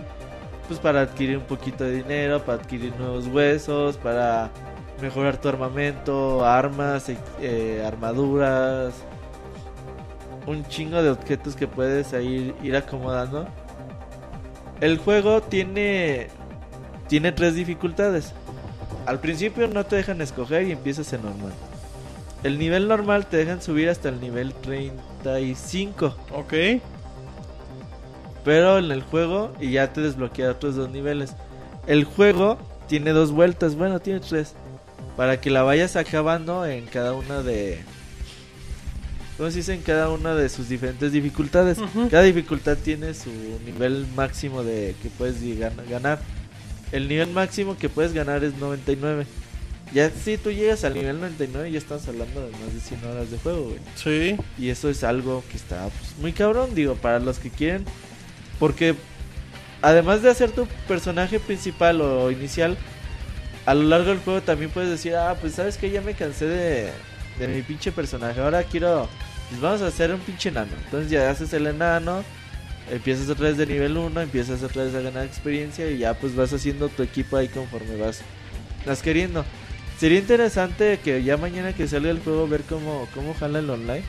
Pues 0.68 0.78
para 0.80 1.02
adquirir 1.02 1.38
un 1.38 1.44
poquito 1.44 1.84
de 1.84 1.92
dinero, 1.92 2.40
para 2.44 2.62
adquirir 2.62 2.94
nuevos 2.96 3.26
huesos, 3.26 3.96
para 3.96 4.50
mejorar 5.02 5.36
tu 5.36 5.48
armamento, 5.48 6.46
armas, 6.46 7.08
eh, 7.08 7.18
eh, 7.40 7.82
armaduras, 7.84 8.94
un 10.46 10.64
chingo 10.68 11.02
de 11.02 11.10
objetos 11.10 11.56
que 11.56 11.66
puedes 11.66 12.14
ahí 12.14 12.54
ir 12.62 12.76
acomodando. 12.76 13.46
El 14.80 14.98
juego 14.98 15.42
tiene 15.42 16.28
tiene 17.08 17.32
tres 17.32 17.54
dificultades. 17.54 18.32
Al 19.04 19.18
principio 19.18 19.66
no 19.66 19.84
te 19.84 19.96
dejan 19.96 20.20
escoger 20.20 20.62
y 20.68 20.72
empiezas 20.72 21.12
en 21.12 21.22
normal. 21.22 21.52
El 22.44 22.58
nivel 22.58 22.88
normal 22.88 23.26
te 23.26 23.36
dejan 23.36 23.60
subir 23.60 23.88
hasta 23.88 24.08
el 24.08 24.20
nivel 24.20 24.54
35, 24.54 26.14
Ok. 26.32 26.54
pero 28.44 28.78
en 28.78 28.90
el 28.90 29.02
juego 29.02 29.52
y 29.60 29.72
ya 29.72 29.92
te 29.92 30.00
desbloquea 30.00 30.52
otros 30.52 30.76
dos 30.76 30.90
niveles. 30.90 31.34
El 31.86 32.04
juego 32.04 32.58
tiene 32.88 33.10
dos 33.10 33.32
vueltas, 33.32 33.76
bueno, 33.76 34.00
tiene 34.00 34.20
tres. 34.20 34.54
Para 35.16 35.40
que 35.40 35.50
la 35.50 35.62
vayas 35.62 35.96
acabando 35.96 36.64
en 36.66 36.86
cada 36.86 37.12
una 37.14 37.42
de... 37.42 37.80
¿Cómo 39.36 39.50
se 39.50 39.58
dice? 39.58 39.74
En 39.74 39.82
cada 39.82 40.08
una 40.10 40.34
de 40.34 40.48
sus 40.48 40.68
diferentes 40.68 41.12
dificultades. 41.12 41.78
Cada 42.10 42.22
dificultad 42.22 42.76
tiene 42.78 43.12
su 43.14 43.30
nivel 43.64 44.06
máximo 44.14 44.62
de 44.62 44.94
que 45.02 45.08
puedes 45.10 45.40
llegar- 45.40 45.72
ganar. 45.88 46.20
El 46.92 47.08
nivel 47.08 47.30
máximo 47.30 47.76
que 47.76 47.88
puedes 47.88 48.12
ganar 48.12 48.44
es 48.44 48.54
99. 48.56 49.26
Ya 49.92 50.10
si 50.10 50.38
tú 50.38 50.50
llegas 50.50 50.84
al 50.84 50.94
nivel 50.94 51.20
99 51.20 51.70
ya 51.70 51.78
estás 51.78 52.08
hablando 52.08 52.46
de 52.46 52.52
más 52.52 52.72
de 52.72 52.80
100 52.80 53.04
horas 53.04 53.30
de 53.30 53.38
juego, 53.38 53.62
güey. 53.64 53.78
Sí. 53.96 54.36
Y 54.58 54.68
eso 54.70 54.88
es 54.88 55.02
algo 55.04 55.42
que 55.50 55.56
está 55.56 55.88
pues, 55.88 56.16
muy 56.20 56.32
cabrón, 56.32 56.74
digo, 56.74 56.94
para 56.94 57.18
los 57.18 57.38
que 57.38 57.50
quieren. 57.50 57.84
Porque 58.58 58.94
además 59.82 60.22
de 60.22 60.30
hacer 60.30 60.50
tu 60.52 60.66
personaje 60.88 61.40
principal 61.40 62.00
o 62.00 62.30
inicial, 62.30 62.76
a 63.64 63.74
lo 63.74 63.82
largo 63.84 64.10
del 64.10 64.18
juego 64.18 64.42
también 64.42 64.70
puedes 64.70 64.90
decir, 64.90 65.14
ah, 65.14 65.36
pues 65.40 65.54
sabes 65.54 65.76
que 65.76 65.90
ya 65.90 66.00
me 66.00 66.14
cansé 66.14 66.46
de, 66.46 66.90
de 67.38 67.48
mi 67.48 67.62
pinche 67.62 67.92
personaje. 67.92 68.40
Ahora 68.40 68.64
quiero, 68.64 69.08
pues 69.48 69.60
vamos 69.60 69.82
a 69.82 69.86
hacer 69.86 70.12
un 70.12 70.20
pinche 70.20 70.48
enano. 70.48 70.72
Entonces 70.84 71.10
ya 71.10 71.30
haces 71.30 71.52
el 71.52 71.66
enano, 71.66 72.24
empiezas 72.90 73.28
otra 73.28 73.48
vez 73.48 73.56
de 73.56 73.66
nivel 73.66 73.96
1, 73.96 74.20
empiezas 74.20 74.62
otra 74.62 74.84
vez 74.84 74.94
a 74.94 75.00
ganar 75.00 75.24
experiencia 75.24 75.88
y 75.90 75.98
ya 75.98 76.14
pues 76.14 76.34
vas 76.34 76.52
haciendo 76.52 76.88
tu 76.88 77.02
equipo 77.02 77.36
ahí 77.36 77.48
conforme 77.48 77.96
vas, 77.96 78.22
vas 78.84 79.02
queriendo. 79.02 79.44
Sería 79.98 80.18
interesante 80.18 80.98
que 80.98 81.22
ya 81.22 81.36
mañana 81.36 81.72
que 81.72 81.86
salga 81.86 82.10
el 82.10 82.18
juego 82.20 82.48
ver 82.48 82.62
cómo, 82.62 83.06
cómo 83.14 83.34
jala 83.34 83.60
el 83.60 83.70
online. 83.70 84.02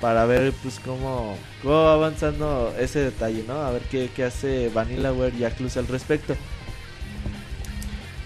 Para 0.00 0.26
ver 0.26 0.52
pues 0.62 0.78
cómo, 0.78 1.38
cómo 1.62 1.84
va 1.84 1.94
avanzando 1.94 2.74
ese 2.78 2.98
detalle, 2.98 3.44
¿no? 3.48 3.54
A 3.62 3.70
ver 3.70 3.80
qué, 3.90 4.10
qué 4.14 4.24
hace 4.24 4.68
Vanillaware 4.68 5.34
y 5.34 5.44
Atlus 5.44 5.78
al 5.78 5.86
respecto. 5.86 6.36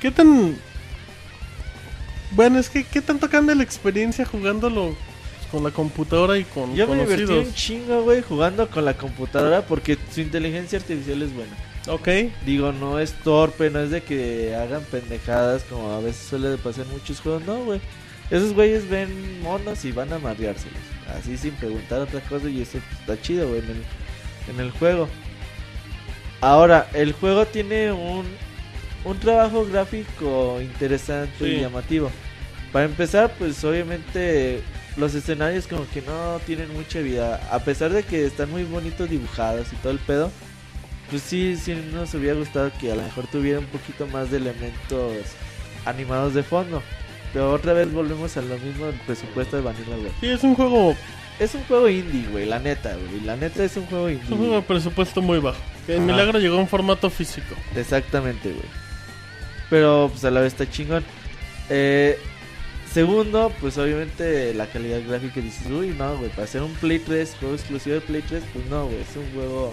¿Qué 0.00 0.10
tan... 0.10 0.56
Bueno, 2.32 2.58
es 2.58 2.70
que 2.70 2.84
¿qué 2.84 3.00
tanto 3.00 3.28
cambia 3.28 3.54
la 3.54 3.62
experiencia 3.62 4.24
jugándolo 4.24 4.94
con 5.50 5.64
la 5.64 5.70
computadora 5.70 6.38
y 6.38 6.44
con 6.44 6.74
Yo 6.76 6.86
me 6.86 6.94
divertí 6.94 7.24
conocidos? 7.24 7.46
un 7.48 7.54
chingo, 7.54 8.02
güey, 8.02 8.22
jugando 8.22 8.70
con 8.70 8.84
la 8.84 8.94
computadora 8.94 9.62
porque 9.62 9.98
su 10.12 10.20
inteligencia 10.20 10.78
artificial 10.78 11.22
es 11.22 11.34
buena. 11.34 11.56
Ok. 11.88 12.08
Digo, 12.46 12.72
no 12.72 12.98
es 12.98 13.12
torpe, 13.12 13.68
no 13.70 13.80
es 13.80 13.90
de 13.90 14.02
que 14.02 14.54
hagan 14.54 14.82
pendejadas 14.84 15.64
como 15.64 15.90
a 15.90 16.00
veces 16.00 16.26
suele 16.28 16.56
pasar 16.56 16.86
en 16.86 16.92
muchos 16.92 17.20
juegos, 17.20 17.42
no, 17.44 17.64
güey. 17.64 17.80
Esos 18.30 18.52
güeyes 18.54 18.88
ven 18.88 19.42
monos 19.42 19.84
y 19.84 19.90
van 19.90 20.12
a 20.12 20.18
mareárselos. 20.18 20.78
Así 21.18 21.36
sin 21.36 21.52
preguntar 21.54 22.00
otra 22.00 22.20
cosa 22.20 22.48
y 22.48 22.62
eso 22.62 22.78
está 23.00 23.20
chido, 23.20 23.48
güey, 23.48 23.60
en 23.60 23.70
el, 23.70 23.82
en 24.54 24.60
el 24.60 24.70
juego. 24.70 25.08
Ahora, 26.40 26.88
el 26.94 27.12
juego 27.12 27.46
tiene 27.46 27.92
un, 27.92 28.24
un 29.04 29.18
trabajo 29.18 29.64
gráfico 29.66 30.58
interesante 30.60 31.32
Sí. 31.38 31.44
y 31.56 31.60
llamativo. 31.60 32.10
Para 32.72 32.84
empezar, 32.84 33.32
pues 33.38 33.62
obviamente 33.64 34.62
los 34.96 35.14
escenarios 35.14 35.66
como 35.66 35.86
que 35.88 36.02
no 36.02 36.38
tienen 36.46 36.72
mucha 36.72 37.00
vida. 37.00 37.40
A 37.50 37.58
pesar 37.60 37.90
de 37.92 38.02
que 38.02 38.26
están 38.26 38.50
muy 38.50 38.64
bonitos 38.64 39.08
dibujados 39.10 39.72
y 39.72 39.76
todo 39.76 39.92
el 39.92 39.98
pedo. 39.98 40.30
Pues 41.10 41.22
sí, 41.22 41.56
sí 41.60 41.74
nos 41.92 42.14
hubiera 42.14 42.38
gustado 42.38 42.70
que 42.80 42.92
a 42.92 42.94
lo 42.94 43.02
mejor 43.02 43.26
tuviera 43.26 43.58
un 43.58 43.66
poquito 43.66 44.06
más 44.06 44.30
de 44.30 44.36
elementos 44.36 45.12
animados 45.84 46.34
de 46.34 46.42
fondo. 46.44 46.82
Pero 47.32 47.52
otra 47.52 47.72
vez 47.72 47.92
volvemos 47.92 48.36
a 48.36 48.42
lo 48.42 48.56
mismo 48.58 48.86
del 48.86 48.94
presupuesto 49.06 49.56
de 49.56 49.62
Vanilla 49.62 49.96
Ware. 49.96 50.12
Sí, 50.20 50.28
es 50.28 50.42
un 50.44 50.54
juego, 50.54 50.94
Es 51.40 51.54
un 51.54 51.62
juego 51.64 51.88
indie, 51.88 52.26
güey, 52.30 52.44
la 52.46 52.58
neta, 52.58 52.94
güey. 52.94 53.22
La 53.24 53.34
neta 53.34 53.64
es 53.64 53.76
un 53.76 53.86
juego 53.86 54.08
indie. 54.10 54.24
es 54.24 54.30
un 54.30 54.38
juego 54.38 54.54
de 54.56 54.62
presupuesto 54.62 55.22
muy 55.22 55.38
bajo. 55.40 55.58
Ajá. 55.88 55.98
Milagro 56.00 56.38
llegó 56.38 56.60
en 56.60 56.68
formato 56.68 57.08
físico. 57.10 57.54
Exactamente, 57.74 58.50
güey. 58.50 58.66
Pero 59.70 60.08
pues 60.12 60.24
a 60.24 60.30
la 60.30 60.40
vez 60.40 60.52
está 60.52 60.68
chingón. 60.70 61.04
Eh, 61.68 62.18
segundo, 62.92 63.52
pues 63.60 63.78
obviamente 63.78 64.52
la 64.54 64.66
calidad 64.66 65.00
gráfica 65.06 65.40
dices, 65.40 65.66
uy, 65.70 65.94
no, 65.96 66.16
güey, 66.18 66.30
para 66.30 66.44
hacer 66.44 66.62
un 66.62 66.74
Play 66.74 66.98
3, 66.98 67.36
juego 67.38 67.54
exclusivo 67.54 67.94
de 67.94 68.00
Play 68.00 68.22
3, 68.28 68.42
pues 68.52 68.66
no, 68.66 68.86
güey, 68.86 69.00
es 69.00 69.16
un 69.16 69.30
juego 69.32 69.72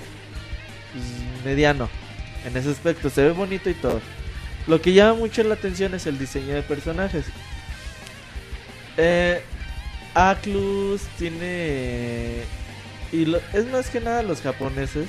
pues, 0.94 1.03
mediano. 1.44 1.90
En 2.45 2.56
ese 2.56 2.69
aspecto, 2.69 3.10
se 3.10 3.24
ve 3.24 3.32
bonito 3.32 3.69
y 3.69 3.74
todo. 3.74 3.99
Lo 4.68 4.80
que 4.82 4.94
llama 4.94 5.15
mucho 5.15 5.44
la 5.44 5.56
atención 5.56 5.94
es 5.95 6.06
el 6.06 6.19
diseño 6.19 6.53
de 6.53 6.61
personajes. 6.61 7.26
Eh, 8.98 9.41
Atlus 10.14 11.02
tiene... 11.18 12.44
Y 13.11 13.26
lo- 13.26 13.41
es 13.53 13.65
más 13.72 13.90
que 13.90 13.99
nada 14.02 14.22
los 14.24 14.41
japoneses 14.41 15.07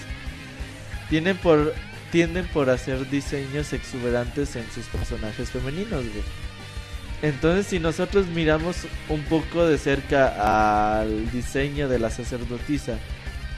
tienen 1.10 1.36
por 1.36 1.74
tienden 2.10 2.46
por 2.48 2.70
hacer 2.70 3.08
diseños 3.10 3.72
exuberantes 3.72 4.56
en 4.56 4.70
sus 4.70 4.86
personajes 4.86 5.50
femeninos, 5.50 6.04
güey. 6.04 6.24
Entonces, 7.20 7.66
si 7.66 7.80
nosotros 7.80 8.26
miramos 8.28 8.76
un 9.08 9.22
poco 9.22 9.66
de 9.66 9.76
cerca 9.76 11.00
al 11.00 11.30
diseño 11.32 11.88
de 11.88 11.98
la 11.98 12.10
sacerdotisa, 12.10 12.98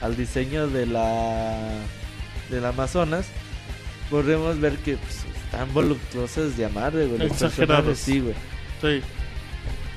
al 0.01 0.17
diseño 0.17 0.67
de 0.67 0.87
la 0.87 1.83
Amazonas, 2.67 3.27
podremos 4.09 4.59
ver 4.59 4.77
que 4.77 4.97
pues, 4.97 5.19
están 5.45 5.71
voluptuosas 5.73 6.57
de 6.57 6.65
amar, 6.65 6.91
güey. 6.91 7.23
Exagerados. 7.27 7.99
Sí, 7.99 8.19
güey. 8.19 8.33
Sí. 8.81 9.01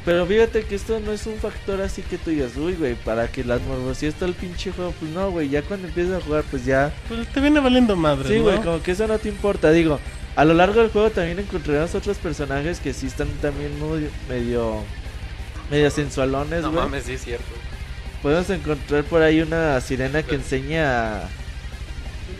Pero 0.04 0.26
fíjate 0.26 0.64
que 0.64 0.74
esto 0.74 1.00
no 1.00 1.12
es 1.12 1.26
un 1.26 1.36
factor 1.38 1.80
así 1.80 2.02
que 2.02 2.18
tú 2.18 2.28
digas, 2.30 2.56
uy, 2.56 2.74
güey, 2.74 2.94
para 2.94 3.26
que 3.28 3.42
las 3.42 3.62
morbosidades 3.62 4.16
todo 4.16 4.28
el 4.28 4.34
pinche 4.34 4.70
juego, 4.70 4.92
pues 5.00 5.10
no, 5.12 5.30
güey, 5.30 5.48
ya 5.48 5.62
cuando 5.62 5.88
empiezas 5.88 6.20
a 6.22 6.24
jugar, 6.24 6.44
pues 6.50 6.64
ya 6.66 6.92
Pues 7.08 7.26
te 7.28 7.40
viene 7.40 7.58
valiendo 7.60 7.96
madre, 7.96 8.28
Sí, 8.28 8.36
¿no? 8.36 8.42
güey, 8.42 8.56
como 8.60 8.82
que 8.82 8.90
eso 8.92 9.06
no 9.06 9.18
te 9.18 9.30
importa. 9.30 9.70
Digo, 9.70 9.98
a 10.36 10.44
lo 10.44 10.52
largo 10.52 10.80
del 10.82 10.90
juego 10.90 11.08
también 11.10 11.38
encontrarás 11.38 11.94
otros 11.94 12.18
personajes 12.18 12.80
que 12.80 12.92
sí 12.92 13.06
están 13.06 13.28
también 13.40 13.78
muy 13.78 14.08
medio 14.28 14.82
medio 15.70 15.90
sensualones, 15.90 16.60
No 16.60 16.70
güey. 16.70 16.84
mames, 16.84 17.04
sí 17.04 17.14
es 17.14 17.24
cierto. 17.24 17.46
Podemos 18.22 18.50
encontrar 18.50 19.04
por 19.04 19.22
ahí 19.22 19.40
una 19.40 19.80
sirena 19.80 20.22
que 20.22 20.34
enseña 20.34 21.22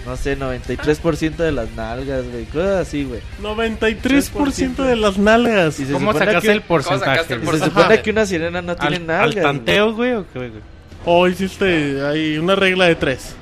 no 0.06 0.16
sé, 0.16 0.36
93% 0.38 1.36
de 1.36 1.52
las 1.52 1.70
nalgas, 1.72 2.24
güey, 2.30 2.44
cosas 2.46 2.86
así, 2.86 3.04
güey. 3.04 3.20
93% 3.42 4.84
de 4.84 4.96
las 4.96 5.18
nalgas. 5.18 5.78
Y 5.80 5.86
se 5.86 5.92
¿Cómo 5.92 6.12
sacaste 6.12 6.48
que- 6.48 6.52
el 6.52 6.62
porcentaje? 6.62 7.22
Y 7.34 7.58
se 7.58 7.64
supone 7.64 8.02
que 8.02 8.10
una 8.10 8.26
sirena 8.26 8.62
no 8.62 8.76
tiene 8.76 8.96
¿Al, 8.96 9.02
al 9.02 9.06
nalgas. 9.06 9.32
güey. 9.34 9.44
tanteo, 9.44 9.94
güey? 9.94 10.12
¿O 10.14 10.26
qué, 10.32 10.38
güey? 10.38 10.50
O 11.06 11.28
hiciste 11.28 12.04
ahí 12.06 12.38
una 12.38 12.54
regla 12.56 12.86
de 12.86 12.94
3. 12.94 13.34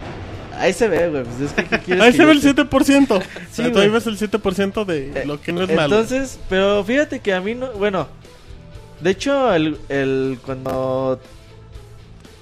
Ahí 0.58 0.72
se 0.72 0.86
ve, 0.88 1.08
güey, 1.08 1.24
pues 1.24 1.40
es 1.40 1.52
que 1.52 1.64
¿qué 1.64 1.78
quieres 1.78 2.04
Ahí 2.04 2.10
que 2.12 2.18
se 2.18 2.24
ve 2.24 2.32
el 2.32 2.40
te- 2.40 2.48
7%. 2.54 3.22
Sí, 3.52 3.70
tú 3.72 3.78
ahí 3.80 3.88
ves 3.88 4.06
el 4.06 4.16
7% 4.18 4.84
de 4.84 5.22
Eh, 5.22 5.24
lo 5.26 5.40
que 5.40 5.52
no 5.52 5.62
es 5.62 5.74
malo. 5.74 5.96
Entonces, 5.96 6.38
pero 6.48 6.84
fíjate 6.84 7.20
que 7.20 7.32
a 7.34 7.40
mí 7.40 7.54
no, 7.54 7.72
bueno, 7.72 8.06
de 9.00 9.10
hecho 9.10 9.52
el, 9.54 9.78
el 9.88 10.38
cuando 10.44 11.20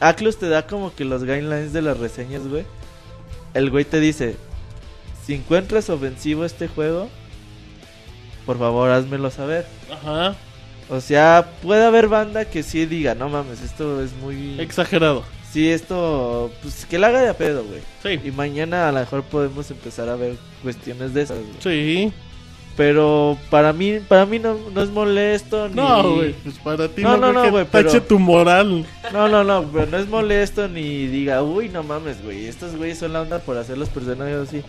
Atlus 0.01 0.39
te 0.39 0.49
da 0.49 0.67
como 0.67 0.95
que 0.95 1.05
los 1.05 1.23
guidelines 1.25 1.73
de 1.73 1.83
las 1.83 1.99
reseñas, 1.99 2.47
güey, 2.47 2.65
el 3.55 3.71
güey 3.71 3.85
te 3.85 4.01
dice, 4.01 4.37
si 5.25 5.35
encuentras 5.35 5.91
ofensivo 5.91 6.45
este 6.45 6.69
juego, 6.69 7.09
por 8.47 8.59
favor, 8.59 8.91
házmelo 8.91 9.31
saber. 9.31 9.67
Ajá. 9.91 10.35
O 10.89 11.01
sea, 11.01 11.53
puede 11.63 11.85
haber 11.85 12.09
banda 12.09 12.45
que 12.45 12.63
sí 12.63 12.85
diga, 12.87 13.15
no 13.15 13.29
mames, 13.29 13.63
esto 13.63 14.03
es 14.03 14.13
muy... 14.15 14.61
Exagerado. 14.61 15.23
Sí, 15.53 15.69
esto, 15.69 16.51
pues 16.63 16.87
que 16.87 16.99
la 16.99 17.09
haga 17.09 17.23
de 17.23 17.29
a 17.29 17.35
pedo, 17.35 17.65
güey. 17.65 17.81
Sí. 18.03 18.29
Y 18.29 18.31
mañana 18.31 18.89
a 18.89 18.93
lo 18.93 19.01
mejor 19.01 19.23
podemos 19.25 19.71
empezar 19.71 20.09
a 20.09 20.17
ver 20.17 20.37
cuestiones 20.63 21.13
de 21.13 21.23
esas, 21.23 21.39
güey. 21.39 21.55
Sí. 21.61 22.13
Pero 22.81 23.37
para 23.51 23.75
mí, 23.75 24.01
para 24.09 24.25
mí 24.25 24.39
no, 24.39 24.57
no 24.73 24.81
es 24.83 24.89
molesto 24.89 25.69
ni... 25.69 25.75
No, 25.75 26.15
güey. 26.15 26.33
Pues 26.33 26.59
para 26.61 26.89
ti 26.89 27.03
No, 27.03 27.19
no, 27.19 27.31
no, 27.31 27.45
no, 27.45 27.51
güey, 27.51 27.67
tache 27.67 27.91
pero- 27.91 28.03
tu 28.05 28.19
moral. 28.19 28.87
No, 29.13 29.29
no, 29.29 29.45
no, 29.45 29.71
pero 29.71 29.85
no 29.85 29.99
es 29.99 30.09
molesto 30.09 30.67
ni 30.67 31.07
diga, 31.07 31.43
uy, 31.43 31.69
no 31.69 31.83
mames, 31.83 32.25
güey, 32.25 32.47
estos 32.47 32.75
güeyes 32.77 32.97
son 32.97 33.13
la 33.13 33.21
onda 33.21 33.39
por 33.41 33.59
hacer 33.59 33.77
los 33.77 33.91
personajes 33.91 34.35
así. 34.49 34.63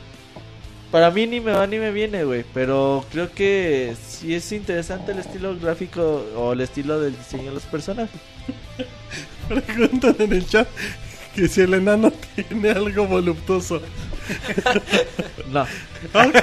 Para 0.91 1.09
mí 1.09 1.25
ni 1.25 1.39
me 1.39 1.53
va 1.53 1.65
ni 1.67 1.77
me 1.79 1.93
viene, 1.93 2.25
güey, 2.25 2.43
pero 2.53 3.05
creo 3.13 3.31
que 3.31 3.95
sí 4.05 4.35
es 4.35 4.51
interesante 4.51 5.13
el 5.13 5.19
estilo 5.19 5.57
gráfico 5.57 6.25
o 6.35 6.51
el 6.51 6.59
estilo 6.59 6.99
del 6.99 7.17
diseño 7.17 7.45
de 7.45 7.53
los 7.53 7.63
personajes. 7.63 8.19
Preguntan 9.47 10.17
en 10.19 10.33
el 10.33 10.45
chat 10.45 10.67
que 11.33 11.47
si 11.47 11.61
el 11.61 11.75
enano 11.75 12.11
tiene 12.35 12.71
algo 12.71 13.07
voluptuoso. 13.07 13.81
No, 15.51 15.61
Ok. 16.13 16.35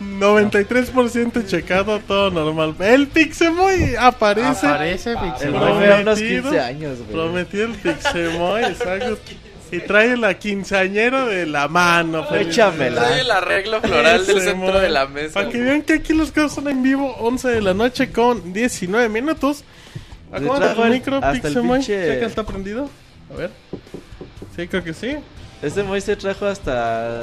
93% 0.00 1.46
checado, 1.46 2.00
todo 2.00 2.30
normal. 2.30 2.74
El 2.80 3.08
Pixemoy 3.08 3.94
aparece. 3.98 4.66
Aparece. 4.66 5.14
Prometido. 5.14 5.74
me 5.78 5.86
da 5.86 6.00
unos 6.00 6.18
15 6.18 6.60
años, 6.60 6.98
güey. 6.98 7.10
Prometió 7.12 7.64
el 7.64 7.72
Pixemoy, 7.72 8.64
exacto. 8.64 9.18
Y 9.72 9.80
trae 9.80 10.16
la 10.16 10.34
quinceañera 10.38 11.26
de 11.26 11.46
la 11.46 11.66
mano. 11.68 12.26
Échamela. 12.34 13.08
Soy 13.08 13.20
el 13.20 13.30
arreglo 13.30 13.80
floral 13.80 14.24
del 14.26 14.36
Pixemoy. 14.36 14.66
centro 14.66 14.80
de 14.80 14.88
la 14.90 15.06
mesa. 15.06 15.34
Para 15.34 15.48
que 15.50 15.58
vean 15.60 15.82
que 15.82 15.94
aquí 15.94 16.12
los 16.12 16.30
cosas 16.30 16.52
son 16.54 16.68
en 16.68 16.82
vivo, 16.82 17.14
11 17.18 17.48
de 17.48 17.60
la 17.60 17.74
noche 17.74 18.10
con 18.12 18.52
19 18.52 19.08
minutos. 19.08 19.64
Tu 20.30 20.36
el- 20.82 20.90
micro, 20.90 21.20
Pixemoy. 21.20 21.80
Checa, 21.80 22.26
¿está 22.26 22.44
prendido? 22.44 22.88
A 23.32 23.36
ver. 23.36 23.50
Sí, 24.56 24.68
creo 24.68 24.84
que 24.84 24.94
sí. 24.94 25.16
Este 25.64 25.82
Moy 25.82 26.00
se 26.00 26.16
trajo 26.16 26.46
hasta 26.46 27.22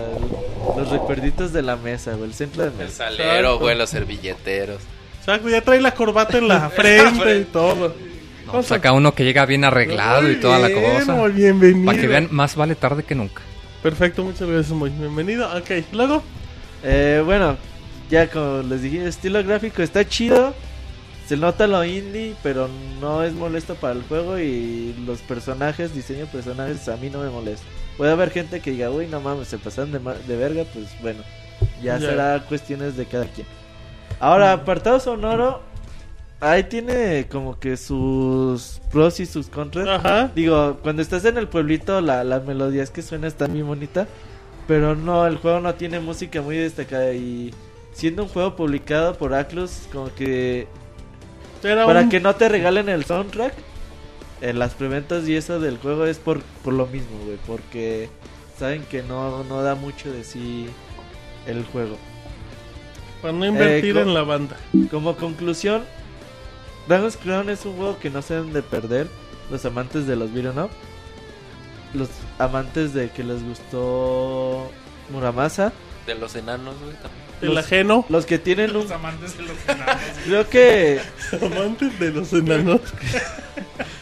los 0.76 0.90
recuerditos 0.90 1.54
de 1.54 1.62
la 1.62 1.76
mesa, 1.76 2.14
güey, 2.14 2.30
el 2.30 2.34
centro 2.34 2.64
de 2.64 2.70
El 2.70 2.76
mesa. 2.76 3.06
salero, 3.10 3.32
Exacto. 3.34 3.60
güey, 3.60 3.78
los 3.78 3.90
servilleteros. 3.90 4.82
Exacto, 5.20 5.50
ya 5.50 5.62
trae 5.62 5.80
la 5.82 5.94
corbata 5.94 6.38
en 6.40 6.48
la 6.48 6.70
frente 6.76 7.38
y 7.40 7.44
todo. 7.54 7.94
No, 8.48 8.52
pues 8.54 8.72
acá 8.72 8.92
uno 8.94 9.14
que 9.14 9.24
llega 9.24 9.46
bien 9.46 9.64
arreglado 9.64 10.30
y 10.30 10.36
toda 10.38 10.58
la 10.60 10.70
cosa. 10.72 11.14
muy 11.14 11.32
bienvenido. 11.32 11.86
Para 11.86 12.00
que 12.00 12.08
vean, 12.08 12.28
más 12.32 12.56
vale 12.56 12.76
tarde 12.76 13.04
que 13.04 13.14
nunca. 13.16 13.42
Perfecto, 13.84 14.24
muchas 14.24 14.48
gracias, 14.48 14.72
muy 14.72 14.90
bienvenido. 14.90 15.48
Ok, 15.56 15.70
luego. 15.92 16.24
Eh, 16.84 17.22
bueno, 17.24 17.58
ya 18.10 18.28
como 18.28 18.64
les 18.64 18.82
dije, 18.82 19.02
el 19.02 19.08
estilo 19.08 19.44
gráfico 19.44 19.82
está 19.84 20.08
chido. 20.08 20.56
Se 21.28 21.38
nota 21.38 21.66
lo 21.68 21.86
indie, 21.86 22.36
pero 22.44 22.68
no 23.00 23.24
es 23.24 23.34
molesto 23.34 23.76
para 23.76 23.94
el 23.94 24.02
juego. 24.04 24.38
Y 24.40 24.96
los 25.06 25.20
personajes, 25.20 25.94
diseño 25.94 26.22
de 26.22 26.26
personajes, 26.26 26.90
a 26.90 26.98
mí 26.98 27.10
no 27.10 27.20
me 27.22 27.30
molesta. 27.30 27.66
Puede 27.98 28.12
haber 28.12 28.32
gente 28.32 28.60
que 28.62 28.72
diga, 28.72 28.90
uy, 28.90 29.08
no 29.08 29.20
mames, 29.22 29.48
se 29.48 29.58
pasan 29.58 29.92
de, 29.92 30.00
de 30.00 30.36
verga. 30.38 30.64
Pues 30.74 30.88
bueno, 31.02 31.22
ya, 31.84 32.00
será 32.00 32.44
cuestiones 32.48 32.98
de 32.98 33.06
cada 33.06 33.26
quien. 33.26 33.46
Ahora, 34.20 34.54
apartado 34.54 35.00
sonoro, 35.00 35.62
ahí 36.40 36.64
tiene 36.64 37.28
como 37.30 37.60
que 37.60 37.78
sus 37.78 38.80
pros 38.92 39.20
y 39.20 39.26
sus 39.26 39.48
contras. 39.48 39.88
Ajá. 39.88 40.32
Digo, 40.36 40.78
cuando 40.82 41.02
estás 41.02 41.26
en 41.26 41.38
el 41.38 41.48
pueblito, 41.48 42.02
la, 42.02 42.24
la 42.24 42.40
melodía 42.40 42.84
es 42.84 42.90
que 42.92 43.02
suena 43.02 43.28
está 43.28 43.48
muy 43.48 43.62
bonita. 43.62 44.08
Pero 44.68 44.96
no, 44.96 45.26
el 45.28 45.38
juego 45.38 45.60
no 45.60 45.74
tiene 45.76 46.00
música 46.00 46.42
muy 46.42 46.56
destacada. 46.56 47.14
Y 47.14 47.54
siendo 47.94 48.24
un 48.24 48.30
juego 48.30 48.56
publicado 48.56 49.16
por 49.18 49.34
Atlus, 49.34 49.88
como 49.92 50.14
que. 50.16 50.68
Era 51.64 51.86
Para 51.86 52.02
un- 52.02 52.10
que 52.10 52.20
no 52.20 52.34
te 52.36 52.48
regalen 52.50 52.90
el 52.90 53.04
soundtrack, 53.06 53.54
en 54.42 54.60
las 54.60 54.74
preventas 54.74 55.28
y 55.28 55.36
eso 55.36 55.60
del 55.60 55.78
juego 55.78 56.06
es 56.06 56.18
por, 56.18 56.42
por 56.64 56.74
lo 56.74 56.88
mismo, 56.88 57.18
güey. 57.26 57.38
Porque 57.48 58.10
saben 58.58 58.84
que 58.84 59.04
no, 59.04 59.44
no 59.44 59.62
da 59.62 59.76
mucho 59.76 60.12
de 60.12 60.24
sí 60.24 60.68
el 61.48 61.64
juego. 61.66 61.98
Para 63.22 63.34
no 63.34 63.46
invertir 63.46 63.98
Eh, 63.98 64.02
en 64.02 64.14
la 64.14 64.24
banda. 64.24 64.58
Como 64.90 65.16
conclusión, 65.16 65.84
Dragon's 66.88 67.18
Crown 67.18 67.50
es 67.50 67.66
un 67.66 67.76
juego 67.78 68.00
que 68.00 68.10
no 68.10 68.22
se 68.22 68.34
deben 68.36 68.54
de 68.54 68.64
perder 68.64 69.08
los 69.52 69.64
amantes 69.66 70.08
de 70.08 70.16
los 70.16 70.30
up, 70.32 70.70
los 71.94 72.10
amantes 72.40 72.94
de 72.94 73.10
que 73.10 73.24
les 73.24 73.44
gustó 73.44 74.72
Muramasa, 75.12 75.72
De 76.08 76.16
los 76.16 76.36
enanos, 76.36 76.76
güey. 76.80 76.94
también. 76.94 77.22
El 77.42 77.50
los- 77.50 77.58
ajeno. 77.66 78.06
los 78.10 78.26
que 78.26 78.38
tienen 78.40 78.76
un... 78.76 78.92
amantes 78.92 79.36
de 79.38 79.44
los 79.44 79.58
enanos. 79.68 79.98
Creo 80.26 80.50
que... 80.50 81.02
Amantes 81.42 82.00
de 82.00 82.12
los 82.12 82.32
enanos. 82.34 82.82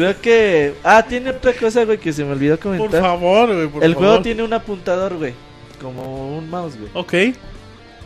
Creo 0.00 0.20
que... 0.22 0.74
Ah, 0.82 1.04
tiene 1.06 1.30
otra 1.30 1.52
cosa, 1.52 1.84
güey, 1.84 1.98
que 1.98 2.12
se 2.12 2.24
me 2.24 2.32
olvidó 2.32 2.56
Por 2.58 2.76
comentar. 2.76 3.00
favor, 3.02 3.54
güey, 3.54 3.68
por 3.68 3.84
El 3.84 3.92
favor. 3.94 4.08
juego 4.08 4.22
tiene 4.22 4.42
un 4.42 4.52
apuntador, 4.52 5.16
güey, 5.16 5.34
como 5.80 6.36
un 6.38 6.48
mouse, 6.48 6.76
güey, 6.78 6.90
Ok. 6.94 7.12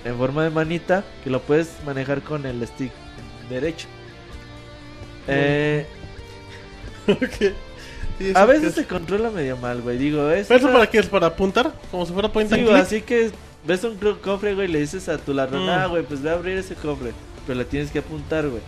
en 0.05 0.17
forma 0.19 0.45
de 0.45 0.51
manita, 0.51 1.05
que 1.23 1.31
lo 1.31 1.41
puedes 1.41 1.71
manejar 1.87 2.23
con 2.23 2.45
el 2.47 2.67
stick 2.67 2.91
derecho. 3.49 3.87
Eh, 5.29 5.87
ok. 7.09 7.53
A 8.37 8.45
veces 8.45 8.69
es- 8.69 8.75
se 8.75 8.87
controla 8.87 9.31
medio 9.31 9.57
mal, 9.57 9.81
güey. 9.83 9.99
Digo, 9.99 10.31
es. 10.31 10.47
¿Pero 10.47 10.61
eso 10.61 10.73
para 10.73 10.89
qué 10.89 10.99
es? 10.99 11.07
¿Para 11.07 11.29
apuntar? 11.29 11.73
Como 11.91 12.07
si 12.07 12.13
fuera 12.13 12.31
point 12.33 12.49
Sí, 12.49 12.57
and 12.57 12.65
click. 12.69 12.77
así 12.77 13.01
que 13.03 13.31
ves 13.67 13.83
un 13.85 13.97
cofre, 14.23 14.55
güey, 14.55 14.69
y 14.69 14.73
le 14.73 14.81
dices 14.81 15.09
a 15.09 15.19
tu 15.19 15.33
ladrón, 15.35 15.67
Mm. 15.67 15.69
ah, 15.71 15.87
güey, 15.87 16.03
pues 16.05 16.23
ve 16.23 16.31
a 16.31 16.35
abrir 16.35 16.57
ese 16.59 16.75
cofre. 16.75 17.13
Pero 17.47 17.59
le 17.59 17.65
tienes 17.65 17.91
que 17.91 17.99
apuntar, 17.99 18.49
güey. 18.49 18.63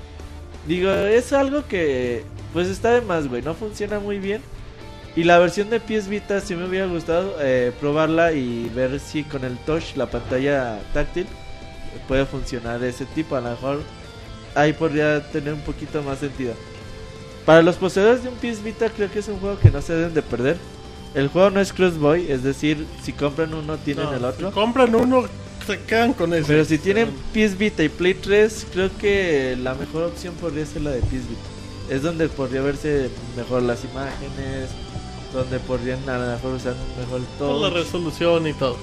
Digo, 0.66 0.90
es 0.90 1.32
algo 1.32 1.66
que, 1.66 2.24
pues 2.52 2.68
está 2.68 2.90
de 2.92 3.00
más, 3.00 3.28
güey. 3.28 3.42
No 3.42 3.54
funciona 3.54 4.00
muy 4.00 4.18
bien. 4.18 4.42
Y 5.14 5.24
la 5.24 5.38
versión 5.38 5.70
de 5.70 5.80
PS 5.80 6.08
Vita 6.08 6.40
sí 6.40 6.54
me 6.54 6.66
hubiera 6.68 6.86
gustado 6.86 7.36
eh, 7.40 7.72
probarla 7.80 8.32
y 8.32 8.70
ver 8.74 9.00
si 9.00 9.24
con 9.24 9.44
el 9.44 9.56
touch, 9.58 9.96
la 9.96 10.06
pantalla 10.06 10.78
táctil, 10.92 11.26
puede 12.06 12.26
funcionar 12.26 12.80
de 12.80 12.90
ese 12.90 13.06
tipo. 13.06 13.36
A 13.36 13.40
lo 13.40 13.50
mejor 13.50 13.80
ahí 14.54 14.72
podría 14.72 15.22
tener 15.30 15.54
un 15.54 15.60
poquito 15.60 16.02
más 16.02 16.18
sentido. 16.18 16.54
Para 17.46 17.62
los 17.62 17.76
poseedores 17.76 18.24
de 18.24 18.28
un 18.28 18.34
PS 18.34 18.62
Vita 18.62 18.90
creo 18.90 19.10
que 19.10 19.20
es 19.20 19.28
un 19.28 19.38
juego 19.38 19.58
que 19.58 19.70
no 19.70 19.80
se 19.80 19.94
deben 19.94 20.12
de 20.12 20.22
perder. 20.22 20.58
El 21.14 21.28
juego 21.28 21.48
no 21.48 21.60
es 21.60 21.72
crossboy, 21.72 22.30
es 22.30 22.42
decir, 22.42 22.86
si 23.02 23.12
compran 23.12 23.54
uno 23.54 23.78
tienen 23.78 24.04
No, 24.04 24.14
el 24.14 24.24
otro. 24.24 24.48
Si 24.48 24.54
compran 24.54 24.94
uno, 24.94 25.24
con. 26.16 26.30
Pero 26.46 26.64
si 26.64 26.78
tienen 26.78 27.10
PS 27.32 27.56
Vita 27.58 27.82
y 27.82 27.88
Play 27.88 28.14
3, 28.14 28.66
creo 28.72 28.90
que 28.98 29.56
la 29.60 29.74
mejor 29.74 30.04
opción 30.04 30.34
podría 30.34 30.64
ser 30.66 30.82
la 30.82 30.90
de 30.90 31.00
PS 31.00 31.12
Vita. 31.28 31.48
Es 31.90 32.02
donde 32.02 32.28
podría 32.28 32.62
verse 32.62 33.10
mejor 33.36 33.62
las 33.62 33.84
imágenes, 33.84 34.70
donde 35.32 35.58
podrían 35.60 36.08
a 36.08 36.18
lo 36.18 36.26
mejor 36.32 36.54
usar 36.54 36.74
mejor 36.98 37.20
Con 37.38 37.62
la 37.62 37.68
todo. 37.68 37.70
resolución 37.70 38.46
y 38.46 38.52
todo. 38.54 38.76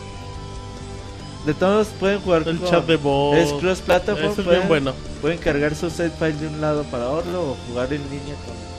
De 1.46 1.54
todos 1.54 1.88
pueden 2.00 2.22
jugar 2.22 2.48
El 2.48 2.58
con- 2.58 2.70
chat 2.70 2.86
de 2.88 2.96
voz. 2.96 3.38
Es 3.38 3.52
cross 3.54 3.82
platform, 3.82 4.18
Eso 4.20 4.28
es 4.30 4.36
pueden, 4.36 4.50
bien 4.62 4.68
bueno. 4.70 4.94
pueden 5.22 5.38
cargar 5.40 5.76
su 5.76 5.90
save 5.90 6.12
file 6.12 6.34
de 6.34 6.48
un 6.48 6.62
lado 6.62 6.84
para 6.86 7.10
otro 7.10 7.52
o 7.52 7.58
jugar 7.68 7.92
en 7.94 8.02
línea 8.04 8.36
con 8.46 8.73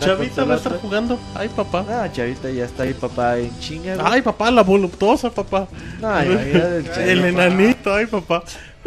Chavita 0.00 0.44
va 0.44 0.54
a 0.54 0.56
estar 0.56 0.78
jugando. 0.80 1.18
Ay, 1.34 1.48
papá. 1.48 1.84
Ah, 1.88 2.08
Chavita 2.12 2.50
ya 2.50 2.64
está 2.64 2.82
ahí 2.84 2.94
papá 2.94 3.38
en 3.38 3.58
chinga. 3.60 3.94
güey. 3.96 4.06
Ay, 4.06 4.22
papá, 4.22 4.50
la 4.50 4.62
voluptuosa, 4.62 5.30
papá. 5.30 5.68
No, 6.00 6.08
imagínate 6.24 6.76
el 6.78 6.84
Chavita. 6.84 7.04
El 7.04 7.24
enanito, 7.24 7.94
ay, 7.94 8.06
papá. 8.06 8.42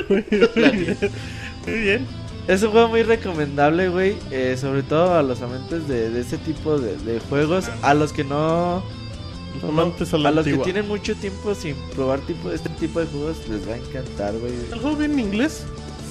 Muy 0.10 0.22
bien. 0.30 0.98
Muy 1.66 1.80
bien. 1.80 2.08
Es 2.48 2.64
un 2.64 2.72
juego 2.72 2.90
muy 2.90 3.04
recomendable, 3.04 3.90
güey. 3.90 4.18
eh, 4.32 4.58
sobre 4.60 4.82
todo 4.84 5.16
a 5.16 5.22
los 5.24 5.42
amantes 5.42 5.88
de, 5.88 6.10
de 6.10 6.22
ese 6.22 6.38
tipo 6.38 6.80
de, 6.80 6.98
de 6.98 7.20
juegos. 7.20 7.66
A 7.82 7.94
los 7.94 8.14
que 8.14 8.24
no. 8.24 8.84
Amantes 9.64 10.14
a 10.14 10.18
la 10.18 10.32
los 10.32 10.46
que 10.46 10.58
tienen 10.58 10.88
mucho 10.88 11.14
tiempo 11.16 11.54
sin 11.54 11.76
probar 11.94 12.20
tipo 12.22 12.50
este 12.52 12.70
tipo 12.70 13.00
de 13.00 13.06
juegos, 13.06 13.38
les 13.50 13.68
va 13.70 13.74
a 13.74 13.78
encantar, 13.78 14.34
güey. 14.40 14.54
¿El 14.72 14.80
juego 14.80 14.96
viene 14.96 15.14
en 15.16 15.20
inglés? 15.20 15.64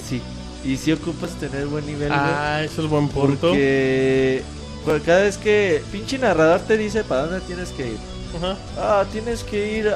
Sí. 0.07 0.21
Y 0.63 0.77
si 0.77 0.91
ocupas 0.93 1.31
tener 1.31 1.65
buen 1.65 1.85
nivel, 1.85 2.09
güey. 2.09 2.19
Ah, 2.21 2.61
eso 2.63 2.83
es 2.83 2.89
buen 2.89 3.07
punto. 3.09 3.49
Porque 3.49 4.43
por 4.85 5.01
cada 5.01 5.21
vez 5.21 5.37
que 5.37 5.81
pinche 5.91 6.17
narrador 6.17 6.61
te 6.61 6.77
dice 6.77 7.03
para 7.03 7.25
dónde 7.25 7.41
tienes 7.41 7.69
que 7.69 7.89
ir. 7.89 7.97
Ajá. 8.37 8.57
Ah, 8.77 9.05
tienes 9.11 9.43
que 9.43 9.77
ir 9.77 9.93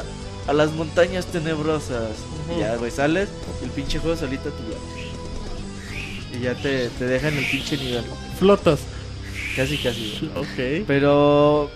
a, 0.47 0.53
las 0.53 0.71
montañas 0.71 1.25
tenebrosas. 1.25 2.11
Y 2.55 2.59
ya, 2.59 2.75
güey, 2.75 2.91
sales 2.91 3.29
y 3.61 3.65
el 3.65 3.71
pinche 3.71 3.99
juego 3.99 4.15
solito 4.15 4.49
te 4.51 4.63
ya. 4.71 6.37
Y 6.37 6.41
ya 6.41 6.55
te, 6.55 6.89
te 6.89 7.05
deja 7.05 7.29
en 7.29 7.37
el 7.37 7.45
pinche 7.45 7.77
nivel. 7.77 8.03
Flotas. 8.37 8.79
Casi, 9.55 9.77
casi. 9.77 10.29
güey. 10.33 10.45
Ok. 10.45 10.85
Pero 10.85 11.71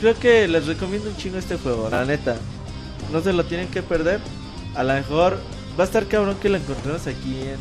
creo 0.00 0.18
que 0.18 0.46
les 0.46 0.66
recomiendo 0.66 1.08
un 1.08 1.16
chingo 1.16 1.38
este 1.38 1.56
juego, 1.56 1.88
la 1.90 2.04
neta. 2.04 2.36
No 3.12 3.22
se 3.22 3.32
lo 3.32 3.44
tienen 3.44 3.68
que 3.68 3.82
perder. 3.82 4.20
A 4.74 4.82
lo 4.84 4.92
mejor 4.92 5.38
va 5.78 5.84
a 5.84 5.86
estar 5.86 6.06
cabrón 6.06 6.36
que 6.40 6.48
lo 6.48 6.56
encontremos 6.56 7.06
aquí 7.06 7.40
en, 7.40 7.58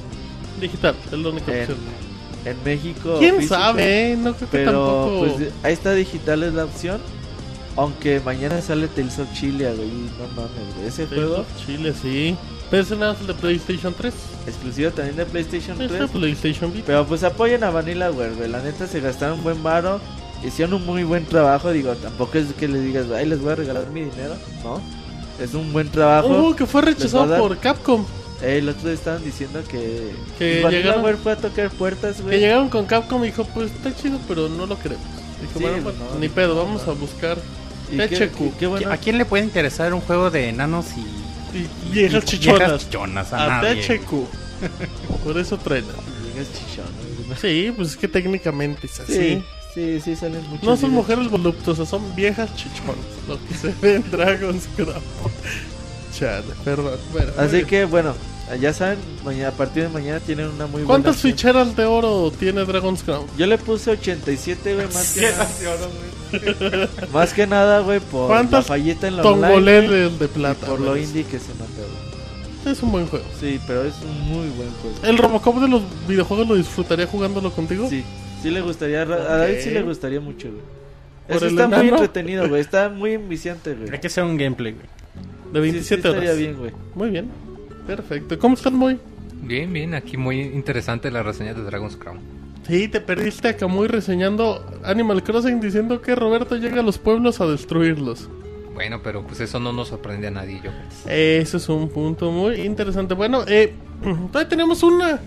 Digital, 0.59 0.95
es 1.05 1.11
la 1.11 1.29
única 1.29 1.51
opción. 1.51 1.77
en 1.77 2.12
México. 2.65 3.15
¿Quién 3.19 3.35
físico. 3.37 3.55
sabe? 3.55 4.11
eh? 4.11 4.17
No 4.17 4.33
creo 4.35 4.49
que 4.49 4.57
Pero 4.57 4.71
tampoco. 4.71 5.35
pues 5.37 5.49
ahí 5.63 5.73
está 5.73 5.93
digital 5.93 6.43
es 6.43 6.53
la 6.53 6.65
opción. 6.65 7.01
Aunque 7.75 8.19
mañana 8.19 8.61
sale 8.61 8.87
Tales 8.87 9.17
of 9.19 9.31
Chile, 9.33 9.73
güey. 9.75 9.87
No 9.89 10.27
mames, 10.35 10.75
güey. 10.75 10.87
Ese 10.87 11.05
Tales 11.05 11.23
juego 11.25 11.41
of 11.41 11.47
Chile, 11.65 11.93
sí. 11.99 12.35
Pero 12.69 12.83
ese 12.83 12.95
nada 12.95 13.13
es 13.13 13.21
el 13.21 13.27
de 13.27 13.33
PlayStation 13.33 13.93
3. 13.97 14.13
Exclusivo 14.47 14.91
también 14.91 15.15
de 15.15 15.25
PlayStation 15.25 15.81
Este 15.81 15.97
3. 15.97 16.09
PlayStation 16.11 16.71
Vita. 16.71 16.85
Pero 16.87 17.05
pues 17.05 17.23
apoyen 17.23 17.63
a 17.63 17.69
Vanillaware, 17.71 18.33
güey. 18.35 18.49
La 18.49 18.61
neta 18.61 18.85
se 18.87 18.99
gastaron 18.99 19.37
un 19.39 19.43
buen 19.43 19.63
varo. 19.63 19.99
Hicieron 20.43 20.73
un 20.75 20.85
muy 20.85 21.03
buen 21.03 21.25
trabajo. 21.25 21.71
Digo, 21.71 21.93
tampoco 21.95 22.37
es 22.37 22.47
que 22.53 22.67
le 22.67 22.79
digas, 22.79 23.05
ay, 23.15 23.25
les 23.27 23.41
voy 23.41 23.53
a 23.53 23.55
regalar 23.55 23.87
mi 23.91 24.01
dinero. 24.01 24.35
No. 24.63 24.79
Es 25.43 25.53
un 25.55 25.71
buen 25.73 25.89
trabajo. 25.89 26.49
Uh, 26.49 26.55
que 26.55 26.65
fue 26.67 26.81
Les 26.83 26.95
rechazado 26.95 27.37
por 27.37 27.57
Capcom. 27.57 28.05
Eh, 28.43 28.57
el 28.57 28.69
otro 28.69 28.83
día 28.83 28.93
estaban 28.93 29.23
diciendo 29.23 29.63
que. 29.67 30.11
Que 30.37 30.59
pues, 30.61 30.73
llegaron- 30.73 31.17
fue 31.17 31.31
a 31.31 31.37
tocar 31.37 31.69
puertas, 31.71 32.17
Que 32.17 32.21
güey. 32.23 32.39
llegaron 32.39 32.69
con 32.69 32.85
Capcom 32.85 33.23
y 33.23 33.27
dijo, 33.27 33.45
pues 33.45 33.71
está 33.71 33.95
chido, 33.95 34.19
pero 34.27 34.49
no 34.49 34.65
lo 34.65 34.77
queremos. 34.79 35.05
Dijo, 35.41 35.53
Sí, 35.59 35.63
bueno, 35.63 35.81
bueno, 35.83 35.99
no, 36.13 36.19
ni 36.19 36.29
pedo, 36.29 36.55
no, 36.55 36.63
vamos 36.65 36.85
no. 36.85 36.91
a 36.91 36.95
buscar 36.95 37.37
Y 37.91 37.97
qué, 37.97 38.07
THQ. 38.07 38.37
qué- 38.37 38.51
qué 38.59 38.67
bueno. 38.67 38.91
¿A 38.91 38.97
quién 38.97 39.17
le 39.17 39.25
puede 39.25 39.43
interesar 39.43 39.93
un 39.93 40.01
juego 40.01 40.29
de 40.29 40.49
enanos 40.49 40.85
y 40.97 41.57
y 41.57 41.67
viejas 41.91 42.23
y 42.23 42.27
chichonas. 42.27 42.59
viejas 42.59 42.83
chichonas? 42.85 43.33
A, 43.33 43.43
A 43.59 43.61
nadie. 43.61 43.81
THQ. 43.85 44.11
Por 45.23 45.37
eso 45.37 45.57
traen. 45.57 45.85
Llegas 45.85 46.47
chichón, 46.53 46.85
güey. 47.27 47.37
Sí, 47.39 47.71
pues 47.75 47.89
es 47.89 47.97
que 47.97 48.07
técnicamente 48.07 48.87
es 48.87 48.99
así. 48.99 49.13
Sí, 49.13 49.43
sí, 49.73 50.01
sí, 50.03 50.15
salen 50.15 50.41
muchos. 50.49 50.63
No 50.63 50.75
son 50.75 50.89
videos. 50.91 51.07
mujeres 51.07 51.29
voluptuosas, 51.29 51.87
son 51.89 52.15
viejas 52.15 52.49
chichonas. 52.55 53.05
Lo 53.27 53.37
que 53.47 53.53
se 53.55 53.73
ve 53.81 53.95
en 53.95 54.11
Dragon's 54.11 54.67
Crown. 54.75 54.93
Chale, 56.17 56.43
perdón. 56.63 56.97
Bueno, 57.11 57.31
Así 57.37 57.63
que 57.65 57.85
bueno, 57.85 58.13
ya 58.59 58.73
saben, 58.73 58.99
mañana, 59.23 59.49
a 59.49 59.51
partir 59.51 59.83
de 59.83 59.89
mañana 59.89 60.19
tienen 60.19 60.47
una 60.47 60.65
muy 60.67 60.83
buena. 60.83 60.87
¿Cuántas 60.87 61.15
opción. 61.15 61.33
ficheras 61.33 61.75
de 61.75 61.85
oro 61.85 62.31
tiene 62.37 62.63
Dragon's 62.65 63.03
Crown? 63.03 63.25
Yo 63.37 63.47
le 63.47 63.57
puse 63.57 63.91
87, 63.91 64.75
güey, 64.75 64.87
más 64.87 65.13
que 65.13 65.21
nada. 65.31 66.89
más 67.13 67.33
que 67.33 67.47
nada, 67.47 67.79
güey, 67.79 67.99
por 67.99 68.21
la 68.29 68.35
¿Cuántas 68.35 68.65
fallita 68.67 69.07
en 69.07 69.17
la 69.17 69.23
online. 69.23 69.81
de 70.09 70.25
y 70.25 70.27
plata. 70.27 70.67
por 70.67 70.79
lo 70.79 70.97
indie 70.97 71.23
que 71.23 71.39
se 71.39 71.53
mata, 71.53 71.65
güey. 71.77 72.73
Es 72.73 72.81
un 72.81 72.91
buen 72.91 73.07
juego. 73.07 73.25
Sí, 73.39 73.59
pero 73.67 73.83
es 73.83 73.93
un 74.01 74.21
muy 74.29 74.47
buen 74.49 74.69
juego. 74.81 74.95
¿El 75.03 75.17
Robocop 75.17 75.59
de 75.59 75.67
los 75.67 75.81
videojuegos 76.07 76.47
lo 76.47 76.55
disfrutaría 76.55 77.07
jugándolo 77.07 77.51
contigo? 77.51 77.87
Sí, 77.89 78.03
sí 78.41 78.49
le 78.49 78.61
gustaría, 78.61 79.01
a 79.01 79.05
David 79.05 79.57
sí 79.61 79.69
le 79.71 79.81
gustaría 79.83 80.19
mucho, 80.21 80.49
güey. 80.49 80.61
¿Por 81.27 81.37
Eso 81.37 81.45
está 81.47 81.67
muy 81.67 81.87
entretenido, 81.89 82.47
güey, 82.49 82.61
está 82.61 82.89
muy 82.89 83.13
enviciante, 83.13 83.73
güey. 83.73 83.89
Hay 83.91 83.99
que 83.99 84.07
hacer 84.07 84.23
un 84.23 84.37
gameplay, 84.37 84.73
güey. 84.73 84.85
De 85.53 85.59
Sí, 85.71 85.83
sí 85.83 85.95
27 85.95 86.07
estaría 86.07 86.29
horas. 86.29 86.37
bien, 86.39 86.57
güey. 86.57 86.71
Muy 86.95 87.09
bien. 87.09 87.29
Perfecto. 87.85 88.39
¿Cómo 88.39 88.55
están, 88.55 88.75
muy? 88.75 88.97
Bien, 89.41 89.71
bien, 89.73 89.93
aquí 89.93 90.15
muy 90.17 90.41
interesante 90.41 91.11
la 91.11 91.21
reseña 91.21 91.53
de 91.53 91.63
Dragon's 91.63 91.97
Crown. 91.97 92.19
Sí, 92.67 92.87
te 92.87 93.01
perdiste 93.01 93.49
acá 93.49 93.67
muy 93.67 93.87
reseñando 93.87 94.65
Animal 94.83 95.21
Crossing 95.21 95.59
diciendo 95.59 96.01
que 96.01 96.15
Roberto 96.15 96.55
llega 96.55 96.79
a 96.79 96.83
los 96.83 96.97
pueblos 96.97 97.41
a 97.41 97.45
destruirlos. 97.45 98.29
Bueno, 98.73 99.01
pero 99.03 99.21
pues 99.27 99.41
eso 99.41 99.59
no 99.59 99.73
nos 99.73 99.89
sorprende 99.89 100.27
a 100.27 100.31
nadie, 100.31 100.61
yo. 100.63 100.71
Eso 101.11 101.57
es 101.57 101.69
un 101.69 101.89
punto 101.89 102.31
muy 102.31 102.61
interesante. 102.61 103.13
Bueno, 103.13 103.43
eh, 103.47 103.73
todavía 104.31 104.49
tenemos 104.49 104.81
una 104.81 105.19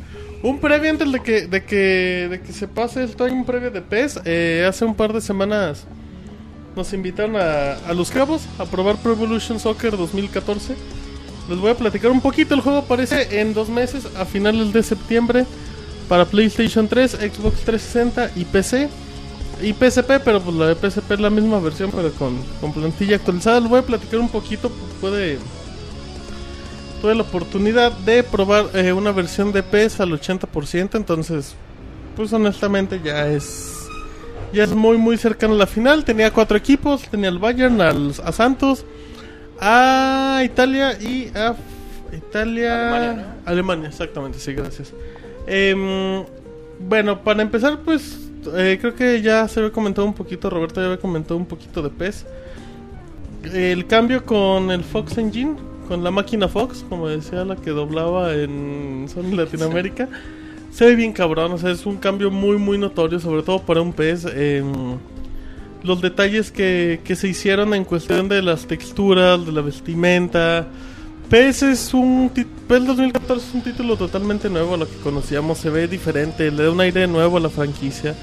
un 0.43 0.61
previo 0.61 0.91
antes 0.91 1.11
de 1.11 1.21
que 1.21 1.47
de 1.47 1.65
que 1.65 2.29
de 2.31 2.41
que 2.41 2.53
se 2.53 2.69
pase 2.69 3.05
esto. 3.05 3.25
Hay 3.25 3.33
un 3.33 3.45
previo 3.45 3.71
de 3.71 3.83
PES. 3.83 4.23
Eh, 4.25 4.65
hace 4.67 4.85
un 4.85 4.95
par 4.95 5.13
de 5.13 5.21
semanas 5.21 5.87
nos 6.75 6.93
invitaron 6.95 7.37
a, 7.37 7.75
a 7.87 7.93
Los 7.93 8.11
Cabos 8.11 8.47
a 8.59 8.65
probar 8.65 8.97
Pro 8.97 9.13
Evolution 9.13 9.61
Soccer 9.61 9.97
2014. 9.97 10.75
Les 11.49 11.59
voy 11.59 11.71
a 11.71 11.77
platicar 11.77 12.11
un 12.11 12.21
poquito. 12.21 12.55
El 12.55 12.61
juego 12.61 12.79
aparece 12.79 13.41
en 13.41 13.55
dos 13.55 13.69
meses, 13.69 14.07
a 14.17 14.25
finales 14.25 14.73
de 14.73 14.83
septiembre, 14.83 15.47
para 16.09 16.25
PlayStation 16.25 16.89
3, 16.89 17.13
Xbox 17.13 17.61
360 17.61 18.33
y 18.37 18.45
PC. 18.45 18.89
Y 19.63 19.73
PSP, 19.73 20.21
pero 20.23 20.41
pues 20.43 20.55
la 20.57 20.67
de 20.67 20.75
PSP 20.75 21.13
es 21.13 21.21
la 21.21 21.31
misma 21.31 21.59
versión, 21.61 21.91
pero 21.91 22.13
con, 22.13 22.37
con 22.61 22.73
plantilla 22.73 23.17
actualizada. 23.17 23.61
Les 23.61 23.71
voy 23.71 23.79
a 23.79 23.83
platicar 23.83 24.21
un 24.21 24.29
poquito. 24.29 24.71
Puede. 25.01 25.39
Tuve 27.01 27.15
la 27.15 27.23
oportunidad 27.23 27.93
de 27.93 28.23
probar 28.23 28.67
eh, 28.75 28.93
una 28.93 29.13
versión 29.13 29.53
de 29.53 29.63
PS 29.63 30.01
al 30.01 30.11
80%. 30.13 30.97
Entonces, 30.97 31.55
pues 32.17 32.33
honestamente 32.33 33.01
ya 33.03 33.29
es. 33.29 33.73
Ya 34.53 34.65
es 34.65 34.75
muy, 34.75 34.99
muy 34.99 35.17
cercano 35.17 35.55
a 35.55 35.59
la 35.59 35.67
final. 35.67 36.05
Tenía 36.05 36.33
cuatro 36.33 36.57
equipos: 36.57 37.03
tenía 37.09 37.31
al 37.31 37.39
Bayern, 37.39 37.81
al, 37.81 38.13
a 38.25 38.33
Santos, 38.33 38.85
a 39.61 40.43
Italia 40.45 40.99
y 41.01 41.31
a. 41.35 41.55
Italia. 42.13 42.97
Alemania, 42.97 43.37
Alemania, 43.45 43.89
exactamente, 43.89 44.39
sí, 44.39 44.53
gracias. 44.55 44.93
Em, 45.47 46.25
bueno, 46.81 47.23
para 47.23 47.43
empezar, 47.43 47.81
pues 47.85 48.29
eh, 48.55 48.79
creo 48.81 48.95
que 48.95 49.23
ya 49.23 49.47
se 49.49 49.61
había 49.61 49.73
comentado 49.73 50.07
un 50.07 50.15
poquito, 50.15 50.51
Roberto 50.51 50.81
ya 50.81 50.87
había 50.87 51.01
comentado 51.01 51.37
un 51.37 51.47
poquito 51.47 51.83
de 51.83 51.91
PES. 51.91 52.27
El 53.53 53.87
cambio 53.87 54.25
con 54.25 54.71
el 54.71 54.83
Fox 54.83 55.19
Engine, 55.19 55.57
con 55.89 56.03
la 56.03 56.11
máquina 56.11 56.49
Fox, 56.49 56.85
como 56.89 57.09
decía 57.09 57.45
la 57.45 57.57
que 57.57 57.71
doblaba 57.71 58.35
en 58.35 59.07
Sony 59.13 59.35
Latinoamérica, 59.37 60.09
se 60.73 60.85
ve 60.85 60.97
bien 60.97 61.13
cabrón, 61.13 61.53
o 61.53 61.59
sea, 61.59 61.71
es 61.71 61.87
un 61.87 61.97
cambio 61.97 62.31
muy, 62.31 62.59
muy 62.59 62.77
notorio, 62.77 63.19
sobre 63.19 63.43
todo 63.43 63.61
para 63.61 63.81
un 63.81 63.93
PES. 63.93 64.27
em, 64.27 64.99
los 65.87 66.01
detalles 66.03 66.51
que, 66.51 67.01
que 67.05 67.17
se 67.17 67.29
hicieron 67.29 67.73
en 67.75 67.85
cuestión 67.85 68.29
de 68.29 68.43
las 68.43 68.67
texturas, 68.67 69.45
de 69.47 69.53
la 69.53 69.61
vestimenta. 69.63 70.67
PES 71.31 71.63
es 71.65 71.95
un 71.95 72.31
PES 72.69 72.87
2014 72.87 73.49
es 73.49 73.55
un 73.55 73.63
título 73.63 73.97
totalmente 73.97 74.49
nuevo 74.49 74.75
a 74.75 74.77
lo 74.77 74.89
que 74.89 74.97
conocíamos, 74.99 75.59
se 75.59 75.71
ve 75.71 75.89
diferente, 75.89 76.51
le 76.51 76.65
da 76.65 76.71
un 76.71 76.81
aire 76.81 77.07
nuevo 77.07 77.37
a 77.37 77.41
la 77.41 77.49
franquicia. 77.49 78.15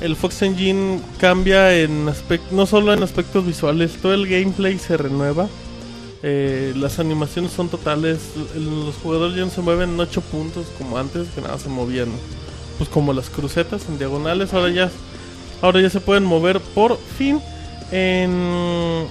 El 0.00 0.16
Fox 0.16 0.42
Engine 0.42 1.00
cambia 1.18 1.76
en 1.78 2.06
aspect- 2.08 2.50
no 2.50 2.66
solo 2.66 2.92
en 2.92 3.02
aspectos 3.02 3.46
visuales, 3.46 3.92
todo 4.00 4.14
el 4.14 4.26
gameplay 4.26 4.78
se 4.78 4.96
renueva. 4.96 5.48
Eh, 6.22 6.72
las 6.76 6.98
animaciones 6.98 7.52
son 7.52 7.68
totales, 7.68 8.18
los 8.56 8.94
jugadores 8.96 9.36
ya 9.36 9.44
no 9.44 9.50
se 9.50 9.60
mueven 9.62 9.90
en 9.90 10.00
8 10.00 10.20
puntos 10.22 10.66
como 10.76 10.98
antes, 10.98 11.28
que 11.34 11.40
nada 11.40 11.58
se 11.58 11.68
movían 11.68 12.08
pues 12.78 12.88
como 12.90 13.12
las 13.12 13.28
crucetas 13.30 13.82
en 13.88 13.98
diagonales, 13.98 14.52
ahora 14.54 14.70
ya 14.70 14.90
ahora 15.62 15.80
ya 15.80 15.90
se 15.90 16.00
pueden 16.00 16.24
mover 16.24 16.60
por 16.60 16.98
fin 17.18 17.40
en 17.92 18.30
mm, 18.30 19.04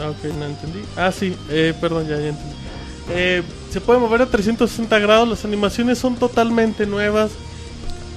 ah, 0.00 0.10
ok, 0.10 0.24
no 0.34 0.46
entendí. 0.46 0.80
Ah, 0.96 1.12
sí, 1.12 1.36
eh, 1.50 1.74
perdón, 1.80 2.06
ya, 2.08 2.16
ya 2.16 2.28
entendí. 2.28 2.56
Eh, 3.10 3.42
se 3.70 3.80
puede 3.80 4.00
mover 4.00 4.22
a 4.22 4.26
360 4.26 4.98
grados, 4.98 5.28
las 5.28 5.44
animaciones 5.44 5.98
son 5.98 6.16
totalmente 6.16 6.86
nuevas. 6.86 7.32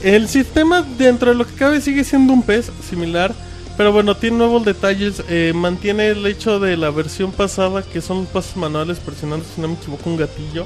El 0.02 0.28
sistema 0.28 0.84
dentro 0.98 1.30
de 1.32 1.36
lo 1.36 1.46
que 1.46 1.54
cabe 1.54 1.82
sigue 1.82 2.04
siendo 2.04 2.34
un 2.34 2.44
PES 2.44 2.72
similar, 2.88 3.34
pero 3.78 3.92
bueno, 3.92 4.16
tiene 4.16 4.38
nuevos 4.38 4.64
detalles. 4.66 5.24
eh, 5.30 5.54
mantiene 5.56 6.10
el 6.10 6.26
hecho 6.28 6.60
de 6.60 6.78
la 6.78 6.90
versión 6.92 7.32
pasada, 7.32 7.82
que 7.82 8.02
son 8.02 8.26
pases 8.26 8.56
manuales, 8.58 9.00
presionando, 9.00 9.46
si 9.54 9.62
no 9.62 9.68
me 9.70 9.74
equivoco, 9.76 10.10
un 10.10 10.18
gatillo. 10.18 10.66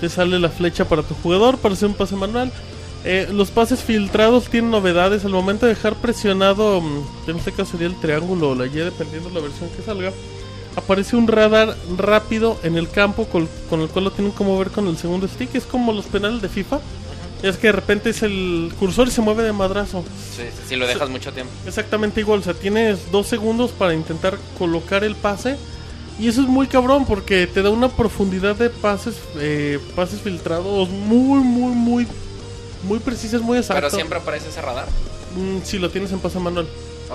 Te 0.00 0.08
sale 0.08 0.38
la 0.38 0.48
flecha 0.48 0.84
para 0.84 1.02
tu 1.02 1.14
jugador 1.14 1.58
para 1.58 1.74
hacer 1.74 1.88
un 1.88 1.94
pase 1.94 2.14
manual. 2.14 2.52
Eh, 3.04 3.28
los 3.32 3.50
pases 3.50 3.80
filtrados 3.80 4.48
tienen 4.48 4.70
novedades. 4.70 5.24
Al 5.24 5.32
momento 5.32 5.66
de 5.66 5.74
dejar 5.74 5.94
presionado, 5.96 6.80
mm, 6.80 7.30
en 7.30 7.36
este 7.36 7.52
caso 7.52 7.72
sería 7.72 7.86
el 7.86 7.98
triángulo 8.00 8.50
o 8.50 8.54
la 8.54 8.66
Y, 8.66 8.70
dependiendo 8.70 9.28
de 9.28 9.34
la 9.36 9.40
versión 9.40 9.70
que 9.70 9.82
salga, 9.82 10.12
aparece 10.76 11.16
un 11.16 11.28
radar 11.28 11.76
rápido 11.96 12.58
en 12.62 12.76
el 12.76 12.88
campo 12.90 13.26
con, 13.26 13.48
con 13.70 13.80
el 13.80 13.88
cual 13.88 14.06
lo 14.06 14.10
tienen 14.12 14.32
que 14.32 14.44
mover 14.44 14.70
con 14.70 14.86
el 14.88 14.96
segundo 14.96 15.28
stick. 15.28 15.54
Es 15.54 15.64
como 15.64 15.92
los 15.92 16.06
penales 16.06 16.42
de 16.42 16.48
FIFA. 16.48 16.80
Es 17.42 17.56
que 17.56 17.68
de 17.68 17.72
repente 17.72 18.10
es 18.10 18.22
el 18.24 18.72
cursor 18.80 19.06
y 19.08 19.10
se 19.12 19.20
mueve 19.20 19.44
de 19.44 19.52
madrazo. 19.52 20.04
Sí, 20.36 20.42
si 20.68 20.74
lo 20.74 20.88
dejas 20.88 21.08
mucho 21.08 21.32
tiempo. 21.32 21.52
Exactamente 21.66 22.20
igual, 22.20 22.40
o 22.40 22.42
sea, 22.42 22.54
tienes 22.54 23.12
dos 23.12 23.28
segundos 23.28 23.70
para 23.70 23.94
intentar 23.94 24.36
colocar 24.58 25.04
el 25.04 25.14
pase. 25.14 25.56
Y 26.18 26.26
eso 26.26 26.42
es 26.42 26.48
muy 26.48 26.66
cabrón 26.66 27.04
porque 27.06 27.46
te 27.46 27.62
da 27.62 27.70
una 27.70 27.88
profundidad 27.88 28.56
de 28.56 28.70
pases, 28.70 29.14
eh, 29.36 29.78
pases 29.94 30.20
filtrados 30.20 30.88
muy, 30.88 31.38
muy, 31.44 31.72
muy, 31.76 32.06
muy 32.88 32.98
precisas, 32.98 33.40
muy 33.42 33.58
exactos. 33.58 33.84
Pero 33.84 33.94
siempre 33.96 34.18
aparece 34.18 34.48
ese 34.48 34.60
radar. 34.62 34.86
Mm, 35.36 35.58
si 35.62 35.78
lo 35.78 35.90
tienes 35.90 36.10
en 36.12 36.18
pase 36.20 36.38
manual. 36.40 36.66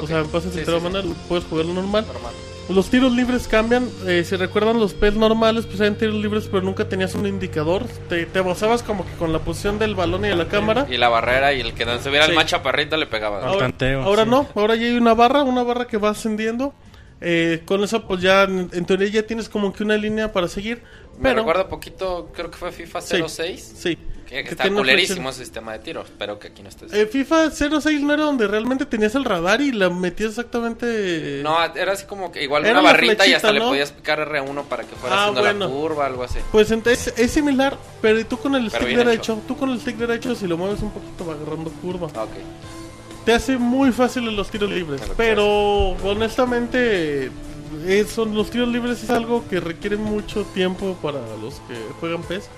O 0.01 0.07
sea, 0.07 0.19
en 0.19 0.27
pase 0.27 0.49
Sí, 0.49 0.55
filtrado 0.57 0.79
sí, 0.79 0.85
sí. 0.87 0.91
manual, 0.93 1.15
puedes 1.27 1.43
jugarlo 1.45 1.73
normal. 1.73 2.05
Normal. 2.07 2.33
Los 2.69 2.89
tiros 2.89 3.11
libres 3.11 3.47
cambian. 3.49 3.89
eh, 4.07 4.23
si 4.23 4.37
recuerdan 4.37 4.79
los 4.79 4.93
PES 4.93 5.15
normales, 5.15 5.65
pues 5.65 5.79
eran 5.81 5.97
tiros 5.97 6.15
libres, 6.15 6.47
pero 6.49 6.61
nunca 6.63 6.87
tenías 6.87 7.13
un 7.13 7.27
indicador. 7.27 7.83
Te, 8.07 8.25
te 8.25 8.39
basabas 8.39 8.81
como 8.83 9.05
que 9.05 9.11
con 9.13 9.33
la 9.33 9.39
posición 9.39 9.79
del 9.79 9.95
balón 9.95 10.23
y 10.23 10.29
de 10.29 10.35
la 10.35 10.47
cámara. 10.47 10.87
Y 10.89 10.95
la 10.97 11.09
barrera 11.09 11.51
y 11.53 11.59
el 11.59 11.73
que 11.73 11.83
se 11.99 12.09
viera 12.09 12.25
Sí. 12.25 12.31
el 12.31 12.35
más 12.37 12.45
chaparrito 12.45 12.95
le 12.95 13.05
pegaba. 13.05 13.45
Ahora, 13.45 13.59
tanteo, 13.59 14.01
ahora 14.03 14.23
sí. 14.23 14.29
no, 14.29 14.47
ahora 14.55 14.75
ya 14.75 14.83
hay 14.85 14.95
una 14.95 15.13
barra, 15.13 15.43
una 15.43 15.63
barra 15.63 15.87
que 15.87 15.97
va 15.97 16.11
ascendiendo. 16.11 16.73
Eh, 17.25 17.61
con 17.65 17.83
eso, 17.83 18.05
pues 18.07 18.21
ya 18.21 18.43
en, 18.43 18.69
en 18.73 18.85
teoría 18.85 19.07
ya 19.09 19.23
tienes 19.23 19.47
como 19.49 19.71
que 19.73 19.83
una 19.83 19.95
línea 19.97 20.31
para 20.31 20.47
seguir. 20.47 20.81
Me 21.19 21.33
recuerda 21.33 21.67
poquito, 21.67 22.31
creo 22.33 22.49
que 22.49 22.57
fue 22.57 22.71
FIFA 22.71 23.01
Sí. 23.01 23.17
06. 23.27 23.73
sí. 23.77 23.97
Que, 24.34 24.43
que 24.43 24.49
está 24.51 24.69
culerísimo 24.69 25.30
ese 25.30 25.39
sistema 25.39 25.73
de 25.73 25.80
tiro. 25.80 26.01
Espero 26.01 26.39
que 26.39 26.47
aquí 26.47 26.64
no 26.64 26.69
estés. 26.69 26.91
Eh, 26.93 27.05
FIFA 27.05 27.51
06 27.51 28.01
no 28.01 28.14
era 28.14 28.23
donde 28.23 28.47
realmente 28.47 28.85
tenías 28.85 29.14
el 29.15 29.26
radar 29.26 29.61
y 29.61 29.72
la 29.72 29.89
metías 29.89 30.31
exactamente. 30.31 31.41
No, 31.43 31.64
era 31.76 31.91
así 31.93 32.05
como 32.05 32.31
que 32.31 32.43
igual 32.43 32.65
Era 32.65 32.80
una 32.80 32.89
barrita 32.91 33.14
y 33.14 33.15
flechita, 33.30 33.35
hasta 33.38 33.51
le 33.51 33.60
podías 33.61 33.91
picar 33.91 34.19
R1 34.27 34.64
para 34.64 34.84
que 34.84 34.95
fuera 34.95 35.15
Ah, 35.15 35.19
haciendo 35.22 35.41
bueno. 35.41 35.65
la 35.68 35.72
curva, 35.72 36.05
algo 36.07 36.23
así. 36.23 36.39
Pues 36.51 36.72
entonces 36.72 37.14
es 37.18 37.31
similar, 37.31 37.77
pero 38.01 38.26
tú 38.26 38.38
con 38.38 38.55
el 38.55 38.72
Pero 38.72 38.85
stick 38.85 38.97
derecho, 38.97 39.34
hecho. 39.34 39.41
tú 39.47 39.55
con 39.57 39.69
el 39.69 39.80
stick 39.80 39.97
derecho, 39.97 40.34
si 40.35 40.47
lo 40.47 40.57
mueves 40.57 40.81
un 40.81 40.91
poquito 40.91 41.26
va 41.26 41.34
agarrando 41.34 41.69
curva. 41.81 42.07
Ah, 42.15 42.23
Ok. 42.23 42.31
Te 43.26 43.34
hace 43.34 43.57
muy 43.57 43.91
fácil 43.93 44.26
los 44.35 44.49
tiros 44.49 44.69
libres. 44.69 45.01
Pero 45.15 45.95
honestamente, 46.03 47.31
eh, 47.85 48.05
son 48.10 48.35
los 48.35 48.49
tiros 48.49 48.68
libres 48.68 49.01
es 49.03 49.10
algo 49.10 49.47
que 49.47 49.60
requiere 49.60 49.95
mucho 49.95 50.43
tiempo 50.53 50.97
para 51.01 51.19
los 51.41 51.53
que 51.68 51.76
juegan 51.99 52.22
PES. 52.23 52.49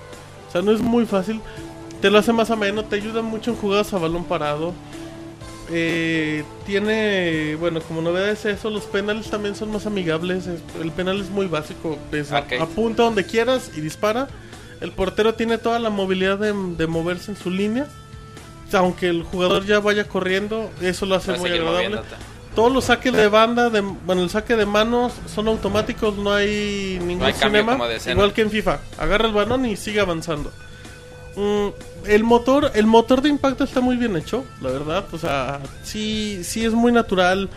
Sea, 0.55 0.61
no 0.61 0.71
es 0.71 0.79
muy 0.79 1.05
fácil. 1.05 1.41
Te 2.01 2.09
lo 2.09 2.17
hace 2.17 2.31
más 2.31 2.49
ameno, 2.49 2.85
te 2.85 2.95
ayuda 2.95 3.21
mucho 3.21 3.51
en 3.51 3.57
jugadas 3.57 3.93
a 3.93 3.97
balón 3.97 4.23
parado. 4.23 4.73
Eh, 5.69 6.45
tiene, 6.65 7.57
bueno, 7.59 7.81
como 7.81 8.01
novedad 8.01 8.29
es 8.29 8.45
eso, 8.45 8.69
los 8.69 8.83
penales 8.85 9.29
también 9.29 9.55
son 9.55 9.69
más 9.71 9.85
amigables. 9.85 10.47
es- 10.47 10.61
el 10.81 10.91
penal 10.93 11.19
es 11.19 11.29
muy 11.29 11.47
básico, 11.47 11.97
es 12.13 12.31
apunta 12.61 13.03
donde 13.03 13.25
quieras 13.25 13.69
y 13.75 13.81
dispara. 13.81 14.29
El 14.79 14.93
portero 14.93 15.33
tiene 15.33 15.57
toda 15.57 15.77
la 15.79 15.89
movilidad 15.89 16.37
de, 16.37 16.53
de 16.53 16.87
moverse 16.87 17.31
en 17.31 17.37
su 17.37 17.49
línea. 17.49 17.87
Aunque 18.71 19.09
el 19.09 19.23
jugador 19.23 19.65
ya 19.65 19.79
vaya 19.81 20.07
corriendo, 20.07 20.69
eso 20.81 21.05
lo 21.05 21.15
hace 21.15 21.31
muy 21.33 21.49
agradable. 21.59 21.89
moviéndote. 21.97 22.15
Todos 22.55 22.71
los 22.71 22.85
saques 22.85 23.11
de 23.11 23.27
banda, 23.27 23.69
de, 23.69 23.81
bueno, 23.81 24.23
el 24.23 24.29
saque 24.29 24.55
de 24.55 24.65
manos 24.65 25.11
son 25.33 25.47
automáticos, 25.49 26.15
no 26.17 26.31
hay 26.33 26.97
ningún 27.03 27.25
hay 27.25 27.33
cinema, 27.33 27.73
igual 28.13 28.33
que 28.33 28.41
en 28.43 28.49
FIFA. 28.51 28.79
Agarra 28.97 29.27
el 29.27 29.33
balón 29.33 29.65
y 29.65 29.75
sigue 29.75 29.99
avanzando. 29.99 30.51
Mm, 31.35 31.67
el 32.07 32.23
motor, 32.23 32.71
el 32.75 32.85
motor 32.85 33.21
de 33.21 33.27
impacto 33.29 33.65
está 33.65 33.81
muy 33.81 33.97
bien 33.97 34.15
hecho, 34.15 34.45
la 34.61 34.69
verdad. 34.71 35.03
O 35.11 35.17
sea, 35.17 35.59
sí, 35.83 36.43
sí 36.45 36.63
es 36.63 36.71
muy 36.73 36.93
natural. 36.93 37.49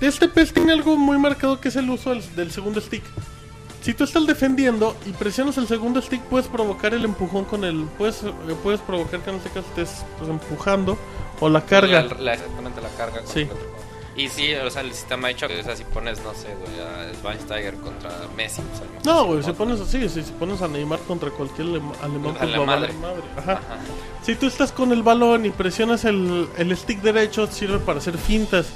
Este 0.00 0.28
PES 0.28 0.52
tiene 0.52 0.72
algo 0.72 0.96
muy 0.96 1.18
marcado 1.18 1.58
que 1.60 1.68
es 1.68 1.76
el 1.76 1.88
uso 1.88 2.10
del, 2.10 2.22
del 2.36 2.50
segundo 2.52 2.80
stick. 2.80 3.02
Si 3.80 3.94
tú 3.94 4.04
estás 4.04 4.26
defendiendo 4.26 4.94
y 5.06 5.10
presionas 5.12 5.56
el 5.56 5.66
segundo 5.66 6.02
stick, 6.02 6.20
puedes 6.24 6.46
provocar 6.46 6.92
el 6.92 7.04
empujón 7.06 7.46
con 7.46 7.64
el. 7.64 7.84
Puedes, 7.96 8.22
eh, 8.22 8.32
puedes 8.62 8.80
provocar 8.80 9.20
que 9.20 9.30
en 9.30 9.36
este 9.36 9.48
caso 9.48 9.66
estés 9.68 10.04
pues, 10.18 10.28
empujando 10.28 10.98
o 11.40 11.48
la 11.48 11.62
carga. 11.64 12.02
La, 12.02 12.14
la- 12.20 12.34
exactamente 12.34 12.80
la 12.82 12.88
carga. 12.90 13.22
Sí. 13.24 13.46
Y 14.18 14.28
sí, 14.28 14.52
o 14.54 14.68
sea, 14.68 14.82
el 14.82 14.92
sistema 14.92 15.28
ha 15.28 15.30
hecho 15.30 15.46
que, 15.48 15.60
o 15.60 15.62
sea, 15.62 15.76
si 15.76 15.84
pones, 15.84 16.20
no 16.24 16.34
sé, 16.34 16.48
güey, 16.54 16.80
a 16.80 17.14
Schweinsteiger 17.20 17.74
contra 17.76 18.10
Messi, 18.36 18.60
a 18.60 18.64
lo 18.64 18.70
mejor 18.90 19.06
No, 19.06 19.24
güey, 19.26 19.42
si 19.44 19.52
pones 19.52 19.80
así, 19.80 20.08
si, 20.08 20.22
si 20.24 20.32
pones 20.32 20.60
a 20.60 20.66
Neymar 20.68 20.98
contra 21.00 21.30
cualquier 21.30 21.68
alem- 21.68 21.92
alemán, 22.02 22.34
pues 22.36 22.50
la 22.50 22.58
madre. 22.58 22.66
valer 22.88 22.94
madre. 22.94 23.22
Ajá. 23.36 23.52
Ajá. 23.52 23.78
Si 24.24 24.34
tú 24.34 24.46
estás 24.48 24.72
con 24.72 24.90
el 24.92 25.02
balón 25.04 25.46
y 25.46 25.50
presionas 25.50 26.04
el, 26.04 26.48
el 26.58 26.76
stick 26.76 27.00
derecho, 27.00 27.46
sirve 27.46 27.78
para 27.78 27.98
hacer 28.00 28.18
fintas. 28.18 28.66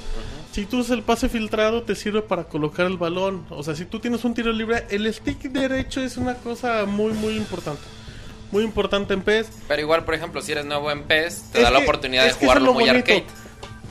Si 0.53 0.65
tú 0.65 0.79
usas 0.79 0.91
el 0.91 1.03
pase 1.03 1.27
filtrado, 1.29 1.81
te 1.83 1.95
sirve 1.95 2.21
para 2.21 2.45
colocar 2.45 2.85
el 2.85 2.97
balón. 2.97 3.45
O 3.49 3.63
sea, 3.63 3.75
si 3.75 3.85
tú 3.85 3.99
tienes 3.99 4.23
un 4.23 4.33
tiro 4.35 4.51
libre, 4.53 4.85
el 4.91 5.11
stick 5.13 5.39
derecho 5.51 5.99
es 6.01 6.15
una 6.15 6.35
cosa 6.35 6.85
muy, 6.85 7.11
muy 7.13 7.35
importante. 7.35 7.81
Muy 8.51 8.63
importante 8.63 9.15
en 9.15 9.23
PES. 9.23 9.47
Pero 9.67 9.81
igual, 9.81 10.05
por 10.05 10.13
ejemplo, 10.13 10.41
si 10.43 10.51
eres 10.51 10.63
nuevo 10.65 10.91
en 10.91 11.03
PES, 11.03 11.49
te 11.51 11.57
Es 11.57 11.63
da 11.63 11.71
la 11.71 11.79
oportunidad 11.79 12.23
de 12.25 12.33
jugarlo 12.33 12.67
lo 12.67 12.73
muy 12.73 12.83
bonito. 12.85 13.11
arcade. 13.11 13.25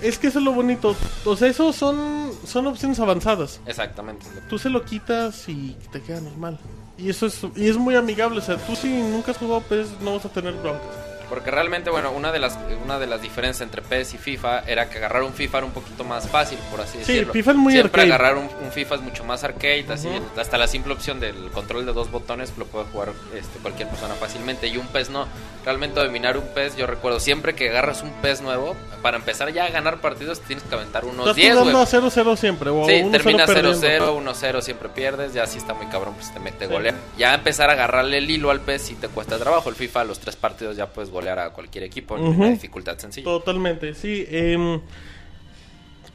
Es 0.03 0.19
que 0.19 0.27
eso 0.27 0.39
es 0.41 0.45
lo 0.45 0.53
bonito. 0.53 0.97
O 1.25 1.37
sea, 1.37 1.49
esos 1.49 1.77
son, 1.77 2.33
son 2.45 2.67
opciones 2.67 2.99
avanzadas. 2.99 3.61
Exactamente. 3.67 4.27
Tú 4.49 4.59
se 4.59 4.69
lo 4.69 4.85
quitas 4.85 5.49
y 5.49 5.77
te 5.93 6.01
queda 6.03 6.21
normal. 6.21 6.59
Y 6.99 7.09
eso 7.11 7.27
es, 7.27 7.41
y 7.57 7.69
es 7.69 7.77
muy 7.77 7.95
amigable. 7.95 8.39
O 8.39 8.43
sea, 8.43 8.57
tú 8.57 8.75
si 8.77 8.89
nunca 8.89 9.31
has 9.31 9.39
jugado 9.39 9.61
PES, 9.63 10.01
no 10.03 10.15
vas 10.15 10.25
a 10.25 10.29
tener 10.29 10.55
broncas. 10.55 11.12
Porque 11.33 11.51
realmente, 11.51 11.89
bueno, 11.89 12.13
una 12.13 12.31
de 12.31 12.39
las 12.39 12.59
una 12.85 12.99
de 12.99 13.07
las 13.07 13.23
diferencias 13.23 13.63
entre 13.63 13.81
PES 13.81 14.13
y 14.13 14.19
FIFA 14.19 14.65
era 14.67 14.91
que 14.91 14.99
agarrar 14.99 15.23
un 15.23 15.33
FIFA 15.33 15.57
era 15.59 15.67
un 15.67 15.73
poquito 15.73 16.05
más 16.05 16.29
fácil, 16.29 16.59
por 16.71 16.83
así 16.83 16.99
Sí, 17.05 17.13
decirlo. 17.15 17.33
FIFA 17.33 17.51
es 17.53 17.57
muy 17.57 17.73
Siempre 17.73 18.03
arcade. 18.03 18.15
agarrar 18.15 18.37
un, 18.37 18.51
un 18.63 18.71
FIFA 18.71 18.97
es 18.97 19.01
mucho 19.01 19.25
más 19.25 19.43
arcade, 19.43 19.87
así 19.89 20.11
hasta 20.37 20.59
la 20.59 20.67
simple 20.67 20.93
opción 20.93 21.21
del 21.21 21.51
control 21.53 21.87
de 21.87 21.95
dos 21.95 22.11
botones 22.11 22.53
lo 22.59 22.67
puede 22.67 22.85
jugar 22.93 23.13
este, 23.35 23.59
cualquier 23.61 23.89
persona 23.89 24.13
fácilmente 24.17 24.67
y 24.67 24.77
un 24.77 24.87
PES 24.89 25.09
no. 25.09 25.27
Realmente 25.65 26.01
dominar 26.05 26.37
un 26.37 26.47
PES, 26.53 26.77
yo 26.77 26.87
recuerdo 26.87 27.19
siempre 27.19 27.55
que 27.55 27.71
agarras 27.71 28.03
un 28.03 28.11
PES 28.21 28.43
nuevo, 28.43 28.77
para 29.01 29.17
empezar 29.17 29.51
ya 29.55 29.65
a 29.65 29.71
ganar 29.71 30.03
partidos 30.03 30.41
tienes 30.43 30.63
que 30.65 30.75
aventar 30.75 31.07
unos 31.07 31.21
Estás 31.29 31.37
10, 31.37 31.53
jugando 31.55 31.79
güey. 31.79 31.83
a 31.85 32.11
0-0 32.25 32.37
siempre. 32.37 32.69
O 32.69 32.85
Sí, 32.85 32.93
1-0 32.93 33.11
termina 33.11 33.47
0-0, 33.47 33.47
perdiendo. 33.81 34.17
1-0, 34.21 34.61
siempre 34.61 34.89
pierdes, 34.91 35.33
ya 35.33 35.47
si 35.47 35.57
está 35.57 35.73
muy 35.73 35.87
cabrón, 35.87 36.13
pues 36.15 36.31
te 36.35 36.41
mete 36.41 36.67
Sí. 36.67 36.73
golea. 36.73 36.95
Ya 37.17 37.33
empezar 37.35 37.71
a 37.71 37.73
agarrarle 37.73 38.19
el 38.19 38.31
hilo 38.31 38.51
al 38.51 38.61
PES 38.61 38.83
si 38.83 38.95
te 38.97 39.09
cuesta 39.09 39.39
trabajo. 39.39 39.71
El 39.71 39.77
FIFA, 39.77 40.05
los 40.05 40.19
tres 40.19 40.37
partidos 40.37 40.77
ya 40.77 40.87
puedes 40.89 41.11
golear 41.11 41.22
a 41.31 41.51
cualquier 41.51 41.85
equipo 41.85 42.17
en 42.17 42.25
una 42.25 42.49
dificultad 42.51 42.99
sencilla. 42.99 43.25
Totalmente, 43.25 43.95
sí. 43.95 44.25
em, 44.29 44.81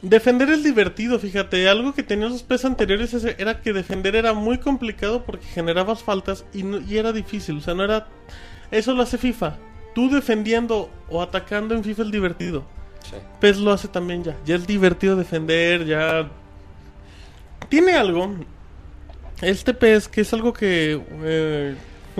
defender 0.02 0.48
es 0.50 0.62
divertido, 0.62 1.18
fíjate. 1.18 1.68
Algo 1.68 1.92
que 1.94 2.02
tenían 2.02 2.30
los 2.30 2.42
PES 2.42 2.64
anteriores 2.66 3.14
es- 3.14 3.24
era 3.38 3.60
que 3.60 3.72
defender 3.72 4.14
era 4.16 4.32
muy 4.32 4.58
complicado 4.58 5.24
porque 5.24 5.46
generabas 5.46 6.02
faltas 6.02 6.44
y, 6.54 6.62
no- 6.62 6.80
y 6.80 6.98
era 6.98 7.12
difícil. 7.12 7.58
O 7.58 7.60
sea, 7.60 7.74
no 7.74 7.84
era. 7.84 8.06
Eso 8.70 8.94
lo 8.94 9.02
hace 9.02 9.18
FIFA. 9.18 9.56
Tú 9.94 10.10
defendiendo 10.10 10.90
o 11.08 11.22
atacando 11.22 11.74
en 11.74 11.82
FIFA 11.82 12.02
es 12.02 12.10
divertido. 12.12 12.64
Sí. 13.02 13.16
PES 13.40 13.58
lo 13.58 13.72
hace 13.72 13.88
también 13.88 14.22
ya. 14.22 14.36
Ya 14.44 14.54
es 14.56 14.66
divertido 14.66 15.16
defender, 15.16 15.84
ya. 15.86 16.28
Tiene 17.68 17.94
algo. 17.94 18.34
Este 19.40 19.72
PES, 19.74 20.08
que 20.08 20.20
es 20.20 20.32
algo 20.32 20.52
que. 20.52 21.00
eh, 21.24 21.74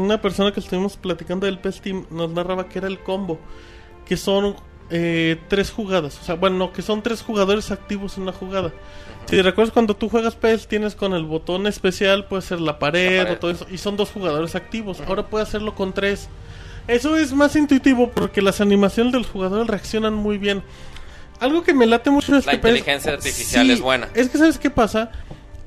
una 0.05 0.20
persona 0.20 0.52
que 0.52 0.60
estuvimos 0.60 0.97
platicando 0.97 1.47
del 1.47 1.59
PES 1.59 1.81
Team 1.81 2.07
nos 2.10 2.31
narraba 2.31 2.68
que 2.68 2.78
era 2.78 2.89
el 2.89 2.99
combo. 2.99 3.39
Que 4.05 4.17
son 4.17 4.57
eh, 4.91 5.36
tres 5.49 5.70
jugadas. 5.70 6.18
O 6.20 6.25
sea, 6.25 6.35
bueno, 6.35 6.57
no, 6.57 6.73
que 6.73 6.83
son 6.83 7.02
tres 7.02 7.23
jugadores 7.23 7.70
activos 7.70 8.17
en 8.17 8.25
una 8.25 8.33
jugada. 8.33 8.73
Si 9.27 9.41
recuerdas 9.43 9.73
cuando 9.73 9.94
tú 9.94 10.09
juegas 10.09 10.35
PES, 10.35 10.68
tienes 10.68 10.94
con 10.94 11.12
el 11.12 11.25
botón 11.25 11.67
especial, 11.67 12.27
puede 12.27 12.43
ser 12.43 12.60
la 12.60 12.78
pared, 12.78 13.18
La 13.18 13.25
pared. 13.25 13.36
o 13.36 13.41
todo 13.41 13.51
eso. 13.51 13.67
Y 13.70 13.77
son 13.77 13.97
dos 13.97 14.10
jugadores 14.10 14.55
activos. 14.55 15.01
Ahora 15.07 15.27
puede 15.27 15.43
hacerlo 15.43 15.75
con 15.75 15.93
tres. 15.93 16.28
Eso 16.86 17.17
es 17.17 17.35
más 17.35 17.55
intuitivo 17.55 18.10
porque 18.10 18.41
las 18.41 18.62
animaciones 18.62 19.12
de 19.12 19.18
los 19.18 19.28
jugadores 19.28 19.67
reaccionan 19.67 20.15
muy 20.15 20.39
bien. 20.39 20.62
Algo 21.41 21.62
que 21.62 21.75
me 21.75 21.86
late 21.86 22.10
mucho 22.10 22.33
de 22.33 22.39
este 22.39 22.51
La 22.52 22.57
inteligencia 22.57 23.12
artificial 23.12 23.70
es 23.70 23.81
buena. 23.81 24.09
Es 24.15 24.31
que 24.31 24.39
sabes 24.39 24.59
qué 24.59 24.70
pasa. 24.70 25.12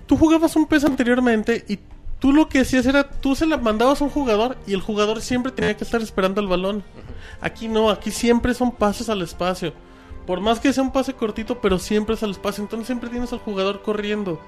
Tú 0.08 0.18
jugabas 0.18 0.56
un 0.56 0.66
PES 0.66 0.86
anteriormente 0.86 1.64
y 1.68 1.78
tú 2.22 2.32
lo 2.32 2.48
que 2.48 2.60
hacías 2.60 2.86
era 2.86 3.04
tú 3.04 3.36
se 3.36 3.48
la 3.48 3.58
mandabas 3.58 4.00
a 4.00 4.04
un 4.04 4.12
jugador 4.12 4.56
y 4.68 4.74
el 4.74 4.82
jugador 4.82 5.22
siempre 5.22 5.52
tenía 5.52 5.76
que 5.76 5.84
estar 5.84 6.02
esperando 6.02 6.40
el 6.40 6.48
balón. 6.48 6.84
Aquí 7.42 7.68
no, 7.68 7.90
aquí 7.90 8.12
siempre 8.12 8.54
son 8.54 8.72
pases 8.72 9.10
al 9.10 9.24
espacio. 9.24 9.74
Por 10.28 10.40
más 10.40 10.60
que 10.60 10.72
sea 10.72 10.84
un 10.84 10.94
pase 10.94 11.14
cortito, 11.14 11.60
pero 11.60 11.80
siempre 11.80 12.14
es 12.14 12.22
al 12.22 12.30
espacio. 12.30 12.64
Entonces 12.64 12.86
siempre 12.86 13.10
tienes 13.10 13.34
al 13.34 13.40
jugador 13.40 13.82
corriendo. 13.82 14.40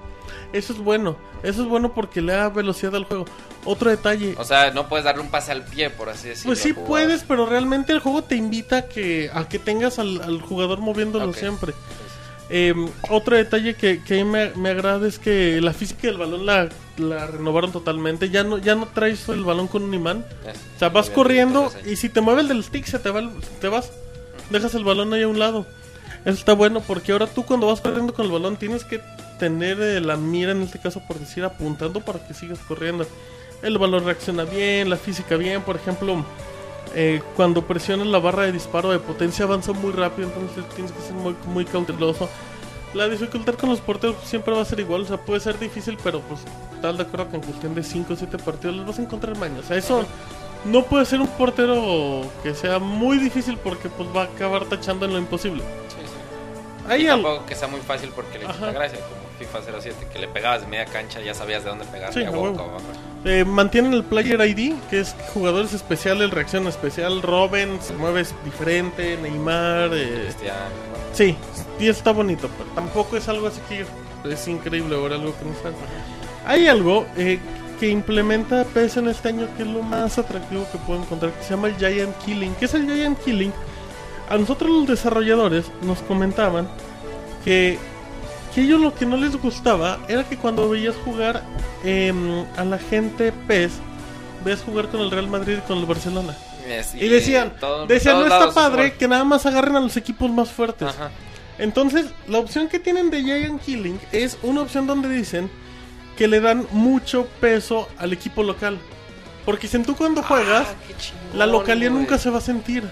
Eso 0.53 0.71
es 0.71 0.79
bueno. 0.79 1.17
Eso 1.41 1.63
es 1.63 1.67
bueno 1.67 1.93
porque 1.93 2.21
le 2.21 2.33
da 2.33 2.49
velocidad 2.49 2.95
al 2.95 3.05
juego. 3.05 3.25
Otro 3.65 3.89
detalle. 3.89 4.35
O 4.37 4.43
sea, 4.43 4.69
no 4.69 4.87
puedes 4.87 5.03
darle 5.03 5.23
un 5.23 5.31
pase 5.31 5.51
al 5.51 5.63
pie, 5.63 5.89
por 5.89 6.09
así 6.09 6.29
decirlo. 6.29 6.49
Pues 6.49 6.59
sí 6.59 6.73
puedes, 6.73 7.23
pero 7.23 7.47
realmente 7.47 7.91
el 7.91 7.99
juego 7.99 8.23
te 8.23 8.35
invita 8.35 8.77
a 8.77 8.81
que, 8.83 9.31
a 9.33 9.49
que 9.49 9.57
tengas 9.57 9.97
al, 9.97 10.21
al 10.21 10.41
jugador 10.41 10.79
moviéndolo 10.79 11.33
siempre. 11.33 11.73
Eh, 12.49 12.73
otro 13.09 13.35
detalle 13.38 13.75
que, 13.75 14.03
que 14.03 14.23
me, 14.25 14.49
me 14.55 14.69
agrada 14.69 15.07
es 15.07 15.17
que 15.17 15.59
la 15.61 15.73
física 15.73 16.07
del 16.07 16.17
balón 16.17 16.45
la, 16.45 16.69
la 16.97 17.27
renovaron 17.27 17.72
totalmente. 17.72 18.30
Ya 18.30 18.43
no, 18.43 18.57
ya 18.57 18.75
no 18.75 18.88
traes 18.88 19.27
el 19.30 19.43
balón 19.43 19.67
con 19.67 19.83
un 19.83 19.93
imán. 19.93 20.25
Es- 20.45 20.57
O 20.75 20.80
sea, 20.80 20.89
vas 20.89 21.09
corriendo 21.09 21.72
y 21.85 21.95
si 21.95 22.09
te 22.09 22.22
mueve 22.22 22.41
el 22.41 22.47
del 22.49 22.63
stick, 22.63 22.85
se 22.85 22.99
te, 22.99 23.09
va 23.09 23.19
el- 23.19 23.31
te 23.61 23.67
vas. 23.69 23.91
Dejas 24.49 24.75
el 24.75 24.83
balón 24.83 25.13
ahí 25.13 25.23
a 25.23 25.27
un 25.27 25.39
lado. 25.39 25.65
Eso 26.25 26.33
está 26.38 26.53
bueno 26.53 26.81
porque 26.81 27.11
ahora 27.11 27.27
tú 27.27 27.43
cuando 27.45 27.67
vas 27.67 27.81
corriendo 27.81 28.13
con 28.13 28.25
el 28.25 28.31
balón 28.31 28.55
tienes 28.57 28.83
que 28.85 29.01
tener 29.39 29.81
eh, 29.81 29.99
la 29.99 30.15
mira, 30.15 30.51
en 30.51 30.61
este 30.61 30.80
caso 30.80 31.01
por 31.07 31.17
decir, 31.19 31.43
apuntando 31.43 32.01
para 32.01 32.25
que 32.27 32.33
sigas 32.33 32.59
corriendo. 32.67 33.05
El 33.61 33.77
balón 33.77 34.05
reacciona 34.05 34.43
bien, 34.43 34.89
la 34.89 34.97
física 34.97 35.38
bien. 35.38 35.61
Por 35.61 35.77
ejemplo, 35.77 36.25
eh, 36.95 37.22
cuando 37.35 37.65
presionas 37.65 38.07
la 38.07 38.19
barra 38.19 38.43
de 38.43 38.51
disparo 38.51 38.91
de 38.91 38.99
potencia 38.99 39.45
avanza 39.45 39.73
muy 39.73 39.91
rápido, 39.91 40.27
entonces 40.27 40.63
tienes 40.75 40.91
que 40.91 41.01
ser 41.01 41.13
muy, 41.13 41.35
muy 41.47 41.65
cauteloso. 41.65 42.30
La 42.93 43.09
dificultad 43.09 43.55
con 43.55 43.69
los 43.69 43.81
porteros 43.81 44.17
siempre 44.23 44.53
va 44.53 44.61
a 44.61 44.65
ser 44.65 44.80
igual, 44.80 45.01
o 45.01 45.05
sea, 45.05 45.17
puede 45.17 45.39
ser 45.39 45.57
difícil, 45.57 45.97
pero 46.03 46.22
pues 46.22 46.41
tal 46.81 46.97
de 46.97 47.03
acuerdo 47.03 47.30
que 47.31 47.38
en 47.38 47.41
cuestión 47.41 47.73
de 47.73 47.83
5 47.83 48.13
o 48.13 48.15
7 48.15 48.38
partidos 48.38 48.75
les 48.75 48.85
vas 48.85 48.99
a 48.99 49.01
encontrar 49.01 49.38
mañas. 49.38 49.65
O 49.65 49.67
sea, 49.67 49.77
eso 49.77 50.05
no 50.65 50.83
puede 50.83 51.05
ser 51.05 51.19
un 51.19 51.27
portero 51.27 52.22
que 52.43 52.53
sea 52.53 52.77
muy 52.77 53.17
difícil 53.17 53.57
porque 53.57 53.89
pues 53.89 54.09
va 54.15 54.22
a 54.22 54.25
acabar 54.25 54.65
tachando 54.65 55.05
en 55.05 55.13
lo 55.13 55.17
imposible. 55.17 55.63
Sí, 55.89 56.05
sí. 56.05 56.88
Hay 56.88 57.07
y 57.07 57.45
que 57.47 57.55
sea 57.55 57.67
muy 57.67 57.80
fácil 57.80 58.11
porque 58.15 58.38
le 58.38 58.45
quita 58.45 58.72
gracia, 58.72 58.99
como 58.99 59.22
FIFA 59.45 59.80
07, 59.81 60.07
que 60.11 60.19
le 60.19 60.27
pegabas 60.27 60.67
media 60.67 60.85
cancha 60.85 61.22
ya 61.22 61.33
sabías 61.33 61.63
de 61.63 61.69
dónde 61.69 61.85
pegarle 61.85 62.13
Sí, 62.22 62.25
a 62.25 62.31
huevo, 62.31 62.51
huevo. 62.51 62.77
Eh, 63.25 63.45
mantienen 63.45 63.93
el 63.93 64.03
Player 64.03 64.39
ID, 64.41 64.73
que 64.89 64.99
es 64.99 65.15
jugadores 65.33 65.73
especiales, 65.73 66.30
reacción 66.31 66.67
especial. 66.67 67.22
Robin 67.22 67.80
se 67.81 67.93
mueve 67.93 68.25
diferente, 68.43 69.17
Neymar. 69.22 69.91
eh. 69.93 70.30
Sí, 71.13 71.35
y 71.80 71.88
está 71.88 72.11
bonito, 72.11 72.49
pero 72.57 72.69
tampoco 72.72 73.15
es 73.17 73.27
algo 73.30 73.47
así 73.47 73.61
que 73.69 73.85
es 74.30 74.47
increíble 74.47 74.95
o 74.95 75.05
algo 75.05 75.33
que 75.38 75.45
no 75.45 75.51
está. 75.51 75.69
Hay 76.45 76.67
algo 76.67 77.05
eh, 77.15 77.39
que 77.80 77.88
implementa 77.89 78.63
PS 78.65 78.97
en 78.97 79.07
este 79.09 79.30
año 79.30 79.47
que 79.55 79.63
es 79.63 79.69
lo 79.69 79.81
más 79.83 80.17
atractivo 80.17 80.65
que 80.72 80.77
puedo 80.80 81.01
encontrar, 81.01 81.31
que 81.33 81.43
se 81.43 81.51
llama 81.51 81.67
el 81.69 81.77
Giant 81.77 82.17
Killing. 82.25 82.55
¿Qué 82.55 82.65
es 82.65 82.73
el 82.73 82.85
Giant 82.85 83.19
Killing? 83.23 83.53
A 84.30 84.38
nosotros 84.38 84.69
los 84.72 84.88
desarrolladores 84.88 85.65
nos 85.81 85.99
comentaban 85.99 86.67
que, 87.45 87.77
que 88.53 88.61
ellos 88.61 88.80
lo 88.82 88.93
que 88.93 89.06
no 89.06 89.17
les 89.17 89.35
gustaba 89.35 89.99
era 90.07 90.23
que 90.23 90.38
cuando 90.38 90.69
veías 90.69 90.95
jugar 91.03 91.43
em, 91.83 92.45
a 92.57 92.64
la 92.64 92.77
gente 92.77 93.32
PES, 93.48 93.72
ves 94.45 94.61
jugar 94.64 94.90
con 94.90 95.01
el 95.01 95.09
Real 95.11 95.27
Madrid 95.27 95.57
y 95.57 95.61
con 95.67 95.80
el 95.80 95.85
Barcelona. 95.85 96.35
Y 96.95 97.07
decían, 97.09 97.53
todo- 97.59 97.88
decían 97.88 98.19
no 98.19 98.23
está 98.25 98.51
padre 98.53 98.93
que 98.93 99.07
nada 99.07 99.23
más 99.23 99.45
agarren 99.45 99.75
a 99.75 99.80
los 99.82 99.98
equipos 99.98 100.30
más 100.32 100.49
fuertes. 100.49 100.88
Ajá. 100.90 101.11
Entonces, 101.57 102.06
la 102.27 102.40
opción 102.40 102.67
que 102.67 102.80
tienen 102.80 103.09
de 103.09 103.22
Giant 103.22 103.61
Killing 103.61 103.99
es 104.11 104.38
una 104.43 104.61
opción 104.61 104.88
donde 104.88 105.09
dicen 105.09 105.49
que 106.17 106.27
le 106.27 106.40
dan 106.40 106.65
mucho 106.72 107.27
peso 107.41 107.88
al 107.98 108.14
equipo 108.14 108.43
local. 108.43 108.77
Porque 109.45 109.64
dicen 109.67 109.83
tú 109.83 109.95
cuando 109.95 110.23
juegas, 110.23 110.67
Ah, 110.69 110.93
chingón, 110.98 111.38
la 111.40 111.45
localidad 111.48 111.91
nunca 111.91 112.17
se 112.17 112.30
va 112.30 112.38
a 112.38 112.41
sentir. 112.41 112.83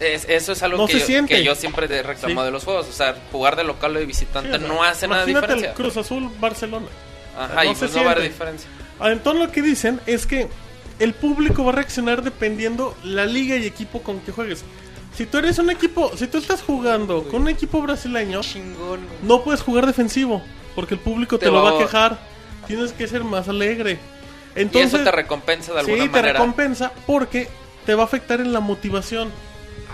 Es- 0.00 0.26
eso 0.28 0.52
es 0.52 0.62
algo 0.62 0.78
No 0.78 0.86
que, 0.86 0.98
yo, 0.98 1.06
siente. 1.06 1.34
que 1.34 1.44
yo 1.44 1.54
siempre 1.54 1.86
he 1.86 2.02
reclamado 2.02 2.42
Sí. 2.42 2.46
de 2.46 2.50
los 2.50 2.64
juegos. 2.64 2.88
O 2.88 2.92
sea, 2.92 3.14
jugar 3.30 3.56
de 3.56 3.64
local 3.64 3.96
o 3.96 3.98
de 4.00 4.06
visitante 4.06 4.50
Sí, 4.50 4.56
o 4.56 4.58
sea, 4.58 4.68
no 4.68 4.82
hace 4.82 5.06
nada 5.08 5.24
de 5.24 5.34
diferencia. 5.34 5.68
el 5.70 5.74
Cruz 5.74 5.96
Azul 5.96 6.30
Barcelona. 6.40 6.86
Ajá, 7.38 7.64
no 7.64 7.72
y 7.72 7.74
se 7.74 7.86
no 7.88 8.04
va 8.04 8.10
a 8.10 8.12
haber 8.12 8.24
diferencia. 8.24 8.68
Ah, 9.00 9.10
Entonces 9.10 9.44
lo 9.46 9.52
que 9.52 9.62
dicen 9.62 10.00
es 10.06 10.26
que 10.26 10.48
el 10.98 11.14
público 11.14 11.64
va 11.64 11.72
a 11.72 11.74
reaccionar 11.76 12.22
dependiendo 12.22 12.96
la 13.02 13.24
liga 13.26 13.56
y 13.56 13.66
equipo 13.66 14.02
con 14.02 14.20
que 14.20 14.32
juegues. 14.32 14.64
Si 15.16 15.26
tú 15.26 15.38
eres 15.38 15.58
un 15.58 15.70
equipo, 15.70 16.10
si 16.16 16.26
tú 16.26 16.38
estás 16.38 16.62
jugando 16.62 17.22
con 17.28 17.42
un 17.42 17.48
equipo 17.48 17.80
brasileño, 17.80 18.40
Chingón. 18.42 19.00
no 19.22 19.42
puedes 19.44 19.62
jugar 19.62 19.86
defensivo 19.86 20.42
porque 20.74 20.94
el 20.94 21.00
público 21.00 21.38
te, 21.38 21.46
Te 21.46 21.52
lo 21.52 21.62
va 21.62 21.70
a 21.70 21.78
quejar. 21.78 22.18
Tienes 22.66 22.92
que 22.92 23.06
ser 23.06 23.22
más 23.24 23.48
alegre. 23.48 23.98
y 24.56 24.60
Entonces, 24.60 24.94
eso 24.94 25.04
te 25.04 25.10
recompensa 25.10 25.72
de 25.72 25.80
alguna 25.80 26.02
sí, 26.02 26.08
te 26.08 26.16
manera. 26.16 26.32
recompensa 26.34 26.92
porque 27.06 27.48
te 27.86 27.94
va 27.94 28.02
a 28.02 28.06
afectar 28.06 28.40
en 28.40 28.52
la 28.52 28.60
motivación. 28.60 29.30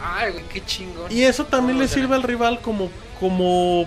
Ay, 0.03 0.33
güey, 0.33 0.45
qué 0.53 0.65
chingón. 0.65 1.11
Y 1.13 1.23
eso 1.25 1.45
también 1.45 1.77
No, 1.79 1.83
le 1.85 1.89
no 1.89 1.95
sirve 1.95 2.15
al 2.15 2.23
rival 2.23 2.61
como 2.61 2.91
como 3.19 3.87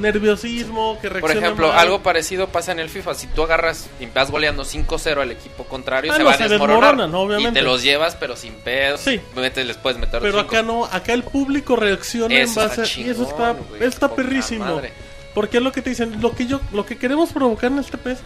nerviosismo, 0.00 0.98
que 1.00 1.08
Por 1.08 1.20
reacciona 1.20 1.46
ejemplo, 1.46 1.68
mal. 1.68 1.78
algo 1.78 2.02
parecido 2.02 2.48
pasa 2.48 2.72
en 2.72 2.78
el 2.78 2.88
FIFA. 2.88 3.14
Si 3.14 3.26
tú 3.26 3.42
agarras 3.42 3.88
y 3.98 4.06
vas 4.06 4.30
goleando 4.30 4.64
5-0 4.64 5.20
al 5.20 5.30
equipo 5.32 5.64
contrario, 5.64 6.12
Ah, 6.12 6.16
se 6.16 6.22
no, 6.22 6.28
va 6.28 6.34
a 6.34 6.38
se 6.38 6.48
desmoronar. 6.48 6.90
desmoronan, 6.96 7.14
obviamente. 7.14 7.50
Y 7.58 7.62
te 7.62 7.62
los 7.62 7.82
llevas, 7.82 8.14
pero 8.16 8.36
sin 8.36 8.54
pedos. 8.54 9.00
Sí. 9.00 9.20
Metes, 9.34 9.66
les 9.66 9.76
puedes 9.76 9.98
meter 9.98 10.20
Pero 10.20 10.38
cinco. 10.40 10.48
acá 10.54 10.62
no, 10.62 10.84
acá 10.84 11.12
el 11.12 11.24
público 11.24 11.74
reacciona 11.76 12.34
en 12.34 12.54
base 12.54 12.82
está 12.82 13.00
y 13.00 13.10
eso 13.10 13.22
está, 13.24 13.36
chingón, 13.54 13.66
güey, 13.70 13.84
está 13.84 14.14
perrísimo. 14.14 14.64
madre. 14.76 14.92
Porque 15.34 15.56
es 15.56 15.62
lo 15.62 15.72
que 15.72 15.82
te 15.82 15.90
dicen, 15.90 16.20
lo 16.22 16.32
que 16.34 16.46
yo, 16.46 16.60
lo 16.72 16.86
que 16.86 16.96
queremos 16.96 17.32
provocar 17.32 17.72
en 17.72 17.80
este 17.80 17.98
PES 17.98 18.18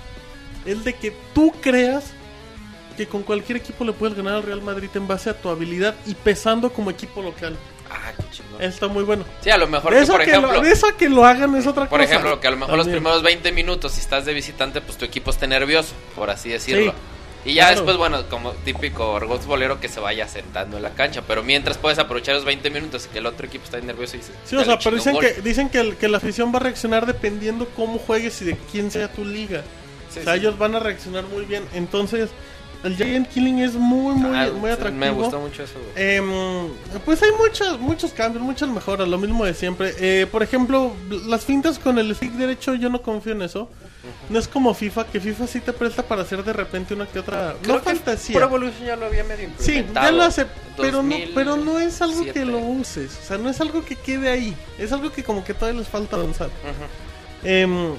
es 0.66 0.84
de 0.84 0.92
que 0.94 1.14
tú 1.34 1.52
creas 1.62 2.04
que 2.98 3.06
con 3.08 3.22
cualquier 3.22 3.58
equipo 3.58 3.84
le 3.84 3.92
puedes 3.92 4.16
ganar 4.16 4.34
al 4.34 4.42
Real 4.42 4.60
Madrid 4.60 4.90
en 4.94 5.06
base 5.06 5.30
a 5.30 5.34
tu 5.40 5.48
habilidad 5.48 5.94
y 6.06 6.14
pesando 6.14 6.72
como 6.72 6.90
equipo 6.90 7.22
local. 7.22 7.56
Ah, 7.90 8.12
qué 8.16 8.24
chingón. 8.30 8.60
Está 8.62 8.88
muy 8.88 9.02
bueno. 9.04 9.24
Sí, 9.40 9.50
a 9.50 9.56
lo 9.56 9.66
mejor 9.66 9.92
De 9.92 9.98
que, 9.98 10.02
eso, 10.02 10.12
por 10.12 10.24
que 10.24 10.30
ejemplo, 10.30 10.52
lo, 10.52 10.60
de 10.60 10.72
eso 10.72 10.88
que 10.96 11.08
lo 11.08 11.24
hagan 11.24 11.54
es 11.56 11.66
otra 11.66 11.88
por 11.88 12.00
cosa. 12.00 12.10
ejemplo, 12.10 12.38
que 12.40 12.48
a 12.48 12.50
lo 12.50 12.56
mejor 12.58 12.76
los 12.76 12.84
También. 12.86 13.02
primeros 13.02 13.22
20 13.22 13.52
minutos, 13.52 13.92
si 13.92 14.00
estás 14.00 14.24
de 14.26 14.34
visitante, 14.34 14.80
pues 14.82 14.98
tu 14.98 15.04
equipo 15.06 15.30
esté 15.30 15.46
nervioso, 15.46 15.94
por 16.14 16.28
así 16.28 16.50
decirlo. 16.50 16.92
Sí, 17.44 17.50
y 17.50 17.54
ya 17.54 17.62
claro. 17.68 17.76
después, 17.76 17.96
bueno, 17.96 18.28
como 18.28 18.50
típico 18.52 19.16
Argot 19.16 19.42
bolero 19.46 19.80
que 19.80 19.88
se 19.88 20.00
vaya 20.00 20.28
sentando 20.28 20.76
en 20.76 20.82
la 20.82 20.90
cancha. 20.90 21.22
Pero 21.26 21.42
mientras 21.44 21.78
puedes 21.78 21.98
aprovechar 21.98 22.34
los 22.34 22.44
20 22.44 22.68
minutos 22.68 23.06
y 23.06 23.12
que 23.12 23.18
el 23.20 23.26
otro 23.26 23.46
equipo 23.46 23.64
está 23.64 23.80
nervioso 23.80 24.16
y 24.18 24.22
se. 24.22 24.32
Sí, 24.44 24.56
o 24.56 24.64
sea, 24.64 24.78
pero 24.78 24.96
dicen 24.96 25.16
que, 25.18 25.32
dicen 25.40 25.70
que, 25.70 25.78
el- 25.80 25.96
que 25.96 26.08
la 26.08 26.18
afición 26.18 26.52
va 26.52 26.56
a 26.58 26.62
reaccionar 26.62 27.06
dependiendo 27.06 27.68
cómo 27.76 27.98
juegues 27.98 28.42
y 28.42 28.46
de 28.46 28.56
quién 28.70 28.90
sea 28.90 29.10
tu 29.10 29.24
liga. 29.24 29.62
Sí, 30.12 30.20
o 30.20 30.22
sea, 30.24 30.34
sí. 30.34 30.40
ellos 30.40 30.58
van 30.58 30.74
a 30.74 30.80
reaccionar 30.80 31.24
muy 31.24 31.44
bien. 31.46 31.64
Entonces, 31.74 32.28
el 32.84 32.96
Giant 32.96 33.28
Killing 33.28 33.58
es 33.60 33.74
muy, 33.74 34.14
muy, 34.14 34.36
Ah, 34.36 34.48
muy 34.54 34.70
atractivo. 34.70 35.00
Me 35.00 35.10
gustó 35.10 35.40
mucho 35.40 35.62
eso. 35.62 35.74
Em, 35.96 36.24
pues 37.04 37.22
hay 37.22 37.30
muchos, 37.32 37.80
muchos 37.80 38.12
cambios, 38.12 38.42
muchas 38.44 38.68
mejoras, 38.68 39.08
lo 39.08 39.18
mismo 39.18 39.44
de 39.44 39.54
siempre. 39.54 39.94
Eh, 39.98 40.26
por 40.30 40.42
ejemplo, 40.42 40.92
las 41.26 41.44
fintas 41.44 41.78
con 41.78 41.98
el 41.98 42.14
stick 42.14 42.32
derecho, 42.32 42.74
yo 42.74 42.88
no 42.88 43.02
confío 43.02 43.32
en 43.32 43.42
eso. 43.42 43.68
No 44.30 44.38
es 44.38 44.46
como 44.48 44.72
FIFA, 44.74 45.06
que 45.06 45.20
FIFA 45.20 45.46
sí 45.46 45.60
te 45.60 45.72
presta 45.72 46.02
para 46.02 46.22
hacer 46.22 46.42
de 46.44 46.52
repente 46.52 46.94
una 46.94 47.06
que 47.06 47.18
otra. 47.18 47.54
Creo 47.62 47.76
no 47.76 47.82
que 47.82 47.90
fantasía. 47.90 48.36
Pro 48.36 48.46
Evolution 48.46 48.86
ya 48.86 48.96
lo 48.96 49.06
había 49.06 49.24
medio 49.24 49.50
Sí, 49.58 49.84
ya 49.92 50.10
lo 50.12 50.22
hace, 50.22 50.46
pero 50.76 51.02
no, 51.02 51.08
2007. 51.10 51.32
pero 51.34 51.56
no 51.56 51.78
es 51.78 52.00
algo 52.00 52.24
que 52.32 52.44
lo 52.44 52.58
uses. 52.58 53.18
O 53.22 53.26
sea, 53.26 53.38
no 53.38 53.50
es 53.50 53.60
algo 53.60 53.84
que 53.84 53.96
quede 53.96 54.28
ahí. 54.30 54.56
Es 54.78 54.92
algo 54.92 55.10
que 55.10 55.22
como 55.24 55.44
que 55.44 55.52
todavía 55.52 55.80
les 55.80 55.88
falta 55.88 56.16
avanzar. 56.16 56.48
Em, 57.44 57.94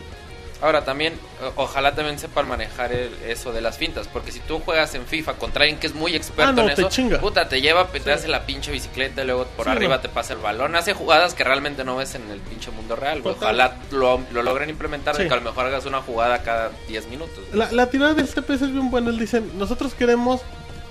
Ahora 0.61 0.83
también, 0.83 1.13
ojalá 1.55 1.95
también 1.95 2.19
sepan 2.19 2.47
manejar 2.47 2.91
el- 2.91 3.13
eso 3.27 3.53
de 3.53 3.61
las 3.61 3.77
fintas, 3.77 4.09
porque 4.09 4.31
si 4.33 4.41
tú 4.41 4.59
juegas 4.59 4.93
en 4.93 5.05
FIFA 5.05 5.35
contra 5.35 5.63
alguien 5.63 5.79
que 5.79 5.87
es 5.87 5.95
muy 5.95 6.13
experto 6.15 6.49
Ah, 6.49 6.53
no, 6.53 6.61
en 6.69 6.75
te 6.75 6.81
eso, 6.81 6.89
chinga. 6.89 7.19
puta, 7.19 7.47
te 7.47 7.61
lleva, 7.61 7.87
te 7.87 8.11
hace 8.11 8.27
la 8.27 8.45
pinche 8.45 8.69
bicicleta 8.71 9.23
y 9.23 9.25
luego 9.25 9.45
por 9.55 9.65
Sí, 9.67 9.71
arriba 9.71 9.95
no. 9.95 10.01
te 10.01 10.09
pasa 10.09 10.33
el 10.33 10.39
balón, 10.39 10.75
hace 10.75 10.93
jugadas 10.93 11.33
que 11.33 11.45
realmente 11.45 11.85
no 11.85 11.95
ves 11.95 12.15
en 12.15 12.29
el 12.29 12.39
pinche 12.41 12.71
mundo 12.71 12.97
real. 12.97 13.21
Total. 13.23 13.37
Ojalá 13.37 13.75
lo, 13.91 14.19
lo 14.33 14.43
logren 14.43 14.69
implementar, 14.69 15.15
Sí. 15.15 15.27
que 15.27 15.33
a 15.33 15.37
lo 15.37 15.41
mejor 15.43 15.65
hagas 15.65 15.85
una 15.85 16.01
jugada 16.01 16.43
cada 16.43 16.71
10 16.89 17.07
minutos. 17.07 17.39
La, 17.53 17.71
la 17.71 17.89
tirada 17.89 18.13
de 18.13 18.23
este 18.23 18.41
pez 18.41 18.61
es 18.61 18.71
bien 18.73 18.91
buena. 18.91 19.11
Él 19.11 19.17
dicen, 19.19 19.57
nosotros 19.57 19.93
queremos 19.93 20.41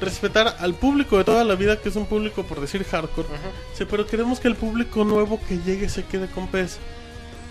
respetar 0.01 0.57
al 0.61 0.75
público 0.75 1.19
de 1.19 1.25
toda 1.25 1.45
la 1.45 1.57
vida, 1.57 1.77
que 1.77 1.89
es 1.91 1.97
un 1.97 2.07
público, 2.07 2.45
por 2.45 2.61
decir, 2.61 2.85
hardcore. 2.85 3.29
Ujú. 3.29 3.37
Sí, 3.77 3.85
pero 3.85 4.07
queremos 4.07 4.41
que 4.41 4.49
el 4.49 4.55
público 4.55 5.05
nuevo 5.05 5.41
que 5.47 5.59
llegue 5.59 5.89
se 5.89 6.05
quede 6.05 6.27
con 6.29 6.47
PES. 6.49 6.79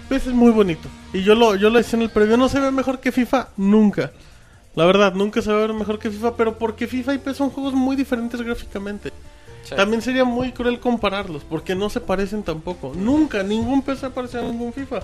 PES 0.09 0.27
es 0.27 0.33
muy 0.33 0.51
bonito. 0.51 0.87
Y 1.13 1.23
yo 1.23 1.35
lo, 1.35 1.55
yo 1.55 1.69
lo 1.69 1.77
decía 1.77 1.97
en 1.97 2.03
el 2.03 2.09
previo, 2.09 2.37
no 2.37 2.49
se 2.49 2.59
ve 2.59 2.71
mejor 2.71 2.99
que 2.99 3.11
FIFA, 3.11 3.49
nunca. 3.57 4.11
La 4.75 4.85
verdad, 4.85 5.13
nunca 5.13 5.41
se 5.41 5.51
va 5.51 5.57
a 5.57 5.61
ver 5.61 5.73
mejor 5.73 5.99
que 5.99 6.11
FIFA, 6.11 6.35
pero 6.35 6.57
porque 6.57 6.87
FIFA 6.87 7.15
y 7.15 7.17
PES 7.17 7.37
son 7.37 7.49
juegos 7.49 7.73
muy 7.73 7.95
diferentes 7.95 8.41
gráficamente. 8.41 9.11
Sí. 9.63 9.75
También 9.75 10.01
sería 10.01 10.23
muy 10.23 10.51
cruel 10.51 10.79
compararlos, 10.79 11.43
porque 11.43 11.75
no 11.75 11.89
se 11.89 11.99
parecen 11.99 12.43
tampoco. 12.43 12.93
Nunca, 12.95 13.43
ningún 13.43 13.81
PES 13.81 13.99
se 13.99 14.09
parece 14.09 14.39
a 14.39 14.43
ningún 14.43 14.71
FIFA. 14.71 14.99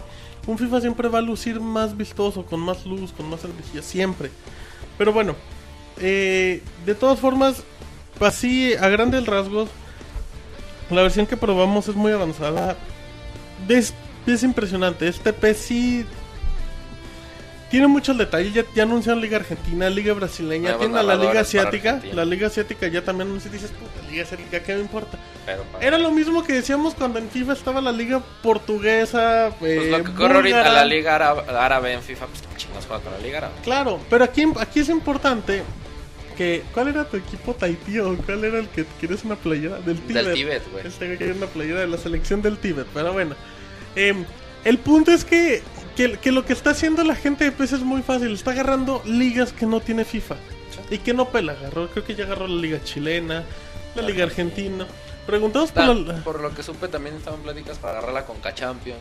Un 0.47 0.57
FIFA 0.57 0.81
siempre 0.81 1.09
va 1.09 1.19
a 1.19 1.21
lucir 1.21 1.59
más 1.59 1.97
vistoso, 1.97 2.45
con 2.45 2.59
más 2.59 2.85
luz, 2.85 3.11
con 3.11 3.29
más 3.29 3.43
energía, 3.43 3.81
siempre. 3.81 4.29
Pero 4.97 5.11
bueno, 5.11 5.35
eh, 5.99 6.61
de 6.85 6.95
todas 6.95 7.19
formas, 7.19 7.63
así 8.19 8.73
a 8.73 8.87
grandes 8.89 9.25
rasgos, 9.25 9.69
la 10.89 11.01
versión 11.01 11.25
que 11.25 11.37
probamos 11.37 11.87
es 11.87 11.95
muy 11.95 12.11
avanzada. 12.11 12.77
Es, 13.67 13.93
es 14.27 14.43
impresionante. 14.43 15.07
Este 15.07 15.53
sí 15.53 16.05
tiene 17.73 17.87
muchos 17.87 18.15
detalles. 18.15 18.53
Ya, 18.53 18.63
ya 18.75 18.83
anunciaron 18.83 19.19
Liga 19.19 19.37
Argentina, 19.37 19.89
Liga 19.89 20.13
Brasileña, 20.13 20.77
tiene 20.77 20.99
a 20.99 21.01
la 21.01 21.15
Liga 21.15 21.39
Asiática. 21.39 21.99
La 22.13 22.23
Liga 22.23 22.45
Asiática 22.45 22.87
ya 22.87 23.03
también 23.03 23.29
anuncia 23.29 23.49
y 23.49 23.53
dices, 23.53 23.71
puta, 23.71 24.07
Liga 24.11 24.21
Asiática, 24.21 24.61
¿qué 24.61 24.75
me 24.75 24.81
importa? 24.81 25.17
Pero 25.43 25.65
Era 25.81 25.97
lo 25.97 26.11
mismo 26.11 26.43
que 26.43 26.53
decíamos 26.53 26.93
cuando 26.93 27.17
en 27.17 27.31
FIFA 27.31 27.53
estaba 27.53 27.81
la 27.81 27.91
Liga 27.91 28.21
Portuguesa. 28.43 29.55
Pues 29.57 29.85
eh, 29.85 29.89
lo 29.89 30.03
que 30.03 30.11
ocurre 30.11 30.35
ahorita, 30.35 30.71
la 30.71 30.85
liga 30.85 31.15
árabe, 31.15 31.93
en 31.93 32.03
FIFA, 32.03 32.27
pues 32.27 32.41
qué 32.41 32.65
juega 32.87 33.03
con 33.03 33.11
la 33.11 33.17
liga 33.17 33.39
árabe. 33.39 33.53
Claro, 33.63 33.99
pero 34.07 34.23
aquí, 34.23 34.45
aquí 34.59 34.81
es 34.81 34.89
importante 34.89 35.63
que. 36.37 36.63
¿Cuál 36.75 36.89
era 36.89 37.05
tu 37.05 37.17
equipo 37.17 37.55
Tahití 37.55 37.97
o 37.97 38.15
cuál 38.17 38.43
era 38.43 38.59
el 38.59 38.67
que 38.67 38.85
quieres 38.99 39.23
una 39.23 39.35
playera? 39.35 39.79
Del 39.79 39.99
Tíbet. 39.99 40.25
Del 40.25 40.33
Tíbet, 40.35 40.71
güey. 40.71 40.85
Este 40.85 41.17
quería 41.17 41.33
una 41.33 41.47
playera 41.47 41.79
de 41.79 41.87
la 41.87 41.97
selección 41.97 42.43
del 42.43 42.59
Tíbet, 42.59 42.85
pero 42.93 43.13
bueno. 43.13 43.35
Em, 43.95 44.25
el 44.63 44.77
punto 44.79 45.11
es 45.11 45.25
que, 45.25 45.61
que, 45.95 46.17
que 46.17 46.31
lo 46.31 46.45
que 46.45 46.53
está 46.53 46.71
haciendo 46.71 47.03
la 47.03 47.15
gente 47.15 47.43
de 47.43 47.51
PES 47.51 47.73
es 47.73 47.81
muy 47.81 48.01
fácil. 48.01 48.33
Está 48.33 48.51
agarrando 48.51 49.01
ligas 49.05 49.53
que 49.53 49.65
no 49.65 49.79
tiene 49.79 50.05
FIFA. 50.05 50.35
Y 50.89 50.97
que 50.99 51.13
no 51.13 51.29
pela. 51.29 51.53
Agarró, 51.53 51.89
creo 51.89 52.03
que 52.03 52.15
ya 52.15 52.25
agarró 52.25 52.47
la 52.47 52.61
liga 52.61 52.83
chilena, 52.83 53.43
la 53.95 54.01
liga 54.01 54.23
argentina. 54.23 54.87
Preguntados 55.25 55.71
por 55.71 55.83
la... 55.95 56.23
Lo 56.41 56.53
que 56.53 56.63
supe 56.63 56.87
también 56.87 57.15
estaban 57.15 57.41
pláticas 57.41 57.77
para 57.77 57.93
agarrarla 57.97 58.25
con 58.25 58.37
K-Champion. 58.39 58.97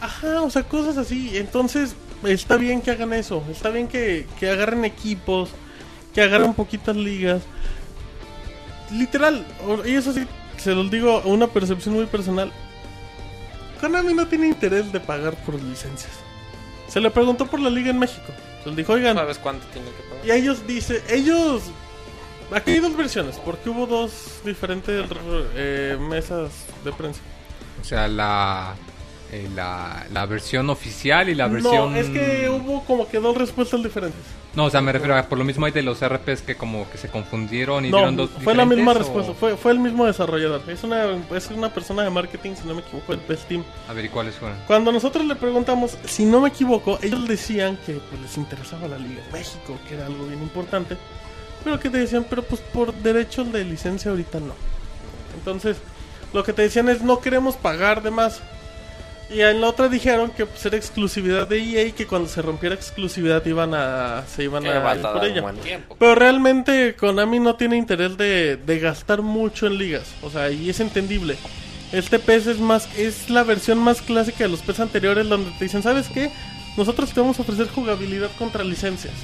Ajá, 0.00 0.42
o 0.42 0.50
sea, 0.50 0.64
cosas 0.64 0.98
así. 0.98 1.36
Entonces, 1.38 1.94
está 2.24 2.56
bien 2.56 2.82
que 2.82 2.90
hagan 2.90 3.12
eso. 3.12 3.42
Está 3.50 3.70
bien 3.70 3.88
que, 3.88 4.26
que 4.38 4.50
agarren 4.50 4.84
equipos, 4.84 5.50
que 6.14 6.20
agarren 6.20 6.52
poquitas 6.54 6.96
ligas. 6.96 7.42
Literal, 8.92 9.46
y 9.86 9.94
eso 9.94 10.12
sí, 10.12 10.26
se 10.58 10.74
los 10.74 10.90
digo, 10.90 11.22
una 11.24 11.46
percepción 11.46 11.94
muy 11.94 12.06
personal. 12.06 12.52
Konami 13.84 14.14
no 14.14 14.26
tiene 14.26 14.46
interés 14.46 14.90
de 14.92 14.98
pagar 14.98 15.34
por 15.44 15.62
licencias. 15.62 16.12
Se 16.88 17.02
le 17.02 17.10
preguntó 17.10 17.44
por 17.44 17.60
la 17.60 17.68
liga 17.68 17.90
en 17.90 17.98
México. 17.98 18.32
Se 18.62 18.70
les 18.70 18.78
dijo, 18.78 18.94
oigan, 18.94 19.14
¿Sabes 19.14 19.36
cuánto 19.36 19.66
tiene 19.66 19.90
que 19.90 20.02
pagar? 20.04 20.26
y 20.26 20.30
ellos 20.30 20.66
dice, 20.66 21.02
ellos... 21.10 21.64
Aquí 22.50 22.70
hay 22.70 22.80
dos 22.80 22.96
versiones, 22.96 23.36
porque 23.44 23.68
hubo 23.68 23.86
dos 23.86 24.40
diferentes 24.42 25.04
eh, 25.54 25.98
mesas 26.00 26.50
de 26.82 26.92
prensa. 26.92 27.20
O 27.82 27.84
sea, 27.84 28.08
la, 28.08 28.74
eh, 29.32 29.48
la, 29.54 30.06
la 30.12 30.26
versión 30.26 30.70
oficial 30.70 31.28
y 31.28 31.34
la 31.34 31.48
versión... 31.48 31.92
No, 31.92 31.98
es 31.98 32.08
que 32.08 32.48
hubo 32.50 32.84
como 32.84 33.08
que 33.08 33.18
dos 33.18 33.36
respuestas 33.36 33.82
diferentes. 33.82 34.20
No, 34.54 34.66
o 34.66 34.70
sea, 34.70 34.80
me 34.80 34.92
refiero 34.92 35.16
a 35.16 35.22
por 35.24 35.36
lo 35.38 35.44
mismo 35.44 35.66
hay 35.66 35.72
de 35.72 35.82
los 35.82 35.98
RPs 36.06 36.42
que 36.42 36.54
como 36.54 36.88
que 36.90 36.96
se 36.98 37.08
confundieron 37.08 37.84
y 37.84 37.90
No, 37.90 37.96
dieron 37.96 38.16
dos 38.16 38.30
fue 38.42 38.54
la 38.54 38.64
misma 38.64 38.92
o- 38.92 38.94
respuesta, 38.94 39.32
fue, 39.34 39.56
fue 39.56 39.72
el 39.72 39.80
mismo 39.80 40.06
desarrollador. 40.06 40.62
Es 40.68 40.84
una, 40.84 41.06
es 41.34 41.50
una 41.50 41.74
persona 41.74 42.04
de 42.04 42.10
marketing, 42.10 42.54
si 42.54 42.68
no 42.68 42.74
me 42.74 42.82
equivoco, 42.82 43.12
el 43.12 43.20
Best 43.28 43.48
Team. 43.48 43.64
A 43.88 43.92
ver, 43.92 44.04
¿y 44.04 44.08
cuáles 44.10 44.36
fueron? 44.36 44.56
Cuando 44.68 44.92
nosotros 44.92 45.24
le 45.26 45.34
preguntamos, 45.34 45.96
si 46.06 46.24
no 46.24 46.40
me 46.40 46.50
equivoco, 46.50 46.98
ellos 47.02 47.26
decían 47.26 47.76
que 47.84 47.94
pues, 47.94 48.20
les 48.20 48.36
interesaba 48.36 48.86
la 48.86 48.98
Liga 48.98 49.22
de 49.26 49.32
México, 49.32 49.76
que 49.88 49.94
era 49.94 50.06
algo 50.06 50.24
bien 50.26 50.40
importante. 50.42 50.96
Pero 51.64 51.80
que 51.80 51.90
te 51.90 51.98
decían, 51.98 52.24
pero 52.28 52.42
pues 52.42 52.60
por 52.60 52.92
derechos 52.94 53.50
de 53.52 53.64
licencia 53.64 54.10
ahorita 54.12 54.38
no. 54.38 54.54
Entonces, 55.36 55.78
lo 56.32 56.44
que 56.44 56.52
te 56.52 56.62
decían 56.62 56.88
es, 56.88 57.02
no 57.02 57.20
queremos 57.20 57.56
pagar 57.56 58.02
de 58.02 58.10
más. 58.10 58.40
Y 59.34 59.40
en 59.40 59.60
la 59.60 59.68
otra 59.68 59.88
dijeron 59.88 60.30
que 60.30 60.46
pues, 60.46 60.64
era 60.64 60.76
exclusividad 60.76 61.48
de 61.48 61.58
EA 61.58 61.88
y 61.88 61.92
que 61.92 62.06
cuando 62.06 62.28
se 62.28 62.40
rompiera 62.40 62.74
exclusividad 62.74 63.44
iban 63.44 63.74
a, 63.74 64.22
se 64.28 64.44
iban 64.44 64.64
a 64.64 64.90
a 64.90 64.94
ir 64.94 65.02
por 65.02 65.24
ella. 65.24 65.44
Pero 65.98 66.14
realmente 66.14 66.94
Konami 66.94 67.40
no 67.40 67.56
tiene 67.56 67.76
interés 67.76 68.16
de, 68.16 68.56
de 68.56 68.78
gastar 68.78 69.22
mucho 69.22 69.66
en 69.66 69.76
ligas. 69.76 70.14
O 70.22 70.30
sea, 70.30 70.50
y 70.50 70.70
es 70.70 70.78
entendible. 70.78 71.36
Este 71.90 72.20
PES 72.20 72.46
es 72.46 72.60
más 72.60 72.88
es 72.96 73.28
la 73.28 73.42
versión 73.42 73.78
más 73.78 74.02
clásica 74.02 74.44
de 74.44 74.50
los 74.50 74.62
PES 74.62 74.80
anteriores 74.80 75.28
donde 75.28 75.50
te 75.58 75.64
dicen, 75.64 75.82
¿sabes 75.82 76.08
qué? 76.08 76.30
Nosotros 76.76 77.12
te 77.12 77.20
vamos 77.20 77.38
a 77.38 77.42
ofrecer 77.42 77.68
jugabilidad 77.68 78.30
contra 78.38 78.62
licencias. 78.62 79.14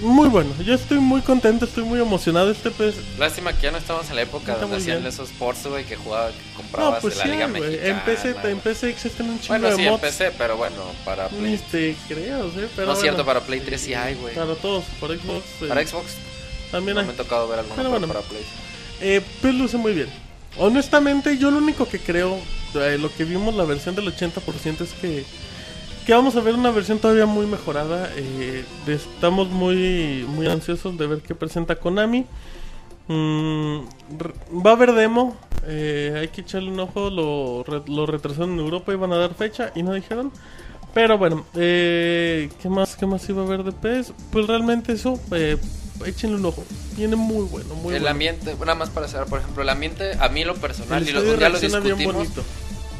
Muy 0.00 0.28
bueno, 0.28 0.50
yo 0.64 0.74
estoy 0.74 0.98
muy 0.98 1.20
contento, 1.20 1.64
estoy 1.64 1.84
muy 1.84 2.00
emocionado. 2.00 2.50
Este 2.50 2.70
PES 2.70 2.94
Lástima 3.18 3.52
que 3.52 3.62
ya 3.64 3.70
no 3.70 3.78
estamos 3.78 4.08
en 4.10 4.16
la 4.16 4.22
época 4.22 4.56
donde 4.56 4.78
hacían 4.78 4.98
bien. 4.98 5.08
esos 5.12 5.28
ports, 5.30 5.66
güey, 5.66 5.84
que 5.84 5.94
jugaba, 5.96 6.30
que 6.30 6.34
No, 6.34 6.56
comprabas 6.56 7.00
pues 7.02 7.14
de 7.14 7.18
la 7.20 7.24
sí, 7.24 7.30
Liga 7.30 7.46
güey. 7.48 7.60
Mexicana. 7.62 7.88
En 8.48 8.60
PC, 8.60 8.86
en 8.88 8.88
existen 8.90 9.28
un 9.30 9.38
chingo 9.40 9.48
Bueno, 9.48 9.68
de 9.70 9.76
sí, 9.76 9.82
en 9.82 9.90
mods. 9.90 10.00
PC, 10.02 10.32
pero 10.36 10.56
bueno, 10.56 10.76
para 11.04 11.28
Play. 11.28 11.40
Ni 11.52 11.58
te 11.58 11.94
creo, 12.08 12.50
sí, 12.50 12.66
pero 12.74 12.88
no 12.88 12.92
es 12.94 13.00
cierto, 13.00 13.22
bueno. 13.24 13.26
para 13.26 13.46
Play 13.46 13.60
3 13.60 13.80
sí 13.80 13.94
hay, 13.94 14.14
güey. 14.14 14.34
Para 14.34 14.54
todos, 14.56 14.84
para 15.00 15.14
Xbox. 15.14 15.44
eh, 15.62 15.66
Para 15.68 15.86
Xbox 15.86 16.06
también 16.72 16.94
no 16.94 17.00
hay. 17.02 17.06
me 17.06 17.12
ha 17.12 17.16
tocado 17.16 17.46
ver 17.48 17.58
alguno, 17.60 17.76
Pero 17.76 17.90
bueno. 17.90 18.08
para 18.08 18.20
Play. 18.22 18.42
Eh, 19.02 19.20
pues 19.40 19.54
luce 19.54 19.76
muy 19.76 19.92
bien. 19.92 20.08
Honestamente, 20.58 21.38
yo 21.38 21.50
lo 21.50 21.58
único 21.58 21.86
que 21.88 21.98
creo, 22.00 22.38
de 22.74 22.98
lo 22.98 23.14
que 23.14 23.24
vimos 23.24 23.54
la 23.54 23.64
versión 23.64 23.94
del 23.94 24.06
80% 24.06 24.80
es 24.80 24.92
que, 25.00 25.24
que 26.06 26.12
vamos 26.14 26.36
a 26.36 26.40
ver 26.40 26.54
una 26.54 26.70
versión 26.70 26.98
todavía 26.98 27.26
muy 27.26 27.46
mejorada. 27.46 28.10
eh, 28.16 28.64
estamos 28.86 29.48
muy, 29.48 30.24
muy 30.28 30.46
ansiosos 30.46 30.96
de 30.98 31.06
ver 31.06 31.20
qué 31.20 31.34
presenta 31.34 31.76
Konami. 31.76 32.26
Mm, 33.08 33.78
va 34.64 34.70
a 34.70 34.74
haber 34.74 34.92
demo, 34.92 35.36
eh, 35.66 36.16
hay 36.20 36.28
que 36.28 36.42
echarle 36.42 36.70
un 36.70 36.80
ojo, 36.80 37.10
lo, 37.10 37.64
lo 37.86 38.06
retrasaron 38.06 38.52
en 38.52 38.60
Europa, 38.60 38.92
iban 38.92 39.12
a 39.12 39.16
dar 39.16 39.34
fecha 39.34 39.72
y 39.74 39.82
no 39.82 39.92
dijeron. 39.92 40.32
Pero 40.94 41.16
bueno, 41.18 41.46
eh, 41.54 42.50
¿qué 42.60 42.68
más 42.68 42.96
qué 42.96 43.06
más 43.06 43.26
iba 43.28 43.42
a 43.42 43.46
haber 43.46 43.64
de 43.64 43.72
PES? 43.72 44.12
Pues 44.30 44.46
realmente 44.46 44.92
eso, 44.92 45.18
eh, 45.32 45.56
échenle 46.04 46.36
un 46.36 46.44
ojo. 46.44 46.64
Viene 46.96 47.16
muy 47.16 47.46
bueno, 47.46 47.74
muy 47.76 47.94
el 47.94 48.00
bueno. 48.02 48.08
ambiente, 48.08 48.54
nada 48.60 48.74
más 48.74 48.90
para 48.90 49.08
cerrar, 49.08 49.26
por 49.26 49.40
ejemplo, 49.40 49.62
el 49.62 49.68
ambiente, 49.70 50.12
a 50.20 50.28
mí 50.28 50.44
lo 50.44 50.54
personal, 50.56 51.02
El 51.02 51.08
y 51.08 51.12
lo, 51.12 51.38
ya 51.38 51.48
lo 51.48 51.58
discutimos. 51.58 52.28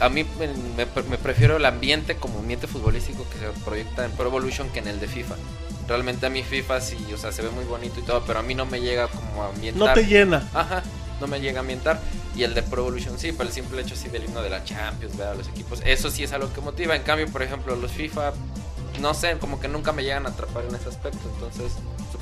A 0.03 0.09
mí 0.09 0.25
me, 0.39 0.49
me- 0.49 1.03
me 1.09 1.19
prefiero 1.19 1.57
el 1.57 1.65
ambiente 1.65 2.17
como 2.17 2.39
ambiente 2.41 2.67
futbolístico 2.67 3.25
que 3.31 3.39
se 3.39 3.49
proyecta 3.65 4.05
en 4.05 4.11
Pro 4.13 4.27
Evolution 4.27 4.69
que 4.71 4.81
en 4.81 4.89
el 4.89 5.01
de 5.01 5.07
FIFA. 5.09 5.37
Realmente 5.89 6.27
a 6.27 6.31
mí 6.31 6.43
FIFA 6.43 6.81
sí, 6.81 6.97
o 7.13 7.17
sea, 7.17 7.33
se 7.33 7.43
ve 7.43 7.51
muy 7.51 7.65
bonito 7.65 7.99
y 8.01 8.03
todo, 8.03 8.23
pero 8.27 8.39
a 8.39 8.43
mí 8.43 8.55
no 8.55 8.67
me 8.67 8.81
llega 8.81 9.09
como 9.09 9.43
a 9.45 9.49
ambientar. 9.49 9.89
No 9.89 9.95
te 9.95 10.07
llena. 10.07 10.49
Ajá, 10.55 10.83
no 11.21 11.27
me 11.27 11.41
llega 11.41 11.59
a 11.59 11.61
ambientar. 11.61 12.01
Y 12.37 12.45
el 12.45 12.55
de 12.55 12.63
Pro 12.63 12.83
Evolution 12.83 13.19
sí, 13.19 13.33
por 13.33 13.47
el 13.47 13.53
simple 13.53 13.83
hecho 13.83 13.95
así 13.95 14.09
del 14.09 14.25
himno 14.25 14.43
de 14.43 14.49
la 14.51 14.65
Champions, 14.65 15.17
ver 15.17 15.29
a 15.29 15.35
los 15.35 15.49
equipos. 15.49 15.81
Eso 15.85 16.11
sí 16.11 16.23
es 16.25 16.33
algo 16.33 16.53
que 16.53 16.61
motiva. 16.61 16.95
En 16.97 17.03
cambio, 17.03 17.27
por 17.29 17.43
ejemplo, 17.43 17.77
los 17.77 17.91
FIFA, 17.93 18.33
no 19.01 19.13
sé, 19.15 19.37
como 19.39 19.61
que 19.61 19.69
nunca 19.69 19.93
me 19.93 20.03
llegan 20.03 20.25
a 20.27 20.31
atrapar 20.31 20.65
en 20.65 20.75
ese 20.75 20.89
aspecto. 20.89 21.21
Entonces, 21.35 21.73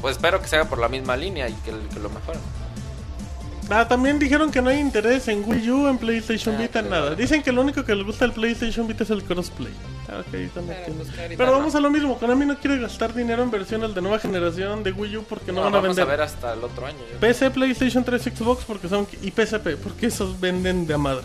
pues 0.01 0.17
espero 0.17 0.41
que 0.43 0.49
se 0.49 0.57
haga 0.57 0.65
por 0.69 0.79
la 0.79 0.89
misma 0.89 1.17
línea 1.17 1.49
y 1.49 1.53
que, 1.55 1.71
que 1.93 2.01
lo 2.01 2.09
mejoren. 2.11 2.41
Ah, 3.73 3.87
también 3.87 4.19
dijeron 4.19 4.51
que 4.51 4.61
no 4.61 4.69
hay 4.71 4.79
interés 4.81 5.29
en 5.29 5.43
Wii 5.49 5.71
U, 5.71 5.89
en 5.89 5.97
PlayStation 5.99 6.57
Ah, 6.57 6.59
Vita, 6.59 6.83
nada. 6.83 7.01
bueno. 7.03 7.17
Dicen 7.17 7.43
que 7.43 7.53
lo 7.53 7.63
único 7.63 7.85
que 7.85 7.95
les 7.95 8.05
gusta 8.05 8.25
del 8.25 8.33
PlayStation 8.35 8.87
Vita 8.89 9.05
es 9.05 9.11
el 9.11 9.23
crossplay. 9.23 9.73
Ah, 10.09 10.19
ok, 10.21 10.53
también 10.55 10.79
Pero, 10.85 10.97
pues, 10.97 11.09
Pero 11.37 11.47
no. 11.47 11.53
vamos 11.59 11.75
a 11.77 11.81
lo 11.81 11.89
mismo, 11.91 12.19
Konami 12.19 12.47
no 12.47 12.59
quiere 12.59 12.79
gastar 12.79 13.15
dinero 13.15 13.43
en 13.45 13.51
versiones 13.51 13.95
de 13.95 14.03
nueva 14.03 14.19
generación 14.19 14.83
de 14.83 14.91
Wii 14.93 15.19
U 15.19 15.25
porque 15.25 15.53
no, 15.53 15.59
No, 15.61 15.65
van 15.67 15.75
a 15.75 15.77
vamos 15.77 15.97
vender. 15.97 16.05
a 16.09 16.11
ver 16.17 16.21
hasta 16.23 16.53
el 16.55 16.65
otro 16.65 16.85
año. 16.87 16.99
PC, 17.21 17.51
PlayStation 17.53 18.03
3, 18.03 18.23
Xbox 18.23 18.65
porque 18.65 18.89
son 18.89 19.07
y 19.23 19.31
PSP 19.31 19.77
porque 19.83 20.07
esos 20.07 20.39
venden 20.41 20.87
de 20.87 20.95
a 20.95 20.99
madre. 20.99 21.25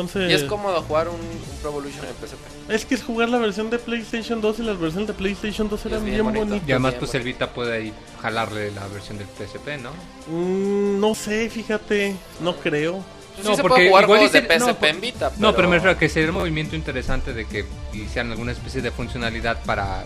Entonces 0.00 0.30
Y 0.30 0.34
es 0.34 0.44
cómodo 0.44 0.80
jugar 0.82 1.08
un, 1.08 1.14
un 1.16 1.58
Pro 1.60 1.70
Evolution 1.70 2.04
en 2.06 2.12
PSP. 2.26 2.70
es 2.70 2.84
que 2.84 2.94
es 2.94 3.02
jugar 3.02 3.28
la 3.28 3.38
versión 3.38 3.68
de 3.70 3.78
PlayStation 3.78 4.40
2 4.40 4.58
y 4.60 4.62
las 4.62 4.78
versiones 4.78 5.08
de 5.08 5.14
PlayStation 5.14 5.68
2 5.68 5.86
eran 5.86 6.04
bien 6.04 6.14
bien, 6.16 6.24
bonito. 6.24 6.44
bonitas. 6.46 6.68
Y 6.68 6.72
además, 6.72 6.92
Bien, 6.92 6.98
pues 7.00 7.10
bueno. 7.12 7.20
el 7.26 7.32
Vita 7.32 7.52
puede 7.52 7.76
ahí 7.76 7.92
jalarle 8.22 8.70
la 8.72 8.86
versión 8.88 9.18
del 9.18 9.26
PSP, 9.26 9.78
¿no? 9.82 9.90
Mm, 10.28 11.00
no 11.00 11.14
sé, 11.14 11.48
fíjate, 11.50 12.14
no 12.40 12.56
creo. 12.56 13.02
No, 13.42 13.50
sí 13.50 13.56
se 13.56 13.62
porque 13.62 13.74
puede 13.76 13.88
jugar 13.90 14.04
igual 14.04 14.20
de 14.20 14.26
dice- 14.26 14.58
no, 14.58 14.66
PSP 14.66 14.78
por- 14.80 14.88
en 14.88 15.00
Vita. 15.00 15.32
No, 15.38 15.54
pero 15.54 15.68
me 15.68 15.76
refiero 15.76 15.92
a 15.96 15.98
que 15.98 16.08
sería 16.08 16.30
un 16.30 16.36
movimiento 16.36 16.74
interesante 16.76 17.32
de 17.32 17.44
que 17.46 17.64
hicieran 17.92 18.30
alguna 18.32 18.52
especie 18.52 18.82
de 18.82 18.90
funcionalidad 18.90 19.62
para 19.64 20.04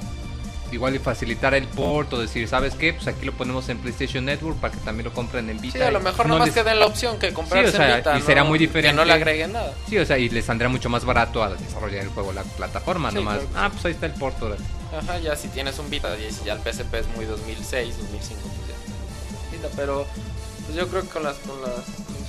igual 0.73 0.95
y 0.95 0.99
facilitar 0.99 1.55
el 1.55 1.67
port 1.69 2.13
o 2.13 2.21
decir, 2.21 2.49
¿sabes 2.49 2.75
qué? 2.75 2.93
Pues 2.95 3.07
aquí 3.09 3.25
lo 3.27 3.33
ponemos 3.33 3.69
en 3.69 3.79
PlayStation 3.79 4.25
Network 4.25 4.59
para 4.59 4.73
que 4.75 4.81
también 4.81 5.05
lo 5.07 5.13
compren 5.13 5.49
en 5.51 5.61
Vita. 5.61 5.79
Sí, 5.79 5.85
a 5.85 5.91
lo 5.91 6.01
mejor 6.01 6.27
no 6.27 6.35
nomás 6.35 6.49
les- 6.49 6.55
que 6.55 6.63
den 6.65 6.79
la 6.81 6.87
opción 6.87 7.19
que 7.19 7.33
comprarse 7.33 7.71
Sí, 7.71 7.75
o 7.75 7.79
sea, 7.79 7.91
en 7.91 7.97
Vita. 7.99 8.19
y 8.19 8.23
será 8.23 8.43
no- 8.43 8.49
muy 8.51 8.59
Que 8.59 8.67
diferente. 8.67 8.97
no 8.97 9.05
le 9.05 9.13
agreguen 9.13 9.53
nada. 9.53 9.75
Sí, 9.89 9.99
o 9.99 10.07
sea, 10.07 10.19
y 10.19 10.29
les 10.29 10.45
saldría 10.45 10.69
mucho 10.69 10.89
más 10.89 11.05
barato 11.05 11.43
a 11.43 11.51
desarrollar 11.55 12.03
el 12.03 12.09
juego 12.09 12.33
la 12.33 12.43
plataforma, 12.43 13.11
Sí, 13.11 13.17
nomás. 13.17 13.39
claro 13.39 13.49
que 13.53 13.59
ah, 13.59 13.71
pues 13.73 13.85
ahí 13.87 13.93
está 13.93 14.07
el 14.07 14.13
port. 14.15 14.41
órale. 14.43 14.61
Ajá, 14.97 15.19
ya 15.19 15.35
si 15.37 15.49
tienes 15.49 15.79
un 15.79 15.89
Vita 15.91 16.09
y 16.19 16.31
si 16.33 16.45
ya 16.45 16.53
el 16.55 16.61
PSP 16.61 16.99
es 17.01 17.07
muy 17.17 17.25
2006, 17.25 17.97
2005, 17.99 18.41
pues 18.43 18.69
ya. 18.69 19.57
Vita, 19.57 19.69
pero 19.77 20.07
pues 20.67 20.77
yo 20.77 20.87
creo 20.89 21.03
que 21.03 21.09
con 21.09 21.23
las, 21.25 21.37
con 21.39 21.61
las 21.63 21.81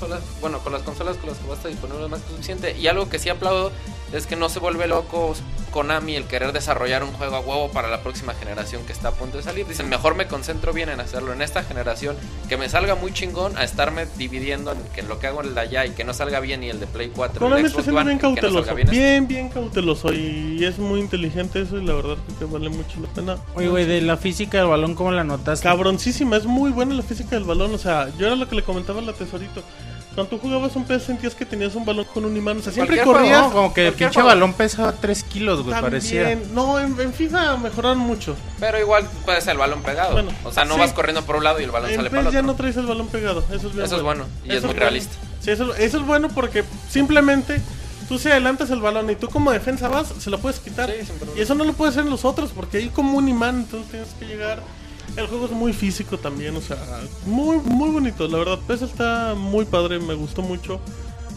consolas, 0.03 0.23
bueno, 0.41 0.59
con 0.59 0.73
las 0.73 0.81
consolas 0.81 1.17
con 1.17 1.29
las 1.29 1.37
que 1.37 1.47
va 1.47 1.53
a 1.53 1.57
estar 1.57 1.71
disponible 1.71 2.05
es 2.05 2.09
más 2.09 2.21
que 2.21 2.29
suficiente. 2.31 2.77
Y 2.77 2.87
algo 2.87 3.09
que 3.09 3.19
sí 3.19 3.29
aplaudo 3.29 3.71
es 4.11 4.27
que 4.27 4.35
no 4.35 4.49
se 4.49 4.59
vuelve 4.59 4.87
loco 4.87 5.33
Konami 5.71 6.15
el 6.15 6.25
querer 6.25 6.53
desarrollar 6.53 7.03
un 7.03 7.11
juego 7.13 7.35
a 7.35 7.39
huevo 7.39 7.71
para 7.71 7.89
la 7.89 8.03
próxima 8.03 8.35
generación 8.35 8.85
que 8.85 8.93
está 8.93 9.09
a 9.09 9.11
punto 9.11 9.37
de 9.37 9.43
salir. 9.43 9.65
Dicen, 9.65 9.89
mejor 9.89 10.15
me 10.15 10.27
concentro 10.27 10.71
bien 10.71 10.89
en 10.89 10.99
hacerlo 10.99 11.33
en 11.33 11.41
esta 11.41 11.63
generación, 11.63 12.15
que 12.47 12.57
me 12.57 12.69
salga 12.69 12.93
muy 12.93 13.11
chingón 13.11 13.57
a 13.57 13.63
estarme 13.63 14.05
dividiendo 14.17 14.71
en 14.71 14.77
que 14.93 15.01
lo 15.01 15.19
que 15.19 15.27
hago 15.27 15.41
en 15.41 15.47
el 15.47 15.55
de 15.55 15.61
allá 15.61 15.85
y 15.87 15.91
que 15.91 16.03
no 16.03 16.13
salga 16.13 16.39
bien 16.39 16.63
y 16.63 16.69
el 16.69 16.79
de 16.79 16.85
Play 16.85 17.11
4. 17.13 17.33
y 17.33 17.35
el 17.35 17.39
Konami 17.39 17.67
está 17.67 17.81
siendo 17.81 18.03
bien 18.03 18.17
no 18.17 18.21
cauteloso, 18.21 18.57
salga 18.59 18.73
bien 18.73 18.87
este. 18.87 18.99
bien, 18.99 19.27
bien 19.27 19.49
cauteloso 19.49 20.13
y 20.13 20.63
es 20.63 20.77
muy 20.77 20.99
inteligente 20.99 21.61
eso 21.61 21.77
y 21.77 21.85
la 21.85 21.93
verdad 21.93 22.17
creo 22.37 22.37
que 22.37 22.45
vale 22.45 22.69
mucho 22.69 22.99
la 23.01 23.07
pena. 23.07 23.37
Oye, 23.55 23.67
güey, 23.67 23.85
de 23.85 24.01
la 24.01 24.17
física 24.17 24.59
del 24.59 24.67
balón, 24.67 24.93
¿cómo 24.93 25.11
la 25.11 25.23
notaste? 25.23 25.63
Cabroncísima, 25.63 26.37
es 26.37 26.45
muy 26.45 26.71
buena 26.71 26.93
la 26.93 27.03
física 27.03 27.31
del 27.31 27.45
balón, 27.45 27.73
o 27.73 27.79
sea, 27.79 28.09
yo 28.19 28.27
era 28.27 28.35
lo 28.35 28.47
que 28.47 28.55
le 28.55 28.61
comentaba 28.61 28.99
a 28.99 29.03
la 29.03 29.13
tesorito. 29.13 29.63
Cuando 30.15 30.29
tú 30.29 30.37
jugabas 30.39 30.75
un 30.75 30.85
PS 30.85 31.03
sentías 31.03 31.33
que 31.33 31.43
tenías 31.45 31.73
un 31.73 31.85
balón 31.85 32.05
con 32.13 32.23
un 32.25 32.37
imán, 32.37 32.57
o 32.57 32.61
sea, 32.61 32.71
siempre 32.71 33.01
corrías. 33.03 33.41
No, 33.41 33.51
como 33.51 33.73
que 33.73 33.87
el 33.87 33.93
pinche 33.93 34.13
juego. 34.13 34.27
balón 34.29 34.53
pesaba 34.53 34.91
3 34.91 35.23
kilos, 35.23 35.63
güey, 35.63 35.71
también. 35.73 35.91
parecía. 35.91 36.37
No, 36.53 36.79
en, 36.79 36.99
en 37.01 37.13
FIFA 37.13 37.57
mejoraron 37.57 37.97
mucho. 37.97 38.35
Pero 38.59 38.79
igual 38.79 39.07
puede 39.25 39.41
ser 39.41 39.53
el 39.53 39.57
balón 39.57 39.81
pegado. 39.81 40.11
Bueno, 40.13 40.31
o 40.43 40.51
sea, 40.51 40.65
no 40.65 40.75
sí. 40.75 40.79
vas 40.81 40.93
corriendo 40.93 41.23
por 41.25 41.37
un 41.37 41.43
lado 41.43 41.59
y 41.59 41.63
el 41.63 41.71
balón 41.71 41.89
En 41.89 41.95
sale 41.95 42.09
para 42.11 42.21
el 42.21 42.25
ya 42.31 42.39
otro. 42.39 42.47
no 42.51 42.55
traes 42.55 42.77
el 42.77 42.85
balón 42.85 43.07
pegado, 43.07 43.43
eso 43.51 43.67
es 43.69 43.73
bien 43.73 43.85
Eso 43.85 43.95
es 43.97 44.01
bueno, 44.03 44.25
y 44.45 44.49
es 44.49 44.61
muy 44.61 44.67
bueno. 44.67 44.79
realista. 44.79 45.15
Sí, 45.39 45.49
eso, 45.51 45.73
eso 45.75 45.97
es 45.97 46.05
bueno 46.05 46.29
porque 46.29 46.63
simplemente 46.89 47.59
tú 48.07 48.19
si 48.19 48.29
adelantas 48.29 48.69
el 48.69 48.81
balón 48.81 49.09
y 49.09 49.15
tú 49.15 49.29
como 49.29 49.51
defensa 49.51 49.87
vas, 49.87 50.13
se 50.19 50.29
lo 50.29 50.37
puedes 50.37 50.59
quitar. 50.59 50.91
Sí, 50.91 51.11
y 51.35 51.41
eso 51.41 51.55
no 51.55 51.63
lo 51.63 51.73
puedes 51.73 51.95
hacer 51.95 52.05
en 52.05 52.11
los 52.11 52.23
otros 52.23 52.51
porque 52.55 52.77
hay 52.77 52.89
como 52.89 53.17
un 53.17 53.27
imán, 53.27 53.61
entonces 53.61 53.89
tienes 53.89 54.09
que 54.19 54.25
llegar. 54.25 54.61
El 55.15 55.27
juego 55.27 55.45
es 55.45 55.51
muy 55.51 55.73
físico 55.73 56.17
también, 56.17 56.55
o 56.55 56.61
sea, 56.61 56.77
muy 57.25 57.57
muy 57.57 57.89
bonito. 57.89 58.27
La 58.27 58.37
verdad, 58.39 58.59
PES 58.67 58.81
está 58.83 59.35
muy 59.37 59.65
padre, 59.65 59.99
me 59.99 60.13
gustó 60.15 60.41
mucho. 60.41 60.79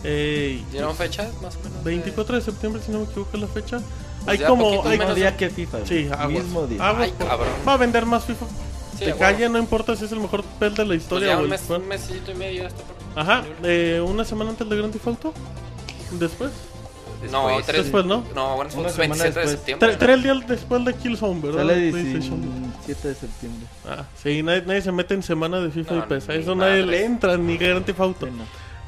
Eh, 0.05 0.63
y- 0.63 0.73
¿Dieron 0.73 0.95
fecha 0.95 1.29
más 1.43 1.57
o 1.57 1.61
menos? 1.69 1.85
24 1.85 2.37
de 2.37 2.43
septiembre, 2.43 2.81
si 2.85 2.93
no 2.93 2.99
me 3.01 3.05
equivoco, 3.05 3.37
la 3.37 3.47
fecha. 3.49 3.81
hay 4.27 4.39
ya 4.39 4.47
como. 4.49 4.87
Hay, 4.89 4.99
menos. 4.99 5.15
Día 5.15 5.37
que 5.37 5.51
FIFA. 5.51 5.79
sí, 5.87 6.09
aguas, 6.11 6.29
Mismo 6.45 6.67
día. 6.67 6.87
aguas, 6.89 7.05
Ay, 7.05 7.15
cabrón. 7.19 7.49
Va 7.69 7.75
a 7.75 7.77
vender 7.77 8.07
más 8.07 8.25
FIFA. 8.25 8.47
Sí, 8.99 9.05
a 9.11 9.15
calle, 9.17 9.49
no 9.51 9.59
importa 9.59 9.95
si 9.95 10.07
es 10.07 10.13
el 10.13 10.21
mejor 10.21 10.43
PES 10.59 10.75
de 10.75 10.83
la 10.85 10.89
Pues 10.89 11.03
historia 11.03 11.29
ya 11.29 11.39
o 11.39 11.43
un 11.43 11.51
mes, 11.51 11.63
un 11.69 11.87
mesito 11.87 12.31
y 12.33 12.35
medio 12.35 12.67
esto. 12.67 12.83
Ajá, 13.15 13.45
eh, 13.63 14.03
una 14.07 14.25
semana 14.25 14.51
antes 14.51 14.67
de 14.69 14.77
Grand 14.77 14.93
Theft 14.93 15.07
Auto. 15.07 15.33
Después. 16.13 16.51
No, 17.31 17.47
Después. 17.47 17.67
tres, 17.67 17.83
Después, 17.85 18.05
¿no? 18.05 18.25
No, 18.35 18.57
bueno, 18.57 18.71
Una 18.77 18.89
es 18.89 18.95
semana 18.95 19.23
27 19.23 19.23
de 19.23 19.25
después. 19.29 19.51
septiembre. 19.51 19.89
Tre- 19.95 19.99
Tres 19.99 20.23
días 20.23 20.47
después 20.49 20.85
de 20.85 20.95
Killzone, 20.95 21.41
¿verdad? 21.41 21.59
Sale 21.59 21.91
PlayStation. 21.91 22.41
17 22.87 23.09
de 23.09 23.15
septiembre. 23.15 23.67
Ah, 23.89 24.05
sí, 24.23 24.43
nadie, 24.43 24.63
nadie 24.67 24.83
se 24.83 24.93
mete 24.93 25.15
en 25.15 25.23
semana 25.23 25.61
de 25.61 25.71
FIFA 25.71 25.95
No, 25.95 25.99
y 25.99 26.03
PES. 26.03 26.29
A 26.29 26.33
ni 26.33 26.39
eso 26.41 26.55
nadie 26.55 26.83
le 26.87 27.05
entra, 27.05 27.37
ni 27.37 27.57
Grand 27.57 27.85
Theft 27.85 28.01
Auto. 28.01 28.29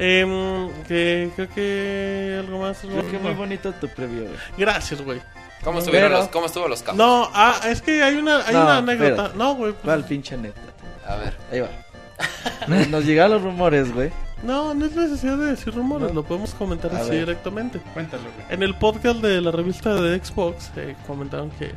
Em, 0.00 0.70
que, 0.86 1.31
creo 1.34 1.49
que 1.50 2.36
algo 2.47 2.60
más. 2.60 2.78
creo 2.78 3.10
que 3.10 3.18
muy 3.18 3.33
bonito 3.34 3.73
tu 3.73 3.89
previo, 3.89 4.23
güey. 4.23 4.34
Gracias, 4.57 5.02
güey. 5.02 5.20
¿Cómo, 5.65 5.81
estuvieron 5.81 6.12
los, 6.12 6.28
¿Cómo 6.28 6.47
estuvo 6.47 6.68
los 6.68 6.83
campos? 6.83 6.99
No, 7.05 7.28
ah, 7.34 7.60
es 7.67 7.83
que 7.83 8.00
hay 8.02 8.15
una, 8.15 8.47
hay 8.47 8.55
No, 8.55 8.62
una 8.62 8.76
anécdota. 8.78 9.23
espera. 9.26 9.33
No, 9.44 9.55
güey. 9.57 9.73
pues, 9.73 9.84
¿Cuál 9.84 10.05
pinche 10.05 10.36
neta? 10.36 10.60
A 11.07 11.17
ver. 11.17 11.36
Ahí 11.50 11.60
va. 11.60 11.68
Nos 12.91 13.05
llegaron 13.05 13.33
los 13.33 13.42
rumores, 13.42 13.92
güey. 13.92 14.12
No, 14.42 14.73
no 14.75 14.84
es 14.86 14.94
necesidad 14.94 15.36
de 15.36 15.47
decir 15.47 15.75
rumores, 15.75 16.08
No. 16.08 16.15
lo 16.15 16.23
podemos 16.25 16.55
comentar 16.55 16.94
A 16.94 16.99
así 17.00 17.10
ver. 17.10 17.20
directamente. 17.20 17.81
Cuéntalo, 17.94 18.23
güey. 18.23 18.47
En 18.50 18.62
el 18.62 18.75
podcast 18.76 19.20
de 19.20 19.41
la 19.41 19.50
revista 19.50 19.94
de 19.94 20.23
Xbox 20.25 20.70
eh, 20.76 20.94
comentaron 21.07 21.50
que, 21.58 21.73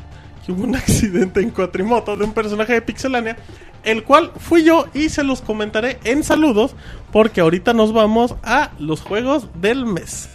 que 0.45 0.51
hubo 0.51 0.63
un 0.63 0.75
accidente 0.77 1.41
en 1.41 1.49
cuatrimoto 1.51 2.15
de 2.17 2.23
un 2.25 2.33
personaje 2.33 2.73
de 2.73 2.81
Pixelania, 2.81 3.35
el 3.83 4.03
cual 4.03 4.31
fui 4.37 4.63
yo 4.63 4.85
y 4.93 5.09
se 5.09 5.23
los 5.23 5.41
comentaré 5.41 5.99
en 6.03 6.23
saludos 6.23 6.75
porque 7.11 7.41
ahorita 7.41 7.73
nos 7.73 7.93
vamos 7.93 8.35
a 8.43 8.71
los 8.77 9.01
juegos 9.01 9.47
del 9.55 9.85
mes. 9.87 10.29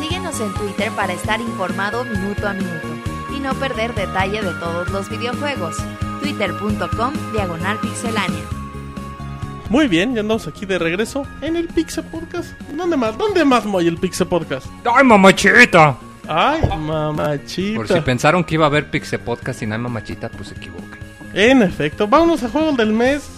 Síguenos 0.00 0.40
en 0.40 0.52
Twitter 0.54 0.90
para 0.92 1.12
estar 1.12 1.40
informado 1.40 2.04
minuto 2.04 2.48
a 2.48 2.54
minuto 2.54 2.88
y 3.36 3.40
no 3.40 3.54
perder 3.54 3.94
detalle 3.94 4.42
de 4.42 4.52
todos 4.54 4.90
los 4.90 5.08
videojuegos. 5.08 5.76
Twitter.com 6.20 7.12
Diagonal 7.32 7.78
Pixelánea. 7.78 8.57
Muy 9.70 9.86
bien, 9.86 10.14
ya 10.14 10.22
andamos 10.22 10.46
aquí 10.46 10.64
de 10.64 10.78
regreso 10.78 11.26
en 11.42 11.54
el 11.56 11.68
Pixel 11.68 12.04
Podcast. 12.04 12.58
¿Dónde 12.74 12.96
más? 12.96 13.18
¿Dónde 13.18 13.44
más 13.44 13.66
Moy 13.66 13.86
el 13.86 13.98
Pixel 13.98 14.26
Podcast? 14.26 14.66
¡Ay, 14.84 15.04
mamachita! 15.04 15.96
Ay, 16.26 16.62
mamachita. 16.78 17.76
Por 17.76 17.86
si 17.86 18.00
pensaron 18.00 18.44
que 18.44 18.54
iba 18.54 18.64
a 18.64 18.68
haber 18.68 18.90
Pixel 18.90 19.20
Podcast 19.20 19.62
y 19.62 19.66
no 19.66 19.74
hay 19.74 19.80
mamachita, 19.80 20.30
pues 20.30 20.48
se 20.48 20.54
equivocan. 20.54 20.98
En 21.34 21.60
efecto, 21.62 22.08
vámonos 22.08 22.42
a 22.42 22.48
juegos 22.48 22.78
del 22.78 22.94
mes. 22.94 23.28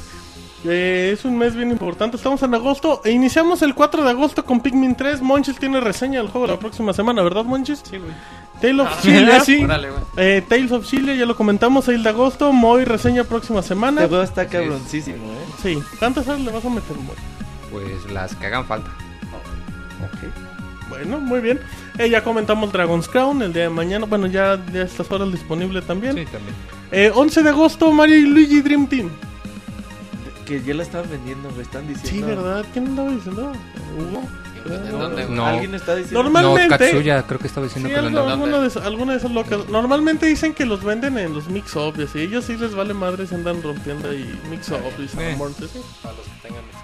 Eh, 0.64 1.10
es 1.14 1.24
un 1.24 1.36
mes 1.36 1.56
bien 1.56 1.70
importante, 1.70 2.16
estamos 2.16 2.42
en 2.42 2.54
agosto 2.54 3.00
e 3.04 3.10
iniciamos 3.10 3.62
el 3.62 3.74
4 3.74 4.04
de 4.04 4.10
agosto 4.10 4.44
con 4.44 4.60
Pikmin 4.60 4.94
3. 4.94 5.22
Monchis 5.22 5.58
tiene 5.58 5.80
reseña 5.80 6.20
del 6.20 6.28
juego 6.28 6.46
la 6.46 6.58
próxima 6.58 6.92
semana, 6.92 7.22
¿verdad, 7.22 7.44
Monchis? 7.44 7.82
Sí, 7.82 7.96
güey. 7.98 8.12
Tale 8.60 8.82
of 8.82 9.02
Chile, 9.02 9.40
sí. 9.44 9.64
Órale. 9.64 9.88
Eh, 10.16 10.42
Tales 10.48 10.72
of 10.72 10.86
Chile, 10.86 11.16
ya 11.16 11.26
lo 11.26 11.36
comentamos, 11.36 11.84
6 11.86 12.02
de 12.02 12.08
agosto. 12.08 12.52
Moy, 12.52 12.84
reseña 12.84 13.24
próxima 13.24 13.62
semana. 13.62 14.02
Este 14.02 14.08
juego 14.08 14.24
está 14.24 14.46
cabroncísimo, 14.46 15.32
¿eh? 15.32 15.44
Sí, 15.62 15.78
¿cuántas 15.98 16.28
horas 16.28 16.40
le 16.40 16.52
vas 16.52 16.64
a 16.64 16.70
meter, 16.70 16.96
Moy? 16.96 17.16
Pues 17.70 18.10
las 18.12 18.34
que 18.34 18.46
hagan 18.46 18.66
falta. 18.66 18.90
Bueno, 20.88 21.20
muy 21.20 21.40
bien. 21.40 21.60
Eh, 21.98 22.10
ya 22.10 22.22
comentamos 22.24 22.72
Dragon's 22.72 23.08
Crown 23.08 23.42
el 23.42 23.52
día 23.52 23.62
de 23.62 23.68
mañana. 23.70 24.06
Bueno, 24.06 24.26
ya, 24.26 24.60
ya 24.72 24.80
a 24.80 24.84
estas 24.84 25.10
horas 25.10 25.30
disponible 25.30 25.80
también. 25.82 26.14
Sí, 26.14 26.24
también. 26.24 26.54
Eh, 26.90 27.12
11 27.14 27.42
de 27.44 27.48
agosto, 27.48 27.92
Mario 27.92 28.16
y 28.16 28.22
Luigi 28.22 28.60
Dream 28.60 28.88
Team. 28.88 29.08
Que 30.44 30.60
ya 30.62 30.74
la 30.74 30.82
estaban 30.82 31.08
vendiendo, 31.08 31.48
me 31.56 31.62
están 31.62 31.86
diciendo. 31.86 32.10
Sí, 32.10 32.22
¿verdad? 32.22 32.64
¿Quién 32.72 32.88
andaba 32.88 33.10
diciendo? 33.12 33.52
¿Hugo? 33.96 34.22
No. 35.30 35.46
Alguien 35.46 35.74
está 35.74 35.94
diciendo. 35.96 36.22
Normalmente- 36.22 36.64
No, 36.68 36.76
Katsuya 36.78 37.22
creo 37.26 37.38
que 37.40 37.46
estaba 37.46 37.66
diciendo 37.66 37.88
Sí, 37.88 37.94
que 37.94 38.00
lo 38.00 38.06
algo- 38.08 38.20
andaba. 38.20 38.32
alguna, 38.32 38.58
de, 38.60 38.66
esas- 38.68 38.84
alguna 38.84 39.12
de 39.12 39.18
esas 39.18 39.30
locas. 39.30 39.68
Normalmente 39.68 40.26
dicen 40.26 40.52
que 40.54 40.64
los 40.66 40.82
venden 40.84 41.16
en 41.18 41.34
los 41.34 41.48
mix-up 41.48 41.94
y 41.98 42.02
así. 42.02 42.20
Ellos 42.20 42.44
sí 42.44 42.56
les 42.56 42.74
vale 42.74 42.94
madre 42.94 43.26
se 43.26 43.34
andan 43.34 43.62
rompiendo 43.62 44.08
ahí 44.10 44.38
mix-up 44.50 44.78
y 45.02 45.08
Sanborns, 45.08 45.56
sí. 45.56 45.80
Para 46.02 46.14
los 46.16 46.26
que 46.26 46.48
tengan 46.48 46.64
eso. 46.70 46.80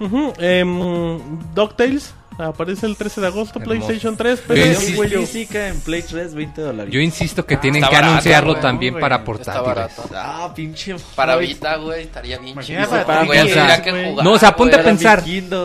Ujú, 0.00 0.32
DuckTales 1.54 2.14
aparece 2.38 2.86
el 2.86 2.96
13 2.96 3.20
de 3.20 3.26
agosto, 3.28 3.58
Hermoso. 3.58 3.64
PlayStation 3.86 4.16
3, 4.16 4.38
Yo 4.40 4.44
pero 4.48 4.66
insisto- 4.66 5.20
física 5.20 5.68
en 5.68 5.80
Play 5.80 6.02
3, 6.02 6.34
20 6.34 6.60
dólares. 6.62 6.92
Yo 6.92 7.00
insisto 7.00 7.46
que 7.46 7.56
tienen 7.56 7.82
está 7.82 7.90
que 7.90 7.94
barato, 7.96 8.10
anunciarlo 8.12 8.50
güey. 8.52 8.62
también 8.62 8.94
No, 8.94 9.00
para 9.00 9.18
güey. 9.18 9.40
Está 9.40 9.62
portátiles. 9.62 10.10
Ah, 10.16 10.52
pinche. 10.54 10.96
Para 11.14 11.34
Ay, 11.34 11.46
Vita, 11.46 11.76
güey, 11.76 12.02
estaría 12.02 12.38
bien 12.38 12.58
chido. 12.60 12.88
Para 12.88 13.22
Vita, 13.22 13.82
No, 14.22 14.32
o 14.32 14.38
sea, 14.38 14.54
ponte 14.56 14.76
a 14.76 14.82
pensar. 14.82 15.22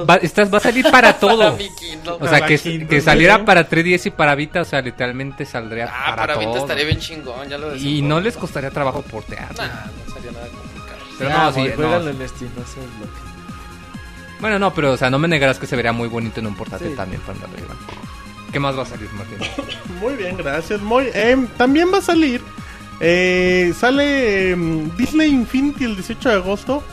Va, 0.10 0.16
estás, 0.18 0.54
va 0.54 0.58
a 0.58 0.62
salir 0.62 0.86
para 0.92 1.14
todo. 1.20 1.58
Para. 1.60 2.14
O 2.20 2.28
sea, 2.28 2.46
que, 2.46 2.58
Kindle, 2.58 2.88
que 2.88 3.00
sí. 3.00 3.06
saliera 3.06 3.44
para 3.46 3.68
3DS 3.68 4.08
y 4.08 4.10
para 4.12 4.36
Vita, 4.36 4.62
o 4.62 4.66
sea, 4.66 4.82
literalmente 4.82 5.46
saldría 5.46 5.86
Ah, 5.92 6.06
para, 6.12 6.16
para 6.16 6.38
Vita 6.38 6.52
todo. 6.52 6.62
estaría 6.62 6.86
bien 6.86 7.00
chingón, 7.00 7.48
ya 7.50 7.58
lo 7.58 7.72
decía. 7.72 7.90
Y 7.90 8.02
no 8.02 8.20
les 8.20 8.36
costaría 8.38 8.70
trabajo 8.72 9.02
portear. 9.02 9.56
Nah, 9.58 9.86
no 10.08 10.14
sería 10.14 10.32
nada 10.32 10.48
complicado. 10.48 11.00
Pero 11.18 11.30
Ah, 11.32 11.44
no, 11.46 11.54
sí, 11.54 11.60
güey, 11.62 11.78
no. 11.78 13.29
Bueno, 14.40 14.58
no, 14.60 14.74
pero 14.74 14.94
o 14.94 14.98
sea, 14.98 15.10
no 15.10 15.20
me 15.20 15.28
negarás 15.28 15.60
que 15.60 15.68
se 15.68 15.76
vería 15.76 15.92
muy 15.92 16.08
bonito 16.08 16.40
en 16.40 16.48
un 16.48 16.56
portátil 16.56 16.90
Sí. 16.92 16.96
también 16.96 17.22
para 17.22 17.34
andar 17.34 17.50
arriba. 17.54 17.76
¿Qué 18.52 18.60
más 18.60 18.78
va 18.78 18.84
a 18.84 18.86
salir, 18.86 19.10
Martín? 19.14 19.38
Muy 20.02 20.16
bien, 20.16 20.36
gracias. 20.38 20.82
Muy, 20.82 21.08
em, 21.14 21.46
también 21.58 21.92
va 21.94 22.00
a 22.00 22.02
salir. 22.02 22.42
eh, 23.02 23.74
sale 23.78 24.52
em, 24.52 24.90
Disney 24.98 25.30
Infinity 25.30 25.84
el 25.86 25.96
18 25.96 26.30
de 26.30 26.36
agosto. 26.36 26.84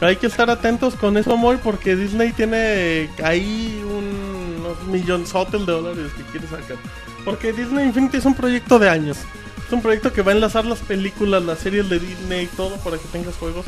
Hay 0.00 0.16
que 0.16 0.26
estar 0.26 0.48
atentos 0.50 0.94
con 0.94 1.16
eso, 1.16 1.36
Moy, 1.36 1.58
porque 1.62 1.96
Disney 1.96 2.32
tiene 2.32 3.10
ahí 3.22 3.82
un- 3.84 4.60
unos 4.64 4.82
millonzotes 4.86 5.66
de 5.66 5.72
dólares 5.72 6.12
que 6.16 6.22
quiere 6.24 6.46
sacar. 6.46 6.76
Porque 7.24 7.52
Disney 7.52 7.86
Infinity 7.86 8.18
es 8.18 8.24
un 8.24 8.34
proyecto 8.34 8.78
de 8.78 8.88
años. 8.88 9.18
Es 9.66 9.72
un 9.72 9.82
proyecto 9.82 10.12
que 10.12 10.22
va 10.22 10.32
a 10.32 10.34
enlazar 10.34 10.64
las 10.64 10.78
películas, 10.80 11.42
las 11.42 11.58
series 11.58 11.88
de 11.88 11.98
Disney 11.98 12.44
y 12.44 12.56
todo 12.56 12.76
para 12.78 12.98
que 12.98 13.04
tengas 13.12 13.34
juegos. 13.36 13.64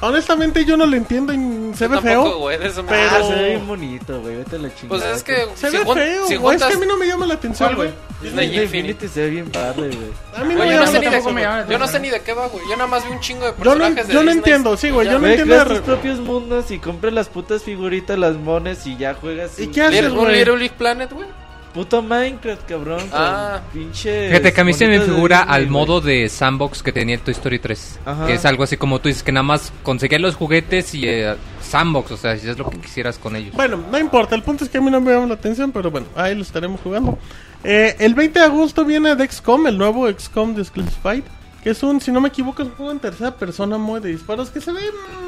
Honestamente, 0.00 0.64
yo 0.64 0.76
no 0.76 0.86
lo 0.86 0.96
entiendo 0.96 1.32
y 1.32 1.36
se 1.74 1.84
Yo 1.84 1.90
ve 1.90 2.00
tampoco, 2.00 2.48
feo. 2.48 2.50
eso 2.50 2.82
me- 2.82 2.88
pero- 2.90 3.10
Ah, 3.10 3.22
se 3.26 3.34
ve 3.34 3.48
bien 3.50 3.66
bonito, 3.66 4.20
güey. 4.20 4.36
Vete 4.36 4.56
a 4.56 4.58
la 4.58 4.74
chingada. 4.74 4.88
Pues 5.00 5.16
es 5.16 5.22
que 5.22 5.46
Se 5.54 5.70
si 5.70 5.76
ve 5.78 5.84
jun- 5.84 5.94
feo, 5.94 6.26
si. 6.26 6.34
Es 6.34 6.62
que 6.64 6.74
a 6.74 6.78
mí 6.78 6.86
no 6.86 6.96
me 6.96 7.06
llama 7.06 7.26
la 7.26 7.34
atención, 7.34 7.68
¿Cuál, 7.74 7.76
güey. 7.76 7.90
Disney 8.20 8.46
Disney 8.48 8.64
Infinity 8.64 8.88
Infinity. 8.90 9.08
se 9.14 9.20
ve 9.22 9.30
bien 9.30 9.50
padre, 9.50 9.88
güey. 9.88 10.08
A 10.36 10.44
mí 10.44 10.54
no 10.54 10.64
me 10.64 10.70
yo 10.72 10.80
no 10.80 10.86
sé 10.86 10.98
me 11.00 11.10
llama 11.10 11.60
la 11.60 11.66
yo 11.68 11.78
no 11.78 11.86
sé 11.88 12.00
ni 12.00 12.10
de 12.10 12.20
qué 12.22 12.32
va, 12.34 12.46
güey. 12.48 12.64
Yo 12.68 12.76
nada 12.76 12.86
más 12.86 13.04
vi 13.06 13.12
un 13.12 13.20
chingo 13.20 13.44
de 13.46 13.52
Yo 13.52 13.56
no, 13.56 13.62
personajes 13.64 14.08
de 14.08 14.12
yo 14.14 14.20
no 14.20 14.26
Disney 14.26 14.38
entiendo, 14.38 14.76
sí, 14.76 14.90
güey. 14.90 15.06
Yo 15.08 15.18
no 15.18 15.26
entiendo. 15.26 15.54
creas 15.54 15.68
tus 15.68 15.80
propios 15.80 16.18
mundos 16.20 16.70
y 16.70 16.78
compras 16.78 17.12
las 17.12 17.28
putas 17.28 17.62
figuritas, 17.62 18.18
las 18.18 18.36
mones 18.36 18.86
y 18.86 18.96
ya 18.96 19.14
juegas. 19.14 19.58
¿Y 19.58 19.68
qué 19.68 19.82
haces, 19.82 20.12
güey? 20.12 20.36
Little 20.36 20.56
Big 20.56 20.72
Planet, 20.72 21.12
güey. 21.12 21.28
Puto 21.74 22.02
Minecraft, 22.02 22.68
cabrón. 22.68 23.02
Ah. 23.12 23.60
pinches 23.72 24.30
Fíjate 24.30 24.52
que 24.52 24.60
a 24.60 24.64
mí 24.64 24.72
se 24.72 24.86
me 24.86 25.00
figura 25.00 25.40
Disney, 25.40 25.54
al 25.56 25.68
modo 25.68 26.00
de 26.00 26.28
sandbox 26.28 26.84
que 26.84 26.92
tenía 26.92 27.18
Toy 27.18 27.32
Story 27.32 27.58
3. 27.58 28.00
Ajá. 28.04 28.26
Que 28.26 28.34
es 28.34 28.44
algo 28.44 28.62
así 28.62 28.76
como 28.76 29.00
tú 29.00 29.08
dices, 29.08 29.24
que 29.24 29.32
nada 29.32 29.42
más 29.42 29.72
conseguías 29.82 30.20
los 30.20 30.36
juguetes 30.36 30.94
y 30.94 31.08
eh, 31.08 31.34
sandbox, 31.60 32.12
o 32.12 32.16
sea, 32.16 32.36
si 32.36 32.48
es 32.48 32.56
lo 32.56 32.70
que 32.70 32.78
quisieras 32.78 33.18
con 33.18 33.34
ellos. 33.34 33.54
Bueno, 33.56 33.82
no 33.90 33.98
importa, 33.98 34.36
el 34.36 34.44
punto 34.44 34.62
es 34.62 34.70
que 34.70 34.78
a 34.78 34.80
mí 34.80 34.88
no 34.88 35.00
me 35.00 35.12
llama 35.12 35.26
la 35.26 35.34
atención, 35.34 35.72
pero 35.72 35.90
bueno, 35.90 36.06
ahí 36.14 36.36
lo 36.36 36.42
estaremos 36.42 36.80
jugando. 36.80 37.18
Eh, 37.64 37.96
el 37.98 38.14
20 38.14 38.38
de 38.38 38.44
agosto 38.44 38.84
viene 38.84 39.16
de 39.16 39.28
XCOM, 39.28 39.66
el 39.66 39.76
nuevo 39.76 40.08
XCOM 40.08 40.54
Declassified, 40.54 41.24
que 41.64 41.70
es 41.70 41.82
un, 41.82 42.00
si 42.00 42.12
no 42.12 42.20
me 42.20 42.28
equivoco, 42.28 42.62
es 42.62 42.68
un 42.68 42.74
juego 42.76 42.92
en 42.92 43.00
tercera 43.00 43.34
persona 43.34 43.78
muy 43.78 43.98
de 43.98 44.10
disparos 44.10 44.50
que 44.50 44.60
se 44.60 44.70
ve 44.70 44.80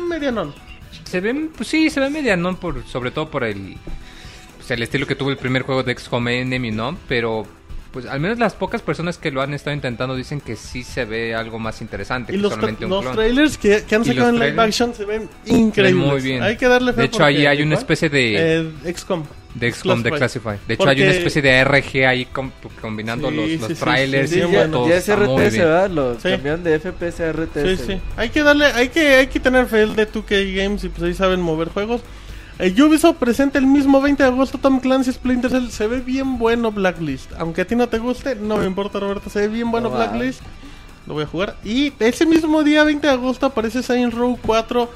medianón. 0.09 0.55
Se 1.03 1.21
ven, 1.21 1.51
pues 1.57 1.69
sí, 1.69 1.91
se 1.91 1.99
ve 1.99 2.09
medianón, 2.09 2.57
por, 2.57 2.87
sobre 2.87 3.11
todo 3.11 3.29
por 3.29 3.43
el, 3.43 3.77
pues, 4.67 4.71
el 4.77 4.83
estilo 4.83 5.07
que 5.07 5.15
tuvo 5.15 5.31
el 5.31 5.37
primer 5.37 5.63
juego 5.63 5.83
de 5.83 5.97
XCOM 5.97 6.29
Enemy, 6.29 6.71
¿no? 6.73 6.97
Pero, 7.09 7.47
pues 7.93 8.05
al 8.07 8.21
menos 8.21 8.39
las 8.39 8.55
pocas 8.55 8.83
personas 8.83 9.17
que 9.17 9.31
lo 9.31 9.41
han 9.43 9.55
estado 9.55 9.75
intentando 9.75 10.15
dicen 10.15 10.41
que 10.41 10.57
sí 10.57 10.83
se 10.83 11.05
ve 11.05 11.35
algo 11.35 11.59
más 11.59 11.81
interesante 11.81 12.33
Y 12.33 12.37
que 12.37 12.43
los, 12.43 12.53
solamente 12.53 12.85
un 12.85 12.91
los 12.91 13.01
clon. 13.03 13.15
trailers 13.17 13.57
que, 13.59 13.85
que 13.89 13.95
han 13.95 14.05
sacado 14.05 14.33
los 14.33 14.41
en 14.43 14.49
live 14.51 14.63
action 14.63 14.95
se 14.95 15.05
ven 15.05 15.29
increíbles. 15.47 16.07
muy 16.07 16.21
bien. 16.21 16.43
Hay 16.43 16.57
que 16.57 16.67
darle 16.69 16.93
fe 16.93 17.01
De 17.03 17.07
hecho, 17.07 17.25
ahí 17.25 17.47
hay 17.47 17.63
una 17.63 17.77
especie 17.77 18.09
de, 18.11 18.35
Eh, 18.59 18.93
XCOM. 18.95 19.23
de 19.55 19.73
XCOM 19.73 20.03
de. 20.03 20.11
Classified. 20.11 20.57
De 20.69 20.75
hecho, 20.75 20.89
hay 20.89 21.01
una 21.01 21.13
especie 21.13 21.41
de 21.41 21.65
RG 21.65 22.05
ahí 22.07 22.25
com- 22.27 22.51
combinando 22.83 23.31
Sí, 23.31 23.35
los, 23.37 23.51
los 23.61 23.69
sí, 23.69 23.75
trailers 23.83 24.31
sí, 24.31 24.41
y 24.41 24.43
sí, 24.43 24.53
ya, 24.53 24.97
es 24.97 25.09
RTS. 25.09 25.59
¿verdad? 25.59 25.91
Lo 25.91 26.15
Sí. 26.21 26.29
cambiaron 26.29 26.65
de 26.65 26.79
FPS 26.81 27.21
a 27.25 27.33
RTS. 27.33 27.77
Sí, 27.79 27.85
sí. 27.95 28.01
Hay 28.19 28.29
que 28.29 28.43
darle, 28.43 28.67
hay 28.67 28.89
que, 28.91 29.15
hay 29.15 29.27
que 29.29 29.41
tener 29.41 29.65
fe 29.67 29.85
el 29.85 29.97
de 29.97 30.07
2K 30.07 30.55
Games 30.55 30.85
y 30.85 30.89
pues 30.91 31.03
ahí 31.05 31.15
saben 31.15 31.41
mover 31.41 31.69
juegos. 31.71 32.03
Eh, 32.59 32.75
Ubisoft 32.83 33.19
presenta 33.19 33.59
el 33.59 33.67
mismo 33.67 34.01
20 34.01 34.23
de 34.23 34.29
agosto 34.31 34.57
Tom 34.57 34.81
Clancy 34.81 35.13
Splinter 35.13 35.51
Cell. 35.51 35.69
Se 35.69 35.87
ve 35.87 36.01
bien 36.01 36.39
bueno 36.39 36.73
Blacklist. 36.73 37.31
Aunque 37.39 37.63
a 37.63 37.67
ti 37.67 37.77
no 37.77 37.89
te 37.89 37.99
guste, 37.99 38.35
no 38.35 38.57
me 38.57 38.65
importa 38.65 38.99
Roberto, 38.99 39.29
se 39.29 39.41
ve 39.41 39.49
bien 39.49 39.71
bueno. 39.71 39.91
Blacklist. 39.91 40.41
Lo 41.07 41.15
voy 41.15 41.25
a 41.25 41.27
jugar. 41.27 41.57
Y 41.65 41.93
ese 41.99 42.25
mismo 42.25 42.63
día, 42.65 42.83
20 42.83 43.07
de 43.07 43.13
agosto, 43.13 43.47
aparece 43.47 43.83
Saints 43.83 44.15
Row 44.15 44.39
4. 44.41 44.89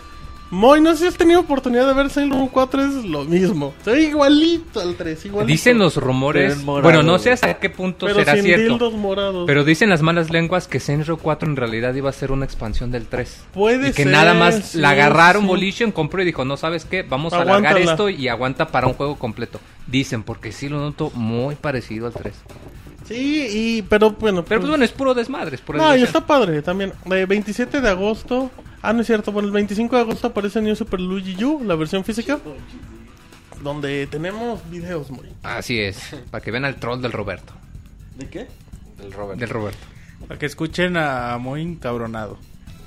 Moy, 0.50 0.80
no 0.80 0.92
sé 0.92 0.98
si 0.98 1.06
has 1.06 1.16
tenido 1.16 1.38
oportunidad 1.38 1.86
de 1.86 1.94
ver 1.94 2.10
Saints 2.10 2.36
Row 2.36 2.50
4, 2.50 2.82
es 2.82 3.04
lo 3.04 3.24
mismo. 3.24 3.72
Se 3.84 3.92
ve 3.92 4.02
igualito 4.02 4.80
al 4.80 4.96
3, 4.96 5.26
igualito. 5.26 5.46
Dicen 5.46 5.78
los 5.78 5.96
rumores, 5.96 6.64
bueno, 6.64 7.04
no 7.04 7.20
sé 7.20 7.30
hasta 7.30 7.54
qué 7.54 7.70
punto 7.70 8.06
Pero 8.06 8.18
será 8.18 8.34
sin 8.34 8.42
cierto. 8.42 8.72
dildos 8.72 8.94
morados. 8.94 9.44
Pero 9.46 9.62
dicen 9.62 9.90
las 9.90 10.02
malas 10.02 10.30
lenguas 10.30 10.66
que 10.66 10.80
Saints 10.80 11.06
Row 11.06 11.18
4 11.22 11.48
en 11.48 11.54
realidad 11.56 11.94
iba 11.94 12.10
a 12.10 12.12
ser 12.12 12.32
una 12.32 12.44
expansión 12.44 12.90
del 12.90 13.06
3. 13.06 13.44
Puede 13.52 13.90
y 13.90 13.92
que 13.92 14.02
ser, 14.02 14.12
nada 14.12 14.34
más 14.34 14.70
sí, 14.70 14.78
la 14.78 14.90
agarraron 14.90 15.42
sí. 15.42 15.48
Volition, 15.48 15.92
compró 15.92 16.20
y 16.22 16.24
dijo, 16.24 16.44
no 16.44 16.56
sabes 16.56 16.84
qué, 16.84 17.02
vamos 17.02 17.32
a 17.32 17.42
alargar 17.42 17.78
esto 17.78 18.08
y 18.08 18.26
aguanta 18.26 18.66
para 18.68 18.88
un 18.88 18.94
juego 18.94 19.16
completo. 19.16 19.60
Dicen, 19.86 20.24
porque 20.24 20.50
sí 20.50 20.68
lo 20.68 20.78
noto 20.80 21.12
muy 21.14 21.54
parecido 21.54 22.08
al 22.08 22.12
3. 22.12 22.34
Sí, 23.10 23.48
y, 23.50 23.82
pero 23.82 24.12
bueno. 24.12 24.44
Pero 24.44 24.60
pues 24.60 24.68
bueno, 24.70 24.84
es 24.84 24.92
puro 24.92 25.14
desmadre, 25.14 25.56
es 25.56 25.60
pura 25.60 25.78
No, 25.78 25.97
y 25.97 26.02
está 26.02 26.24
padre 26.24 26.62
también. 26.62 26.92
Eh, 27.10 27.26
27 27.28 27.80
de 27.80 27.89
agosto. 27.89 28.52
Ah, 28.82 28.92
no 28.92 29.00
es 29.00 29.08
cierto. 29.08 29.32
Bueno, 29.32 29.48
el 29.48 29.52
25 29.52 29.97
de 29.97 30.02
agosto 30.02 30.28
aparece 30.28 30.62
New 30.62 30.76
Super 30.76 31.00
Luigi 31.00 31.42
U, 31.44 31.64
la 31.64 31.74
versión 31.74 32.05
física. 32.05 32.39
Donde 33.64 34.06
tenemos 34.06 34.60
videos 34.70 35.10
muy. 35.10 35.26
Así 35.42 35.80
es, 35.80 35.98
para 36.30 36.40
que 36.42 36.52
vean 36.52 36.64
al 36.64 36.76
troll 36.76 37.02
del 37.02 37.10
Roberto. 37.10 37.52
¿De 38.16 38.28
qué? 38.28 38.47
Del 38.98 39.10
Robert. 39.12 39.40
Del 39.40 39.48
Roberto. 39.48 39.80
Para 40.28 40.39
que 40.39 40.47
escuchen 40.47 40.97
a 40.97 41.36
muy 41.39 41.62
encabronado. 41.62 42.39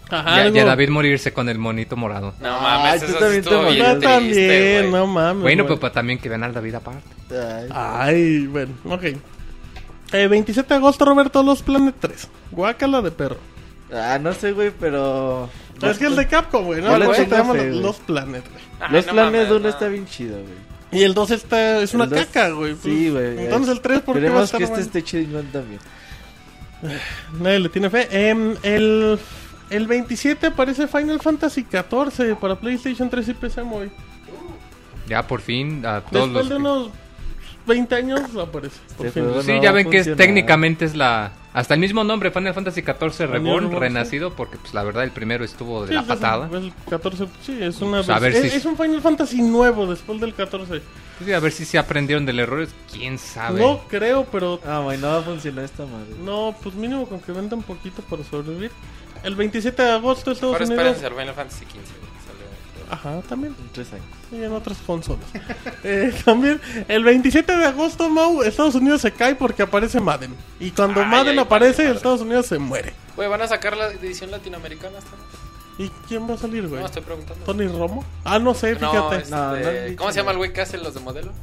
Ajá, 0.10 0.43
Ya, 0.45 0.50
ya 0.50 0.66
David 0.66 0.90
morirse 0.90 1.34
con 1.34 1.50
el 1.50 1.60
monito 1.60 1.98
morado. 1.98 2.34
No 2.40 2.61
mames, 2.61 3.02
tú 3.02 3.08
eso 3.08 3.19
también 3.19 3.43
te 3.43 3.50
bien 3.50 3.60
No, 3.80 4.00
triste, 4.00 4.08
también, 4.08 4.92
no 4.92 5.06
mames. 5.08 5.42
Bueno, 5.42 5.64
güey. 5.64 5.68
pues 5.68 5.80
para 5.82 5.93
también 5.93 6.19
que 6.19 6.30
vean 6.30 6.43
al 6.43 6.53
David 6.53 6.76
aparte. 6.76 7.10
Ay. 7.30 7.68
Ay, 7.72 8.48
bueno, 8.48 8.74
ok. 8.85 9.03
Eh, 10.14 10.27
27 10.27 10.69
de 10.69 10.75
agosto, 10.75 11.06
Roberto, 11.06 11.43
Los 11.43 11.61
Planet 11.64 11.95
3. 12.00 12.27
Guácala 12.51 13.01
de 13.01 13.11
perro. 13.11 13.38
Ah, 13.92 14.17
no 14.19 14.33
sé, 14.33 14.51
güey, 14.53 14.72
pero... 14.80 15.50
es 15.82 15.98
que 15.98 16.06
el 16.06 16.16
de 16.16 16.27
Capcom, 16.27 16.66
güey, 16.66 16.82
¿no? 16.82 17.14
Se 17.14 17.27
llama. 17.27 17.53
Los 17.56 17.98
Planet, 17.98 18.43
güey. 18.50 18.64
Ay, 18.80 18.92
Los 18.92 19.08
no 19.08 19.27
uno 19.27 19.59
no. 19.59 19.69
está 19.69 19.88
bien 19.88 20.06
chido, 20.06 20.38
güey. 20.38 20.74
Y 20.92 21.03
el 21.03 21.14
2 21.16 21.32
está, 21.32 21.80
es 21.82 21.93
una 21.95 22.06
dos- 22.06 22.19
caca, 22.19 22.50
güey. 22.50 22.74
pues. 22.75 22.83
Sí, 22.83 23.09
güey. 23.09 23.40
Entonces 23.40 23.72
el 23.75 23.82
3, 23.82 24.01
¿por 24.01 24.19
qué 24.19 24.30
va 24.30 24.42
a 24.42 24.43
estar 24.43 24.59
que 24.59 24.64
este 24.66 24.75
bueno? 24.75 24.85
esté 24.88 25.03
chingón 25.03 25.45
también. 25.48 25.80
Nadie 27.40 27.59
le 27.59 27.69
tiene 27.69 27.90
fe. 27.90 28.08
Em, 28.30 28.56
el, 28.61 29.17
el 29.69 29.88
27 29.88 30.48
aparece 30.48 30.88
Final 30.88 31.19
Fantasy 31.19 31.66
XIV 31.69 32.35
para 32.40 32.56
PlayStation 32.56 33.09
3 33.09 33.30
y 33.30 33.33
PC 33.33 33.64
Móvil. 33.64 33.92
Ya 35.08 35.25
por 35.25 35.42
fin, 35.42 35.85
a 35.85 36.01
todos 36.01 36.32
Después 36.33 36.33
los... 36.33 36.50
de 36.50 36.56
unos 36.56 36.90
20 37.66 37.95
años 37.95 38.22
aparece. 38.35 38.77
Por 38.98 39.08
Este 39.08 39.22
fin. 39.22 39.30
Sí, 39.43 39.51
no 39.53 39.61
ya 39.64 39.72
ven 39.72 39.90
que 39.90 39.98
es, 40.00 40.16
técnicamente 40.16 40.85
es 40.85 40.95
la... 40.95 41.32
Hasta 41.53 41.75
el 41.75 41.80
mismo 41.80 42.03
nombre, 42.03 42.32
Final 42.32 42.53
Fantasy 42.56 42.82
XIV 42.82 43.27
Reborn, 43.30 43.66
Reborn, 43.66 43.80
renacido, 43.80 44.33
porque 44.33 44.58
pues 44.58 44.74
la 44.74 44.82
verdad 44.82 45.03
el 45.03 45.11
primero 45.11 45.45
estuvo 45.45 45.83
de 45.83 45.90
Sí, 45.90 45.93
la 45.93 46.01
es- 46.01 46.08
patada. 46.08 46.48
es 46.48 46.53
el 46.53 46.74
14, 46.90 47.27
sí, 47.45 47.58
es 47.61 47.80
una 47.80 47.98
Pues 47.98 48.09
a 48.09 48.17
ver 48.19 48.33
versión- 48.33 48.42
si- 48.42 48.48
es, 48.48 48.56
es 48.56 48.66
un 48.66 48.75
Final 48.75 49.01
Fantasy 49.01 49.42
nuevo 49.43 49.85
después 49.85 50.19
del 50.19 50.33
14. 50.33 50.67
Pues, 50.82 50.82
sí, 51.27 51.32
a 51.32 51.40
ver 51.40 51.51
si 51.51 51.64
se 51.66 51.77
aprendieron 51.77 52.25
del 52.25 52.40
error, 52.40 52.67
quién 52.92 53.19
sabe. 53.19 53.61
No 53.61 53.82
creo, 53.88 54.25
pero 54.32 54.59
Ah, 54.66 54.80
güey, 54.83 54.98
no 54.98 55.08
va 55.09 55.19
a 55.19 55.22
funcionar 55.22 55.64
esta 55.66 55.85
madre. 55.85 56.16
no, 56.25 56.56
pues 56.64 56.74
mínimo 56.74 57.08
con 57.08 57.19
que 57.19 57.32
venda 57.32 57.56
un 57.56 57.61
poquito 57.64 58.01
para 58.01 58.24
sobrevivir. 58.24 58.72
El 59.24 59.35
27 59.35 59.80
de 59.83 59.92
agosto 59.92 60.32
Estados 60.32 60.53
Ahora 60.56 60.66
Unidos. 60.66 60.85
espérense 60.88 61.06
al 61.06 61.14
Final 61.22 61.35
Fantasy 61.35 61.66
XV. 61.66 62.12
Ajá, 62.94 63.22
también. 63.28 63.56
En 63.60 63.70
tres 63.70 63.92
años. 63.92 64.06
Y 64.32 64.44
en 64.44 64.52
otras 64.54 64.78
consolas. 64.86 65.26
Eh, 65.86 66.14
también, 66.24 66.62
el 66.88 67.04
27 67.04 67.58
de 67.58 67.66
agosto, 67.66 68.08
Mau, 68.10 68.42
Estados 68.42 68.76
Unidos 68.76 69.02
se 69.02 69.12
cae 69.12 69.36
porque 69.36 69.64
aparece 69.64 70.00
Madden. 70.00 70.34
Y 70.62 70.72
cuando 70.72 71.02
Ay, 71.02 71.08
Madden 71.08 71.40
ay, 71.40 71.46
aparece, 71.46 71.84
madre. 71.84 71.98
Estados 71.98 72.22
Unidos 72.22 72.46
se 72.46 72.58
muere. 72.58 72.94
Güey, 73.18 73.28
van 73.28 73.42
a 73.42 73.48
sacar 73.48 73.76
la 73.76 73.88
edición 73.92 74.32
latinoamericana 74.32 74.98
esta 75.00 75.12
vez? 75.12 75.44
¿Y 75.80 75.90
quién 76.08 76.30
va 76.30 76.36
a 76.36 76.38
salir, 76.38 76.68
güey? 76.70 76.80
No, 76.80 76.86
estoy 76.86 77.02
preguntando. 77.02 77.44
¿Tony 77.44 77.68
Romo? 77.68 78.06
Ah, 78.24 78.40
no 78.40 78.54
sé, 78.54 78.76
No, 78.76 78.92
fíjate. 78.92 79.16
este, 79.18 79.32
No, 79.32 79.56
no 79.56 79.98
¿Cómo 79.98 80.12
se 80.12 80.20
llama 80.20 80.32
el 80.32 80.38
güey 80.38 80.54
que 80.54 80.62
hace 80.62 80.78
los 80.78 80.94
de 80.94 81.00
modelo? 81.02 81.34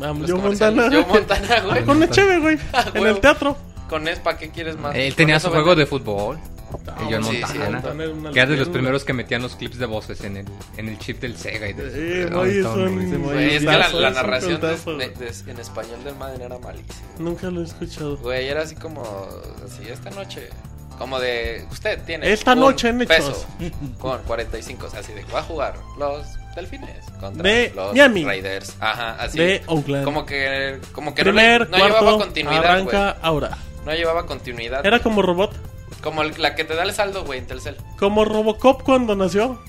Ah, 0.00 0.14
Joe 0.14 0.30
comerciales. 0.40 0.76
Montana. 0.76 1.02
Joe 1.02 1.06
Montana, 1.12 1.60
güey. 1.62 1.84
Con 1.86 2.02
el 2.02 2.10
cheve, 2.10 2.38
güey. 2.38 2.58
Ah, 2.72 2.84
en 2.94 3.06
el 3.06 3.18
teatro. 3.20 3.56
Con 3.88 4.06
eso, 4.06 4.22
¿para 4.22 4.38
qué 4.38 4.50
quieres 4.50 4.78
más? 4.78 4.94
Él 4.94 5.14
tenía 5.16 5.40
su 5.40 5.50
juego 5.50 5.74
de 5.74 5.86
fútbol. 5.86 6.38
Ah, 6.86 6.96
y 7.08 7.12
John 7.12 7.24
sí, 7.24 7.42
sí, 7.50 7.58
Montana. 7.58 8.32
Que 8.32 8.40
era 8.40 8.50
de 8.50 8.56
los 8.56 8.68
primeros 8.68 9.04
que 9.04 9.12
metían 9.12 9.42
los 9.42 9.56
clips 9.56 9.78
de 9.78 9.86
voces 9.86 10.22
en 10.24 10.36
el, 10.38 10.46
en 10.76 10.88
el 10.88 10.98
chip 10.98 11.20
del 11.20 11.36
Sega. 11.36 11.68
Y 11.68 11.72
de, 11.72 12.22
Eh, 12.22 12.26
güey, 12.26 12.62
muy- 12.62 13.04
un- 13.06 13.22
Güey, 13.22 13.54
es 13.56 13.60
que 13.60 13.66
la, 13.66 13.88
la 13.88 14.10
narración 14.10 14.60
de- 14.60 14.76
de- 14.76 15.08
de- 15.10 15.50
en 15.50 15.58
español 15.60 16.02
del 16.04 16.14
Madden 16.16 16.42
era 16.42 16.58
malísima. 16.58 17.08
Nunca 17.18 17.50
lo 17.50 17.60
he 17.60 17.64
escuchado. 17.64 18.16
Güey, 18.18 18.48
era 18.48 18.62
así 18.62 18.74
como, 18.74 19.02
así, 19.64 19.88
esta 19.88 20.10
noche, 20.10 20.48
como 20.98 21.18
de, 21.20 21.64
usted 21.70 22.00
tiene 22.04 22.30
Esta 22.32 22.52
un 22.52 22.60
noche 22.60 22.88
en 22.88 23.02
Hechos. 23.02 23.16
peso 23.16 23.46
con 23.98 24.22
45, 24.22 24.86
o 24.86 24.90
sea, 24.90 25.00
así 25.00 25.12
de, 25.12 25.24
va 25.24 25.40
a 25.40 25.42
jugar 25.42 25.74
los 25.98 26.24
Delfines 26.54 27.04
contra 27.18 27.42
De 27.42 27.72
los 27.74 27.92
Miami. 27.92 28.24
Raiders. 28.24 28.76
Ajá, 28.78 29.12
así. 29.18 29.38
De 29.38 29.62
Oakland. 29.66 30.04
Como 30.04 30.26
que, 30.26 30.78
como 30.92 31.14
que 31.14 31.22
no, 31.24 31.30
Primer, 31.30 31.70
no 31.70 31.76
llevaba 31.78 32.00
cuarto, 32.00 32.18
continuidad, 32.18 32.60
güey. 32.60 32.70
arranca 32.96 33.16
ahora. 33.22 33.58
No 33.86 33.92
llevaba 33.94 34.26
continuidad. 34.26 34.84
Era 34.86 34.98
como 35.00 35.22
robot. 35.22 35.52
Como 36.02 36.22
el- 36.22 36.34
la 36.40 36.54
que 36.54 36.64
te 36.64 36.74
da 36.74 36.82
el 36.82 36.92
saldo, 36.92 37.24
güey, 37.24 37.38
en 37.38 37.46
Telcel. 37.46 37.76
Como 37.98 38.24
Robocop 38.24 38.82
cuando 38.82 39.14
nació. 39.16 39.60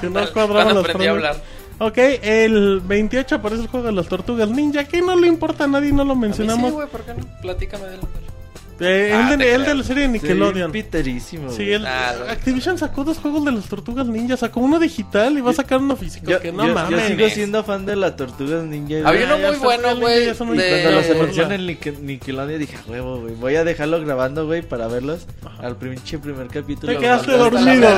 Que 0.00 0.08
no 0.10 0.20
cuadraban 0.32 0.74
los 0.74 0.84
aprendí 0.84 1.06
a 1.06 1.10
hablar. 1.10 1.42
Ok, 1.78 1.96
el 1.96 2.80
28 2.84 3.36
aparece 3.36 3.62
el 3.62 3.68
juego 3.68 3.86
de 3.86 3.92
las 3.92 4.06
tortugas 4.06 4.50
ninja. 4.50 4.84
Que 4.84 5.00
no 5.00 5.16
le 5.16 5.26
importa 5.26 5.64
a 5.64 5.66
nadie, 5.66 5.90
no 5.92 6.04
lo 6.04 6.12
A 6.12 6.14
mí 6.16 6.20
mencionamos. 6.22 6.68
sí, 6.70 6.74
güey, 6.76 6.88
¿por 6.88 7.00
qué 7.02 7.14
no? 7.14 7.24
Platícame 7.40 7.86
de 7.86 7.94
él. 7.94 8.00
Eh, 8.80 9.12
Ah, 9.14 9.30
el, 9.32 9.38
te 9.38 9.44
de, 9.44 9.50
el 9.54 9.56
creo. 9.62 9.68
de 9.68 9.74
la 9.74 9.84
serie 9.84 10.02
de 10.04 10.08
Nickelodeon. 10.08 10.72
Sí, 10.72 10.82
piterísimo. 10.82 11.50
Sí, 11.50 11.70
el, 11.72 11.86
Ah, 11.86 12.14
Activision 12.30 12.78
sacó 12.78 13.04
dos 13.04 13.18
juegos 13.18 13.44
de 13.44 13.52
las 13.52 13.66
tortugas 13.66 14.06
ninja. 14.06 14.36
Sacó 14.36 14.60
uno 14.60 14.78
digital 14.78 15.36
y 15.36 15.40
va 15.40 15.50
a 15.50 15.54
sacar 15.54 15.78
uno 15.78 15.96
físico. 15.96 16.30
Yo, 16.30 16.40
que 16.40 16.50
no 16.52 16.62
yo- 16.62 16.68
yo 16.68 16.74
mames. 16.74 17.06
sigo 17.08 17.28
siendo 17.28 17.62
fan 17.64 17.84
de 17.86 17.96
las 17.96 18.16
tortugas 18.16 18.64
ninja. 18.64 19.06
Había 19.08 19.26
uno 19.26 19.38
muy 19.38 19.56
bueno, 19.56 19.96
güey. 19.96 20.26
de- 20.26 20.34
Cuando 20.34 20.90
los 20.92 21.10
anunciaron 21.10 21.52
en 21.52 21.66
Nicke- 21.66 21.98
Nickelodeon 21.98 22.58
dije, 22.60 22.76
"A 22.76 22.90
huevo, 22.90 23.20
güey. 23.20 23.34
Voy 23.34 23.56
a 23.56 23.64
dejarlo 23.64 24.00
grabando, 24.00 24.46
güey, 24.46 24.62
para 24.62 24.86
verlos. 24.88 25.26
Al 25.58 25.76
pinche 25.76 26.18
primer 26.18 26.46
capítulo. 26.48 26.92
Te 26.92 26.98
quedaste 26.98 27.32
dormido. 27.32 27.88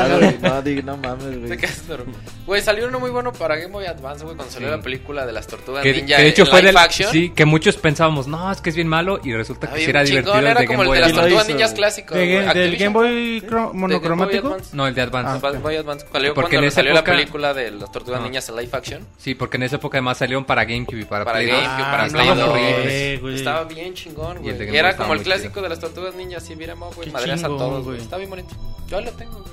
No, 0.43 0.63
digo, 0.63 0.83
no 0.85 0.97
mames, 0.97 1.25
Te 1.31 1.37
güey. 1.47 1.59
quedas 1.59 1.87
dormido. 1.87 2.19
Güey, 2.47 2.61
salió 2.61 2.89
uno 2.89 2.99
muy 2.99 3.11
bueno 3.11 3.33
para 3.33 3.57
Game 3.57 3.73
Boy 3.73 3.87
Advance, 3.87 4.25
güey, 4.25 4.35
cuando 4.37 4.53
salió 4.53 4.69
Sí. 4.69 4.77
la 4.77 4.83
película 4.83 5.27
de 5.27 5.33
las 5.33 5.47
tortugas 5.47 5.83
Que, 5.83 5.93
ninja. 5.93 6.17
que 6.17 6.23
de 6.23 6.29
hecho 6.29 6.43
en 6.43 6.49
fue 6.49 6.63
del, 6.63 6.77
action. 6.77 7.11
sí, 7.13 7.31
que 7.31 7.45
muchos 7.45 7.77
pensábamos, 7.77 8.27
no, 8.27 8.51
es 8.51 8.61
que 8.61 8.71
es 8.71 8.77
bien 8.77 8.89
malo 8.89 9.21
y 9.23 9.33
resulta 9.33 9.69
que 9.69 9.85
sí 9.85 9.91
era 9.91 10.03
divertido 10.03 10.35
como 10.77 10.83
el 10.95 10.95
de 10.95 11.01
las 11.01 11.07
¿Quién 11.13 11.17
lo 11.17 11.23
Advance. 11.23 11.33
tortugas 11.33 11.49
ninjas 11.49 11.75
güey, 12.55 12.55
del. 12.55 12.77
Game 12.77 12.93
Boy 12.93 13.43
monocromático. 13.75 14.57
No, 14.73 14.87
el 14.87 14.95
de 14.95 15.01
Advance. 15.03 15.47
Ah, 15.47 15.53
Boy 15.61 15.77
Advance. 15.77 16.07
Cuando 16.07 16.59
en 16.59 16.65
esa 16.65 16.75
salió 16.77 16.93
época- 16.93 17.11
la 17.13 17.17
película 17.19 17.55
de 17.55 17.71
las 17.71 17.93
tortugas 17.93 18.21
Ah. 18.21 18.25
ninjas 18.25 18.49
en 18.49 18.57
live 18.57 18.71
action. 18.73 19.07
Sí, 19.19 19.35
porque 19.35 19.57
en 19.57 19.63
esa 19.65 19.77
época 19.77 19.99
además 19.99 20.19
salieron 20.19 20.45
para 20.45 20.65
GameCube 20.65 21.01
y 21.01 21.05
para, 21.05 21.25
Para 21.25 21.39
Play 21.39 21.51
2. 21.51 21.61
GameCube, 21.61 21.83
Ah, 21.85 21.91
para 21.91 22.07
no, 22.07 22.13
Play 22.13 22.29
estaban 22.29 22.39
2. 22.39 22.49
horribles. 22.49 23.21
güey. 23.21 23.35
Estaba 23.35 23.65
bien 23.65 23.95
chingón, 23.95 24.45
Y 24.45 24.49
el 24.49 24.57
güey. 24.57 24.77
era 24.77 24.97
como 24.97 25.15
el 25.15 25.23
clásico 25.23 25.51
chido. 25.55 25.63
de 25.63 25.69
las 25.69 25.81
tortugas 25.81 26.15
ninjas, 26.15 26.43
sí, 26.45 26.57
mira, 26.57 26.75
güey, 26.75 26.91
Qué 27.07 27.11
madreas 27.11 27.41
a 27.43 27.47
chingón, 27.47 27.59
todos, 27.59 27.85
güey. 27.85 27.99
Está 27.99 28.17
bien 28.17 28.31
bonito. 28.31 28.55
Yo 28.89 29.01
lo 29.01 29.11
tengo, 29.13 29.41
güey. 29.41 29.53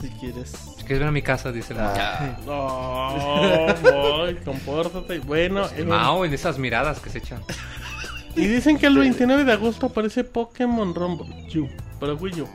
Si 0.00 0.08
quieres. 0.20 0.52
¿Quieres 0.80 0.98
ver 1.00 1.08
a 1.08 1.10
mi 1.10 1.22
casa? 1.22 1.50
Dice 1.50 1.72
el 1.72 1.80
Mao. 1.80 1.96
Ya. 1.96 2.38
No, 2.46 3.74
boy, 3.82 4.36
compórtate. 4.44 5.18
Bueno, 5.20 5.66
El 5.74 5.80
en- 5.82 5.88
Mao 5.88 6.24
en 6.24 6.32
esas 6.34 6.58
miradas 6.58 7.00
que 7.00 7.10
se 7.10 7.18
echan. 7.18 7.42
y 8.36 8.46
dicen 8.46 8.78
que 8.78 8.86
el 8.86 8.96
29 8.98 9.44
de 9.44 9.52
agosto 9.52 9.86
aparece 9.86 10.24
Pokémon 10.24 10.94
Rumble 10.94 11.26
U 11.58 11.68
para 11.98 12.14
Wii 12.14 12.42
U. 12.42 12.48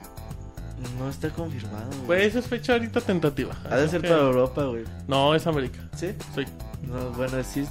No 0.98 1.10
está 1.10 1.30
confirmado, 1.30 1.86
güey. 1.92 2.06
Pues 2.08 2.24
esa 2.28 2.40
es 2.40 2.48
fecha 2.48 2.74
ahorita 2.74 3.02
tentativa. 3.02 3.54
Ha 3.70 3.76
de 3.78 3.88
ser 3.88 4.02
para 4.02 4.20
Europa, 4.22 4.64
güey. 4.66 4.84
No, 5.08 5.36
es 5.36 5.46
América. 5.46 5.80
¿Sí? 5.96 6.08
Sí. 6.34 6.44
No, 6.88 7.12
bueno, 7.12 7.38
sí. 7.44 7.66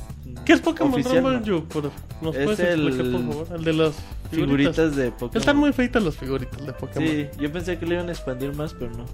¿Qué 0.44 0.52
es 0.52 0.60
Pokémon 0.60 0.92
Oficial, 0.94 1.24
Rumble 1.24 1.40
no. 1.50 1.56
U? 1.58 1.64
Por- 1.64 1.90
¿Nos 2.22 2.36
Es 2.36 2.44
puedes 2.44 2.60
el- 2.60 2.86
explicar, 2.86 3.12
por 3.20 3.32
favor? 3.46 3.58
El 3.58 3.64
de 3.64 3.72
las 3.72 3.94
figuritas. 4.30 4.76
Figuritas 4.76 4.96
de 4.96 5.10
Pokémon. 5.10 5.36
Están 5.36 5.56
muy 5.56 5.72
feitas 5.72 6.02
las 6.04 6.16
figuritas 6.16 6.64
de 6.64 6.72
Pokémon. 6.72 7.08
Sí, 7.08 7.26
yo 7.40 7.50
pensé 7.52 7.78
que 7.78 7.86
le 7.86 7.94
iban 7.96 8.08
a 8.08 8.12
expandir 8.12 8.54
más, 8.54 8.74
pero 8.74 8.92
no. 8.92 9.06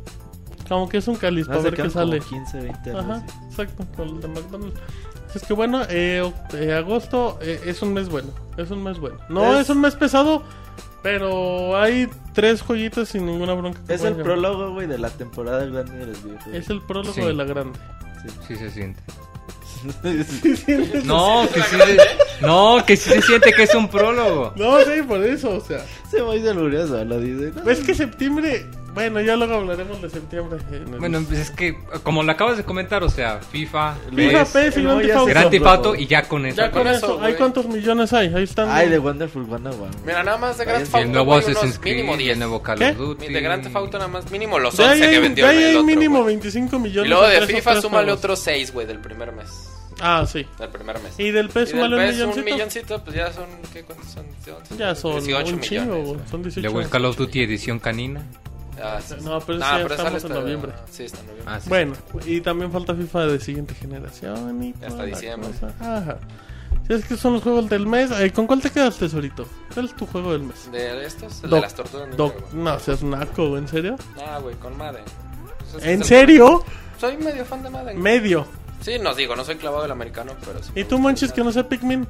Como 0.69 0.89
que 0.91 0.99
es 0.99 1.09
un 1.09 1.15
cáliz 1.17 1.47
para 1.47 1.59
No, 1.59 1.63
ver 1.65 1.75
qué 1.75 1.89
sale. 1.89 2.19
como 2.19 2.31
15, 2.31 2.61
20 2.61 2.91
algo 2.91 3.01
Ajá, 3.01 3.25
así. 3.27 3.37
exacto, 3.49 3.87
con 3.97 4.09
el 4.09 4.21
de 4.21 4.29
McDonald's. 4.29 4.81
Es 5.35 5.43
que 5.45 5.53
bueno, 5.55 5.83
eh, 5.91 6.23
eh, 6.55 6.73
agosto 6.73 7.39
eh, 7.43 7.61
es 7.67 7.83
un 7.83 7.93
mes 7.93 8.09
bueno. 8.09 8.29
Es 8.57 8.71
un 8.71 8.83
mes 8.83 8.99
bueno. 8.99 9.19
No 9.29 9.55
es, 9.55 9.63
Es- 9.63 9.71
un 9.71 9.81
mes 9.81 9.95
pesado, 9.95 10.43
pero 11.03 11.77
hay 11.79 12.09
tres 12.33 12.63
joyitas 12.63 13.09
sin 13.09 13.27
ninguna 13.27 13.53
bronca. 13.55 13.81
Es 13.89 14.03
el 14.03 14.15
puedan 14.15 14.23
prólogo, 14.25 14.73
güey, 14.73 14.87
de 14.87 14.99
la 14.99 15.11
temporada 15.11 15.65
grande 15.67 15.93
de 15.97 16.07
los 16.07 16.23
videojuegos. 16.25 16.47
llamar. 16.47 16.61
Es 16.61 16.71
el 16.71 16.81
prólogo 16.83 17.13
Sí. 17.15 17.21
de 17.23 17.33
la 17.35 17.45
grande. 17.45 17.79
Sí 18.49 18.57
se 18.57 18.71
siente. 18.71 19.01
Sí. 20.03 21.03
No, 21.05 21.47
que 21.55 21.63
sí 21.63 21.77
se, 21.77 21.99
no, 22.47 22.85
que 22.87 22.97
sí 22.97 23.11
se 23.11 23.23
siente 23.23 23.53
que 23.53 23.65
es 23.65 23.75
un 23.75 23.89
prólogo. 23.89 24.53
No, 24.57 24.81
sí, 24.81 25.03
por 25.07 25.23
eso, 25.23 25.51
o 25.57 25.61
sea. 25.61 25.85
Se 26.11 26.21
va 26.23 26.33
a 26.33 26.37
ir 26.37 26.43
solo, 26.87 27.19
dice. 27.21 27.53
¿no? 27.63 27.71
Es 27.71 27.81
que 27.81 27.95
septiembre. 27.95 28.67
Bueno, 28.97 29.21
ya 29.21 29.37
luego 29.37 29.57
hablaremos 29.57 30.01
de 30.01 30.09
septiembre. 30.09 30.59
en 30.73 30.95
el- 30.95 30.99
Bueno, 30.99 31.23
pues 31.29 31.39
es 31.39 31.51
que, 31.51 31.77
como 32.03 32.23
lo 32.23 32.33
acabas 32.33 32.57
de 32.57 32.65
comentar, 32.65 33.05
o 33.05 33.11
sea, 33.11 33.41
FIFA, 33.41 33.95
FIFA, 34.09 34.45
PES, 34.45 34.49
PES 34.53 34.77
y 34.79 34.83
Grand 35.27 35.51
Theft 35.51 36.01
y 36.01 36.07
ya 36.07 36.23
con 36.23 36.47
eso. 36.47 36.57
Ya 36.57 36.71
con 36.71 36.87
eso, 36.87 37.21
¿hay 37.23 37.35
cuántos 37.35 37.67
millones 37.67 38.15
hay? 38.15 38.33
Ahí 38.35 38.45
están. 38.45 38.71
Ay, 38.71 38.89
de 38.89 38.99
Wonderful 38.99 39.45
101. 39.45 39.91
Mira, 40.07 40.23
nada 40.23 40.39
más 40.39 40.57
de 40.57 40.65
Grand 40.65 40.81
Theft 40.85 40.95
Y 40.95 40.97
Auto, 40.97 41.07
el 41.07 41.13
nuevo 41.13 41.35
Assassin's 41.35 41.79
Creed, 41.79 41.97
mínimo 41.97 42.15
y 42.15 42.19
10. 42.19 42.33
el 42.33 42.39
nuevo 42.39 42.63
Call 42.63 42.83
of 42.83 42.97
Duty. 42.97 43.27
De 43.35 43.41
Grand 43.43 43.63
Theft 43.65 43.77
Auto 43.77 43.99
nada 43.99 44.09
más 44.09 44.31
mínimo 44.31 44.59
los 44.59 44.75
De 44.75 44.83
11 44.85 44.95
ahí 44.95 45.01
que 45.11 45.17
hay, 45.17 45.21
vendió 45.23 45.51
el 45.51 45.59
hay 45.77 45.83
mínimo 45.85 46.23
güey. 46.23 46.27
25 46.37 46.79
millones. 46.79 47.07
Y 47.07 47.09
luego 47.11 47.29
de 47.29 47.47
FIFA 47.47 47.81
súmale 47.83 48.13
otros 48.13 48.39
6, 48.39 48.73
güey, 48.73 48.87
del 48.87 49.01
primer 49.01 49.31
mes. 49.33 49.51
Ah, 50.01 50.25
sí. 50.27 50.47
Del 50.59 50.69
primer 50.71 50.99
mes. 51.01 51.13
Y 51.19 51.31
del 51.33 51.49
PES 51.51 51.71
Y 51.71 51.73
del 51.73 51.83
súmale 51.83 51.97
un 51.97 52.01
PES 52.03 52.15
milloncito. 52.15 52.39
un 52.39 52.45
milloncito, 52.45 53.05
pues 53.05 53.17
ya 53.17 53.33
son, 53.33 53.45
¿qué? 53.75 53.83
¿Cuántos 53.83 54.09
son? 54.11 54.25
Ya 54.79 54.95
son 54.95 55.13
18 55.23 55.53
un 55.55 55.61
chingo, 55.61 55.97
millones. 55.99 56.31
Son 56.31 56.43
18. 56.43 56.61
Luego 56.63 56.81
el 56.81 56.89
Call 56.89 57.05
of 57.05 57.17
Duty 57.19 57.43
edición 57.43 57.79
canina. 57.79 58.23
Ah, 58.83 58.99
sí, 59.01 59.15
sí. 59.19 59.25
No, 59.25 59.41
pero 59.41 59.59
Nah, 59.59 59.79
ese 59.79 59.89
ya 59.89 59.95
estamos 59.95 60.25
en 60.25 60.33
noviembre. 60.33 60.73
Sí, 60.91 61.05
está 61.05 61.21
en 61.21 61.27
noviembre. 61.27 61.55
Ah, 61.55 61.61
sí. 61.61 61.69
Bueno, 61.69 61.95
y 62.27 62.41
también 62.41 62.71
falta 62.73 62.95
FIFA 62.95 63.27
de 63.27 63.41
siguiente 63.41 63.75
generación 63.75 64.63
y 64.63 64.75
Hasta 64.85 65.05
diciembre. 65.05 65.51
Ajá. 65.81 66.19
Si 66.87 66.93
es 66.93 67.05
que 67.05 67.17
son 67.17 67.33
los 67.33 67.43
juegos 67.43 67.69
del 67.69 67.87
mes. 67.87 68.13
Ay, 68.13 68.31
¿Con 68.31 68.47
cuál 68.47 68.61
te 68.61 68.71
quedas, 68.71 68.97
tesorito? 68.97 69.47
¿Cuál 69.75 69.87
es 69.87 69.97
tu 69.97 70.07
juego 70.07 70.33
del 70.33 70.43
mes? 70.43 70.71
¿De 70.71 71.05
estos? 71.05 71.43
El 71.43 71.51
Doc- 71.51 71.59
de 71.59 71.61
las 71.63 71.75
tortugas 71.75 72.07
ninja, 72.09 72.17
Doc- 72.17 72.51
güey. 72.53 72.63
no, 72.65 72.79
seas 72.79 73.03
naco, 73.03 73.57
¿en 73.59 73.67
serio? 73.69 73.97
Ah, 74.25 74.39
güey, 74.41 74.55
con 74.57 74.77
Madden. 74.79 75.03
Pues 75.73 75.85
¿En 75.85 76.01
el- 76.01 76.05
serio? 76.05 76.65
Soy 77.01 77.17
medio 77.17 77.45
fan 77.45 77.63
de 77.63 77.71
Madden. 77.71 78.01
Medio. 78.01 78.47
Sí, 78.83 78.99
nos 79.01 79.17
digo, 79.17 79.35
no 79.35 79.43
soy 79.45 79.57
clavado 79.57 79.83
del 79.83 79.91
americano, 79.91 80.33
pero 80.45 80.63
sí. 80.63 80.71
¿Y 80.77 80.85
tú, 80.85 80.99
Monchis, 80.99 81.31
el 81.31 81.35
que 81.35 81.43
no 81.43 81.51
sé 81.51 81.65
Pikmin? 81.65 82.07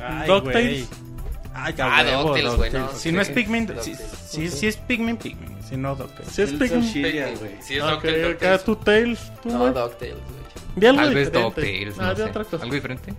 Ay. 0.00 0.86
Ay, 1.54 1.74
Ah, 1.78 2.02
huevo, 2.04 2.22
DuckTales, 2.34 2.56
güey, 2.56 2.70
no, 2.72 2.78
DuckTales. 2.80 3.00
Si 3.00 3.12
no 3.12 3.20
es 3.20 3.28
Pikmin, 3.30 3.68
si, 3.80 3.94
si, 3.94 4.48
si 4.50 4.66
es 4.66 4.76
Pikmin, 4.76 5.16
Pikmin. 5.16 5.56
Si 5.62 5.76
no, 5.76 5.94
DuckTales. 5.94 6.32
Si 6.32 6.42
es 6.42 6.52
Pikmin. 6.52 6.92
Pikmin, 6.92 7.38
güey. 7.38 7.52
Sí, 7.62 7.74
es 7.76 7.82
Ok, 7.82 7.90
DuckTales, 7.92 8.34
acá 8.36 8.58
DuckTales. 8.58 8.64
tu 8.64 8.76
Tails, 8.76 9.32
tú, 9.42 9.48
No, 9.50 9.58
güey. 9.60 9.72
DuckTales, 9.72 10.14
güey. 10.14 10.44
Di 10.76 10.86
algo 10.86 11.00
Tal 11.02 11.14
vez 11.14 11.32
diferente. 11.32 11.60
DuckTales, 11.60 11.98
Ah, 11.98 12.02
no 12.02 12.10
di 12.10 12.16
sé. 12.16 12.22
otra 12.28 12.44
cosa. 12.44 12.62
¿Algo 12.64 12.74
diferente? 12.74 13.14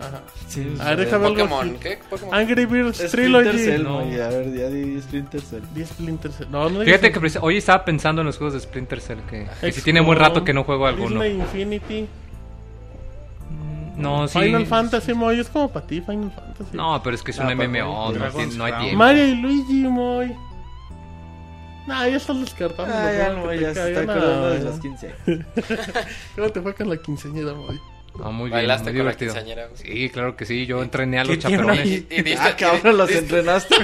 Ajá. 0.00 0.20
Sí, 0.48 0.74
A 0.80 0.84
ver, 0.90 0.98
déjame 0.98 1.26
algo 1.26 1.38
Pokémon, 1.38 1.68
aquí. 1.70 1.78
¿qué? 1.80 1.98
Pokémon. 2.08 2.34
Angry 2.34 2.66
Birds 2.66 2.96
Splinter 2.98 3.10
Trilogy. 3.42 3.58
Cell, 3.64 3.82
No. 3.82 3.98
A 3.98 4.02
ver, 4.04 4.52
ya 4.54 4.68
di 4.68 5.00
Splinter 5.00 5.40
Cell. 5.40 5.62
10 5.74 5.88
Splinter 5.88 6.32
Cell. 6.32 6.46
No, 6.50 6.68
no 6.70 6.84
Fíjate 6.84 7.10
que 7.12 7.38
hoy 7.40 7.56
estaba 7.56 7.84
pensando 7.84 8.20
en 8.22 8.26
los 8.26 8.36
juegos 8.38 8.54
de 8.54 8.60
Splinter 8.60 9.00
Cell, 9.00 9.18
que, 9.28 9.46
que 9.60 9.72
si 9.72 9.82
tiene 9.82 10.00
buen 10.00 10.18
rato 10.18 10.44
que 10.44 10.52
no 10.54 10.62
juego 10.64 10.86
alguno. 10.86 11.20
Disney 11.22 11.40
Infinity. 11.40 12.08
No, 13.98 14.28
sí. 14.28 14.38
Final 14.38 14.66
Fantasy, 14.66 15.12
Moy. 15.14 15.40
Es 15.40 15.48
como 15.48 15.68
para 15.70 15.86
ti, 15.86 16.00
Final 16.00 16.30
Fantasy. 16.30 16.76
No, 16.76 17.02
pero 17.02 17.14
es 17.16 17.22
que 17.22 17.32
es 17.32 17.38
No, 17.38 17.46
un 17.48 17.54
MMO, 17.56 18.12
no, 18.12 18.30
tiene- 18.30 18.56
no 18.56 18.64
hay 18.64 18.72
tiempo. 18.80 18.96
Mario 18.96 19.26
y 19.26 19.34
Luigi, 19.36 19.72
Moy. 19.88 20.34
Nah, 21.86 22.06
ya 22.06 22.16
estás 22.16 22.38
descartando. 22.40 22.92
Ah, 22.94 23.10
ya, 23.12 23.48
que 23.50 23.60
ya 23.60 23.74
se 23.74 23.88
está 23.88 24.00
acordando 24.02 24.50
de 24.50 24.58
los 24.60 24.78
15. 24.80 25.14
¿Cómo 26.36 26.48
te 26.50 26.60
fue 26.60 26.74
con 26.74 26.90
la 26.90 26.96
quinceañera, 26.98 27.54
Moy? 27.54 27.80
No, 28.18 28.32
muy 28.32 28.44
bien, 28.46 28.58
Bailaste 28.58 28.90
muy 28.90 28.98
con 28.98 29.06
la 29.06 29.12
divertido. 29.12 29.32
quinceañera, 29.34 29.66
güey. 29.68 29.78
Sí, 29.82 30.10
claro 30.10 30.36
que 30.36 30.44
sí, 30.44 30.66
yo 30.66 30.82
entrené 30.82 31.18
a 31.20 31.22
¿Qué 31.22 31.28
los 31.28 31.38
tiene 31.38 31.56
chaperones. 31.56 31.86
Y 31.86 32.22
diste, 32.22 32.36
Ah, 32.40 32.56
cabrón, 32.56 32.96
los 32.98 33.10
entrenaste. 33.10 33.74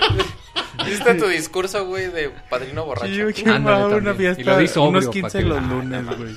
diste 0.86 1.14
tu 1.14 1.26
discurso, 1.28 1.86
güey, 1.86 2.08
de 2.10 2.30
padrino 2.50 2.84
borracho. 2.84 3.06
Sí, 3.06 3.16
yo 3.16 3.32
quiero 3.32 3.54
Ándale, 3.54 3.84
una 3.84 3.94
también. 3.94 4.16
fiesta. 4.16 4.42
Y 4.42 4.44
lo 4.44 4.58
di 4.58 4.68
sobrio, 4.68 4.88
unos 4.90 5.06
pa' 5.06 5.12
15 5.12 5.38
que- 5.38 5.44
los 5.44 5.58
Ah, 5.58 5.66
lunes, 5.68 6.06
güey. 6.18 6.36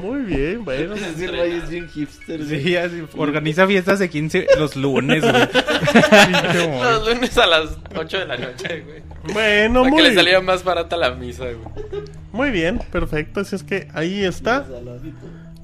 Muy 0.00 0.20
bien, 0.22 0.64
bueno. 0.64 0.94
Ese 0.94 1.28
güey 1.28 1.52
es 1.52 1.68
bien 1.70 1.88
hipster. 1.88 2.44
güey. 2.44 2.62
Sí, 2.62 2.76
así, 2.76 3.02
organiza 3.16 3.66
fiestas 3.66 3.98
de 3.98 4.10
15 4.10 4.46
los 4.58 4.76
lunes, 4.76 5.22
güey. 5.22 5.34
Los 6.82 7.08
lunes 7.08 7.38
a 7.38 7.46
las 7.46 7.70
8 7.96 8.18
de 8.18 8.26
la 8.26 8.36
noche, 8.36 8.80
güey. 8.82 9.02
Bueno, 9.32 9.82
Para 9.82 9.96
que 9.96 10.02
le 10.02 10.08
muy, 10.08 10.16
saliera 10.16 10.40
más 10.40 10.62
barata 10.64 10.96
la 10.96 11.10
misa, 11.12 11.44
güey. 11.44 12.02
muy 12.32 12.50
bien, 12.50 12.80
perfecto. 12.92 13.40
Así 13.40 13.56
es 13.56 13.62
que 13.62 13.88
ahí 13.94 14.24
está. 14.24 14.66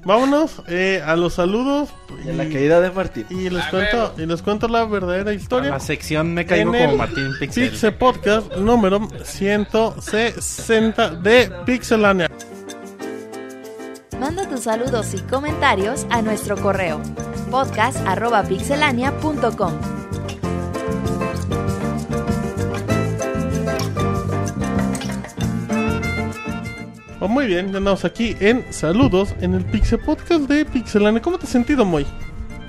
Vámonos 0.03 0.61
eh, 0.67 1.01
a 1.03 1.15
los 1.15 1.33
saludos. 1.33 1.89
Y 2.23 2.29
en 2.29 2.37
la 2.37 2.43
caída 2.45 2.79
de 2.79 2.91
Martín. 2.91 3.25
Y 3.31 3.49
les 3.49 3.63
Ah, 3.63 3.67
cuento, 3.71 4.13
y 4.17 4.25
les 4.27 4.41
cuento 4.43 4.67
la 4.67 4.85
verdadera 4.85 5.33
historia. 5.33 5.71
La 5.71 5.79
sección 5.79 6.33
me 6.33 6.45
caigo 6.45 6.75
En 6.75 6.81
el 6.81 6.85
como 6.85 6.97
Martín 6.97 7.31
Pixel. 7.39 7.69
Pixel 7.69 7.93
Podcast 7.95 8.55
número 8.57 9.07
160 9.23 11.09
de 11.15 11.51
Pixelania. 11.65 12.29
Manda 14.35 14.49
tus 14.49 14.63
saludos 14.65 15.13
y 15.13 15.19
comentarios 15.19 16.05
a 16.09 16.21
nuestro 16.21 16.57
correo 16.57 17.01
podcast.pixelania.com. 17.51 19.71
Oh, 27.21 27.27
muy 27.27 27.45
bien, 27.47 27.71
ya 27.71 27.77
andamos 27.77 28.03
aquí 28.05 28.35
en 28.39 28.65
Saludos 28.71 29.33
en 29.41 29.53
el 29.53 29.63
Pixel 29.65 29.99
Podcast 29.99 30.47
de 30.49 30.65
Pixelania. 30.65 31.21
¿Cómo 31.21 31.37
te 31.39 31.45
has 31.45 31.51
sentido, 31.51 31.85
Moy? 31.85 32.05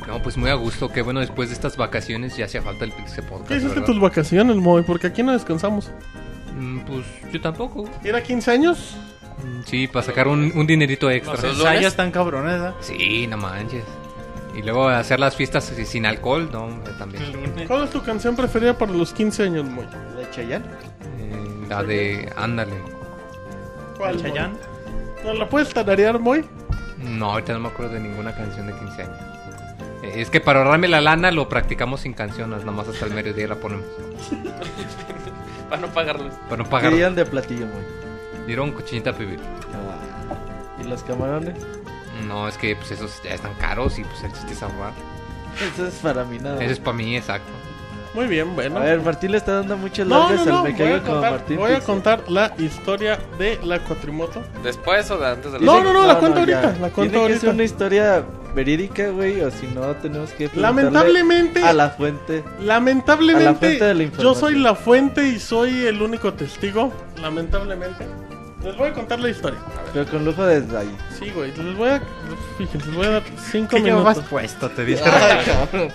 No, 0.07 0.23
pues 0.23 0.37
muy 0.37 0.51
a 0.51 0.55
gusto. 0.55 0.89
Qué 0.89 1.03
bueno, 1.03 1.19
después 1.21 1.49
de 1.49 1.55
estas 1.57 1.77
vacaciones 1.77 2.37
ya 2.37 2.45
hacía 2.45 2.63
falta 2.63 2.85
el 2.85 2.93
Pixel 2.93 3.25
Podcast. 3.25 3.49
¿Qué 3.49 3.57
hiciste 3.57 3.81
tus 3.81 3.99
vacaciones, 4.01 4.55
Moy? 4.57 4.83
Porque 4.83 5.09
aquí 5.09 5.23
no 5.25 5.33
descansamos. 5.33 5.91
Mm, 6.57 6.79
Pues 6.87 7.05
yo 7.33 7.41
tampoco. 7.41 7.91
¿Era 8.05 8.23
15 8.23 8.51
años? 8.53 8.97
Sí, 9.67 9.87
para 9.87 10.05
sacar 10.05 10.29
un, 10.29 10.53
un 10.55 10.67
dinerito 10.67 11.11
extra. 11.11 11.35
Los 11.35 11.45
ensayos 11.45 11.87
están 11.87 12.11
cabrones, 12.11 12.61
¿eh? 12.61 12.73
Sí, 12.81 13.27
no 13.27 13.37
manches. 13.37 13.85
Y 14.55 14.63
luego 14.63 14.89
hacer 14.89 15.21
las 15.21 15.37
fiestas 15.37 15.65
sin 15.65 16.07
alcohol, 16.07 16.49
no, 16.51 16.65
hombre, 16.65 16.93
también. 16.99 17.23
¿Cuál 17.69 17.85
es 17.85 17.91
tu 17.91 18.03
canción 18.03 18.35
preferida 18.35 18.77
para 18.77 18.93
los 18.93 19.13
15 19.13 19.43
años, 19.43 19.67
Moy? 19.67 19.85
¿De 20.17 20.31
Chayanne? 20.31 20.65
Eh, 21.19 21.67
la 21.69 21.83
de 21.83 22.33
Ándale. 22.37 22.73
¿Cuál, 23.99 24.15
Moy? 24.15 24.23
Chayanne. 24.23 24.55
¿No 25.25 25.35
la 25.35 25.49
puedes 25.49 25.69
tararear, 25.75 26.19
Moy? 26.19 26.45
No, 26.99 27.33
ahorita 27.33 27.53
no 27.53 27.61
me 27.61 27.69
acuerdo 27.69 27.93
de 27.95 28.01
ninguna 28.01 28.35
canción 28.35 28.67
de 28.67 28.73
15 28.73 29.03
años. 29.03 29.19
Eh, 30.03 30.13
Es 30.17 30.31
que 30.31 30.41
para 30.41 30.61
ahorrarme 30.61 30.89
la 30.89 31.03
lana 31.03 31.31
lo 31.31 31.49
practicamos 31.51 32.01
sin 32.01 32.15
canciones, 32.15 32.65
nomás 32.65 32.89
hasta 32.89 33.05
el 33.05 33.13
mediodía 33.13 33.49
la 33.49 33.57
ponemos. 33.57 33.85
Para 35.69 35.83
no 35.83 35.89
pagarlos. 35.89 36.33
Para 36.49 36.63
no 36.63 37.11
de 37.15 37.27
platillo, 37.27 37.67
güey. 37.67 38.06
Dieron 38.47 38.73
cochinita 38.73 39.13
pibil. 39.13 39.41
Ah. 39.75 40.81
¿Y 40.83 40.85
los 40.89 41.03
camarones? 41.03 41.55
No, 42.27 42.49
es 42.49 42.57
que 42.57 42.75
pues 42.77 42.91
esos 42.93 43.23
ya 43.23 43.31
están 43.35 43.55
caros 43.55 43.99
y 43.99 44.05
pues 44.05 44.23
el 44.25 44.33
chiste 44.33 44.53
es 44.53 44.63
ahorrar. 44.63 44.93
Eso 45.75 45.87
es 45.87 45.95
para 45.97 46.25
mí 46.25 46.39
nada. 46.39 46.63
Eso 46.63 46.73
es 46.73 46.79
para 46.81 46.97
mí, 46.97 47.17
exacto. 47.17 47.51
Muy 48.15 48.27
bien, 48.29 48.55
bueno. 48.55 48.79
A 48.79 48.81
ver, 48.85 49.03
Martín 49.03 49.33
le 49.33 49.37
está 49.39 49.57
dando 49.57 49.77
muchas 49.77 50.07
no, 50.07 50.15
no, 50.15 50.29
largas 50.31 50.47
no, 50.47 50.59
al 50.59 50.65
me 50.65 50.71
voy, 50.73 50.75
a 50.83 50.85
caigo 50.85 51.03
como 51.03 51.13
contar, 51.15 51.33
Martín. 51.33 51.57
voy 51.59 51.71
a 51.73 51.75
Pixel. 51.75 51.87
contar 51.87 52.31
la 52.31 52.55
historia 52.59 53.19
de 53.39 53.59
la 53.63 53.79
cuatrimoto. 53.81 54.43
¿Después 54.63 55.11
o 55.11 55.19
de 55.19 55.27
antes 55.27 55.53
de 55.53 55.59
la 55.61 55.67
No, 55.67 55.83
no, 55.83 55.93
no, 55.93 56.07
la 56.07 56.19
cuento 56.19 56.45
ya. 56.47 56.61
ahorita, 56.61 56.81
la 56.81 56.89
cuento 56.91 56.95
Tiene 56.95 57.11
que 57.13 57.19
ahorita. 57.19 57.41
ser 57.41 57.51
una 57.51 57.65
historia 57.65 58.25
verídica, 58.55 59.09
güey, 59.11 59.43
o 59.43 59.51
si 59.51 59.67
no 59.67 59.83
tenemos 59.97 60.31
que 60.31 60.51
Lamentablemente, 60.55 61.63
a 61.63 61.75
la 61.75 61.91
fuente. 61.91 62.43
A 62.47 62.61
la 62.61 62.67
lamentablemente, 62.67 63.59
fuente 63.79 63.85
de 63.85 63.95
la 63.95 64.05
yo 64.19 64.35
soy 64.35 64.59
la 64.59 64.75
fuente 64.75 65.29
y 65.29 65.39
soy 65.39 65.85
el 65.85 66.01
único 66.01 66.33
testigo. 66.33 66.91
Lamentablemente. 67.21 68.07
Les 68.67 68.77
voy 68.77 68.89
a 68.89 68.93
contar 68.93 69.21
la 69.21 69.29
historia. 69.31 69.59
Pero 69.93 70.07
con 70.11 70.25
lujo 70.25 70.45
de 70.45 70.61
detalle. 70.61 70.91
Sí, 71.19 71.31
güey, 71.31 71.53
les 71.57 71.77
voy 71.77 71.89
a... 71.89 72.03
Fíjense, 72.59 72.87
les 72.89 72.97
voy 72.97 73.07
a 73.07 73.11
dar 73.11 73.23
cinco 73.51 73.77
¿Qué 73.77 73.81
llevabas 73.83 74.17
minutos. 74.17 74.31
puesto? 74.31 74.69
Te 74.71 74.85
dice. 74.85 75.05
Ay, 75.05 75.45
cabrón. 75.47 75.89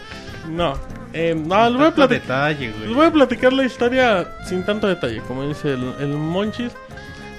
No, 0.50 0.74
eh, 1.14 1.36
no, 1.36 1.70
les 1.70 1.74
voy 1.78 1.82
a 1.86 1.92
Tanto 1.92 1.96
platicar. 2.08 2.22
detalle, 2.56 2.68
Les 2.70 2.78
güey. 2.80 2.94
voy 2.94 3.06
a 3.06 3.12
platicar 3.12 3.54
la 3.54 3.64
historia 3.64 4.28
sin 4.48 4.64
tanto 4.66 4.88
detalle, 4.88 5.22
como 5.28 5.44
dice 5.48 5.74
el, 5.74 5.94
el 6.00 6.08
Monchis. 6.16 6.72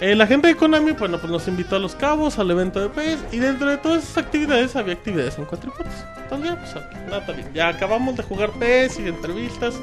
Eh, 0.02 0.14
la 0.16 0.26
gente 0.26 0.48
de 0.48 0.56
Konami, 0.56 0.92
bueno, 0.92 1.16
pues 1.18 1.30
nos 1.32 1.46
invitó 1.48 1.76
a 1.76 1.78
Los 1.78 1.94
Cabos, 1.94 2.38
al 2.38 2.50
evento 2.50 2.80
de 2.80 2.88
PES, 2.88 3.18
y 3.32 3.38
dentro 3.38 3.70
de 3.70 3.78
todas 3.78 4.02
esas 4.02 4.18
actividades 4.18 4.74
había 4.76 4.94
actividades 4.94 5.38
en 5.38 5.44
cuatripotes. 5.46 5.92
Entonces 6.24 6.50
ya, 6.50 6.56
pues, 6.56 6.74
nada, 7.06 7.18
está 7.18 7.32
bien. 7.32 7.48
Ya 7.54 7.68
acabamos 7.68 8.16
de 8.16 8.22
jugar 8.24 8.50
PES 8.50 8.98
y 8.98 9.08
entrevistas. 9.08 9.74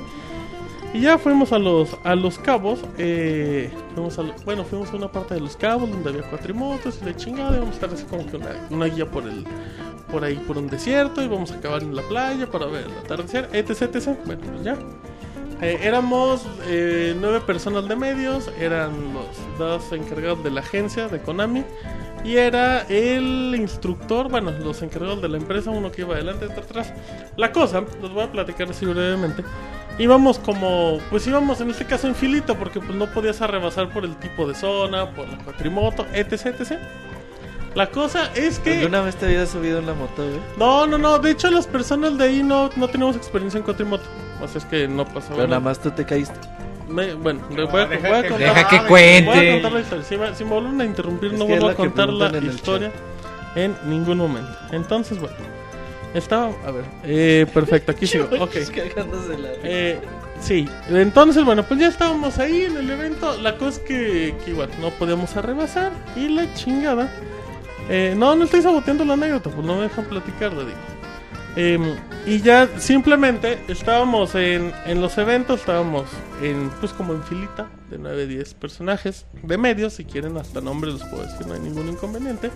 Y 0.93 1.01
ya 1.01 1.19
fuimos 1.19 1.51
a 1.53 1.59
los 1.59 1.95
a 2.03 2.15
los 2.15 2.39
cabos, 2.39 2.79
eh, 2.97 3.69
fuimos 3.93 4.17
a 4.17 4.23
bueno, 4.43 4.63
fuimos 4.63 4.91
a 4.91 4.95
una 4.95 5.11
parte 5.11 5.35
de 5.35 5.39
los 5.39 5.55
cabos 5.55 5.89
donde 5.89 6.09
había 6.09 6.23
cuatrimotos 6.23 6.99
y 7.01 7.05
la 7.05 7.15
chingada, 7.15 7.57
íbamos 7.57 7.71
a 7.71 7.73
estar 7.75 7.93
así 7.93 8.05
como 8.05 8.25
que 8.25 8.37
una, 8.37 8.67
una 8.71 8.85
guía 8.87 9.05
por 9.05 9.23
el 9.23 9.45
por 10.11 10.23
ahí 10.23 10.35
por 10.35 10.57
un 10.57 10.67
desierto 10.67 11.21
y 11.21 11.27
vamos 11.27 11.51
a 11.51 11.55
acabar 11.55 11.83
en 11.83 11.95
la 11.95 12.01
playa 12.03 12.49
para 12.49 12.65
ver 12.65 12.85
el 12.85 12.97
atardecer, 13.05 13.49
etc, 13.53 13.83
etc. 13.83 14.17
Bueno, 14.25 14.41
pues 14.51 14.63
ya. 14.63 14.77
Eh, 15.61 15.77
éramos 15.83 16.47
eh, 16.67 17.15
nueve 17.19 17.41
personas 17.41 17.87
de 17.87 17.95
medios, 17.95 18.49
eran 18.59 19.13
los 19.13 19.27
dos 19.57 19.91
encargados 19.91 20.41
de 20.43 20.51
la 20.51 20.61
agencia 20.61 21.09
de 21.09 21.19
Konami 21.19 21.65
y 22.23 22.37
era 22.37 22.83
el 22.83 23.53
instructor, 23.57 24.29
bueno, 24.29 24.51
los 24.51 24.81
encargados 24.81 25.21
de 25.21 25.27
la 25.27 25.37
empresa, 25.37 25.69
uno 25.69 25.91
que 25.91 26.01
iba 26.01 26.15
adelante, 26.15 26.45
otro 26.45 26.63
atrás. 26.63 26.93
La 27.35 27.51
cosa, 27.51 27.83
los 28.01 28.13
voy 28.13 28.23
a 28.23 28.31
platicar 28.31 28.69
así 28.69 28.85
brevemente. 28.85 29.43
Íbamos 29.99 30.39
como, 30.39 30.97
pues 31.09 31.27
íbamos 31.27 31.59
en 31.61 31.69
este 31.71 31.85
caso 31.85 32.07
en 32.07 32.15
filito 32.15 32.55
porque 32.55 32.79
pues 32.79 32.95
no 32.95 33.05
podías 33.07 33.41
arrebasar 33.41 33.89
por 33.89 34.05
el 34.05 34.15
tipo 34.15 34.47
de 34.47 34.55
zona, 34.55 35.11
por 35.11 35.27
la 35.27 35.37
cuatrimoto, 35.39 36.05
etc, 36.13 36.45
etc. 36.57 36.79
La 37.75 37.87
cosa 37.87 38.31
es 38.33 38.59
que... 38.59 38.77
¿Alguna 38.79 39.01
vez 39.01 39.15
te 39.17 39.25
habías 39.27 39.49
subido 39.49 39.79
en 39.79 39.85
la 39.85 39.93
moto, 39.93 40.23
güey? 40.23 40.39
No, 40.57 40.87
no, 40.87 40.97
no. 40.97 41.19
De 41.19 41.31
hecho, 41.31 41.51
las 41.51 41.67
personas 41.67 42.17
de 42.17 42.23
ahí 42.23 42.41
no, 42.43 42.69
no 42.77 42.87
tenemos 42.87 43.15
experiencia 43.15 43.57
en 43.57 43.63
cuatrimoto. 43.63 44.05
O 44.41 44.47
sea, 44.47 44.57
es 44.59 44.65
que 44.65 44.87
no 44.87 45.05
pasó 45.05 45.27
Pero 45.29 45.35
nada 45.39 45.47
nada. 45.47 45.59
más 45.59 45.79
tú 45.79 45.91
te 45.91 46.05
caíste. 46.05 46.39
Me- 46.87 47.13
bueno, 47.13 47.41
le 47.55 47.65
voy 47.65 47.81
a, 47.81 47.85
deja 47.85 48.07
voy 48.09 48.17
a 48.17 48.21
que- 48.23 48.29
contar. 48.29 48.55
Deja 48.55 48.67
que 48.69 48.75
Voy 48.77 48.85
a 48.85 48.87
cuente. 48.87 49.51
contar 49.51 49.71
la 49.73 49.79
historia. 49.81 50.03
Si 50.05 50.17
me, 50.17 50.35
si 50.35 50.43
me 50.45 50.49
vuelven 50.51 50.81
a 50.81 50.85
interrumpir, 50.85 51.33
Es 51.33 51.37
no 51.39 51.45
vuelvo 51.45 51.67
a 51.69 51.75
contar 51.75 52.09
la 52.09 52.35
historia 52.39 52.91
en 53.55 53.75
ningún 53.85 54.17
momento. 54.17 54.51
Entonces, 54.71 55.19
bueno. 55.19 55.35
Estaba. 56.13 56.51
A 56.65 56.71
ver. 56.71 56.85
Eh, 57.03 57.45
perfecto, 57.53 57.91
aquí 57.91 58.07
sigo. 58.07 58.25
Ok. 58.39 58.55
Eh, 59.63 59.99
sí, 60.41 60.67
entonces 60.89 61.43
bueno, 61.43 61.63
pues 61.63 61.79
ya 61.79 61.87
estábamos 61.87 62.37
ahí 62.39 62.63
en 62.63 62.77
el 62.77 62.89
evento. 62.89 63.37
La 63.41 63.57
cosa 63.57 63.69
es 63.69 63.79
que, 63.79 64.35
que 64.43 64.51
igual 64.51 64.69
no 64.81 64.89
podíamos 64.91 65.35
arrebasar. 65.35 65.91
Y 66.15 66.29
la 66.29 66.53
chingada. 66.53 67.09
Eh, 67.89 68.13
no, 68.15 68.35
no 68.35 68.43
estoy 68.43 68.61
saboteando 68.61 69.03
la 69.03 69.13
anécdota, 69.13 69.49
pues 69.49 69.65
no 69.65 69.75
me 69.75 69.81
dejan 69.83 70.05
platicar, 70.05 70.53
le 70.53 70.65
digo. 70.65 70.77
Em, 71.55 71.95
y 72.27 72.39
ya 72.41 72.69
simplemente 72.77 73.57
estábamos 73.67 74.35
en, 74.35 74.71
en 74.85 75.01
los 75.01 75.17
eventos, 75.17 75.61
estábamos 75.61 76.05
en, 76.43 76.69
pues 76.79 76.93
como 76.93 77.13
en 77.13 77.23
filita 77.23 77.67
de 77.89 77.97
9, 77.97 78.27
10 78.27 78.53
personajes 78.53 79.25
de 79.41 79.57
medios, 79.57 79.93
si 79.93 80.05
quieren 80.05 80.37
hasta 80.37 80.61
nombres 80.61 80.93
los 80.93 81.03
puedo 81.05 81.23
decir, 81.23 81.47
no 81.47 81.55
hay 81.55 81.59
ningún 81.59 81.89
inconveniente. 81.89 82.51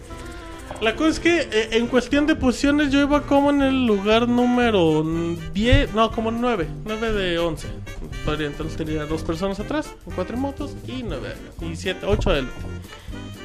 La 0.84 0.98
cosa 0.98 1.10
es 1.12 1.20
que 1.22 1.40
eh, 1.40 1.70
en 1.78 1.88
cuestión 1.88 2.28
de 2.28 2.36
posiciones 2.36 2.92
yo 2.92 3.00
iba 3.00 3.22
como 3.22 3.52
en 3.52 3.62
el 3.62 3.86
lugar 3.86 4.28
número 4.28 5.02
10, 5.54 5.94
no, 5.94 6.12
como 6.12 6.30
9, 6.30 6.68
9 6.84 7.14
de 7.14 7.40
11. 7.40 7.68
Todavía 8.26 8.48
entonces 8.48 8.76
tenía 8.76 9.06
dos 9.06 9.24
personas 9.24 9.62
atrás, 9.62 9.96
cuatro 10.14 10.36
motos 10.36 10.76
y 10.86 11.04
9, 11.04 11.36
y 11.62 11.78
7, 11.78 12.06
8 12.06 12.30
adelante. 12.30 12.56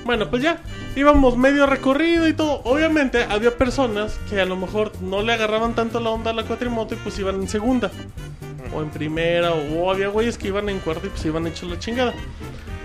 Bueno, 0.05 0.29
pues 0.29 0.43
ya, 0.43 0.61
íbamos 0.97 1.37
medio 1.37 1.67
recorrido 1.67 2.27
y 2.27 2.33
todo. 2.33 2.61
Obviamente 2.65 3.23
había 3.23 3.57
personas 3.57 4.19
que 4.29 4.41
a 4.41 4.45
lo 4.45 4.57
mejor 4.57 4.91
no 5.01 5.23
le 5.23 5.33
agarraban 5.33 5.77
tanto 5.77 6.01
la 6.01 6.11
onda 6.11 6.33
a 6.33 6.35
la 6.35 6.43
cuatrimoto 6.43 6.97
y 6.97 6.99
pues 6.99 7.21
iban 7.21 7.37
en 7.37 7.47
segunda. 7.47 7.93
O 8.75 8.83
en 8.83 8.91
primera, 8.91 9.53
o, 9.53 9.85
o 9.85 9.93
había 9.93 10.09
güeyes 10.09 10.39
que 10.39 10.49
iban 10.49 10.69
en 10.71 10.81
cuarta 10.81 11.07
y 11.07 11.11
pues 11.11 11.25
iban 11.25 11.47
hechos 11.47 11.71
la 11.71 11.79
chingada. 11.79 12.15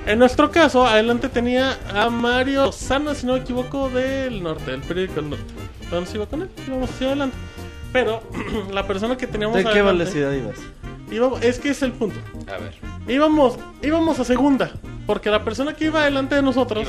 En 0.06 0.20
nuestro 0.20 0.52
caso, 0.52 0.86
adelante 0.86 1.30
tenía 1.30 1.78
a 1.96 2.10
Mario 2.10 2.72
Sana, 2.74 3.16
si 3.16 3.26
no 3.26 3.34
me 3.34 3.40
equivoco, 3.40 3.90
del 3.90 4.44
norte, 4.44 4.72
del 4.72 4.82
periódico 4.82 5.16
del 5.16 5.30
norte. 5.32 5.46
Entonces 5.82 6.16
iba 6.16 6.26
con 6.26 6.42
él, 6.42 6.50
íbamos 6.68 6.90
hacia 6.90 7.08
adelante. 7.08 7.38
Pero 7.94 8.22
la 8.72 8.86
persona 8.86 9.16
que 9.16 9.28
teníamos 9.28 9.56
¿De 9.56 9.64
qué 9.64 9.70
adelante, 9.70 9.98
velocidad 10.16 10.32
ibas? 10.34 10.58
íbamos- 11.12 11.42
es 11.42 11.60
que 11.60 11.70
es 11.70 11.82
el 11.84 11.94
punto. 11.94 12.20
A 12.48 12.58
ver. 12.58 12.74
Íbamos, 13.08 13.58
íbamos 13.82 14.20
a 14.20 14.26
segunda, 14.26 14.72
porque 15.08 15.30
la 15.30 15.44
persona 15.46 15.74
que 15.74 15.86
iba 15.86 16.02
adelante 16.02 16.36
de 16.36 16.42
nosotros 16.42 16.86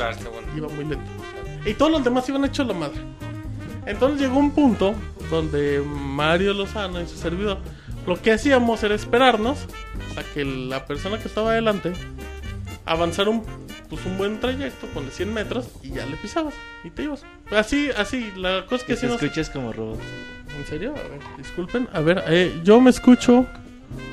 Iba 0.56 0.68
muy 0.68 0.84
lento. 0.84 1.10
Y 1.66 1.74
todos 1.74 1.92
los 1.92 2.02
demás 2.04 2.28
iban 2.28 2.44
hechos 2.44 2.66
la 2.66 2.74
madre. 2.74 3.00
Entonces 3.86 4.20
llegó 4.20 4.38
un 4.38 4.50
punto 4.52 4.94
donde 5.30 5.82
Mario 5.86 6.52
Lozano 6.52 7.00
y 7.00 7.06
su 7.06 7.16
servidor, 7.16 7.58
lo 8.06 8.20
que 8.20 8.32
hacíamos 8.32 8.82
era 8.82 8.94
esperarnos 8.94 9.58
a 10.16 10.22
que 10.34 10.44
la 10.44 10.84
persona 10.86 11.18
que 11.18 11.28
estaba 11.28 11.52
adelante 11.52 11.92
avanzara 12.86 13.30
un, 13.30 13.42
pues 13.88 14.04
un 14.06 14.18
buen 14.18 14.40
trayecto, 14.40 14.86
con 14.88 15.10
100 15.10 15.32
metros, 15.32 15.68
y 15.82 15.90
ya 15.90 16.06
le 16.06 16.16
pisabas 16.16 16.54
y 16.84 16.90
te 16.90 17.04
ibas. 17.04 17.22
Así, 17.50 17.90
así, 17.96 18.32
la 18.36 18.66
cosa 18.66 18.84
que 18.84 18.94
Que 18.94 19.00
te 19.00 19.06
hacíamos... 19.06 19.22
escuches 19.22 19.50
como 19.50 19.72
robot. 19.72 19.98
¿En 20.58 20.66
serio? 20.66 20.90
A 20.96 21.08
ver, 21.08 21.20
disculpen. 21.36 21.88
A 21.92 22.00
ver, 22.00 22.24
eh, 22.28 22.60
yo 22.62 22.80
me 22.80 22.90
escucho... 22.90 23.46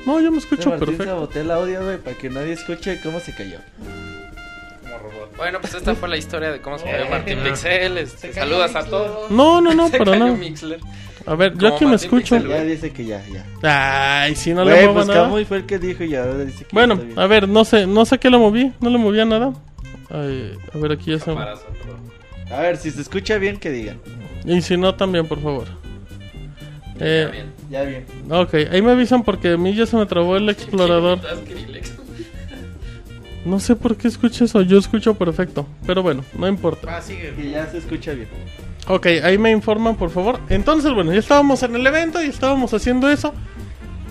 No, 0.06 0.20
yo 0.20 0.30
me 0.30 0.38
escucho 0.38 0.70
Martín 0.70 0.96
perfecto. 0.96 1.30
el 1.40 1.50
audio, 1.50 1.82
güey, 1.84 1.98
para 1.98 2.16
que 2.16 2.30
nadie 2.30 2.52
escuche 2.52 3.00
cómo 3.02 3.18
se 3.20 3.34
cayó. 3.34 3.58
Bueno, 5.36 5.60
pues 5.60 5.74
esta 5.74 5.94
fue 5.94 6.08
la 6.08 6.16
historia 6.16 6.52
de 6.52 6.60
cómo 6.60 6.78
se 6.78 6.84
murió 6.86 7.08
Martín 7.08 7.38
Pixel. 7.42 7.98
Este, 7.98 8.32
saludos 8.32 8.74
a 8.76 8.84
todos. 8.84 9.30
No, 9.30 9.60
no, 9.60 9.74
no, 9.74 9.88
Se 9.90 9.98
pero 9.98 10.12
cayó 10.12 10.26
no. 10.26 10.36
A 11.26 11.34
ver, 11.34 11.56
yo 11.56 11.68
aquí 11.68 11.86
me 11.86 11.94
escucho. 11.96 12.36
Pixel, 12.36 12.48
Ya 12.48 12.64
dice 12.64 12.90
que 12.92 13.04
ya, 13.04 13.22
ya. 13.62 14.22
Ay, 14.22 14.34
si 14.34 14.52
no 14.52 14.64
le 14.64 14.74
muevo 14.74 14.94
pues 14.94 15.06
nada. 15.06 15.22
Camuy 15.24 15.44
fue 15.44 15.58
el 15.58 15.66
que 15.66 15.78
dijo 15.78 16.04
y 16.04 16.14
ahora 16.14 16.38
dice 16.38 16.64
que 16.64 16.70
Bueno, 16.72 17.00
a 17.16 17.26
ver, 17.26 17.48
no 17.48 17.64
sé, 17.64 17.86
no 17.86 18.04
sé 18.04 18.18
qué 18.18 18.30
le 18.30 18.38
moví, 18.38 18.72
no 18.80 18.90
le 18.90 18.98
movía 18.98 19.24
nada. 19.24 19.52
Ay, 20.10 20.52
a 20.74 20.78
ver, 20.78 20.92
aquí 20.92 21.10
ya 21.10 21.18
se... 21.18 21.30
A 21.30 22.60
ver, 22.60 22.76
si 22.76 22.90
se 22.90 23.00
escucha 23.00 23.38
bien, 23.38 23.56
que 23.56 23.70
digan. 23.70 23.98
Y 24.44 24.60
si 24.60 24.76
no, 24.76 24.94
también, 24.94 25.26
por 25.26 25.40
favor. 25.40 25.66
Eh, 27.00 27.28
Bien. 27.32 27.46
Ya 27.70 27.82
bien. 27.84 28.04
ok, 28.30 28.54
ahí 28.70 28.82
me 28.82 28.92
avisan 28.92 29.22
porque 29.22 29.52
a 29.52 29.56
mí 29.56 29.74
ya 29.74 29.86
se 29.86 29.96
me 29.96 30.04
trabó 30.04 30.36
el 30.36 30.48
explorador. 30.50 31.18
No 33.44 33.58
sé 33.58 33.74
por 33.74 33.96
qué 33.96 34.08
escucho 34.08 34.44
eso, 34.44 34.62
yo 34.62 34.78
escucho 34.78 35.14
perfecto. 35.14 35.66
Pero 35.86 36.02
bueno, 36.02 36.24
no 36.38 36.46
importa. 36.46 36.96
Ah, 36.96 37.02
sigue. 37.02 37.34
Que 37.34 37.50
ya 37.50 37.66
se 37.66 37.78
escucha 37.78 38.12
bien. 38.12 38.28
Ok, 38.88 39.06
ahí 39.22 39.38
me 39.38 39.50
informan, 39.50 39.96
por 39.96 40.10
favor. 40.10 40.40
Entonces, 40.48 40.92
bueno, 40.92 41.12
ya 41.12 41.18
estábamos 41.18 41.62
en 41.62 41.74
el 41.74 41.86
evento 41.86 42.22
y 42.22 42.26
estábamos 42.26 42.72
haciendo 42.74 43.08
eso. 43.08 43.32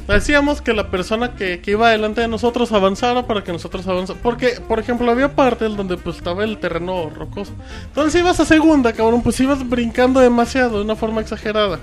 Decíamos 0.08 0.62
que 0.62 0.74
la 0.74 0.90
persona 0.90 1.36
que, 1.36 1.62
que 1.62 1.72
iba 1.72 1.90
delante 1.90 2.22
de 2.22 2.28
nosotros 2.28 2.72
avanzara 2.74 3.28
para 3.28 3.44
que 3.44 3.52
nosotros 3.54 3.88
avanzáramos. 3.88 4.22
Porque, 4.24 4.60
por 4.68 4.80
ejemplo, 4.80 5.10
había 5.10 5.36
partes 5.36 5.76
donde 5.78 5.96
pues 5.98 6.18
estaba 6.18 6.44
el 6.44 6.58
terreno 6.58 7.10
rocoso. 7.10 7.54
Entonces, 7.86 8.14
si 8.14 8.20
ibas 8.20 8.40
a 8.40 8.46
segunda, 8.46 8.92
cabrón, 8.94 9.22
pues 9.22 9.40
ibas 9.40 9.68
brincando 9.68 10.20
demasiado, 10.20 10.80
de 10.80 10.84
una 10.84 10.96
forma 10.96 11.22
exagerada. 11.22 11.80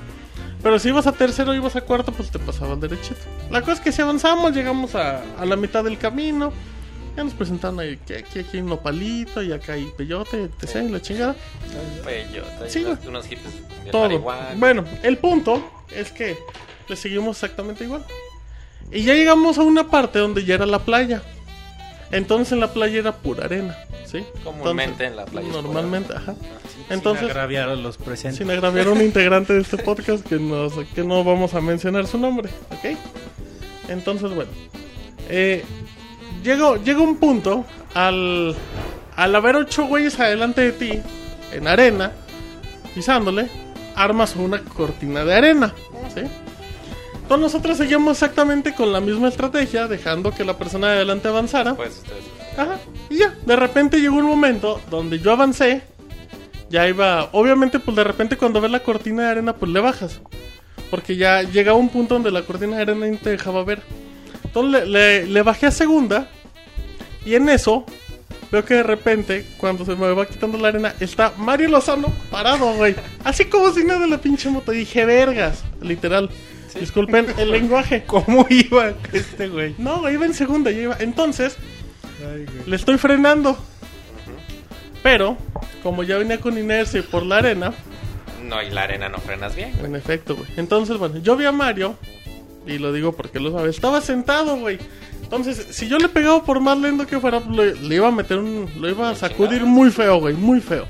Pero 0.63 0.79
si 0.79 0.89
ibas 0.89 1.07
a 1.07 1.13
tercero, 1.13 1.55
ibas 1.55 1.77
a 1.77 1.83
cuarto, 1.83 2.13
pues 2.13 2.31
te 2.31 2.39
pasaban 2.39 2.81
derechito. 2.81 3.21
La 3.51 3.61
cosa 3.61 3.75
es 3.75 3.81
que 3.81 3.93
si 3.93 4.03
avanzamos, 4.03 4.53
llegamos 4.53 4.95
a, 4.95 5.23
a 5.39 5.47
la 5.47 5.57
mitad 5.57 5.85
del 5.85 5.99
camino. 5.99 6.53
Ya 7.19 7.25
nos 7.25 7.35
presentaron 7.35 7.81
ahí 7.81 7.97
que 8.07 8.19
aquí, 8.19 8.39
aquí 8.39 8.59
hay 8.59 8.61
un 8.61 8.69
nopalito 8.69 9.43
y 9.43 9.51
acá 9.51 9.73
hay 9.73 9.91
peyote, 9.97 10.45
etc. 10.63 10.89
La 10.89 11.03
chingada. 11.03 11.35
Peyote, 12.05 12.71
Sí, 12.71 12.87
unos, 13.09 13.27
hippies 13.27 13.55
de 13.85 13.91
Todo. 13.91 14.03
marihuana. 14.03 14.55
Bueno, 14.55 14.85
el 15.03 15.19
punto 15.19 15.69
es 15.91 16.13
que 16.13 16.39
le 16.89 16.95
seguimos 16.95 17.43
exactamente 17.43 17.83
igual. 17.83 18.05
Y 18.93 19.03
ya 19.03 19.15
llegamos 19.15 19.59
a 19.59 19.65
una 19.65 19.89
parte 19.89 20.21
donde 20.21 20.45
ya 20.45 20.55
era 20.55 20.67
la 20.67 20.79
playa. 20.79 21.21
Entonces 22.13 22.53
en 22.53 22.61
la 22.61 22.73
playa 22.73 23.01
era 23.01 23.17
pura 23.17 23.47
arena, 23.47 23.77
¿sí? 24.07 24.25
Comúnmente 24.45 25.05
Entonces, 25.05 25.07
en 25.09 25.17
la 25.17 25.25
playa 25.25 25.49
Normalmente, 25.49 26.13
ajá. 26.15 26.35
Entonces, 26.35 26.87
Entonces, 26.89 27.25
agraviar 27.31 27.69
a 27.69 27.75
los 27.75 27.97
presentes. 27.97 28.39
sin 28.39 28.49
agraviar 28.49 28.87
a 28.87 28.91
un 28.93 29.03
integrante 29.03 29.55
de 29.55 29.63
este 29.63 29.77
podcast 29.79 30.25
que, 30.25 30.37
nos, 30.37 30.73
que 30.95 31.03
no 31.03 31.25
vamos 31.25 31.53
a 31.55 31.61
mencionar 31.61 32.07
su 32.07 32.17
nombre, 32.17 32.49
¿ok? 32.71 32.97
Entonces, 33.89 34.33
bueno. 34.33 34.53
Eh, 35.29 35.65
llegó, 36.43 36.77
llega 36.77 37.01
un 37.01 37.17
punto 37.17 37.65
al, 37.95 38.55
al 39.17 39.35
haber 39.35 39.57
ocho 39.57 39.87
güeyes 39.87 40.19
adelante 40.21 40.61
de 40.61 40.73
ti, 40.73 41.01
en 41.53 41.69
arena, 41.69 42.13
pisándole, 42.95 43.49
armas 43.95 44.37
una 44.37 44.63
cortina 44.63 45.25
de 45.25 45.35
arena, 45.35 45.75
¿sí? 46.15 46.23
Entonces 47.29 47.53
nosotros 47.53 47.77
seguimos 47.77 48.13
exactamente 48.13 48.75
con 48.75 48.91
la 48.91 49.01
misma 49.01 49.29
estrategia, 49.29 49.87
dejando 49.87 50.33
que 50.33 50.45
la 50.45 50.57
persona 50.57 50.89
de 50.89 50.95
adelante 50.95 51.29
avanzara. 51.29 51.75
Pues 51.75 51.99
ustedes. 51.99 52.25
Ajá. 52.57 52.79
Y 53.11 53.19
ya, 53.19 53.35
de 53.45 53.55
repente 53.55 54.01
llegó 54.01 54.17
un 54.17 54.25
momento 54.25 54.81
donde 54.91 55.19
yo 55.19 55.33
avancé. 55.33 55.83
Ya 56.71 56.89
iba. 56.89 57.29
Obviamente, 57.33 57.81
pues 57.81 57.97
de 57.97 58.05
repente 58.05 58.39
cuando 58.39 58.63
ves 58.63 58.71
la 58.71 58.81
cortina 58.81 59.25
de 59.25 59.29
arena, 59.29 59.55
pues 59.55 59.71
le 59.71 59.81
bajas. 59.81 60.21
Porque 60.91 61.17
ya 61.17 61.43
llegaba 61.43 61.77
un 61.77 61.91
punto 61.91 62.15
donde 62.15 62.31
la 62.31 62.43
cortina 62.43 62.77
de 62.77 62.83
arena 62.83 63.07
no 63.07 63.19
te 63.19 63.31
dejaba 63.31 63.63
ver. 63.63 63.83
Entonces 64.49 64.83
le, 64.83 64.87
le- 64.87 65.27
le 65.27 65.43
bajé 65.43 65.67
a 65.67 65.71
segunda. 65.71 66.29
Y 67.25 67.35
en 67.35 67.49
eso, 67.49 67.85
veo 68.51 68.65
que 68.65 68.75
de 68.75 68.83
repente, 68.83 69.47
cuando 69.59 69.85
se 69.85 69.95
me 69.95 70.11
va 70.13 70.27
quitando 70.27 70.57
la 70.59 70.69
arena, 70.69 70.95
está 71.01 71.33
Mario 71.37 71.69
Lozano 71.69 72.13
parado, 72.31 72.73
güey. 72.75 72.95
Así 73.25 73.45
como 73.47 73.71
si 73.73 73.85
nada 73.85 74.01
de 74.01 74.09
la 74.09 74.19
pinche 74.19 74.49
moto. 74.49 74.73
Y 74.73 74.79
dije, 74.79 75.05
vergas, 75.05 75.63
literal. 75.83 76.31
Disculpen 76.79 77.27
el 77.39 77.51
lenguaje. 77.51 78.05
¿Cómo 78.07 78.47
iba 78.49 78.93
este 79.13 79.49
güey? 79.49 79.75
No, 79.79 80.01
güey, 80.01 80.15
iba 80.15 80.27
en 80.27 80.35
segunda, 80.35 80.71
ya 80.71 80.81
iba. 80.83 80.97
Entonces, 81.01 81.57
le 82.67 82.77
estoy 82.77 82.99
frenando. 82.99 83.59
Pero, 85.03 85.37
como 85.83 86.03
ya 86.03 86.19
venía 86.19 86.41
con 86.41 86.59
inercia 86.59 87.01
y 87.01 87.03
por 87.03 87.25
la 87.25 87.39
arena, 87.39 87.73
No, 88.45 88.63
y 88.63 88.71
la 88.71 88.83
arena 88.83 89.09
no 89.09 89.19
frenas 89.19 89.55
bien. 89.55 89.73
güey. 89.75 89.87
en 89.87 89.97
efecto, 89.97 90.35
güey. 90.37 90.49
Entonces, 90.57 90.97
bueno, 90.99 91.19
yo 91.19 91.37
vi 91.37 91.45
a 91.45 91.53
Mario, 91.53 91.97
y 92.69 92.79
lo 92.79 92.93
digo 92.93 93.13
porque 93.13 93.41
lo 93.41 93.51
sabe, 93.53 93.71
estaba 93.71 94.01
sentado, 94.01 94.57
güey. 94.57 94.79
Entonces, 95.23 95.67
si 95.71 95.89
yo 95.89 95.99
le 95.99 96.09
pegaba 96.09 96.43
por 96.45 96.61
más 96.61 96.79
lento 96.79 97.07
que 97.07 97.19
fuera, 97.21 97.41
le 97.41 97.95
iba 97.95 98.09
a 98.09 98.13
meter 98.13 98.39
un. 98.39 98.71
Lo 98.79 98.89
iba 98.89 99.11
a 99.11 99.15
sacudir 99.15 99.63
muy 99.65 99.91
feo, 99.91 100.21
güey, 100.21 100.35
muy 100.35 100.61
feo. 100.61 100.87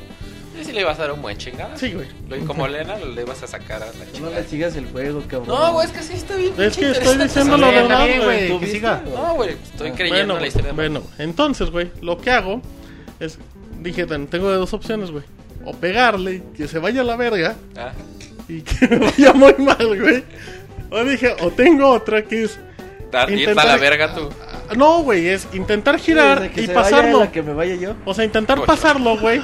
Y 0.60 0.64
si 0.64 0.72
le 0.72 0.80
ibas 0.80 0.98
a 0.98 1.02
dar 1.02 1.12
un 1.12 1.22
buen 1.22 1.36
chingada. 1.38 1.76
Sí, 1.76 1.92
güey. 1.92 2.06
Lo- 2.28 2.44
Como 2.46 2.66
Lena 2.66 2.96
le 2.96 3.22
ibas 3.22 3.42
a 3.44 3.46
sacar 3.46 3.80
a 3.82 3.86
la 3.86 3.92
No 3.92 4.12
chingada. 4.12 4.40
le 4.40 4.44
sigas 4.46 4.74
el 4.76 4.86
juego, 4.86 5.22
cabrón. 5.28 5.48
No, 5.56 5.72
güey, 5.72 5.86
es 5.86 5.92
que 5.92 6.02
sí 6.02 6.12
está 6.14 6.34
bien. 6.36 6.52
Es 6.58 6.76
pinche 6.76 6.80
que 6.80 6.98
estoy 6.98 7.12
interesante. 7.12 7.24
diciendo 7.24 7.56
la 7.58 7.68
Está 7.68 7.80
verdad, 8.04 8.24
güey. 8.24 8.48
güey, 8.48 8.60
que 8.60 8.66
siga. 8.66 9.02
No, 9.14 9.34
güey, 9.34 9.50
estoy 9.50 9.90
creyendo 9.92 10.34
Bueno, 10.34 10.34
en 10.36 10.40
la 10.42 10.46
historia 10.48 10.66
de 10.70 10.74
bueno, 10.74 11.02
entonces, 11.18 11.70
güey, 11.70 11.90
lo 12.02 12.18
que 12.18 12.30
hago 12.32 12.60
es. 13.20 13.38
Dije, 13.80 14.06
"Ten- 14.06 14.26
tengo 14.26 14.50
dos 14.52 14.72
opciones, 14.72 15.10
güey. 15.12 15.22
O 15.64 15.72
pegarle, 15.74 16.42
que 16.56 16.66
se 16.66 16.78
vaya 16.80 17.02
a 17.02 17.04
la 17.04 17.14
verga. 17.16 17.54
Ah, 17.76 17.92
y 18.48 18.62
que 18.62 18.86
me 18.88 18.98
vaya 18.98 19.32
muy 19.34 19.54
mal, 19.58 20.00
güey. 20.00 20.24
O 20.90 21.04
dije, 21.04 21.34
o 21.40 21.50
tengo 21.50 21.88
otra 21.88 22.22
que 22.24 22.44
es. 22.44 22.58
dar, 23.10 23.30
irte 23.30 23.46
a 23.46 23.50
Intentar- 23.52 23.66
la 23.66 23.76
verga 23.76 24.14
tú. 24.14 24.28
ah, 24.70 24.74
No, 24.76 25.02
güey, 25.02 25.28
es 25.28 25.48
intentar 25.54 25.98
girar 25.98 26.50
que 26.50 26.62
y 26.62 26.66
se 26.66 26.74
vaya 26.74 26.90
pasarlo. 26.90 27.20
la 27.20 27.32
que 27.32 27.42
me 27.42 27.54
vaya 27.54 27.74
yo. 27.76 27.94
O 28.04 28.12
sea, 28.14 28.24
intentar 28.24 28.58
Ocho. 28.58 28.66
pasarlo, 28.66 29.18
güey. 29.18 29.40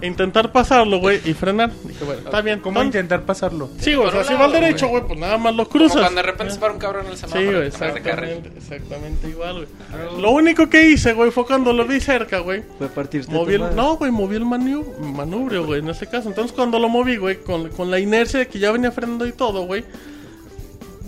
Intentar 0.00 0.52
pasarlo, 0.52 1.00
güey, 1.00 1.20
y 1.24 1.34
frenar. 1.34 1.72
Dije, 1.82 2.04
bueno, 2.04 2.20
está 2.24 2.40
bien. 2.40 2.60
¿Cómo 2.60 2.78
Entonces- 2.78 3.00
intentar 3.00 3.22
pasarlo? 3.26 3.68
Sí, 3.80 3.94
güey, 3.94 4.06
o 4.08 4.12
sea, 4.12 4.22
si 4.22 4.32
va 4.34 4.44
al 4.44 4.52
derecho, 4.52 4.86
güey. 4.86 5.02
pues 5.04 5.18
nada 5.18 5.38
más 5.38 5.52
lo 5.56 5.64
Como 5.68 5.80
cruzas. 5.86 6.00
cuando 6.02 6.20
de 6.20 6.26
repente 6.26 6.54
se 6.54 6.60
para 6.60 6.72
un 6.72 6.78
cabrón 6.78 7.06
en 7.06 7.12
el 7.12 7.18
semáforo. 7.18 7.42
Sí, 7.42 7.52
güey, 7.52 7.66
exactamente, 7.66 8.52
exactamente 8.56 9.28
igual, 9.28 9.66
güey. 9.66 10.20
Lo 10.22 10.30
único 10.30 10.68
que 10.70 10.88
hice, 10.88 11.14
güey, 11.14 11.32
fue 11.32 11.44
cuando 11.46 11.72
lo 11.72 11.84
vi 11.84 11.98
cerca, 11.98 12.38
güey. 12.38 12.62
Fue 12.78 12.86
partirte 12.88 13.32
Moví 13.32 13.54
el, 13.54 13.74
no, 13.74 13.96
güey, 13.96 14.12
moví 14.12 14.36
el 14.36 14.44
manu- 14.44 14.86
manubrio, 15.00 15.66
güey, 15.66 15.80
en 15.80 15.88
este 15.88 16.06
caso. 16.06 16.28
Entonces, 16.28 16.52
cuando 16.54 16.78
lo 16.78 16.88
moví, 16.88 17.16
güey, 17.16 17.38
con, 17.42 17.68
con 17.70 17.90
la 17.90 17.98
inercia 17.98 18.38
de 18.38 18.46
que 18.46 18.60
ya 18.60 18.70
venía 18.70 18.92
frenando 18.92 19.26
y 19.26 19.32
todo, 19.32 19.62
güey. 19.62 19.84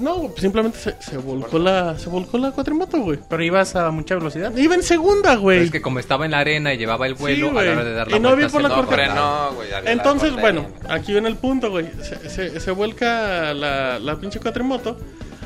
No, 0.01 0.33
simplemente 0.37 0.79
se, 0.79 0.95
se 1.01 1.17
volcó 1.19 1.59
la 1.59 1.99
se 1.99 2.09
volcó 2.09 2.39
la 2.39 2.53
cuatrimoto, 2.53 2.99
güey. 3.01 3.19
Pero 3.29 3.43
ibas 3.45 3.77
a 3.77 3.91
mucha 3.91 4.15
velocidad. 4.17 4.57
Iba 4.57 4.75
en 4.75 4.83
segunda, 4.83 5.31
Pero 5.31 5.41
güey. 5.43 5.65
es 5.65 5.71
que 5.71 5.83
como 5.83 5.99
estaba 5.99 6.25
en 6.25 6.31
la 6.31 6.39
arena 6.39 6.73
y 6.73 6.79
llevaba 6.79 7.07
el 7.07 7.15
vuelo, 7.15 7.47
Sí, 7.49 7.53
güey. 7.53 7.69
a 7.69 7.71
la 7.71 7.77
hora 7.81 7.85
de 7.85 7.93
dar 7.95 8.11
la 8.11 8.17
Y 8.17 8.21
no 8.21 8.29
vuelta 8.31 8.47
vi 8.47 8.53
por 8.53 8.63
la 8.63 9.15
No, 9.15 9.53
güey. 9.55 9.73
había 9.73 9.93
Entonces, 9.93 10.33
la 10.33 10.41
bueno, 10.41 10.67
aquí 10.89 11.13
viene 11.13 11.29
el 11.29 11.37
punto, 11.37 11.71
güey. 11.71 11.87
Se, 12.03 12.29
se, 12.31 12.61
se 12.61 12.71
vuelca 12.71 13.53
la, 13.55 13.99
la 13.99 14.17
pinche 14.17 14.41
cuatrimoto. 14.41 14.97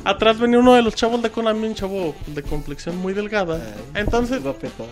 Atrás 0.04 0.38
venía 0.38 0.58
uno 0.58 0.74
de 0.74 0.82
los 0.82 0.94
chavos 0.94 1.22
de 1.22 1.30
Konami, 1.30 1.66
un 1.66 1.74
chavo 1.74 2.14
de 2.26 2.42
complexión 2.42 2.96
muy 2.98 3.14
delgada. 3.14 3.58
Entonces, 3.94 4.42
Guapetón. 4.42 4.86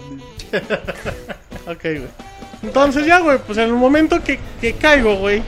ok, 1.68 1.82
güey. 1.82 2.08
Entonces 2.62 3.06
ya, 3.06 3.18
güey, 3.20 3.38
pues 3.46 3.58
en 3.58 3.64
el 3.64 3.72
momento 3.74 4.22
que, 4.22 4.38
que 4.60 4.72
caigo, 4.74 5.16
güey. 5.16 5.42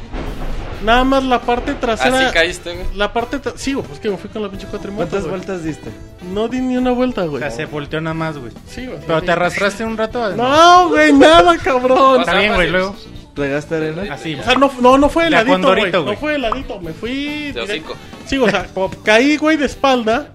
Nada 0.85 1.03
más 1.05 1.25
la 1.25 1.41
parte 1.41 1.75
trasera. 1.75 2.17
Así 2.19 2.27
Ah, 2.29 2.33
caíste, 2.33 2.75
güey. 2.75 2.87
La 2.95 3.13
parte 3.13 3.39
tra- 3.41 3.55
Sí, 3.57 3.73
güey, 3.73 3.87
pues 3.87 3.99
que 4.01 4.11
me 4.11 4.17
fui 4.17 4.29
con 4.31 4.43
la 4.43 4.49
pinche 4.51 4.67
cuatrimoto. 4.67 4.99
¿Cuántas 5.09 5.21
güey. 5.23 5.31
vueltas 5.31 5.65
diste? 5.65 5.91
No 6.33 6.49
di 6.49 6.61
ni 6.61 6.77
una 6.77 6.93
vuelta, 6.93 7.25
O 7.25 7.31
güey. 7.31 7.41
sea, 7.43 7.51
se 7.51 7.65
volteó 7.65 8.01
nada 8.01 8.15
más, 8.15 8.37
güey. 8.39 8.53
Sí, 8.69 8.87
güey. 8.87 8.99
Pero 9.07 9.23
te 9.23 9.33
arrastraste 9.33 9.85
un 9.85 9.97
rato. 9.97 10.35
No, 10.37 10.89
güey, 10.91 11.13
nada, 11.13 11.57
cabrón. 11.59 12.21
Está 12.21 12.39
bien, 12.39 12.55
güey, 12.55 12.71
luego. 12.71 12.95
¿Regaste 13.37 13.75
arena? 13.75 14.15
Así. 14.15 14.35
O 14.35 14.43
sea, 14.45 14.55
no, 14.55 14.71
no, 14.81 14.97
no 14.97 15.09
fue 15.09 15.27
heladito, 15.27 15.75
güey. 15.75 15.91
No 15.91 16.05
güey. 16.05 16.17
fue 16.17 16.35
heladito, 16.37 16.81
me 16.81 16.93
fui. 16.93 17.51
De. 17.53 17.83
Sí, 18.27 18.39
o 18.39 18.49
sea, 18.49 18.67
caí, 19.03 19.37
güey, 19.37 19.57
de 19.57 19.67
espalda. 19.67 20.33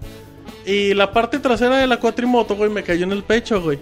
Y 0.65 0.93
la 0.93 1.11
parte 1.13 1.39
trasera 1.39 1.77
de 1.77 1.87
la 1.87 1.97
cuatrimoto, 1.97 2.55
güey, 2.55 2.69
me 2.69 2.83
cayó 2.83 3.05
en 3.05 3.11
el 3.13 3.23
pecho, 3.23 3.61
güey. 3.61 3.79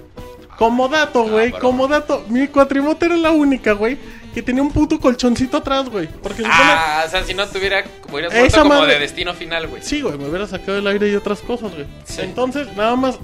Como 0.57 0.87
dato, 0.87 1.23
güey, 1.23 1.49
bro. 1.51 1.59
como 1.59 1.87
dato, 1.87 2.23
mi 2.29 2.47
cuatrimoto 2.47 3.05
era 3.05 3.15
la 3.17 3.31
única, 3.31 3.73
güey, 3.73 3.97
que 4.37 4.43
tenía 4.43 4.61
un 4.61 4.69
puto 4.71 4.99
colchoncito 4.99 5.57
atrás, 5.57 5.89
güey. 5.89 6.07
Porque 6.21 6.43
supone- 6.43 6.51
Ah, 6.53 7.05
o 7.07 7.09
sea, 7.09 7.23
si 7.23 7.33
no 7.33 7.47
tuviera, 7.47 7.79
Esa 7.79 8.61
como 8.61 8.75
madre- 8.75 8.93
de 8.93 8.99
destino 8.99 9.33
final, 9.33 9.65
güey. 9.65 9.81
Sí, 9.81 10.01
güey, 10.01 10.15
me 10.15 10.29
hubiera 10.29 10.45
sacado 10.45 10.77
el 10.77 10.85
aire 10.85 11.09
y 11.09 11.15
otras 11.15 11.39
cosas, 11.39 11.71
güey. 11.73 11.87
Sí. 12.05 12.21
Entonces, 12.21 12.67
nada 12.77 12.95
más, 12.95 13.17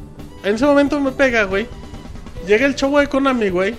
en 0.43 0.55
ese 0.55 0.65
momento 0.65 0.99
me 0.99 1.11
pega, 1.11 1.43
güey. 1.43 1.67
Llega 2.47 2.65
el 2.65 2.73
chavo 2.75 2.97
de 2.99 3.05
Konami, 3.05 3.49
güey, 3.51 3.75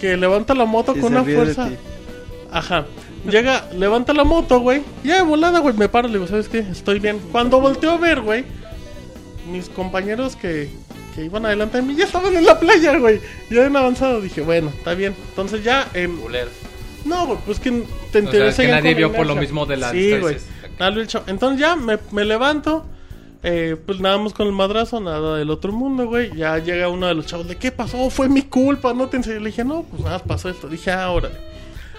que 0.00 0.16
levanta 0.16 0.54
la 0.54 0.64
moto 0.64 0.94
con 0.94 1.12
una 1.14 1.22
fuerza. 1.22 1.68
Ajá. 2.50 2.86
Llega, 3.28 3.68
levanta 3.76 4.14
la 4.14 4.24
moto, 4.24 4.60
güey. 4.60 4.80
Ya 5.04 5.16
de 5.16 5.22
volada, 5.22 5.58
güey, 5.58 5.76
me 5.76 5.90
paro, 5.90 6.08
le 6.08 6.14
digo, 6.14 6.26
¿sabes 6.28 6.48
qué? 6.48 6.60
Estoy 6.60 6.98
bien. 6.98 7.20
Cuando 7.30 7.60
volteo 7.60 7.90
a 7.90 7.98
ver, 7.98 8.22
güey, 8.22 8.46
mis 9.52 9.68
compañeros 9.68 10.34
que, 10.34 10.70
que 11.14 11.24
iban 11.26 11.44
adelante 11.44 11.76
de 11.76 11.82
mí 11.82 11.94
ya 11.94 12.06
estaban 12.06 12.34
en 12.34 12.46
la 12.46 12.58
playa, 12.58 12.96
güey. 12.96 13.20
Ya 13.50 13.58
habían 13.58 13.76
avanzado. 13.76 14.22
Dije, 14.22 14.40
bueno, 14.40 14.70
está 14.74 14.94
bien. 14.94 15.14
Entonces 15.28 15.62
ya, 15.62 15.86
em, 15.92 16.16
Culero. 16.18 16.48
No, 17.04 17.26
güey, 17.26 17.38
pues 17.46 17.60
que 17.60 17.84
te 18.12 18.20
O 18.20 18.30
sea, 18.30 18.46
es 18.48 18.56
que 18.56 18.68
nadie 18.68 18.94
vio 18.94 19.12
por 19.12 19.26
lo 19.26 19.36
mismo 19.36 19.66
de 19.66 19.76
la 19.76 19.90
Sí, 19.90 20.18
güey. 20.18 20.36
Entonces 21.26 21.58
ya 21.60 21.76
me, 21.76 21.98
me 22.10 22.24
levanto, 22.24 22.84
Eh, 23.42 23.76
pues 23.86 24.00
nada 24.00 24.18
más 24.18 24.34
con 24.34 24.46
el 24.46 24.52
madrazo, 24.52 25.00
nada 25.00 25.36
del 25.38 25.48
otro 25.50 25.72
mundo, 25.72 26.06
güey. 26.06 26.30
Ya 26.36 26.58
llega 26.58 26.88
uno 26.88 27.06
de 27.06 27.14
los 27.14 27.24
chavos, 27.26 27.48
¿de 27.48 27.56
qué 27.56 27.70
pasó? 27.72 28.10
Fue 28.10 28.28
mi 28.28 28.42
culpa, 28.42 28.92
no 28.92 29.08
te 29.08 29.16
enseñé. 29.16 29.40
Le 29.40 29.46
dije, 29.46 29.64
no, 29.64 29.82
pues 29.84 30.02
nada, 30.02 30.18
pasó 30.18 30.50
esto. 30.50 30.68
Dije, 30.68 30.90
ahora. 30.90 31.30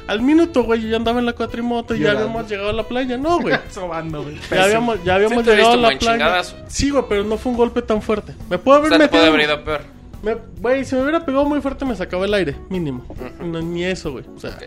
Al 0.08 0.22
minuto, 0.22 0.64
güey, 0.64 0.82
yo 0.82 0.90
ya 0.90 0.98
andaba 0.98 1.20
en 1.20 1.26
la 1.26 1.34
cuatrimoto 1.34 1.96
y 1.96 2.00
ya 2.00 2.12
habíamos 2.12 2.48
llegado 2.50 2.70
a 2.70 2.74
la 2.74 2.84
playa. 2.84 3.18
No, 3.18 3.40
güey. 3.40 3.56
Sobando, 3.72 4.22
güey. 4.24 4.36
Ya 4.52 4.64
habíamos, 4.66 5.04
ya 5.04 5.16
habíamos 5.16 5.46
llegado 5.46 5.72
a 5.74 5.78
la 5.78 5.98
playa. 5.98 6.44
Sí, 6.68 6.90
güey, 6.92 7.04
pero 7.10 7.24
no 7.24 7.38
fue 7.38 7.52
un 7.54 7.58
golpe 7.58 7.82
tan 7.82 8.02
fuerte. 8.04 8.34
Me 8.50 8.58
puedo 8.60 8.78
O 8.78 8.82
haber 8.82 8.90
sea, 8.92 9.00
te 9.00 9.08
puede 9.08 9.32
metido. 9.32 9.34
haber 9.52 9.58
ido 9.58 9.66
peor. 9.66 10.01
Me- 10.24 10.38
Güey, 10.60 10.86
si 10.86 10.96
me 10.96 11.02
hubiera 11.02 11.26
pegado 11.26 11.46
muy 11.46 11.62
fuerte 11.62 11.86
me 11.86 11.96
sacaba 11.96 12.26
el 12.26 12.34
aire, 12.34 12.56
mínimo. 12.70 13.04
No, 13.44 13.62
ni 13.62 13.84
eso, 13.84 14.12
güey. 14.12 14.26
O 14.36 14.40
sea, 14.40 14.52
Ok. 14.52 14.64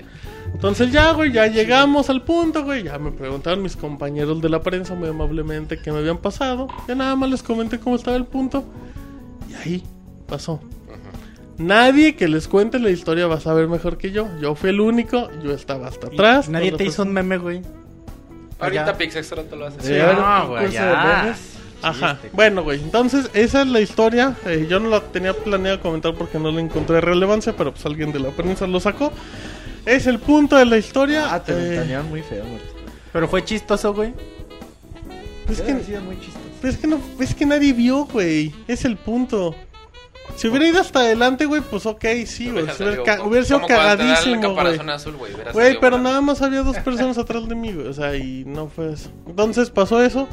entonces 0.54 0.90
ya, 0.92 1.12
güey, 1.12 1.32
ya 1.32 1.46
llegamos 1.46 2.10
al 2.10 2.22
punto, 2.22 2.64
güey. 2.64 2.82
Ya 2.84 2.98
me 2.98 3.10
preguntaron 3.12 3.62
mis 3.62 3.76
compañeros 3.76 4.40
de 4.40 4.48
la 4.48 4.60
prensa 4.62 4.94
muy 4.94 5.08
amablemente 5.08 5.78
qué 5.78 5.92
me 5.92 5.98
habían 5.98 6.18
pasado. 6.18 6.66
Ya 6.88 6.94
nada 6.94 7.14
más 7.16 7.30
les 7.30 7.42
comenté 7.42 7.78
cómo 7.78 7.96
estaba 7.96 8.16
el 8.16 8.24
punto. 8.24 8.64
Y 9.50 9.54
ahí 9.54 9.82
pasó. 10.26 10.60
Nadie 11.56 12.16
que 12.16 12.26
les 12.26 12.48
cuente 12.48 12.80
la 12.80 12.90
historia 12.90 13.28
va 13.28 13.36
a 13.36 13.40
saber 13.40 13.68
mejor 13.68 13.96
que 13.96 14.10
yo. 14.10 14.26
Yo 14.40 14.56
fui 14.56 14.70
el 14.70 14.80
único, 14.80 15.30
yo 15.42 15.52
estaba 15.52 15.86
hasta 15.86 16.08
atrás. 16.08 16.48
Nadie 16.48 16.72
te 16.72 16.82
hizo 16.84 17.02
un 17.04 17.12
meme, 17.12 17.38
güey. 17.38 17.62
Ahorita. 18.58 18.96
Pixextra 18.96 19.44
te 19.44 19.54
lo 19.54 19.66
hace. 19.66 19.80
Sí, 19.80 19.92
no, 20.16 20.48
güey, 20.48 20.70
ya. 20.72 21.36
Ajá. 21.88 22.18
Bueno, 22.32 22.62
güey. 22.62 22.80
Entonces, 22.82 23.30
esa 23.34 23.62
es 23.62 23.68
la 23.68 23.80
historia. 23.80 24.36
Eh, 24.46 24.66
yo 24.68 24.80
no 24.80 24.88
la 24.88 25.00
tenía 25.00 25.32
planeado 25.34 25.80
comentar 25.80 26.14
porque 26.14 26.38
no 26.38 26.50
le 26.50 26.60
encontré 26.60 27.00
relevancia, 27.00 27.54
pero 27.56 27.72
pues 27.72 27.84
alguien 27.86 28.12
de 28.12 28.20
la 28.20 28.30
prensa 28.30 28.66
lo 28.66 28.80
sacó. 28.80 29.12
Es 29.86 30.06
el 30.06 30.18
punto 30.18 30.56
de 30.56 30.64
la 30.64 30.78
historia. 30.78 31.32
Ah, 31.34 31.42
te 31.42 31.52
Eh, 31.52 31.98
muy 32.08 32.22
feo, 32.22 32.44
Martín. 32.44 32.60
Pero 33.12 33.28
fue 33.28 33.44
chistoso, 33.44 33.92
güey. 33.94 34.12
es, 35.48 35.58
que, 35.60 35.64
Hubiera 35.72 35.80
sido 35.86 36.00
muy 36.02 36.18
chistoso. 36.18 36.40
es 36.62 36.76
que 36.78 36.86
no, 36.86 36.98
es 37.20 37.34
que 37.34 37.46
nadie 37.46 37.72
vio, 37.72 38.06
güey. 38.06 38.52
Es 38.66 38.84
el 38.84 38.96
punto. 38.96 39.54
Si 40.36 40.48
hubiera 40.48 40.66
ido 40.66 40.80
hasta 40.80 41.00
adelante, 41.00 41.44
güey, 41.44 41.60
pues 41.60 41.84
ok, 41.84 42.02
sí, 42.26 42.50
güey. 42.50 42.64
Hubiera 42.64 42.72
Si 42.74 42.82
Hubiera, 42.82 42.96
salido 42.96 43.04
ca- 43.04 43.16
como- 43.18 43.28
hubiera 43.30 43.44
sido 43.46 43.66
cagadísimo, 43.66 44.54
güey. 44.54 45.32
güey. 45.32 45.52
Güey, 45.52 45.80
pero 45.80 45.98
nada 45.98 46.20
más 46.22 46.40
había 46.42 46.62
dos 46.62 46.78
personas 46.78 47.18
atrás 47.18 47.46
de 47.46 47.54
mí, 47.54 47.72
güey. 47.72 47.86
O 47.88 47.92
sea, 47.92 48.16
y 48.16 48.44
no 48.46 48.68
fue 48.68 48.94
eso. 48.94 49.10
Entonces 49.28 49.68
pasó 49.70 50.02
eso. 50.02 50.26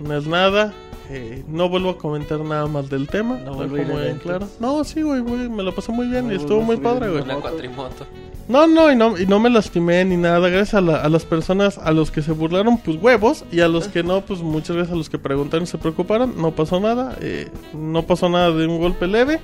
No 0.00 0.16
es 0.16 0.26
nada. 0.26 0.72
eh, 1.10 1.42
no 1.48 1.68
vuelvo 1.68 1.90
a 1.90 1.98
comentar 1.98 2.40
nada 2.40 2.66
más 2.66 2.88
del 2.88 3.06
tema. 3.08 3.36
No 3.44 3.54
vuelvo 3.54 3.76
a 3.76 4.04
ir 4.06 4.12
a 4.12 4.18
claro. 4.18 4.48
No, 4.60 4.82
sí, 4.84 5.02
güey, 5.02 5.20
güey, 5.20 5.48
me 5.48 5.62
lo 5.62 5.74
pasé 5.74 5.90
muy 5.92 6.06
bien 6.06 6.26
No 6.28 6.32
y 6.32 6.36
estuvo 6.36 6.60
muy 6.62 6.76
padre, 6.76 7.10
güey. 7.10 7.22
Una 7.22 7.34
cuatrimoto. 7.36 8.06
No, 8.48 8.66
no 8.66 8.90
y, 8.90 8.96
no, 8.96 9.16
y 9.18 9.26
no 9.26 9.38
me 9.38 9.48
lastimé 9.50 10.04
ni 10.04 10.16
nada. 10.16 10.48
Gracias 10.48 10.74
a, 10.74 10.80
la- 10.80 11.02
a 11.02 11.08
las 11.08 11.24
personas, 11.24 11.78
a 11.78 11.92
los 11.92 12.10
que 12.10 12.22
se 12.22 12.32
burlaron, 12.32 12.78
pues 12.78 12.96
huevos. 13.00 13.44
Y 13.52 13.60
a 13.60 13.68
los 13.68 13.88
que 13.88 14.02
no, 14.02 14.22
pues 14.22 14.40
muchas 14.40 14.74
gracias 14.76 14.94
a 14.94 14.98
los 14.98 15.08
que 15.10 15.18
preguntaron 15.18 15.64
y 15.64 15.66
se 15.66 15.78
preocuparon. 15.78 16.34
No 16.36 16.52
pasó 16.52 16.80
nada. 16.80 17.16
eh, 17.20 17.48
no 17.74 18.02
pasó 18.06 18.28
nada 18.28 18.50
de 18.52 18.66
un 18.66 18.78
golpe 18.78 19.06
leve. 19.06 19.40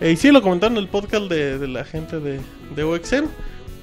Eh, 0.00 0.12
y 0.12 0.16
sí, 0.16 0.30
lo 0.32 0.42
comentaron 0.42 0.76
en 0.76 0.82
el 0.82 0.88
podcast 0.88 1.24
de, 1.28 1.58
de 1.58 1.68
la 1.68 1.84
gente 1.84 2.18
de, 2.20 2.40
de 2.76 2.82
OXM. 2.82 3.26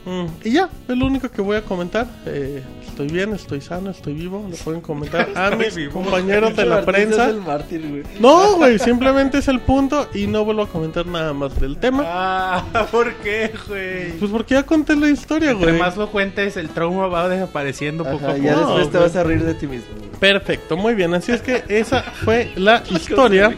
Mm, 0.05 0.25
y 0.43 0.51
ya, 0.53 0.67
es 0.87 0.97
lo 0.97 1.05
único 1.05 1.29
que 1.29 1.41
voy 1.41 1.57
a 1.57 1.61
comentar. 1.61 2.07
Eh, 2.25 2.63
estoy 2.87 3.07
bien, 3.07 3.33
estoy 3.33 3.61
sano, 3.61 3.91
estoy 3.91 4.13
vivo. 4.13 4.43
Lo 4.49 4.55
pueden 4.57 4.81
comentar 4.81 5.29
a 5.35 5.51
mis 5.55 5.77
compañeros 5.89 6.55
de 6.55 6.65
la 6.65 6.77
Martín, 6.77 6.93
prensa. 6.93 7.23
es 7.25 7.29
el 7.35 7.41
mártir, 7.41 7.87
güey. 7.87 8.03
No, 8.19 8.55
güey, 8.57 8.79
simplemente 8.79 9.37
es 9.37 9.47
el 9.47 9.59
punto 9.59 10.07
y 10.13 10.25
no 10.25 10.43
vuelvo 10.43 10.63
a 10.63 10.67
comentar 10.67 11.05
nada 11.05 11.33
más 11.33 11.59
del 11.59 11.77
tema. 11.77 12.03
Ah, 12.07 12.87
¿por 12.91 13.13
qué, 13.17 13.51
güey? 13.67 14.11
Pues 14.17 14.31
porque 14.31 14.55
ya 14.55 14.63
conté 14.63 14.95
la 14.95 15.07
historia, 15.09 15.51
Entre 15.51 15.67
güey. 15.69 15.79
más 15.79 15.95
lo 15.97 16.09
cuentes, 16.09 16.57
el 16.57 16.69
trauma 16.69 17.05
va 17.07 17.29
desapareciendo 17.29 18.03
poco 18.03 18.25
Ajá, 18.25 18.31
a 18.31 18.37
ya 18.37 18.53
poco. 18.55 18.61
No, 18.69 18.77
después 18.77 18.91
te 18.91 18.97
güey. 18.97 19.09
vas 19.09 19.15
a 19.17 19.23
reír 19.23 19.43
de 19.45 19.53
ti 19.53 19.67
mismo, 19.67 19.87
güey. 19.99 20.09
Perfecto, 20.19 20.77
muy 20.77 20.95
bien. 20.95 21.13
Así 21.13 21.31
es 21.31 21.41
que 21.41 21.63
esa 21.67 22.01
fue 22.01 22.51
la 22.55 22.81
historia 22.89 23.55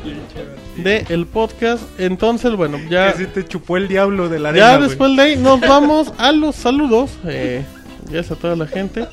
del 0.78 1.26
podcast. 1.28 1.84
Entonces, 2.00 2.56
bueno, 2.56 2.80
ya, 2.90 3.12
Que 3.14 3.20
se 3.20 3.26
te 3.28 3.46
chupó 3.46 3.78
el 3.78 3.88
diablo 3.88 4.30
de 4.30 4.40
la 4.40 4.50
arena, 4.50 4.74
ya 4.74 4.80
después 4.80 5.16
de 5.16 5.22
ahí 5.22 5.36
nos 5.38 5.60
vamos 5.62 6.14
a 6.18 6.32
los 6.32 6.56
saludos. 6.56 7.12
Eh, 7.26 7.64
gracias 8.10 8.32
a 8.38 8.42
toda 8.42 8.56
la 8.56 8.68
gente. 8.68 9.08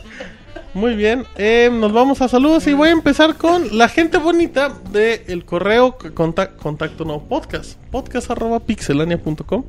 Muy 0.73 0.95
bien, 0.95 1.25
eh, 1.37 1.69
nos 1.73 1.93
vamos 1.93 2.23
a 2.23 2.29
saludos 2.29 2.65
y 2.69 2.75
voy 2.75 2.91
a 2.91 2.93
empezar 2.93 3.35
con 3.37 3.77
la 3.77 3.89
gente 3.89 4.19
bonita 4.19 4.69
del 4.93 5.21
el 5.27 5.45
correo 5.45 5.99
que 5.99 6.13
conta- 6.13 6.53
contacto 6.53 7.05
no 7.05 7.19
podcast 7.25 7.73
podcast 7.91 8.31
arroba 8.31 8.61
pixelania.com 8.61 9.65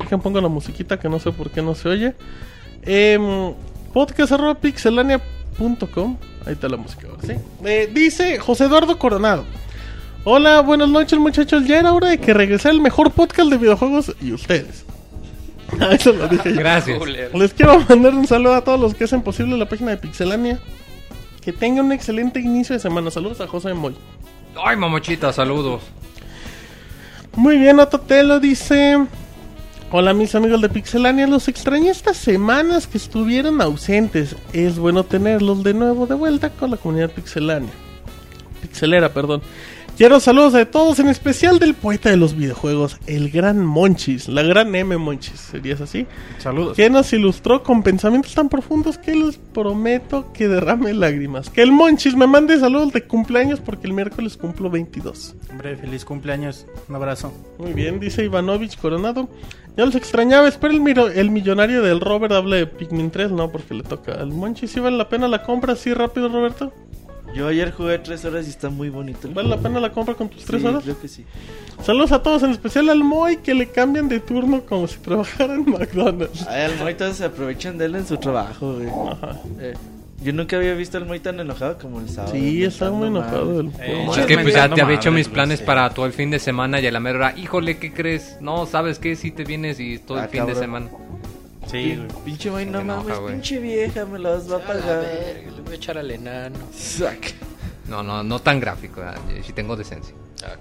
Dejen 0.00 0.20
pongo 0.20 0.40
la 0.40 0.48
musiquita 0.48 0.98
que 0.98 1.08
no 1.08 1.20
sé 1.20 1.30
por 1.30 1.50
qué 1.50 1.62
no 1.62 1.76
se 1.76 1.88
oye 1.88 2.14
Em, 2.82 3.52
podcast 3.92 4.32
arroba 4.32 4.56
pixelania.com 4.56 6.16
ahí 6.46 6.52
está 6.54 6.68
la 6.68 6.78
música 6.78 7.06
ahora 7.08 7.22
sí 7.22 7.34
Eh, 7.64 7.88
dice 7.94 8.38
José 8.40 8.64
Eduardo 8.64 8.98
Coronado 8.98 9.44
hola 10.24 10.60
buenas 10.60 10.88
noches 10.88 11.18
muchachos 11.18 11.66
ya 11.66 11.78
era 11.78 11.92
hora 11.92 12.08
de 12.08 12.18
que 12.18 12.34
regresara 12.34 12.74
el 12.74 12.80
mejor 12.80 13.12
podcast 13.12 13.50
de 13.50 13.58
videojuegos 13.58 14.14
y 14.20 14.32
ustedes 14.32 14.84
eso 15.92 16.12
lo 16.12 16.28
dije 16.28 16.50
yo. 16.50 16.60
Gracias. 16.60 17.00
Les 17.34 17.54
quiero 17.54 17.80
mandar 17.88 18.14
un 18.14 18.26
saludo 18.26 18.54
a 18.54 18.62
todos 18.62 18.80
los 18.80 18.94
que 18.94 19.04
hacen 19.04 19.22
posible 19.22 19.56
la 19.56 19.68
página 19.68 19.90
de 19.92 19.96
Pixelania. 19.96 20.58
Que 21.40 21.52
tengan 21.52 21.86
un 21.86 21.92
excelente 21.92 22.40
inicio 22.40 22.74
de 22.74 22.80
semana. 22.80 23.10
Saludos 23.10 23.40
a 23.40 23.46
José 23.46 23.74
Moy. 23.74 23.94
Ay, 24.62 24.76
mamochita, 24.76 25.32
saludos. 25.32 25.82
Muy 27.36 27.58
bien, 27.58 27.80
Ototelo 27.80 28.40
dice... 28.40 29.06
Hola 29.90 30.12
mis 30.12 30.34
amigos 30.34 30.60
de 30.60 30.68
Pixelania, 30.68 31.26
los 31.28 31.46
extrañé 31.46 31.90
estas 31.90 32.16
semanas 32.16 32.88
que 32.88 32.98
estuvieron 32.98 33.60
ausentes. 33.60 34.34
Es 34.52 34.76
bueno 34.76 35.04
tenerlos 35.04 35.62
de 35.62 35.72
nuevo 35.72 36.06
de 36.06 36.14
vuelta 36.14 36.50
con 36.50 36.72
la 36.72 36.76
comunidad 36.76 37.10
Pixelania. 37.10 37.70
Pixelera, 38.60 39.12
perdón. 39.12 39.42
Quiero 39.96 40.18
saludos 40.18 40.54
de 40.54 40.66
todos, 40.66 40.98
en 40.98 41.08
especial 41.08 41.60
del 41.60 41.72
poeta 41.74 42.10
de 42.10 42.16
los 42.16 42.34
videojuegos, 42.36 42.98
el 43.06 43.30
gran 43.30 43.64
Monchis, 43.64 44.28
la 44.28 44.42
gran 44.42 44.74
M 44.74 44.96
Monchis, 44.96 45.38
¿serías 45.38 45.80
así? 45.80 46.04
Saludos. 46.38 46.76
que 46.76 46.90
nos 46.90 47.12
ilustró 47.12 47.62
con 47.62 47.84
pensamientos 47.84 48.34
tan 48.34 48.48
profundos 48.48 48.98
que 48.98 49.14
les 49.14 49.36
prometo 49.36 50.32
que 50.32 50.48
derrame 50.48 50.94
lágrimas. 50.94 51.48
Que 51.48 51.62
el 51.62 51.70
Monchis 51.70 52.16
me 52.16 52.26
mande 52.26 52.58
saludos 52.58 52.92
de 52.92 53.04
cumpleaños 53.04 53.60
porque 53.60 53.86
el 53.86 53.92
miércoles 53.92 54.36
cumplo 54.36 54.68
22. 54.68 55.36
Hombre, 55.52 55.76
feliz 55.76 56.04
cumpleaños. 56.04 56.66
Un 56.88 56.96
abrazo. 56.96 57.32
Muy 57.58 57.72
bien, 57.72 58.00
dice 58.00 58.24
Ivanovich 58.24 58.76
Coronado. 58.76 59.28
Ya 59.76 59.86
los 59.86 59.94
extrañaba, 59.94 60.48
espera 60.48 60.74
el, 60.74 60.80
miro- 60.80 61.08
el 61.08 61.30
millonario 61.30 61.82
del 61.82 62.00
Robert 62.00 62.32
hable 62.34 62.56
de 62.56 62.66
Pikmin 62.66 63.12
3, 63.12 63.30
no, 63.30 63.52
porque 63.52 63.74
le 63.74 63.84
toca 63.84 64.14
al 64.14 64.32
Monchis. 64.32 64.72
¿Sí 64.72 64.80
vale 64.80 64.96
la 64.96 65.08
pena 65.08 65.28
la 65.28 65.44
compra 65.44 65.74
así 65.74 65.94
rápido, 65.94 66.28
Roberto? 66.28 66.72
Yo 67.34 67.48
ayer 67.48 67.72
jugué 67.72 67.98
tres 67.98 68.24
horas 68.24 68.46
y 68.46 68.50
está 68.50 68.70
muy 68.70 68.90
bonito. 68.90 69.28
¿Vale 69.32 69.48
la 69.48 69.56
pena 69.58 69.80
la 69.80 69.90
compra 69.90 70.14
con 70.14 70.28
tus 70.28 70.44
tres 70.44 70.62
Sí, 70.62 70.68
horas? 70.68 70.84
creo 70.84 71.00
que 71.00 71.08
sí. 71.08 71.24
Saludos 71.82 72.12
a 72.12 72.22
todos, 72.22 72.42
en 72.44 72.50
especial 72.50 72.88
al 72.90 73.02
Moy 73.02 73.38
que 73.38 73.54
le 73.54 73.68
cambian 73.70 74.08
de 74.08 74.20
turno 74.20 74.62
como 74.62 74.86
si 74.86 74.98
trabajara 75.02 75.54
en 75.54 75.64
McDonald's. 75.68 76.46
Ay, 76.48 76.70
el 76.72 76.78
Moy 76.78 76.94
todos 76.94 77.16
se 77.16 77.24
aprovechan 77.24 77.76
de 77.76 77.86
él 77.86 77.96
en 77.96 78.06
su 78.06 78.16
trabajo, 78.18 78.74
güey. 78.74 78.88
Ajá. 78.88 79.40
Eh, 79.58 79.74
yo 80.22 80.32
nunca 80.32 80.56
había 80.56 80.74
visto 80.74 80.96
al 80.96 81.06
Moy 81.06 81.18
tan 81.18 81.40
enojado 81.40 81.76
como 81.76 82.00
el 82.00 82.08
sábado. 82.08 82.32
Sí, 82.34 82.62
estaba 82.62 82.92
muy 82.92 83.08
enojado. 83.08 83.60
el- 83.60 83.70
Eh, 83.80 84.06
Es 84.16 84.26
que 84.26 84.38
pues 84.38 84.54
ya 84.54 84.68
te 84.72 84.80
había 84.80 84.94
hecho 84.96 85.10
mis 85.10 85.28
planes 85.28 85.58
sí. 85.58 85.64
para 85.66 85.90
todo 85.90 86.06
el 86.06 86.12
fin 86.12 86.30
de 86.30 86.38
semana 86.38 86.80
y 86.80 86.86
a 86.86 86.92
la 86.92 87.00
mera 87.00 87.18
hora, 87.18 87.34
híjole, 87.36 87.78
¿qué 87.78 87.92
crees? 87.92 88.38
No, 88.40 88.64
¿sabes 88.66 89.00
qué? 89.00 89.16
Si 89.16 89.32
te 89.32 89.42
vienes 89.44 89.80
y 89.80 89.98
todo 89.98 90.18
el 90.18 90.24
Ah, 90.24 90.28
fin 90.28 90.46
de 90.46 90.54
semana. 90.54 90.86
Sí, 91.70 91.96
güey. 91.96 92.08
Pinche 92.24 92.50
Moy, 92.50 92.66
no 92.66 92.78
Se 92.78 92.84
enoja, 92.84 93.02
mames, 93.02 93.18
güey. 93.20 93.32
pinche 93.34 93.58
vieja, 93.58 94.04
me 94.06 94.18
las 94.18 94.50
va 94.50 94.56
a 94.56 94.58
A 94.58 94.60
la 94.60 94.66
pagar. 94.66 95.00
verga, 95.00 95.50
le 95.50 95.62
voy 95.62 95.72
a 95.72 95.76
echar 95.76 95.98
al 95.98 96.10
enano. 96.10 96.58
Sac. 96.72 97.34
No, 97.88 98.02
no, 98.02 98.22
no 98.22 98.38
tan 98.38 98.60
gráfico, 98.60 99.02
si 99.44 99.52
tengo 99.52 99.76
decencia. 99.76 100.14
Ah. 100.44 100.56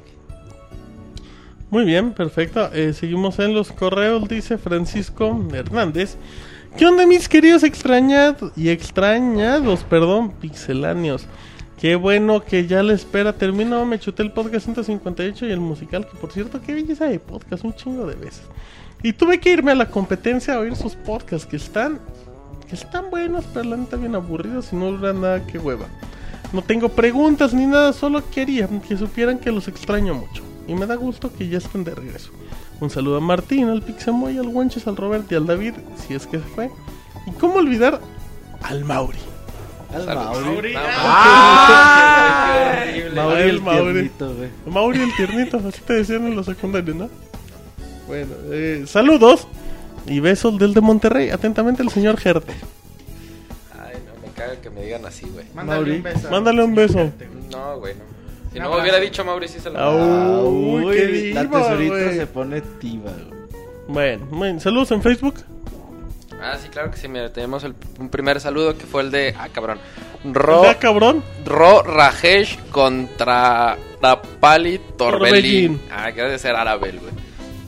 Muy 1.69 1.85
bien, 1.85 2.13
perfecto. 2.13 2.69
Eh, 2.73 2.93
seguimos 2.93 3.39
en 3.39 3.53
los 3.53 3.71
correos, 3.71 4.27
dice 4.27 4.57
Francisco 4.57 5.43
Hernández. 5.53 6.17
¿Qué 6.77 6.85
onda 6.85 7.05
mis 7.05 7.29
queridos 7.29 7.63
extrañados 7.63 8.51
y 8.55 8.69
extrañados, 8.69 9.83
perdón, 9.83 10.31
pixeláneos? 10.31 11.25
Qué 11.79 11.95
bueno 11.95 12.43
que 12.43 12.65
ya 12.67 12.81
la 12.83 12.93
espera 12.93 13.33
terminó. 13.33 13.85
Me 13.85 13.99
chuté 13.99 14.23
el 14.23 14.31
podcast 14.31 14.65
158 14.65 15.47
y 15.47 15.51
el 15.51 15.59
musical, 15.59 16.07
que 16.07 16.17
por 16.17 16.31
cierto, 16.31 16.61
qué 16.65 16.73
belleza 16.73 17.05
de 17.05 17.19
podcast, 17.19 17.63
un 17.63 17.73
chingo 17.75 18.05
de 18.07 18.15
veces. 18.15 18.43
Y 19.03 19.13
tuve 19.13 19.39
que 19.39 19.51
irme 19.51 19.71
a 19.71 19.75
la 19.75 19.89
competencia 19.89 20.55
a 20.55 20.59
oír 20.59 20.75
sus 20.75 20.95
podcasts 20.95 21.45
que 21.45 21.57
están, 21.57 21.99
que 22.69 22.75
están 22.75 23.09
buenos, 23.11 23.43
pero 23.53 23.69
la 23.69 23.77
neta 23.77 23.97
bien 23.97 24.15
aburridos 24.15 24.71
y 24.71 24.75
no 24.77 24.91
duran 24.91 25.21
nada 25.21 25.45
que 25.45 25.59
hueva. 25.59 25.87
No 26.53 26.61
tengo 26.61 26.89
preguntas 26.89 27.53
ni 27.53 27.65
nada, 27.65 27.91
solo 27.93 28.23
quería 28.29 28.67
que 28.87 28.95
supieran 28.97 29.39
que 29.39 29.51
los 29.51 29.67
extraño 29.67 30.13
mucho. 30.13 30.41
Y 30.67 30.75
me 30.75 30.85
da 30.85 30.95
gusto 30.95 31.33
que 31.33 31.49
ya 31.49 31.57
estén 31.57 31.83
de 31.83 31.93
regreso. 31.93 32.31
Un 32.79 32.89
saludo 32.89 33.17
a 33.17 33.19
Martín, 33.19 33.67
al 33.69 33.81
Pixemoy, 33.81 34.37
al 34.37 34.47
Guanches, 34.47 34.87
al 34.87 34.95
Robert 34.95 35.29
y 35.31 35.35
al 35.35 35.45
David, 35.47 35.73
si 36.07 36.13
es 36.13 36.25
que 36.25 36.37
se 36.39 36.45
fue. 36.45 36.71
Y 37.27 37.31
cómo 37.31 37.55
olvidar 37.55 37.99
al 38.61 38.85
Mauri. 38.85 39.17
Al 39.93 40.05
Saludos. 40.05 40.45
Mauri. 40.45 40.73
No, 40.73 40.79
¡Ah! 40.83 42.83
Mauri 43.15 43.35
Ay, 43.35 43.49
el 43.49 43.61
Mauri. 43.61 43.93
tiernito, 43.93 44.35
güey. 44.35 44.49
Mauri 44.67 44.99
el 45.01 45.15
tiernito, 45.15 45.57
así 45.57 45.81
te 45.85 45.93
decían 45.93 46.25
en 46.27 46.35
los 46.35 46.45
secundarios, 46.45 46.95
¿no? 46.95 47.09
Bueno, 48.13 48.31
eh, 48.51 48.83
saludos 48.85 49.47
y 50.05 50.19
besos 50.19 50.59
del 50.59 50.75
de 50.75 50.81
Monterrey. 50.81 51.31
Atentamente 51.31 51.81
el 51.81 51.89
señor 51.89 52.17
Gerte. 52.17 52.53
Ay, 53.73 53.95
no, 54.05 54.21
me 54.21 54.31
caga 54.35 54.61
que 54.61 54.69
me 54.69 54.83
digan 54.83 55.03
así, 55.03 55.25
güey. 55.33 55.45
Mándale 55.55 55.79
Mauri. 55.79 55.95
un 55.97 56.03
beso. 56.03 56.29
Mándale 56.29 56.63
un 56.63 56.75
beso. 56.75 57.11
No, 57.51 57.79
güey, 57.79 57.95
no. 57.95 58.01
Si 58.53 58.59
no 58.59 58.69
me 58.69 58.81
hubiera 58.81 58.99
dicho 58.99 59.25
Mauricio, 59.25 59.59
se 59.59 59.71
la 59.71 59.79
Au. 59.79 59.97
Ah, 59.99 60.43
Uy, 60.43 60.85
uy, 60.85 60.95
qué 60.95 61.33
la 61.33 61.41
diva, 61.41 61.59
tesorita 61.63 61.95
güey. 61.95 62.15
se 62.17 62.27
pone 62.27 62.61
tiba, 62.61 63.11
güey. 63.11 63.43
Bueno, 63.87 64.27
bueno, 64.29 64.59
saludos 64.59 64.91
en 64.91 65.01
Facebook. 65.01 65.35
Ah, 66.39 66.55
sí, 66.61 66.69
claro 66.69 66.91
que 66.91 66.97
sí. 66.97 67.07
Mira, 67.07 67.33
tenemos 67.33 67.63
el, 67.63 67.73
un 67.97 68.09
primer 68.09 68.39
saludo 68.39 68.77
que 68.77 68.85
fue 68.85 69.01
el 69.01 69.09
de. 69.09 69.33
Ah, 69.39 69.49
cabrón. 69.51 69.79
Ro, 70.23 70.61
¿Ya, 70.65 70.77
cabrón? 70.77 71.23
Ro 71.45 71.81
Rajesh 71.81 72.59
contra 72.69 73.75
Tapali 73.99 74.79
Torbellín. 74.99 75.79
Torbellín. 75.79 75.81
Ah, 75.91 76.11
que 76.11 76.21
debe 76.21 76.37
ser 76.37 76.55
Arabel, 76.55 76.99
güey. 76.99 77.22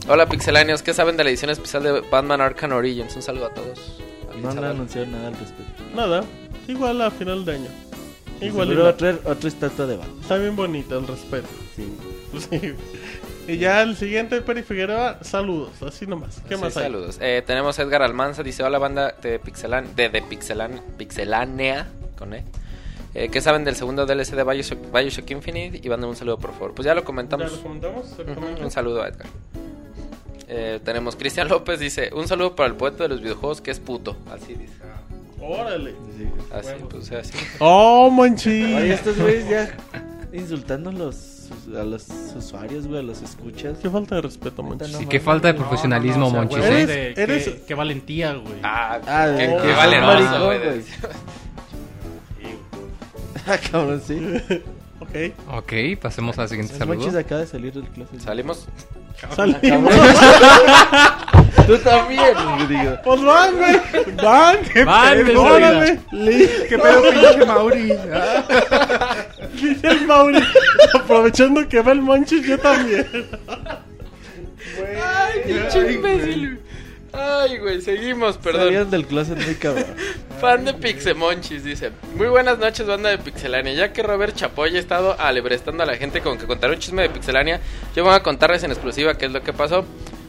Hola, 0.08 0.26
pixelanios. 0.28 0.82
¿Qué 0.82 0.94
saben 0.94 1.16
de 1.16 1.24
la 1.24 1.30
edición 1.30 1.50
especial 1.50 1.82
de 1.82 2.00
Batman 2.00 2.40
Arkham 2.40 2.72
Origins? 2.72 3.14
Un 3.16 3.22
saludo 3.22 3.46
a 3.46 3.54
todos. 3.54 4.00
No 4.40 4.50
han 4.50 4.62
anunciado 4.62 5.06
nada 5.06 5.28
al 5.28 5.34
respecto. 5.34 5.82
Nada, 5.94 6.24
igual 6.68 7.00
a 7.02 7.10
final 7.10 7.44
de 7.44 7.54
año. 7.54 7.68
Igual, 8.40 8.68
Seguro 8.68 8.72
igual. 8.72 8.86
va 8.86 8.90
a 8.90 8.96
traer 8.96 9.20
otra 9.24 9.48
estatua 9.48 9.86
de 9.86 9.96
Batman. 9.96 10.18
Está 10.20 10.36
bien 10.36 10.54
bonito 10.56 10.98
el 10.98 11.06
respeto. 11.06 11.48
Sí. 11.74 11.92
Sí. 12.50 12.74
Y 13.48 13.56
ya 13.58 13.80
el 13.82 13.96
siguiente, 13.96 14.42
Peri 14.42 14.62
Figueroa, 14.64 15.20
saludos, 15.22 15.80
así 15.82 16.04
nomás. 16.06 16.42
¿Qué 16.48 16.56
Sí, 16.56 16.60
más 16.60 16.76
hay? 16.76 16.82
saludos. 16.82 17.16
Eh, 17.20 17.42
tenemos 17.46 17.78
Edgar 17.78 18.02
Almanza, 18.02 18.42
dice, 18.42 18.62
hola 18.64 18.78
banda 18.78 19.14
de 19.22 19.38
Pixelan, 19.38 19.94
de, 19.96 20.08
de 20.10 20.20
Pixelan, 20.20 20.82
Pixelánea, 20.98 21.86
con 22.18 22.34
E. 22.34 22.44
Eh, 23.14 23.28
¿Qué 23.30 23.40
saben 23.40 23.64
del 23.64 23.76
segundo 23.76 24.04
DLC 24.04 24.32
de 24.34 24.42
Bioshock, 24.44 24.92
Bioshock 24.92 25.30
Infinite? 25.30 25.80
Y 25.82 25.88
manden 25.88 26.10
un 26.10 26.16
saludo, 26.16 26.36
por 26.38 26.52
favor. 26.52 26.74
Pues 26.74 26.84
ya 26.84 26.94
lo 26.94 27.02
¿Ya 27.02 27.06
comentamos. 27.06 27.50
lo 27.52 27.62
comentamos? 27.62 28.06
Ujú, 28.18 28.64
un 28.64 28.70
saludo 28.70 29.02
a 29.02 29.08
Edgar. 29.08 29.28
Eh, 30.48 30.78
tenemos 30.84 31.16
Cristian 31.16 31.48
López, 31.48 31.80
dice, 31.80 32.10
un 32.14 32.28
saludo 32.28 32.54
para 32.54 32.68
el 32.68 32.76
poeta 32.76 33.02
de 33.04 33.08
los 33.08 33.20
videojuegos 33.20 33.60
que 33.60 33.72
es 33.72 33.80
puto. 33.80 34.16
Así 34.32 34.54
dice. 34.54 34.72
Órale. 35.40 35.92
Sí. 36.16 36.28
Así, 36.52 36.68
pues 36.88 37.10
así. 37.12 37.32
Oh, 37.58 38.10
manchi. 38.10 38.74
Oye, 38.74 38.94
estos 38.94 39.18
güeyes 39.18 39.48
ya 39.48 39.76
insultando 40.32 40.90
a 40.90 40.92
los, 40.92 41.48
a 41.76 41.82
los 41.84 42.08
usuarios, 42.36 42.86
güey, 42.86 43.00
a 43.00 43.02
los 43.02 43.22
escuchas. 43.22 43.78
Qué 43.78 43.90
falta 43.90 44.16
de 44.16 44.22
respeto, 44.22 44.62
manchi. 44.62 44.92
No 44.92 45.02
Y 45.02 45.06
qué 45.06 45.20
falta 45.20 45.48
de 45.48 45.54
No, 45.54 45.60
profesionalismo, 45.60 46.20
no, 46.20 46.24
no, 46.24 46.28
o 46.28 46.32
sea, 46.32 46.40
Monchis. 46.42 46.58
huevos 46.58 46.90
Eres- 47.16 47.44
de- 47.46 47.62
qué- 47.66 47.74
valentía, 47.74 48.34
güey. 48.34 48.54
Ah, 48.62 49.00
Ah, 49.06 49.34
qué, 49.36 49.46
qué 49.46 49.72
valeroso, 49.72 50.44
güey. 50.46 50.60
Ah, 53.48 53.58
cabrón, 53.70 54.02
sí. 54.04 54.20
Ok. 55.00 55.14
Ok, 55.52 55.72
pasemos 56.00 56.38
al 56.38 56.48
siguiente 56.48 56.74
saludo. 56.76 56.96
Monchis 56.96 57.14
acaba 57.14 57.42
de 57.42 57.46
salir 57.46 57.72
del 57.72 57.84
closet. 57.88 58.20
Salimos. 58.20 58.66
Salimos. 59.34 59.94
Tú 61.66 61.78
también, 61.78 62.34
digo. 62.68 62.96
Pues 63.02 63.22
van, 63.22 63.56
güey. 63.56 63.80
Van. 64.22 64.56
¿Qué 64.72 64.84
Van. 64.84 65.16
¿Qué 65.16 66.78
pedo, 66.78 67.02
pinche 67.10 67.46
Mauri? 67.46 67.82
Dice 69.54 69.88
el 69.88 70.06
Mauri. 70.06 70.38
Aprovechando 70.94 71.66
que 71.68 71.80
va 71.80 71.92
el 71.92 72.02
manchis, 72.02 72.46
yo 72.46 72.58
también. 72.58 73.06
Ay, 74.78 75.40
pinche 75.46 75.92
imbécil. 75.92 76.60
Ay, 77.18 77.58
güey, 77.58 77.80
seguimos, 77.80 78.36
perdón. 78.38 78.64
Salieron 78.64 78.90
del 78.90 79.06
closet 79.06 79.36
muy 79.44 79.54
cabrón. 79.54 79.86
Fan 80.40 80.64
de 80.64 80.74
Pixemonchis, 80.74 81.64
dice. 81.64 81.90
Muy 82.14 82.28
buenas 82.28 82.58
noches, 82.58 82.86
banda 82.86 83.08
de 83.10 83.18
Pixelania. 83.18 83.72
Ya 83.72 83.92
que 83.92 84.02
Robert 84.02 84.34
Chapoy 84.36 84.76
ha 84.76 84.78
estado 84.80 85.16
alebrestando 85.18 85.82
a 85.82 85.86
la 85.86 85.96
gente 85.96 86.20
con 86.20 86.36
que 86.38 86.46
contar 86.46 86.70
un 86.70 86.78
chisme 86.78 87.02
de 87.02 87.08
Pixelania, 87.10 87.60
yo 87.94 88.04
voy 88.04 88.14
a 88.14 88.22
contarles 88.22 88.62
en 88.64 88.70
exclusiva 88.72 89.16
qué 89.16 89.26
es 89.26 89.32
lo 89.32 89.42
que 89.42 89.52
pasó. 89.52 89.84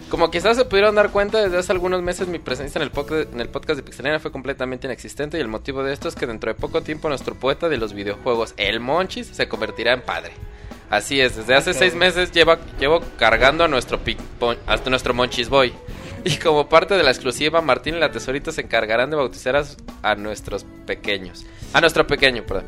Como 0.09 0.31
quizás 0.31 0.55
se 0.55 0.63
pudieron 0.63 0.95
dar 0.95 1.09
cuenta, 1.11 1.41
desde 1.43 1.57
hace 1.57 1.73
algunos 1.73 2.01
meses 2.01 2.29
mi 2.29 2.39
presencia 2.39 2.79
en 2.79 2.83
el, 2.83 2.91
podcast, 2.91 3.33
en 3.33 3.41
el 3.41 3.49
podcast 3.49 3.75
de 3.77 3.83
Pixelania 3.83 4.19
fue 4.21 4.31
completamente 4.31 4.87
inexistente 4.87 5.37
y 5.37 5.41
el 5.41 5.49
motivo 5.49 5.83
de 5.83 5.91
esto 5.91 6.07
es 6.07 6.15
que 6.15 6.25
dentro 6.25 6.49
de 6.49 6.57
poco 6.57 6.81
tiempo 6.81 7.09
nuestro 7.09 7.35
poeta 7.35 7.67
de 7.67 7.75
los 7.75 7.91
videojuegos, 7.93 8.53
el 8.55 8.79
Monchis, 8.79 9.27
se 9.27 9.49
convertirá 9.49 9.91
en 9.91 10.01
padre. 10.01 10.31
Así 10.89 11.19
es, 11.19 11.35
desde 11.35 11.53
hace 11.55 11.73
seis 11.73 11.93
meses 11.95 12.31
lleva, 12.31 12.57
llevo 12.79 13.01
cargando 13.19 13.65
a 13.65 13.67
nuestro, 13.67 13.99
pic- 14.01 14.17
hasta 14.65 14.89
nuestro 14.89 15.13
Monchis 15.13 15.49
Boy. 15.49 15.73
Y 16.27 16.35
como 16.39 16.67
parte 16.67 16.95
de 16.95 17.03
la 17.03 17.11
exclusiva, 17.11 17.61
Martín 17.61 17.95
y 17.95 17.99
la 17.99 18.11
tesorita 18.11 18.51
se 18.51 18.59
encargarán 18.59 19.09
de 19.09 19.15
bautizar 19.15 19.55
a, 19.55 19.63
a 20.01 20.15
nuestros 20.15 20.65
pequeños. 20.85 21.45
A 21.71 21.79
nuestro 21.79 22.05
pequeño, 22.05 22.43
perdón. 22.45 22.65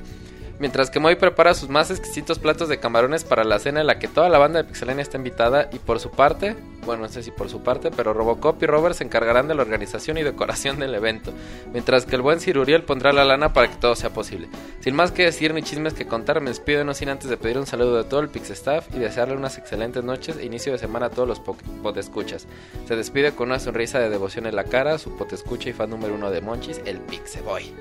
Mientras 0.60 0.90
que 0.90 1.00
Moy 1.00 1.16
prepara 1.16 1.54
sus 1.54 1.70
más 1.70 1.90
exquisitos 1.90 2.38
platos 2.38 2.68
de 2.68 2.80
camarones 2.80 3.24
para 3.24 3.46
la 3.46 3.60
cena 3.60 3.80
en 3.80 3.88
la 3.88 3.98
que 3.98 4.10
toda 4.10 4.28
la 4.28 4.38
banda 4.38 4.62
de 4.62 4.68
Pixelania 4.68 5.02
está 5.02 5.16
invitada 5.18 5.70
y 5.72 5.80
por 5.80 6.02
su 6.02 6.12
parte, 6.12 6.58
bueno, 6.86 7.04
no 7.04 7.10
sé 7.10 7.24
si 7.24 7.32
por 7.32 7.50
su 7.50 7.64
parte, 7.64 7.92
pero 7.92 8.14
Robocop 8.14 8.62
y 8.62 8.66
Robert 8.66 8.96
se 8.96 9.06
encargarán 9.06 9.48
de 9.48 9.56
la 9.56 9.62
organización 9.62 10.18
y 10.18 10.24
decoración 10.24 10.78
del 10.80 10.94
evento, 10.96 11.32
mientras 11.72 12.06
que 12.06 12.18
el 12.18 12.22
buen 12.22 12.42
Ciruriel 12.42 12.84
pondrá 12.84 13.14
la 13.14 13.24
lana 13.24 13.54
para 13.54 13.70
que 13.70 13.78
todo 13.78 13.96
sea 13.96 14.10
posible. 14.10 14.50
Sin 14.82 14.96
más 14.96 15.12
que 15.14 15.24
decir 15.24 15.54
ni 15.54 15.64
chismes 15.64 15.94
que 15.94 16.08
contar, 16.08 16.42
me 16.42 16.50
despido 16.50 16.84
no 16.84 16.94
sin 16.94 17.08
antes 17.08 17.30
de 17.30 17.38
pedir 17.38 17.58
un 17.58 17.66
saludo 17.66 17.96
de 17.96 18.04
todo 18.04 18.20
el 18.20 18.28
Pixestaff 18.28 18.94
y 18.94 19.00
desearle 19.00 19.38
unas 19.38 19.58
excelentes 19.58 20.04
noches 20.04 20.38
e 20.38 20.46
inicio 20.46 20.74
de 20.74 20.78
semana 20.78 21.06
a 21.06 21.10
todos 21.10 21.28
los 21.28 21.40
po- 21.40 21.56
podescuchas. 21.82 22.48
Se 22.86 22.98
despide 22.98 23.32
con 23.32 23.48
una 23.48 23.60
sonrisa 23.60 24.00
de 24.00 24.10
devoción 24.10 24.46
en 24.46 24.58
la 24.58 24.66
cara, 24.66 24.98
su 24.98 25.16
potescucha 25.16 25.70
y 25.70 25.74
fan 25.74 25.90
número 25.90 26.16
uno 26.16 26.30
de 26.32 26.42
Monchis, 26.42 26.82
el 26.86 26.98
Pixeboy. 27.00 27.72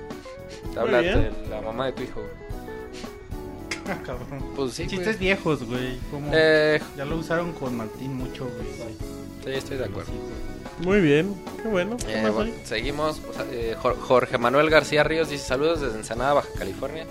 Te 0.73 0.79
habla 0.81 1.03
la 1.51 1.61
mamá 1.61 1.87
de 1.87 1.93
tu 1.93 2.03
hijo. 2.05 2.23
Cabrón. 4.07 4.45
Pues 4.57 4.73
sí, 4.75 4.87
Chistes 4.87 5.07
güey. 5.17 5.19
viejos, 5.19 5.65
güey. 5.65 5.99
como- 6.11 6.31
Eh, 6.33 6.81
Ya 6.97 7.05
lo 7.05 7.17
usaron 7.17 7.53
con 7.53 7.77
Martín 7.77 8.15
mucho, 8.15 8.45
güey. 8.45 8.95
sí, 9.45 9.51
estoy 9.51 9.77
de 9.79 9.85
acuerdo. 9.87 10.13
Muy 10.81 11.01
bien. 11.01 11.35
Qué 11.63 11.69
bueno. 11.69 11.97
¿Qué 11.97 12.19
Eh, 12.19 12.23
más 12.23 12.33
bueno, 12.35 12.53
seguimos. 12.65 13.21
o 13.29 13.33
sea, 13.33 13.45
eh, 13.51 13.75
Jor- 13.83 13.99
Jorge 13.99 14.39
Manuel 14.39 14.71
García 14.71 15.03
Ríos 15.03 15.29
dice 15.29 15.45
saludos 15.45 15.81
desde 15.81 15.97
Ensenada, 15.99 16.35
Baja 16.35 16.49
California. 16.57 17.05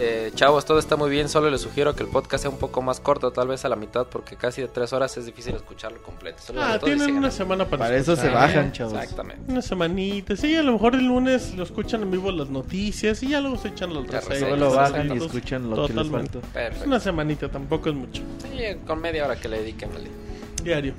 Eh, 0.00 0.30
chavos, 0.34 0.64
todo 0.64 0.78
está 0.78 0.94
muy 0.94 1.10
bien, 1.10 1.28
solo 1.28 1.50
les 1.50 1.60
sugiero 1.60 1.96
que 1.96 2.04
el 2.04 2.08
podcast 2.08 2.42
sea 2.42 2.50
un 2.50 2.58
poco 2.58 2.80
más 2.82 3.00
corto, 3.00 3.32
tal 3.32 3.48
vez 3.48 3.64
a 3.64 3.68
la 3.68 3.74
mitad, 3.74 4.06
porque 4.06 4.36
casi 4.36 4.62
de 4.62 4.68
tres 4.68 4.92
horas 4.92 5.16
es 5.16 5.26
difícil 5.26 5.56
escucharlo 5.56 6.00
completo. 6.02 6.40
Ah, 6.56 6.78
tienen 6.82 7.16
una 7.16 7.32
semana 7.32 7.64
para, 7.64 7.84
Para 7.84 7.96
eso 7.96 8.14
se 8.14 8.28
bajan, 8.28 8.70
chavos. 8.70 8.92
Exactamente. 8.92 9.50
Una 9.50 9.60
semanita. 9.60 10.36
Sí, 10.36 10.54
a 10.54 10.62
lo 10.62 10.72
mejor 10.72 10.94
el 10.94 11.04
lunes 11.06 11.54
lo 11.56 11.64
escuchan 11.64 12.02
en 12.02 12.12
vivo 12.12 12.30
las 12.30 12.48
noticias 12.48 13.20
y 13.24 13.30
ya 13.30 13.40
luego 13.40 13.58
se 13.58 13.68
echan 13.68 13.92
los 13.92 14.06
reseñas. 14.06 14.56
los 14.56 14.76
bajan 14.76 15.12
y 15.12 15.24
escuchan 15.24 15.68
lo 15.68 15.86
que 15.88 15.92
les 15.92 16.08
falta. 16.08 16.40
Perfecto. 16.40 16.86
una 16.86 17.00
semanita, 17.00 17.48
tampoco 17.48 17.88
es 17.88 17.94
mucho. 17.96 18.22
Sí, 18.42 18.62
con 18.86 19.00
media 19.00 19.24
hora 19.24 19.34
que 19.34 19.48
le 19.48 19.58
dediquen. 19.58 19.92
vale. 19.92 20.08
Diario. 20.62 20.94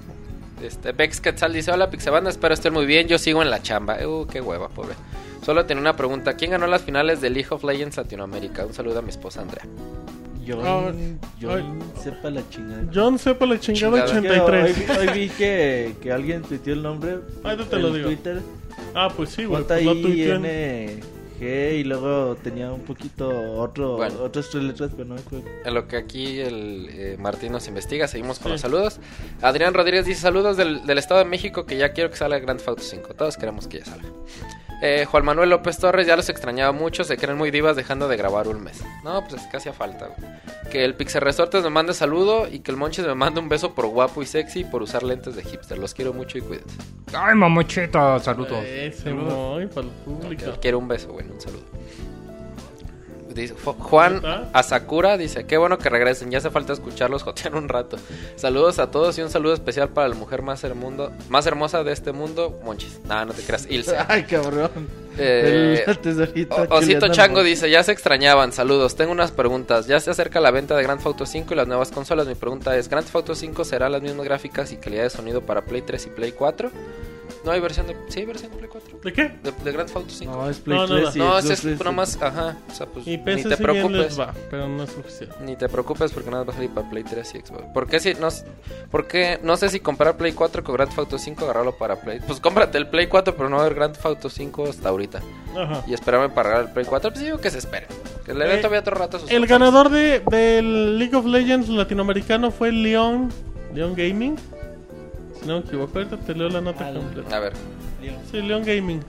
Este, 0.61 0.91
Bex 0.91 1.21
Quetzal 1.21 1.53
dice, 1.53 1.71
hola 1.71 1.89
Pixabanda, 1.89 2.29
espero 2.29 2.53
estén 2.53 2.73
muy 2.73 2.85
bien, 2.85 3.07
yo 3.07 3.17
sigo 3.17 3.41
en 3.41 3.49
la 3.49 3.61
chamba. 3.61 3.97
Uh, 4.05 4.27
qué 4.27 4.41
hueva, 4.41 4.67
pobre. 4.67 4.93
Solo 5.43 5.65
tenía 5.65 5.81
una 5.81 5.95
pregunta, 5.95 6.33
¿quién 6.35 6.51
ganó 6.51 6.67
las 6.67 6.81
finales 6.83 7.21
de 7.21 7.29
League 7.29 7.47
of 7.51 7.63
Legends 7.63 7.97
Latinoamérica? 7.97 8.65
Un 8.65 8.73
saludo 8.73 8.99
a 8.99 9.01
mi 9.01 9.09
esposa 9.09 9.41
Andrea. 9.41 9.65
John, 10.47 10.65
Ah, 10.65 10.91
John, 11.39 11.79
sepa 12.01 12.29
la 12.31 12.41
chingada. 12.49 12.83
John 12.93 13.19
sepa 13.19 13.45
la 13.45 13.59
chingada 13.59 14.05
Chingada. 14.05 14.65
Es 14.67 14.75
que 14.75 14.89
83. 14.89 14.89
Hoy, 14.89 15.07
hoy 15.07 15.13
vi 15.19 15.29
que, 15.29 15.95
que 16.01 16.11
alguien 16.11 16.41
tuiteó 16.41 16.73
el 16.73 16.81
nombre. 16.81 17.19
Ahí 17.43 17.55
te 17.57 17.75
en 17.75 17.81
lo 17.83 17.93
digo. 17.93 18.07
Twitter. 18.07 18.41
Ah, 18.95 19.09
pues 19.15 19.29
sí, 19.29 19.45
güey. 19.45 19.63
Pues 19.63 19.81
y 21.41 21.83
luego 21.85 22.35
tenía 22.43 22.71
un 22.71 22.81
poquito 22.81 23.29
otro, 23.53 23.95
Bueno. 23.97 24.15
otras 24.23 24.49
tres 24.49 24.63
letras, 24.63 24.91
pero 24.91 25.07
no 25.07 25.15
me 25.15 25.21
acuerdo. 25.21 25.45
En 25.63 25.73
lo 25.73 25.87
que 25.87 25.95
aquí 25.95 26.39
el 26.39 26.87
eh, 26.89 27.15
Martín 27.17 27.51
nos 27.53 27.67
investiga, 27.67 28.07
seguimos 28.07 28.39
con 28.39 28.47
Sí. 28.47 28.51
los 28.53 28.61
saludos. 28.61 28.99
Adrián 29.41 29.73
Rodríguez 29.73 30.05
dice 30.05 30.19
saludos 30.21 30.57
del, 30.57 30.85
del 30.85 30.97
Estado 30.97 31.19
de 31.19 31.25
México 31.25 31.65
que 31.65 31.77
ya 31.77 31.93
quiero 31.93 32.09
que 32.09 32.17
salga 32.17 32.39
Grand 32.39 32.57
Theft 32.59 32.67
Auto 32.69 32.81
5. 32.83 33.13
Todos 33.13 33.37
queremos 33.37 33.67
que 33.67 33.79
ya 33.79 33.85
salga. 33.85 34.09
Eh, 34.81 35.05
Juan 35.05 35.25
Manuel 35.25 35.49
López 35.49 35.77
Torres, 35.77 36.07
ya 36.07 36.15
los 36.15 36.29
extrañaba 36.29 36.71
mucho, 36.71 37.03
se 37.03 37.17
creen 37.17 37.37
muy 37.37 37.51
divas 37.51 37.75
dejando 37.75 38.07
de 38.07 38.15
grabar 38.15 38.47
un 38.47 38.63
mes. 38.63 38.81
No, 39.03 39.21
pues 39.27 39.41
es 39.41 39.47
que 39.47 39.57
hacía 39.57 39.73
falta. 39.73 40.07
güey. 40.07 40.29
Que 40.71 40.85
el 40.85 40.95
Pixel 40.95 41.21
Resortes 41.21 41.63
me 41.63 41.69
mande 41.69 41.93
saludo 41.93 42.47
y 42.47 42.59
que 42.59 42.71
el 42.71 42.77
Monchis 42.77 43.05
me 43.05 43.15
mande 43.15 43.39
un 43.41 43.49
beso 43.49 43.73
por 43.75 43.87
guapo 43.87 44.21
y 44.21 44.25
sexy 44.25 44.61
y 44.61 44.63
por 44.63 44.81
usar 44.81 45.03
lentes 45.03 45.35
de 45.35 45.43
hipster. 45.43 45.77
Los 45.77 45.93
quiero 45.93 46.13
mucho 46.13 46.37
y 46.37 46.41
cuídense. 46.41 46.77
Ay, 47.13 47.35
mamocheta, 47.35 48.19
saludos. 48.19 48.63
Muy 49.51 49.67
para 49.67 49.87
el 49.87 49.93
público. 50.05 50.51
Quiero 50.61 50.77
un 50.79 50.87
beso, 50.87 51.11
bueno, 51.11 51.33
un 51.33 51.41
saludo. 51.41 51.63
Dice, 53.41 53.55
Juan. 53.55 54.21
Asakura 54.53 55.17
dice, 55.17 55.45
qué 55.45 55.57
bueno 55.57 55.77
que 55.77 55.89
regresen, 55.89 56.31
ya 56.31 56.39
hace 56.39 56.49
falta 56.49 56.73
escucharlos 56.73 57.23
jotear 57.29 57.55
un 57.55 57.69
rato. 57.69 57.97
Saludos 58.35 58.79
a 58.79 58.91
todos 58.91 59.17
y 59.17 59.21
un 59.21 59.29
saludo 59.29 59.53
especial 59.53 59.89
para 59.89 60.07
la 60.07 60.15
mujer 60.15 60.41
más, 60.41 60.63
hermundo, 60.63 61.11
más 61.29 61.45
hermosa 61.45 61.83
de 61.83 61.93
este 61.93 62.11
mundo, 62.11 62.59
Monchis. 62.63 62.99
Nah, 63.05 63.25
no 63.25 63.33
te 63.33 63.43
creas, 63.43 63.67
Ilse. 63.69 63.97
Ay, 64.07 64.23
cabrón. 64.23 65.08
Eh, 65.19 65.83
el 65.85 65.99
tesorito 65.99 66.55
O- 66.55 66.75
Osito 66.77 67.07
Chango 67.09 67.43
dice, 67.43 67.69
ya 67.69 67.83
se 67.83 67.91
extrañaban, 67.91 68.51
saludos, 68.51 68.95
tengo 68.95 69.11
unas 69.11 69.31
preguntas. 69.31 69.87
Ya 69.87 69.99
se 69.99 70.11
acerca 70.11 70.39
la 70.39 70.51
venta 70.51 70.75
de 70.75 70.83
Grand 70.83 70.99
Theft 70.99 71.07
Auto 71.07 71.25
5 71.25 71.53
y 71.53 71.57
las 71.57 71.67
nuevas 71.67 71.91
consolas. 71.91 72.27
Mi 72.27 72.35
pregunta 72.35 72.75
es, 72.77 72.87
¿Grand 72.89 73.05
Theft 73.05 73.15
Auto 73.15 73.35
5 73.35 73.63
será 73.65 73.89
las 73.89 74.01
mismas 74.01 74.25
gráficas 74.25 74.71
y 74.71 74.77
calidad 74.77 75.03
de 75.03 75.09
sonido 75.09 75.41
para 75.41 75.63
Play 75.65 75.81
3 75.81 76.05
y 76.07 76.09
Play 76.09 76.31
4? 76.31 76.71
No 77.45 77.51
hay 77.51 77.61
versión 77.61 77.87
de... 77.87 77.95
Sí, 78.09 78.19
hay 78.19 78.25
versión 78.25 78.51
de 78.51 78.57
Play 78.57 78.69
4. 78.69 78.99
¿De 79.01 79.13
qué? 79.13 79.21
De, 79.41 79.51
de 79.63 79.71
Grand 79.71 79.85
Theft 79.87 79.95
Auto 79.97 80.09
5. 80.09 80.31
No, 80.35 80.49
es 80.49 80.57
Play 80.59 80.77
No, 80.77 80.87
no, 80.87 80.95
3 81.01 81.03
no. 81.05 81.11
y 81.15 81.17
No, 81.27 81.31
Xbox 81.39 81.43
ese 81.45 81.53
es 81.53 81.61
360. 81.61 81.83
nomás, 81.85 82.21
ajá, 82.21 82.57
o 82.69 82.75
sea, 82.75 82.85
pues 82.87 83.07
Y 83.07 83.17
ni 83.17 83.43
te 83.43 83.55
preocupes. 83.57 83.97
les 83.97 84.19
va, 84.19 84.33
pero 84.49 84.67
no 84.67 84.83
es 84.83 84.89
suficiente. 84.91 85.35
Ni 85.41 85.55
te 85.55 85.69
preocupes 85.69 86.11
porque 86.11 86.29
nada 86.29 86.43
más 86.43 86.49
va 86.49 86.53
a 86.53 86.55
salir 86.57 86.71
para 86.73 86.89
Play 86.89 87.03
3 87.05 87.35
y 87.35 87.39
Xbox. 87.39 87.63
¿Por 87.73 87.87
qué 87.87 87.99
si 88.01 88.13
no, 88.15 88.27
s- 88.27 88.43
por 88.91 89.07
qué 89.07 89.39
no 89.41 89.55
sé 89.55 89.69
si 89.69 89.79
comprar 89.79 90.17
Play 90.17 90.33
4 90.33 90.63
con 90.65 90.75
Grand 90.75 90.89
Theft 90.89 90.99
Auto 90.99 91.17
5 91.17 91.45
agarrarlo 91.45 91.77
para 91.77 91.95
Play? 92.01 92.19
Pues 92.27 92.41
cómprate 92.41 92.77
el 92.77 92.87
Play 92.87 93.07
4 93.07 93.33
pero 93.37 93.47
no 93.47 93.55
va 93.55 93.61
a 93.61 93.65
haber 93.67 93.75
Grand 93.77 93.93
Theft 93.93 94.05
Auto 94.05 94.29
5 94.29 94.65
hasta 94.69 94.89
ahorita. 94.89 95.08
Ajá. 95.57 95.83
Y 95.87 95.93
esperarme 95.93 96.29
para 96.29 96.61
el 96.61 96.69
Play 96.69 96.85
4, 96.85 97.11
pues 97.11 97.23
digo 97.23 97.37
que 97.39 97.49
se 97.49 97.57
esperen. 97.57 97.89
El 98.27 98.41
evento 98.41 98.65
Eh, 98.65 98.67
había 98.67 98.79
otro 98.81 98.95
rato. 98.95 99.19
sus 99.19 99.31
El 99.31 99.47
ganador 99.47 99.89
de, 99.89 100.21
del 100.29 100.99
League 100.99 101.15
of 101.15 101.25
Legends 101.25 101.67
latinoamericano 101.69 102.51
fue 102.51 102.71
Leon, 102.71 103.29
Leon 103.73 103.95
Gaming. 103.95 104.35
Si 105.39 105.47
no 105.47 105.59
me 105.59 105.65
equivoco, 105.65 105.97
ahorita 105.97 106.17
te 106.17 106.35
leo 106.35 106.49
la 106.49 106.61
nota 106.61 106.93
completa. 106.93 107.35
A 107.35 107.39
ver. 107.39 107.53
Sí, 108.31 108.41
Leon 108.41 108.63
Gaming. 108.63 109.01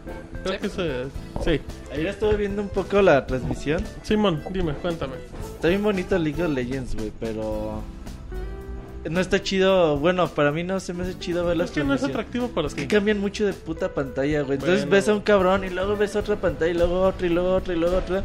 Creo 0.43 0.55
¿Sí? 0.55 0.61
que 0.61 0.69
se... 0.69 1.05
Sí. 1.45 1.61
Ayer 1.93 2.07
estuve 2.07 2.37
viendo 2.37 2.63
un 2.63 2.69
poco 2.69 3.03
la 3.03 3.27
transmisión. 3.27 3.85
Simón, 4.03 4.43
dime, 4.51 4.73
cuéntame. 4.75 5.15
Está 5.55 5.69
bien 5.69 5.83
bonito 5.83 6.17
League 6.19 6.43
of 6.43 6.51
Legends, 6.51 6.95
güey, 6.97 7.13
pero... 7.21 7.83
No 9.09 9.21
está 9.21 9.43
chido, 9.43 9.97
bueno, 9.97 10.29
para 10.29 10.53
mí 10.53 10.63
no 10.63 10.79
se 10.79 10.93
me 10.93 11.05
hace 11.05 11.19
chido 11.19 11.47
ver 11.47 11.57
las 11.57 11.71
Es 11.71 11.75
que 11.75 11.85
no 11.85 11.95
es 11.95 12.05
atractivo 12.05 12.49
para 12.49 12.67
Es 12.69 12.75
que 12.75 12.87
cambian 12.87 13.19
mucho 13.19 13.47
de 13.47 13.55
puta 13.55 13.89
pantalla, 13.95 14.43
güey. 14.43 14.59
Entonces 14.59 14.81
Bueno. 14.81 14.91
ves 14.91 15.09
a 15.09 15.15
un 15.15 15.21
cabrón 15.23 15.65
y 15.65 15.71
luego 15.71 15.97
ves 15.97 16.17
otra 16.17 16.37
pantalla 16.37 16.71
y 16.71 16.75
luego 16.75 17.03
otra 17.03 17.27
y 17.27 17.31
luego 17.31 17.55
otra 17.55 17.73
y 17.75 17.79
luego 17.79 17.97
otra. 17.97 18.25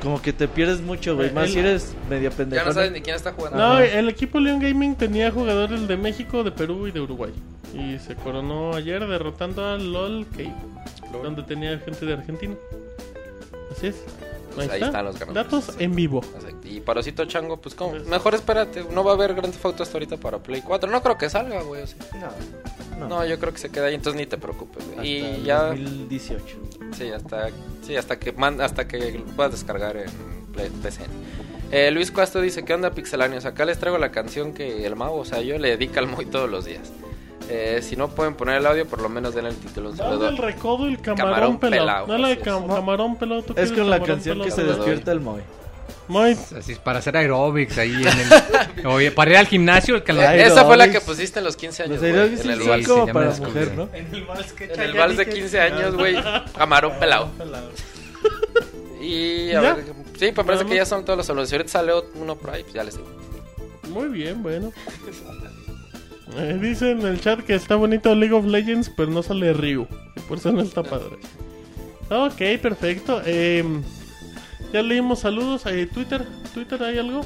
Como 0.00 0.22
que 0.22 0.32
te 0.32 0.46
pierdes 0.46 0.80
mucho, 0.80 1.16
güey. 1.16 1.28
Eh, 1.28 1.32
Más 1.32 1.46
el- 1.46 1.52
si 1.52 1.58
eres 1.58 1.94
medio 2.08 2.30
Ya 2.30 2.36
pendejo. 2.36 2.66
no 2.66 2.72
sabes 2.72 2.92
ni 2.92 3.00
quién 3.00 3.16
está 3.16 3.32
jugando. 3.32 3.58
No, 3.58 3.80
el 3.80 4.08
equipo 4.08 4.38
Leon 4.38 4.60
Gaming 4.60 4.94
tenía 4.94 5.30
jugadores 5.32 5.88
de 5.88 5.96
México, 5.96 6.44
de 6.44 6.52
Perú 6.52 6.86
y 6.86 6.92
de 6.92 7.00
Uruguay. 7.00 7.32
Y 7.74 7.98
se 7.98 8.14
coronó 8.14 8.74
ayer 8.74 9.04
derrotando 9.06 9.66
a 9.66 9.76
LOL 9.76 10.26
Cave, 10.30 10.54
donde 11.22 11.42
tenía 11.42 11.76
gente 11.80 12.06
de 12.06 12.12
Argentina. 12.12 12.54
Así 13.72 13.88
es. 13.88 14.04
Pues 14.54 14.70
ahí 14.70 14.82
están 14.82 15.04
los 15.04 15.18
ganadores. 15.18 15.50
Datos 15.50 15.76
en 15.78 15.94
vivo. 15.94 16.20
Y 16.64 16.80
Parosito 16.80 17.24
Chango, 17.24 17.56
pues 17.58 17.74
como, 17.74 17.94
mejor 18.04 18.34
espérate, 18.34 18.84
no 18.92 19.02
va 19.04 19.12
a 19.12 19.14
haber 19.14 19.34
Grand 19.34 19.52
Theft 19.52 19.64
Auto 19.64 19.82
hasta 19.82 19.94
ahorita 19.96 20.16
para 20.18 20.38
Play 20.38 20.62
4. 20.62 20.90
No 20.90 21.02
creo 21.02 21.16
que 21.18 21.28
salga, 21.30 21.62
güey. 21.62 21.82
o 21.82 21.86
sea. 21.86 21.98
No, 22.98 23.08
No, 23.08 23.26
yo 23.26 23.38
creo 23.38 23.52
que 23.52 23.58
se 23.58 23.70
queda 23.70 23.86
ahí, 23.86 23.94
entonces 23.94 24.20
ni 24.20 24.26
te 24.26 24.36
preocupes. 24.38 24.84
hasta 24.90 25.04
Y 25.04 25.42
ya, 25.44 25.64
2018. 25.68 26.56
sí, 26.96 27.10
hasta, 27.10 27.48
sí, 27.86 27.96
hasta 27.96 28.18
que 28.18 28.32
man- 28.32 28.60
hasta 28.60 28.86
que 28.86 29.12
lo 29.12 29.24
puedas 29.34 29.52
descargar 29.52 29.96
en 29.96 30.10
Play- 30.52 30.70
PC. 30.82 31.02
Eh, 31.70 31.90
Luis 31.90 32.10
Cuasto 32.10 32.40
dice, 32.42 32.64
¿qué 32.64 32.74
onda 32.74 32.90
pixelanios? 32.90 33.46
Acá 33.46 33.64
les 33.64 33.78
traigo 33.78 33.96
la 33.96 34.10
canción 34.12 34.52
que 34.52 34.84
el 34.84 34.94
mago, 34.94 35.16
o 35.16 35.24
sea, 35.24 35.40
yo 35.40 35.58
le 35.58 35.70
dedico 35.70 35.98
al 35.98 36.06
Moy 36.06 36.26
todos 36.26 36.50
los 36.50 36.66
días. 36.66 36.92
Eh, 37.54 37.80
si 37.82 37.96
no 37.96 38.08
pueden 38.08 38.34
poner 38.34 38.56
el 38.56 38.66
audio, 38.66 38.86
por 38.86 39.02
lo 39.02 39.08
menos 39.10 39.34
den 39.34 39.44
el 39.46 39.56
título. 39.56 39.90
un 39.90 39.96
Dale 39.96 40.10
saludo. 40.10 40.28
el 40.30 40.36
recodo 40.38 40.88
y 40.88 40.92
el 40.94 41.00
camarón, 41.02 41.28
Camarón 41.30 41.58
pelado. 41.58 41.84
pelado, 41.84 42.06
Dale 42.06 42.32
el 42.32 42.38
así 42.40 42.48
cam- 42.50 42.68
es. 42.68 42.74
camarón 42.74 43.16
pelado. 43.16 43.42
¿tú 43.42 43.54
Es 43.56 43.72
con 43.72 43.90
la 43.90 44.00
canción 44.02 44.40
que 44.40 44.50
se 44.50 44.64
despierta 44.64 45.12
el 45.12 45.20
Moy. 45.20 45.42
Moy, 46.08 46.32
Así 46.58 46.72
es, 46.72 46.78
para 46.78 46.98
hacer 46.98 47.16
aerobics 47.16 47.78
ahí 47.78 47.92
en 47.94 48.80
el... 48.80 48.86
Oye, 48.86 49.10
para 49.12 49.30
ir 49.32 49.36
al 49.36 49.46
gimnasio, 49.46 49.96
el 49.96 50.18
Esa 50.18 50.64
fue 50.64 50.76
la 50.76 50.90
que 50.90 51.00
pusiste 51.00 51.38
en 51.38 51.44
los 51.44 51.56
15 51.56 51.82
años, 51.84 52.00
Los 52.02 52.10
en 52.10 52.18
el 52.18 52.38
sí 52.38 52.48
vals. 52.68 52.88
me 52.88 53.12
para 53.12 53.26
en 53.36 54.14
el 54.14 54.24
vals 54.24 54.52
que 54.52 54.64
En 54.64 54.80
el 54.80 54.92
vals 54.94 55.16
de 55.16 55.26
15 55.28 55.60
años, 55.60 55.94
güey, 55.94 56.16
camarón 56.56 56.92
pelado. 56.98 57.28
Y 59.00 59.50
a 59.50 59.62
¿Ya? 59.62 59.74
ver, 59.74 59.84
sí, 60.16 60.26
me 60.26 60.44
parece 60.44 60.64
que 60.64 60.76
ya 60.76 60.86
son 60.86 61.04
todos 61.04 61.16
los 61.16 61.26
saludos. 61.26 61.48
Si 61.48 61.56
ahorita 61.56 61.72
sale 61.72 61.92
uno 62.14 62.36
por 62.36 62.50
ahí, 62.50 62.62
pues 62.62 62.74
ya 62.74 62.84
les 62.84 62.96
digo. 62.96 63.08
Muy 63.88 64.08
bien, 64.08 64.42
bueno. 64.44 64.72
Eh, 66.36 66.58
dice 66.60 66.92
en 66.92 67.02
el 67.02 67.20
chat 67.20 67.40
que 67.40 67.54
está 67.54 67.76
bonito 67.76 68.14
League 68.14 68.34
of 68.34 68.46
Legends, 68.46 68.90
pero 68.90 69.10
no 69.10 69.22
sale 69.22 69.52
Ryu. 69.52 69.86
y 70.16 70.20
Por 70.20 70.38
eso 70.38 70.52
no 70.52 70.62
está 70.62 70.82
padre. 70.82 71.16
Ok, 72.10 72.60
perfecto. 72.60 73.22
Eh, 73.24 73.64
ya 74.72 74.82
leímos 74.82 75.20
saludos. 75.20 75.64
Eh, 75.66 75.86
Twitter, 75.92 76.24
¿Twitter 76.54 76.82
hay 76.82 76.98
algo? 76.98 77.24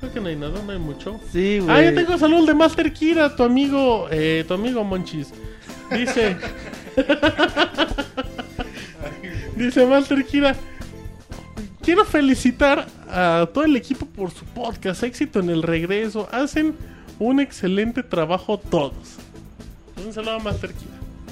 Creo 0.00 0.12
que 0.12 0.20
no 0.20 0.28
hay 0.28 0.36
nada, 0.36 0.62
no 0.62 0.72
hay 0.72 0.78
mucho. 0.78 1.18
Sí, 1.32 1.58
güey. 1.58 1.70
Ah, 1.74 1.82
ya 1.82 1.94
tengo 1.94 2.16
saludos 2.18 2.46
de 2.46 2.54
Master 2.54 2.92
Kira, 2.92 3.34
tu 3.34 3.42
amigo, 3.42 4.08
eh, 4.10 4.44
tu 4.46 4.54
amigo 4.54 4.84
Monchis. 4.84 5.32
Dice. 5.90 6.36
Dice 9.56 9.86
Master 9.86 10.24
Kira. 10.24 10.54
Quiero 11.82 12.04
felicitar 12.04 12.86
a 13.08 13.48
todo 13.52 13.64
el 13.64 13.76
equipo 13.76 14.06
por 14.06 14.30
su 14.30 14.44
podcast. 14.44 15.02
Éxito 15.02 15.40
en 15.40 15.50
el 15.50 15.62
regreso. 15.62 16.28
Hacen 16.32 16.74
un 17.18 17.40
excelente 17.40 18.02
trabajo 18.02 18.58
todos. 18.58 18.92
Un 20.04 20.12
saludo 20.12 20.32
a 20.34 20.38
Master 20.38 20.72
Kira. 20.72 20.90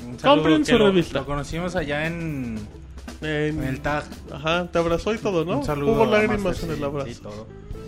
Un 0.08 0.18
saludo 0.18 0.42
Compren 0.42 0.64
su 0.66 0.78
lo- 0.78 0.86
revista. 0.86 1.18
Lo 1.20 1.26
conocimos 1.26 1.76
allá 1.76 2.06
en, 2.06 2.58
En- 3.20 3.58
en 3.58 3.64
el 3.64 3.80
tag. 3.80 4.04
Ajá, 4.32 4.68
te 4.70 4.78
abrazó 4.78 5.14
y 5.14 5.18
todo, 5.18 5.44
¿no? 5.44 5.58
Un 5.58 5.64
saludo 5.64 5.92
Hubo 5.92 6.02
a 6.04 6.06
lágrimas 6.06 6.40
Master, 6.40 6.70
en 6.70 6.76
el 6.76 6.84
abrazo. 6.84 7.08
sí, 7.08 7.14
todo. 7.22 7.46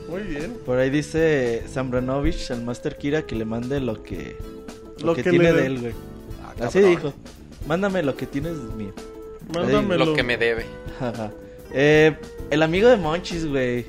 Muy 0.09 0.23
bien. 0.23 0.57
Por 0.65 0.79
ahí 0.79 0.89
dice 0.91 1.65
Zambranovich 1.69 2.51
al 2.53 2.63
Master 2.63 2.97
Kira 2.97 3.23
que 3.23 3.35
le 3.35 3.45
mande 3.45 3.81
lo 3.81 4.03
que, 4.03 4.37
lo 5.01 5.07
Lo 5.09 5.15
que, 5.15 5.23
que 5.25 5.31
tiene 5.31 5.53
de 5.53 5.67
él, 5.67 5.81
güey. 5.81 5.93
Ah, 6.61 6.67
Así 6.67 6.81
dijo. 6.81 7.13
Mándame 7.67 8.03
lo 8.05 8.17
que 8.17 8.27
tienes 8.27 8.55
mío. 8.77 8.93
Mándamelo. 9.53 10.05
Lo 10.07 10.15
que 10.15 10.23
me 10.23 10.37
debe. 10.37 10.65
Ajá. 11.01 11.33
Eh, 11.73 12.17
el 12.51 12.63
amigo 12.63 12.89
de 12.89 12.97
Monchis, 12.97 13.47
güey. 13.47 13.87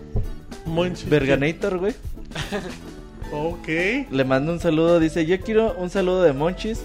Monchis. 0.65 1.07
Verganator, 1.07 1.77
güey. 1.77 1.93
Ok. 3.31 3.67
Le 4.09 4.23
mando 4.25 4.51
un 4.53 4.59
saludo. 4.59 4.99
Dice: 4.99 5.25
Yo 5.25 5.39
quiero 5.41 5.73
un 5.73 5.89
saludo 5.89 6.23
de 6.23 6.33
Monchis. 6.33 6.81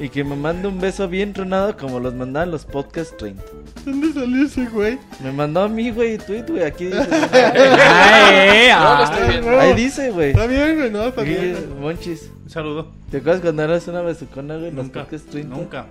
Y 0.00 0.08
que 0.08 0.24
me 0.24 0.34
mande 0.34 0.66
un 0.66 0.80
beso 0.80 1.06
bien 1.08 1.32
tronado 1.32 1.76
como 1.76 2.00
los 2.00 2.14
mandaban 2.14 2.50
los 2.50 2.64
podcast 2.64 3.16
30. 3.16 3.40
¿Dónde 3.84 4.12
salió 4.12 4.44
ese 4.44 4.64
güey? 4.66 4.98
Me 5.22 5.30
mandó 5.30 5.60
a 5.60 5.68
mí, 5.68 5.90
güey, 5.92 6.18
tweet, 6.18 6.42
güey. 6.48 6.64
Aquí 6.64 6.86
dice. 6.86 6.98
Ay, 7.32 8.68
No, 8.72 8.80
lo 8.80 8.88
ah. 8.88 9.04
estoy 9.04 9.28
viendo. 9.28 9.60
Ahí 9.60 9.74
dice, 9.74 10.10
güey. 10.10 10.30
Está 10.30 10.46
bien, 10.46 10.76
güey, 10.76 10.90
no, 10.90 11.04
está 11.04 11.22
bien. 11.22 11.80
Monchis. 11.80 12.30
Un 12.42 12.50
saludo. 12.50 12.88
¿Te 13.10 13.18
acuerdas 13.18 13.40
cuando 13.42 13.62
eras 13.62 13.86
una 13.86 14.00
besucona, 14.02 14.56
güey? 14.56 14.68
en 14.70 14.76
Los 14.76 14.86
Nunca. 14.86 15.00
podcast 15.04 15.28
30? 15.30 15.56
Nunca. 15.56 15.86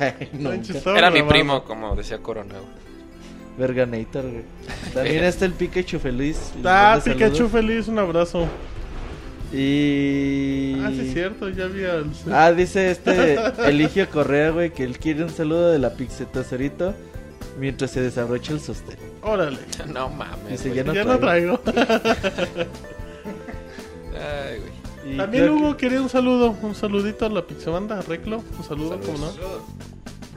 Ay, 0.00 0.30
nunca. 0.32 0.98
Era 0.98 1.10
mi 1.10 1.22
primo, 1.22 1.62
como 1.64 1.94
decía 1.94 2.18
Corona. 2.18 2.54
güey. 2.54 2.82
Verganator, 3.58 4.22
güey. 4.22 4.44
También 4.94 5.24
está 5.24 5.44
el 5.44 5.52
Pikachu 5.52 5.98
feliz. 5.98 6.52
Ah, 6.64 6.98
Pikachu 7.04 7.34
saludos. 7.34 7.52
feliz, 7.52 7.88
un 7.88 7.98
abrazo. 7.98 8.46
Y. 9.52 10.80
Ah, 10.82 10.90
sí, 10.92 11.00
es 11.08 11.12
cierto, 11.12 11.48
ya 11.50 11.64
había. 11.64 11.94
el- 11.96 12.10
Ah, 12.32 12.52
dice 12.52 12.90
este 12.90 13.36
Eligio 13.68 14.08
Correa, 14.10 14.50
güey, 14.50 14.72
que 14.72 14.84
él 14.84 14.98
quiere 14.98 15.22
un 15.24 15.30
saludo 15.30 15.70
de 15.70 15.78
la 15.78 15.90
Pixetocerito 15.94 16.94
mientras 17.58 17.90
se 17.90 18.00
desabrocha 18.00 18.52
el 18.54 18.60
sostén. 18.60 18.96
Órale. 19.22 19.58
No 19.92 20.08
mames. 20.08 20.48
Dice, 20.62 20.74
ya 20.74 20.84
no 20.84 20.94
ya 20.94 21.04
no 21.04 21.18
traigo. 21.18 21.60
Ay, 24.14 24.58
güey. 24.58 24.72
Y 25.14 25.16
También 25.16 25.44
creo 25.44 25.56
que- 25.56 25.62
Hugo 25.62 25.76
quería 25.76 26.00
un 26.02 26.08
saludo. 26.08 26.56
Un 26.62 26.74
saludito 26.74 27.26
a 27.26 27.28
la 27.28 27.42
Pixabanda, 27.46 28.00
Reclo. 28.02 28.42
Un 28.58 28.64
saludo, 28.64 29.00
¿cómo 29.00 29.18
no? 29.18 29.32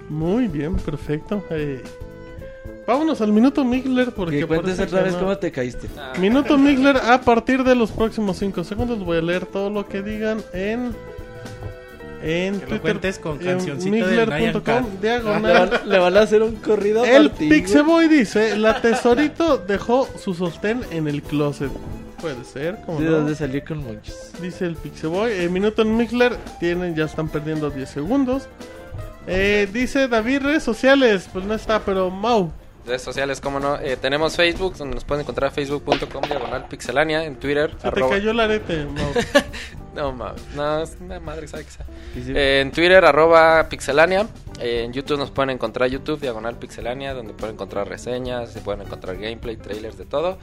Muy 0.09 0.47
bien, 0.47 0.75
perfecto. 0.75 1.43
Eh, 1.51 1.81
vámonos 2.87 3.21
al 3.21 3.31
minuto 3.31 3.63
Migler 3.63 4.11
porque 4.11 4.39
Que 4.39 4.45
cuentes 4.47 4.79
otra 4.79 5.01
vez 5.01 5.13
no. 5.13 5.19
cómo 5.19 5.37
te 5.37 5.51
caíste. 5.51 5.87
Ah, 5.97 6.13
Minuto 6.19 6.57
Migler 6.57 6.97
a 6.97 7.21
partir 7.21 7.63
de 7.63 7.75
los 7.75 7.91
próximos 7.91 8.37
5 8.37 8.63
segundos 8.63 9.03
voy 9.03 9.17
a 9.17 9.21
leer 9.21 9.45
todo 9.45 9.69
lo 9.69 9.87
que 9.87 10.01
digan 10.01 10.41
en 10.53 10.93
en 12.21 12.55
Que 12.55 12.61
lo 12.61 12.67
Twitter 12.67 12.81
cuentes 12.81 13.19
con 13.19 13.37
cancioncita 13.37 14.07
de. 14.07 14.25
Le 14.25 14.51
diagonal 15.01 15.69
van, 15.69 15.89
le 15.89 15.99
van 15.99 16.17
a 16.17 16.21
hacer 16.21 16.41
un 16.41 16.55
corrido 16.55 17.05
El. 17.05 17.29
Pixeboy 17.29 18.07
dice, 18.07 18.57
la 18.57 18.81
tesorito 18.81 19.57
dejó 19.57 20.07
su 20.17 20.33
sostén 20.33 20.81
en 20.91 21.07
el 21.07 21.21
closet. 21.21 21.69
Puede 22.19 22.43
ser, 22.43 22.77
como 22.85 22.99
¿De 22.99 23.05
no? 23.05 23.11
dónde 23.17 23.35
salió 23.35 23.63
con 23.63 23.83
Monchis? 23.83 24.31
Dice 24.41 24.65
el 24.65 24.75
Pixeboy. 24.75 25.31
Eh, 25.33 25.49
minuto 25.49 25.83
en 25.83 25.95
Mixler. 25.95 26.35
Tienen, 26.59 26.95
ya 26.95 27.05
están 27.05 27.27
perdiendo 27.29 27.69
10 27.69 27.87
segundos. 27.87 28.47
Eh, 29.27 29.67
dice 29.71 30.07
David, 30.07 30.41
redes 30.41 30.63
sociales. 30.63 31.29
Pues 31.31 31.45
no 31.45 31.53
está, 31.53 31.81
pero 31.81 32.09
Mau. 32.09 32.51
Redes 32.85 33.01
sociales, 33.01 33.41
como 33.41 33.59
no. 33.59 33.79
Eh, 33.79 33.97
tenemos 33.97 34.35
Facebook, 34.35 34.75
donde 34.77 34.95
nos 34.95 35.03
pueden 35.03 35.21
encontrar 35.23 35.51
facebook.com 35.51 36.21
diagonal 36.27 36.67
pixelania. 36.67 37.23
En 37.25 37.35
Twitter, 37.37 37.75
Se 37.81 37.87
arroba- 37.87 38.09
te 38.09 38.15
cayó 38.19 38.31
el 38.31 38.39
arete. 38.39 38.85
No 39.95 40.11
mames, 40.11 40.41
no, 40.55 40.81
es 40.83 40.97
una 40.99 41.19
madre, 41.19 41.47
sabe 41.47 41.63
que 41.63 41.71
sea. 41.71 41.85
Sí, 42.13 42.23
sí. 42.25 42.33
Eh, 42.35 42.59
en 42.61 42.71
Twitter, 42.71 43.03
arroba 43.05 43.67
pixelania. 43.69 44.27
Eh, 44.59 44.83
en 44.85 44.93
YouTube 44.93 45.17
nos 45.17 45.31
pueden 45.31 45.49
encontrar 45.51 45.89
YouTube, 45.89 46.19
diagonal 46.19 46.57
pixelania, 46.59 47.13
donde 47.13 47.33
pueden 47.33 47.55
encontrar 47.55 47.87
reseñas, 47.87 48.51
se 48.51 48.59
pueden 48.61 48.81
encontrar 48.81 49.15
gameplay, 49.17 49.55
trailers, 49.57 49.97
de 49.97 50.05
todo. 50.05 50.37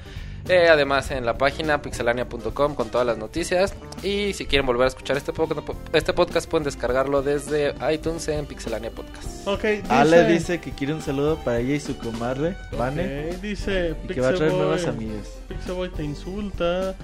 Eh, 0.48 0.68
además, 0.70 1.10
en 1.12 1.24
la 1.24 1.38
página 1.38 1.80
pixelania.com 1.82 2.74
con 2.74 2.88
todas 2.90 3.06
las 3.06 3.16
noticias. 3.18 3.74
Y 4.02 4.32
si 4.32 4.46
quieren 4.46 4.66
volver 4.66 4.84
a 4.86 4.88
escuchar 4.88 5.16
este, 5.16 5.32
po- 5.32 5.46
este 5.92 6.12
podcast, 6.12 6.48
pueden 6.50 6.64
descargarlo 6.64 7.22
desde 7.22 7.74
iTunes 7.92 8.26
en 8.28 8.46
Pixelania 8.46 8.90
Podcast. 8.90 9.46
Ok, 9.46 9.62
dice... 9.62 9.82
Ale 9.88 10.24
dice 10.26 10.60
que 10.60 10.72
quiere 10.72 10.94
un 10.94 11.02
saludo 11.02 11.36
para 11.44 11.60
ella 11.60 11.74
y 11.74 11.80
su 11.80 11.96
comadre, 11.96 12.56
Vane. 12.76 13.30
Ok, 13.30 13.40
dice 13.40 13.94
Y 14.04 14.14
que 14.14 14.20
va 14.20 14.30
a 14.30 14.34
traer 14.34 14.52
nuevas 14.52 14.86
amigas. 14.86 15.28
Pixeboy 15.48 15.90
te 15.90 16.02
insulta. 16.02 16.96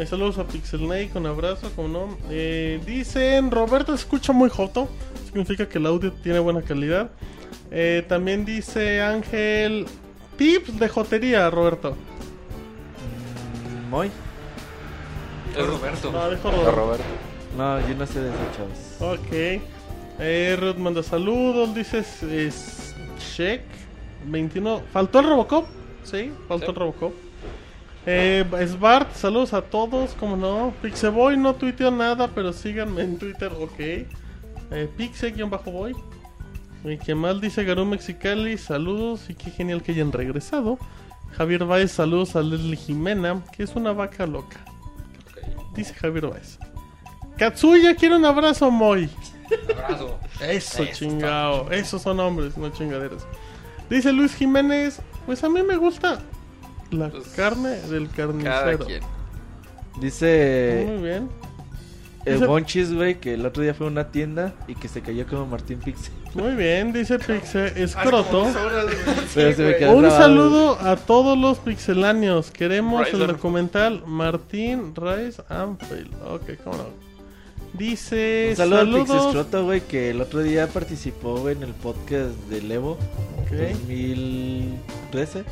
Eh, 0.00 0.06
saludos 0.06 0.38
a 0.38 0.44
Pixelnate, 0.46 1.10
un 1.14 1.26
abrazo, 1.26 1.70
como 1.76 1.88
no. 1.88 2.16
Eh, 2.30 2.80
dicen, 2.86 3.50
Roberto 3.50 3.94
se 3.94 4.02
escucha 4.04 4.32
muy 4.32 4.48
joto. 4.48 4.88
Significa 5.26 5.68
que 5.68 5.76
el 5.76 5.84
audio 5.84 6.10
tiene 6.12 6.38
buena 6.38 6.62
calidad. 6.62 7.10
Eh, 7.70 8.02
también 8.08 8.46
dice 8.46 9.02
Ángel, 9.02 9.86
tips 10.38 10.78
de 10.78 10.88
jotería, 10.88 11.50
Roberto. 11.50 11.94
¿Moy? 13.90 14.10
Es 15.54 15.66
Roberto. 15.66 16.10
No, 16.12 16.30
dijo 16.30 16.48
A 16.48 16.50
Roberto. 16.52 16.72
Roberto. 16.72 17.04
No, 17.58 17.80
yo 17.86 17.94
no 17.94 18.06
sé 18.06 18.20
de 18.20 18.30
eso, 18.30 18.38
chavos. 18.56 19.18
Ok. 19.18 19.60
Eh, 20.22 20.56
Ruth 20.58 20.76
manda 20.76 21.02
saludos, 21.02 21.74
dice 21.74 21.98
es, 21.98 22.94
Check 23.36 23.62
21. 24.26 24.80
¿Faltó 24.92 25.18
el 25.20 25.26
Robocop? 25.26 25.66
Sí, 26.04 26.32
faltó 26.48 26.66
Sí. 26.66 26.70
el 26.70 26.76
Robocop. 26.76 27.12
Eh, 28.12 28.66
Svart, 28.66 29.14
saludos 29.14 29.54
a 29.54 29.62
todos, 29.62 30.14
como 30.14 30.36
no. 30.36 30.74
Pixeboy 30.82 31.36
no 31.36 31.54
tuiteó 31.54 31.92
nada, 31.92 32.26
pero 32.34 32.52
síganme 32.52 33.02
en 33.02 33.18
Twitter, 33.18 33.52
ok. 33.52 33.78
Eh, 33.78 34.88
Pixe-boy. 34.96 35.94
Y 36.82 36.98
que 36.98 37.14
mal 37.14 37.40
dice 37.40 37.62
Garú 37.62 37.84
Mexicali, 37.84 38.58
saludos 38.58 39.30
y 39.30 39.34
qué 39.34 39.52
genial 39.52 39.82
que 39.82 39.92
hayan 39.92 40.10
regresado. 40.10 40.76
Javier 41.36 41.64
Baez, 41.64 41.92
saludos 41.92 42.34
a 42.34 42.42
Leslie 42.42 42.76
Jimena, 42.76 43.44
que 43.56 43.62
es 43.62 43.76
una 43.76 43.92
vaca 43.92 44.26
loca. 44.26 44.58
Dice 45.76 45.94
Javier 45.94 46.26
Baez. 46.26 46.58
Katsuya 47.38 47.94
quiere 47.94 48.16
un 48.16 48.24
abrazo, 48.24 48.72
Moy. 48.72 49.08
Abrazo. 49.84 50.18
Eso, 50.40 50.82
Eso 50.82 50.86
chingado. 50.92 51.70
Esos 51.70 52.02
son 52.02 52.18
hombres, 52.18 52.56
no 52.56 52.70
chingaderas. 52.70 53.24
Dice 53.88 54.12
Luis 54.12 54.34
Jiménez, 54.34 55.00
pues 55.26 55.44
a 55.44 55.48
mí 55.48 55.62
me 55.62 55.76
gusta 55.76 56.20
la 56.90 57.10
Pues, 57.10 57.28
carne 57.28 57.76
del 57.90 58.08
Cada 58.10 58.32
carnicero. 58.32 58.86
quien. 58.86 59.02
Dice 60.00 60.84
Muy 60.88 61.02
bien. 61.02 61.28
el 62.24 62.34
dice- 62.34 62.46
Bonchis, 62.46 62.92
güey, 62.94 63.20
que 63.20 63.34
el 63.34 63.44
otro 63.44 63.62
día 63.62 63.74
fue 63.74 63.86
a 63.86 63.90
una 63.90 64.10
tienda 64.12 64.54
y 64.68 64.74
que 64.74 64.88
se 64.88 65.00
cayó 65.02 65.26
como 65.26 65.46
Martín 65.46 65.78
Pixel. 65.80 66.12
Muy 66.34 66.54
bien, 66.54 66.92
dice 66.92 67.18
Pixe 67.18 67.82
Escroto. 67.82 68.46
Pero 69.34 69.52
se 69.56 69.62
me 69.64 69.76
quedó 69.76 69.92
Un 69.94 70.08
saludo 70.10 70.78
a 70.80 70.94
todos 70.96 71.36
los 71.36 71.58
pixeláneos. 71.58 72.52
Queremos 72.52 73.08
el 73.12 73.26
documental 73.26 74.04
Martín 74.06 74.94
Rice 74.94 75.42
Anfield. 75.48 76.14
Ok, 76.30 76.50
cómo 76.62 76.76
no. 76.76 77.10
Dice. 77.72 78.48
Un 78.50 78.56
saludo 78.56 78.78
al 78.78 78.86
saludos. 78.86 79.08
Pixescroto, 79.08 79.64
güey, 79.64 79.80
que 79.80 80.10
el 80.10 80.20
otro 80.20 80.40
día 80.40 80.68
participó 80.68 81.48
en 81.50 81.62
el 81.64 81.72
podcast 81.74 82.30
del 82.48 82.70
Evo 82.70 82.92
Ok. 83.42 83.50
2013. 83.50 85.44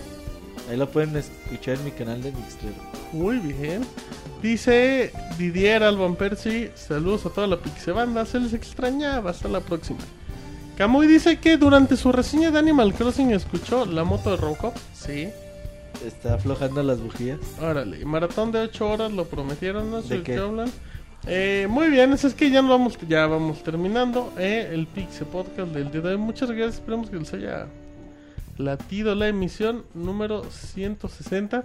Ahí 0.68 0.76
lo 0.76 0.88
pueden 0.90 1.16
escuchar 1.16 1.76
en 1.76 1.84
mi 1.84 1.90
canal 1.92 2.22
de 2.22 2.32
Mixler. 2.32 2.72
Muy 3.12 3.38
bien. 3.38 3.82
Dice 4.42 5.12
Didier 5.38 5.82
Alban 5.82 6.14
Percy, 6.14 6.70
saludos 6.74 7.26
a 7.26 7.30
toda 7.30 7.46
la 7.46 7.56
Pixebanda, 7.58 8.24
se 8.26 8.38
les 8.38 8.52
extrañaba, 8.52 9.30
hasta 9.30 9.48
la 9.48 9.60
próxima. 9.60 9.98
Camuy 10.76 11.06
dice 11.08 11.38
que 11.38 11.56
durante 11.56 11.96
su 11.96 12.12
reseña 12.12 12.50
de 12.52 12.58
Animal 12.58 12.94
Crossing 12.94 13.32
escuchó 13.32 13.84
la 13.86 14.04
moto 14.04 14.30
de 14.30 14.36
Robocop. 14.36 14.76
Sí, 14.94 15.28
Está 16.06 16.34
aflojando 16.34 16.80
las 16.84 17.00
bujías. 17.00 17.40
órale. 17.60 18.04
Maratón 18.04 18.52
de 18.52 18.60
8 18.60 18.88
horas, 18.88 19.10
lo 19.12 19.24
prometieron, 19.24 19.90
no 19.90 20.02
sé 20.02 20.18
¿De 20.18 20.22
qué? 20.22 20.36
hablan. 20.36 20.70
Eh, 21.26 21.66
muy 21.68 21.88
bien, 21.88 22.12
eso 22.12 22.28
es 22.28 22.34
que 22.34 22.50
ya, 22.50 22.62
no 22.62 22.68
vamos, 22.68 22.96
ya 23.08 23.26
vamos 23.26 23.64
terminando 23.64 24.32
eh, 24.38 24.70
el 24.72 24.86
Pixe 24.86 25.24
Podcast 25.24 25.72
del 25.72 25.90
día 25.90 26.00
de 26.02 26.10
hoy. 26.10 26.16
Muchas 26.16 26.48
gracias, 26.52 26.76
esperemos 26.76 27.10
que 27.10 27.16
les 27.16 27.34
haya 27.34 27.66
latido 28.58 29.14
la 29.14 29.28
emisión 29.28 29.84
número 29.94 30.44
160. 30.44 31.64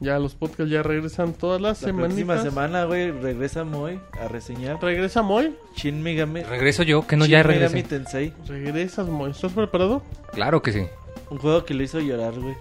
Ya 0.00 0.18
los 0.18 0.34
podcasts 0.34 0.70
ya 0.70 0.82
regresan 0.82 1.32
todas 1.34 1.60
las 1.60 1.80
La 1.82 1.92
próxima 1.92 2.08
semanitas. 2.34 2.42
semana, 2.42 2.84
güey, 2.84 3.10
regresa 3.12 3.64
Moy 3.64 4.00
a 4.20 4.26
reseñar 4.28 4.82
Regresa 4.82 5.22
Moy. 5.22 5.54
Shin 5.76 6.02
Megami, 6.02 6.42
Regreso 6.42 6.82
yo, 6.82 7.06
que 7.06 7.16
no 7.16 7.24
Shin 7.26 7.32
ya 7.32 7.44
Megami 7.44 7.82
regresé. 7.82 7.88
Tensei. 7.88 8.32
Regresas 8.46 9.06
Moy. 9.08 9.30
¿Estás 9.30 9.52
preparado? 9.52 10.02
Claro 10.32 10.62
que 10.62 10.72
sí. 10.72 10.86
Un 11.30 11.38
juego 11.38 11.64
que 11.64 11.74
lo 11.74 11.82
hizo 11.84 12.00
llorar, 12.00 12.34
güey, 12.38 12.54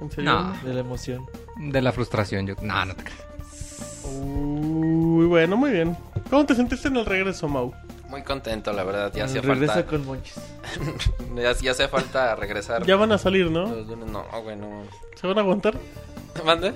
¿En 0.00 0.10
serio? 0.10 0.30
No. 0.32 0.52
de 0.62 0.74
la 0.74 0.80
emoción. 0.80 1.24
De 1.56 1.80
la 1.82 1.90
frustración, 1.90 2.46
yo. 2.46 2.54
No, 2.62 2.84
no 2.84 2.94
te 2.94 3.02
creas. 3.04 4.04
Uy, 4.04 5.26
bueno, 5.26 5.56
muy 5.56 5.70
bien. 5.70 5.96
¿Cómo 6.30 6.44
te 6.46 6.54
sentiste 6.54 6.88
en 6.88 6.96
el 6.96 7.06
regreso, 7.06 7.48
Mau? 7.48 7.72
Muy 8.14 8.22
contento, 8.22 8.72
la 8.72 8.84
verdad. 8.84 9.12
Ya 9.12 9.24
hacía 9.24 9.40
regresa 9.40 9.72
falta. 9.74 9.90
con 9.90 10.06
Monchis. 10.06 10.36
Ya, 11.34 11.50
ya 11.52 11.72
hace 11.72 11.88
falta 11.88 12.36
regresar. 12.36 12.86
Ya 12.86 12.94
van 12.94 13.10
a 13.10 13.18
salir, 13.18 13.50
¿no? 13.50 13.66
No, 13.66 14.24
güey, 14.40 14.54
no. 14.54 14.84
¿Se 15.16 15.26
van 15.26 15.36
a 15.36 15.40
aguantar? 15.40 15.74
¿Mande? 16.46 16.72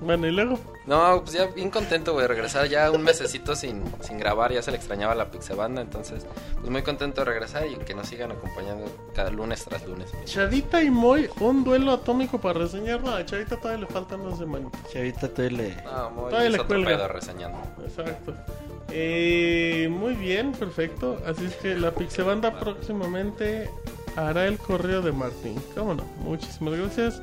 Bueno, 0.00 0.26
y 0.26 0.30
luego. 0.32 0.58
No, 0.86 1.20
pues 1.22 1.32
ya 1.32 1.46
bien 1.46 1.70
contento, 1.70 2.12
güey, 2.12 2.22
de 2.22 2.28
regresar 2.28 2.68
ya 2.68 2.90
un 2.90 3.02
mesecito 3.02 3.56
sin, 3.56 3.82
sin 4.02 4.18
grabar, 4.18 4.52
ya 4.52 4.62
se 4.62 4.70
le 4.70 4.76
extrañaba 4.76 5.14
la 5.14 5.30
Pixebanda, 5.30 5.80
entonces, 5.82 6.24
pues 6.60 6.70
muy 6.70 6.82
contento 6.82 7.22
de 7.22 7.24
regresar 7.24 7.66
y 7.66 7.74
que 7.76 7.94
nos 7.94 8.06
sigan 8.08 8.30
acompañando 8.30 8.84
cada 9.14 9.30
lunes 9.30 9.64
tras 9.64 9.84
lunes. 9.86 10.12
Chavita 10.26 10.82
y 10.82 10.90
Moy, 10.90 11.28
un 11.40 11.64
duelo 11.64 11.92
atómico 11.92 12.38
para 12.40 12.60
reseñarlo. 12.60 13.10
A 13.14 13.24
Chavita 13.24 13.56
todavía 13.56 13.86
le 13.86 13.92
faltan 13.92 14.20
unas 14.20 14.38
semanas. 14.38 14.70
Chavita, 14.92 15.28
todavía 15.28 15.58
le... 15.58 15.82
No, 15.82 16.10
muy 16.10 16.30
Todavía 16.30 16.50
le 16.50 16.54
otro 16.56 16.66
cuelga. 16.68 16.90
pedo 16.96 17.08
reseñando. 17.08 17.58
Exacto. 17.84 18.34
Eh, 18.90 19.88
muy 19.90 20.14
bien, 20.14 20.52
perfecto. 20.52 21.18
Así 21.26 21.46
es 21.46 21.54
que 21.56 21.74
la 21.74 21.90
Pixebanda 21.90 22.58
próximamente 22.60 23.68
hará 24.14 24.46
el 24.46 24.58
correo 24.58 25.02
de 25.02 25.10
Martín. 25.12 25.60
¿Cómo 25.74 25.94
no? 25.94 26.04
Muchísimas 26.20 26.74
gracias. 26.74 27.20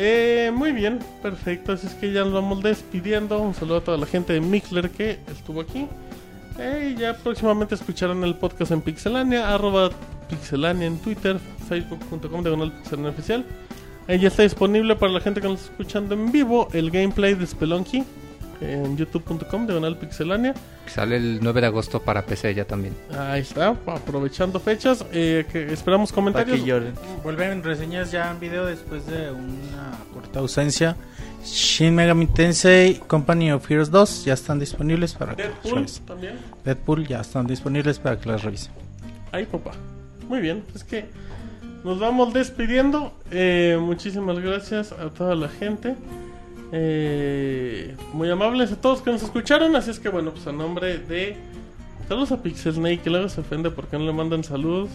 Eh, 0.00 0.52
muy 0.54 0.70
bien, 0.70 1.00
perfecto. 1.20 1.72
Así 1.72 1.88
es 1.88 1.94
que 1.94 2.12
ya 2.12 2.22
nos 2.22 2.32
vamos 2.32 2.62
despidiendo. 2.62 3.40
Un 3.40 3.52
saludo 3.52 3.78
a 3.78 3.80
toda 3.80 3.98
la 3.98 4.06
gente 4.06 4.32
de 4.32 4.40
Mixler 4.40 4.90
que 4.90 5.18
estuvo 5.30 5.60
aquí. 5.60 5.88
Eh, 6.58 6.94
y 6.94 7.00
ya 7.00 7.16
próximamente 7.16 7.74
escucharán 7.74 8.22
el 8.22 8.36
podcast 8.36 8.70
en 8.70 8.80
Pixelania, 8.80 9.52
arroba 9.52 9.90
Pixelania 10.28 10.86
en 10.86 10.98
Twitter, 10.98 11.38
facebook.com 11.68 12.42
diagonal 12.42 12.72
Pixelania 12.72 13.10
oficial. 13.10 13.44
Ahí 14.06 14.20
ya 14.20 14.28
está 14.28 14.44
disponible 14.44 14.96
para 14.96 15.12
la 15.12 15.20
gente 15.20 15.40
que 15.40 15.48
nos 15.48 15.60
está 15.60 15.72
escuchando 15.72 16.14
en 16.14 16.32
vivo 16.32 16.68
el 16.72 16.90
gameplay 16.90 17.34
de 17.34 17.46
Spelunky 17.46 18.04
en 18.60 18.96
youtube.com 18.96 19.66
diagonal 19.66 19.96
Pixelania. 19.96 20.54
Sale 20.86 21.16
el 21.16 21.38
9 21.42 21.60
de 21.60 21.66
agosto 21.66 22.00
para 22.00 22.22
PC 22.24 22.54
ya 22.54 22.64
también. 22.64 22.94
Ahí 23.16 23.42
está, 23.42 23.68
aprovechando 23.86 24.58
fechas. 24.60 25.04
eh, 25.12 25.44
que 25.50 25.72
esperamos 25.72 26.12
comentarios. 26.12 26.58
que 26.60 26.64
lloren. 26.66 26.94
Vuelven 27.22 27.62
reseñas 27.62 28.10
ya 28.10 28.30
en 28.30 28.40
video 28.40 28.66
después 28.66 29.06
de 29.06 29.30
una 29.30 29.98
corta 30.12 30.40
ausencia. 30.40 30.96
Shin 31.44 31.94
Megami 31.94 32.26
Tensei 32.26 32.94
Company 33.06 33.52
of 33.52 33.70
Heroes 33.70 33.90
2 33.90 34.24
ya 34.24 34.34
están 34.34 34.58
disponibles 34.58 35.14
para 35.14 35.36
que 35.36 35.44
las 35.44 35.52
Deadpool 35.52 35.74
revisen. 35.76 36.04
también. 36.06 36.34
Deadpool 36.64 37.06
ya 37.06 37.20
están 37.20 37.46
disponibles 37.46 37.98
para 38.00 38.18
que 38.18 38.28
las 38.28 38.42
revisen. 38.42 38.72
Ay, 39.30 39.46
papá. 39.46 39.70
Muy 40.28 40.40
bien, 40.40 40.64
es 40.74 40.82
que 40.84 41.06
nos 41.84 42.00
vamos 42.00 42.34
despidiendo. 42.34 43.12
Eh, 43.30 43.78
muchísimas 43.80 44.38
gracias 44.40 44.90
a 44.92 45.10
toda 45.10 45.34
la 45.36 45.48
gente. 45.48 45.94
Eh, 46.72 47.96
muy 48.12 48.30
amables 48.30 48.72
a 48.72 48.76
todos 48.80 49.00
que 49.02 49.10
nos 49.10 49.22
escucharon. 49.22 49.74
Así 49.76 49.90
es 49.90 49.98
que, 49.98 50.08
bueno, 50.08 50.30
pues 50.32 50.46
a 50.46 50.52
nombre 50.52 50.98
de. 50.98 51.36
Saludos 52.08 52.32
a 52.32 52.42
Pixel 52.42 52.74
Snake, 52.74 53.00
que 53.02 53.10
luego 53.10 53.28
se 53.28 53.40
ofende 53.40 53.70
porque 53.70 53.98
no 53.98 54.04
le 54.04 54.12
mandan 54.12 54.42
saludos. 54.44 54.90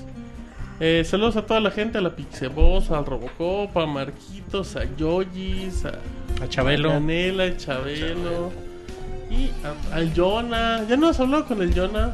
Eh, 0.80 1.03
saludos 1.06 1.35
a 1.38 1.45
toda 1.45 1.60
la 1.60 1.69
gente, 1.72 2.00
a 2.00 2.02
la 2.02 2.16
Pixeboss, 2.16 2.90
al 2.92 3.06
Robocop, 3.06 3.77
a 3.77 3.85
Marquitos, 3.85 4.76
a 4.76 4.85
Yoyis, 4.98 5.85
a, 5.85 6.00
A 6.43 6.50
Chabelo. 6.50 6.90
a 6.90 6.93
Canela, 6.93 7.43
a 7.43 7.58
Chabelo. 7.58 8.52
Y 9.30 9.50
a- 9.66 9.95
al 9.95 10.14
Jonah. 10.16 10.84
¿Ya 10.88 10.98
no 10.98 11.08
has 11.10 11.19
hablado 11.19 11.45
con 11.45 11.61
el 11.61 11.74
Jonah, 11.74 12.14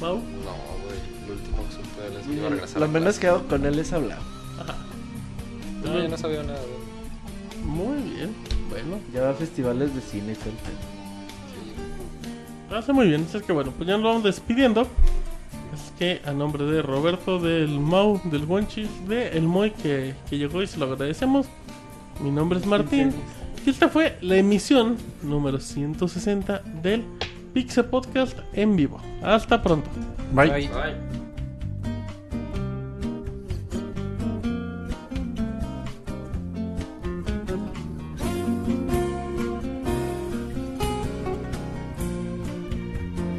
Mau? 0.00 0.16
No, 0.16 0.20
güey, 0.20 1.26
lo 1.28 1.34
último 1.34 1.64
que 1.68 1.74
supe 1.74 2.00
de 2.02 2.08
él 2.08 2.16
es 2.20 2.26
que 2.26 2.32
iba 2.34 2.46
a 2.46 2.50
regresar. 2.50 2.78
Lo 2.80 2.84
a 2.84 2.88
menos 2.88 3.18
que 3.18 3.26
hago 3.28 3.42
con 3.48 3.64
él 3.66 3.78
es 3.78 3.92
hablar. 3.92 4.18
No, 5.84 5.98
yo 5.98 6.08
no 6.08 6.16
sabía 6.16 6.42
nada, 6.42 6.58
güey. 6.60 6.82
Muy 7.64 8.02
bien, 8.14 8.34
bueno. 8.72 8.98
Ya 9.12 9.22
va 9.22 9.30
a 9.30 9.34
festivales 9.34 9.94
de 9.94 10.00
cine 10.00 10.34
todo 10.34 10.52
pedo. 10.64 10.92
Hace 12.78 12.92
muy 12.92 13.06
bien, 13.08 13.26
así 13.28 13.36
es 13.36 13.42
que 13.42 13.52
bueno, 13.52 13.70
pues 13.76 13.86
ya 13.86 13.96
nos 13.96 14.04
vamos 14.04 14.22
despidiendo. 14.24 14.86
Es 15.74 15.92
que 15.98 16.20
a 16.24 16.32
nombre 16.32 16.64
de 16.64 16.82
Roberto, 16.82 17.38
del 17.38 17.78
Mau, 17.78 18.20
del 18.24 18.44
Wonchis, 18.44 18.88
de 19.08 19.28
El 19.28 19.42
Moy 19.44 19.70
que, 19.70 20.14
que 20.28 20.38
llegó 20.38 20.62
y 20.62 20.66
se 20.66 20.78
lo 20.78 20.86
agradecemos. 20.86 21.46
Mi 22.20 22.30
nombre 22.30 22.58
es 22.58 22.66
Martín. 22.66 23.12
Y 23.64 23.70
esta 23.70 23.88
fue 23.88 24.16
la 24.20 24.36
emisión 24.36 24.96
número 25.22 25.60
160 25.60 26.62
del 26.82 27.04
Pixel 27.52 27.84
Podcast 27.84 28.38
en 28.52 28.76
vivo. 28.76 29.00
Hasta 29.22 29.62
pronto. 29.62 29.88
Bye. 30.32 30.68
Bye. 30.68 31.21